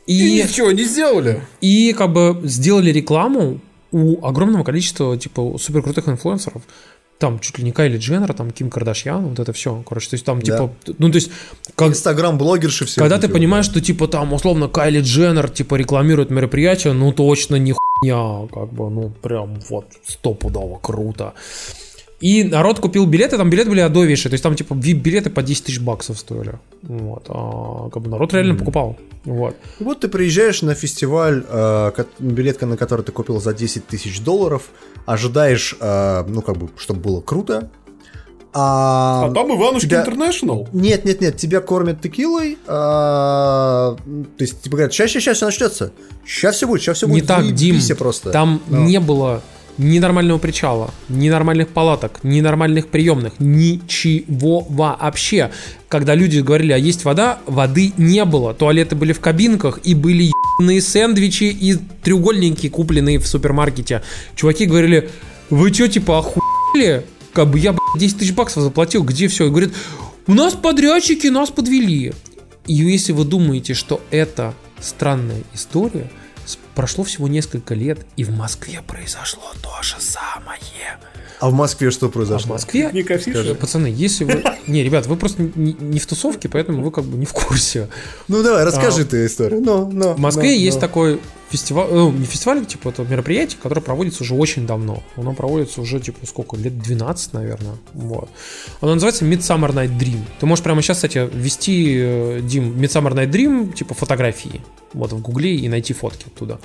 И 0.07 0.39
И, 0.39 0.43
ничего 0.43 0.71
не 0.71 0.83
сделали. 0.83 1.41
и 1.61 1.93
как 1.93 2.13
бы 2.13 2.39
сделали 2.43 2.91
рекламу 2.91 3.59
у 3.91 4.25
огромного 4.25 4.63
количества 4.63 5.17
типа 5.17 5.57
супер 5.59 5.81
крутых 5.81 6.07
инфлюенсеров. 6.09 6.61
Там 7.17 7.39
чуть 7.39 7.57
ли 7.57 7.63
не 7.63 7.71
Кайли 7.71 7.97
Дженнер, 7.97 8.33
там 8.33 8.51
Ким 8.51 8.69
Кардашьян, 8.69 9.25
вот 9.25 9.39
это 9.39 9.53
все. 9.53 9.81
Короче, 9.87 10.09
то 10.09 10.13
есть 10.15 10.25
там 10.25 10.39
Да. 10.39 10.45
типа, 10.45 10.73
ну 10.97 11.09
то 11.09 11.15
есть, 11.15 11.31
как, 11.75 11.91
Инстаграм-блогерши 11.91 12.83
все. 12.85 12.99
когда 12.99 13.17
ты 13.17 13.29
понимаешь, 13.29 13.65
что 13.65 13.79
типа 13.79 14.07
там 14.09 14.33
условно 14.33 14.67
Кайли 14.67 14.99
Дженнер 14.99 15.49
типа 15.49 15.75
рекламирует 15.75 16.29
мероприятие, 16.29 16.91
ну 16.91 17.13
точно 17.13 17.55
не 17.55 17.71
хуйня, 17.73 18.47
как 18.53 18.73
бы, 18.73 18.89
ну 18.89 19.11
прям 19.21 19.57
вот 19.69 19.85
стопудово 20.05 20.77
круто. 20.79 21.33
И 22.21 22.43
народ 22.45 22.79
купил 22.79 23.05
билеты, 23.05 23.37
там 23.37 23.49
билеты 23.49 23.69
были 23.69 23.81
адовейшие, 23.81 24.29
то 24.29 24.33
есть 24.35 24.43
там 24.43 24.55
типа 24.55 24.73
VIP-билеты 24.73 25.29
по 25.29 25.43
10 25.43 25.65
тысяч 25.65 25.79
баксов 25.81 26.17
стоили. 26.17 26.59
Вот, 26.83 27.25
а 27.27 27.89
как 27.89 28.01
бы 28.03 28.09
народ 28.09 28.33
реально 28.33 28.55
покупал. 28.55 28.95
Вот. 29.25 29.55
Вот 29.79 29.99
ты 29.99 30.07
приезжаешь 30.07 30.61
на 30.61 30.75
фестиваль, 30.75 31.43
э, 31.47 31.91
ко- 31.95 32.05
билет 32.19 32.61
на 32.61 32.77
который 32.77 33.01
ты 33.03 33.11
купил 33.11 33.41
за 33.41 33.53
10 33.53 33.85
тысяч 33.87 34.21
долларов, 34.21 34.69
ожидаешь, 35.05 35.75
э, 35.79 36.23
ну, 36.27 36.41
как 36.41 36.57
бы, 36.57 36.69
чтобы 36.77 37.01
было 37.01 37.21
круто. 37.21 37.69
А, 38.57 39.25
А 39.25 39.33
там 39.33 39.53
Иванушки 39.53 39.87
тебя- 39.87 39.99
Интернешнл. 40.01 40.69
Нет, 40.71 41.03
нет, 41.03 41.19
нет, 41.19 41.35
тебя 41.35 41.59
кормят 41.59 41.99
текилой. 42.01 42.57
а, 42.67 43.95
то 43.97 44.41
есть, 44.41 44.61
типа 44.61 44.77
говорят, 44.77 44.93
сейчас, 44.93 45.09
сейчас, 45.11 45.23
сейчас 45.23 45.37
все 45.37 45.45
начнется. 45.47 45.91
Сейчас 46.25 46.55
все 46.55 46.65
будет, 46.67 46.81
сейчас 46.81 46.97
все 46.97 47.07
Не 47.07 47.13
будет. 47.15 47.27
так, 47.27 47.53
Дим. 47.53 47.77
просто. 47.97 48.31
Там 48.31 48.61
Ну. 48.69 48.85
не 48.85 48.99
было 49.01 49.41
ни 49.77 49.99
нормального 49.99 50.37
причала, 50.37 50.93
ни 51.09 51.29
нормальных 51.29 51.69
палаток, 51.69 52.19
ни 52.23 52.41
нормальных 52.41 52.87
приемных, 52.87 53.33
ничего 53.39 54.65
вообще. 54.69 55.51
Когда 55.89 56.15
люди 56.15 56.39
говорили, 56.39 56.71
а 56.71 56.77
есть 56.77 57.05
вода, 57.05 57.39
воды 57.45 57.93
не 57.97 58.23
было. 58.25 58.53
Туалеты 58.53 58.95
были 58.95 59.13
в 59.13 59.19
кабинках 59.19 59.79
и 59.83 59.93
были 59.93 60.31
ебаные 60.59 60.81
сэндвичи 60.81 61.45
и 61.45 61.75
треугольники, 62.03 62.69
купленные 62.69 63.19
в 63.19 63.27
супермаркете. 63.27 64.01
Чуваки 64.35 64.65
говорили, 64.65 65.09
вы 65.49 65.73
что, 65.73 65.87
типа, 65.87 66.19
охуели? 66.19 67.05
Как 67.33 67.49
бы 67.49 67.59
я, 67.59 67.73
блядь, 67.73 67.99
10 67.99 68.17
тысяч 68.19 68.33
баксов 68.33 68.63
заплатил, 68.63 69.03
где 69.03 69.27
все? 69.27 69.47
И 69.47 69.49
говорит, 69.49 69.73
у 70.27 70.33
нас 70.33 70.53
подрядчики 70.53 71.27
нас 71.27 71.49
подвели. 71.49 72.13
И 72.65 72.73
если 72.73 73.11
вы 73.11 73.25
думаете, 73.25 73.73
что 73.73 74.01
это 74.09 74.53
странная 74.79 75.43
история, 75.53 76.09
прошло 76.75 77.03
всего 77.03 77.27
несколько 77.27 77.73
лет, 77.73 78.05
и 78.17 78.23
в 78.23 78.31
Москве 78.31 78.81
произошло 78.85 79.43
то 79.61 79.81
же 79.81 79.95
самое. 79.99 80.99
А 81.39 81.49
в 81.49 81.53
Москве 81.53 81.91
что 81.91 82.05
А 82.05 82.09
в 82.09 82.11
произошло? 82.11 82.53
Москве, 82.53 82.87
афиши. 82.87 83.31
Э, 83.31 83.55
пацаны, 83.55 83.87
если 83.87 84.23
вы... 84.23 84.43
Не, 84.67 84.83
ребят, 84.83 85.05
вы 85.05 85.15
просто 85.15 85.43
не, 85.55 85.73
не 85.73 85.99
в 85.99 86.07
тусовке, 86.07 86.49
поэтому 86.49 86.81
вы 86.81 86.91
как 86.91 87.03
бы 87.03 87.17
не 87.17 87.25
в 87.25 87.33
курсе. 87.33 87.89
Ну 88.27 88.41
давай, 88.41 88.63
расскажи 88.63 89.01
А, 89.01 89.05
ты 89.05 89.25
историю. 89.25 89.61
Ну, 89.61 89.89
ну, 89.91 90.13
В 90.13 90.19
Москве 90.19 90.49
ну, 90.49 90.55
есть 90.55 90.77
ну. 90.77 90.81
такой 90.81 91.19
фестиваль, 91.49 91.87
ну, 91.91 92.11
не 92.11 92.25
фестиваль, 92.25 92.65
типа, 92.65 92.89
это 92.89 93.03
мероприятие, 93.03 93.59
которое 93.61 93.81
проводится 93.81 94.23
уже 94.23 94.33
очень 94.33 94.65
давно. 94.65 95.03
Оно 95.17 95.33
проводится 95.33 95.81
уже, 95.81 95.99
типа, 95.99 96.25
сколько, 96.25 96.55
лет 96.57 96.79
12, 96.79 97.33
наверное. 97.33 97.75
Вот. 97.93 98.29
Оно 98.81 98.93
называется 98.95 99.25
Midsummer 99.25 99.71
Night 99.71 99.97
Dream. 99.97 100.21
Ты 100.39 100.45
можешь 100.45 100.63
прямо 100.63 100.81
сейчас, 100.81 100.97
кстати, 100.97 101.29
ввести, 101.31 101.95
э, 101.97 102.39
Дим, 102.41 102.73
Midsummer 102.73 103.13
Night 103.13 103.29
Dream, 103.29 103.73
типа, 103.73 103.93
фотографии. 103.93 104.61
Вот 104.95 105.13
в 105.13 105.21
гугле 105.21 105.55
и 105.55 105.69
найти 105.69 105.93
фотки 105.93 106.25
оттуда. 106.27 106.59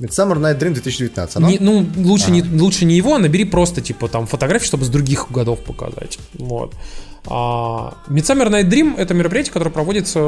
Midsummer 0.00 0.38
Night 0.38 0.58
Dream 0.58 0.72
2019. 0.72 1.36
Оно? 1.36 1.50
Не- 1.50 1.58
ну, 1.58 1.86
лучше, 1.96 2.30
не, 2.30 2.42
лучше 2.42 2.86
не 2.86 2.96
его, 2.96 3.14
а 3.14 3.18
набери 3.18 3.44
просто, 3.44 3.80
типа, 3.80 4.08
там, 4.08 4.26
фотографии, 4.26 4.66
чтобы 4.66 4.84
с 4.84 4.88
других 4.88 5.30
годов 5.30 5.60
показать. 5.60 6.18
Вот. 6.34 6.74
А, 7.26 7.94
Midsummer 8.08 8.48
Night 8.48 8.68
Dream— 8.68 8.94
это 8.98 9.12
мероприятие, 9.12 9.52
которое 9.52 9.70
проводится, 9.70 10.18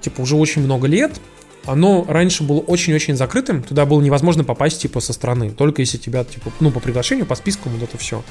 типа, 0.00 0.20
уже 0.20 0.36
очень 0.36 0.62
много 0.62 0.86
лет. 0.86 1.20
Оно 1.64 2.04
раньше 2.08 2.44
было 2.44 2.60
очень-очень 2.60 3.16
закрытым, 3.16 3.62
туда 3.62 3.84
было 3.84 4.00
невозможно 4.00 4.44
попасть, 4.44 4.80
типа, 4.80 5.00
со 5.00 5.12
стороны, 5.12 5.50
только 5.50 5.82
если 5.82 5.98
тебя, 5.98 6.24
типа, 6.24 6.50
ну, 6.60 6.70
по 6.70 6.80
приглашению, 6.80 7.26
по 7.26 7.34
спискам, 7.34 7.72
вот 7.72 7.82
это 7.82 7.98
все. 7.98 8.22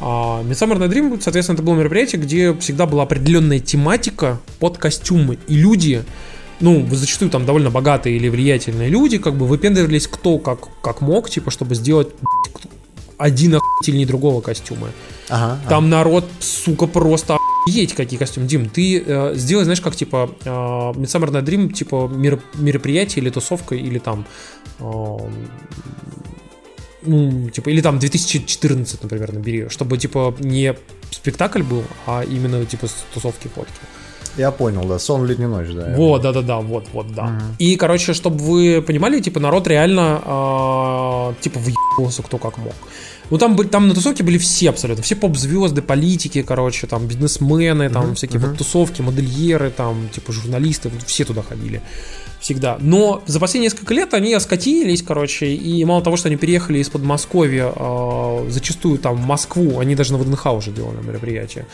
А 0.00 0.42
Midsummer 0.42 0.78
Night 0.78 0.90
Dream, 0.90 1.20
соответственно, 1.20 1.54
это 1.54 1.62
было 1.62 1.74
мероприятие, 1.74 2.20
где 2.20 2.54
всегда 2.54 2.86
была 2.86 3.04
определенная 3.04 3.60
тематика 3.60 4.40
под 4.58 4.78
костюмы, 4.78 5.38
и 5.46 5.54
люди, 5.54 6.04
ну, 6.60 6.86
зачастую 6.90 7.30
там 7.30 7.44
довольно 7.46 7.70
богатые 7.70 8.16
или 8.16 8.28
влиятельные 8.28 8.88
люди, 8.88 9.18
как 9.18 9.34
бы 9.34 9.46
выпендривались 9.46 10.06
кто 10.06 10.38
как, 10.38 10.68
как 10.82 11.00
мог, 11.00 11.28
типа, 11.30 11.50
чтобы 11.50 11.74
сделать 11.74 12.08
один 13.18 13.54
охуительнее 13.54 14.06
другого 14.06 14.40
костюма. 14.40 14.88
Ага, 15.28 15.58
Там 15.68 15.88
народ, 15.88 16.26
сука, 16.40 16.86
просто 16.86 17.36
охуеть, 17.36 17.94
какие 17.94 18.18
костюмы. 18.18 18.46
Дим, 18.46 18.68
ты 18.68 19.02
э, 19.04 19.32
сделай, 19.36 19.64
знаешь, 19.64 19.80
как, 19.80 19.96
типа, 19.96 20.30
э, 20.44 20.48
Midsummer 20.48 21.30
Night 21.30 21.44
Dream, 21.44 21.72
типа, 21.72 22.10
мер- 22.12 22.42
мероприятие 22.54 23.22
или 23.22 23.30
тусовка, 23.30 23.74
или 23.74 23.98
там, 23.98 24.26
э, 24.80 24.84
ну, 27.06 27.50
типа, 27.50 27.70
или 27.70 27.80
там 27.80 27.98
2014, 27.98 29.02
например, 29.02 29.32
набери, 29.32 29.68
чтобы, 29.68 29.98
типа, 29.98 30.34
не 30.40 30.74
спектакль 31.10 31.62
был, 31.62 31.84
а 32.06 32.22
именно, 32.24 32.64
типа, 32.66 32.88
тусовки 33.12 33.48
фотки. 33.48 33.72
Я 34.36 34.50
понял, 34.50 34.84
да, 34.84 34.98
сон 34.98 35.26
летнюю 35.26 35.50
ночь, 35.50 35.68
да. 35.68 35.94
Вот, 35.96 36.22
да, 36.22 36.32
да, 36.32 36.42
да, 36.42 36.58
вот, 36.58 36.86
вот, 36.92 37.14
да. 37.14 37.40
И, 37.58 37.76
короче, 37.76 38.14
чтобы 38.14 38.38
вы 38.38 38.82
понимали, 38.82 39.20
типа, 39.20 39.40
народ 39.40 39.68
реально, 39.68 40.20
а, 40.24 41.34
типа, 41.40 41.60
въебался 41.60 42.22
кто 42.22 42.38
как 42.38 42.58
мог. 42.58 42.74
Ну, 43.30 43.38
там, 43.38 43.56
там 43.68 43.88
на 43.88 43.94
тусовке 43.94 44.22
были 44.22 44.38
все 44.38 44.70
абсолютно, 44.70 45.02
все 45.02 45.16
поп-звезды, 45.16 45.82
политики, 45.82 46.42
короче, 46.42 46.86
там, 46.86 47.06
бизнесмены, 47.06 47.88
там, 47.90 48.14
всякие 48.14 48.40
вот 48.40 48.58
тусовки, 48.58 49.02
модельеры, 49.02 49.70
там, 49.70 50.08
типа, 50.12 50.32
журналисты, 50.32 50.90
все 51.06 51.24
туда 51.24 51.42
ходили. 51.42 51.80
Всегда. 52.40 52.76
Но 52.78 53.22
за 53.24 53.40
последние 53.40 53.70
несколько 53.70 53.94
лет 53.94 54.12
они 54.12 54.34
оскатились, 54.34 55.02
короче, 55.02 55.46
и 55.54 55.82
мало 55.86 56.02
того, 56.02 56.18
что 56.18 56.28
они 56.28 56.36
переехали 56.36 56.78
из 56.78 56.90
Подмосковья 56.90 57.72
э, 57.74 58.46
зачастую 58.50 58.98
там 58.98 59.16
в 59.16 59.24
Москву, 59.26 59.78
они 59.78 59.94
даже 59.94 60.12
на 60.12 60.18
ВДНХ 60.18 60.44
уже 60.52 60.70
делали 60.70 60.98
мероприятие, 61.02 61.66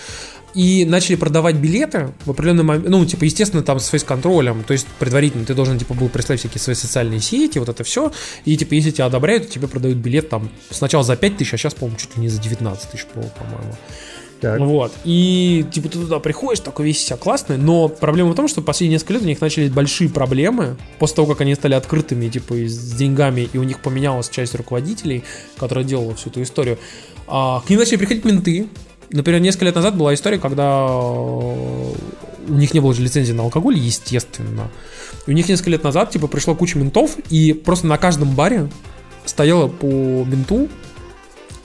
и 0.55 0.85
начали 0.85 1.17
продавать 1.17 1.57
билеты 1.57 2.11
в 2.25 2.31
определенный 2.31 2.65
момент, 2.65 2.89
ну, 2.89 3.05
типа, 3.05 3.25
естественно, 3.25 3.62
там 3.62 3.79
с 3.79 3.89
фейс-контролем, 3.89 4.65
то 4.65 4.73
есть 4.73 4.87
предварительно 4.99 5.45
ты 5.45 5.55
должен, 5.55 5.79
типа, 5.79 5.95
был 5.95 6.09
прислать 6.09 6.41
всякие 6.41 6.61
свои 6.61 6.75
социальные 6.75 7.20
сети, 7.20 7.59
вот 7.59 7.69
это 7.69 7.85
все, 7.85 8.12
и, 8.45 8.57
типа, 8.57 8.75
если 8.75 8.91
тебя 8.91 9.07
одобряют, 9.07 9.47
то 9.47 9.53
тебе 9.53 9.69
продают 9.69 9.99
билет 9.99 10.29
там 10.29 10.51
сначала 10.70 11.05
за 11.05 11.17
5 11.17 11.37
тысяч, 11.37 11.55
а 11.55 11.57
сейчас, 11.57 11.75
по-моему, 11.75 11.99
чуть 11.99 12.17
ли 12.17 12.23
не 12.23 12.29
за 12.29 12.41
19 12.41 12.91
тысяч, 12.91 13.07
по- 13.07 13.20
по-моему. 13.20 13.75
Так. 14.41 14.59
Вот. 14.59 14.93
И 15.05 15.67
типа 15.70 15.91
ты 15.91 15.99
туда 15.99 16.19
приходишь, 16.19 16.61
такой 16.61 16.87
весь 16.87 17.05
себя 17.05 17.19
классный, 17.19 17.59
но 17.59 17.89
проблема 17.89 18.31
в 18.31 18.35
том, 18.35 18.49
что 18.49 18.62
последние 18.62 18.97
несколько 18.97 19.12
лет 19.12 19.23
у 19.23 19.27
них 19.27 19.39
начались 19.41 19.70
большие 19.70 20.09
проблемы. 20.09 20.79
После 20.99 21.17
того, 21.17 21.29
как 21.29 21.43
они 21.43 21.55
стали 21.55 21.75
открытыми, 21.75 22.27
типа, 22.31 22.55
и 22.55 22.67
с 22.67 22.93
деньгами, 22.95 23.51
и 23.53 23.59
у 23.59 23.65
них 23.65 23.81
поменялась 23.81 24.31
часть 24.31 24.55
руководителей, 24.55 25.25
которая 25.59 25.85
делала 25.85 26.15
всю 26.15 26.31
эту 26.31 26.43
историю. 26.43 26.79
а, 27.27 27.61
к 27.61 27.69
ним 27.69 27.81
начали 27.81 27.97
приходить 27.97 28.25
менты. 28.25 28.67
Например, 29.13 29.41
несколько 29.41 29.67
лет 29.67 29.75
назад 29.75 29.97
была 29.97 30.15
история, 30.15 30.39
когда 30.39 30.87
э, 30.89 31.95
у 32.49 32.55
них 32.55 32.73
не 32.75 32.81
было 32.81 32.95
же 32.95 33.03
лицензии 33.03 33.33
на 33.33 33.43
алкоголь, 33.43 33.77
естественно. 33.77 34.69
И 35.27 35.31
у 35.31 35.35
них 35.35 35.49
несколько 35.49 35.71
лет 35.71 35.83
назад, 35.83 36.11
типа, 36.11 36.29
пришло 36.29 36.55
куча 36.55 36.79
ментов, 36.79 37.17
и 37.29 37.53
просто 37.53 37.87
на 37.87 37.99
каждом 37.99 38.35
баре 38.35 38.69
стояло 39.25 39.69
по 39.69 39.87
менту, 39.87 40.69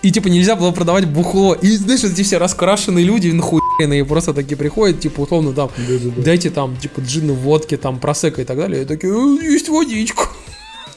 и 0.06 0.12
типа 0.12 0.28
нельзя 0.28 0.56
было 0.56 0.72
продавать 0.72 1.08
бухло. 1.08 1.56
И 1.56 1.78
знаешь, 1.78 2.04
эти 2.04 2.22
все 2.22 2.38
раскрашенные 2.38 3.04
люди, 3.04 3.30
нахуйные, 3.30 4.06
просто 4.06 4.34
такие 4.36 4.56
приходят, 4.56 5.00
типа, 5.00 5.22
условно, 5.22 5.52
там, 5.52 5.72
дайте 6.18 6.52
там, 6.52 6.78
типа, 6.78 7.02
джины, 7.02 7.34
водки, 7.34 7.76
там, 7.76 8.00
просека 8.00 8.42
и 8.44 8.46
так 8.46 8.58
далее. 8.58 8.84
И 8.84 8.86
такие, 8.86 9.12
«Э, 9.12 9.44
есть 9.44 9.68
водичку. 9.68 10.28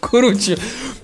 Короче, 0.01 0.59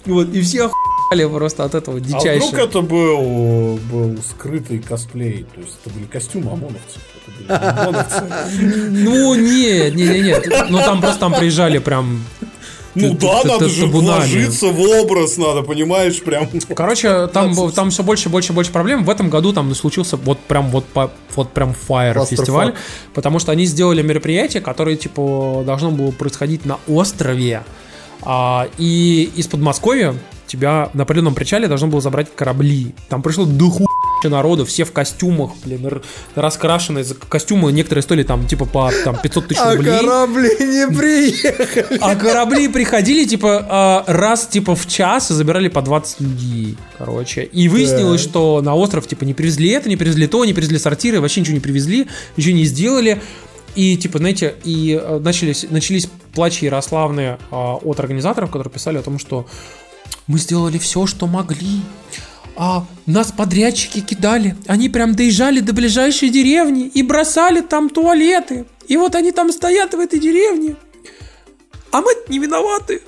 вот, 0.07 0.29
и 0.35 0.41
все 0.41 0.65
охуяли 1.11 1.29
просто 1.29 1.65
от 1.65 1.75
этого 1.75 1.99
А 1.99 2.01
вдруг 2.37 2.55
это 2.55 2.81
был, 2.81 3.79
был 3.91 4.19
скрытый 4.23 4.79
косплей? 4.79 5.47
То 5.55 5.61
есть 5.61 5.77
это 5.85 5.95
были 5.95 6.05
костюмы 6.07 6.53
ОМОНовцев? 6.53 7.03
Ну, 8.91 9.35
нет, 9.35 9.95
не, 9.95 10.07
не, 10.07 10.21
нет. 10.21 10.47
Ну, 10.71 10.79
там 10.79 11.01
просто 11.01 11.21
там 11.21 11.35
приезжали 11.35 11.79
прям... 11.79 12.25
Ну 12.95 13.13
да, 13.15 13.43
т- 13.43 13.49
надо 13.49 13.65
т- 13.67 13.75
же 13.75 13.87
вложиться 13.87 14.69
в 14.69 14.81
образ, 14.81 15.37
надо, 15.37 15.63
понимаешь, 15.63 16.23
прям. 16.23 16.49
Короче, 16.77 17.27
там, 17.27 17.53
там 17.73 17.91
все 17.91 18.05
больше, 18.05 18.29
больше, 18.29 18.53
больше 18.53 18.71
проблем. 18.71 19.05
В 19.05 19.11
этом 19.11 19.31
году 19.31 19.53
там 19.53 19.75
случился 19.75 20.17
вот 20.17 20.39
прям 20.39 20.71
вот, 20.71 20.85
по- 20.85 21.11
вот 21.35 21.51
прям 21.53 21.71
Fire 21.89 22.15
Clusterfuck. 22.15 22.27
фестиваль, 22.37 22.75
потому 23.13 23.41
что 23.41 23.51
они 23.51 23.65
сделали 23.65 24.01
мероприятие, 24.01 24.63
которое 24.63 24.95
типа 24.95 25.65
должно 25.67 25.91
было 25.91 26.13
происходить 26.13 26.65
на 26.67 26.79
острове, 26.87 27.65
А, 28.25 28.69
и 28.79 29.31
из 29.37 29.47
Подмосковья 29.47 30.15
тебя 30.47 30.91
на 30.95 31.03
определенном 31.03 31.35
причале 31.35 31.69
должно 31.69 31.89
было 31.89 32.01
забрать 32.01 32.29
корабли. 32.35 32.95
Там 33.09 33.23
пришло 33.23 33.45
доху 33.45 33.87
народу, 34.25 34.65
все 34.65 34.85
в 34.85 34.93
костюмах, 34.93 35.51
блин, 35.67 36.01
раскрашенные 36.35 37.05
костюмы, 37.29 37.73
некоторые 37.73 38.03
стоили 38.03 38.23
там 38.23 38.47
типа 38.47 38.65
по 38.65 38.91
там 39.05 39.19
500 39.23 39.49
тысяч 39.49 39.61
А 39.61 39.75
рублей. 39.75 39.99
корабли 40.01 40.49
не 40.61 40.87
приехали. 40.89 41.99
А 42.01 42.17
корабли 42.17 42.69
приходили, 42.69 43.27
типа, 43.27 43.67
а, 43.69 44.05
раз, 44.07 44.47
типа, 44.47 44.75
в 44.75 44.87
час 44.87 45.31
и 45.31 45.35
забирали 45.35 45.69
по 45.69 45.83
20 45.83 46.21
людей, 46.21 46.77
короче. 46.97 47.43
И 47.43 47.69
выяснилось, 47.69 48.23
Так. 48.23 48.31
что 48.31 48.63
на 48.63 48.75
остров, 48.75 49.07
типа, 49.07 49.25
не 49.25 49.35
привезли 49.35 49.69
это, 49.71 49.91
не 49.91 49.97
привезли 49.99 50.27
то, 50.27 50.43
не 50.47 50.55
привезли 50.55 50.79
сортиры, 50.79 51.21
вообще 51.21 51.41
ничего 51.41 51.55
не 51.57 51.61
привезли, 51.61 52.07
ничего 52.39 52.55
не 52.57 52.65
сделали. 52.65 53.21
И, 53.75 53.97
типа, 53.97 54.19
знаете, 54.19 54.55
и 54.65 54.99
э, 55.01 55.19
начались, 55.19 55.67
начались 55.69 56.09
плачи 56.33 56.65
Ярославные 56.65 57.39
а, 57.51 57.75
от 57.75 58.01
организаторов, 58.01 58.51
которые 58.51 58.73
писали 58.73 58.99
о 58.99 59.03
том, 59.03 59.19
что 59.19 59.47
мы 60.27 60.39
сделали 60.39 60.79
все, 60.79 61.07
что 61.07 61.27
могли. 61.27 61.81
А 62.57 62.87
нас 63.07 63.33
подрядчики 63.33 64.01
кидали. 64.01 64.57
Они 64.67 64.89
прям 64.89 65.15
доезжали 65.15 65.61
до 65.61 65.73
ближайшей 65.73 66.29
деревни 66.29 66.87
и 66.87 67.03
бросали 67.03 67.61
там 67.61 67.91
туалеты. 67.91 68.67
И 68.87 68.97
вот 68.97 69.15
они 69.17 69.33
там 69.33 69.53
стоят 69.53 69.95
в 69.95 69.99
этой 69.99 70.21
деревне. 70.21 70.77
А 71.91 72.01
мы 72.01 72.13
не 72.29 72.39
виноваты. 72.39 73.03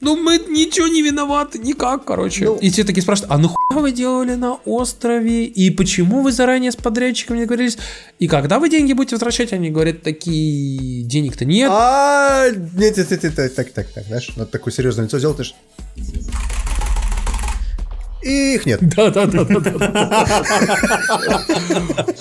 Ну, 0.00 0.16
мы 0.16 0.38
ничего 0.38 0.86
не 0.86 1.02
виноваты, 1.02 1.58
никак, 1.58 2.04
короче. 2.04 2.44
Ну. 2.44 2.56
и 2.56 2.70
все 2.70 2.84
такие 2.84 3.02
спрашивают, 3.02 3.32
а 3.32 3.38
нахуя 3.38 3.80
вы 3.82 3.90
делали 3.90 4.34
на 4.34 4.54
острове? 4.64 5.44
И 5.44 5.70
почему 5.70 6.22
вы 6.22 6.30
заранее 6.30 6.70
с 6.70 6.76
подрядчиками 6.76 7.38
не 7.38 7.44
договорились? 7.44 7.78
И 8.20 8.28
когда 8.28 8.60
вы 8.60 8.68
деньги 8.70 8.92
будете 8.92 9.16
возвращать? 9.16 9.52
Они 9.52 9.70
говорят, 9.70 10.02
такие, 10.02 11.02
денег-то 11.02 11.44
нет. 11.44 11.68
А, 11.72 12.48
нет, 12.50 12.96
нет, 12.96 13.10
нет, 13.10 13.22
нет, 13.24 13.54
так, 13.54 13.72
так, 13.72 13.88
так, 13.88 14.04
знаешь, 14.06 14.30
надо 14.36 14.50
такое 14.50 14.72
серьезное 14.72 15.06
лицо 15.06 15.18
сделать, 15.18 15.36
знаешь. 15.36 15.54
И 18.22 18.54
их 18.54 18.66
нет. 18.66 18.80
Да, 18.96 19.10
да, 19.10 19.26
да, 19.26 19.44
да, 19.44 19.60
да. 19.60 20.26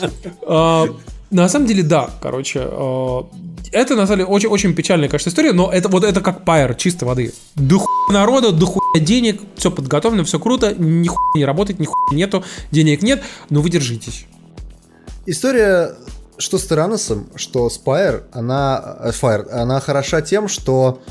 А, 0.47 0.87
На 1.29 1.49
самом 1.49 1.67
деле, 1.67 1.83
да, 1.83 2.09
короче, 2.21 2.61
а, 2.63 3.27
это 3.71 3.95
на 3.95 4.07
самом 4.07 4.19
деле 4.19 4.29
очень, 4.29 4.49
очень 4.49 4.73
печальная, 4.73 5.09
конечно, 5.09 5.29
история, 5.29 5.51
но 5.51 5.69
это 5.71 5.89
вот 5.89 6.05
это 6.05 6.21
как 6.21 6.45
пайр 6.45 6.73
чистой 6.75 7.03
воды. 7.03 7.33
Дохуя 7.55 8.13
народа, 8.13 8.51
дохуя 8.51 9.01
денег, 9.01 9.41
все 9.55 9.69
подготовлено, 9.69 10.23
все 10.23 10.39
круто, 10.39 10.73
нихуя 10.73 11.17
не 11.35 11.45
работает, 11.45 11.79
нихуя 11.79 12.15
нету, 12.15 12.43
денег 12.71 13.01
нет, 13.01 13.23
но 13.49 13.61
вы 13.61 13.69
держитесь. 13.69 14.25
История, 15.25 15.95
что 16.37 16.57
с 16.57 16.65
Тираносом, 16.65 17.27
что 17.35 17.69
с 17.69 17.81
Fire, 17.83 18.23
она, 18.31 18.97
э, 19.01 19.11
Fire, 19.11 19.49
она 19.49 19.81
хороша 19.81 20.21
тем, 20.21 20.47
что 20.47 21.01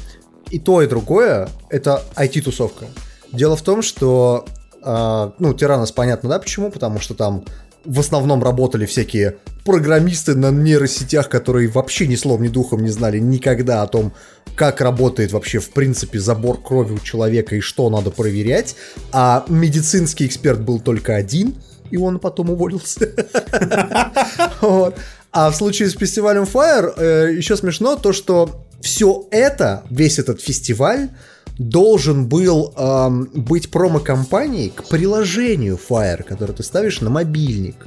и 0.50 0.58
то, 0.58 0.80
и 0.80 0.86
другое 0.86 1.50
это 1.68 2.02
IT-тусовка. 2.14 2.86
Дело 3.32 3.56
в 3.56 3.62
том, 3.62 3.82
что, 3.82 4.46
э, 4.82 5.30
ну, 5.38 5.52
Тиранос 5.52 5.92
понятно, 5.92 6.30
да, 6.30 6.38
почему? 6.38 6.70
Потому 6.70 7.00
что 7.00 7.14
там 7.14 7.44
в 7.86 8.00
основном 8.00 8.42
работали 8.42 8.86
всякие 8.86 9.36
программисты 9.64 10.34
на 10.34 10.50
нейросетях, 10.50 11.28
которые 11.28 11.68
вообще 11.68 12.06
ни 12.06 12.16
словом, 12.16 12.42
ни 12.42 12.48
духом 12.48 12.82
не 12.82 12.90
знали 12.90 13.18
никогда 13.18 13.82
о 13.82 13.86
том, 13.86 14.12
как 14.54 14.80
работает 14.80 15.32
вообще 15.32 15.58
в 15.58 15.70
принципе 15.70 16.18
забор 16.18 16.62
крови 16.62 16.94
у 16.94 16.98
человека 16.98 17.56
и 17.56 17.60
что 17.60 17.88
надо 17.90 18.10
проверять. 18.10 18.76
А 19.12 19.44
медицинский 19.48 20.26
эксперт 20.26 20.60
был 20.60 20.80
только 20.80 21.16
один, 21.16 21.54
и 21.90 21.96
он 21.96 22.18
потом 22.18 22.50
уволился. 22.50 23.10
А 25.32 25.50
в 25.50 25.54
случае 25.54 25.90
с 25.90 25.92
фестивалем 25.92 26.44
Fire 26.44 26.94
э, 26.96 27.34
еще 27.36 27.56
смешно 27.56 27.96
то, 27.96 28.14
что 28.14 28.66
все 28.80 29.26
это, 29.30 29.84
весь 29.90 30.18
этот 30.18 30.40
фестиваль, 30.40 31.10
должен 31.58 32.26
был 32.26 32.72
эм, 32.76 33.30
быть 33.34 33.70
промо-компанией 33.70 34.70
к 34.70 34.84
приложению 34.88 35.78
Fire, 35.88 36.22
которое 36.22 36.52
ты 36.52 36.62
ставишь 36.62 37.00
на 37.00 37.10
мобильник. 37.10 37.86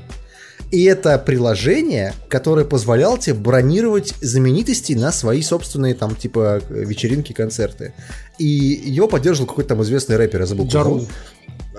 И 0.72 0.84
это 0.84 1.18
приложение, 1.18 2.14
которое 2.28 2.64
позволяло 2.66 3.18
тебе 3.18 3.34
бронировать 3.36 4.14
знаменитостей 4.22 4.94
на 4.96 5.12
свои 5.12 5.42
собственные 5.42 5.96
там 5.96 6.16
типа 6.16 6.62
вечеринки, 6.70 7.34
концерты. 7.34 7.94
И 8.38 8.46
его 8.46 9.08
поддерживал 9.08 9.48
какой-то 9.48 9.70
там 9.70 9.84
известный 9.84 10.18
рэпер, 10.18 10.42
я 10.42 10.46
забыл. 10.46 10.66
как 10.66 10.74
Джару. 10.74 10.90
зовут. 10.92 11.10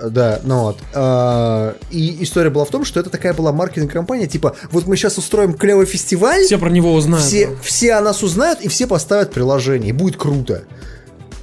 Да, 0.09 0.41
ну 0.43 0.61
вот. 0.63 0.77
А, 0.93 1.75
И 1.89 2.23
история 2.23 2.49
была 2.49 2.65
в 2.65 2.69
том, 2.69 2.83
что 2.85 2.99
это 2.99 3.09
такая 3.09 3.33
была 3.33 3.51
маркетинговая 3.53 3.93
компания, 3.93 4.27
типа, 4.27 4.55
вот 4.71 4.87
мы 4.87 4.97
сейчас 4.97 5.17
устроим 5.17 5.53
клевый 5.53 5.85
фестиваль, 5.85 6.43
Все 6.43 6.57
про 6.57 6.69
него 6.69 6.93
узнают. 6.93 7.25
все, 7.25 7.55
все 7.61 7.93
о 7.93 8.01
нас 8.01 8.23
узнают, 8.23 8.61
и 8.61 8.67
все 8.67 8.87
поставят 8.87 9.31
приложение, 9.31 9.89
и 9.89 9.93
будет 9.93 10.17
круто. 10.17 10.63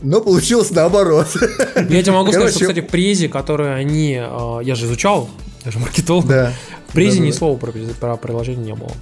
Но 0.02 0.20
получилось 0.20 0.70
наоборот. 0.70 1.26
Я 1.88 2.02
тебе 2.02 2.12
могу 2.12 2.30
сказать, 2.32 2.50
что, 2.54 2.60
кстати, 2.60 2.80
в 2.80 2.86
презе, 2.88 3.28
которые 3.28 3.74
они... 3.74 4.18
э, 4.20 4.60
Я 4.64 4.74
же 4.74 4.86
изучал, 4.86 5.28
я 5.64 5.70
же 5.70 5.78
маркетолог. 5.78 6.26
Да. 6.26 6.52
В 6.88 6.92
презе 6.92 7.18
Да, 7.18 7.24
ни 7.26 7.30
да. 7.32 7.36
слова 7.36 7.56
про, 7.58 7.72
про 8.00 8.16
приложение 8.16 8.64
не 8.64 8.74
было. 8.74 8.92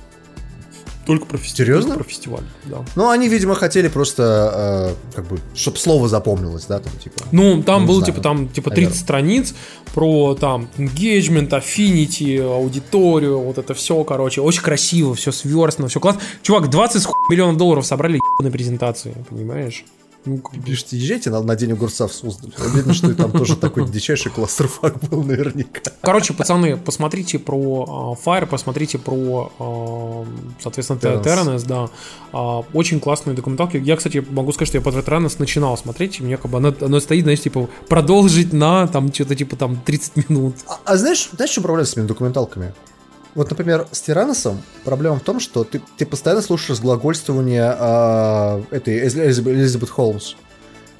Только 1.06 1.24
про 1.24 1.38
фестиваль. 1.38 1.66
Серьезно? 1.68 1.90
Только 1.92 2.04
про 2.04 2.10
фестиваль, 2.12 2.42
да. 2.64 2.78
Ну, 2.96 3.10
они, 3.10 3.28
видимо, 3.28 3.54
хотели 3.54 3.86
просто, 3.86 4.94
э, 5.12 5.14
как 5.14 5.28
бы, 5.28 5.38
чтобы 5.54 5.76
слово 5.76 6.08
запомнилось, 6.08 6.64
да, 6.64 6.80
там, 6.80 6.92
типа. 6.98 7.22
Ну, 7.30 7.62
там 7.62 7.82
Не 7.82 7.86
было, 7.86 7.98
знаю, 7.98 8.12
типа, 8.12 8.22
там, 8.22 8.48
типа, 8.48 8.70
30 8.70 8.76
наверное. 8.76 9.00
страниц 9.00 9.54
про, 9.94 10.34
там, 10.34 10.68
engagement, 10.78 11.50
affinity, 11.50 12.40
аудиторию, 12.42 13.38
вот 13.38 13.56
это 13.56 13.72
все, 13.74 14.02
короче. 14.02 14.40
Очень 14.40 14.62
красиво, 14.62 15.14
все 15.14 15.30
сверстно, 15.30 15.86
все 15.86 16.00
классно. 16.00 16.20
Чувак, 16.42 16.70
20 16.70 17.00
с 17.00 17.04
хуй 17.04 17.14
миллионов 17.30 17.56
долларов 17.56 17.86
собрали 17.86 18.18
на 18.42 18.50
презентации, 18.50 19.14
понимаешь? 19.30 19.84
Ну. 20.26 20.42
Пишите, 20.64 20.96
езжайте 20.96 21.30
на, 21.30 21.40
на 21.42 21.56
день 21.56 21.72
огурца 21.72 22.06
в 22.06 22.12
Суздаль. 22.12 22.50
Видно, 22.74 22.92
что 22.94 23.10
и 23.10 23.14
там 23.14 23.30
тоже 23.32 23.56
такой 23.56 23.88
дичайший 23.88 24.32
кластерфак 24.32 24.98
был 25.08 25.22
наверняка. 25.22 25.92
Короче, 26.00 26.34
пацаны, 26.34 26.76
посмотрите 26.76 27.38
про 27.38 28.16
а, 28.18 28.28
Fire, 28.28 28.46
посмотрите 28.46 28.98
про, 28.98 29.52
а, 29.58 30.26
соответственно. 30.60 31.00
Терренес, 31.00 31.62
да. 31.62 31.88
А, 32.32 32.64
Очень 32.72 33.00
классные 33.00 33.34
документалки. 33.34 33.76
Я, 33.76 33.96
кстати, 33.96 34.24
могу 34.30 34.52
сказать, 34.52 34.68
что 34.68 34.78
я 34.78 34.82
под 34.82 35.04
Терренес 35.04 35.38
начинал 35.38 35.76
смотреть, 35.78 36.20
и 36.20 36.22
мне 36.22 36.36
как 36.36 36.50
бы 36.50 36.58
оно, 36.58 36.74
оно 36.80 37.00
стоит, 37.00 37.22
знаешь, 37.22 37.40
типа, 37.40 37.68
продолжить 37.88 38.52
на, 38.52 38.88
там, 38.88 39.12
что-то 39.12 39.36
типа, 39.36 39.56
там, 39.56 39.76
30 39.76 40.28
минут. 40.28 40.56
А, 40.66 40.80
а 40.84 40.96
знаешь, 40.96 41.28
знаешь, 41.32 41.50
что 41.52 41.60
проблема 41.60 41.86
с 41.86 41.92
этими 41.92 42.06
документалками? 42.06 42.74
Вот, 43.36 43.50
например, 43.50 43.86
с 43.92 44.00
Тираносом 44.00 44.62
проблема 44.82 45.16
в 45.16 45.20
том, 45.20 45.40
что 45.40 45.62
ты, 45.62 45.82
ты 45.98 46.06
постоянно 46.06 46.40
слушаешь 46.40 46.70
разглагольствование 46.70 47.76
а, 47.78 48.62
этой 48.70 48.98
Элизабет, 48.98 49.90
Холмс. 49.90 50.36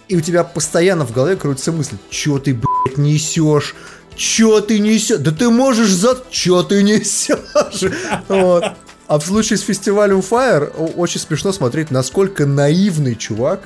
И 0.08 0.16
у 0.16 0.20
тебя 0.20 0.44
постоянно 0.44 1.06
в 1.06 1.12
голове 1.12 1.36
крутится 1.36 1.72
мысль, 1.72 1.96
чё 2.10 2.38
ты, 2.38 2.52
блядь, 2.52 2.98
несешь? 2.98 3.74
Чё 4.16 4.60
ты 4.60 4.78
несешь? 4.78 5.18
Да 5.18 5.30
ты 5.30 5.48
можешь 5.48 5.90
за... 5.90 6.22
Чё 6.30 6.62
ты 6.62 6.82
несешь? 6.82 7.90
Вот. 8.28 8.64
А 9.06 9.18
в 9.18 9.24
случае 9.24 9.56
с 9.56 9.62
фестивалем 9.62 10.18
Fire 10.18 10.92
очень 10.94 11.20
смешно 11.20 11.52
смотреть, 11.52 11.90
насколько 11.90 12.44
наивный 12.44 13.14
чувак, 13.14 13.62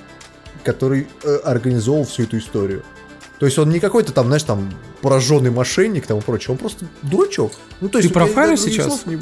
который 0.63 1.09
э, 1.25 1.37
организовал 1.43 2.05
всю 2.05 2.23
эту 2.23 2.39
историю. 2.39 2.85
То 3.41 3.47
есть 3.47 3.59
он 3.59 3.71
не 3.71 3.81
какой-то 3.81 4.13
там, 4.13 4.27
знаешь, 4.27 4.43
там, 4.43 4.71
пораженный 5.01 5.51
мошенник 5.51 6.07
там 6.07 6.19
и 6.19 6.21
прочее, 6.21 6.53
он 6.53 6.59
просто 6.59 6.85
дурачок. 7.03 7.53
Ну, 7.81 7.89
то 7.89 7.99
есть, 7.99 8.13
про 8.13 8.25
у 8.25 8.27
меня 8.27 8.35
Файра 8.35 8.57
сейчас? 8.57 9.07
не- 9.07 9.19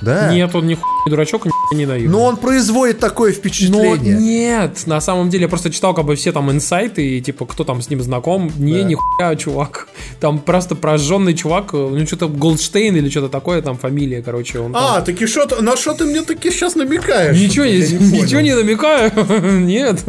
Да. 0.00 0.32
Нет, 0.32 0.54
он 0.54 0.66
ни 0.66 0.74
хуй 0.74 0.84
дурачок, 1.10 1.46
ни 1.46 1.50
не 1.74 1.86
наивный. 1.86 2.10
Но 2.12 2.24
он 2.24 2.36
производит 2.36 2.98
такое 3.00 3.32
Но 3.32 3.36
впечатление. 3.38 4.14
нет, 4.16 4.86
на 4.86 5.00
самом 5.00 5.28
деле 5.28 5.42
я 5.42 5.48
просто 5.48 5.70
читал 5.70 5.92
как 5.94 6.04
бы 6.04 6.14
все 6.16 6.32
там 6.32 6.50
инсайты 6.50 7.04
и 7.16 7.20
типа 7.20 7.46
кто 7.46 7.64
там 7.64 7.82
с 7.82 7.90
ним 7.90 8.00
знаком. 8.02 8.50
Не, 8.58 8.82
Да. 8.82 8.82
нихуя, 8.84 9.36
чувак. 9.36 9.88
Там 10.20 10.38
просто 10.38 10.74
прожженный 10.76 11.34
чувак, 11.34 11.72
ну 11.72 12.06
что-то 12.06 12.28
Голдштейн 12.28 12.96
или 12.96 13.08
что-то 13.10 13.28
такое, 13.28 13.60
там 13.62 13.76
фамилия, 13.76 14.22
короче. 14.22 14.60
Он 14.60 14.72
там- 14.72 14.82
А, 14.96 15.00
таки 15.00 15.26
что 15.26 15.46
на 15.60 15.76
что 15.76 15.94
ты 15.94 16.04
мне 16.04 16.22
таки 16.22 16.50
сейчас 16.50 16.74
намекаешь? 16.76 17.36
Ничего, 17.36 17.64
не 17.64 17.78
ничего 18.22 18.40
не 18.40 18.54
намекаю. 18.54 19.10
Нет. 19.64 20.00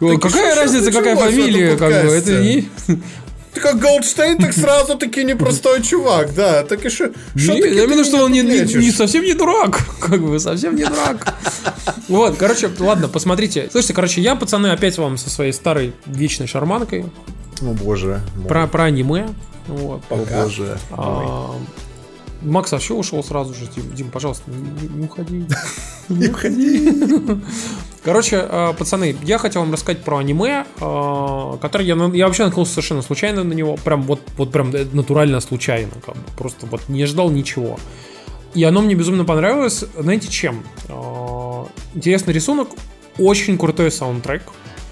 какая 0.00 0.52
что 0.52 0.60
разница, 0.62 0.92
какая 0.92 1.16
фамилия, 1.16 1.76
как 1.76 1.88
бы. 1.90 2.12
Это 2.12 2.40
не. 2.40 2.68
Ты 3.56 3.62
как 3.62 3.78
Голдштейн, 3.78 4.36
так 4.36 4.52
сразу 4.52 4.98
таки 4.98 5.24
непростой 5.24 5.82
чувак, 5.82 6.34
да. 6.34 6.62
Так 6.62 6.84
и 6.84 6.90
что? 6.90 7.10
Я 7.34 7.54
имею 7.58 7.88
в 7.88 7.90
виду, 7.90 8.04
что 8.04 8.22
он 8.22 8.30
не, 8.30 8.42
не- 8.42 8.60
не 8.74 8.90
совсем 8.90 9.24
не 9.24 9.32
дурак. 9.32 9.80
Как 9.98 10.20
бы 10.20 10.38
совсем 10.38 10.76
не 10.76 10.84
дурак. 10.84 11.34
Вот, 12.08 12.36
короче, 12.36 12.68
ладно, 12.78 13.08
посмотрите. 13.08 13.70
Слушайте, 13.72 13.94
короче, 13.94 14.20
я, 14.20 14.34
пацаны, 14.36 14.66
опять 14.66 14.98
вам 14.98 15.16
со 15.16 15.30
своей 15.30 15.52
старой 15.52 15.94
вечной 16.04 16.46
шарманкой 16.46 17.06
О 17.62 17.72
боже. 17.72 18.20
про, 18.46 18.66
про 18.66 18.84
аниме. 18.84 19.26
Вот. 19.68 20.02
О 20.10 20.16
боже. 20.16 20.76
Макс 22.42 22.72
вообще 22.72 22.94
ушел 22.94 23.22
сразу 23.24 23.54
же. 23.54 23.66
Дим, 23.74 23.92
Дим, 23.94 24.10
пожалуйста, 24.10 24.50
не, 24.50 24.88
не 24.88 25.06
уходи. 25.06 25.46
Не 26.08 26.28
уходи. 26.28 26.90
Короче, 28.06 28.36
э, 28.48 28.72
пацаны, 28.78 29.16
я 29.24 29.36
хотел 29.36 29.62
вам 29.62 29.72
рассказать 29.72 30.04
про 30.04 30.18
аниме, 30.18 30.64
э, 30.80 31.56
которое 31.60 31.84
я, 31.84 31.96
я 32.14 32.26
вообще 32.26 32.44
наткнулся 32.44 32.70
совершенно 32.70 33.02
случайно 33.02 33.42
на 33.42 33.52
него, 33.52 33.74
прям 33.74 34.02
вот, 34.02 34.20
вот 34.36 34.52
прям 34.52 34.72
э, 34.72 34.86
натурально 34.92 35.40
случайно, 35.40 35.90
как 36.04 36.14
бы, 36.14 36.22
просто 36.38 36.66
вот 36.66 36.88
не 36.88 37.04
ждал 37.06 37.30
ничего. 37.30 37.80
И 38.54 38.62
оно 38.62 38.80
мне 38.80 38.94
безумно 38.94 39.24
понравилось, 39.24 39.84
знаете 39.98 40.28
чем? 40.28 40.62
Интересный 41.94 42.32
рисунок, 42.32 42.68
очень 43.18 43.58
крутой 43.58 43.90
саундтрек, 43.90 44.42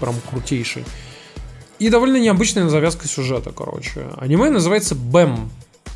прям 0.01 0.15
крутейший. 0.29 0.83
И 1.79 1.89
довольно 1.89 2.17
необычная 2.17 2.67
завязка 2.67 3.07
сюжета, 3.07 3.53
короче. 3.55 4.09
Аниме 4.17 4.49
называется 4.49 4.93
BEM. 4.93 5.47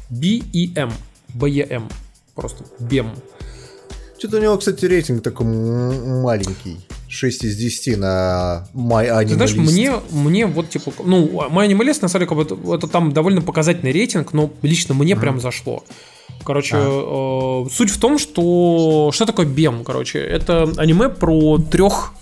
B-E-M. 0.09 0.91
B-E-M. 1.33 1.89
Просто 2.35 2.63
BEM. 2.79 3.09
Что-то 4.17 4.37
у 4.37 4.41
него, 4.41 4.57
кстати, 4.57 4.85
рейтинг 4.85 5.23
такой 5.23 5.45
маленький. 5.45 6.79
6 7.07 7.43
из 7.45 7.55
10 7.55 7.97
на 7.97 8.67
My 8.75 9.09
Anime 9.09 9.29
Ты 9.29 9.33
знаешь, 9.33 9.55
мне, 9.55 9.93
мне 10.11 10.45
вот 10.45 10.69
типа, 10.69 10.91
ну, 11.03 11.47
мой 11.49 11.65
анималист, 11.65 12.01
на 12.01 12.07
самом 12.07 12.27
деле, 12.27 12.29
как 12.29 12.37
бы, 12.37 12.43
это, 12.43 12.75
это 12.75 12.87
там 12.87 13.11
довольно 13.13 13.41
показательный 13.41 13.91
рейтинг, 13.91 14.33
но 14.33 14.51
лично 14.61 14.93
мне 14.93 15.15
прям 15.15 15.39
зашло. 15.39 15.83
Короче, 16.43 16.75
э, 16.77 17.65
суть 17.71 17.89
в 17.89 17.99
том, 17.99 18.19
что 18.19 19.11
что 19.13 19.25
такое 19.25 19.45
Бем, 19.45 19.83
короче, 19.83 20.19
это 20.19 20.71
аниме 20.77 21.09
про 21.09 21.57
трех 21.57 22.13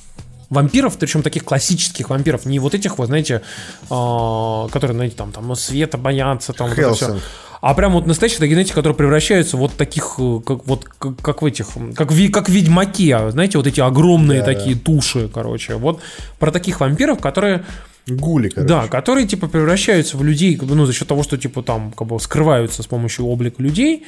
вампиров, 0.50 0.98
причем 0.98 1.24
таких 1.24 1.44
классических 1.44 2.10
вампиров, 2.10 2.46
не 2.46 2.60
вот 2.60 2.74
этих, 2.74 2.98
вот, 2.98 3.08
знаете, 3.08 3.42
э, 3.90 4.68
которые, 4.72 4.96
знаете, 4.96 5.16
там, 5.16 5.32
там, 5.32 5.48
ну, 5.48 5.56
света 5.56 5.98
боятся, 5.98 6.54
там, 6.54 6.70
вот 6.70 6.78
это 6.78 6.94
всё. 6.94 7.18
А 7.60 7.74
прям 7.74 7.94
вот 7.94 8.06
настоящие 8.06 8.40
такие, 8.40 8.54
знаете, 8.56 8.74
которые 8.74 8.96
превращаются 8.96 9.58
вот 9.58 9.74
таких, 9.74 10.16
э, 10.20 10.40
как 10.46 10.68
вот 10.68 10.86
как, 10.86 11.20
как 11.22 11.42
в 11.42 11.46
этих, 11.46 11.68
как, 11.96 12.12
ви- 12.12 12.30
как 12.30 12.50
ведьмаки, 12.50 13.10
а, 13.12 13.32
знаете, 13.32 13.58
вот 13.58 13.66
эти 13.68 13.80
огромные 13.80 14.40
Да, 14.42 14.46
такие 14.46 14.76
туши, 14.76 15.30
короче. 15.34 15.76
Вот 15.76 16.00
про 16.40 16.52
таких 16.52 16.80
вампиров, 16.80 17.20
которые, 17.20 17.66
Гули, 18.08 18.50
короче. 18.50 18.68
да, 18.70 18.88
которые 18.88 19.26
типа 19.28 19.48
превращаются 19.48 20.18
в 20.18 20.24
людей, 20.24 20.58
ну 20.62 20.86
за 20.86 20.94
счет 20.94 21.08
того, 21.08 21.24
что 21.24 21.38
типа 21.38 21.64
там 21.64 21.92
как 21.92 22.08
бы 22.08 22.20
скрываются 22.20 22.84
с 22.84 22.88
помощью 22.88 23.26
облика 23.26 23.62
людей, 23.64 24.04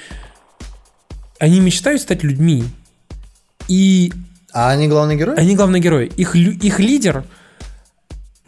они 1.40 1.60
мечтают 1.60 2.02
стать 2.02 2.24
людьми. 2.24 2.64
И 3.68 4.12
А 4.54 4.70
они 4.72 4.88
главные 4.88 5.18
герои? 5.18 5.38
они 5.40 5.56
главные 5.56 5.82
герои. 5.82 6.12
Их, 6.18 6.36
их 6.36 6.80
лидер 6.80 7.24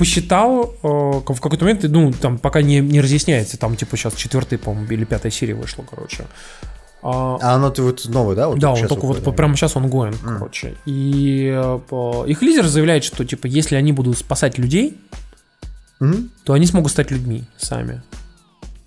посчитал 0.02 0.74
э, 0.82 0.88
в 0.88 1.40
какой-то 1.40 1.64
момент, 1.64 1.84
ну, 1.84 2.12
там 2.12 2.40
пока 2.40 2.64
не, 2.64 2.80
не 2.80 3.02
разъясняется, 3.02 3.56
там, 3.60 3.76
типа, 3.76 3.96
сейчас 3.98 4.16
четвертая, 4.16 4.58
по-моему, 4.58 4.88
или 4.92 5.06
пятая 5.06 5.32
серия 5.32 5.54
вышла, 5.54 5.86
короче. 5.88 6.26
А, 7.04 7.38
А 7.40 7.54
оно 7.54 7.70
ты 7.70 7.84
вот 7.84 8.04
новый, 8.10 8.36
да? 8.36 8.48
Вот 8.48 8.58
да, 8.58 8.72
он 8.72 8.80
только 8.88 9.06
вот 9.06 9.18
выходит? 9.18 9.36
прямо 9.38 9.56
сейчас 9.56 9.76
он 9.76 9.90
гоин, 9.90 10.16
короче. 10.24 10.74
И 10.88 11.52
э, 11.54 12.24
их 12.28 12.42
лидер 12.42 12.66
заявляет, 12.66 13.04
что, 13.04 13.24
типа, 13.24 13.46
если 13.46 13.76
они 13.76 13.92
будут 13.92 14.18
спасать 14.18 14.58
людей, 14.58 14.98
Мгм. 16.00 16.32
то 16.46 16.54
они 16.54 16.66
смогут 16.66 16.92
стать 16.92 17.12
людьми 17.12 17.44
сами. 17.58 18.02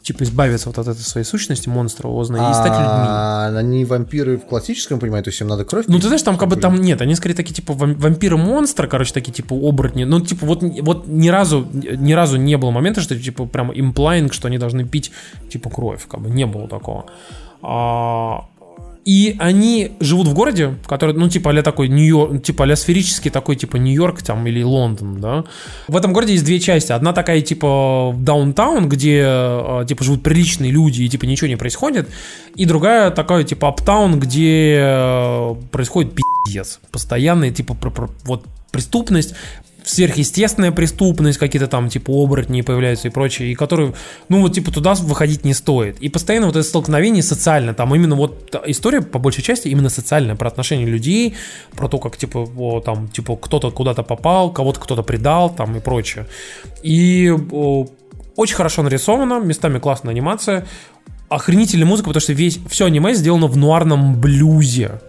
Типа, 0.04 0.22
избавиться 0.24 0.68
вот 0.68 0.78
от 0.78 0.86
этой 0.86 1.00
своей 1.00 1.24
сущности 1.24 1.70
монструозной 1.70 2.38
и 2.38 2.52
стать 2.52 2.72
людьми. 2.72 3.06
А 3.08 3.46
они 3.56 3.86
вампиры 3.86 4.36
в 4.36 4.44
классическом 4.44 5.00
понимании, 5.00 5.24
то 5.24 5.30
есть 5.30 5.40
им 5.40 5.48
надо 5.48 5.64
кровь 5.64 5.86
Ну, 5.88 5.98
ты 5.98 6.08
знаешь, 6.08 6.20
там 6.20 6.36
как 6.36 6.50
бы 6.50 6.56
там 6.56 6.78
нет, 6.78 7.00
они 7.00 7.14
скорее 7.14 7.34
такие, 7.34 7.54
типа, 7.54 7.72
вам- 7.72 7.94
вампиры-монстры, 7.94 8.86
короче, 8.86 9.14
такие, 9.14 9.32
типа, 9.32 9.54
оборотни. 9.54 10.04
Ну, 10.04 10.20
типа, 10.20 10.44
вот, 10.44 10.62
вот 10.62 11.06
ни 11.06 11.30
разу, 11.30 11.66
ни 11.72 12.12
разу 12.12 12.36
не 12.36 12.58
было 12.58 12.70
момента, 12.70 13.00
что, 13.00 13.18
типа, 13.18 13.46
прям 13.46 13.72
имплайнг, 13.74 14.34
что 14.34 14.48
они 14.48 14.58
должны 14.58 14.84
пить, 14.84 15.10
типа, 15.50 15.70
кровь, 15.70 16.06
как 16.06 16.20
бы, 16.20 16.28
не 16.28 16.44
было 16.44 16.68
такого. 16.68 17.06
А, 19.04 19.08
и 19.08 19.36
они 19.38 19.92
живут 20.00 20.28
в 20.28 20.34
городе, 20.34 20.74
который, 20.86 21.14
ну, 21.14 21.28
типа, 21.28 21.50
а 21.50 21.62
такой 21.62 21.88
Нью-Йорк, 21.88 22.42
типа, 22.42 22.64
а 22.64 22.76
сферический 22.76 23.30
такой, 23.30 23.56
типа, 23.56 23.76
Нью-Йорк 23.76 24.22
там 24.22 24.46
или 24.46 24.62
Лондон, 24.62 25.20
да. 25.20 25.44
В 25.88 25.96
этом 25.96 26.12
городе 26.12 26.32
есть 26.32 26.44
две 26.44 26.60
части. 26.60 26.92
Одна 26.92 27.12
такая, 27.12 27.40
типа, 27.40 28.14
даунтаун, 28.18 28.88
где, 28.88 29.22
э, 29.26 29.84
типа, 29.86 30.04
живут 30.04 30.22
приличные 30.22 30.72
люди 30.72 31.02
и, 31.02 31.08
типа, 31.08 31.26
ничего 31.26 31.48
не 31.48 31.56
происходит. 31.56 32.08
И 32.56 32.64
другая 32.64 33.10
такая, 33.10 33.44
типа, 33.44 33.68
аптаун, 33.68 34.18
где 34.18 34.76
э, 34.80 35.54
происходит 35.70 36.14
пиздец. 36.14 36.80
Постоянная, 36.90 37.50
типа, 37.50 37.74
про- 37.74 37.90
про- 37.90 38.10
вот, 38.24 38.44
преступность, 38.70 39.34
сверхъестественная 39.84 40.72
преступность, 40.72 41.38
какие-то 41.38 41.68
там, 41.68 41.88
типа, 41.88 42.10
оборотни 42.10 42.62
появляются 42.62 43.08
и 43.08 43.10
прочее, 43.10 43.52
и 43.52 43.54
которые, 43.54 43.94
ну, 44.28 44.40
вот, 44.40 44.54
типа, 44.54 44.72
туда 44.72 44.94
выходить 44.94 45.44
не 45.44 45.54
стоит. 45.54 45.98
И 46.00 46.08
постоянно 46.08 46.46
вот 46.46 46.56
это 46.56 46.66
столкновение 46.66 47.22
социально, 47.22 47.74
там 47.74 47.94
именно 47.94 48.16
вот 48.16 48.54
история, 48.66 49.02
по 49.02 49.18
большей 49.18 49.42
части, 49.42 49.68
именно 49.68 49.90
социальная, 49.90 50.36
про 50.36 50.48
отношения 50.48 50.86
людей, 50.86 51.34
про 51.76 51.88
то, 51.88 51.98
как, 51.98 52.16
типа, 52.16 52.48
о, 52.56 52.80
там, 52.80 53.08
типа, 53.08 53.36
кто-то 53.36 53.70
куда-то 53.70 54.02
попал, 54.02 54.52
кого-то 54.52 54.80
кто-то 54.80 55.02
предал, 55.02 55.54
там, 55.54 55.76
и 55.76 55.80
прочее. 55.80 56.26
И 56.82 57.30
о, 57.52 57.86
очень 58.36 58.56
хорошо 58.56 58.82
нарисовано, 58.82 59.40
местами 59.40 59.78
классная 59.78 60.12
анимация, 60.12 60.66
охренительная 61.28 61.86
музыка, 61.86 62.08
потому 62.08 62.20
что 62.22 62.32
весь, 62.32 62.58
все 62.68 62.86
аниме 62.86 63.14
сделано 63.14 63.46
в 63.46 63.56
нуарном 63.56 64.20
блюзе. 64.20 65.00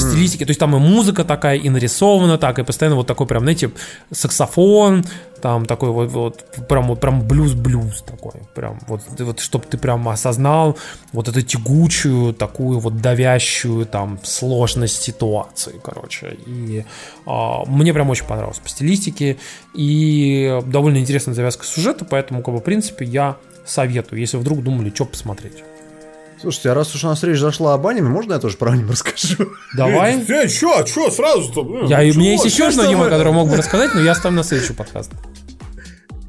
По 0.00 0.10
стилистике, 0.10 0.44
то 0.44 0.50
есть 0.50 0.60
там 0.60 0.76
и 0.76 0.78
музыка 0.78 1.24
такая, 1.24 1.56
и 1.56 1.68
нарисована 1.68 2.38
так, 2.38 2.58
и 2.58 2.64
постоянно 2.64 2.96
вот 2.96 3.06
такой 3.06 3.26
прям, 3.26 3.42
знаете, 3.42 3.70
саксофон, 4.10 5.04
там 5.40 5.66
такой 5.66 5.90
вот, 5.90 6.10
вот 6.10 6.44
прям, 6.68 6.88
вот 6.88 7.00
прям 7.00 7.26
блюз-блюз 7.26 8.02
такой, 8.02 8.42
прям 8.54 8.80
вот, 8.86 9.02
вот 9.18 9.40
чтобы 9.40 9.64
ты 9.66 9.78
прям 9.78 10.08
осознал 10.08 10.76
вот 11.12 11.28
эту 11.28 11.42
тягучую, 11.42 12.34
такую 12.34 12.78
вот 12.78 13.00
давящую 13.00 13.86
там 13.86 14.18
сложность 14.22 15.02
ситуации, 15.02 15.80
короче. 15.82 16.36
И 16.46 16.84
а, 17.26 17.64
мне 17.66 17.92
прям 17.92 18.10
очень 18.10 18.26
понравилось 18.26 18.58
по 18.58 18.68
стилистике, 18.68 19.36
и 19.74 20.60
довольно 20.66 20.98
интересная 20.98 21.34
завязка 21.34 21.64
сюжета, 21.64 22.04
поэтому, 22.04 22.42
как 22.42 22.54
бы, 22.54 22.60
в 22.60 22.64
принципе, 22.64 23.04
я 23.04 23.36
советую, 23.64 24.20
если 24.20 24.36
вдруг 24.36 24.62
думали, 24.62 24.90
что 24.94 25.04
посмотреть. 25.04 25.62
Слушайте, 26.40 26.70
а 26.70 26.74
раз 26.74 26.94
уж 26.94 27.02
у 27.04 27.06
нас 27.06 27.22
речь 27.22 27.38
зашла 27.38 27.74
об 27.74 27.86
аниме, 27.86 28.08
можно 28.08 28.34
я 28.34 28.38
тоже 28.38 28.56
про 28.56 28.72
аниме 28.72 28.92
расскажу? 28.92 29.48
Давай. 29.76 30.16
Э, 30.28 30.48
чё, 30.48 30.82
чё, 30.82 31.10
сразу-то? 31.10 31.84
Э, 31.84 31.86
Я, 31.88 31.98
у 31.98 32.18
меня 32.18 32.32
есть 32.32 32.44
еще 32.44 32.68
одно 32.68 32.82
аниме, 32.82 33.04
которое 33.04 33.32
мог 33.32 33.48
бы 33.48 33.56
рассказать, 33.58 33.94
но 33.94 34.00
я 34.02 34.12
оставлю 34.12 34.36
на 34.38 34.44
следующий 34.44 34.74
подкаст. 34.74 35.10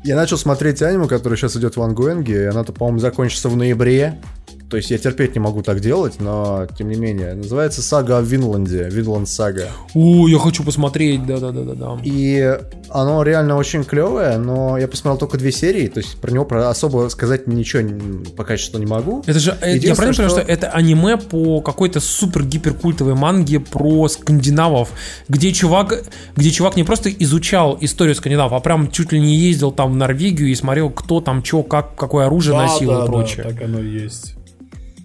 Я 0.03 0.15
начал 0.15 0.37
смотреть 0.37 0.81
аниме, 0.81 1.07
которое 1.07 1.35
сейчас 1.35 1.57
идет 1.57 1.75
в 1.75 1.81
ангоинге, 1.81 2.43
и 2.43 2.45
она-то, 2.45 2.71
по-моему, 2.71 2.99
закончится 2.99 3.49
в 3.49 3.57
ноябре. 3.57 4.21
То 4.69 4.75
есть 4.77 4.91
я 4.91 4.97
терпеть 4.97 5.33
не 5.33 5.39
могу 5.39 5.61
так 5.61 5.79
делать, 5.79 6.15
но 6.19 6.67
тем 6.77 6.89
не 6.89 6.95
менее. 6.97 7.35
Называется 7.35 7.81
сага 7.81 8.17
о 8.17 8.21
Винланде, 8.21 8.89
Винланд 8.89 9.29
сага. 9.29 9.67
О, 9.93 10.27
я 10.27 10.37
хочу 10.39 10.63
посмотреть, 10.63 11.25
да-да-да-да. 11.25 11.97
И 12.03 12.57
оно 12.89 13.23
реально 13.23 13.55
очень 13.55 13.83
клевое, 13.85 14.37
но 14.37 14.77
я 14.77 14.87
посмотрел 14.87 15.17
только 15.17 15.37
две 15.37 15.51
серии, 15.53 15.87
то 15.87 15.99
есть 15.99 16.17
про 16.17 16.31
него 16.31 16.43
про- 16.43 16.69
особо 16.69 17.07
сказать 17.09 17.47
ничего 17.47 17.87
пока 18.35 18.57
что 18.57 18.77
не 18.79 18.85
могу. 18.85 19.23
Это 19.25 19.39
же, 19.39 19.57
э, 19.61 19.77
я 19.77 19.95
правильно 19.95 20.13
понимаю, 20.17 20.29
что- 20.31 20.41
что 20.41 20.51
это 20.51 20.69
аниме 20.69 21.17
по 21.17 21.61
какой-то 21.61 21.99
супер 22.01 22.43
гиперкультовой 22.43 23.13
манге 23.15 23.59
про 23.61 24.07
скандинавов, 24.09 24.89
где 25.29 25.53
чувак, 25.53 26.03
где 26.35 26.51
чувак 26.51 26.75
не 26.75 26.83
просто 26.83 27.09
изучал 27.09 27.77
историю 27.79 28.15
скандинавов, 28.15 28.53
а 28.53 28.59
прям 28.59 28.91
чуть 28.91 29.11
ли 29.13 29.19
не 29.19 29.35
ездил 29.35 29.71
там 29.71 29.93
в 29.93 29.95
Норвегию 29.95 30.49
и 30.49 30.55
смотрел, 30.55 30.89
кто 30.89 31.21
там, 31.21 31.43
что, 31.43 31.63
как, 31.63 31.95
какое 31.95 32.25
оружие 32.25 32.55
Да, 32.57 32.63
носил 32.63 32.89
да, 32.89 32.95
и 32.97 32.99
да, 32.99 33.05
прочее. 33.05 33.43
так 33.43 33.61
оно 33.61 33.79
и 33.79 33.87
есть. 33.89 34.33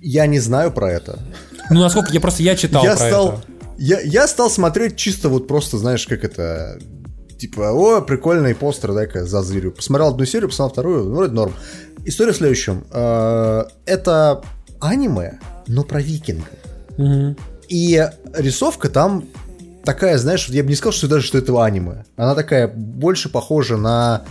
Я 0.03 0.27
не 0.27 0.41
знаю 0.41 0.73
про 0.73 0.91
это. 0.91 1.19
Ну, 1.71 1.81
насколько 1.81 2.13
я 2.13 2.21
просто 2.21 2.43
я 2.43 2.57
читал 2.57 2.85
я 2.85 2.97
про 2.97 3.07
стал, 3.07 3.29
это. 3.29 3.43
Я, 3.79 4.01
я 4.01 4.29
стал 4.29 4.51
смотреть 4.51 4.97
чисто 4.97 5.29
вот 5.29 5.47
просто, 5.47 5.79
знаешь, 5.79 6.07
как 6.07 6.25
это... 6.25 6.79
Типа, 7.39 7.73
о, 7.73 8.01
прикольный 8.03 8.55
постер, 8.55 8.93
дай-ка 8.93 9.25
зазырю. 9.25 9.73
Посмотрел 9.73 10.09
одну 10.09 10.25
серию, 10.25 10.49
посмотрел 10.49 10.73
вторую, 10.73 11.05
ну, 11.05 11.15
вроде 11.15 11.33
норм. 11.33 11.55
История 12.05 12.33
в 12.33 12.37
следующем. 12.37 12.85
Э, 12.93 13.65
Это 13.87 14.43
аниме, 14.81 15.39
но 15.67 15.83
про 15.83 16.01
викингов. 16.01 16.49
Мгм. 16.99 17.37
И 17.69 18.09
рисовка 18.35 18.89
там 18.89 19.25
такая, 19.85 20.19
знаешь, 20.19 20.49
я 20.49 20.63
бы 20.63 20.69
не 20.69 20.77
сказал, 20.77 20.93
что 20.93 21.09
даже 21.09 21.27
что 21.27 21.39
это 21.39 21.65
аниме. 21.65 22.05
Она 22.17 22.35
такая 22.35 22.69
больше 22.69 23.29
похожа 23.29 23.77
на 23.77 24.23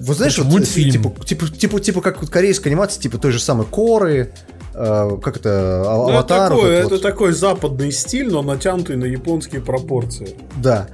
вот 0.00 0.16
знаешь, 0.16 0.38
вот, 0.38 0.46
мультфильм. 0.46 0.90
типа, 0.90 1.24
типа, 1.24 1.48
типа, 1.48 1.80
типа 1.80 2.00
как 2.00 2.20
вот 2.20 2.30
корейская 2.30 2.70
анимация, 2.70 3.00
типа 3.00 3.18
той 3.18 3.32
же 3.32 3.40
самой 3.40 3.66
Коры, 3.66 4.32
э, 4.74 5.10
как 5.22 5.36
это, 5.36 5.82
а- 5.86 5.96
Ну, 5.96 6.08
это 6.08 6.14
Аватар. 6.18 6.52
вот 6.52 6.60
такой, 6.62 6.74
это 6.74 6.88
вот. 6.88 7.02
такой 7.02 7.32
западный 7.32 7.92
стиль, 7.92 8.28
но 8.30 8.42
натянутый 8.42 8.96
на 8.96 9.04
японские 9.04 9.60
пропорции. 9.60 10.36
Да. 10.56 10.88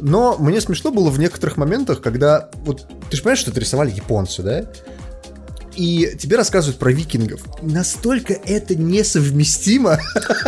Но 0.00 0.36
мне 0.38 0.60
смешно 0.60 0.90
было 0.90 1.08
в 1.10 1.18
некоторых 1.18 1.56
моментах, 1.56 2.00
когда... 2.02 2.48
Вот 2.64 2.86
ты 3.10 3.16
же 3.16 3.22
понимаешь, 3.22 3.38
что 3.38 3.50
это 3.52 3.60
рисовали 3.60 3.90
японцы, 3.92 4.42
да? 4.42 4.64
И 5.76 6.16
тебе 6.20 6.36
рассказывают 6.36 6.78
про 6.78 6.92
викингов. 6.92 7.40
Настолько 7.60 8.32
это 8.32 8.76
несовместимо. 8.76 9.98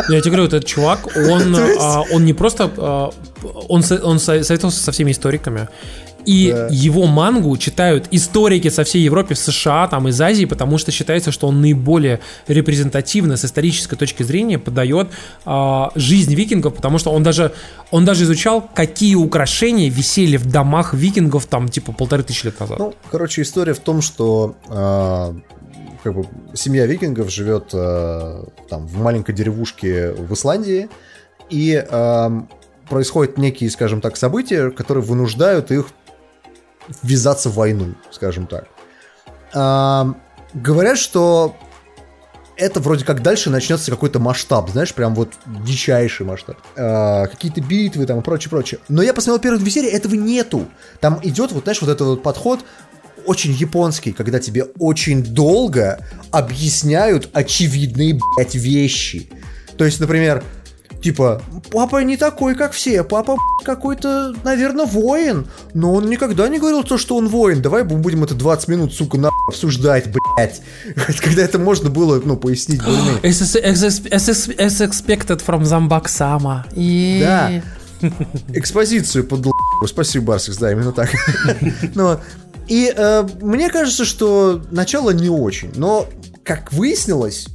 Я 0.08 0.20
тебе 0.20 0.30
говорю, 0.32 0.44
этот 0.44 0.64
чувак, 0.66 1.06
он, 1.16 1.52
есть- 1.56 1.80
а, 1.80 2.02
он 2.12 2.24
не 2.24 2.32
просто, 2.32 2.70
а, 2.76 3.10
он, 3.68 3.82
он 4.02 4.18
со- 4.20 4.44
советовался 4.44 4.80
со 4.82 4.92
всеми 4.92 5.10
историками, 5.10 5.68
и 6.26 6.50
Да. 6.52 6.68
его 6.70 7.06
мангу 7.06 7.56
читают 7.56 8.08
историки 8.10 8.68
со 8.68 8.82
всей 8.84 9.02
Европы, 9.02 9.34
в 9.34 9.38
США, 9.38 9.86
там, 9.88 10.08
из 10.08 10.20
Азии, 10.20 10.44
потому 10.44 10.76
что 10.76 10.90
считается, 10.92 11.30
что 11.32 11.46
он 11.46 11.60
наиболее 11.60 12.20
репрезентативно 12.48 13.36
с 13.36 13.44
исторической 13.44 13.96
точки 13.96 14.22
зрения 14.24 14.58
подает 14.58 15.08
а, 15.44 15.90
жизнь 15.94 16.34
викингов, 16.34 16.74
потому 16.74 16.98
что 16.98 17.12
он 17.12 17.22
даже, 17.22 17.52
он 17.90 18.04
даже 18.04 18.24
изучал, 18.24 18.68
какие 18.74 19.14
украшения 19.14 19.88
висели 19.88 20.36
в 20.36 20.46
домах 20.46 20.92
викингов 20.94 21.46
там, 21.46 21.68
типа, 21.68 21.92
полторы 21.92 22.22
тысячи 22.24 22.46
лет 22.46 22.58
назад. 22.60 22.78
Ну, 22.78 22.94
короче, 23.10 23.42
история 23.42 23.72
в 23.74 23.78
том, 23.78 24.02
что 24.02 24.56
а, 24.68 25.34
как 26.02 26.14
бы 26.14 26.26
семья 26.54 26.86
викингов 26.86 27.30
живет 27.30 27.70
а, 27.72 28.48
там 28.68 28.86
в 28.86 28.96
маленькой 28.98 29.34
деревушке 29.34 30.10
в 30.12 30.32
Исландии, 30.34 30.88
и 31.50 31.84
ам, 31.90 32.48
происходят 32.88 33.38
некие, 33.38 33.70
скажем 33.70 34.00
так, 34.00 34.16
события, 34.16 34.70
которые 34.70 35.04
вынуждают 35.04 35.70
их 35.70 35.86
ввязаться 37.02 37.50
в 37.50 37.54
войну, 37.54 37.94
скажем 38.10 38.46
так. 38.46 38.66
Ам, 39.52 40.16
говорят, 40.54 40.98
что 40.98 41.56
это 42.56 42.80
вроде 42.80 43.04
как 43.04 43.22
дальше 43.22 43.50
начнется 43.50 43.90
какой-то 43.90 44.18
масштаб, 44.18 44.70
знаешь, 44.70 44.94
прям 44.94 45.14
вот 45.14 45.34
дичайший 45.64 46.26
масштаб. 46.26 46.56
А, 46.76 47.26
какие-то 47.26 47.60
битвы 47.60 48.06
там 48.06 48.20
и 48.20 48.22
прочее, 48.22 48.50
прочее. 48.50 48.80
Но 48.88 49.02
я 49.02 49.12
посмотрел 49.12 49.40
первые 49.40 49.60
две 49.60 49.70
серии, 49.70 49.90
этого 49.90 50.14
нету. 50.14 50.66
Там 51.00 51.20
идет 51.22 51.52
вот, 51.52 51.64
знаешь, 51.64 51.80
вот 51.80 51.90
этот 51.90 52.06
вот 52.06 52.22
подход 52.22 52.60
очень 53.26 53.52
японский, 53.52 54.12
когда 54.12 54.38
тебе 54.38 54.64
очень 54.78 55.22
долго 55.22 56.00
объясняют 56.30 57.28
очевидные, 57.32 58.18
блядь, 58.36 58.54
вещи. 58.54 59.30
То 59.76 59.84
есть, 59.84 60.00
например, 60.00 60.42
типа, 61.02 61.42
папа 61.70 62.02
не 62.02 62.16
такой, 62.16 62.54
как 62.54 62.72
все, 62.72 63.04
папа 63.04 63.36
какой-то, 63.64 64.34
наверное, 64.44 64.86
воин, 64.86 65.46
но 65.74 65.94
он 65.94 66.08
никогда 66.08 66.48
не 66.48 66.58
говорил 66.58 66.82
то, 66.82 66.98
что 66.98 67.16
он 67.16 67.28
воин. 67.28 67.62
Давай 67.62 67.84
будем 67.84 68.24
это 68.24 68.34
20 68.34 68.68
минут, 68.68 68.94
сука, 68.94 69.18
на 69.18 69.30
обсуждать, 69.48 70.08
блядь. 70.10 70.62
Когда 71.20 71.42
это 71.42 71.58
можно 71.58 71.90
было, 71.90 72.20
ну, 72.24 72.36
пояснить. 72.36 72.80
As, 73.22 73.56
expected 74.80 75.42
from 75.44 75.62
Zambak 75.62 76.06
Sama. 76.06 76.64
И- 76.74 77.20
Да. 77.20 77.62
Экспозицию 78.54 79.24
под 79.24 79.46
Спасибо, 79.86 80.26
Барсикс, 80.26 80.56
да, 80.58 80.72
именно 80.72 80.92
так. 80.92 81.10
Но, 81.94 82.20
и 82.68 82.92
э, 82.94 83.28
мне 83.40 83.68
кажется, 83.70 84.04
что 84.04 84.62
начало 84.70 85.10
не 85.10 85.28
очень, 85.28 85.70
но, 85.76 86.08
как 86.42 86.72
выяснилось, 86.72 87.46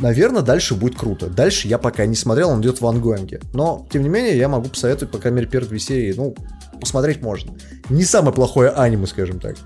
наверное, 0.00 0.42
дальше 0.42 0.74
будет 0.74 0.96
круто. 0.96 1.28
Дальше 1.28 1.68
я 1.68 1.78
пока 1.78 2.06
не 2.06 2.14
смотрел, 2.14 2.50
он 2.50 2.60
идет 2.60 2.80
в 2.80 2.86
ангоинге. 2.86 3.40
Но, 3.52 3.86
тем 3.90 4.02
не 4.02 4.08
менее, 4.08 4.36
я 4.36 4.48
могу 4.48 4.68
посоветовать, 4.68 5.10
по 5.12 5.18
крайней 5.18 5.36
мере, 5.36 5.48
первые 5.48 5.70
две 5.70 5.78
серии, 5.78 6.14
ну, 6.16 6.34
посмотреть 6.80 7.22
можно. 7.22 7.54
Не 7.90 8.04
самое 8.04 8.34
плохое 8.34 8.70
аниме, 8.70 9.06
скажем 9.06 9.40
так. 9.40 9.56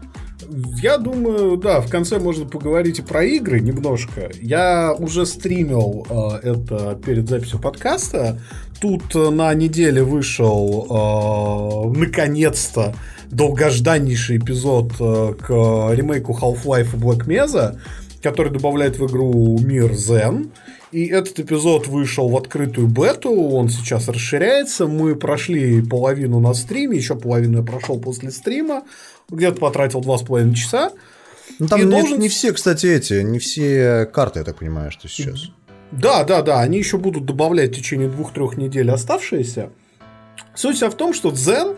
Я 0.83 0.99
думаю, 0.99 1.57
да, 1.57 1.81
в 1.81 1.89
конце 1.89 2.19
можно 2.19 2.45
поговорить 2.45 2.99
и 2.99 3.03
про 3.03 3.25
игры 3.25 3.61
немножко. 3.61 4.31
Я 4.41 4.93
уже 4.93 5.25
стримил 5.25 6.07
э, 6.11 6.51
это 6.51 7.01
перед 7.05 7.29
записью 7.29 7.59
подкаста. 7.59 8.41
Тут 8.81 9.15
э, 9.15 9.31
на 9.31 9.55
неделе 9.55 10.03
вышел 10.03 11.93
э, 11.95 11.99
наконец-то 11.99 12.95
долгожданнейший 13.31 14.37
эпизод 14.37 14.93
э, 15.01 15.35
к 15.41 15.49
ремейку 15.95 16.33
Half-Life 16.33 16.95
и 16.95 16.99
Black 16.99 17.27
Mesa, 17.27 17.79
который 18.23 18.53
добавляет 18.53 18.99
в 18.99 19.07
игру 19.07 19.59
мир 19.59 19.93
Zen. 19.93 20.51
И 20.93 21.07
этот 21.07 21.41
эпизод 21.41 21.87
вышел 21.89 22.29
в 22.29 22.37
открытую 22.37 22.87
бету, 22.87 23.31
он 23.31 23.69
сейчас 23.71 24.09
расширяется. 24.09 24.87
Мы 24.87 25.17
прошли 25.17 25.83
половину 25.83 26.39
на 26.41 26.55
стриме, 26.55 26.97
еще 26.99 27.15
половину 27.17 27.59
я 27.59 27.65
прошел 27.65 27.99
после 27.99 28.31
стрима. 28.31 28.85
Где-то 29.31 29.59
потратил 29.59 30.01
два 30.01 30.19
с 30.19 30.23
половиной 30.23 30.55
часа. 30.55 30.93
Ну, 31.59 31.67
там 31.67 31.81
И 31.81 31.85
не, 31.85 31.91
должен- 31.91 32.19
не 32.19 32.29
все, 32.29 32.53
кстати, 32.53 32.87
эти, 32.87 33.23
не 33.23 33.39
все 33.39 34.07
карты, 34.13 34.41
я 34.41 34.45
так 34.45 34.57
понимаю, 34.59 34.91
что 34.91 35.09
сейчас. 35.09 35.51
Да, 35.91 36.25
да, 36.25 36.43
да, 36.43 36.61
они 36.61 36.79
еще 36.79 36.97
будут 36.99 37.27
добавлять 37.27 37.73
в 37.73 37.77
течение 37.77 38.09
двух-трех 38.09 38.57
недель 38.57 38.91
оставшиеся. 38.91 39.71
Суть 40.55 40.77
вся 40.77 40.91
в 40.91 40.95
том, 40.95 41.13
что 41.15 41.31
Zen 41.31 41.77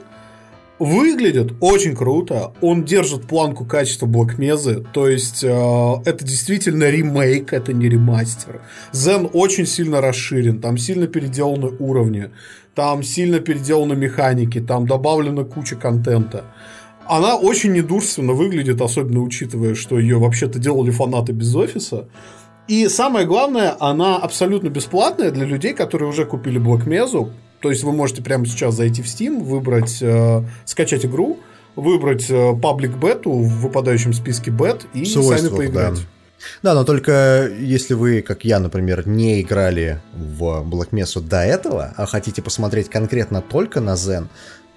выглядит 0.79 1.53
очень 1.61 1.95
круто. 1.95 2.53
Он 2.61 2.85
держит 2.85 3.27
планку 3.27 3.65
качества 3.65 4.07
Блэкмезы. 4.07 4.85
То 4.93 5.09
есть, 5.09 5.45
э, 5.45 5.49
это 6.05 6.25
действительно 6.25 6.91
ремейк, 6.91 7.53
это 7.53 7.73
не 7.73 7.89
ремастер. 7.89 8.61
Zen 8.93 9.31
очень 9.33 9.67
сильно 9.67 10.01
расширен. 10.01 10.61
Там 10.61 10.79
сильно 10.79 11.07
переделаны 11.07 11.71
уровни. 11.79 12.31
Там 12.75 13.03
сильно 13.03 13.41
переделаны 13.41 13.95
механики. 13.95 14.61
Там 14.61 14.87
добавлена 14.87 15.45
куча 15.45 15.77
контента. 15.77 16.45
Она 17.07 17.37
очень 17.37 17.73
недурственно 17.73 18.33
выглядит, 18.33 18.81
особенно 18.81 19.21
учитывая, 19.21 19.75
что 19.75 19.99
ее 19.99 20.19
вообще-то 20.19 20.59
делали 20.59 20.91
фанаты 20.91 21.33
без 21.33 21.55
офиса. 21.55 22.09
И 22.67 22.89
самое 22.89 23.27
главное, 23.27 23.77
она 23.79 24.17
абсолютно 24.17 24.69
бесплатная 24.69 25.31
для 25.31 25.45
людей, 25.45 25.75
которые 25.75 26.09
уже 26.09 26.25
купили 26.25 26.59
Black 26.59 26.87
Mesa. 26.87 27.31
То 27.65 27.71
есть 27.71 27.83
вы 27.83 27.93
можете 27.93 28.21
прямо 28.21 28.45
сейчас 28.45 28.75
зайти 28.75 29.01
в 29.01 29.07
Steam, 29.07 29.43
выбрать, 29.43 29.97
э, 30.03 30.43
скачать 30.67 31.07
игру, 31.07 31.41
выбрать 31.77 32.27
э, 32.29 32.53
паблик 32.61 32.99
бету 32.99 33.31
в 33.33 33.63
выпадающем 33.63 34.13
списке 34.13 34.51
бет 34.51 34.85
и 34.93 35.07
сами 35.07 35.49
поиграть. 35.49 35.95
да. 35.95 36.01
Да, 36.63 36.75
но 36.75 36.85
только 36.85 37.51
если 37.59 37.95
вы, 37.95 38.21
как 38.21 38.45
я, 38.45 38.61
например, 38.61 39.09
не 39.09 39.41
играли 39.41 40.03
в 40.13 40.63
Black 40.71 40.91
Mesa 40.91 41.23
до 41.23 41.43
этого, 41.43 41.95
а 41.97 42.05
хотите 42.05 42.43
посмотреть 42.43 42.91
конкретно 42.91 43.41
только 43.41 43.81
на 43.81 43.95
Zen, 43.95 44.27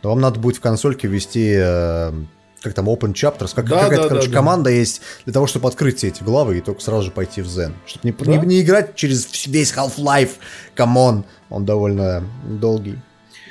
то 0.01 0.07
вам 0.07 0.21
надо 0.21 0.39
будет 0.39 0.55
в 0.55 0.61
консольке 0.61 1.09
ввести 1.09 1.55
э, 1.57 2.13
как 2.61 2.73
там 2.73 2.89
Open 2.89 3.13
Chapters, 3.13 3.51
как, 3.53 3.67
Да, 3.69 3.81
какая-то, 3.83 4.03
да, 4.03 4.09
короче, 4.09 4.27
да, 4.27 4.31
да. 4.33 4.37
команда 4.37 4.69
есть 4.69 5.01
для 5.25 5.33
того, 5.33 5.47
чтобы 5.47 5.67
открыть 5.67 5.97
все 5.99 6.07
эти 6.07 6.23
главы 6.23 6.57
и 6.57 6.61
только 6.61 6.81
сразу 6.81 7.03
же 7.03 7.11
пойти 7.11 7.41
в 7.41 7.45
Zen. 7.47 7.73
Чтобы 7.85 8.07
не, 8.07 8.11
Да. 8.11 8.35
не- 8.41 8.47
не 8.55 8.61
играть 8.61 8.95
через 8.95 9.45
весь 9.47 9.73
Half-Life, 9.73 10.31
come 10.75 11.03
on, 11.03 11.23
он 11.49 11.65
довольно 11.65 12.23
долгий. 12.43 12.99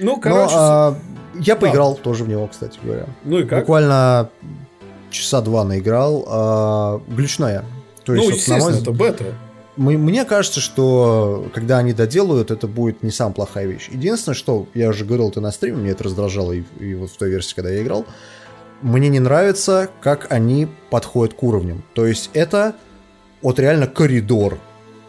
Ну, 0.01 0.17
Но 0.17 0.21
короче, 0.21 0.55
а, 0.57 0.99
я 1.41 1.57
поиграл 1.57 1.95
тоже 1.95 2.25
в 2.25 2.29
него, 2.29 2.47
кстати 2.49 2.79
говоря. 2.83 3.07
ну 3.25 3.39
и 3.39 3.45
как? 3.45 3.61
Буквально 3.61 4.29
часа 5.11 5.41
два 5.41 5.65
наиграл. 5.65 6.25
а, 6.29 7.01
глючная. 7.09 7.65
То 8.05 8.15
есть, 8.15 8.25
ну, 8.25 8.31
вот, 8.35 8.49
на 8.49 8.65
мой 8.65 8.73
естественно, 8.75 8.83
это 8.83 8.93
бета. 8.93 9.25
мне 9.77 10.25
кажется, 10.25 10.61
что 10.61 11.47
когда 11.55 11.79
они 11.79 11.93
доделают, 11.93 12.51
это 12.51 12.67
будет 12.67 13.03
не 13.03 13.11
самая 13.11 13.35
плохая 13.35 13.67
вещь. 13.67 13.89
Единственное, 13.91 14.37
что 14.37 14.67
я 14.75 14.91
уже 14.91 15.05
говорил 15.05 15.29
это 15.31 15.41
на 15.41 15.51
стриме, 15.51 15.79
мне 15.79 15.91
это 15.91 16.05
раздражало 16.05 16.53
и, 16.53 16.63
и 16.79 16.95
вот 16.95 17.11
в 17.11 17.17
той 17.17 17.31
версии, 17.31 17.55
когда 17.55 17.71
я 17.71 17.83
играл, 17.83 18.05
мне 18.83 19.09
не 19.09 19.21
нравится, 19.21 19.91
как 20.01 20.31
они 20.33 20.69
подходят 20.91 21.35
к 21.35 21.43
уровням. 21.43 21.85
То 21.95 22.07
есть 22.07 22.31
это 22.35 22.75
вот 23.43 23.59
реально 23.59 23.87
коридор. 23.87 24.59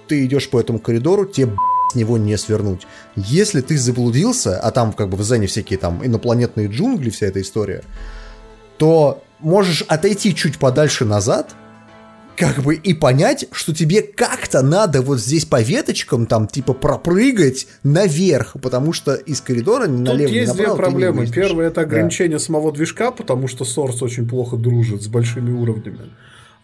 Ты 0.08 0.26
идешь 0.26 0.50
по 0.50 0.60
этому 0.60 0.80
коридору, 0.80 1.26
тебе 1.26 1.52
с 1.92 1.96
него 1.96 2.18
не 2.18 2.38
свернуть. 2.38 2.88
Если 3.16 3.62
ты 3.62 3.78
заблудился, 3.78 4.60
а 4.60 4.72
там 4.72 4.94
как 4.94 5.10
бы 5.10 5.18
в 5.18 5.24
Зене 5.24 5.48
всякие 5.48 5.80
там 5.80 6.06
инопланетные 6.06 6.68
джунгли, 6.68 7.10
вся 7.10 7.28
эта 7.28 7.42
история, 7.42 7.84
то 8.78 9.24
можешь 9.40 9.84
отойти 9.88 10.36
чуть 10.36 10.60
подальше 10.60 11.06
назад, 11.06 11.56
как 12.38 12.59
бы 12.59 12.75
и 12.75 12.93
понять, 12.93 13.48
что 13.51 13.74
тебе 13.74 14.03
как-то 14.03 14.61
надо 14.61 15.01
вот 15.01 15.19
здесь 15.19 15.45
по 15.45 15.59
веточкам 15.61 16.27
там 16.27 16.48
типа 16.48 16.74
пропрыгать 16.74 17.67
наверх, 17.83 18.56
потому 18.61 18.93
что 18.93 19.16
из 19.16 19.41
коридора 19.41 19.88
Тут 19.88 19.99
налево 19.99 20.30
есть 20.30 20.48
направо 20.49 20.75
две 20.75 20.83
проблемы. 20.83 21.27
Первое 21.27 21.67
это 21.67 21.82
ограничение 21.82 22.38
да. 22.38 22.43
самого 22.43 22.72
движка, 22.72 23.09
потому 23.11 23.48
что 23.48 23.66
Source 23.66 23.98
очень 24.01 24.30
плохо 24.30 24.56
дружит 24.56 25.01
с 25.01 25.07
большими 25.07 25.51
уровнями. 25.51 26.11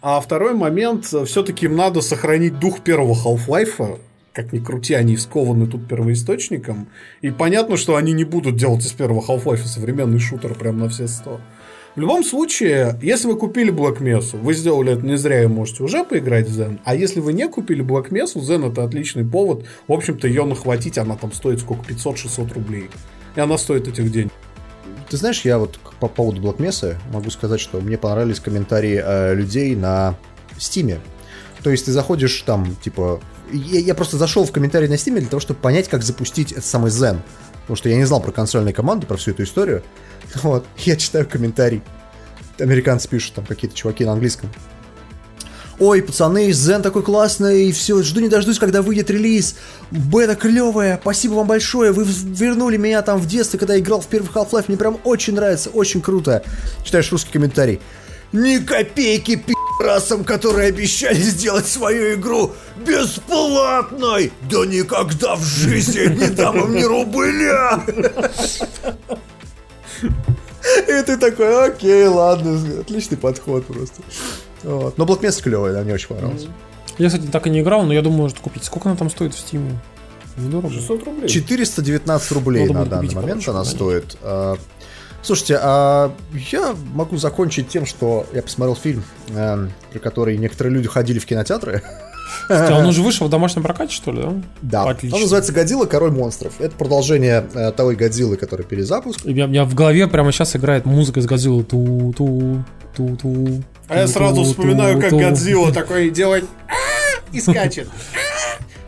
А 0.02 0.22
второй 0.22 0.54
момент, 0.54 1.06
все-таки 1.06 1.66
им 1.66 1.76
надо 1.76 2.02
сохранить 2.02 2.60
дух 2.60 2.82
первого 2.82 3.16
Half-Life, 3.16 4.00
как 4.34 4.52
ни 4.54 4.60
крути, 4.60 4.94
они 4.94 5.18
скованы 5.18 5.66
тут 5.66 5.88
первоисточником. 5.88 6.88
И 7.22 7.32
понятно, 7.32 7.78
что 7.78 7.96
они 7.96 8.14
не 8.14 8.26
будут 8.26 8.58
делать 8.58 8.86
из 8.86 8.92
первого 8.92 9.22
Half-Life 9.22 9.66
современный 9.66 10.20
шутер 10.20 10.54
прям 10.56 10.78
на 10.78 10.90
все 10.90 11.08
сто. 11.08 11.40
В 11.96 12.00
любом 12.00 12.24
случае, 12.24 12.98
если 13.04 13.28
вы 13.28 13.38
купили 13.38 13.72
Black 13.72 14.00
Mesa, 14.00 14.36
вы 14.36 14.56
сделали 14.56 14.94
это 14.94 15.06
не 15.06 15.16
зря 15.16 15.44
и 15.44 15.48
можете 15.48 15.84
уже 15.84 16.04
поиграть 16.04 16.50
в 16.50 16.60
Zen. 16.60 16.80
А 16.86 16.96
если 16.96 17.20
вы 17.20 17.34
не 17.34 17.48
купили 17.48 17.86
Black 17.86 18.10
Mesa, 18.10 18.38
Zen 18.42 18.72
это 18.72 18.84
отличный 18.84 19.24
повод. 19.24 19.66
В 19.88 19.94
общем-то, 19.94 20.28
ее 20.28 20.44
нахватить, 20.46 20.98
она 20.98 21.16
там 21.16 21.32
стоит 21.32 21.60
сколько? 21.60 21.86
500-600 21.86 22.54
рублей. 22.56 22.90
И 23.36 23.40
она 23.40 23.60
стоит 23.60 23.88
этих 23.88 24.12
денег. 24.12 24.32
Ты 25.08 25.18
знаешь, 25.18 25.42
я 25.42 25.60
вот 25.60 25.78
по 26.00 26.08
поводу 26.08 26.42
Black 26.42 26.58
Mesa 26.58 26.96
могу 27.12 27.30
сказать, 27.30 27.60
что 27.60 27.80
мне 27.80 28.00
понравились 28.00 28.40
комментарии 28.40 29.00
э, 29.04 29.36
людей 29.36 29.76
на 29.76 30.18
Стиме. 30.58 31.00
То 31.62 31.70
есть 31.70 31.86
ты 31.86 31.92
заходишь 31.92 32.42
там, 32.42 32.76
типа... 32.84 33.22
Я, 33.52 33.80
я 33.80 33.94
просто 33.94 34.18
зашел 34.18 34.46
в 34.46 34.52
комментарии 34.52 34.88
на 34.88 34.98
Стиме 34.98 35.20
для 35.20 35.30
того, 35.30 35.42
чтобы 35.42 35.60
понять, 35.60 35.90
как 35.90 36.02
запустить 36.02 36.54
этот 36.54 36.66
самый 36.66 36.90
Zen. 36.90 37.18
Потому 37.64 37.78
что 37.78 37.90
я 37.90 37.98
не 37.98 38.06
знал 38.06 38.22
про 38.22 38.32
консольные 38.32 38.74
команды, 38.74 39.08
про 39.08 39.18
всю 39.18 39.32
эту 39.32 39.44
историю. 39.44 39.84
Вот, 40.42 40.66
я 40.78 40.96
читаю 40.96 41.28
комментарий. 41.30 41.84
Американцы 42.60 43.08
пишут, 43.08 43.34
там 43.34 43.46
какие-то 43.46 43.76
чуваки 43.76 44.06
на 44.06 44.14
английском. 44.14 44.50
Ой, 45.80 46.02
пацаны, 46.04 46.50
Zen 46.52 46.82
такой 46.82 47.02
классный, 47.02 47.66
и 47.66 47.72
все, 47.72 48.02
жду 48.04 48.22
не 48.22 48.30
дождусь, 48.30 48.60
когда 48.60 48.82
выйдет 48.82 49.10
релиз. 49.10 49.56
Бета 49.92 50.36
клевая, 50.36 51.00
спасибо 51.02 51.34
вам 51.34 51.48
большое, 51.48 51.92
вы 51.92 52.06
вернули 52.06 52.78
меня 52.78 53.02
там 53.02 53.20
в 53.20 53.28
детстве, 53.28 53.60
когда 53.60 53.74
я 53.74 53.80
играл 53.80 54.00
в 54.00 54.08
первый 54.08 54.30
Half-Life, 54.30 54.66
мне 54.68 54.78
прям 54.78 55.00
очень 55.04 55.34
нравится, 55.34 55.72
очень 55.72 56.02
круто. 56.02 56.44
Читаешь 56.84 57.12
русский 57.12 57.32
комментарий. 57.32 57.82
Ни 58.32 58.58
копейки 58.58 59.36
пи***расам, 59.80 60.24
которые 60.24 60.70
обещали 60.70 61.16
сделать 61.16 61.68
свою 61.68 62.16
игру 62.16 62.52
бесплатной! 62.86 64.32
Да 64.50 64.66
никогда 64.66 65.36
в 65.36 65.44
жизни 65.44 66.08
не 66.16 66.30
дам 66.30 66.58
им 66.58 66.76
ни 66.76 66.84
рубля! 66.84 67.84
И 70.88 71.04
ты 71.04 71.18
такой, 71.18 71.68
окей, 71.68 72.08
ладно, 72.08 72.80
отличный 72.80 73.18
подход 73.18 73.66
просто. 73.66 74.02
Вот. 74.64 74.98
Но 74.98 75.06
Mesa 75.06 75.42
клевая, 75.42 75.74
да, 75.74 75.82
мне 75.82 75.94
очень 75.94 76.08
понравилось. 76.08 76.48
Я, 76.98 77.08
кстати, 77.08 77.26
так 77.28 77.48
и 77.48 77.50
не 77.50 77.62
играл, 77.62 77.84
но 77.84 77.94
я 77.94 78.02
думаю, 78.02 78.22
может 78.22 78.40
купить. 78.40 78.64
Сколько 78.64 78.90
она 78.90 78.98
там 78.98 79.10
стоит 79.10 79.34
в 79.34 79.38
Steam? 79.38 79.76
Недорого. 80.38 80.74
600 80.74 81.04
рублей. 81.06 81.30
419 81.30 82.32
рублей 82.32 82.68
Надо 82.68 82.80
на 82.80 82.86
данный 82.86 83.14
момент 83.14 83.48
она 83.48 83.66
стоит. 83.66 84.18
А, 85.24 85.26
слушайте, 85.26 85.58
а 85.62 86.14
я 86.52 86.76
могу 86.94 87.18
закончить 87.18 87.70
тем, 87.70 87.86
что 87.86 88.26
я 88.34 88.42
посмотрел 88.42 88.76
фильм, 88.76 89.04
э, 89.30 89.68
про 89.92 90.00
который 90.00 90.38
некоторые 90.38 90.74
люди 90.74 90.88
ходили 90.88 91.20
в 91.20 91.26
кинотеатры. 91.26 91.82
А 92.50 92.78
он 92.78 92.88
уже 92.88 93.02
вышел 93.02 93.28
в 93.28 93.30
домашнем 93.30 93.64
прокате, 93.64 93.94
что 93.94 94.12
ли, 94.12 94.22
да? 94.22 94.34
Да. 94.62 94.90
Отлично. 94.90 95.16
Он 95.16 95.22
называется 95.22 95.54
«Годзилла. 95.54 95.86
Король 95.86 96.12
монстров». 96.12 96.60
Это 96.60 96.76
продолжение 96.76 97.46
э, 97.54 97.72
того 97.72 97.92
Годзиллы, 97.92 98.38
который 98.38 98.66
перезапуск. 98.66 99.26
И 99.26 99.30
у 99.30 99.48
меня 99.48 99.66
в 99.66 99.74
голове 99.76 100.08
прямо 100.08 100.32
сейчас 100.32 100.56
играет 100.56 100.86
музыка 100.86 101.20
из 101.20 101.26
Годзиллы. 101.26 101.64
Ту-ту, 101.64 102.64
ту-ту. 102.96 103.64
А 103.88 104.00
я 104.00 104.08
сразу 104.08 104.44
вспоминаю, 104.44 105.00
как 105.00 105.12
Годзилла 105.12 105.72
такой 105.72 106.10
делает 106.10 106.46
и 107.32 107.40
скачет. 107.40 107.88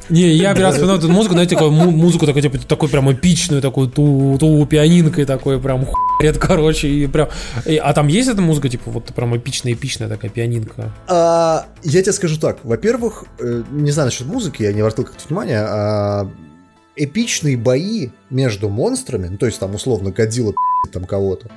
Не, 0.09 0.29
я 0.29 0.53
первый 0.53 0.65
раз 0.65 0.75
вспоминаю 0.75 0.99
эту 0.99 1.09
музыку, 1.09 1.33
знаете, 1.33 1.55
такую 1.55 1.71
музыку 1.71 2.25
такой, 2.25 2.41
типа, 2.41 2.57
такой 2.59 2.89
прям 2.89 3.11
эпичную, 3.11 3.61
такую 3.61 3.89
ту, 3.89 4.37
ту 4.39 4.65
пианинкой 4.65 5.25
такой 5.25 5.59
прям 5.59 5.85
хуярит, 5.85 6.37
короче, 6.37 6.87
и 6.87 7.07
прям... 7.07 7.29
И, 7.65 7.77
а 7.77 7.93
там 7.93 8.07
есть 8.07 8.29
эта 8.29 8.41
музыка, 8.41 8.69
типа, 8.69 8.91
вот 8.91 9.05
прям 9.13 9.35
эпичная-эпичная 9.35 10.07
такая 10.07 10.29
пианинка? 10.29 10.91
А, 11.07 11.67
я 11.83 12.01
тебе 12.01 12.13
скажу 12.13 12.39
так, 12.39 12.59
во-первых, 12.63 13.25
э, 13.39 13.63
не 13.71 13.91
знаю 13.91 14.07
насчет 14.07 14.27
музыки, 14.27 14.63
я 14.63 14.73
не 14.73 14.81
обратил 14.81 15.05
как-то 15.05 15.27
внимания, 15.27 15.59
а 15.59 16.29
эпичные 16.95 17.57
бои 17.57 18.09
между 18.29 18.69
монстрами, 18.69 19.27
ну, 19.27 19.37
то 19.37 19.45
есть 19.45 19.59
там 19.59 19.73
условно 19.75 20.11
Годзилла 20.11 20.53
там 20.91 21.05
кого-то, 21.05 21.49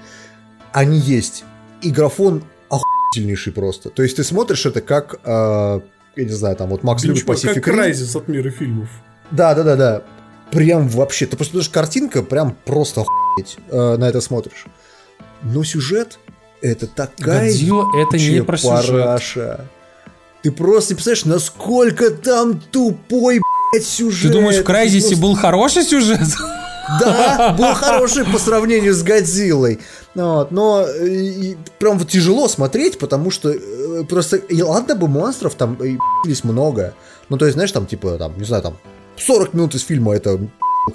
они 0.72 0.98
есть. 0.98 1.44
И 1.82 1.90
графон 1.90 2.42
охуительнейший 2.70 3.52
просто. 3.52 3.90
То 3.90 4.02
есть 4.02 4.16
ты 4.16 4.24
смотришь 4.24 4.66
это 4.66 4.80
как... 4.80 5.20
А, 5.24 5.82
я 6.18 6.24
не 6.24 6.32
знаю, 6.32 6.56
там 6.56 6.68
вот 6.68 6.82
Макс 6.82 7.04
любит 7.04 7.24
Pacific 7.24 7.60
как 7.60 7.74
Crysis 7.74 8.16
от 8.16 8.28
мира 8.28 8.50
фильмов. 8.50 8.88
Да, 9.30 9.54
да, 9.54 9.62
да, 9.62 9.76
да. 9.76 10.02
Прям 10.50 10.88
вообще. 10.88 11.26
Ты 11.26 11.36
просто 11.36 11.52
потому 11.52 11.72
картинка 11.72 12.22
прям 12.22 12.56
просто 12.64 13.02
охуеть 13.02 13.56
э, 13.70 13.96
на 13.96 14.08
это 14.08 14.20
смотришь. 14.20 14.64
Но 15.42 15.62
сюжет 15.62 16.18
это 16.60 16.88
такая 16.88 17.46
Годзилла 17.46 17.86
это 18.02 18.16
не 18.18 18.42
про 18.42 18.56
сюжет. 18.56 19.20
Ты 20.42 20.52
просто 20.52 20.94
представляешь, 20.94 21.24
насколько 21.24 22.10
там 22.10 22.60
тупой, 22.60 23.40
блядь, 23.72 23.86
сюжет. 23.86 24.32
Ты 24.32 24.38
думаешь, 24.38 24.60
в 24.60 24.64
Крайзисе 24.64 25.08
просто... 25.08 25.22
был 25.22 25.34
хороший 25.36 25.82
сюжет? 25.84 26.20
Да, 27.00 27.54
был 27.58 27.74
хороший 27.74 28.24
по 28.24 28.38
сравнению 28.38 28.94
с 28.94 29.02
Годзиллой. 29.02 29.80
Вот, 30.22 30.50
но 30.50 30.84
и, 30.84 31.56
прям 31.78 31.96
вот 31.96 32.08
тяжело 32.08 32.48
смотреть, 32.48 32.98
потому 32.98 33.30
что 33.30 33.50
э, 33.50 34.04
просто, 34.04 34.36
и 34.36 34.60
ладно 34.62 34.96
бы 34.96 35.06
монстров 35.06 35.54
там 35.54 35.74
ебались 35.74 36.42
много. 36.42 36.94
Ну, 37.28 37.38
то 37.38 37.44
есть, 37.44 37.54
знаешь, 37.54 37.70
там, 37.70 37.86
типа, 37.86 38.18
там, 38.18 38.36
не 38.36 38.44
знаю, 38.44 38.64
там, 38.64 38.78
40 39.16 39.54
минут 39.54 39.74
из 39.76 39.82
фильма 39.82 40.16
это 40.16 40.40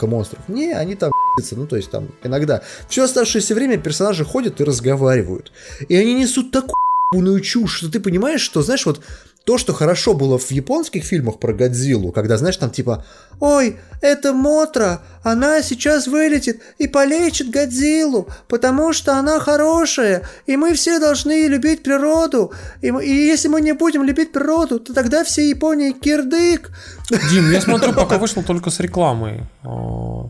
монстров. 0.01 0.41
Не, 0.49 0.73
они 0.73 0.95
там 0.95 1.11
ну, 1.51 1.67
то 1.67 1.77
есть, 1.77 1.89
там, 1.89 2.09
иногда. 2.23 2.63
Все 2.89 3.03
оставшееся 3.03 3.55
время 3.55 3.77
персонажи 3.77 4.25
ходят 4.25 4.59
и 4.59 4.63
разговаривают. 4.63 5.51
И 5.87 5.95
они 5.95 6.13
несут 6.15 6.51
такую 6.51 7.39
чушь, 7.39 7.77
что 7.77 7.91
ты 7.91 7.99
понимаешь, 7.99 8.41
что, 8.41 8.61
знаешь, 8.61 8.85
вот 8.85 9.01
то, 9.43 9.57
что 9.57 9.73
хорошо 9.73 10.13
было 10.13 10.37
в 10.37 10.51
японских 10.51 11.03
фильмах 11.03 11.37
про 11.37 11.53
Годзиллу, 11.53 12.11
когда, 12.13 12.37
знаешь, 12.37 12.55
там 12.55 12.71
типа 12.71 13.05
«Ой, 13.41 13.77
это 14.01 14.31
Мотра, 14.31 15.01
она 15.21 15.61
сейчас 15.61 16.07
вылетит 16.07 16.61
и 16.77 16.87
полечит 16.87 17.49
Годзиллу, 17.49 18.29
потому 18.47 18.93
что 18.93 19.17
она 19.17 19.39
хорошая, 19.39 20.23
и 20.45 20.55
мы 20.55 20.73
все 20.73 20.99
должны 20.99 21.47
любить 21.47 21.83
природу, 21.83 22.53
и, 22.81 22.87
и 22.87 23.11
если 23.11 23.49
мы 23.49 23.59
не 23.59 23.73
будем 23.73 24.03
любить 24.03 24.31
природу, 24.31 24.79
то 24.79 24.93
тогда 24.93 25.23
все 25.23 25.49
Японии 25.49 25.91
кирдык». 25.91 26.71
Дим, 27.09 27.51
я 27.51 27.61
смотрю, 27.61 27.93
пока 27.93 28.17
вышел 28.17 28.43
только 28.43 28.69
с 28.69 28.79
рекламой. 28.79 29.41
А. 29.63 30.29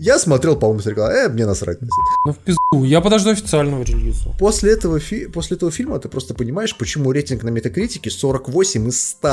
Я 0.00 0.18
смотрел, 0.18 0.56
по-моему, 0.56 0.80
с 0.80 0.86
рекламой. 0.86 1.16
Э, 1.16 1.28
мне 1.28 1.46
насрать. 1.46 1.78
Ну, 2.24 2.32
в 2.32 2.38
пизду. 2.38 2.84
Я 2.84 3.00
подожду 3.00 3.30
официального 3.30 3.82
релиза. 3.82 4.30
После 4.38 4.72
этого, 4.72 4.98
фи- 4.98 5.26
после 5.26 5.56
этого 5.56 5.70
фильма 5.70 5.98
ты 5.98 6.08
просто 6.08 6.34
понимаешь, 6.34 6.76
почему 6.76 7.12
рейтинг 7.12 7.42
на 7.42 7.50
Метакритике 7.50 8.10
48 8.10 8.88
из 8.88 9.08
100. 9.10 9.28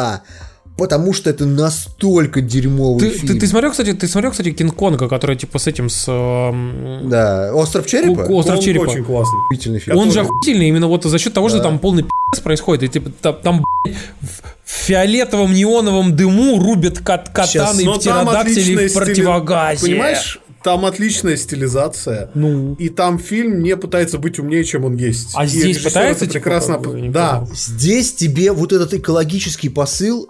Потому 0.77 1.13
что 1.13 1.29
это 1.29 1.45
настолько 1.45 2.41
дерьмовый 2.41 2.99
ты, 2.99 3.09
фильм. 3.17 3.33
Ты, 3.33 3.39
ты 3.39 3.47
смотрел, 3.47 3.71
кстати, 3.71 3.93
ты 3.93 4.07
смотрел, 4.07 4.31
кстати, 4.31 4.51
Кинг-Конга, 4.51 5.07
который 5.07 5.35
типа 5.35 5.59
с 5.59 5.67
этим 5.67 5.89
с. 5.89 6.05
Э, 6.07 7.07
да, 7.07 7.53
Остров 7.53 7.85
черепа. 7.85 8.21
Остров 8.21 8.57
Он 8.57 8.63
черепа. 8.63 8.83
Очень 8.83 9.03
классный. 9.03 9.39
Охуительный 9.45 9.79
фильм. 9.79 9.97
Он 9.97 10.07
который... 10.07 10.23
же 10.23 10.27
охуительный 10.27 10.69
именно 10.69 10.87
вот 10.87 11.03
за 11.03 11.19
счет 11.19 11.33
того, 11.33 11.49
да. 11.49 11.55
что 11.55 11.63
там 11.63 11.77
полный 11.77 12.03
пи***ц 12.03 12.41
происходит. 12.41 12.83
И 12.83 12.87
типа 12.87 13.11
там, 13.21 13.37
там 13.43 13.63
в 13.85 14.71
фиолетовом 14.71 15.53
неоновом 15.53 16.15
дыму 16.15 16.59
рубят 16.59 16.99
кат 16.99 17.29
катаны 17.29 17.81
и 17.81 17.85
птеродактили 17.85 18.87
в 18.87 18.93
противогазе. 18.93 19.85
Понимаешь, 19.85 20.39
там 20.63 20.85
отличная 20.85 21.37
стилизация. 21.37 22.31
Ну. 22.33 22.75
И 22.75 22.89
там 22.89 23.19
фильм 23.19 23.61
не 23.61 23.75
пытается 23.75 24.17
быть 24.17 24.39
умнее, 24.39 24.63
чем 24.63 24.85
он 24.85 24.95
есть. 24.95 25.31
А 25.35 25.45
и 25.45 25.47
здесь 25.47 25.79
пытается 25.79 26.25
типа, 26.25 26.33
прекрасно. 26.33 26.79
Да. 27.09 27.47
Здесь 27.53 28.13
тебе 28.13 28.51
вот 28.51 28.71
этот 28.71 28.93
экологический 28.93 29.69
посыл 29.69 30.29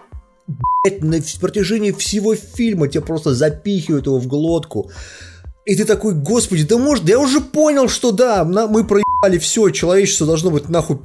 блядь, 0.84 1.02
на 1.02 1.18
протяжении 1.40 1.92
всего 1.92 2.34
фильма 2.34 2.88
тебе 2.88 3.02
просто 3.02 3.34
запихивают 3.34 4.06
его 4.06 4.18
в 4.18 4.26
глотку. 4.26 4.90
И 5.64 5.76
ты 5.76 5.84
такой, 5.84 6.14
господи, 6.14 6.64
да 6.64 6.76
может, 6.76 7.08
я 7.08 7.18
уже 7.20 7.40
понял, 7.40 7.88
что 7.88 8.10
да, 8.10 8.44
мы 8.44 8.84
проебали 8.84 9.11
али 9.22 9.38
все, 9.38 9.70
человечество 9.70 10.26
должно 10.26 10.50
быть 10.50 10.68
нахуй 10.68 10.96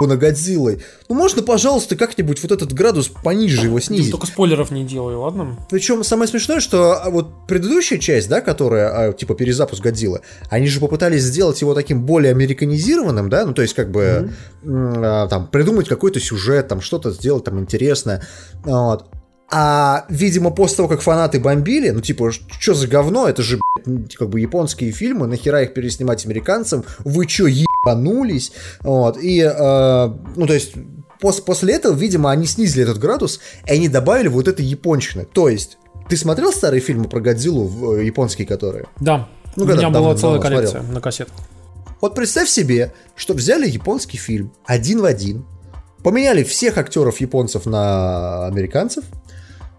на 0.00 0.16
Годзиллой. 0.16 0.82
Ну 1.08 1.14
можно, 1.14 1.42
пожалуйста, 1.42 1.96
как-нибудь 1.96 2.40
вот 2.42 2.52
этот 2.52 2.72
градус 2.72 3.08
пониже 3.08 3.66
его 3.66 3.80
снизить. 3.80 4.12
Только 4.12 4.26
спойлеров 4.26 4.70
не 4.70 4.84
делай, 4.84 5.14
ладно? 5.14 5.56
Причем 5.70 6.04
самое 6.04 6.28
смешное, 6.28 6.60
что 6.60 7.02
а, 7.02 7.10
вот 7.10 7.30
предыдущая 7.48 7.98
часть, 7.98 8.28
да, 8.28 8.40
которая, 8.40 9.08
а, 9.08 9.12
типа, 9.12 9.34
перезапуск 9.34 9.82
Годзиллы, 9.82 10.20
они 10.50 10.68
же 10.68 10.78
попытались 10.78 11.22
сделать 11.22 11.60
его 11.60 11.74
таким 11.74 12.04
более 12.06 12.30
американизированным, 12.30 13.28
да, 13.28 13.44
ну 13.44 13.54
то 13.54 13.62
есть 13.62 13.74
как 13.74 13.90
бы 13.90 14.32
mm-hmm. 14.62 15.28
там 15.28 15.48
придумать 15.48 15.88
какой-то 15.88 16.20
сюжет, 16.20 16.68
там 16.68 16.80
что-то 16.80 17.10
сделать 17.10 17.44
там 17.44 17.58
интересное. 17.58 18.22
Вот. 18.64 19.06
А, 19.56 20.04
видимо, 20.08 20.50
после 20.50 20.78
того, 20.78 20.88
как 20.88 21.00
фанаты 21.00 21.38
бомбили, 21.38 21.90
ну, 21.90 22.00
типа, 22.00 22.32
что 22.32 22.74
за 22.74 22.88
говно, 22.88 23.28
это 23.28 23.44
же, 23.44 23.60
блядь, 23.86 24.16
как 24.16 24.28
бы 24.28 24.40
японские 24.40 24.90
фильмы, 24.90 25.28
нахера 25.28 25.62
их 25.62 25.74
переснимать 25.74 26.26
американцам, 26.26 26.84
вы 27.04 27.26
чё, 27.26 27.46
ебанулись? 27.46 28.50
Вот, 28.80 29.16
и, 29.16 29.40
э, 29.42 30.14
ну, 30.34 30.46
то 30.48 30.54
есть, 30.54 30.72
пос 31.20 31.40
после 31.40 31.74
этого, 31.74 31.94
видимо, 31.94 32.32
они 32.32 32.46
снизили 32.46 32.82
этот 32.82 32.98
градус, 32.98 33.38
и 33.64 33.70
они 33.70 33.88
добавили 33.88 34.26
вот 34.26 34.48
это 34.48 34.60
япончины. 34.60 35.24
То 35.24 35.48
есть, 35.48 35.78
ты 36.08 36.16
смотрел 36.16 36.52
старые 36.52 36.80
фильмы 36.80 37.04
про 37.04 37.20
Годзиллу, 37.20 37.94
э, 37.94 38.06
японские 38.06 38.48
которые? 38.48 38.86
Да, 38.98 39.28
ну, 39.54 39.66
у 39.66 39.68
меня 39.68 39.88
была 39.88 40.16
целая 40.16 40.40
коллекция 40.40 40.80
смотрел. 40.80 40.94
на 40.94 41.00
кассетах. 41.00 41.34
Вот 42.00 42.16
представь 42.16 42.48
себе, 42.48 42.92
что 43.14 43.34
взяли 43.34 43.70
японский 43.70 44.18
фильм 44.18 44.52
один 44.66 45.00
в 45.00 45.04
один, 45.04 45.46
поменяли 46.02 46.42
всех 46.42 46.76
актеров 46.76 47.20
японцев 47.20 47.66
на 47.66 48.46
американцев, 48.46 49.04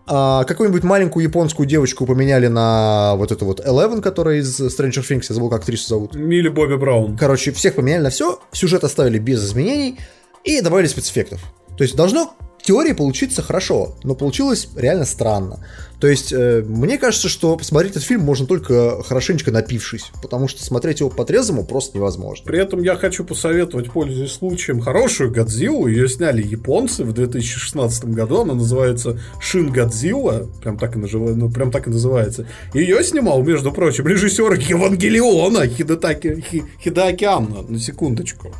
а, 0.07 0.43
какую-нибудь 0.43 0.83
маленькую 0.83 1.23
японскую 1.23 1.65
девочку 1.65 2.05
поменяли 2.05 2.47
на 2.47 3.15
вот 3.15 3.31
эту 3.31 3.45
вот 3.45 3.59
Eleven, 3.59 4.01
которая 4.01 4.37
из 4.37 4.59
Stranger 4.59 5.01
Things, 5.01 5.25
я 5.29 5.35
забыл, 5.35 5.49
как 5.49 5.61
актрису 5.61 5.87
зовут. 5.87 6.15
Милли 6.15 6.49
Бобби 6.49 6.75
Браун. 6.75 7.17
Короче, 7.17 7.51
всех 7.51 7.75
поменяли 7.75 8.03
на 8.03 8.09
все, 8.09 8.39
сюжет 8.51 8.83
оставили 8.83 9.17
без 9.17 9.43
изменений 9.43 9.99
и 10.43 10.61
добавили 10.61 10.87
спецэффектов. 10.87 11.41
То 11.77 11.83
есть 11.83 11.95
должно 11.95 12.35
теории 12.65 12.93
получиться 12.93 13.41
хорошо, 13.41 13.95
но 14.03 14.15
получилось 14.15 14.69
реально 14.75 15.05
странно. 15.05 15.59
То 15.99 16.07
есть, 16.07 16.33
э, 16.33 16.63
мне 16.67 16.97
кажется, 16.97 17.29
что 17.29 17.55
посмотреть 17.55 17.91
этот 17.93 18.03
фильм 18.03 18.21
можно 18.21 18.45
только 18.45 19.01
хорошенечко 19.03 19.51
напившись, 19.51 20.11
потому 20.21 20.47
что 20.47 20.63
смотреть 20.63 20.99
его 20.99 21.09
по-трезвому 21.09 21.63
просто 21.63 21.97
невозможно. 21.97 22.45
При 22.45 22.59
этом 22.59 22.83
я 22.83 22.95
хочу 22.95 23.23
посоветовать, 23.23 23.91
пользуясь 23.91 24.33
случаем, 24.33 24.81
хорошую 24.81 25.31
Годзиллу. 25.31 25.87
Ее 25.87 26.09
сняли 26.09 26.43
японцы 26.43 27.03
в 27.03 27.13
2016 27.13 28.05
году. 28.05 28.41
Она 28.41 28.55
называется 28.55 29.19
Шин 29.39 29.71
Годзилла. 29.71 30.47
Прям 30.61 30.77
так 30.77 30.95
и, 30.95 30.99
нажив... 30.99 31.21
ну, 31.35 31.49
прям 31.49 31.71
так 31.71 31.87
и 31.87 31.89
называется. 31.89 32.45
Ее 32.73 33.03
снимал, 33.03 33.41
между 33.43 33.71
прочим, 33.71 34.05
режиссер 34.07 34.53
Евангелиона 34.53 35.67
Хидетаки... 35.67 36.43
Хидаки 36.83 37.23
Анна. 37.23 37.61
На 37.61 37.79
секундочку. 37.79 38.53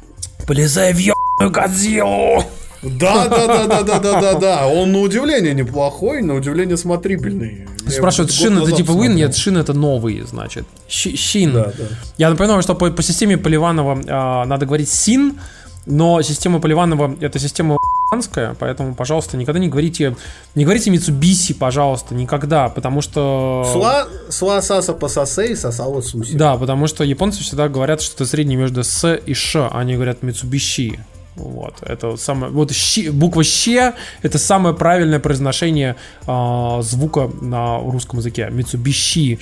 Полезай 0.48 0.94
в 0.94 0.98
ебаную 0.98 1.52
Годзиллу! 1.52 2.44
Да, 2.86 3.28
да, 3.28 3.48
да, 3.48 3.66
да, 3.68 3.84
да, 3.84 4.00
да, 4.00 4.22
да, 4.22 4.40
да. 4.40 4.68
Он 4.68 4.92
на 4.92 5.00
удивление 5.00 5.54
неплохой, 5.54 6.22
на 6.22 6.36
удивление 6.36 6.78
смотрибельный. 6.78 7.68
Спрашивают, 7.88 8.32
Шин 8.32 8.58
это 8.58 8.72
типа 8.72 8.92
Win? 8.92 9.14
Нет, 9.14 9.36
Шин 9.36 9.58
это 9.58 9.74
новый, 9.74 10.22
значит. 10.22 10.66
Шин. 10.88 11.54
Да, 11.54 11.66
да. 11.78 11.86
Я 12.18 12.30
напоминаю, 12.30 12.62
что 12.62 12.76
по, 12.76 12.90
по 12.92 13.04
системе 13.04 13.38
Поливанова 13.38 14.00
э, 14.00 14.48
надо 14.48 14.66
говорить 14.66 14.90
Син, 14.90 15.40
но 15.86 16.22
система 16.22 16.60
Поливанова 16.60 17.16
это 17.22 17.40
система 17.40 17.78
поэтому, 18.60 18.96
пожалуйста, 18.96 19.36
никогда 19.36 19.60
не 19.60 19.68
говорите, 19.68 20.16
не 20.54 20.64
говорите 20.64 20.90
Митсубиси, 20.90 21.54
пожалуйста, 21.54 22.16
никогда, 22.16 22.70
потому 22.70 23.02
что... 23.02 23.70
Сла, 23.74 24.08
сла 24.30 24.62
саса 24.62 24.94
пососей, 24.94 25.56
сосала 25.56 26.02
суси. 26.02 26.36
Да, 26.36 26.56
потому 26.56 26.88
что 26.88 27.04
японцы 27.04 27.42
всегда 27.42 27.68
говорят, 27.68 28.02
что 28.02 28.16
это 28.16 28.26
среднее 28.26 28.58
между 28.58 28.84
с 28.84 29.16
и 29.16 29.34
ш, 29.34 29.68
а 29.72 29.80
они 29.80 29.96
говорят 29.96 30.24
Митсубиши. 30.24 31.00
Вот, 31.36 31.76
это 31.82 32.18
самое, 32.18 32.52
вот 32.52 32.72
щи, 32.72 33.10
буква 33.10 33.44
щ 33.44 33.94
это 34.22 34.38
самое 34.38 34.74
правильное 34.74 35.20
произношение 35.20 35.96
э, 36.28 36.82
звука 36.82 37.30
на 37.42 37.80
русском 37.80 38.20
языке. 38.20 38.50
Митсубиши. 38.52 39.38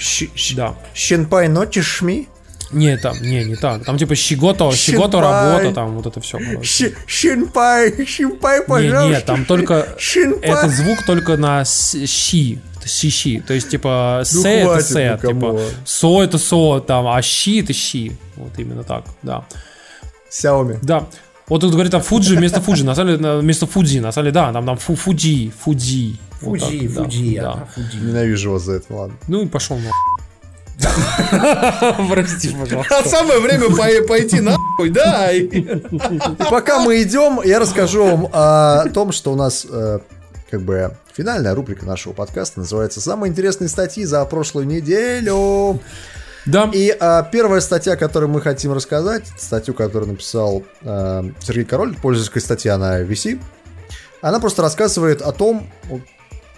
Да. 0.55 0.73
Щенпай 0.95 1.47
ноти 1.47 1.81
шми? 1.81 2.27
Не, 2.73 2.97
там, 2.97 3.15
не, 3.21 3.43
не 3.45 3.55
так. 3.55 3.85
Там 3.85 3.97
типа 3.97 4.15
щегото, 4.15 4.71
щегото 4.71 5.21
работа, 5.21 5.71
там 5.73 5.95
вот 5.95 6.05
это 6.05 6.19
все. 6.19 6.39
Щенпай, 7.07 8.05
щенпай, 8.05 8.63
пожалуйста. 8.67 9.03
Не, 9.03 9.09
нет, 9.09 9.25
там 9.25 9.45
только 9.45 9.87
этот 10.41 10.71
звук 10.71 11.05
только 11.05 11.37
на 11.37 11.63
щи. 11.65 12.59
Щи, 12.85 13.39
то 13.47 13.53
есть 13.53 13.69
типа 13.69 14.23
ну, 14.33 14.41
с 14.41 14.45
это 14.45 14.81
с, 14.81 15.19
типа 15.21 15.59
со 15.85 16.21
это 16.21 16.37
со, 16.37 16.81
там, 16.81 17.07
а 17.07 17.21
щи 17.21 17.61
это 17.61 17.71
щи. 17.71 18.11
Вот 18.35 18.51
именно 18.57 18.83
так, 18.83 19.05
да. 19.21 19.45
Xiaomi. 20.29 20.79
Да. 20.81 21.05
Вот 21.47 21.61
тут 21.61 21.71
говорит 21.73 21.91
там 21.91 22.01
Фуджи 22.01 22.35
вместо 22.35 22.61
Фуджи, 22.61 22.85
на 22.85 22.95
самом 22.95 23.17
деле 23.17 23.37
вместо 23.37 23.67
Фудзи, 23.67 23.99
на 23.99 24.11
самом 24.11 24.25
деле, 24.25 24.33
да, 24.33 24.53
там 24.53 24.65
там 24.65 24.77
фу, 24.77 24.95
Фуджи, 24.95 25.51
Фуджи. 25.59 26.17
Фуджи, 26.39 26.87
вот 26.87 27.05
Фуджи, 27.05 27.35
да, 27.35 27.41
да. 27.41 27.67
Фуджи. 27.75 27.97
Ненавижу 28.01 28.51
вас 28.51 28.63
за 28.63 28.73
это, 28.73 28.93
ладно. 28.93 29.15
Ну 29.27 29.41
и 29.41 29.47
пошел 29.47 29.77
на. 29.77 29.89
Прости, 32.09 32.49
пожалуйста. 32.49 32.99
А 32.99 33.03
самое 33.07 33.39
время 33.39 33.67
пойти 34.07 34.39
нахуй, 34.41 34.89
да. 34.89 35.29
Пока 36.49 36.79
мы 36.79 37.01
идем, 37.03 37.41
я 37.43 37.59
расскажу 37.59 38.03
вам 38.03 38.27
о 38.31 38.85
том, 38.93 39.11
что 39.11 39.31
у 39.31 39.35
нас 39.35 39.65
э, 39.69 39.99
как 40.49 40.61
бы 40.63 40.95
финальная 41.15 41.53
рубрика 41.53 41.85
нашего 41.85 42.13
подкаста 42.13 42.59
называется 42.59 42.99
«Самые 43.01 43.31
интересные 43.31 43.69
статьи 43.69 44.03
за 44.03 44.25
прошлую 44.25 44.65
неделю». 44.67 45.79
Да. 46.45 46.69
И 46.73 46.95
а, 46.99 47.23
первая 47.23 47.61
статья, 47.61 47.95
которую 47.95 48.29
мы 48.29 48.41
хотим 48.41 48.73
рассказать, 48.73 49.27
статью, 49.37 49.73
которую 49.73 50.11
написал 50.11 50.63
а, 50.81 51.25
Сергей 51.41 51.65
Король, 51.65 51.95
пользовательская 51.95 52.41
статья 52.41 52.77
на 52.77 53.01
VC, 53.01 53.39
она 54.21 54.39
просто 54.39 54.61
рассказывает 54.61 55.21
о 55.21 55.31
том, 55.31 55.69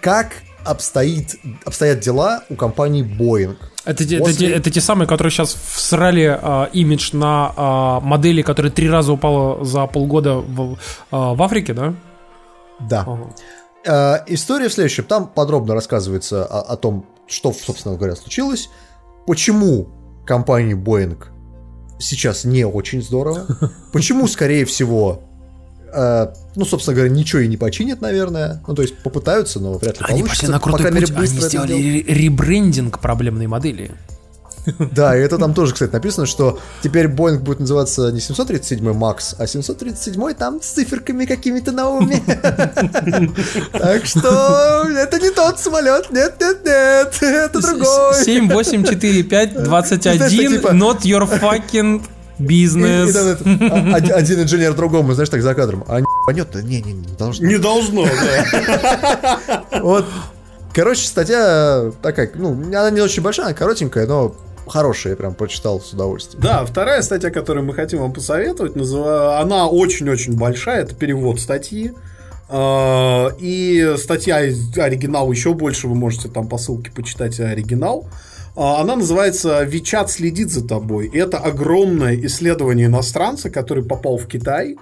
как 0.02 0.34
обстоит, 0.64 1.36
обстоят 1.64 2.00
дела 2.00 2.44
у 2.50 2.56
компании 2.56 3.04
Boeing. 3.04 3.58
Это, 3.86 4.04
После... 4.04 4.18
это, 4.18 4.30
это, 4.30 4.46
это 4.46 4.72
те 4.72 4.82
самые, 4.82 5.08
которые 5.08 5.32
сейчас 5.32 5.54
всрали 5.54 6.40
э, 6.42 6.70
имидж 6.74 7.12
на 7.14 7.54
э, 7.56 8.06
модели, 8.06 8.42
которая 8.42 8.72
три 8.72 8.90
раза 8.90 9.14
упала 9.14 9.64
за 9.64 9.86
полгода 9.86 10.36
в, 10.36 10.74
э, 10.74 10.78
в 11.12 11.42
Африке, 11.42 11.74
да? 11.74 11.94
Да. 12.80 13.06
Ага. 13.08 13.30
Э, 13.86 14.24
история 14.28 14.70
в 14.70 14.74
следующем. 14.74 15.04
Там 15.04 15.28
подробно 15.28 15.76
рассказывается 15.76 16.46
о, 16.46 16.62
о 16.62 16.78
том, 16.78 17.06
что, 17.28 17.54
собственно 17.54 17.96
говоря, 17.96 18.16
случилось 18.16 18.70
почему 19.26 19.90
компании 20.26 20.76
Boeing 20.76 21.18
сейчас 22.00 22.46
не 22.46 22.66
очень 22.66 23.02
здорово, 23.02 23.46
почему, 23.94 24.28
скорее 24.28 24.66
всего, 24.66 25.24
э, 25.94 26.28
ну, 26.56 26.66
собственно 26.66 26.96
говоря, 26.96 27.12
ничего 27.12 27.42
и 27.42 27.48
не 27.48 27.58
починят, 27.58 28.02
наверное. 28.02 28.64
Ну, 28.68 28.74
то 28.74 28.82
есть 28.82 28.98
попытаются, 28.98 29.60
но 29.60 29.74
вряд 29.78 30.00
ли 30.00 30.06
они 30.08 30.22
получится. 30.22 30.46
Они 30.46 30.54
на 30.54 30.60
крутой 30.60 30.88
по 30.88 30.94
мере, 30.94 31.08
путь, 31.08 31.18
они 31.18 31.28
сделали 31.28 32.04
ребрендинг 32.08 33.00
проблемной 33.00 33.48
модели. 33.48 33.92
Да, 34.92 35.18
и 35.18 35.22
это 35.22 35.38
там 35.38 35.54
тоже, 35.54 35.74
кстати, 35.74 35.92
написано, 35.92 36.26
что 36.26 36.60
теперь 36.84 37.08
Boeing 37.08 37.40
будет 37.40 37.60
называться 37.60 38.12
не 38.12 38.20
737 38.20 38.88
Max, 38.90 39.36
а 39.38 39.48
737 39.48 40.34
там 40.34 40.62
с 40.62 40.68
циферками 40.68 41.26
какими-то 41.26 41.72
новыми. 41.72 42.24
Так 43.72 44.06
что 44.06 44.88
это 44.98 45.20
не 45.20 45.30
тот 45.32 45.60
самолет, 45.60 46.12
нет, 46.12 46.36
нет, 46.40 46.66
нет, 46.66 47.18
это 47.22 47.62
другой. 47.62 48.24
7, 48.24 48.50
8, 48.50 48.84
4, 48.84 49.24
5, 49.24 49.64
21, 49.64 50.62
not 50.78 51.02
your 51.02 51.28
fucking 51.40 52.02
Бизнес. 52.38 53.16
А, 53.16 53.96
один 53.96 54.42
инженер 54.42 54.74
другому, 54.74 55.14
знаешь, 55.14 55.30
так 55.30 55.42
за 55.42 55.56
кадром. 55.56 55.86
А 55.88 56.00
не 56.02 56.06
понятно? 56.26 56.60
Не, 56.60 56.82
не, 56.82 56.94
не 56.94 57.16
должно. 57.18 57.48
Не 57.48 57.58
должно, 57.58 58.06
да. 58.06 59.64
Вот. 59.82 60.06
Короче, 60.74 61.08
статья 61.08 61.92
такая, 62.02 62.30
ну, 62.36 62.52
она 62.52 62.92
не 62.92 63.00
очень 63.00 63.24
большая, 63.24 63.46
она 63.46 63.56
коротенькая, 63.56 64.06
но 64.06 64.36
хорошая, 64.68 65.14
я 65.14 65.18
прям 65.18 65.34
прочитал 65.34 65.80
с 65.80 65.94
удовольствием. 65.94 66.42
Да, 66.42 66.66
вторая 66.66 67.02
статья, 67.02 67.30
которую 67.30 67.66
мы 67.66 67.74
хотим 67.74 68.00
вам 68.00 68.14
посоветовать, 68.14 68.76
назыв... 68.76 69.06
она 69.06 69.68
очень-очень 69.68 70.38
большая, 70.38 70.84
это 70.84 70.96
перевод 70.96 71.40
статьи. 71.40 71.94
А, 72.48 73.30
и 73.40 73.96
статья 73.98 74.38
оригинал 74.38 75.32
еще 75.32 75.54
больше, 75.54 75.88
вы 75.88 75.96
можете 75.96 76.30
там 76.30 76.48
по 76.48 76.58
ссылке 76.58 76.92
почитать 76.92 77.40
оригинал. 77.40 78.08
А, 78.56 78.82
она 78.82 78.96
называется 78.96 79.64
«Вичат 79.64 80.12
следит 80.12 80.52
за 80.52 80.66
тобой». 80.66 81.10
Это 81.14 81.38
огромное 81.38 82.16
исследование 82.26 82.88
иностранца, 82.88 83.50
который 83.50 83.84
попал 83.84 84.18
в 84.18 84.28
Китай 84.28 84.78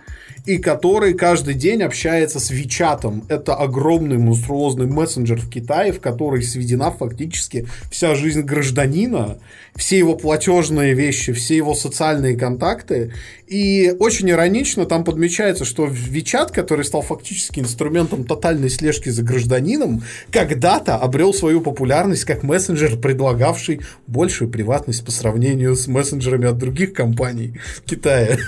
и 0.46 0.58
который 0.58 1.14
каждый 1.14 1.54
день 1.54 1.84
общается 1.84 2.40
с 2.40 2.50
Вичатом. 2.50 3.24
Это 3.30 3.56
огромный 3.56 4.18
монструозный 4.18 4.88
мессенджер 4.88 5.40
в 5.40 5.50
Китае, 5.50 5.94
в 5.94 6.02
который 6.02 6.44
сведена 6.44 6.92
фактически 6.92 7.68
вся 7.90 8.16
жизнь 8.16 8.42
гражданина, 8.42 9.38
все 9.76 9.98
его 9.98 10.16
платежные 10.16 10.94
вещи, 10.94 11.32
все 11.32 11.56
его 11.56 11.76
социальные 11.76 12.38
контакты. 12.38 13.14
И 13.54 13.96
очень 14.00 14.32
иронично 14.32 14.88
там 14.88 15.04
подмечается, 15.04 15.64
что 15.64 15.86
Вичат, 15.86 16.50
который 16.50 16.84
стал 16.84 17.04
фактически 17.04 17.60
инструментом 17.60 18.24
тотальной 18.24 18.72
слежки 18.72 19.10
за 19.10 19.22
гражданином, 19.22 20.02
когда-то 20.32 20.96
обрел 20.96 21.36
свою 21.36 21.62
популярность 21.62 22.26
как 22.26 22.42
мессенджер, 22.42 22.98
предлагавший 22.98 23.82
большую 24.08 24.50
приватность 24.50 25.06
по 25.06 25.12
сравнению 25.12 25.76
с 25.76 25.86
мессенджерами 25.86 26.48
от 26.48 26.58
других 26.58 26.94
компаний 26.94 27.54
в 27.78 27.84
Китае. 27.84 28.40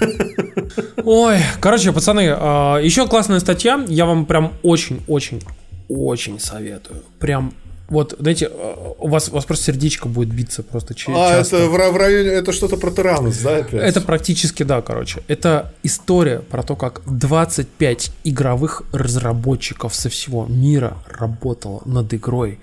Ой, 1.03 1.37
короче, 1.59 1.91
пацаны, 1.91 2.33
а, 2.35 2.79
еще 2.79 3.07
классная 3.07 3.39
статья, 3.39 3.85
я 3.87 4.07
вам 4.07 4.25
прям 4.25 4.53
очень-очень 4.63 5.39
очень 5.87 6.39
советую. 6.39 7.03
Прям 7.19 7.53
вот, 7.87 8.15
знаете, 8.19 8.49
у 8.97 9.07
вас, 9.07 9.29
у 9.29 9.33
вас 9.33 9.45
просто 9.45 9.65
сердечко 9.65 10.07
будет 10.07 10.29
биться 10.29 10.63
просто 10.63 10.95
ч- 10.95 11.11
а, 11.11 11.37
часто. 11.37 11.57
это 11.57 11.65
в, 11.67 11.71
в 11.93 11.97
районе, 11.97 12.29
это 12.29 12.51
что-то 12.51 12.77
про 12.77 12.89
Тиранус, 12.91 13.37
да, 13.39 13.57
опять? 13.57 13.73
Это 13.81 14.01
практически, 14.01 14.63
да, 14.63 14.81
короче. 14.81 15.21
Это 15.27 15.71
история 15.83 16.39
про 16.39 16.63
то, 16.63 16.75
как 16.75 17.01
25 17.05 18.11
игровых 18.23 18.81
разработчиков 18.91 19.93
со 19.93 20.09
всего 20.09 20.45
мира 20.47 20.97
работало 21.07 21.81
над 21.85 22.11
игрой, 22.13 22.59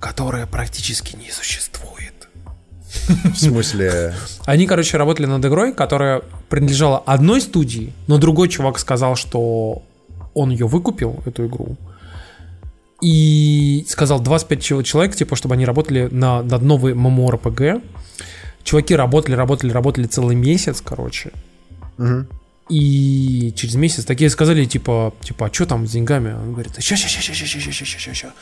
которая 0.00 0.46
практически 0.46 1.16
не 1.16 1.30
существует. 1.30 2.12
В 3.24 3.36
смысле? 3.36 4.14
Они, 4.44 4.66
короче, 4.66 4.96
работали 4.96 5.26
над 5.26 5.44
игрой, 5.44 5.72
которая 5.72 6.22
принадлежала 6.48 6.98
одной 6.98 7.40
студии, 7.40 7.92
но 8.06 8.18
другой 8.18 8.48
чувак 8.48 8.78
сказал, 8.78 9.16
что 9.16 9.82
он 10.34 10.50
ее 10.50 10.66
выкупил, 10.66 11.22
эту 11.24 11.46
игру, 11.46 11.76
и 13.00 13.84
сказал 13.88 14.20
25 14.20 14.84
человек, 14.84 15.14
типа, 15.14 15.36
чтобы 15.36 15.54
они 15.54 15.64
работали 15.64 16.08
на, 16.10 16.42
над 16.42 16.62
новой 16.62 16.92
MMORPG. 16.92 17.82
Чуваки 18.64 18.96
работали, 18.96 19.34
работали, 19.34 19.70
работали 19.70 20.06
целый 20.06 20.34
месяц, 20.34 20.80
короче. 20.80 21.30
Угу. 21.98 22.26
И 22.68 23.52
через 23.54 23.76
месяц 23.76 24.04
такие 24.04 24.28
сказали, 24.28 24.64
типа, 24.64 25.14
типа, 25.22 25.46
а 25.46 25.54
что 25.54 25.66
там 25.66 25.86
с 25.86 25.92
деньгами? 25.92 26.32
Он 26.32 26.52
говорит, 26.52 26.72
ща, 26.80 26.96
ща, 26.96 27.06
ща, 27.06 27.20
ща, 27.20 27.32
ща, 27.32 27.46
ща, 27.46 27.72
ща, 27.72 27.84
ща, 27.84 28.14
ща. 28.14 28.32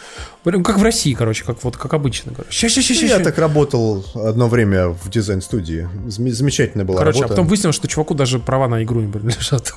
Прям 0.45 0.65
как 0.65 0.79
в 0.79 0.83
России, 0.83 1.13
короче, 1.13 1.45
как 1.45 1.63
вот 1.63 1.77
как 1.77 1.93
обычно. 1.93 2.33
Ща, 2.49 2.69
ща, 2.69 2.81
ща, 2.81 2.95
ща, 2.95 3.07
Я 3.07 3.19
так 3.19 3.37
работал 3.39 4.07
одно 4.15 4.49
время 4.49 4.89
в 4.89 5.11
дизайн-студии. 5.11 5.89
Замечательная 6.07 6.87
была 6.87 7.01
короче, 7.01 7.21
работа. 7.21 7.35
а 7.35 7.37
потом 7.37 7.49
выяснилось, 7.49 7.77
что 7.77 7.87
чуваку 7.87 8.15
даже 8.15 8.39
права 8.39 8.67
на 8.69 8.83
игру 8.83 9.03
не 9.03 9.13
принадлежат. 9.13 9.75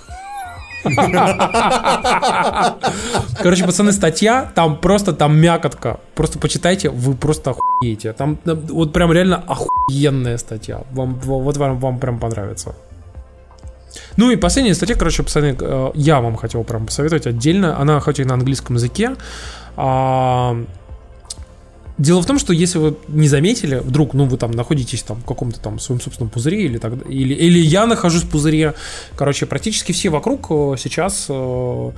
Короче, 3.42 3.66
пацаны, 3.66 3.92
статья, 3.92 4.52
там 4.56 4.78
просто 4.78 5.14
там 5.14 5.38
мякотка. 5.38 6.00
Просто 6.16 6.40
почитайте, 6.40 6.90
вы 6.90 7.16
просто 7.16 7.52
охуеете. 7.52 8.14
Там 8.14 8.38
вот 8.46 8.94
прям 8.94 9.12
реально 9.12 9.44
охуенная 9.48 10.38
статья. 10.38 10.82
Вам, 10.92 11.16
вот 11.16 11.58
вам, 11.58 11.80
вам 11.80 12.00
прям 12.00 12.20
понравится. 12.20 12.76
Ну 14.18 14.32
и 14.32 14.36
последняя 14.36 14.76
статья, 14.76 14.96
короче, 14.96 15.24
пацаны, 15.24 15.56
э, 15.60 15.92
я 15.96 16.22
вам 16.22 16.36
хотел 16.36 16.64
прям 16.64 16.86
посоветовать 16.86 17.28
отдельно. 17.28 17.80
Она 17.80 18.00
хоть 18.00 18.20
и 18.20 18.26
на 18.26 18.34
английском 18.34 18.76
языке. 18.76 19.16
А, 21.98 22.02
Дело 22.02 22.22
в 22.22 22.26
том, 22.26 22.40
что 22.40 22.54
если 22.54 22.80
вы 22.80 22.96
не 23.08 23.28
заметили, 23.28 23.78
вдруг, 23.78 24.14
ну, 24.14 24.26
вы 24.26 24.38
там 24.38 24.52
находитесь 24.52 25.04
там 25.04 25.18
в 25.18 25.26
каком-то 25.26 25.60
там 25.60 25.80
своем 25.80 26.00
собственном 26.02 26.30
пузыре, 26.30 26.64
или, 26.66 26.78
так, 26.78 26.94
или, 27.10 27.34
или 27.34 27.60
я 27.60 27.86
нахожусь 27.86 28.24
в 28.24 28.30
пузыре, 28.30 28.74
короче, 29.16 29.46
практически 29.46 29.92
все 29.92 30.10
вокруг 30.10 30.48
э, 30.50 30.76
сейчас 30.78 31.26
э, 31.30 31.92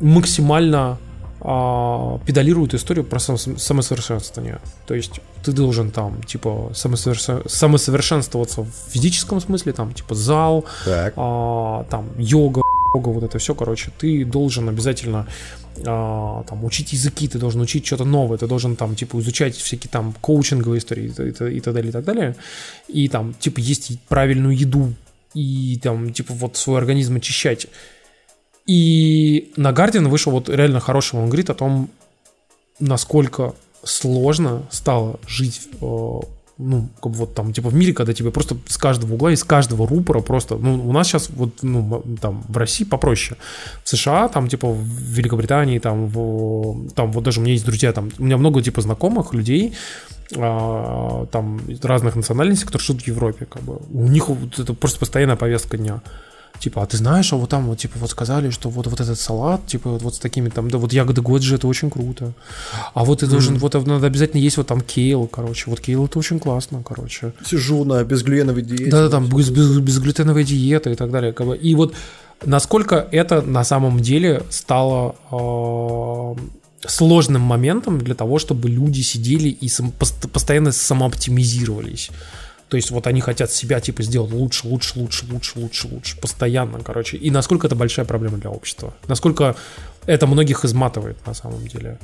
максимально 0.00 0.98
э, 1.40 2.18
педалируют 2.24 2.74
историю 2.74 3.04
про 3.04 3.18
самосовершенствование. 3.18 4.60
То 4.86 4.94
есть 4.94 5.20
ты 5.42 5.52
должен 5.52 5.90
там, 5.90 6.22
типа, 6.22 6.72
самосовершенствоваться 6.74 8.62
в 8.62 8.70
физическом 8.90 9.40
смысле, 9.40 9.72
там, 9.72 9.92
типа, 9.92 10.14
зал, 10.14 10.64
так. 10.84 11.14
Э, 11.16 11.84
там, 11.90 12.06
йога, 12.16 12.62
вот 12.94 13.24
это 13.24 13.38
все, 13.38 13.54
короче, 13.54 13.90
ты 13.98 14.24
должен 14.24 14.68
обязательно 14.68 15.18
а, 15.18 15.65
там, 15.82 16.64
учить 16.64 16.92
языки, 16.92 17.28
ты 17.28 17.38
должен 17.38 17.60
учить 17.60 17.86
что-то 17.86 18.04
новое, 18.04 18.38
ты 18.38 18.46
должен 18.46 18.76
там, 18.76 18.94
типа, 18.94 19.18
изучать 19.20 19.56
всякие 19.56 19.90
там 19.90 20.14
коучинговые 20.20 20.78
истории 20.78 21.06
и, 21.06 21.60
так 21.60 21.74
далее, 21.74 21.88
и 21.88 21.92
так 21.92 22.04
далее. 22.04 22.36
И 22.88 23.08
там, 23.08 23.34
типа, 23.34 23.60
есть 23.60 24.00
правильную 24.08 24.56
еду 24.56 24.94
и 25.34 25.78
там, 25.82 26.12
типа, 26.12 26.34
вот 26.34 26.56
свой 26.56 26.78
организм 26.78 27.16
очищать. 27.16 27.66
И 28.66 29.52
на 29.56 29.70
Guardian 29.70 30.08
вышел 30.08 30.32
вот 30.32 30.48
реально 30.48 30.80
хороший, 30.80 31.20
он 31.20 31.26
говорит 31.26 31.50
о 31.50 31.54
том, 31.54 31.88
насколько 32.80 33.54
сложно 33.84 34.66
стало 34.70 35.20
жить 35.26 35.68
э, 35.80 36.20
ну, 36.58 36.88
как 37.02 37.12
бы 37.12 37.18
вот 37.18 37.34
там, 37.34 37.52
типа 37.52 37.68
в 37.68 37.74
мире, 37.74 37.92
когда 37.92 38.14
тебе 38.14 38.30
просто 38.30 38.56
с 38.66 38.78
каждого 38.78 39.14
угла, 39.14 39.32
из 39.32 39.44
каждого 39.44 39.86
рупора 39.86 40.20
просто, 40.20 40.56
ну, 40.56 40.88
у 40.88 40.92
нас 40.92 41.06
сейчас 41.06 41.28
вот, 41.28 41.62
ну, 41.62 42.02
там, 42.20 42.44
в 42.48 42.56
России 42.56 42.84
попроще. 42.84 43.38
В 43.84 43.88
США, 43.88 44.28
там, 44.28 44.48
типа, 44.48 44.68
в 44.68 44.82
Великобритании, 44.82 45.78
там, 45.78 46.06
в, 46.06 46.90
там, 46.94 47.12
вот 47.12 47.24
даже 47.24 47.40
у 47.40 47.42
меня 47.42 47.52
есть 47.52 47.66
друзья, 47.66 47.92
там, 47.92 48.10
у 48.18 48.24
меня 48.24 48.38
много, 48.38 48.62
типа, 48.62 48.80
знакомых 48.80 49.34
людей, 49.34 49.74
а, 50.34 51.26
там, 51.26 51.60
разных 51.82 52.16
национальностей, 52.16 52.66
которые 52.66 52.86
живут 52.86 53.02
в 53.02 53.06
Европе, 53.06 53.44
как 53.44 53.62
бы. 53.62 53.78
У 53.92 54.08
них 54.08 54.28
вот 54.28 54.58
это 54.58 54.72
просто 54.72 54.98
постоянная 54.98 55.36
повестка 55.36 55.76
дня 55.76 56.00
типа, 56.58 56.82
а 56.82 56.86
ты 56.86 56.96
знаешь, 56.96 57.32
а 57.32 57.36
вот 57.36 57.50
там 57.50 57.66
вот, 57.66 57.78
типа, 57.78 57.98
вот 57.98 58.10
сказали, 58.10 58.50
что 58.50 58.68
вот, 58.68 58.86
вот 58.86 59.00
этот 59.00 59.18
салат, 59.18 59.66
типа, 59.66 59.90
вот, 59.90 60.02
вот 60.02 60.14
с 60.14 60.18
такими 60.18 60.48
там, 60.48 60.70
да, 60.70 60.78
вот 60.78 60.92
ягоды 60.92 61.22
годжи, 61.22 61.54
это 61.54 61.66
очень 61.66 61.90
круто. 61.90 62.32
А 62.94 63.04
вот 63.04 63.20
ты 63.20 63.26
должен, 63.26 63.56
mm. 63.56 63.58
вот 63.58 63.86
надо 63.86 64.06
обязательно 64.06 64.40
есть 64.40 64.56
вот 64.56 64.66
там 64.66 64.80
кейл, 64.80 65.26
короче, 65.26 65.70
вот 65.70 65.80
кейл 65.80 66.06
это 66.06 66.18
очень 66.18 66.38
классно, 66.38 66.82
короче. 66.82 67.32
Сижу 67.44 67.84
на 67.84 68.04
безглютеновой 68.04 68.62
диете. 68.62 68.90
Да, 68.90 69.02
да, 69.02 69.10
там 69.10 69.28
без, 69.28 69.50
без, 69.50 69.78
безглютеновая 69.78 70.44
диета 70.44 70.90
и 70.90 70.94
так 70.94 71.10
далее. 71.10 71.32
Как 71.32 71.46
бы. 71.46 71.56
И 71.56 71.74
вот 71.74 71.94
насколько 72.44 73.06
это 73.10 73.42
на 73.42 73.64
самом 73.64 74.00
деле 74.00 74.42
стало 74.50 75.16
э, 75.30 76.40
сложным 76.88 77.42
моментом 77.42 77.98
для 77.98 78.14
того, 78.14 78.38
чтобы 78.38 78.68
люди 78.68 79.00
сидели 79.00 79.48
и 79.48 79.68
сам, 79.68 79.92
постоянно 80.32 80.72
самооптимизировались. 80.72 82.10
То 82.68 82.76
есть 82.76 82.90
вот 82.90 83.06
они 83.06 83.20
хотят 83.20 83.50
себя 83.50 83.80
типа 83.80 84.02
сделать 84.02 84.32
лучше, 84.32 84.66
лучше, 84.66 84.98
лучше, 84.98 85.24
лучше, 85.30 85.58
лучше, 85.58 85.88
лучше, 85.88 86.16
постоянно, 86.18 86.80
короче. 86.80 87.16
И 87.16 87.30
насколько 87.30 87.66
это 87.66 87.76
большая 87.76 88.06
проблема 88.06 88.38
для 88.38 88.50
общества. 88.50 88.94
Насколько 89.06 89.54
это 90.06 90.26
многих 90.26 90.64
изматывает 90.64 91.24
на 91.26 91.34
самом 91.34 91.66
деле. 91.66 91.98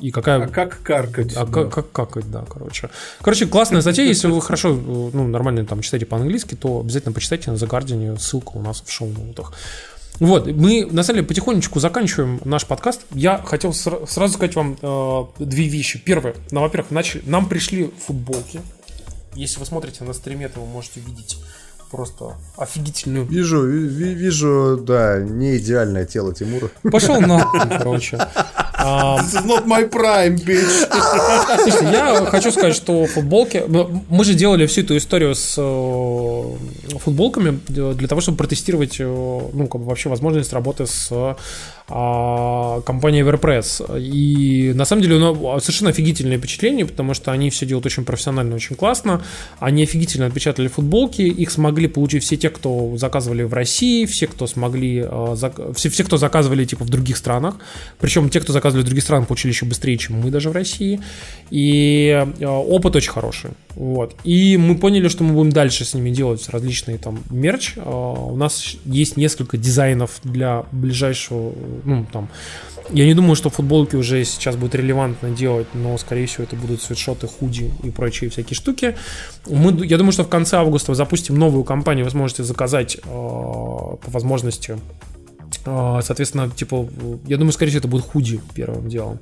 И 0.00 0.10
какая... 0.10 0.44
А 0.44 0.48
как 0.48 0.82
каркать? 0.82 1.34
А 1.34 1.46
да. 1.46 1.52
как, 1.52 1.70
как 1.70 1.92
какать, 1.92 2.30
да, 2.30 2.44
короче. 2.48 2.90
Короче, 3.20 3.46
классная 3.46 3.80
статья. 3.80 4.04
Если 4.04 4.26
вы 4.26 4.40
хорошо, 4.40 4.74
ну, 4.74 5.26
нормально 5.28 5.64
там 5.64 5.80
читаете 5.82 6.06
по-английски, 6.06 6.56
то 6.56 6.80
обязательно 6.80 7.12
почитайте 7.12 7.50
на 7.50 7.56
The 7.56 7.68
Guardian, 7.68 8.18
ссылка 8.18 8.52
у 8.54 8.62
нас 8.62 8.82
в 8.84 8.90
шоу-ноутах. 8.90 9.52
Вот, 10.20 10.46
мы 10.46 10.86
на 10.90 11.02
самом 11.02 11.18
деле 11.18 11.28
потихонечку 11.28 11.80
заканчиваем 11.80 12.40
наш 12.44 12.66
подкаст. 12.66 13.02
Я 13.14 13.42
хотел 13.44 13.72
сразу 13.72 14.28
сказать 14.34 14.54
вам 14.54 14.78
э, 14.80 15.24
две 15.40 15.66
вещи. 15.66 15.98
Первое, 15.98 16.34
ну, 16.52 16.60
во-первых, 16.60 16.92
начали, 16.92 17.22
нам 17.26 17.48
пришли 17.48 17.90
футболки 18.06 18.60
если 19.34 19.58
вы 19.60 19.66
смотрите 19.66 20.04
на 20.04 20.12
стриме, 20.12 20.48
то 20.48 20.60
вы 20.60 20.66
можете 20.66 21.00
видеть 21.00 21.38
просто 21.90 22.34
офигительную. 22.56 23.24
Вижу, 23.24 23.62
ви- 23.66 24.14
вижу, 24.14 24.78
да, 24.82 25.20
не 25.20 25.58
идеальное 25.58 26.04
тело 26.06 26.34
Тимура. 26.34 26.68
Пошел 26.90 27.20
на, 27.20 27.44
короче. 27.78 28.16
This 28.16 29.34
is 29.34 29.46
not 29.46 29.64
my 29.66 29.88
prime, 29.88 30.34
bitch. 30.44 30.88
Слушайте, 31.62 31.84
я 31.92 32.26
хочу 32.26 32.50
сказать, 32.50 32.74
что 32.74 33.06
футболки... 33.06 33.62
Мы 34.08 34.24
же 34.24 34.34
делали 34.34 34.66
всю 34.66 34.82
эту 34.82 34.96
историю 34.96 35.34
с 35.34 35.54
э, 35.56 36.98
футболками 36.98 37.60
для 37.68 38.08
того, 38.08 38.20
чтобы 38.20 38.36
протестировать, 38.38 38.96
э, 38.98 39.04
ну, 39.04 39.68
как 39.68 39.80
бы 39.80 39.86
вообще 39.86 40.08
возможность 40.08 40.52
работы 40.52 40.86
с 40.86 41.36
а, 41.86 42.80
компания 42.80 43.20
Everpress. 43.20 44.00
И 44.00 44.72
на 44.74 44.86
самом 44.86 45.02
деле 45.02 45.18
ну, 45.18 45.60
совершенно 45.60 45.90
офигительное 45.90 46.38
впечатление, 46.38 46.86
потому 46.86 47.12
что 47.12 47.30
они 47.30 47.50
все 47.50 47.66
делают 47.66 47.84
очень 47.84 48.04
профессионально, 48.04 48.54
очень 48.54 48.74
классно. 48.74 49.22
Они 49.58 49.82
офигительно 49.82 50.26
отпечатали 50.26 50.68
футболки, 50.68 51.20
их 51.20 51.50
смогли 51.50 51.88
получить 51.88 52.22
все 52.22 52.36
те, 52.36 52.48
кто 52.48 52.96
заказывали 52.96 53.42
в 53.42 53.52
России, 53.52 54.06
все, 54.06 54.26
кто 54.26 54.46
смогли, 54.46 55.04
а, 55.06 55.34
все, 55.74 55.90
все, 55.90 56.04
кто 56.04 56.16
заказывали 56.16 56.64
типа 56.64 56.84
в 56.84 56.88
других 56.88 57.18
странах. 57.18 57.56
Причем 57.98 58.30
те, 58.30 58.40
кто 58.40 58.54
заказывали 58.54 58.82
в 58.82 58.86
других 58.86 59.04
странах, 59.04 59.28
получили 59.28 59.52
еще 59.52 59.66
быстрее, 59.66 59.98
чем 59.98 60.20
мы 60.20 60.30
даже 60.30 60.48
в 60.48 60.52
России. 60.52 61.00
И 61.50 62.26
а, 62.40 62.58
опыт 62.60 62.96
очень 62.96 63.12
хороший. 63.12 63.50
Вот. 63.74 64.16
И 64.24 64.56
мы 64.56 64.78
поняли, 64.78 65.08
что 65.08 65.22
мы 65.22 65.34
будем 65.34 65.52
дальше 65.52 65.84
с 65.84 65.92
ними 65.92 66.10
делать 66.10 66.48
различные 66.48 66.96
там 66.96 67.20
мерч. 67.28 67.76
У 67.76 68.36
нас 68.36 68.76
есть 68.86 69.18
несколько 69.18 69.58
дизайнов 69.58 70.20
для 70.22 70.64
ближайшего 70.72 71.52
ну, 71.84 72.06
там, 72.12 72.28
я 72.90 73.06
не 73.06 73.14
думаю, 73.14 73.34
что 73.34 73.50
футболки 73.50 73.96
уже 73.96 74.24
сейчас 74.24 74.56
будет 74.56 74.74
релевантно 74.74 75.30
делать, 75.30 75.66
но, 75.74 75.96
скорее 75.98 76.26
всего, 76.26 76.44
это 76.44 76.56
будут 76.56 76.82
свитшоты, 76.82 77.26
худи 77.26 77.72
и 77.82 77.90
прочие 77.90 78.30
всякие 78.30 78.54
штуки. 78.54 78.96
Мы, 79.46 79.86
я 79.86 79.96
думаю, 79.96 80.12
что 80.12 80.24
в 80.24 80.28
конце 80.28 80.56
августа 80.56 80.94
запустим 80.94 81.36
новую 81.38 81.64
кампанию, 81.64 82.04
вы 82.04 82.10
сможете 82.10 82.44
заказать 82.44 82.96
э, 82.96 83.00
по 83.04 83.98
возможности 84.06 84.78
Соответственно, 85.64 86.50
типа, 86.50 86.86
я 87.26 87.38
думаю, 87.38 87.52
скорее 87.52 87.70
всего, 87.70 87.78
это 87.80 87.88
будет 87.88 88.04
худи 88.04 88.40
первым 88.54 88.88
делом. 88.88 89.18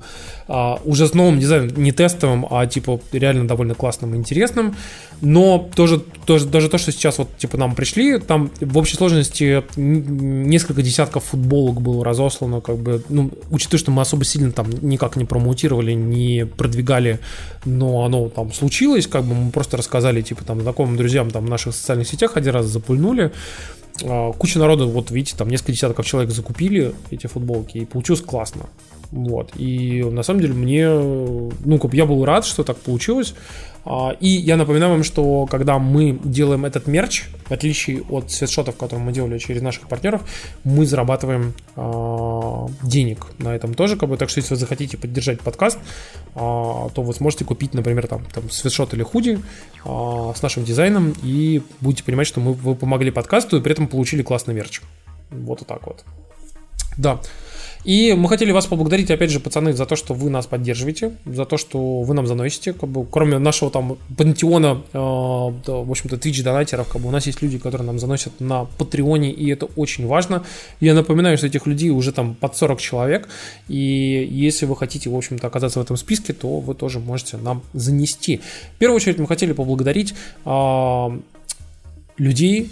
А, 0.47 0.79
уже 0.83 1.07
с 1.07 1.13
новым 1.13 1.39
дизайном, 1.39 1.69
не 1.81 1.93
тестовым, 1.93 2.45
а 2.49 2.67
типа 2.67 2.99
реально 3.13 3.47
довольно 3.47 3.75
классным 3.75 4.13
и 4.13 4.17
интересным. 4.17 4.75
Но 5.21 5.69
тоже, 5.73 6.01
тоже 6.25 6.45
даже 6.45 6.67
то, 6.69 6.77
что 6.77 6.91
сейчас 6.91 7.17
вот 7.17 7.29
типа 7.37 7.57
нам 7.57 7.75
пришли, 7.75 8.19
там 8.19 8.51
в 8.59 8.77
общей 8.77 8.97
сложности 8.97 9.63
несколько 9.77 10.81
десятков 10.81 11.23
футболок 11.23 11.81
было 11.81 12.03
разослано, 12.03 12.59
как 12.59 12.77
бы, 12.77 13.01
ну, 13.07 13.31
учитывая, 13.49 13.79
что 13.79 13.91
мы 13.91 14.01
особо 14.01 14.25
сильно 14.25 14.51
там 14.51 14.69
никак 14.81 15.15
не 15.15 15.23
промоутировали, 15.23 15.93
не 15.93 16.45
продвигали, 16.45 17.19
но 17.63 18.03
оно 18.03 18.27
там 18.27 18.51
случилось, 18.51 19.07
как 19.07 19.23
бы 19.23 19.33
мы 19.33 19.51
просто 19.51 19.77
рассказали, 19.77 20.21
типа, 20.21 20.43
там, 20.43 20.59
знакомым 20.61 20.97
друзьям 20.97 21.31
там 21.31 21.45
в 21.45 21.49
наших 21.49 21.73
социальных 21.73 22.07
сетях 22.07 22.35
один 22.35 22.53
раз 22.53 22.65
запульнули. 22.65 23.31
А, 24.03 24.31
куча 24.33 24.59
народу, 24.59 24.87
вот 24.87 25.11
видите, 25.11 25.35
там 25.37 25.49
несколько 25.49 25.71
десятков 25.71 26.05
человек 26.05 26.31
закупили 26.31 26.93
эти 27.11 27.27
футболки, 27.27 27.79
и 27.79 27.85
получилось 27.85 28.21
классно. 28.21 28.67
Вот. 29.11 29.51
И 29.55 30.03
на 30.03 30.23
самом 30.23 30.41
деле 30.41 30.53
мне, 30.53 30.89
ну, 30.89 31.79
я 31.91 32.05
был 32.05 32.25
рад, 32.25 32.45
что 32.45 32.63
так 32.63 32.77
получилось. 32.77 33.35
А, 33.85 34.15
и 34.19 34.27
я 34.27 34.55
напоминаю 34.57 34.93
вам, 34.93 35.03
что 35.03 35.45
когда 35.45 35.77
мы 35.79 36.19
делаем 36.23 36.65
этот 36.65 36.87
мерч, 36.87 37.25
в 37.47 37.51
отличие 37.51 38.01
от 38.09 38.31
свитшотов, 38.31 38.77
которые 38.77 39.05
мы 39.05 39.11
делали 39.11 39.37
через 39.37 39.61
наших 39.61 39.87
партнеров, 39.87 40.21
мы 40.63 40.85
зарабатываем 40.85 41.53
а, 41.75 42.67
денег 42.81 43.27
на 43.39 43.55
этом 43.55 43.73
тоже. 43.73 43.97
Как 43.97 44.09
бы, 44.09 44.17
так 44.17 44.29
что 44.29 44.39
если 44.39 44.53
вы 44.53 44.59
захотите 44.59 44.97
поддержать 44.97 45.41
подкаст, 45.41 45.79
а, 46.35 46.89
то 46.89 47.01
вы 47.01 47.13
сможете 47.13 47.45
купить, 47.45 47.73
например, 47.73 48.07
там, 48.07 48.25
там 48.33 48.49
свитшот 48.49 48.93
или 48.93 49.03
худи 49.03 49.39
с 49.83 50.41
нашим 50.41 50.63
дизайном 50.63 51.13
и 51.23 51.61
будете 51.81 52.03
понимать, 52.03 52.27
что 52.27 52.39
мы, 52.39 52.53
вы 52.53 52.75
помогли 52.75 53.11
подкасту 53.11 53.57
и 53.57 53.61
при 53.61 53.73
этом 53.73 53.87
получили 53.87 54.23
классный 54.23 54.53
мерч. 54.53 54.81
Вот 55.29 55.61
и 55.61 55.65
так 55.65 55.85
вот. 55.85 56.05
Да. 56.97 57.19
И 57.83 58.13
мы 58.13 58.29
хотели 58.29 58.51
вас 58.51 58.65
поблагодарить, 58.65 59.11
опять 59.11 59.29
же, 59.29 59.39
пацаны, 59.39 59.73
за 59.73 59.85
то, 59.85 59.95
что 59.95 60.13
вы 60.13 60.29
нас 60.29 60.45
поддерживаете, 60.45 61.11
за 61.25 61.45
то, 61.45 61.57
что 61.57 62.01
вы 62.01 62.13
нам 62.13 62.27
заносите, 62.27 62.73
как 62.73 62.89
бы, 62.89 63.05
кроме 63.05 63.39
нашего 63.39 63.69
там 63.71 63.97
пантеона, 64.17 64.81
э, 64.93 64.97
в 64.97 65.91
общем-то, 65.91 66.15
Twitch 66.15 66.43
донатеров, 66.43 66.87
как 66.87 67.01
бы, 67.01 67.09
у 67.09 67.11
нас 67.11 67.27
есть 67.27 67.41
люди, 67.41 67.57
которые 67.57 67.85
нам 67.85 67.99
заносят 67.99 68.39
на 68.39 68.65
Патреоне, 68.77 69.31
и 69.31 69.49
это 69.49 69.65
очень 69.75 70.07
важно. 70.07 70.43
Я 70.79 70.93
напоминаю, 70.93 71.37
что 71.37 71.47
этих 71.47 71.67
людей 71.67 71.89
уже 71.89 72.13
там 72.13 72.35
под 72.35 72.55
40 72.55 72.79
человек, 72.79 73.27
и 73.67 74.27
если 74.31 74.65
вы 74.65 74.75
хотите, 74.77 75.09
в 75.09 75.15
общем-то, 75.15 75.47
оказаться 75.47 75.79
в 75.79 75.83
этом 75.83 75.97
списке, 75.97 76.33
то 76.33 76.59
вы 76.59 76.75
тоже 76.75 76.99
можете 76.99 77.37
нам 77.37 77.63
занести. 77.73 78.39
В 78.75 78.79
первую 78.79 78.95
очередь 78.95 79.17
мы 79.19 79.27
хотели 79.27 79.51
поблагодарить 79.51 80.13
э, 80.45 81.19
людей, 82.17 82.69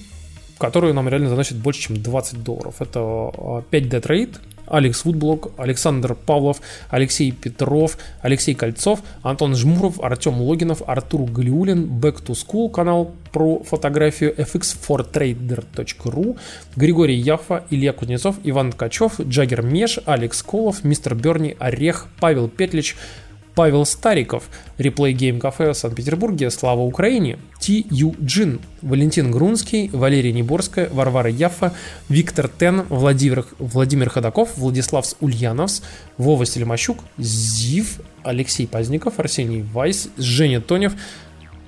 которые 0.58 0.94
нам 0.94 1.10
реально 1.10 1.30
заносят 1.30 1.58
больше, 1.58 1.82
чем 1.82 2.02
20 2.02 2.44
долларов. 2.44 2.76
Это 2.80 3.00
5D 3.00 3.96
а, 3.96 4.00
Trade, 4.00 4.38
Алекс 4.72 5.06
Вудблок, 5.06 5.52
Александр 5.58 6.16
Павлов, 6.16 6.62
Алексей 6.90 7.32
Петров, 7.32 7.98
Алексей 8.22 8.56
Кольцов, 8.56 9.02
Антон 9.22 9.56
Жмуров, 9.56 10.02
Артем 10.02 10.42
Логинов, 10.42 10.82
Артур 10.88 11.30
Галиулин, 11.30 11.86
Back 11.86 12.26
to 12.26 12.34
School 12.34 12.72
канал 12.72 13.12
про 13.32 13.62
фотографию 13.64 14.34
fx4trader.ru, 14.36 16.38
Григорий 16.76 17.18
Яфа, 17.18 17.64
Илья 17.70 17.94
Кузнецов, 17.94 18.38
Иван 18.44 18.72
Ткачев, 18.72 19.20
Джаггер 19.20 19.62
Меш, 19.62 20.00
Алекс 20.06 20.42
Колов, 20.42 20.84
Мистер 20.84 21.16
Берни, 21.16 21.56
Орех, 21.60 22.08
Павел 22.20 22.48
Петлич, 22.48 22.96
Павел 23.56 23.86
Стариков, 23.86 24.50
Replay 24.78 25.14
Game 25.14 25.40
Cafe 25.40 25.72
в 25.72 25.78
Санкт-Петербурге, 25.78 26.50
Слава 26.52 26.82
Украине, 26.82 27.38
Ти 27.60 27.86
Ю 27.90 28.16
Джин, 28.22 28.60
Валентин 28.82 29.32
Грунский, 29.32 29.90
Валерия 29.94 30.32
Неборская, 30.32 30.90
Варвара 30.90 31.30
Яффа, 31.30 31.74
Виктор 32.10 32.48
Тен, 32.48 32.84
Владимир, 32.90 33.46
Владимир 33.60 34.10
Ходаков, 34.10 34.58
Владислав 34.58 35.06
Ульяновс, 35.20 35.84
Вова 36.18 36.46
Селимощук, 36.46 37.00
Зив, 37.18 38.00
Алексей 38.24 38.68
Пазников, 38.68 39.20
Арсений 39.20 39.62
Вайс, 39.62 40.10
Женя 40.18 40.62
Тонев, 40.62 40.94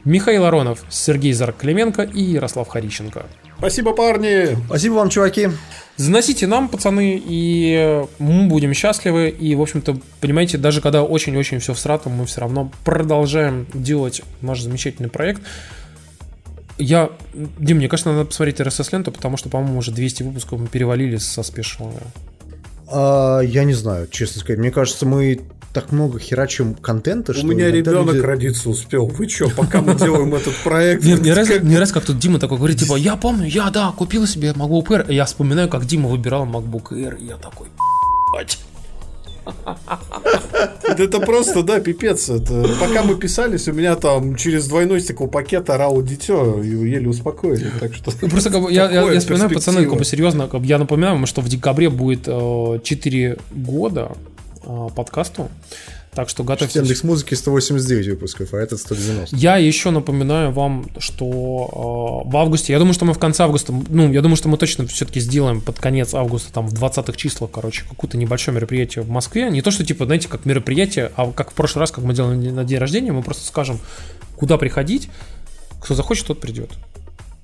Михаил 0.06 0.46
Аронов, 0.46 0.84
Сергей 0.90 1.32
Зарклеменко 1.34 2.04
и 2.04 2.22
Ярослав 2.22 2.68
Харищенко. 2.68 3.26
Спасибо, 3.58 3.94
парни! 3.94 4.58
Спасибо 4.66 4.96
вам, 4.96 5.10
чуваки! 5.10 5.50
Заносите 5.96 6.48
нам, 6.48 6.68
пацаны, 6.68 7.22
и 7.24 8.04
мы 8.20 8.48
будем 8.48 8.74
счастливы. 8.74 9.30
И, 9.30 9.56
в 9.56 9.62
общем-то, 9.62 9.98
понимаете, 10.20 10.58
даже 10.58 10.82
когда 10.82 11.04
очень-очень 11.04 11.60
все 11.60 11.74
в 11.74 11.78
всратом, 11.78 12.14
мы 12.14 12.26
все 12.26 12.42
равно 12.42 12.72
продолжаем 12.84 13.68
делать 13.74 14.22
наш 14.42 14.60
замечательный 14.62 15.10
проект. 15.10 15.42
Я, 16.78 17.12
Дим, 17.34 17.78
мне 17.78 17.88
кажется, 17.88 18.12
надо 18.12 18.26
посмотреть 18.26 18.60
RSS-ленту, 18.60 19.12
потому 19.12 19.38
что, 19.38 19.50
по-моему, 19.50 19.78
уже 19.78 19.92
200 19.92 20.24
выпусков 20.24 20.60
мы 20.60 20.68
перевалили 20.68 21.18
со 21.18 21.44
спешилами. 21.44 22.02
А, 22.88 23.40
я 23.42 23.64
не 23.64 23.74
знаю, 23.74 24.08
честно 24.08 24.42
сказать. 24.42 24.60
Мне 24.60 24.72
кажется, 24.72 25.06
мы 25.06 25.42
так 25.74 25.92
много 25.92 26.20
херачим 26.20 26.76
контента, 26.76 27.32
У 27.32 27.36
что... 27.36 27.46
У 27.46 27.50
меня 27.50 27.72
ребенок 27.72 28.16
люди... 28.16 28.26
родиться 28.26 28.70
успел. 28.70 29.08
Вы 29.08 29.28
что, 29.28 29.50
пока 29.50 29.82
мы 29.82 29.96
делаем 29.96 30.34
этот 30.36 30.56
проект... 30.64 31.04
Мне 31.04 31.34
раз, 31.34 31.50
мне 31.62 31.80
раз 31.80 31.92
как 31.92 32.06
тут 32.06 32.20
Дима 32.20 32.40
такой 32.40 32.58
говорит, 32.58 32.78
типа, 32.80 32.96
я 32.96 33.16
помню, 33.16 33.48
я, 33.48 33.70
да, 33.72 33.92
купил 33.92 34.28
себе 34.28 34.50
MacBook 34.50 34.88
Air. 34.88 35.12
Я 35.12 35.26
вспоминаю, 35.26 35.70
как 35.70 35.86
Дима 35.86 36.10
выбирал 36.10 36.46
MacBook 36.46 36.92
Air, 36.92 37.20
и 37.20 37.26
я 37.26 37.38
такой, 37.38 37.68
это 40.86 41.20
просто, 41.20 41.64
да, 41.64 41.80
пипец. 41.80 42.30
Это, 42.30 42.70
пока 42.80 43.04
мы 43.04 43.16
писались, 43.16 43.68
у 43.68 43.74
меня 43.74 43.96
там 43.96 44.36
через 44.36 44.68
двойной 44.68 45.02
стеклопакет 45.02 45.70
орало 45.70 46.02
дитё, 46.02 46.62
и 46.62 46.68
еле 46.68 47.10
успокоили. 47.10 47.72
Так 47.80 47.94
что 47.94 48.12
ну, 48.22 48.30
Просто 48.30 48.50
как 48.52 48.62
бы, 48.62 48.72
я, 48.72 48.90
я, 48.90 49.12
я 49.12 49.20
вспоминаю, 49.20 49.50
пацаны, 49.50 49.86
как 49.86 49.98
бы 49.98 50.06
серьезно, 50.06 50.48
как 50.48 50.62
бы, 50.62 50.68
я 50.68 50.78
напоминаю 50.78 51.16
вам, 51.16 51.26
что 51.26 51.42
в 51.42 51.50
декабре 51.50 51.90
будет 51.90 52.28
э, 52.28 52.80
4 52.84 53.38
года 53.52 54.12
э, 54.64 54.88
подкасту. 54.96 55.50
Так 56.14 56.30
что 56.30 56.44
готовьтесь. 56.44 56.76
Яндекс 56.76 57.04
музыки 57.04 57.34
189 57.34 58.08
выпусков, 58.10 58.54
а 58.54 58.58
этот 58.58 58.80
190. 58.80 59.36
Я 59.36 59.58
еще 59.58 59.90
напоминаю 59.90 60.52
вам, 60.52 60.86
что 61.00 62.24
э, 62.26 62.30
в 62.30 62.38
августе, 62.38 62.74
я 62.74 62.80
думаю, 62.80 62.94
что 62.94 63.06
мы 63.06 63.14
в 63.14 63.20
конце 63.20 63.44
августа, 63.44 63.74
ну, 63.90 64.12
я 64.12 64.22
думаю, 64.22 64.36
что 64.36 64.48
мы 64.48 64.58
точно 64.58 64.86
все-таки 64.86 65.20
сделаем 65.20 65.60
под 65.60 65.80
конец 65.80 66.14
августа, 66.14 66.54
там, 66.54 66.68
в 66.68 66.74
20-х 66.74 67.14
числах, 67.14 67.50
короче, 67.52 67.84
какое-то 67.90 68.18
небольшое 68.18 68.54
мероприятие 68.56 69.04
в 69.04 69.10
Москве. 69.10 69.50
Не 69.50 69.64
то, 69.64 69.72
что, 69.72 69.84
типа, 69.84 70.06
знаете, 70.06 70.28
как 70.28 70.46
мероприятие, 70.46 71.12
а 71.16 71.32
как 71.32 71.52
в 71.52 71.54
прошлый 71.56 71.82
раз, 71.82 71.92
как 71.92 72.04
мы 72.04 72.14
делали 72.14 72.50
на 72.50 72.64
день 72.64 72.78
рождения, 72.78 73.12
мы 73.12 73.24
просто 73.24 73.48
скажем, 73.48 73.80
куда 74.36 74.58
приходить, 74.58 75.10
кто 75.80 75.96
захочет, 75.96 76.28
тот 76.28 76.40
придет. 76.40 76.70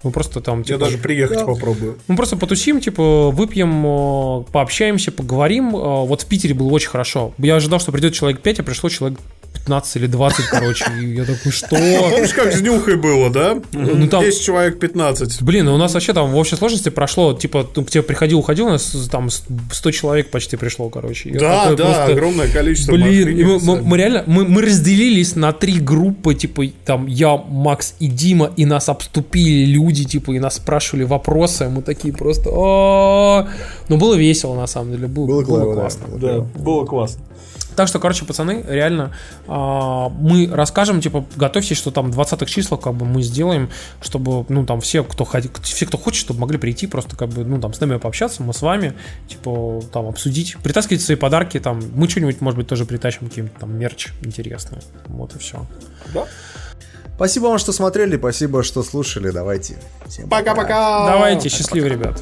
Мы 0.04 0.12
просто 0.12 0.40
там... 0.40 0.64
Типа, 0.64 0.80
Я 0.80 0.86
даже 0.86 0.98
приехать 0.98 1.40
да. 1.40 1.46
попробую. 1.46 1.98
Мы 2.08 2.16
просто 2.16 2.38
потусим, 2.38 2.80
типа, 2.80 3.32
выпьем, 3.32 3.86
э, 3.86 4.44
пообщаемся, 4.52 5.12
поговорим. 5.12 5.76
Э, 5.76 6.06
вот 6.06 6.22
в 6.22 6.26
Питере 6.26 6.54
было 6.54 6.70
очень 6.70 6.90
хорошо. 6.90 7.34
Я 7.38 7.56
ожидал, 7.56 7.80
что 7.80 7.92
придет 7.92 8.14
человек 8.14 8.42
5, 8.42 8.60
а 8.60 8.64
пришло 8.64 8.90
человек 8.90 9.20
15 9.60 9.96
или 9.98 10.08
20, 10.08 10.46
короче. 10.46 10.86
И 11.02 11.16
я 11.16 11.26
такой, 11.26 11.52
что? 11.52 11.70
Помнишь, 11.70 12.34
как 12.34 12.54
с 12.54 12.62
Нюхой 12.62 12.96
было, 12.98 13.30
да? 13.30 13.58
Ну, 13.72 14.08
там... 14.08 14.24
10 14.24 14.44
человек 14.44 14.80
15. 14.80 15.42
Блин, 15.42 15.66
ну 15.66 15.76
у 15.76 15.78
нас 15.78 15.94
вообще 15.94 16.14
там 16.14 16.32
в 16.32 16.38
общей 16.38 16.56
сложности 16.56 16.90
прошло, 16.90 17.34
типа, 17.34 17.68
ну, 17.76 17.86
к 17.86 17.90
тебе 17.90 18.04
приходил, 18.04 18.40
уходил, 18.40 18.68
у 18.68 18.70
нас 18.70 18.96
там 19.12 19.30
100 19.30 19.92
человек 19.92 20.32
почти 20.32 20.58
пришло, 20.58 20.90
короче. 20.90 21.32
да, 21.32 21.74
да, 21.74 21.86
просто... 21.86 22.06
огромное 22.06 22.48
количество. 22.48 22.92
Блин, 22.94 23.48
мы, 23.48 23.60
мы, 23.60 23.82
мы 23.82 23.98
реально, 23.98 24.24
мы, 24.26 24.46
мы 24.46 24.62
разделились 24.62 25.36
на 25.36 25.54
три 25.54 25.80
группы, 25.80 26.36
типа, 26.36 26.64
там, 26.86 27.08
я, 27.08 27.38
Макс 27.38 27.96
и 28.00 28.08
Дима, 28.08 28.52
и 28.56 28.66
нас 28.66 28.90
обступили 28.90 29.66
люди, 29.66 30.06
типа, 30.06 30.32
и 30.32 30.40
нас 30.40 30.56
спрашивали 30.56 31.04
вопросы, 31.04 31.70
мы 31.70 31.82
такие 31.82 32.14
просто... 32.14 32.50
Ну, 33.90 33.98
было 33.98 34.16
весело, 34.16 34.56
на 34.56 34.68
самом 34.68 34.92
деле, 34.92 35.08
было, 35.08 35.26
было, 35.26 35.44
было 35.44 35.74
классно. 35.74 36.08
Да, 36.18 36.40
было 36.40 36.86
классно. 36.86 37.24
Так 37.80 37.88
что, 37.88 37.98
короче, 38.00 38.26
пацаны, 38.26 38.66
реально 38.68 39.14
а, 39.48 40.10
мы 40.10 40.50
расскажем, 40.52 41.00
типа, 41.00 41.26
готовьтесь, 41.38 41.78
что 41.78 41.92
там 41.92 42.12
20-х 42.12 42.46
числах 42.46 42.82
как 42.82 42.94
бы 42.94 43.06
мы 43.06 43.22
сделаем, 43.22 43.70
чтобы, 44.02 44.46
ну, 44.50 44.66
там 44.66 44.82
все, 44.82 45.02
кто, 45.02 45.26
все, 45.64 45.86
кто 45.86 45.98
хочет, 45.98 46.20
чтобы 46.20 46.42
могли 46.42 46.58
прийти, 46.58 46.88
просто 46.88 47.16
как 47.16 47.30
бы, 47.30 47.46
ну, 47.46 47.58
там, 47.62 47.74
с 47.74 47.80
нами 47.80 47.96
пообщаться, 47.96 48.44
мы 48.44 48.54
с 48.54 48.62
вами, 48.62 48.96
типа, 49.30 49.82
там, 49.94 50.08
обсудить, 50.08 50.58
притаскивать 50.62 51.02
свои 51.02 51.16
подарки, 51.16 51.58
там, 51.58 51.82
мы 51.96 52.10
что-нибудь, 52.10 52.42
может 52.42 52.58
быть, 52.58 52.68
тоже 52.68 52.84
притащим, 52.84 53.30
каким-то 53.30 53.58
там 53.62 53.74
мерч 53.74 54.10
интересный. 54.24 54.80
Вот 55.06 55.34
и 55.38 55.40
все. 55.40 55.66
Да. 56.14 56.26
Спасибо 57.16 57.46
вам, 57.46 57.60
что 57.60 57.72
смотрели, 57.72 58.18
спасибо, 58.18 58.62
что 58.62 58.84
слушали. 58.84 59.30
Давайте. 59.30 59.78
Пока-пока. 60.30 61.06
Давайте, 61.06 61.48
счастливо, 61.48 61.86
ребят. 61.86 62.22